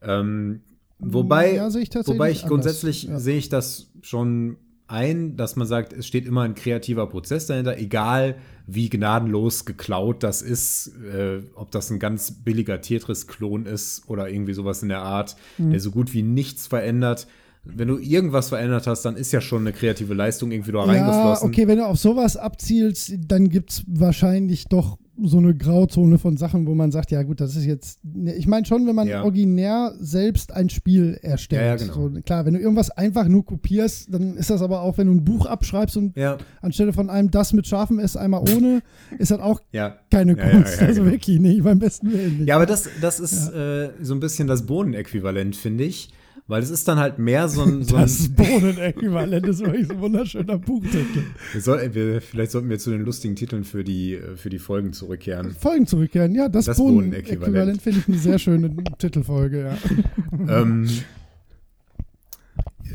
Ähm, 0.01 0.61
wobei, 0.99 1.55
Ja, 1.55 1.67
ich 1.67 1.93
wobei 2.05 2.31
ich 2.31 2.45
grundsätzlich 2.45 3.03
Ja. 3.03 3.19
sehe 3.19 3.37
ich 3.37 3.49
das 3.49 3.91
schon 4.01 4.57
ein, 4.87 5.35
dass 5.37 5.55
man 5.55 5.67
sagt, 5.67 5.93
es 5.93 6.07
steht 6.07 6.25
immer 6.25 6.41
ein 6.43 6.55
kreativer 6.55 7.07
Prozess 7.07 7.45
dahinter, 7.47 7.77
egal 7.77 8.35
wie 8.67 8.89
gnadenlos 8.89 9.65
geklaut 9.65 10.23
das 10.23 10.41
ist, 10.41 10.91
äh, 11.13 11.39
ob 11.55 11.71
das 11.71 11.89
ein 11.89 11.99
ganz 11.99 12.31
billiger 12.31 12.81
Tetris-Klon 12.81 13.65
ist 13.65 14.03
oder 14.07 14.29
irgendwie 14.29 14.53
sowas 14.53 14.83
in 14.83 14.89
der 14.89 15.01
Art, 15.01 15.35
Mhm. 15.57 15.71
der 15.71 15.79
so 15.79 15.91
gut 15.91 16.13
wie 16.13 16.23
nichts 16.23 16.67
verändert. 16.67 17.27
Wenn 17.63 17.89
du 17.89 17.97
irgendwas 17.97 18.49
verändert 18.49 18.87
hast, 18.87 19.03
dann 19.03 19.17
ist 19.17 19.33
ja 19.33 19.41
schon 19.41 19.61
eine 19.61 19.73
kreative 19.73 20.13
Leistung 20.13 20.51
irgendwie 20.51 20.71
da 20.71 20.79
Ja, 20.79 20.85
reingeflossen. 20.85 21.47
okay, 21.49 21.67
wenn 21.67 21.79
du 21.79 21.85
auf 21.85 21.97
sowas 21.99 22.37
abzielst, 22.37 23.13
dann 23.27 23.49
gibt 23.49 23.71
es 23.71 23.83
wahrscheinlich 23.87 24.65
doch 24.69 24.97
so 25.23 25.37
eine 25.37 25.55
Grauzone 25.55 26.17
von 26.17 26.37
Sachen, 26.37 26.67
wo 26.67 26.75
man 26.75 26.91
sagt, 26.91 27.11
ja 27.11 27.23
gut, 27.23 27.41
das 27.41 27.55
ist 27.55 27.65
jetzt. 27.65 27.99
ne, 28.03 28.35
Ich 28.35 28.47
meine 28.47 28.65
schon, 28.65 28.85
wenn 28.87 28.95
man 28.95 29.07
Ja. 29.07 29.23
originär 29.23 29.93
selbst 29.99 30.53
ein 30.53 30.69
Spiel 30.69 31.17
erstellt. 31.21 31.61
Ja, 31.61 31.67
ja, 31.67 31.75
genau. 31.75 32.09
so, 32.15 32.21
klar, 32.21 32.45
wenn 32.45 32.53
du 32.53 32.59
irgendwas 32.59 32.89
einfach 32.91 33.27
nur 33.27 33.45
kopierst, 33.45 34.13
dann 34.13 34.35
ist 34.37 34.49
das 34.49 34.61
aber 34.61 34.81
auch, 34.81 34.97
wenn 34.97 35.07
du 35.07 35.13
ein 35.13 35.23
Buch 35.23 35.45
abschreibst 35.45 35.97
und 35.97 36.15
anstelle 36.61 36.93
von 36.93 37.09
einem 37.09 37.31
das 37.31 37.53
mit 37.53 37.67
scharfem 37.67 37.99
S 37.99 38.15
einmal 38.15 38.41
ohne, 38.55 38.81
ist 39.17 39.31
das 39.31 39.39
auch 39.39 39.61
keine 40.11 40.35
Kunst. 40.35 40.81
also 40.81 41.01
genau. 41.01 41.11
wirklich 41.11 41.39
nicht, 41.39 41.63
beim 41.63 41.79
besten 41.79 42.11
Willen 42.11 42.37
nicht. 42.39 42.47
Ja, 42.47 42.55
aber 42.55 42.65
das, 42.65 42.89
das 43.01 43.19
ist 43.19 43.49
äh, 43.53 43.89
so 44.01 44.13
ein 44.13 44.19
bisschen 44.19 44.47
das 44.47 44.65
Bohnenäquivalent, 44.65 45.55
finde 45.55 45.83
ich. 45.85 46.09
Weil 46.49 46.63
es 46.63 46.69
ist 46.69 46.87
dann 46.87 46.97
halt 46.97 47.19
mehr 47.19 47.49
so 47.49 47.61
ein. 47.63 47.83
So 47.83 47.97
ein 47.97 48.03
das 48.03 48.29
Bohnenäquivalent 48.29 49.45
ist 49.47 49.59
wirklich 49.59 49.89
ein 49.89 49.99
wunderschöner 49.99 50.57
Buchtitel. 50.57 51.23
wir 51.51 51.61
soll, 51.61 51.93
wir, 51.93 52.21
vielleicht 52.21 52.51
sollten 52.51 52.69
wir 52.69 52.79
zu 52.79 52.91
den 52.91 53.01
lustigen 53.01 53.35
Titeln 53.35 53.65
für 53.65 53.83
die, 53.83 54.17
für 54.35 54.49
die 54.49 54.59
Folgen 54.59 54.93
zurückkehren. 54.93 55.51
Folgen 55.59 55.87
zurückkehren. 55.87 56.33
Ja, 56.33 56.47
das, 56.47 56.65
Das 56.65 56.77
Bohnenäquivalent 56.77 57.41
Bohnenäquivalent. 57.41 57.81
finde 57.81 57.99
ich 57.99 58.07
eine 58.07 58.17
sehr 58.17 58.39
schöne 58.39 58.73
Titelfolge, 58.97 59.59
ja. 59.59 59.77
ähm, 60.61 60.87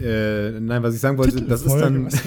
äh, 0.03 0.59
nein, 0.59 0.83
was 0.83 0.95
ich 0.95 1.01
sagen 1.01 1.19
wollte, 1.19 1.43
das 1.43 1.63
ist 1.63 1.75
dann. 1.75 2.09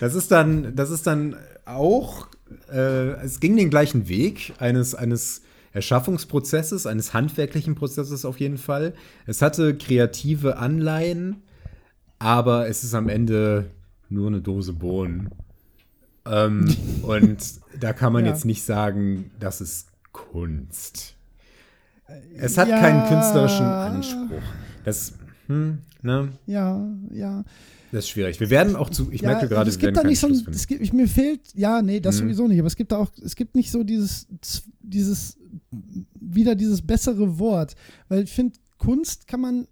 Das 0.00 0.14
ist 0.14 0.30
dann, 0.30 0.76
das 0.76 0.90
ist 0.90 1.06
dann 1.06 1.36
auch, 1.64 2.28
äh, 2.70 3.12
es 3.24 3.40
ging 3.40 3.56
den 3.56 3.70
gleichen 3.70 4.08
Weg 4.08 4.52
eines, 4.58 4.94
eines 4.94 5.42
Erschaffungsprozesses, 5.76 6.86
eines 6.86 7.12
handwerklichen 7.14 7.74
Prozesses 7.74 8.24
auf 8.24 8.40
jeden 8.40 8.58
Fall. 8.58 8.94
Es 9.26 9.42
hatte 9.42 9.76
kreative 9.76 10.56
Anleihen, 10.56 11.42
aber 12.18 12.66
es 12.68 12.82
ist 12.82 12.94
am 12.94 13.08
Ende 13.08 13.70
nur 14.08 14.28
eine 14.28 14.40
Dose 14.40 14.72
Bohnen. 14.72 15.30
Ähm, 16.24 16.74
und 17.02 17.38
da 17.78 17.92
kann 17.92 18.12
man 18.12 18.24
Ja. 18.24 18.32
jetzt 18.32 18.44
nicht 18.46 18.64
sagen, 18.64 19.30
das 19.38 19.60
ist 19.60 19.88
Kunst. 20.12 21.14
Es 22.38 22.56
hat 22.56 22.68
Ja. 22.68 22.80
keinen 22.80 23.06
künstlerischen 23.08 23.66
Anspruch. 23.66 24.42
Das, 24.84 25.12
hm, 25.48 25.78
ne, 26.02 26.28
Ja, 26.46 26.80
ja. 27.10 27.44
Das 27.96 28.04
ist 28.04 28.10
schwierig. 28.10 28.38
Wir 28.40 28.50
werden 28.50 28.76
auch 28.76 28.90
zu, 28.90 29.10
ich 29.10 29.22
ja, 29.22 29.30
merke 29.30 29.48
gerade, 29.48 29.70
es 29.70 29.80
wir 29.80 29.88
gibt 29.88 29.96
da 29.96 30.06
nicht 30.06 30.20
so 30.20 30.28
es 30.28 30.66
gibt, 30.66 30.92
mir 30.92 31.08
fehlt, 31.08 31.40
ja, 31.54 31.80
nee, 31.80 31.98
das 31.98 32.16
Mhm. 32.16 32.20
sowieso 32.20 32.48
nicht, 32.48 32.58
aber 32.58 32.66
es 32.66 32.76
gibt 32.76 32.92
da 32.92 32.98
auch, 32.98 33.10
es 33.22 33.34
gibt 33.36 33.54
nicht 33.54 33.70
so 33.70 33.82
dieses, 33.82 34.26
dieses, 34.80 35.38
wieder 36.20 36.54
dieses 36.54 36.82
bessere 36.82 37.38
Wort, 37.38 37.74
weil 38.08 38.24
ich 38.24 38.32
finde, 38.32 38.58
Kunst 38.76 39.26
kann 39.26 39.40
man, 39.40 39.66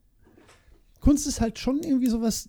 Kunst 1.01 1.27
ist 1.27 1.41
halt 1.43 1.59
schon 1.59 1.83
irgendwie 1.83 2.09
sowas 2.09 2.49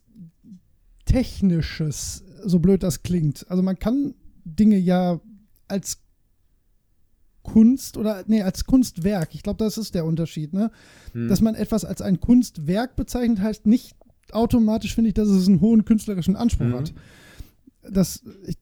Technisches, 1.04 2.24
so 2.46 2.60
blöd 2.60 2.82
das 2.82 3.04
klingt. 3.04 3.46
Also 3.50 3.62
man 3.62 3.78
kann 3.78 4.16
Dinge 4.46 4.78
ja 4.78 5.20
als 5.68 6.00
Kunst 7.44 7.98
oder, 7.98 8.24
nee, 8.28 8.42
als 8.42 8.66
Kunstwerk, 8.66 9.36
ich 9.36 9.44
glaube, 9.44 9.64
das 9.64 9.78
ist 9.78 9.94
der 9.94 10.06
Unterschied, 10.06 10.54
ne? 10.54 10.72
Hm. 11.12 11.28
dass 11.28 11.42
man 11.42 11.54
etwas 11.54 11.84
als 11.86 12.02
ein 12.02 12.20
Kunstwerk 12.22 12.96
bezeichnet, 12.96 13.40
heißt 13.40 13.66
nicht 13.68 13.96
automatisch, 14.34 14.96
finde 14.96 15.10
ich, 15.10 15.14
dass 15.14 15.28
es 15.30 15.48
einen 15.48 15.62
hohen 15.62 15.86
künstlerischen 15.86 16.36
Anspruch 16.36 16.66
Mhm. 16.68 16.74
hat. 16.76 16.94
Das, 17.90 18.24
ich, 18.48 18.58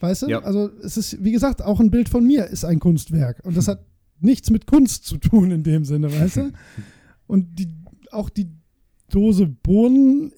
weißt 0.00 0.22
du? 0.22 0.26
Ja. 0.28 0.42
Also 0.42 0.70
es 0.82 0.96
ist, 0.96 1.22
wie 1.24 1.32
gesagt, 1.32 1.62
auch 1.62 1.80
ein 1.80 1.90
Bild 1.90 2.08
von 2.08 2.26
mir 2.26 2.46
ist 2.46 2.64
ein 2.64 2.78
Kunstwerk. 2.80 3.40
Und 3.44 3.56
das 3.56 3.68
hat 3.68 3.84
nichts 4.20 4.50
mit 4.50 4.66
Kunst 4.66 5.06
zu 5.06 5.16
tun 5.16 5.50
in 5.50 5.62
dem 5.62 5.84
Sinne, 5.84 6.12
weißt 6.12 6.36
du? 6.36 6.52
Und 7.26 7.58
die, 7.58 7.68
auch 8.10 8.28
die 8.28 8.48
Dose 9.10 9.46
Bohnen 9.46 10.32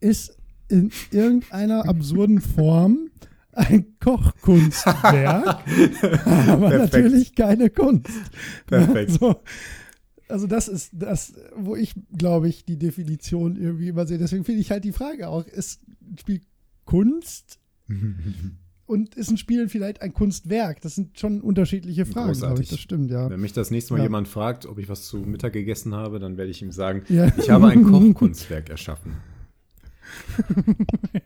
ist 0.00 0.36
in 0.68 0.90
irgendeiner 1.10 1.88
absurden 1.88 2.40
Form 2.40 3.10
ein 3.52 3.86
Kochkunstwerk, 4.00 5.58
aber 6.26 6.68
Perfekt. 6.70 7.04
natürlich 7.04 7.34
keine 7.34 7.70
Kunst. 7.70 8.06
Perfekt. 8.66 9.12
So, 9.12 9.36
also 10.28 10.46
das 10.46 10.68
ist 10.68 10.90
das, 10.92 11.34
wo 11.56 11.76
ich, 11.76 11.94
glaube 12.16 12.48
ich, 12.48 12.64
die 12.64 12.78
Definition 12.78 13.56
irgendwie 13.56 13.88
immer 13.88 14.06
sehe. 14.06 14.18
Deswegen 14.18 14.44
finde 14.44 14.60
ich 14.60 14.70
halt 14.70 14.84
die 14.84 14.92
Frage 14.92 15.28
auch, 15.28 15.46
ist 15.46 15.80
ein 16.02 16.18
Spiel 16.18 16.40
Kunst 16.84 17.58
und 18.86 19.14
ist 19.16 19.30
ein 19.30 19.36
Spiel 19.38 19.68
vielleicht 19.68 20.02
ein 20.02 20.12
Kunstwerk? 20.12 20.80
Das 20.80 20.94
sind 20.94 21.18
schon 21.18 21.40
unterschiedliche 21.40 22.06
Fragen, 22.06 22.32
glaube 22.32 22.62
ich. 22.62 22.68
Das 22.70 22.78
stimmt, 22.80 23.10
ja. 23.10 23.28
Wenn 23.30 23.40
mich 23.40 23.52
das 23.52 23.70
nächste 23.70 23.92
Mal 23.94 23.98
Ja. 23.98 24.04
jemand 24.04 24.28
fragt, 24.28 24.66
ob 24.66 24.78
ich 24.78 24.88
was 24.88 25.04
zu 25.04 25.18
Mittag 25.18 25.52
gegessen 25.52 25.94
habe, 25.94 26.18
dann 26.18 26.36
werde 26.36 26.50
ich 26.50 26.62
ihm 26.62 26.72
sagen, 26.72 27.02
Ja. 27.08 27.32
ich 27.36 27.50
habe 27.50 27.68
ein 27.68 27.82
Kochkunstwerk 27.84 28.70
erschaffen. 28.70 29.14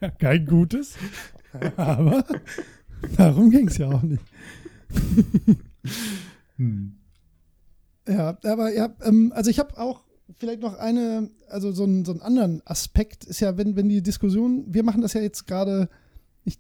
Ja, 0.00 0.10
kein 0.10 0.46
gutes. 0.46 0.94
Aber 1.76 2.24
darum 3.16 3.50
ging 3.50 3.68
es 3.68 3.76
ja 3.76 3.88
auch 3.90 4.02
nicht. 4.02 4.22
Ja, 8.10 8.36
aber 8.44 8.74
ja, 8.74 8.94
ähm, 9.04 9.32
also 9.34 9.50
ich 9.50 9.58
habe 9.58 9.78
auch 9.78 10.02
vielleicht 10.38 10.60
noch 10.60 10.76
eine, 10.78 11.30
also 11.48 11.72
so, 11.72 11.84
einen- 11.84 12.04
so 12.04 12.12
einen 12.12 12.22
anderen 12.22 12.62
Aspekt 12.64 13.24
ist 13.24 13.40
ja, 13.40 13.56
wenn, 13.56 13.76
wenn 13.76 13.88
die 13.88 14.02
Diskussion, 14.02 14.64
wir 14.68 14.82
machen 14.82 15.00
das 15.02 15.12
ja 15.12 15.20
jetzt 15.20 15.46
gerade, 15.46 15.88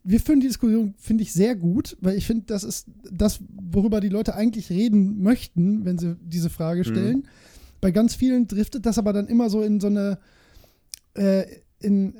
wir 0.04 0.20
führen 0.20 0.40
die 0.40 0.46
Diskussion, 0.48 0.94
finde 0.98 1.22
ich, 1.22 1.32
sehr 1.32 1.56
gut, 1.56 1.96
weil 2.00 2.16
ich 2.16 2.26
finde, 2.26 2.44
das 2.46 2.64
ist 2.64 2.86
das, 3.10 3.40
worüber 3.72 4.00
die 4.00 4.08
Leute 4.08 4.34
eigentlich 4.34 4.70
reden 4.70 5.22
möchten, 5.22 5.84
wenn 5.84 5.98
sie 5.98 6.16
diese 6.22 6.50
Frage 6.50 6.84
stellen. 6.84 7.26
Bei 7.80 7.90
ganz 7.90 8.14
vielen 8.14 8.46
driftet 8.46 8.84
das 8.86 8.98
aber 8.98 9.12
dann 9.12 9.26
immer 9.26 9.48
so 9.50 9.62
in 9.62 9.80
so 9.80 9.86
eine, 9.86 10.18
äh, 11.14 11.44
in, 11.80 12.14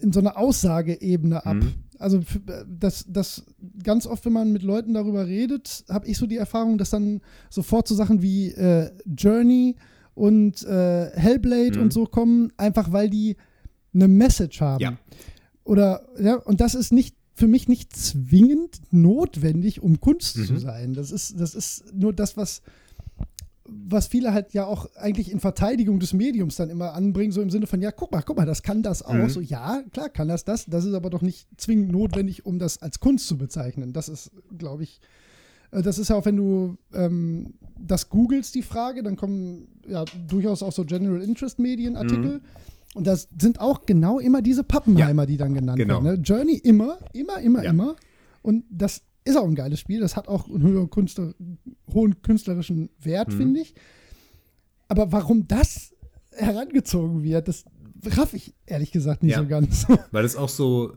in 0.00 0.12
so 0.12 0.20
eine 0.20 0.36
Aussageebene 0.36 1.46
ab. 1.46 1.54
Mhm. 1.56 1.72
Also 1.98 2.18
f- 2.18 2.40
das, 2.68 3.04
das 3.08 3.44
ganz 3.82 4.06
oft, 4.06 4.24
wenn 4.24 4.32
man 4.32 4.52
mit 4.52 4.62
Leuten 4.62 4.94
darüber 4.94 5.26
redet, 5.26 5.84
habe 5.88 6.06
ich 6.06 6.16
so 6.18 6.26
die 6.26 6.36
Erfahrung, 6.36 6.78
dass 6.78 6.90
dann 6.90 7.20
sofort 7.50 7.88
so 7.88 7.94
Sachen 7.94 8.22
wie 8.22 8.48
äh, 8.52 8.90
Journey 9.16 9.76
und 10.14 10.62
äh, 10.64 11.10
Hellblade 11.14 11.76
Mhm. 11.78 11.82
und 11.84 11.92
so 11.92 12.04
kommen, 12.06 12.52
einfach 12.56 12.92
weil 12.92 13.10
die 13.10 13.36
eine 13.94 14.08
Message 14.08 14.60
haben. 14.60 14.82
Ja. 14.82 14.98
Oder, 15.64 16.06
ja, 16.20 16.36
und 16.36 16.60
das 16.60 16.74
ist 16.74 16.92
nicht 16.92 17.16
für 17.34 17.46
mich 17.46 17.68
nicht 17.68 17.94
zwingend 17.94 18.80
notwendig, 18.90 19.80
um 19.82 20.00
Kunst 20.00 20.34
zu 20.34 20.52
Mhm. 20.52 20.58
sein. 20.58 20.92
Das 20.94 21.10
ist, 21.12 21.38
das 21.40 21.54
ist 21.54 21.84
nur 21.94 22.12
das, 22.12 22.36
was, 22.36 22.62
was 23.68 24.06
viele 24.06 24.32
halt 24.32 24.52
ja 24.52 24.64
auch 24.64 24.88
eigentlich 24.96 25.30
in 25.30 25.40
Verteidigung 25.40 26.00
des 26.00 26.12
Mediums 26.12 26.56
dann 26.56 26.70
immer 26.70 26.94
anbringen, 26.94 27.32
so 27.32 27.42
im 27.42 27.50
Sinne 27.50 27.66
von, 27.66 27.80
ja, 27.82 27.90
guck 27.90 28.12
mal, 28.12 28.22
guck 28.22 28.36
mal, 28.36 28.46
das 28.46 28.62
kann 28.62 28.82
das 28.82 29.02
auch. 29.02 29.12
Mhm. 29.12 29.28
So, 29.28 29.40
ja, 29.40 29.82
klar 29.92 30.08
kann 30.08 30.28
das 30.28 30.44
das. 30.44 30.66
Das 30.66 30.84
ist 30.84 30.94
aber 30.94 31.10
doch 31.10 31.22
nicht 31.22 31.48
zwingend 31.56 31.92
notwendig, 31.92 32.46
um 32.46 32.58
das 32.58 32.80
als 32.80 33.00
Kunst 33.00 33.28
zu 33.28 33.36
bezeichnen. 33.36 33.92
Das 33.92 34.08
ist, 34.08 34.30
glaube 34.56 34.84
ich, 34.84 35.00
äh, 35.70 35.82
das 35.82 35.98
ist 35.98 36.08
ja 36.08 36.16
auch, 36.16 36.24
wenn 36.24 36.36
du 36.36 36.76
ähm, 36.94 37.54
das 37.78 38.08
googelst, 38.08 38.54
die 38.54 38.62
Frage, 38.62 39.02
dann 39.02 39.16
kommen 39.16 39.68
ja 39.86 40.04
durchaus 40.26 40.62
auch 40.62 40.72
so 40.72 40.84
General 40.84 41.22
Interest 41.22 41.58
Medienartikel. 41.58 42.34
Mhm. 42.38 42.40
Und 42.94 43.06
das 43.06 43.28
sind 43.38 43.60
auch 43.60 43.84
genau 43.84 44.18
immer 44.18 44.40
diese 44.40 44.64
Pappenheimer, 44.64 45.26
die 45.26 45.36
dann 45.36 45.54
genannt 45.54 45.78
genau. 45.78 46.02
werden. 46.02 46.20
Ne? 46.20 46.22
Journey 46.22 46.56
immer, 46.56 46.98
immer, 47.12 47.38
immer, 47.40 47.62
Ja. 47.62 47.70
immer. 47.70 47.96
Und 48.42 48.64
das 48.70 49.02
ist 49.24 49.36
auch 49.36 49.46
ein 49.46 49.54
geiles 49.54 49.80
Spiel. 49.80 50.00
Das 50.00 50.16
hat 50.16 50.28
auch 50.28 50.48
einen 50.48 50.88
Künstler, 50.90 51.34
hohen 51.92 52.22
künstlerischen 52.22 52.90
Wert, 53.00 53.28
Mhm. 53.32 53.36
finde 53.36 53.60
ich. 53.60 53.74
Aber 54.88 55.12
warum 55.12 55.46
das 55.48 55.92
herangezogen 56.32 57.22
wird, 57.22 57.48
das 57.48 57.64
raff 58.16 58.32
ich 58.34 58.54
ehrlich 58.66 58.92
gesagt 58.92 59.22
nicht 59.22 59.32
Ja. 59.32 59.42
so 59.42 59.46
ganz. 59.48 59.86
Weil 60.12 60.24
es 60.24 60.36
auch 60.36 60.48
so, 60.48 60.94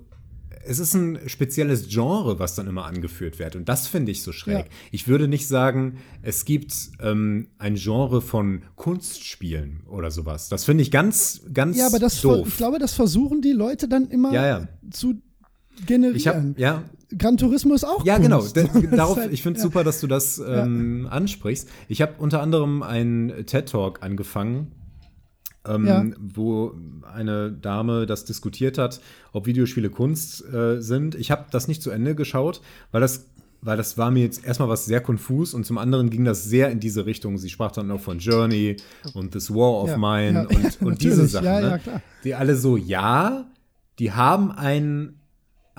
es 0.64 0.78
ist 0.80 0.94
ein 0.94 1.18
spezielles 1.28 1.90
Genre, 1.90 2.38
was 2.40 2.54
dann 2.56 2.68
immer 2.68 2.86
angeführt 2.86 3.40
wird. 3.40 3.56
Und 3.56 3.68
das 3.68 3.88
finde 3.88 4.12
ich 4.12 4.22
so 4.22 4.32
schräg. 4.32 4.66
Ja. 4.66 4.72
Ich 4.92 5.08
würde 5.08 5.28
nicht 5.28 5.48
sagen, 5.48 5.98
es 6.22 6.46
gibt 6.46 6.74
ähm, 7.02 7.48
ein 7.58 7.76
Genre 7.76 8.22
von 8.22 8.62
Kunstspielen 8.76 9.82
oder 9.88 10.12
sowas. 10.12 10.48
Das 10.50 10.64
finde 10.64 10.84
ich 10.84 10.92
ganz, 10.92 11.42
ganz 11.52 11.78
ja, 11.78 11.88
aber 11.88 11.98
das, 12.00 12.22
doof. 12.22 12.48
ich 12.48 12.58
glaube, 12.58 12.78
das 12.80 12.94
versuchen 12.94 13.42
die 13.42 13.52
Leute 13.54 13.88
dann 13.88 14.08
immer 14.10 14.32
Ja, 14.32 14.68
zu 14.92 15.16
generieren. 15.88 16.50
habe, 16.50 16.62
ja, 16.62 16.84
Gran 17.18 17.38
Turismo 17.38 17.74
ist 17.74 17.84
auch 17.84 18.06
Ja, 18.06 18.18
Kunst. 18.20 18.56
genau. 18.56 18.70
D- 18.82 18.96
Darauf, 18.96 19.18
halt- 19.18 19.32
ich 19.34 19.42
finde 19.44 19.58
es 19.58 19.64
ja. 19.64 19.70
super, 19.70 19.84
dass 19.84 20.00
du 20.00 20.08
das 20.08 20.42
ähm, 20.46 21.08
ansprichst. 21.10 21.68
Ich 21.88 22.02
habe 22.02 22.14
unter 22.20 22.42
anderem 22.42 22.84
einen 22.84 23.46
TED-Talk 23.46 24.02
angefangen, 24.04 24.72
ähm, 25.68 25.86
Ja. 25.88 26.06
wo 26.20 26.74
eine 27.14 27.52
Dame 27.52 28.06
das 28.06 28.26
diskutiert 28.26 28.78
hat, 28.78 29.02
ob 29.34 29.46
Videospiele 29.46 29.90
Kunst 29.90 30.44
äh, 30.54 30.82
sind. 30.82 31.16
Ich 31.16 31.32
habe 31.32 31.46
das 31.52 31.68
nicht 31.68 31.82
zu 31.84 31.92
Ende 31.92 32.16
geschaut, 32.16 32.62
weil 32.92 33.02
das 33.02 33.28
weil 33.64 33.78
das 33.78 33.96
war 33.96 34.10
mir 34.10 34.24
jetzt 34.24 34.44
erstmal 34.44 34.70
was 34.70 34.86
sehr 34.86 35.02
konfus 35.02 35.54
und 35.54 35.68
zum 35.68 35.78
anderen 35.78 36.10
ging 36.10 36.26
das 36.26 36.46
sehr 36.46 36.72
in 36.72 36.80
diese 36.80 37.06
Richtung. 37.06 37.38
Sie 37.38 37.48
sprach 37.48 37.72
dann 37.72 37.92
auch 37.92 38.00
von 38.00 38.18
Journey 38.18 38.78
und 39.14 39.34
This 39.34 39.54
War 39.54 39.84
of 39.84 39.90
Ja, 39.90 39.98
Mine 39.98 40.48
ja, 40.50 40.58
und, 40.58 40.82
und 40.82 41.02
diese. 41.04 41.28
Sachen. 41.28 41.46
Ja, 41.46 41.62
ne? 41.62 41.80
ja. 41.86 42.02
Die 42.24 42.34
alle 42.34 42.56
so, 42.56 42.76
ja, 42.76 43.46
die 44.00 44.14
haben 44.14 44.50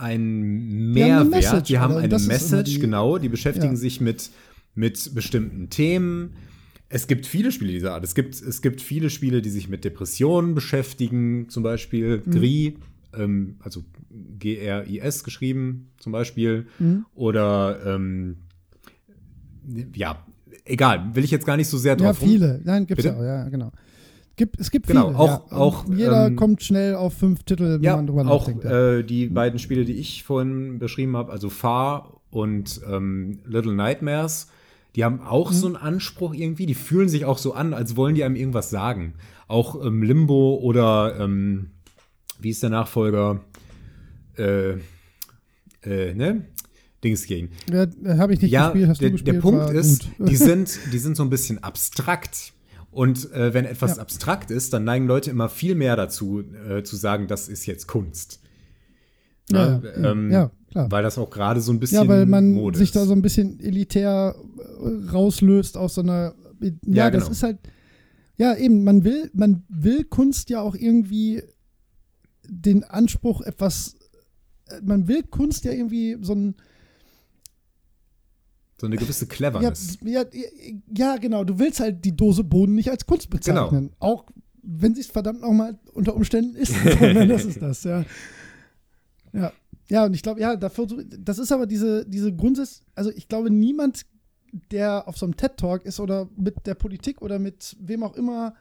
ein, 0.03 0.91
ein 0.91 0.95
Die 0.95 1.03
haben 1.05 1.11
eine 1.21 1.25
Mehrwert, 1.25 1.31
Message, 1.31 1.69
die 1.69 1.79
haben 1.79 1.95
eine 1.97 2.19
Message, 2.19 2.75
die- 2.75 2.79
genau, 2.81 3.19
die 3.19 3.29
beschäftigen 3.29 3.75
Ja. 3.75 3.77
sich 3.77 4.01
mit, 4.01 4.31
mit 4.75 5.15
bestimmten 5.15 5.71
Themen. 5.71 6.31
Es 6.89 7.07
gibt 7.07 7.25
viele 7.27 7.53
Spiele 7.53 7.73
dieser 7.73 7.95
Art. 7.95 8.05
Es 8.05 8.15
gibt, 8.15 8.35
es 8.35 8.61
gibt 8.61 8.81
viele 8.83 9.09
Spiele, 9.11 9.41
die 9.41 9.51
sich 9.51 9.69
mit 9.69 9.85
Depressionen 9.85 10.55
beschäftigen, 10.55 11.49
zum 11.49 11.63
Beispiel 11.63 12.23
Mhm. 12.27 12.31
GRI, 12.31 12.77
ähm, 13.17 13.57
also 13.61 13.83
G-R-I-S 14.39 15.25
geschrieben, 15.25 15.91
zum 15.99 16.13
Beispiel. 16.13 16.67
Mhm. 16.79 17.07
Oder 17.15 17.81
ähm, 17.87 18.37
ja, 19.95 20.25
egal, 20.65 21.15
will 21.15 21.25
ich 21.25 21.31
jetzt 21.31 21.47
gar 21.47 21.57
nicht 21.57 21.69
so 21.69 21.79
sehr 21.79 21.93
Ja, 21.93 21.97
drauf 21.97 22.21
rum- 22.21 22.29
viele. 22.29 22.61
Nein, 22.65 22.87
gibt's 22.87 23.03
Bitte? 23.05 23.15
ja 23.15 23.21
auch, 23.21 23.25
ja, 23.25 23.49
genau. 23.49 23.73
Gibt, 24.37 24.59
es 24.59 24.71
gibt 24.71 24.87
Genau, 24.87 25.09
viele. 25.09 25.19
auch- 25.19 25.51
ja. 25.51 25.57
auch, 25.57 25.85
Jeder 25.95 26.27
ähm, 26.29 26.37
kommt 26.37 26.63
schnell 26.63 26.95
auf 26.95 27.15
fünf 27.15 27.43
Titel, 27.43 27.65
wenn 27.75 27.83
Ja, 27.83 27.97
man 27.97 28.07
drüber 28.07 28.23
auch 28.23 28.41
nachdenkt. 28.47 28.65
ja. 28.65 28.97
äh, 28.99 29.05
die 29.05 29.27
beiden 29.29 29.59
Spiele, 29.59 29.85
die 29.85 29.93
ich 29.95 30.25
vorhin 30.25 30.79
beschrieben 30.79 31.17
habe, 31.17 31.31
also 31.31 31.51
Far 31.51 32.21
und 32.31 32.81
ähm, 32.91 33.41
Little 33.45 33.75
Nightmares, 33.75 34.49
die 34.97 35.05
haben 35.05 35.21
auch 35.21 35.51
Mhm. 35.51 35.55
so 35.57 35.67
einen 35.67 35.77
Anspruch 35.77 36.33
irgendwie. 36.35 36.67
Die 36.67 36.75
fühlen 36.75 37.09
sich 37.09 37.25
auch 37.27 37.39
so 37.39 37.53
an, 37.55 37.75
als 37.75 37.97
wollen 37.97 38.15
die 38.15 38.25
einem 38.25 38.37
irgendwas 38.37 38.71
sagen. 38.71 39.15
Auch 39.49 39.85
ähm, 39.85 40.03
Limbo 40.03 40.57
oder 40.63 41.19
ähm, 41.21 41.71
wie 42.41 42.51
ist 42.51 42.63
der 42.63 42.71
Nachfolger? 42.71 43.41
Äh, 44.39 44.73
äh, 45.85 46.15
ne? 46.15 46.47
Dings 47.05 47.27
gehen. 47.27 47.51
Ja, 47.71 47.87
Habe 48.19 48.35
ich 48.35 48.41
nicht 48.41 48.51
Ja, 48.53 48.69
gespielt, 48.69 48.89
hast 48.89 49.01
der, 49.01 49.09
du 49.09 49.13
gespielt? 49.15 49.37
der 49.37 49.41
Punkt 49.41 49.71
ist, 49.71 50.17
gut. 50.17 50.29
die 50.31 50.37
sind, 50.49 50.79
die 50.93 50.99
sind 50.99 51.17
so 51.17 51.23
ein 51.23 51.31
bisschen 51.31 51.63
abstrakt. 51.63 52.53
Und 52.93 53.33
äh, 53.33 53.53
wenn 53.55 53.65
etwas 53.65 53.97
Ja. 53.97 54.03
abstrakt 54.03 54.51
ist, 54.51 54.73
dann 54.73 54.85
neigen 54.85 55.07
Leute 55.07 55.31
immer 55.31 55.49
viel 55.49 55.75
mehr 55.75 55.97
dazu, 55.97 56.41
äh, 56.41 56.83
zu 56.85 56.95
sagen, 56.97 57.27
das 57.27 57.49
ist 57.49 57.67
jetzt 57.67 57.89
Kunst. 57.89 58.41
ja, 59.51 59.79
Ne? 59.79 59.93
ja, 59.97 60.11
Ähm, 60.13 60.31
ja, 60.31 60.51
klar. 60.71 60.91
Weil 60.91 61.03
das 61.03 61.19
auch 61.19 61.31
gerade 61.31 61.61
so 61.61 61.73
ein 61.73 61.81
bisschen 61.81 62.03
Ja, 62.03 62.09
weil 62.09 62.27
man 62.27 62.53
Mode 62.53 62.79
sich 62.79 62.91
ist. 62.91 62.97
da 62.97 63.05
so 63.07 63.13
ein 63.15 63.23
bisschen 63.23 63.59
elitär 63.61 64.35
äh, 64.37 65.11
rauslöst 65.11 65.77
aus 65.77 65.95
so 65.95 66.03
einer. 66.03 66.35
Ja, 66.61 66.71
Ja, 66.87 67.11
das 67.11 67.23
genau. 67.25 67.33
ist 67.33 67.43
halt. 67.43 67.59
Ja, 68.37 68.55
eben, 68.57 68.85
man 68.85 69.05
will, 69.05 69.31
man 69.35 69.65
will 69.69 70.05
Kunst 70.05 70.49
ja 70.51 70.61
auch 70.61 70.75
irgendwie 70.75 71.43
den 72.49 72.85
Anspruch, 72.85 73.41
etwas. 73.41 73.95
äh, 74.69 74.81
Man 74.83 75.09
will 75.09 75.23
Kunst 75.23 75.65
ja 75.65 75.73
irgendwie 75.73 76.19
so 76.21 76.35
ein. 76.35 76.55
So 78.83 78.87
eine 78.87 78.97
gewisse 78.97 79.27
Ja, 79.27 79.31
Cleverness. 79.31 79.99
ja, 80.03 80.25
ja, 80.93 81.17
genau. 81.17 81.45
Du 81.45 81.61
willst 81.61 81.79
halt 81.79 82.05
die 82.05 82.17
Dose 82.17 82.43
Boden 82.43 82.75
nicht 82.75 82.91
als 82.91 83.07
Kunst 83.07 83.31
bezeichnen. 83.31 83.71
Genau. 83.71 83.95
Auch 84.01 84.27
wenn 84.61 84.93
sie 84.97 85.03
es 85.03 85.07
verdammt 85.07 85.41
nochmal 85.41 85.79
unter 85.95 86.17
Umständen 86.17 86.57
ist. 86.57 86.75
sondern 86.99 87.29
das 87.29 87.45
ist 87.45 87.63
das, 87.63 87.85
ja. 87.85 88.05
Ja, 89.33 89.53
ja 89.89 90.05
und 90.05 90.15
ich 90.15 90.23
glaube, 90.23 90.41
ja, 90.41 90.57
dafür, 90.57 90.89
das 91.17 91.39
ist 91.39 91.53
aber 91.53 91.67
diese, 91.67 92.05
diese 92.07 92.35
Grundsatz, 92.35 92.83
also 92.97 93.11
ich 93.11 93.29
glaube, 93.29 93.51
niemand, 93.53 94.05
der 94.73 95.07
auf 95.07 95.17
so 95.17 95.27
einem 95.27 95.37
TED-Talk 95.37 95.85
ist 95.85 96.01
oder 96.01 96.29
mit 96.37 96.67
der 96.67 96.75
Politik 96.75 97.23
oder 97.23 97.39
mit 97.39 97.77
wem 97.79 98.03
auch 98.03 98.17
immer 98.17 98.55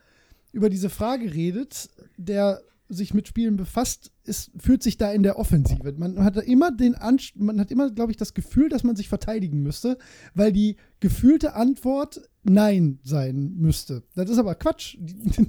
über 0.51 0.69
diese 0.69 0.91
Frage 0.91 1.33
redet, 1.33 1.89
der 2.17 2.61
sich 2.93 3.13
mit 3.13 3.27
Spielen 3.27 3.55
befasst, 3.55 4.11
ist, 4.23 4.51
fühlt 4.57 4.83
sich 4.83 4.97
da 4.97 5.11
in 5.11 5.23
der 5.23 5.37
Offensive. 5.37 5.93
Man 5.97 6.23
hat 6.23 6.37
immer 6.37 6.71
den 6.71 6.95
Anst 6.95 7.37
man 7.37 7.59
hat 7.59 7.71
immer, 7.71 7.89
glaube 7.91 8.11
ich, 8.11 8.17
das 8.17 8.33
Gefühl, 8.33 8.69
dass 8.69 8.83
man 8.83 8.95
sich 8.95 9.09
verteidigen 9.09 9.63
müsste, 9.63 9.97
weil 10.33 10.51
die 10.51 10.75
gefühlte 10.99 11.53
Antwort 11.53 12.21
Nein 12.43 12.99
sein 13.03 13.53
müsste. 13.57 14.03
Das 14.15 14.29
ist 14.29 14.37
aber 14.37 14.55
Quatsch. 14.55 14.97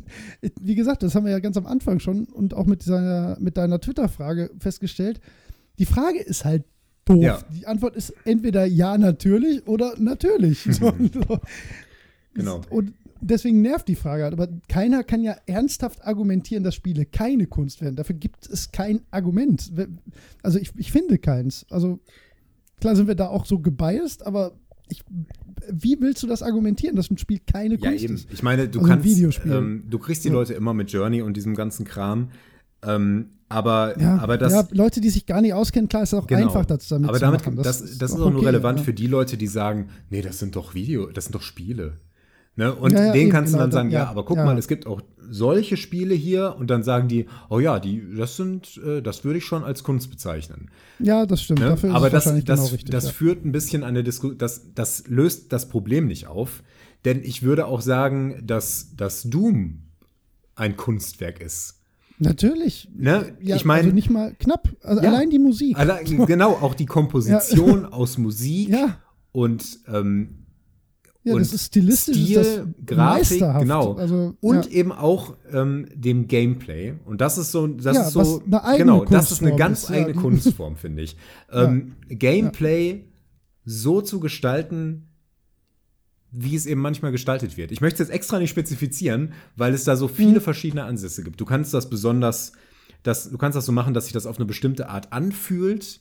Wie 0.61 0.75
gesagt, 0.75 1.03
das 1.03 1.15
haben 1.15 1.25
wir 1.25 1.33
ja 1.33 1.41
ganz 1.41 1.57
am 1.57 1.67
Anfang 1.67 2.01
schon 2.01 2.25
und 2.25 2.55
auch 2.55 2.67
mit, 2.67 2.83
dieser, 2.83 3.39
mit 3.41 3.57
deiner 3.57 3.81
Twitter-Frage 3.81 4.51
festgestellt. 4.59 5.21
Die 5.79 5.87
Frage 5.87 6.21
ist 6.21 6.45
halt 6.45 6.65
doof. 7.05 7.23
Ja. 7.23 7.43
Die 7.51 7.67
Antwort 7.67 7.97
ist 7.97 8.15
entweder 8.25 8.65
ja, 8.67 8.99
natürlich 8.99 9.67
oder 9.67 9.95
natürlich. 9.99 10.65
So, 10.73 10.95
so. 11.13 11.41
Genau. 12.35 12.63
Und 12.71 12.95
deswegen 13.23 13.63
nervt 13.63 13.89
die 13.89 13.95
Frage 13.95 14.25
halt. 14.25 14.33
Aber 14.35 14.49
keiner 14.69 15.05
kann 15.05 15.23
ja 15.23 15.37
ernsthaft 15.47 16.05
argumentieren, 16.05 16.65
dass 16.65 16.75
Spiele 16.75 17.07
keine 17.07 17.47
Kunst 17.47 17.81
wären. 17.81 17.97
Dafür 17.97 18.17
gibt 18.17 18.47
es 18.47 18.71
kein 18.73 19.01
Argument. 19.11 19.73
Also 20.43 20.59
ich, 20.59 20.73
ich 20.77 20.93
finde 20.93 21.19
keins. 21.19 21.65
Also 21.71 22.01
klar 22.81 22.97
sind 22.97 23.07
wir 23.07 23.15
da 23.15 23.29
auch 23.29 23.47
so 23.47 23.59
gebiased, 23.61 24.27
aber 24.27 24.53
ich, 24.89 25.03
wie 25.71 25.97
willst 26.01 26.23
du 26.23 26.27
das 26.27 26.43
argumentieren, 26.43 26.97
dass 26.97 27.11
ein 27.11 27.17
Spiel 27.19 27.41
keine 27.51 27.77
ja, 27.79 27.91
Kunst 27.91 28.05
eben. 28.05 28.15
ist? 28.15 28.29
Ich 28.33 28.43
meine, 28.43 28.69
du 28.69 28.81
Also 28.81 28.91
kannst, 28.91 29.05
Videospiel. 29.07 29.53
ähm, 29.53 29.85
du 29.89 29.99
kriegst 29.99 30.25
die 30.25 30.29
Ja. 30.29 30.35
Leute 30.35 30.55
immer 30.55 30.75
mit 30.75 30.91
Journey 30.91 31.23
und 31.23 31.37
diesem 31.37 31.55
ganzen 31.55 31.85
Kram. 31.87 32.31
Ähm, 32.85 33.31
aber, 33.49 33.99
Ja, 34.01 34.17
aber 34.19 34.39
das, 34.39 34.53
ja, 34.53 34.67
Leute, 34.73 35.01
die 35.01 35.11
sich 35.11 35.27
gar 35.27 35.41
nicht 35.41 35.53
auskennen, 35.53 35.89
klar, 35.89 36.03
ist 36.03 36.13
es 36.13 36.19
auch 36.19 36.27
Genau. 36.27 36.47
einfach, 36.47 36.65
das 36.67 36.89
damit 36.89 37.09
aber 37.09 37.19
zu 37.19 37.21
damit, 37.25 37.41
machen. 37.45 37.57
das, 37.57 37.81
das, 37.99 38.11
ist 38.11 38.17
auch 38.17 38.27
auch 38.27 38.31
nur 38.31 38.37
okay, 38.39 38.47
relevant 38.47 38.81
für 38.81 38.95
die 38.95 39.07
Leute, 39.07 39.37
die 39.37 39.47
sagen, 39.47 39.89
nee, 40.11 40.23
das 40.23 40.39
sind 40.39 40.57
doch 40.57 40.75
Video, 40.75 41.07
das 41.11 41.27
sind 41.27 41.35
doch 41.35 41.43
Spiele. 41.43 41.99
Ne? 42.55 42.75
Und 42.75 42.93
Ja, 42.93 43.07
ja, 43.07 43.15
eben, 43.15 43.31
kannst 43.31 43.53
du 43.53 43.57
genau, 43.57 43.65
dann 43.65 43.73
sagen, 43.73 43.91
ja, 43.91 44.01
ja, 44.01 44.11
aber 44.11 44.25
guck 44.25 44.37
ja. 44.37 44.45
mal, 44.45 44.59
es 44.59 44.69
gibt 44.69 44.87
auch 44.87 45.01
solche 45.31 45.79
Spiele 45.79 46.15
hier 46.15 46.55
und 46.59 46.69
dann 46.69 46.83
sagen 46.83 47.09
die, 47.09 47.27
oh 47.49 47.61
ja, 47.61 47.79
die, 47.81 48.03
das 48.15 48.37
sind, 48.37 48.79
äh, 48.85 49.01
das 49.01 49.25
würde 49.25 49.39
ich 49.39 49.45
schon 49.47 49.65
als 49.65 49.83
Kunst 49.83 50.11
bezeichnen. 50.11 50.71
Ja, 50.99 51.25
das 51.25 51.43
stimmt. 51.43 51.61
Ne? 51.61 51.67
Dafür 51.71 51.91
ist 51.91 51.97
Aber 51.97 52.11
das, 52.11 52.25
das, 52.25 52.45
genau 52.45 52.63
richtig. 52.67 52.91
das 52.91 53.07
ja. 53.07 53.11
führt 53.13 53.45
ein 53.47 53.53
bisschen 53.53 53.83
an 53.85 53.95
der 53.95 54.03
Diskussion, 54.03 54.37
das, 54.37 54.75
das 54.75 55.05
löst 55.09 55.53
das 55.53 55.69
Problem 55.69 56.07
nicht 56.07 56.27
auf. 56.27 56.63
Denn 57.07 57.23
ich 57.25 57.43
würde 57.43 57.67
auch 57.67 57.81
sagen, 57.81 58.43
dass, 58.45 58.95
dass 58.97 59.23
Doom 59.23 59.85
ein 60.55 60.77
Kunstwerk 60.77 61.41
ist. 61.41 61.79
Natürlich. 62.19 62.89
Ne? 62.95 63.35
Ja, 63.41 63.57
ich 63.57 63.65
meine, 63.65 63.85
also 63.85 63.95
nicht 63.95 64.11
mal 64.11 64.35
knapp. 64.39 64.69
Also 64.83 65.03
Ja. 65.03 65.09
allein 65.09 65.31
die 65.31 65.39
Musik. 65.41 65.77
allein, 65.79 66.05
genau, 66.27 66.51
auch 66.53 66.75
die 66.75 66.87
Komposition 66.97 67.87
aus 67.87 68.19
Musik 68.19 68.69
Ja. 68.69 68.99
und, 69.33 69.81
ähm, 69.89 70.42
Ja, 71.25 71.35
und 71.35 71.41
das 71.41 71.53
ist 71.53 71.67
stilistisch 71.67 72.17
Stil, 72.17 72.39
ist 72.39 72.57
das 72.59 72.67
Grafik, 72.85 73.39
genau. 73.61 73.93
Also, 73.95 74.35
und 74.41 74.65
ja. 74.67 74.71
eben 74.73 74.91
auch 74.91 75.37
ähm, 75.53 75.87
dem 75.95 76.27
Gameplay. 76.27 76.95
Und 77.05 77.21
das 77.21 77.39
ist 77.39 77.53
so, 77.53 77.69
das 77.69 77.95
Ja, 77.97 78.03
ist 78.03 78.13
so, 78.13 78.21
was 78.21 78.43
eine 78.47 78.65
eigene 78.65 78.79
genau, 78.93 79.05
das 79.05 79.31
ist 79.31 79.41
eine 79.41 79.51
Kunstform 79.51 79.57
ganz 79.69 79.83
ist, 79.85 79.91
ja. 79.91 79.97
eigene 79.97 80.15
Kunstform, 80.21 80.77
finde 80.77 81.03
ich. 81.03 81.17
Ähm, 81.53 81.93
Gameplay 82.09 83.05
so 83.65 84.01
zu 84.01 84.19
gestalten, 84.19 85.09
wie 86.33 86.57
es 86.57 86.67
eben 86.67 86.81
manchmal 86.81 87.13
gestaltet 87.13 87.57
wird. 87.57 87.71
Ich 87.73 87.81
möchte 87.81 88.03
es 88.03 88.09
jetzt 88.09 88.15
extra 88.15 88.39
nicht 88.39 88.51
spezifizieren, 88.51 89.33
weil 89.55 89.75
es 89.75 89.85
da 89.85 89.97
so 89.97 90.07
Mhm. 90.09 90.13
viele 90.15 90.41
verschiedene 90.41 90.85
Ansätze 90.85 91.23
gibt. 91.23 91.41
Du 91.41 91.45
kannst 91.45 91.73
das 91.75 91.89
besonders, 91.91 92.53
das, 93.03 93.31
du 93.31 93.37
kannst 93.39 93.55
das 93.55 93.67
so 93.67 93.73
machen, 93.73 93.93
dass 93.95 94.05
sich 94.05 94.13
das 94.13 94.27
auf 94.27 94.37
eine 94.39 94.47
bestimmte 94.47 94.89
Art 94.89 95.13
anfühlt. 95.13 96.01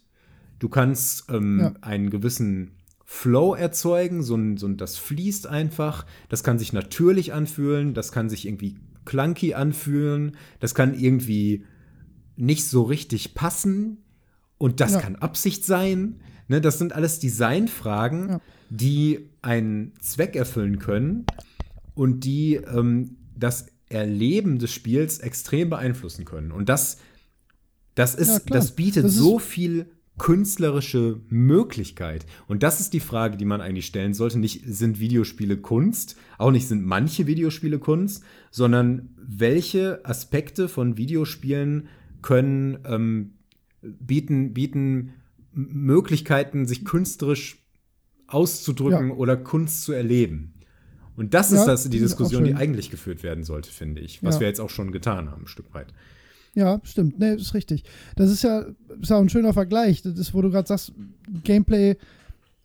Du 0.59 0.69
kannst 0.69 1.25
ähm, 1.29 1.59
Ja. 1.59 1.73
einen 1.81 2.09
gewissen 2.09 2.71
Flow 3.13 3.53
erzeugen, 3.55 4.23
so 4.23 4.35
ein, 4.35 4.55
so 4.55 4.67
ein, 4.67 4.77
das 4.77 4.95
fließt 4.97 5.45
einfach. 5.45 6.05
Das 6.29 6.43
kann 6.45 6.57
sich 6.57 6.71
natürlich 6.71 7.33
anfühlen, 7.33 7.93
das 7.93 8.13
kann 8.13 8.29
sich 8.29 8.47
irgendwie 8.47 8.77
clunky 9.03 9.53
anfühlen, 9.53 10.37
das 10.61 10.73
kann 10.73 10.97
irgendwie 10.97 11.65
nicht 12.37 12.63
so 12.65 12.83
richtig 12.83 13.33
passen 13.33 13.97
und 14.57 14.79
das 14.79 14.93
Ja. 14.93 15.01
kann 15.01 15.17
Absicht 15.17 15.65
sein. 15.65 16.21
Ne, 16.47 16.61
das 16.61 16.77
sind 16.79 16.93
alles 16.93 17.19
Designfragen, 17.19 18.29
Ja. 18.29 18.41
die 18.69 19.29
einen 19.41 19.91
Zweck 19.99 20.37
erfüllen 20.37 20.79
können 20.79 21.25
und 21.93 22.21
die 22.23 22.55
ähm, 22.55 23.17
das 23.35 23.65
Erleben 23.89 24.57
des 24.57 24.71
Spiels 24.71 25.19
extrem 25.19 25.69
beeinflussen 25.69 26.23
können. 26.23 26.53
Und 26.53 26.69
das, 26.69 26.97
das, 27.93 28.15
ist, 28.15 28.29
Ja, 28.29 28.55
das 28.57 28.71
bietet 28.71 29.03
Das 29.03 29.15
so 29.15 29.37
viel 29.37 29.91
künstlerische 30.17 31.19
Möglichkeit. 31.29 32.25
Und 32.47 32.63
das 32.63 32.79
ist 32.79 32.93
die 32.93 32.99
Frage, 32.99 33.37
die 33.37 33.45
man 33.45 33.61
eigentlich 33.61 33.85
stellen 33.87 34.13
sollte. 34.13 34.37
Nicht 34.39 34.61
sind 34.65 34.99
Videospiele 34.99 35.57
Kunst, 35.57 36.15
auch 36.37 36.51
nicht 36.51 36.67
sind 36.67 36.85
manche 36.85 37.27
Videospiele 37.27 37.79
Kunst, 37.79 38.23
sondern 38.51 39.09
welche 39.17 40.05
Aspekte 40.05 40.67
von 40.67 40.97
Videospielen 40.97 41.87
können 42.21 42.77
ähm, 42.85 43.33
bieten, 43.81 44.53
bieten 44.53 45.13
Möglichkeiten, 45.53 46.65
sich 46.65 46.85
künstlerisch 46.85 47.57
auszudrücken 48.27 49.09
Ja. 49.09 49.15
oder 49.15 49.35
Kunst 49.37 49.83
zu 49.83 49.91
erleben. 49.91 50.53
Und 51.17 51.33
das 51.33 51.51
ist 51.51 51.59
Ja, 51.61 51.65
das, 51.65 51.83
die 51.89 51.89
das 51.99 52.05
ist 52.07 52.13
auch 52.13 52.17
Diskussion, 52.17 52.45
die 52.45 52.55
eigentlich 52.55 52.89
geführt 52.89 53.23
werden 53.23 53.43
sollte, 53.43 53.71
finde 53.71 54.01
ich. 54.01 54.23
Was 54.23 54.35
Ja. 54.35 54.41
wir 54.41 54.47
jetzt 54.47 54.61
auch 54.61 54.69
schon 54.69 54.91
getan 54.91 55.29
haben, 55.29 55.43
ein 55.43 55.47
Stück 55.47 55.73
weit. 55.73 55.93
Ja, 56.53 56.81
stimmt. 56.83 57.17
Nee, 57.19 57.35
ist 57.35 57.53
richtig. 57.53 57.83
Das 58.15 58.29
ist 58.29 58.43
ja, 58.43 58.65
ist 58.99 59.09
ja 59.09 59.17
ein 59.19 59.29
schöner 59.29 59.53
Vergleich. 59.53 60.01
Das 60.01 60.17
ist, 60.17 60.33
wo 60.33 60.41
du 60.41 60.49
gerade 60.49 60.67
sagst, 60.67 60.93
Gameplay 61.43 61.95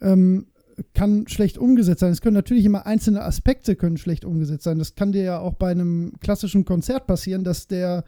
ähm, 0.00 0.46
kann 0.94 1.26
schlecht 1.28 1.56
umgesetzt 1.58 2.00
sein. 2.00 2.12
Es 2.12 2.20
können 2.20 2.34
natürlich 2.34 2.64
immer 2.64 2.86
einzelne 2.86 3.22
Aspekte 3.22 3.76
können 3.76 3.96
schlecht 3.96 4.24
umgesetzt 4.24 4.64
sein. 4.64 4.78
Das 4.78 4.94
kann 4.94 5.12
dir 5.12 5.22
ja 5.22 5.38
auch 5.38 5.54
bei 5.54 5.70
einem 5.70 6.12
klassischen 6.20 6.64
Konzert 6.64 7.06
passieren, 7.06 7.44
dass 7.44 7.68
der, 7.68 8.04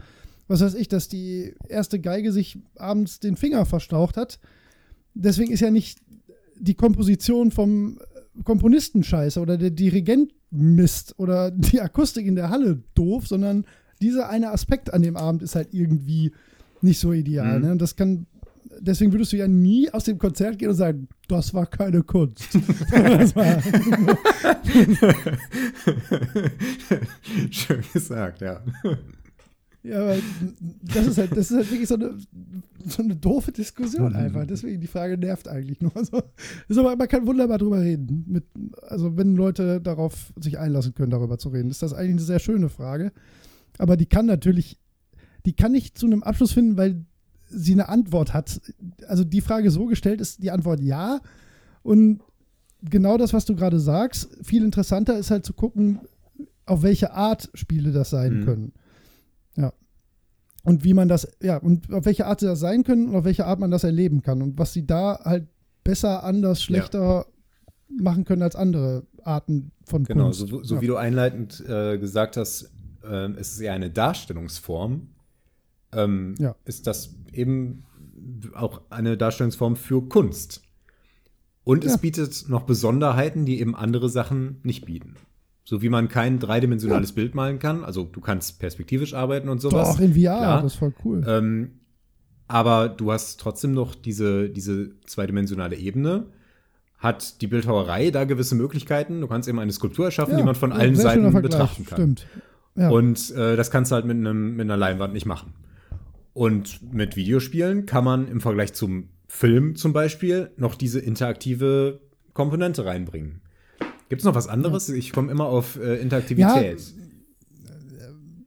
was 0.48 0.60
weiß 0.60 0.74
ich, 0.74 0.88
dass 0.88 1.08
die 1.08 1.54
erste 1.68 2.00
Geige 2.00 2.32
sich 2.32 2.58
abends 2.76 3.20
den 3.20 3.36
Finger 3.36 3.64
verstaucht 3.64 4.16
hat. 4.16 4.38
Deswegen 5.14 5.52
ist 5.52 5.60
ja 5.60 5.70
nicht 5.70 6.00
die 6.58 6.74
Komposition 6.74 7.50
vom 7.50 7.98
Komponisten 8.44 9.02
scheiße 9.02 9.40
oder 9.40 9.56
der 9.56 9.70
Dirigent 9.70 10.32
Mist 10.50 11.14
oder 11.18 11.50
die 11.50 11.80
Akustik 11.80 12.26
in 12.26 12.36
der 12.36 12.50
Halle 12.50 12.82
doof, 12.94 13.26
sondern 13.26 13.64
dieser 14.00 14.28
eine 14.28 14.50
Aspekt 14.50 14.92
an 14.92 15.02
dem 15.02 15.16
Abend 15.16 15.42
ist 15.42 15.54
halt 15.54 15.68
irgendwie 15.72 16.32
nicht 16.80 17.00
so 17.00 17.12
ideal. 17.12 17.58
Mhm. 17.58 17.64
Ne? 17.64 17.72
Und 17.72 17.82
das 17.82 17.96
kann, 17.96 18.26
deswegen 18.80 19.12
würdest 19.12 19.32
du 19.32 19.36
ja 19.36 19.48
nie 19.48 19.90
aus 19.90 20.04
dem 20.04 20.18
Konzert 20.18 20.58
gehen 20.58 20.68
und 20.68 20.74
sagen, 20.74 21.08
das 21.28 21.54
war 21.54 21.66
keine 21.66 22.02
Kunst. 22.02 22.54
war, 23.34 23.62
Schön 27.50 27.82
gesagt, 27.92 28.40
ja. 28.40 28.62
ja, 29.82 30.00
aber 30.00 30.16
das 30.82 31.06
ist 31.06 31.18
halt, 31.18 31.32
das 31.32 31.50
ist 31.50 31.56
halt 31.56 31.70
wirklich 31.70 31.88
so 31.88 31.96
eine, 31.96 32.14
so 32.86 33.02
eine 33.02 33.16
doofe 33.16 33.52
Diskussion 33.52 34.14
einfach. 34.14 34.46
Deswegen 34.46 34.80
die 34.80 34.86
Frage 34.86 35.18
nervt 35.18 35.48
eigentlich 35.48 35.80
nur. 35.80 35.94
Also, 35.96 36.22
ist 36.68 36.78
aber, 36.78 36.96
man 36.96 37.08
kann 37.08 37.26
wunderbar 37.26 37.58
drüber 37.58 37.80
reden. 37.80 38.24
Mit, 38.26 38.44
also 38.82 39.16
wenn 39.16 39.34
Leute 39.36 39.80
darauf 39.80 40.32
sich 40.40 40.58
einlassen 40.58 40.94
können, 40.94 41.10
darüber 41.10 41.38
zu 41.38 41.48
reden, 41.50 41.70
ist 41.70 41.82
das 41.82 41.92
eigentlich 41.92 42.12
eine 42.12 42.20
sehr 42.20 42.38
schöne 42.38 42.68
Frage. 42.68 43.12
Aber 43.78 43.96
die 43.96 44.06
kann 44.06 44.26
natürlich, 44.26 44.78
die 45.46 45.54
kann 45.54 45.72
nicht 45.72 45.96
zu 45.98 46.06
einem 46.06 46.22
Abschluss 46.22 46.52
finden, 46.52 46.76
weil 46.76 47.04
sie 47.46 47.72
eine 47.72 47.88
Antwort 47.88 48.34
hat. 48.34 48.60
Also 49.06 49.24
die 49.24 49.40
Frage 49.40 49.70
so 49.70 49.86
gestellt 49.86 50.20
ist 50.20 50.42
die 50.42 50.50
Antwort 50.50 50.80
ja. 50.80 51.20
Und 51.82 52.20
genau 52.82 53.16
das, 53.16 53.32
was 53.32 53.44
du 53.46 53.54
gerade 53.56 53.80
sagst, 53.80 54.28
viel 54.42 54.64
interessanter 54.64 55.16
ist 55.18 55.30
halt 55.30 55.46
zu 55.46 55.54
gucken, 55.54 56.00
auf 56.66 56.82
welche 56.82 57.12
Art 57.14 57.48
Spiele 57.54 57.92
das 57.92 58.10
sein 58.10 58.40
Mhm. 58.40 58.44
können. 58.44 58.72
Ja. 59.56 59.72
Und 60.64 60.84
wie 60.84 60.92
man 60.92 61.08
das, 61.08 61.26
ja, 61.42 61.56
und 61.56 61.90
auf 61.94 62.04
welche 62.04 62.26
Art 62.26 62.40
sie 62.40 62.46
das 62.46 62.60
sein 62.60 62.84
können 62.84 63.08
und 63.08 63.14
auf 63.16 63.24
welche 63.24 63.46
Art 63.46 63.58
man 63.60 63.70
das 63.70 63.84
erleben 63.84 64.20
kann. 64.22 64.42
Und 64.42 64.58
was 64.58 64.74
sie 64.74 64.86
da 64.86 65.18
halt 65.24 65.46
besser, 65.84 66.24
anders, 66.24 66.62
schlechter 66.62 67.24
machen 67.88 68.26
können 68.26 68.42
als 68.42 68.54
andere 68.54 69.06
Arten 69.22 69.70
von 69.84 70.04
Genau, 70.04 70.24
Kunst. 70.24 70.40
so, 70.40 70.62
so 70.62 70.74
ja. 70.74 70.80
wie 70.82 70.86
du 70.88 70.96
einleitend 70.96 71.64
äh, 71.66 71.96
gesagt 71.96 72.36
hast, 72.36 72.70
ähm, 73.04 73.36
es 73.38 73.52
ist 73.52 73.60
eher 73.60 73.72
eine 73.72 73.90
Darstellungsform, 73.90 75.08
ähm, 75.92 76.34
Ja. 76.38 76.54
ist 76.64 76.86
das 76.86 77.14
eben 77.32 77.84
auch 78.54 78.82
eine 78.90 79.16
Darstellungsform 79.16 79.76
für 79.76 80.02
Kunst. 80.08 80.62
Und 81.64 81.84
es 81.84 81.92
Ja. 81.92 81.98
bietet 81.98 82.46
noch 82.48 82.62
Besonderheiten, 82.62 83.44
die 83.44 83.60
eben 83.60 83.74
andere 83.76 84.08
Sachen 84.08 84.58
nicht 84.62 84.86
bieten. 84.86 85.16
So 85.64 85.82
wie 85.82 85.90
man 85.90 86.08
kein 86.08 86.38
dreidimensionales 86.38 87.12
Bild 87.12 87.34
malen 87.34 87.58
kann, 87.58 87.84
also 87.84 88.04
du 88.04 88.20
kannst 88.20 88.58
perspektivisch 88.58 89.12
arbeiten 89.12 89.50
und 89.50 89.60
sowas. 89.60 89.96
Doch, 89.96 90.00
in 90.00 90.14
VR, 90.14 90.38
klar. 90.38 90.62
das 90.62 90.72
ist 90.72 90.78
voll 90.78 90.94
cool. 91.04 91.22
Ähm, 91.28 91.72
aber 92.46 92.88
du 92.88 93.12
hast 93.12 93.38
trotzdem 93.38 93.72
noch 93.72 93.94
diese, 93.94 94.48
diese 94.48 94.98
zweidimensionale 95.04 95.76
Ebene. 95.76 96.26
Hat 96.96 97.42
die 97.42 97.46
Bildhauerei 97.46 98.10
da 98.10 98.24
gewisse 98.24 98.54
Möglichkeiten? 98.54 99.20
Du 99.20 99.28
kannst 99.28 99.46
eben 99.48 99.58
eine 99.58 99.70
Skulptur 99.70 100.06
erschaffen, 100.06 100.36
die 100.38 100.42
man 100.42 100.54
von 100.54 100.70
ja, 100.70 100.76
allen 100.76 100.96
Seiten 100.96 101.30
betrachten 101.42 101.84
kann. 101.84 101.96
Stimmt. 101.96 102.26
Ja. 102.78 102.90
Und 102.90 103.30
äh, 103.34 103.56
das 103.56 103.70
kannst 103.70 103.90
du 103.90 103.96
halt 103.96 104.04
mit, 104.06 104.16
einem, 104.16 104.56
mit 104.56 104.64
einer 104.66 104.76
Leinwand 104.76 105.12
nicht 105.12 105.26
machen. 105.26 105.52
Und 106.32 106.92
mit 106.92 107.16
Videospielen 107.16 107.84
kann 107.86 108.04
man 108.04 108.28
im 108.28 108.40
Vergleich 108.40 108.72
zum 108.72 109.08
Film 109.26 109.74
zum 109.76 109.92
Beispiel 109.92 110.50
noch 110.56 110.74
diese 110.76 111.00
interaktive 111.00 112.00
Komponente 112.32 112.84
reinbringen. 112.84 113.40
Gibt 114.08 114.20
es 114.22 114.24
noch 114.24 114.34
was 114.34 114.46
anderes? 114.48 114.88
Ich 114.88 115.12
komme 115.12 115.30
immer 115.32 115.46
auf 115.46 115.78
äh, 115.78 115.96
Interaktivität. 115.96 116.78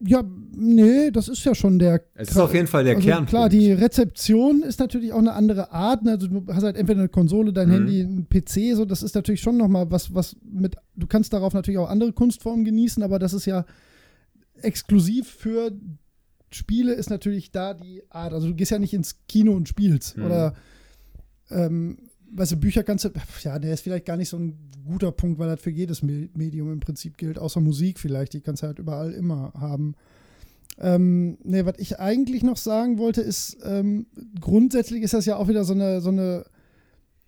ja, 0.04 0.24
nee, 0.56 1.12
das 1.12 1.28
ist 1.28 1.44
ja 1.44 1.54
schon 1.54 1.78
der. 1.78 2.02
es 2.16 2.30
ist 2.30 2.38
auf 2.40 2.54
jeden 2.54 2.66
Fall 2.68 2.84
der 2.84 2.96
also 2.96 3.06
Kernpunkt. 3.06 3.30
Klar, 3.30 3.50
die 3.50 3.72
Rezeption 3.72 4.64
ist 4.64 4.80
natürlich 4.80 5.14
auch 5.14 5.20
eine 5.20 5.34
andere 5.34 5.72
Art. 5.72 6.04
ne? 6.04 6.12
Also 6.12 6.28
du 6.28 6.44
hast 6.48 6.64
halt 6.64 6.78
entweder 6.78 7.00
eine 7.02 7.10
Konsole, 7.10 7.54
dein 7.54 7.68
Mhm. 7.68 7.74
Handy, 7.74 8.02
ein 8.02 8.28
PC, 8.28 8.76
so 8.76 8.86
das 8.86 9.04
ist 9.04 9.14
natürlich 9.14 9.42
schon 9.42 9.58
noch 9.58 9.68
mal 9.68 9.92
was, 9.92 10.16
was 10.16 10.36
mit. 10.52 10.76
Du 10.96 11.06
kannst 11.06 11.34
darauf 11.34 11.54
natürlich 11.54 11.78
auch 11.78 11.90
andere 11.90 12.14
Kunstformen 12.14 12.66
genießen, 12.66 13.04
aber 13.04 13.20
das 13.20 13.34
ist 13.34 13.46
ja 13.46 13.66
exklusiv 14.64 15.28
für 15.30 15.72
Spiele 16.52 16.94
ist 16.94 17.10
natürlich 17.10 17.52
da 17.52 17.74
die 17.74 18.04
Art. 18.10 18.34
Also 18.34 18.48
du 18.48 18.56
gehst 18.56 18.72
ja 18.72 18.80
nicht 18.80 18.94
ins 18.94 19.20
Kino 19.28 19.54
und 19.54 19.70
spielst 19.70 20.18
Mhm. 20.18 20.26
oder 20.26 20.54
ähm, 21.50 21.98
weißt 22.34 22.54
du, 22.54 22.58
Bücher 22.58 22.84
kannst 22.84 23.06
du, 23.06 23.10
ja, 23.44 23.60
der 23.60 23.74
ist 23.74 23.82
vielleicht 23.82 24.06
gar 24.06 24.18
nicht 24.18 24.30
so 24.30 24.38
ein 24.38 24.58
guter 24.86 25.12
Punkt, 25.12 25.40
weil 25.40 25.50
das 25.50 25.62
für 25.62 25.70
jedes 25.70 26.02
Medium 26.02 26.72
im 26.72 26.80
Prinzip 26.80 27.18
gilt, 27.18 27.38
außer 27.38 27.62
Musik 27.62 28.00
vielleicht, 28.00 28.34
die 28.34 28.42
kannst 28.42 28.64
du 28.64 28.68
halt 28.68 28.80
überall 28.80 29.12
immer 29.12 29.54
haben. 29.54 29.96
Ähm, 30.80 31.38
ne, 31.44 31.66
was 31.66 31.76
ich 31.78 32.00
eigentlich 32.00 32.44
noch 32.44 32.58
sagen 32.58 32.98
wollte, 32.98 33.22
ist, 33.22 33.58
ähm, 33.64 34.08
grundsätzlich 34.40 35.04
ist 35.04 35.14
das 35.14 35.26
ja 35.26 35.36
auch 35.36 35.48
wieder 35.48 35.64
so 35.64 35.74
eine, 35.74 36.02
so 36.02 36.10
eine 36.10 36.46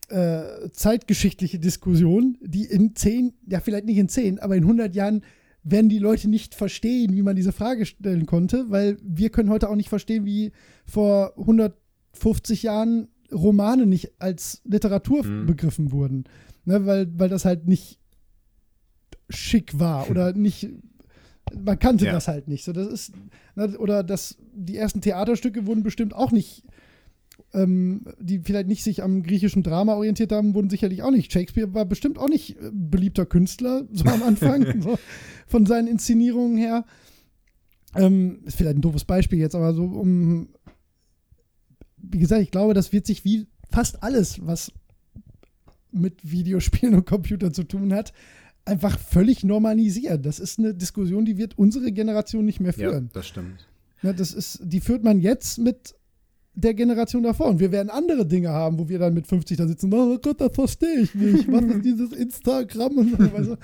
äh, 0.09 0.69
zeitgeschichtliche 0.71 1.59
Diskussion, 1.59 2.37
die 2.41 2.65
in 2.65 2.95
zehn, 2.95 3.33
ja, 3.47 3.59
vielleicht 3.59 3.85
nicht 3.85 3.97
in 3.97 4.09
zehn, 4.09 4.39
aber 4.39 4.55
in 4.55 4.63
100 4.63 4.95
Jahren 4.95 5.23
werden 5.63 5.89
die 5.89 5.99
Leute 5.99 6.29
nicht 6.29 6.55
verstehen, 6.55 7.13
wie 7.13 7.21
man 7.21 7.35
diese 7.35 7.51
Frage 7.51 7.85
stellen 7.85 8.25
konnte, 8.25 8.65
weil 8.69 8.97
wir 9.01 9.29
können 9.29 9.49
heute 9.49 9.69
auch 9.69 9.75
nicht 9.75 9.89
verstehen, 9.89 10.25
wie 10.25 10.51
vor 10.85 11.33
150 11.37 12.63
Jahren 12.63 13.07
Romane 13.31 13.85
nicht 13.85 14.11
als 14.19 14.61
Literatur 14.65 15.25
mhm. 15.25 15.45
begriffen 15.45 15.91
wurden. 15.91 16.25
Ne, 16.65 16.85
weil, 16.85 17.07
weil 17.17 17.29
das 17.29 17.45
halt 17.45 17.67
nicht 17.67 17.99
schick 19.29 19.79
war 19.79 20.09
oder 20.09 20.33
nicht. 20.33 20.69
Man 21.53 21.77
kannte 21.77 22.05
ja. 22.05 22.13
das 22.13 22.27
halt 22.27 22.47
nicht. 22.47 22.63
So, 22.63 22.71
das 22.71 22.87
ist, 22.87 23.13
ne, 23.55 23.77
oder 23.77 24.03
das, 24.03 24.37
die 24.53 24.77
ersten 24.77 25.01
Theaterstücke 25.01 25.65
wurden 25.65 25.83
bestimmt 25.83 26.13
auch 26.13 26.31
nicht, 26.31 26.63
ähm, 27.53 28.05
die 28.19 28.39
vielleicht 28.39 28.67
nicht 28.67 28.83
sich 28.83 29.03
am 29.03 29.23
griechischen 29.23 29.63
Drama 29.63 29.95
orientiert 29.95 30.31
haben, 30.31 30.53
wurden 30.53 30.69
sicherlich 30.69 31.03
auch 31.03 31.11
nicht. 31.11 31.31
Shakespeare 31.31 31.73
war 31.73 31.85
bestimmt 31.85 32.17
auch 32.17 32.29
nicht 32.29 32.57
äh, 32.57 32.71
beliebter 32.71 33.25
Künstler, 33.25 33.87
so 33.91 34.05
am 34.05 34.23
Anfang, 34.23 34.81
so, 34.81 34.97
von 35.47 35.65
seinen 35.65 35.87
Inszenierungen 35.87 36.57
her. 36.57 36.85
Ähm, 37.95 38.39
ist 38.45 38.57
vielleicht 38.57 38.77
ein 38.77 38.81
doofes 38.81 39.05
Beispiel 39.05 39.39
jetzt, 39.39 39.53
aber 39.53 39.73
so 39.73 39.83
um 39.83 40.49
wie 42.03 42.19
gesagt, 42.19 42.41
ich 42.41 42.51
glaube, 42.51 42.73
das 42.73 42.91
wird 42.91 43.07
sich 43.07 43.23
wie 43.23 43.47
fast 43.69 44.03
alles, 44.03 44.45
was 44.45 44.71
mit 45.91 46.29
Videospielen 46.29 46.95
und 46.95 47.05
Computern 47.05 47.53
zu 47.53 47.63
tun 47.63 47.93
hat, 47.93 48.13
einfach 48.65 48.99
völlig 48.99 49.43
normalisieren. 49.43 50.21
Das 50.21 50.39
ist 50.39 50.59
eine 50.59 50.73
Diskussion, 50.73 51.25
die 51.25 51.37
wird 51.37 51.57
unsere 51.57 51.91
Generation 51.91 52.45
nicht 52.45 52.59
mehr 52.59 52.73
führen. 52.73 53.05
Ja, 53.05 53.11
das 53.13 53.27
stimmt. 53.27 53.67
Ja, 54.01 54.13
das 54.13 54.33
ist, 54.33 54.59
die 54.63 54.81
führt 54.81 55.03
man 55.03 55.19
jetzt 55.19 55.59
mit 55.59 55.95
der 56.55 56.73
Generation 56.73 57.23
davor. 57.23 57.47
Und 57.47 57.59
wir 57.59 57.71
werden 57.71 57.89
andere 57.89 58.25
Dinge 58.25 58.49
haben, 58.49 58.77
wo 58.77 58.87
wir 58.87 58.99
dann 58.99 59.13
mit 59.13 59.27
50 59.27 59.57
da 59.57 59.67
sitzen, 59.67 59.93
oh 59.93 60.17
Gott, 60.19 60.39
das 60.39 60.53
verstehe 60.53 61.01
ich 61.01 61.15
nicht. 61.15 61.51
Was 61.51 61.63
ist 61.63 61.85
dieses 61.85 62.11
Instagram 62.13 62.97
und 62.97 63.11
so. 63.11 63.33
Weißt 63.33 63.49
du? 63.49 63.57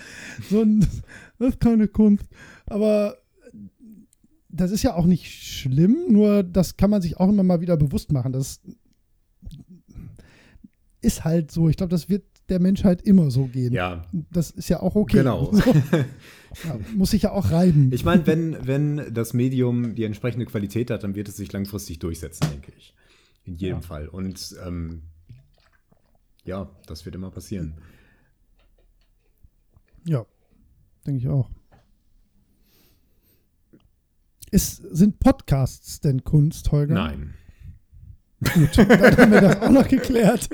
so 0.50 0.61
ein, 0.61 0.85
das 1.38 1.50
ist 1.50 1.59
keine 1.59 1.88
Kunst. 1.88 2.26
Aber 2.66 3.18
das 4.50 4.72
ist 4.72 4.84
ja 4.84 4.95
auch 4.95 5.06
nicht 5.06 5.32
schlimm, 5.32 6.06
nur 6.09 6.43
das 6.43 6.76
kann 6.76 6.90
man 6.90 7.01
sich 7.01 7.18
auch 7.18 7.30
immer 7.30 7.43
mal 7.43 7.61
wieder 7.61 7.77
bewusst 7.77 8.11
machen. 8.11 8.34
Das 8.34 8.59
ist 11.01 11.24
halt 11.24 11.51
so. 11.51 11.69
Ich 11.69 11.77
glaube, 11.77 11.92
das 11.92 12.09
wird 12.09 12.24
der 12.50 12.59
Menschheit 12.59 13.01
immer 13.03 13.30
so 13.30 13.45
gehen. 13.45 13.74
Ja. 13.74 14.01
Das 14.32 14.50
ist 14.50 14.69
ja 14.69 14.82
auch 14.82 14.95
okay. 14.95 15.18
Genau. 15.18 15.51
So. 15.53 15.61
Ja, 16.64 16.80
muss 16.95 17.11
sich 17.11 17.24
ja 17.24 17.32
auch 17.32 17.52
reiben. 17.52 17.92
Ich 17.94 18.03
meine, 18.03 18.26
wenn, 18.26 18.68
wenn 18.68 19.14
das 19.14 19.34
Medium 19.34 19.95
die 19.95 20.03
entsprechende 20.03 20.45
Qualität 20.45 20.92
hat, 20.92 21.03
dann 21.03 21.16
wird 21.16 21.30
es 21.30 21.38
sich 21.38 21.52
langfristig 21.52 22.00
durchsetzen, 22.00 22.48
denke 22.52 22.72
ich. 22.78 22.95
In 23.45 23.56
jedem 23.56 23.78
ja. 23.78 23.82
Fall. 23.82 24.08
Und 24.08 24.56
ähm, 24.66 25.03
ja, 26.44 26.69
das 26.88 27.06
wird 27.06 27.16
immer 27.16 27.32
passieren. 27.32 27.76
Ja, 30.06 30.26
denke 31.06 31.19
ich 31.19 31.28
auch. 31.28 31.50
Ist, 34.52 34.78
sind 34.78 35.19
Podcasts 35.19 36.00
denn 36.00 36.24
Kunst, 36.24 36.72
Holger? 36.72 36.95
Nein. 36.95 37.36
Gut, 38.42 38.77
dann 38.77 39.18
haben 39.18 39.32
wir 39.34 39.42
das 39.42 39.61
auch 39.61 39.69
noch 39.69 39.88
geklärt. 39.88 40.43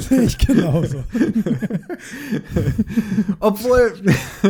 Sehe 0.00 0.22
ich 0.22 0.38
genauso. 0.38 1.02
Obwohl, 3.40 3.92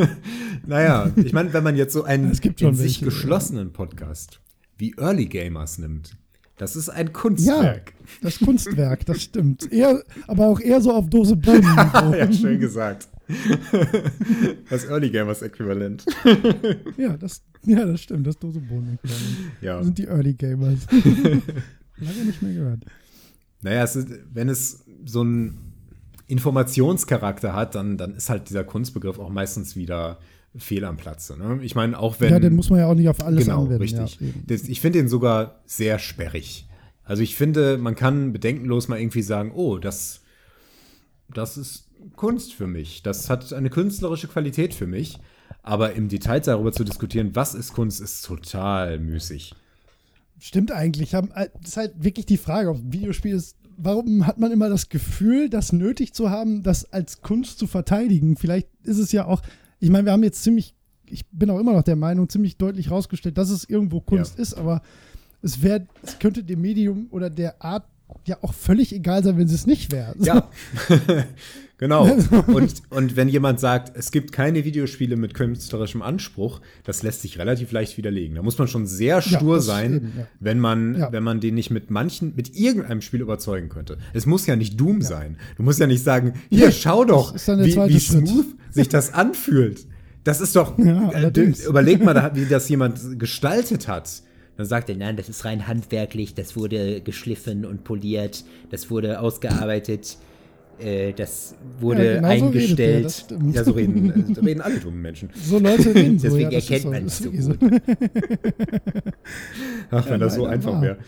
naja, 0.67 1.11
ich 1.17 1.33
meine, 1.33 1.51
wenn 1.55 1.65
man 1.65 1.77
jetzt 1.77 1.95
so 1.95 2.05
einen 2.05 2.33
in 2.33 2.35
sich 2.35 2.45
welche, 2.79 3.05
geschlossenen 3.07 3.69
ja. 3.69 3.73
Podcast 3.73 4.41
wie 4.77 4.95
Early 4.99 5.25
Gamers 5.25 5.79
nimmt, 5.79 6.19
das 6.59 6.77
ist 6.77 6.91
ein 6.91 7.15
Kunstwerk. 7.15 7.95
Ja, 7.99 8.07
das 8.21 8.39
Kunstwerk, 8.39 9.07
das 9.07 9.23
stimmt. 9.23 9.73
Eher, 9.73 10.05
aber 10.27 10.47
auch 10.47 10.61
eher 10.61 10.83
so 10.83 10.93
auf 10.93 11.09
Dose 11.09 11.35
Bohnen. 11.35 11.63
ja, 11.65 12.31
schön 12.31 12.61
gesagt. 12.61 13.09
Das 14.71 14.85
Early 14.85 15.11
Gamers 15.11 15.43
Äquivalent. 15.43 16.05
Ja, 16.97 17.17
das, 17.17 17.43
ja, 17.65 17.85
das 17.85 18.01
stimmt, 18.01 18.27
das 18.27 18.39
Dosenbohnen-Äquivalent. 18.39 19.37
Ja. 19.61 19.77
Das 19.77 19.87
sind 19.87 19.99
die 19.99 20.07
Early 20.07 20.35
Gamers. 20.35 20.87
Lange 20.91 22.25
nicht 22.27 22.43
mehr 22.43 22.55
gehört. 22.55 22.85
Naja, 23.63 23.85
es 23.85 23.97
ist, 23.97 24.09
wenn 24.33 24.49
es 24.49 24.85
so 25.05 25.21
einen 25.21 25.73
Informationscharakter 26.27 27.55
hat, 27.55 27.75
dann, 27.75 27.97
dann 27.97 28.15
ist 28.15 28.31
halt 28.31 28.49
dieser 28.49 28.65
Kunstbegriff 28.65 29.19
auch 29.19 29.31
meistens 29.31 29.77
wieder 29.77 30.19
fehl 30.57 30.85
am 30.85 30.97
Platze. 30.97 31.37
Ne? 31.37 31.61
Ich 31.63 31.75
meine, 31.75 31.99
auch 31.99 32.21
wenn. 32.21 32.33
Ja, 32.33 32.39
den 32.39 32.55
muss 32.55 32.71
man 32.71 32.81
ja 32.81 32.87
auch 32.87 32.95
nicht 32.95 33.09
auf 33.09 33.23
alles 33.23 33.45
genau, 33.45 33.63
anwenden. 33.63 33.83
Richtig. 33.83 34.19
Ja, 34.21 34.29
das, 34.47 34.63
ich 34.69 34.81
finde 34.81 34.99
den 34.99 35.09
sogar 35.09 35.63
sehr 35.67 35.99
sperrig. 35.99 36.69
Also 37.05 37.23
ich 37.23 37.37
finde, 37.37 37.79
man 37.79 37.95
kann 37.95 38.33
bedenkenlos 38.33 38.89
mal 38.89 39.01
irgendwie 39.01 39.23
sagen, 39.23 39.53
oh, 39.55 39.79
das, 39.79 40.23
das 41.33 41.57
ist 41.57 41.91
Kunst 42.17 42.55
für 42.55 42.67
mich. 42.67 43.03
Das 43.03 43.31
hat 43.31 43.53
eine 43.53 43.71
künstlerische 43.71 44.29
Qualität 44.29 44.75
für 44.75 44.87
mich. 44.87 45.19
Aber 45.63 45.93
im 45.93 46.09
Detail 46.09 46.41
darüber 46.41 46.73
zu 46.73 46.85
diskutieren, 46.85 47.35
was 47.35 47.55
ist 47.55 47.73
Kunst, 47.73 48.01
ist 48.01 48.25
total 48.25 48.99
müßig. 48.99 49.55
Stimmt 50.41 50.73
eigentlich. 50.73 51.15
Äh, 51.15 51.23
das 51.35 51.71
ist 51.71 51.77
halt 51.77 51.93
wirklich 52.03 52.27
die 52.27 52.37
Frage, 52.37 52.71
ob 52.71 52.81
Videospiel 52.85 53.35
ist. 53.35 53.57
Warum 53.77 54.27
hat 54.27 54.39
man 54.39 54.51
immer 54.53 54.69
das 54.69 54.89
Gefühl, 54.89 55.49
das 55.49 55.73
nötig 55.73 56.15
zu 56.15 56.31
haben, 56.31 56.63
das 56.63 56.93
als 56.93 57.23
Kunst 57.23 57.59
zu 57.59 57.67
verteidigen? 57.67 58.37
Vielleicht 58.37 58.69
ist 58.83 58.99
es 58.99 59.13
ja 59.13 59.27
auch, 59.27 59.41
ich 59.79 59.89
meine, 59.89 60.07
wir 60.07 60.13
haben 60.13 60.23
jetzt 60.23 60.43
ziemlich, 60.43 60.75
ich 61.07 61.27
bin 61.31 61.49
auch 61.49 61.59
immer 61.59 61.73
noch 61.73 61.83
der 61.83 61.97
Meinung, 61.97 62.29
ziemlich 62.29 62.59
deutlich 62.59 62.91
rausgestellt, 62.91 63.39
dass 63.39 63.51
es 63.51 63.69
irgendwo 63.69 64.01
Kunst 64.01 64.37
ja. 64.37 64.43
ist, 64.43 64.55
aber 64.55 64.83
es 65.43 65.63
wäre, 65.63 65.87
es 66.03 66.19
könnte 66.19 66.45
dem 66.45 66.61
Medium 66.61 67.07
oder 67.11 67.31
der 67.31 67.63
Art 67.63 67.87
ja 68.27 68.37
auch 68.43 68.53
völlig 68.53 68.93
egal 68.93 69.25
sein, 69.25 69.39
wenn 69.39 69.47
es 69.47 69.53
es 69.53 69.67
nicht 69.67 69.91
wäre. 69.91 70.15
Ja. 70.19 70.49
Genau. 71.83 72.05
Und, 72.47 72.83
und 72.91 73.17
wenn 73.17 73.29
jemand 73.29 73.59
sagt, 73.59 73.97
es 73.97 74.13
gibt 74.13 74.31
keine 74.31 74.65
Videospiele 74.65 75.17
mit 75.17 75.35
künstlerischem 75.35 76.01
Anspruch, 76.01 76.61
das 76.85 77.03
lässt 77.03 77.23
sich 77.23 77.41
relativ 77.41 77.73
leicht 77.73 77.97
widerlegen. 77.97 78.37
Da 78.37 78.43
muss 78.43 78.57
man 78.57 78.69
schon 78.69 78.87
sehr 78.87 79.21
stur 79.21 79.57
ja, 79.57 79.61
sein, 79.61 79.95
eben, 79.95 80.13
ja. 80.17 80.27
wenn 80.39 80.61
man, 80.61 80.97
ja. 80.97 81.11
wenn 81.11 81.25
man 81.25 81.41
den 81.41 81.57
nicht 81.57 81.71
mit 81.71 81.91
manchen, 81.91 82.37
mit 82.37 82.55
irgendeinem 82.57 83.01
Spiel 83.01 83.21
überzeugen 83.21 83.69
könnte. 83.69 83.99
Es 84.13 84.27
muss 84.27 84.47
ja 84.47 84.55
nicht 84.55 84.79
Doom 84.79 85.03
sein. 85.03 85.39
Du 85.57 85.65
musst 85.65 85.81
ja 85.81 85.89
nicht 85.89 86.05
sagen, 86.05 86.35
hier, 86.51 86.71
schau 86.71 87.05
doch, 87.05 87.35
wie, 87.35 87.75
wie 87.75 87.99
smooth 87.99 88.47
sich 88.71 88.89
das 88.89 89.13
anfühlt. 89.13 89.85
Das 90.23 90.41
ist 90.41 90.55
doch, 90.55 90.79
äh, 90.79 91.33
überleg 91.67 92.05
mal, 92.05 92.31
wie 92.37 92.47
das 92.47 92.69
jemand 92.69 93.19
gestaltet 93.19 93.89
hat. 93.89 94.23
Dann 94.57 94.67
sagt 94.67 94.89
er, 94.89 94.95
nein, 94.95 95.17
das 95.17 95.29
ist 95.29 95.45
rein 95.45 95.67
handwerklich, 95.67 96.35
das 96.35 96.55
wurde 96.55 97.01
geschliffen 97.01 97.65
und 97.65 97.83
poliert, 97.83 98.45
das 98.71 98.89
wurde 98.89 99.19
ausgearbeitet 99.19 100.17
äh, 100.79 101.13
das 101.13 101.55
wurde 101.81 102.07
ja, 102.07 102.15
genau 102.17 102.29
eingestellt. 102.29 103.11
So 103.11 103.37
ja, 103.53 103.65
so 103.65 103.73
reden, 103.73 104.37
reden 104.37 104.61
alle 104.61 104.81
dummen 104.81 105.01
Menschen. 105.03 105.31
So 105.43 105.59
Leute 105.59 105.95
reden 105.95 106.19
so. 106.19 106.29
Deswegen 106.29 106.51
ja, 106.51 106.59
erkennt 106.59 106.85
man 106.85 107.07
es 107.07 107.19
so 107.19 107.31
gut. 107.31 107.59
Ach, 109.91 110.09
wenn 110.09 110.21
das 110.21 110.35
so 110.35 110.47
einfach 110.47 110.81
wäre. 110.81 110.99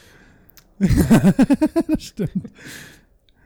das 0.78 2.02
stimmt. 2.02 2.50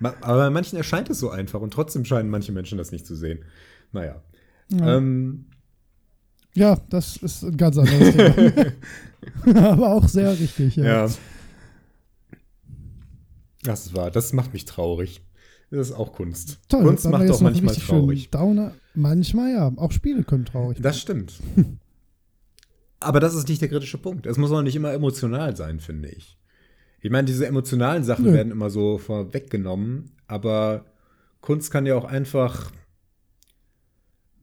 Aber 0.01 0.37
bei 0.37 0.51
manchen 0.51 0.77
erscheint 0.77 1.11
es 1.11 1.19
so 1.19 1.31
einfach 1.31 1.61
und 1.61 1.73
trotzdem 1.73 2.05
scheinen 2.05 2.31
manche 2.31 2.53
Menschen 2.53 2.79
das 2.79 2.93
nicht 2.93 3.07
zu 3.07 3.17
sehen. 3.17 3.41
Naja. 3.93 4.23
Ja, 4.71 4.97
ähm, 4.97 5.47
ja 6.55 6.79
das 6.91 7.17
ist 7.17 7.43
ein 7.43 7.57
ganz 7.57 7.79
anderes 7.79 8.15
Thema. 8.15 8.73
Aber 9.73 9.93
auch 9.93 10.09
sehr 10.09 10.39
richtig. 10.39 10.77
Ja. 10.77 11.07
ja. 11.07 11.09
Das 13.63 13.95
war, 13.95 14.11
das 14.11 14.33
macht 14.33 14.53
mich 14.53 14.65
traurig. 14.65 15.21
Das 15.71 15.91
ist 15.91 15.95
auch 15.95 16.13
Kunst. 16.13 16.61
Toll, 16.69 16.85
Kunst 16.85 17.09
macht 17.09 17.31
auch 17.31 17.41
manchmal 17.41 17.75
traurig. 17.75 18.31
Downer. 18.31 18.73
Manchmal 18.95 19.53
ja. 19.53 19.73
Auch 19.77 19.93
Spiele 19.93 20.25
können 20.25 20.47
traurig 20.47 20.79
Das 20.81 20.99
stimmt. 20.99 21.41
Aber 23.01 23.21
das 23.21 23.35
ist 23.35 23.49
nicht 23.49 23.61
der 23.61 23.69
kritische 23.69 23.99
Punkt. 23.99 24.27
Es 24.27 24.39
muss 24.39 24.51
auch 24.51 24.63
nicht 24.63 24.75
immer 24.75 24.93
emotional 24.93 25.55
sein, 25.57 25.79
finde 25.81 26.09
ich. 26.09 26.39
Ich 27.01 27.11
meine, 27.11 27.27
diese 27.27 27.47
emotionalen 27.47 28.03
Sachen 28.03 28.25
Nö. 28.25 28.33
werden 28.33 28.51
immer 28.51 28.71
so 28.71 28.99
vorweggenommen, 28.99 30.11
aber 30.27 30.85
Kunst 31.41 31.71
kann 31.71 31.87
ja 31.87 31.95
auch 31.95 32.05
einfach 32.05 32.73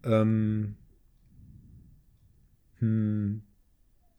ähm, 0.06 0.76
hm, 2.80 3.42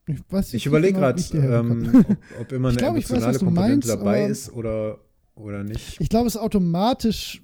ich, 0.07 0.55
ich 0.55 0.67
überlege 0.67 0.99
gerade, 0.99 1.20
ähm, 1.33 2.05
ob, 2.05 2.41
ob, 2.41 2.52
immer 2.52 2.68
eine 2.68 2.76
glaub, 2.76 2.91
emotionale 2.91 3.35
weiß, 3.35 3.39
Komponente 3.39 3.89
meinst, 3.89 3.89
dabei 3.89 4.26
ist 4.26 4.52
oder 4.52 4.99
oder 5.36 5.62
nicht? 5.65 6.00
Ich 6.00 6.08
glaube, 6.08 6.26
es 6.26 6.34
ist 6.34 6.40
automatisch, 6.40 7.42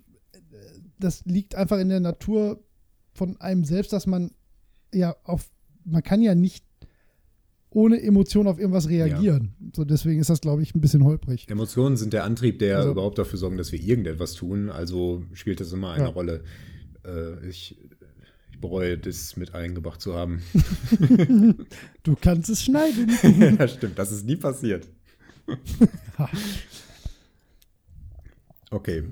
das 0.98 1.24
liegt 1.24 1.54
einfach 1.54 1.78
in 1.78 1.88
der 1.88 2.00
Natur 2.00 2.62
von 3.14 3.40
einem 3.40 3.64
selbst, 3.64 3.92
dass 3.92 4.06
man 4.06 4.32
ja 4.92 5.14
auf, 5.24 5.50
man 5.84 6.02
kann 6.02 6.20
ja 6.22 6.34
nicht 6.34 6.64
ohne 7.70 8.02
Emotion 8.02 8.46
auf 8.46 8.58
irgendwas 8.58 8.88
reagieren. 8.88 9.54
So 9.74 9.84
deswegen 9.84 10.20
ist 10.20 10.28
das, 10.28 10.40
glaube 10.42 10.62
ich, 10.62 10.74
ein 10.74 10.80
bisschen 10.82 11.04
holprig. 11.04 11.48
Emotionen 11.48 11.96
sind 11.96 12.12
der 12.12 12.24
Antrieb, 12.24 12.58
der 12.58 12.78
Also- 12.78 12.90
überhaupt 12.90 13.16
dafür 13.18 13.38
sorgen, 13.38 13.56
dass 13.56 13.72
wir 13.72 13.80
irgendetwas 13.80 14.34
tun. 14.34 14.68
Also 14.70 15.24
spielt 15.32 15.60
das 15.60 15.72
immer 15.72 15.92
eine 15.92 16.04
Ja. 16.04 16.10
Rolle. 16.10 16.44
Äh, 17.04 17.48
ich, 17.48 17.78
ich 18.52 18.60
bereue, 18.60 18.98
das 18.98 19.36
mit 19.36 19.54
eingebracht 19.54 20.00
zu 20.02 20.14
haben. 20.14 20.42
Du 22.02 22.16
kannst 22.20 22.50
es 22.50 22.62
schneiden. 22.62 23.10
ja, 23.58 23.66
stimmt, 23.68 23.98
das 23.98 24.12
ist 24.12 24.26
nie 24.26 24.36
passiert. 24.36 24.86
okay, 28.72 29.04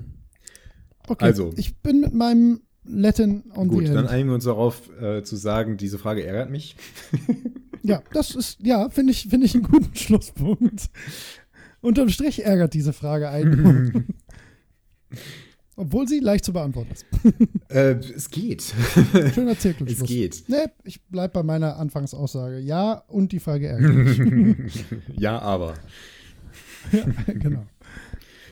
Okay, 1.07 1.25
Also. 1.25 1.51
ich 1.57 1.77
bin 1.79 1.99
mit 2.01 2.13
meinem 2.13 2.61
Latin 2.83 3.43
on 3.55 3.67
gut, 3.67 3.81
the 3.81 3.85
end. 3.87 3.95
dann 3.95 4.07
einigen 4.07 4.29
wir 4.29 4.35
uns 4.35 4.43
darauf 4.45 4.89
äh, 5.01 5.23
zu 5.23 5.35
sagen, 5.35 5.77
diese 5.77 5.97
Frage 5.99 6.25
ärgert 6.25 6.49
mich. 6.49 6.75
Ja, 7.83 8.03
das 8.13 8.35
ist, 8.35 8.59
ja, 8.61 8.89
finde 8.91 9.11
ich, 9.11 9.27
finde 9.27 9.47
ich 9.47 9.55
einen 9.55 9.63
guten 9.63 9.95
Schlusspunkt. 9.95 10.91
Unterm 11.81 12.09
Strich 12.09 12.45
ärgert 12.45 12.75
diese 12.75 12.93
Frage 12.93 13.29
einen. 13.29 14.05
Obwohl 15.75 16.07
sie 16.07 16.19
leicht 16.19 16.45
zu 16.45 16.53
beantworten 16.53 16.91
ist. 16.91 17.05
Äh, 17.69 17.93
es 18.15 18.29
geht. 18.29 18.61
Schöner 19.33 19.53
es 19.53 19.59
Zirkelschluss. 19.61 20.07
geht. 20.07 20.43
Nee, 20.47 20.65
ich 20.83 21.01
bleib 21.05 21.33
bei 21.33 21.41
meiner 21.41 21.77
Anfangsaussage. 21.77 22.59
Ja, 22.59 23.03
und 23.07 23.31
die 23.31 23.39
Frage 23.39 23.69
ärgert 23.69 23.95
mich. 23.95 24.85
ja, 25.17 25.39
aber. 25.39 25.73
genau. 27.27 27.65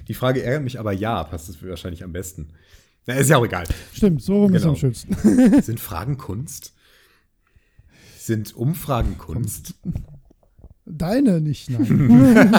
Die 0.10 0.14
Frage 0.16 0.44
ärgert 0.44 0.64
mich, 0.64 0.80
aber 0.80 0.92
ja, 0.92 1.24
passt 1.24 1.48
es 1.48 1.64
wahrscheinlich 1.64 2.04
am 2.04 2.12
besten. 2.12 2.50
Na, 3.06 3.14
ist 3.14 3.30
ja 3.30 3.38
auch 3.38 3.46
egal. 3.46 3.64
Stimmt, 3.94 4.22
so 4.22 4.42
rum 4.44 4.54
ist 4.54 4.64
Genau. 4.64 4.74
am 4.74 4.80
schönsten. 4.80 5.14
Sind 5.62 5.80
Fragen 5.80 6.18
Kunst? 6.18 6.74
Sind 8.18 8.54
Umfragen 8.56 9.18
Kunst? 9.18 9.76
Deine 10.86 11.40
nicht, 11.40 11.70
nein. 11.70 12.52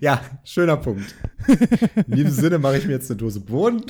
Ja, 0.00 0.22
schöner 0.44 0.78
Punkt. 0.78 1.14
In 2.06 2.16
diesem 2.16 2.30
Sinne 2.32 2.58
mache 2.58 2.78
ich 2.78 2.86
mir 2.86 2.92
jetzt 2.92 3.10
eine 3.10 3.18
Dose 3.18 3.40
Bohnen. 3.40 3.84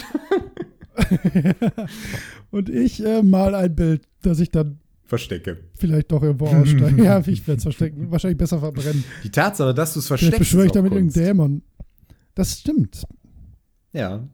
Und 2.50 2.68
ich 2.68 3.05
äh, 3.05 3.23
mal 3.23 3.55
ein 3.55 3.74
Bild, 3.74 4.02
das 4.23 4.41
ich 4.41 4.50
dann 4.50 4.81
Verstecke. 5.12 5.58
vielleicht 5.74 6.10
doch 6.10 6.23
irgendwo 6.23 6.47
aussteige. 6.49 7.05
ja, 7.05 7.20
ich 7.26 7.47
werde 7.47 7.58
es 7.58 7.62
verstecken. 7.65 8.10
Wahrscheinlich 8.10 8.39
besser 8.39 8.58
verbrennen. 8.58 9.05
Die 9.23 9.31
Tatsache, 9.31 9.74
dass 9.74 9.92
du 9.92 9.99
es 10.00 10.07
Vielleicht 10.07 10.20
versteckst, 10.20 10.39
beschwöre 10.39 10.66
ich 10.66 10.73
damit 10.73 10.92
Kunst. 10.92 11.16
irgendeinen 11.16 11.36
Dämon. 11.39 11.62
Das 12.34 12.58
stimmt. 12.60 13.05
Ja, 13.92 14.26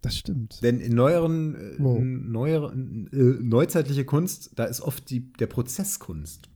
Das 0.00 0.16
stimmt. 0.16 0.62
denn 0.62 0.80
in 0.80 0.94
neueren, 0.94 1.54
äh, 1.54 1.58
Wow. 1.78 1.98
neueren 2.02 3.10
äh, 3.12 3.42
neuzeitliche 3.44 4.04
Kunst, 4.06 4.52
da 4.56 4.64
ist 4.64 4.80
oft 4.80 5.10
die, 5.10 5.30
der 5.34 5.46
Prozess 5.48 5.98
Kunst. 5.98 6.48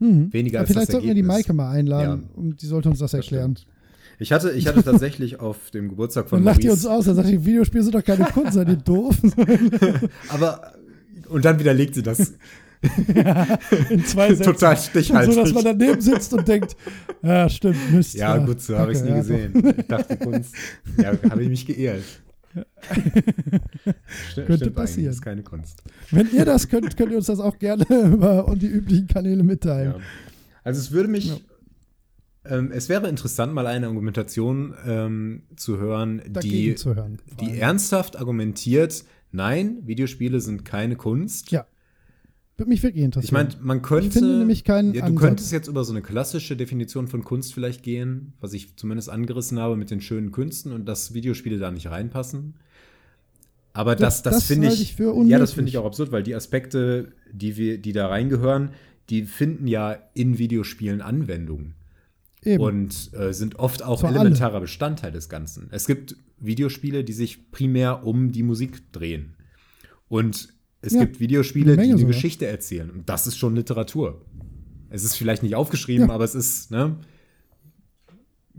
Mhm. 0.00 0.32
Weniger 0.32 0.58
Aber 0.58 0.66
als 0.66 0.68
das 0.68 0.74
vielleicht 0.74 0.92
sollten 0.92 1.06
wir 1.06 1.14
die. 1.14 1.22
Maike 1.22 1.52
mal 1.54 1.70
einladen 1.70 2.22
Ja. 2.28 2.36
und 2.36 2.60
die 2.60 2.66
sollte 2.66 2.90
uns 2.90 2.98
das 2.98 3.12
Das 3.12 3.20
erklären. 3.20 3.54
Ich 4.18 4.32
hatte, 4.32 4.52
ich 4.52 4.66
hatte 4.68 4.82
tatsächlich 4.84 5.40
auf 5.40 5.70
dem 5.70 5.88
Geburtstag 5.88 6.28
von 6.28 6.38
Dann 6.40 6.44
lacht 6.44 6.62
ihr 6.62 6.72
uns 6.72 6.82
Maurice, 6.84 6.98
aus, 6.98 7.04
dann 7.06 7.16
sagt 7.16 7.30
ihr, 7.30 7.44
Videospiele 7.44 7.82
sind 7.84 7.94
doch 7.94 8.04
keine 8.04 8.24
Kunst, 8.26 8.52
seid 8.52 8.68
ihr 8.68 8.76
doof? 8.76 9.16
aber 10.28 10.72
und 11.28 11.44
dann 11.44 11.58
widerlegt 11.58 11.94
sie 11.94 12.02
das 12.02 12.34
In 13.90 14.04
zwei 14.04 14.34
Sätzen. 14.34 14.42
total 14.52 14.76
So, 14.76 14.90
stichhaltig. 14.90 15.36
dass 15.36 15.52
man 15.54 15.64
daneben 15.64 16.00
sitzt 16.02 16.34
und 16.34 16.46
denkt, 16.46 16.76
ja, 17.22 17.48
stimmt, 17.48 17.92
Mist. 17.92 18.14
ja, 18.14 18.36
gut, 18.36 18.60
so 18.60 18.76
habe 18.78 18.92
ich 18.92 18.98
es 18.98 19.04
nie 19.04 19.10
Kacke, 19.10 19.22
gesehen. 19.22 19.74
Ich 19.78 19.86
dachte, 19.86 20.16
Kunst, 20.18 20.54
ja, 20.98 21.12
habe 21.30 21.42
ich 21.42 21.48
mich 21.48 21.64
geirrt. 21.64 22.02
St 22.54 24.34
Könnte 24.34 24.56
stimmt 24.56 24.74
passieren. 24.76 25.10
Ist 25.12 25.22
keine 25.22 25.42
Kunst. 25.42 25.82
Ja. 26.10 26.18
Wenn 26.18 26.30
ihr 26.32 26.44
das 26.44 26.68
könnt, 26.68 26.96
könnt 26.96 27.10
ihr 27.10 27.16
uns 27.16 27.26
das 27.26 27.40
auch 27.40 27.58
gerne 27.58 27.84
über 28.12 28.46
und 28.46 28.62
die 28.62 28.66
üblichen 28.68 29.06
Kanäle 29.06 29.42
mitteilen. 29.42 29.92
Ja. 29.92 30.00
Also 30.62 30.80
es 30.80 30.92
würde 30.92 31.08
mich, 31.08 31.26
Ja. 31.28 31.36
ähm, 32.58 32.70
es 32.72 32.88
wäre 32.88 33.08
interessant, 33.08 33.52
mal 33.54 33.66
eine 33.66 33.86
Argumentation 33.86 34.74
ähm, 34.86 35.42
zu 35.56 35.78
hören, 35.78 36.22
Dagegen 36.28 36.52
die, 36.54 36.74
zu 36.74 36.94
hören. 36.94 37.18
die 37.40 37.58
ernsthaft 37.58 38.16
argumentiert, 38.18 39.04
nein, 39.34 39.78
Videospiele 39.86 40.40
sind 40.40 40.64
keine 40.64 40.96
Kunst. 40.96 41.50
Ja. 41.50 41.66
Würde 42.56 42.68
mich 42.70 42.82
wirklich 42.84 43.02
interessieren. 43.04 43.48
Ich 43.48 43.54
meine, 43.56 43.64
man 43.66 43.82
könnte. 43.82 44.06
Ich 44.06 44.12
finde 44.12 44.38
nämlich 44.38 44.62
keinen 44.62 44.94
ja, 44.94 45.00
Du 45.00 45.06
Ansatz. 45.08 45.20
könntest 45.22 45.52
jetzt 45.52 45.66
über 45.68 45.82
so 45.84 45.92
eine 45.92 46.02
klassische 46.02 46.56
Definition 46.56 47.08
von 47.08 47.24
Kunst 47.24 47.52
vielleicht 47.52 47.82
gehen, 47.82 48.32
was 48.40 48.52
ich 48.52 48.76
zumindest 48.76 49.10
angerissen 49.10 49.58
habe 49.58 49.76
mit 49.76 49.90
den 49.90 50.00
schönen 50.00 50.30
Künsten 50.30 50.70
und 50.72 50.86
dass 50.86 51.14
Videospiele 51.14 51.58
da 51.58 51.70
nicht 51.72 51.90
reinpassen. 51.90 52.54
Aber 53.72 53.96
das, 53.96 54.22
Das- 54.22 54.22
das, 54.22 54.34
das 54.34 54.46
finde 54.46 54.68
ich, 54.68 54.80
ich 54.82 54.94
für 54.94 55.20
ja, 55.26 55.38
das 55.40 55.52
finde 55.52 55.68
ich 55.68 55.78
auch 55.78 55.84
absurd, 55.84 56.12
weil 56.12 56.22
die 56.22 56.34
Aspekte, 56.36 57.12
die 57.32 57.56
wir, 57.56 57.78
die 57.78 57.92
da 57.92 58.06
reingehören, 58.06 58.70
die 59.10 59.22
finden 59.24 59.66
ja 59.66 59.96
in 60.14 60.38
Videospielen 60.38 61.00
Anwendung 61.02 61.72
Eben. 62.44 62.62
und 62.62 63.10
äh, 63.14 63.32
sind 63.32 63.58
oft 63.58 63.82
auch 63.82 64.02
alle. 64.04 64.16
elementarer 64.18 64.60
Bestandteil 64.60 65.12
des 65.12 65.28
Ganzen. 65.28 65.68
Es 65.70 65.86
gibt 65.86 66.16
Videospiele, 66.38 67.04
die 67.04 67.12
sich 67.12 67.50
primär 67.50 68.04
um 68.06 68.32
die 68.32 68.42
Musik 68.42 68.92
drehen. 68.92 69.36
Und 70.08 70.48
es 70.82 70.92
Ja, 70.92 71.00
gibt 71.00 71.20
Videospiele, 71.20 71.76
die 71.76 71.82
eine 71.82 71.92
sogar. 71.98 72.08
Geschichte 72.08 72.46
erzählen. 72.46 72.90
Und 72.90 73.08
das 73.08 73.26
ist 73.26 73.38
schon 73.38 73.56
Literatur. 73.56 74.24
Es 74.90 75.02
ist 75.04 75.16
vielleicht 75.16 75.42
nicht 75.42 75.54
aufgeschrieben, 75.56 76.08
Ja. 76.08 76.14
aber 76.14 76.24
es 76.24 76.34
ist, 76.34 76.70
ne? 76.70 76.96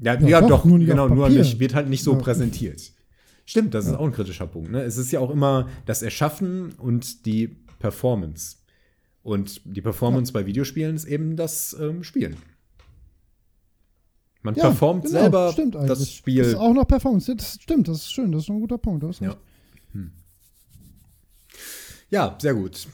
Ja, 0.01 0.19
Ja, 0.19 0.27
ja, 0.27 0.41
doch, 0.41 0.49
doch, 0.49 0.65
nur 0.65 0.79
genau, 0.79 1.07
nur 1.07 1.29
nicht, 1.29 1.59
wird 1.59 1.73
halt 1.73 1.87
nicht 1.89 2.03
so 2.03 2.17
präsentiert. 2.17 2.91
Stimmt, 3.45 3.73
das 3.75 3.85
ist 3.85 3.93
auch 3.93 4.05
ein 4.05 4.11
kritischer 4.11 4.47
Punkt. 4.47 4.71
Ne? 4.71 4.81
Es 4.81 4.97
ist 4.97 5.11
ja 5.11 5.19
auch 5.19 5.29
immer 5.29 5.69
das 5.85 6.01
Erschaffen 6.01 6.73
und 6.79 7.25
die 7.27 7.47
Performance. 7.79 8.57
Und 9.21 9.61
die 9.65 9.81
Performance 9.81 10.33
bei 10.33 10.45
Videospielen 10.45 10.95
ist 10.95 11.05
eben 11.05 11.35
das 11.35 11.75
ähm, 11.79 12.03
Spielen. 12.03 12.35
Man 14.45 14.53
ja, 14.53 14.61
performt 14.61 15.05
genau, 15.05 15.19
selber 15.19 15.51
stimmt 15.53 15.73
das. 15.73 16.07
Spiel. 16.07 16.43
Das 16.43 16.47
ist 16.49 16.55
auch 16.55 16.71
noch 16.71 16.85
Performance. 16.87 17.31
Ja, 17.31 17.35
Das 17.35 17.57
stimmt, 17.59 17.87
das 17.87 17.97
ist 17.97 18.11
schön, 18.11 18.31
das 18.31 18.43
ist 18.43 18.49
ein 18.49 18.59
guter 18.59 18.77
Punkt. 18.77 19.03
Ja. 19.19 19.35
Hm. 19.93 20.11
ja, 22.11 22.37
sehr 22.39 22.53
gut. 22.53 22.87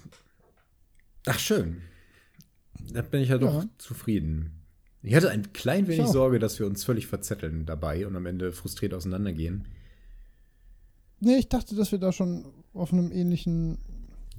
Ach, 1.28 1.38
schön. 1.38 1.82
Da 2.94 3.02
bin 3.02 3.22
ich 3.22 3.30
ja 3.30 3.38
doch 3.38 3.64
Ja. 3.64 3.70
zufrieden. 3.78 4.64
Ich 5.04 5.14
hatte 5.14 5.30
ein 5.30 5.52
klein 5.52 5.88
wenig. 5.88 6.08
Sorge, 6.08 6.40
dass 6.40 6.58
wir 6.58 6.66
uns 6.66 6.86
völlig 6.86 7.08
verzetteln 7.08 7.66
dabei 7.66 8.08
und 8.08 8.16
am 8.16 8.26
Ende 8.26 8.54
frustriert 8.54 8.94
auseinandergehen. 8.94 9.68
Nee, 11.20 11.36
ich 11.36 11.50
dachte, 11.50 11.76
dass 11.76 11.92
wir 11.92 12.00
da 12.00 12.14
schon 12.14 12.46
auf 12.74 12.94
einem 12.94 13.12
ähnlichen, 13.12 13.78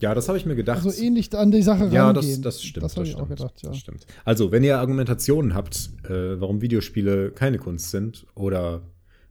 Ja, 0.01 0.15
das 0.15 0.29
habe 0.29 0.37
ich 0.37 0.47
mir 0.47 0.57
gedacht. 0.57 0.85
also 0.85 1.01
ähnlich 1.01 1.33
an 1.37 1.51
die 1.53 1.63
Sache 1.63 1.87
ja, 1.89 2.13
das, 2.13 2.25
rangehen. 2.25 2.43
das 2.43 2.63
stimmt. 2.63 2.85
Das 2.85 2.97
habe 2.97 3.07
ich 3.07 3.13
stimmt, 3.13 3.25
auch 3.25 3.29
gedacht, 3.29 3.63
ja. 3.63 3.69
Das 3.71 3.79
stimmt. 3.79 4.07
Also, 4.25 4.51
wenn 4.51 4.65
ihr 4.65 4.79
Argumentationen 4.79 5.55
habt, 5.55 5.91
äh, 6.05 6.41
warum 6.41 6.61
Videospiele 6.61 7.31
keine 7.31 7.59
Kunst 7.59 7.91
sind 7.91 8.27
oder 8.35 8.83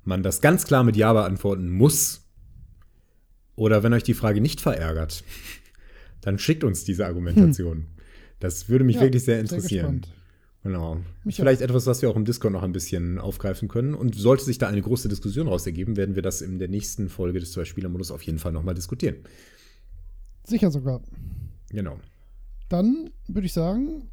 man 0.04 0.24
das 0.24 0.40
ganz 0.42 0.66
klar 0.66 0.84
mit 0.84 0.96
Ja 0.96 1.12
beantworten 1.14 1.70
muss 1.70 2.22
oder 3.56 3.84
wenn 3.84 3.94
euch 3.94 4.04
die 4.04 4.14
Frage 4.14 4.40
nicht 4.42 4.62
verärgert, 4.62 5.24
dann 6.22 6.40
schickt 6.40 6.64
uns 6.64 6.84
diese 6.84 7.06
Argumentation. 7.06 7.88
Das 8.40 8.70
würde 8.70 8.86
mich 8.86 8.96
Ja, 8.96 9.02
wirklich 9.02 9.24
sehr 9.24 9.36
sehr 9.36 9.42
interessieren. 9.42 10.02
gespannt. 10.02 10.08
genau. 10.64 10.98
Mich 11.24 11.36
Vielleicht 11.36 11.62
etwas, 11.62 11.86
was 11.86 12.02
wir 12.02 12.10
auch 12.10 12.16
im 12.16 12.26
Discord 12.26 12.54
noch 12.54 12.64
ein 12.64 12.72
bisschen 12.72 13.20
aufgreifen 13.20 13.68
können. 13.68 13.94
Und 13.94 14.16
sollte 14.16 14.44
sich 14.46 14.58
da 14.58 14.68
eine 14.68 14.82
große 14.82 15.10
Diskussion 15.10 15.48
raus 15.48 15.66
ergeben, 15.66 15.96
werden 15.98 16.16
wir 16.16 16.24
das 16.24 16.42
in 16.42 16.58
der 16.60 16.68
nächsten 16.70 17.10
Folge 17.10 17.40
des 17.40 17.52
Zwei-Spieler-Modus 17.52 18.10
auf 18.10 18.24
jeden 18.24 18.40
Fall 18.40 18.52
nochmal 18.52 18.74
diskutieren. 18.74 19.18
Sicher 20.44 20.72
sogar. 20.72 21.02
Genau. 21.70 21.98
Dann 22.70 23.12
würde 23.28 23.46
ich 23.46 23.54
sagen, 23.54 24.10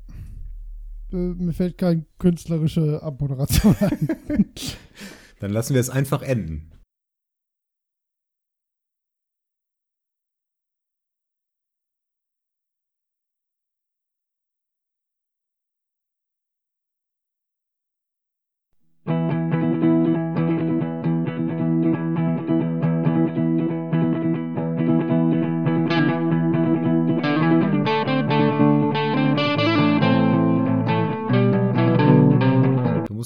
äh, 1.12 1.16
mir 1.16 1.52
fällt 1.52 1.78
keine 1.78 2.04
künstlerische 2.18 3.02
Abmoderation 3.02 3.74
ein. 3.80 4.08
Dann 5.40 5.50
lassen 5.52 5.74
wir 5.74 5.80
es 5.80 5.90
einfach 5.90 6.22
enden. 6.22 6.70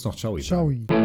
Du 0.02 0.08
musst 0.08 0.24
noch 0.24 0.32
Ciao 0.32 0.42
sagen. 0.42 0.86
Ciao. 0.88 1.01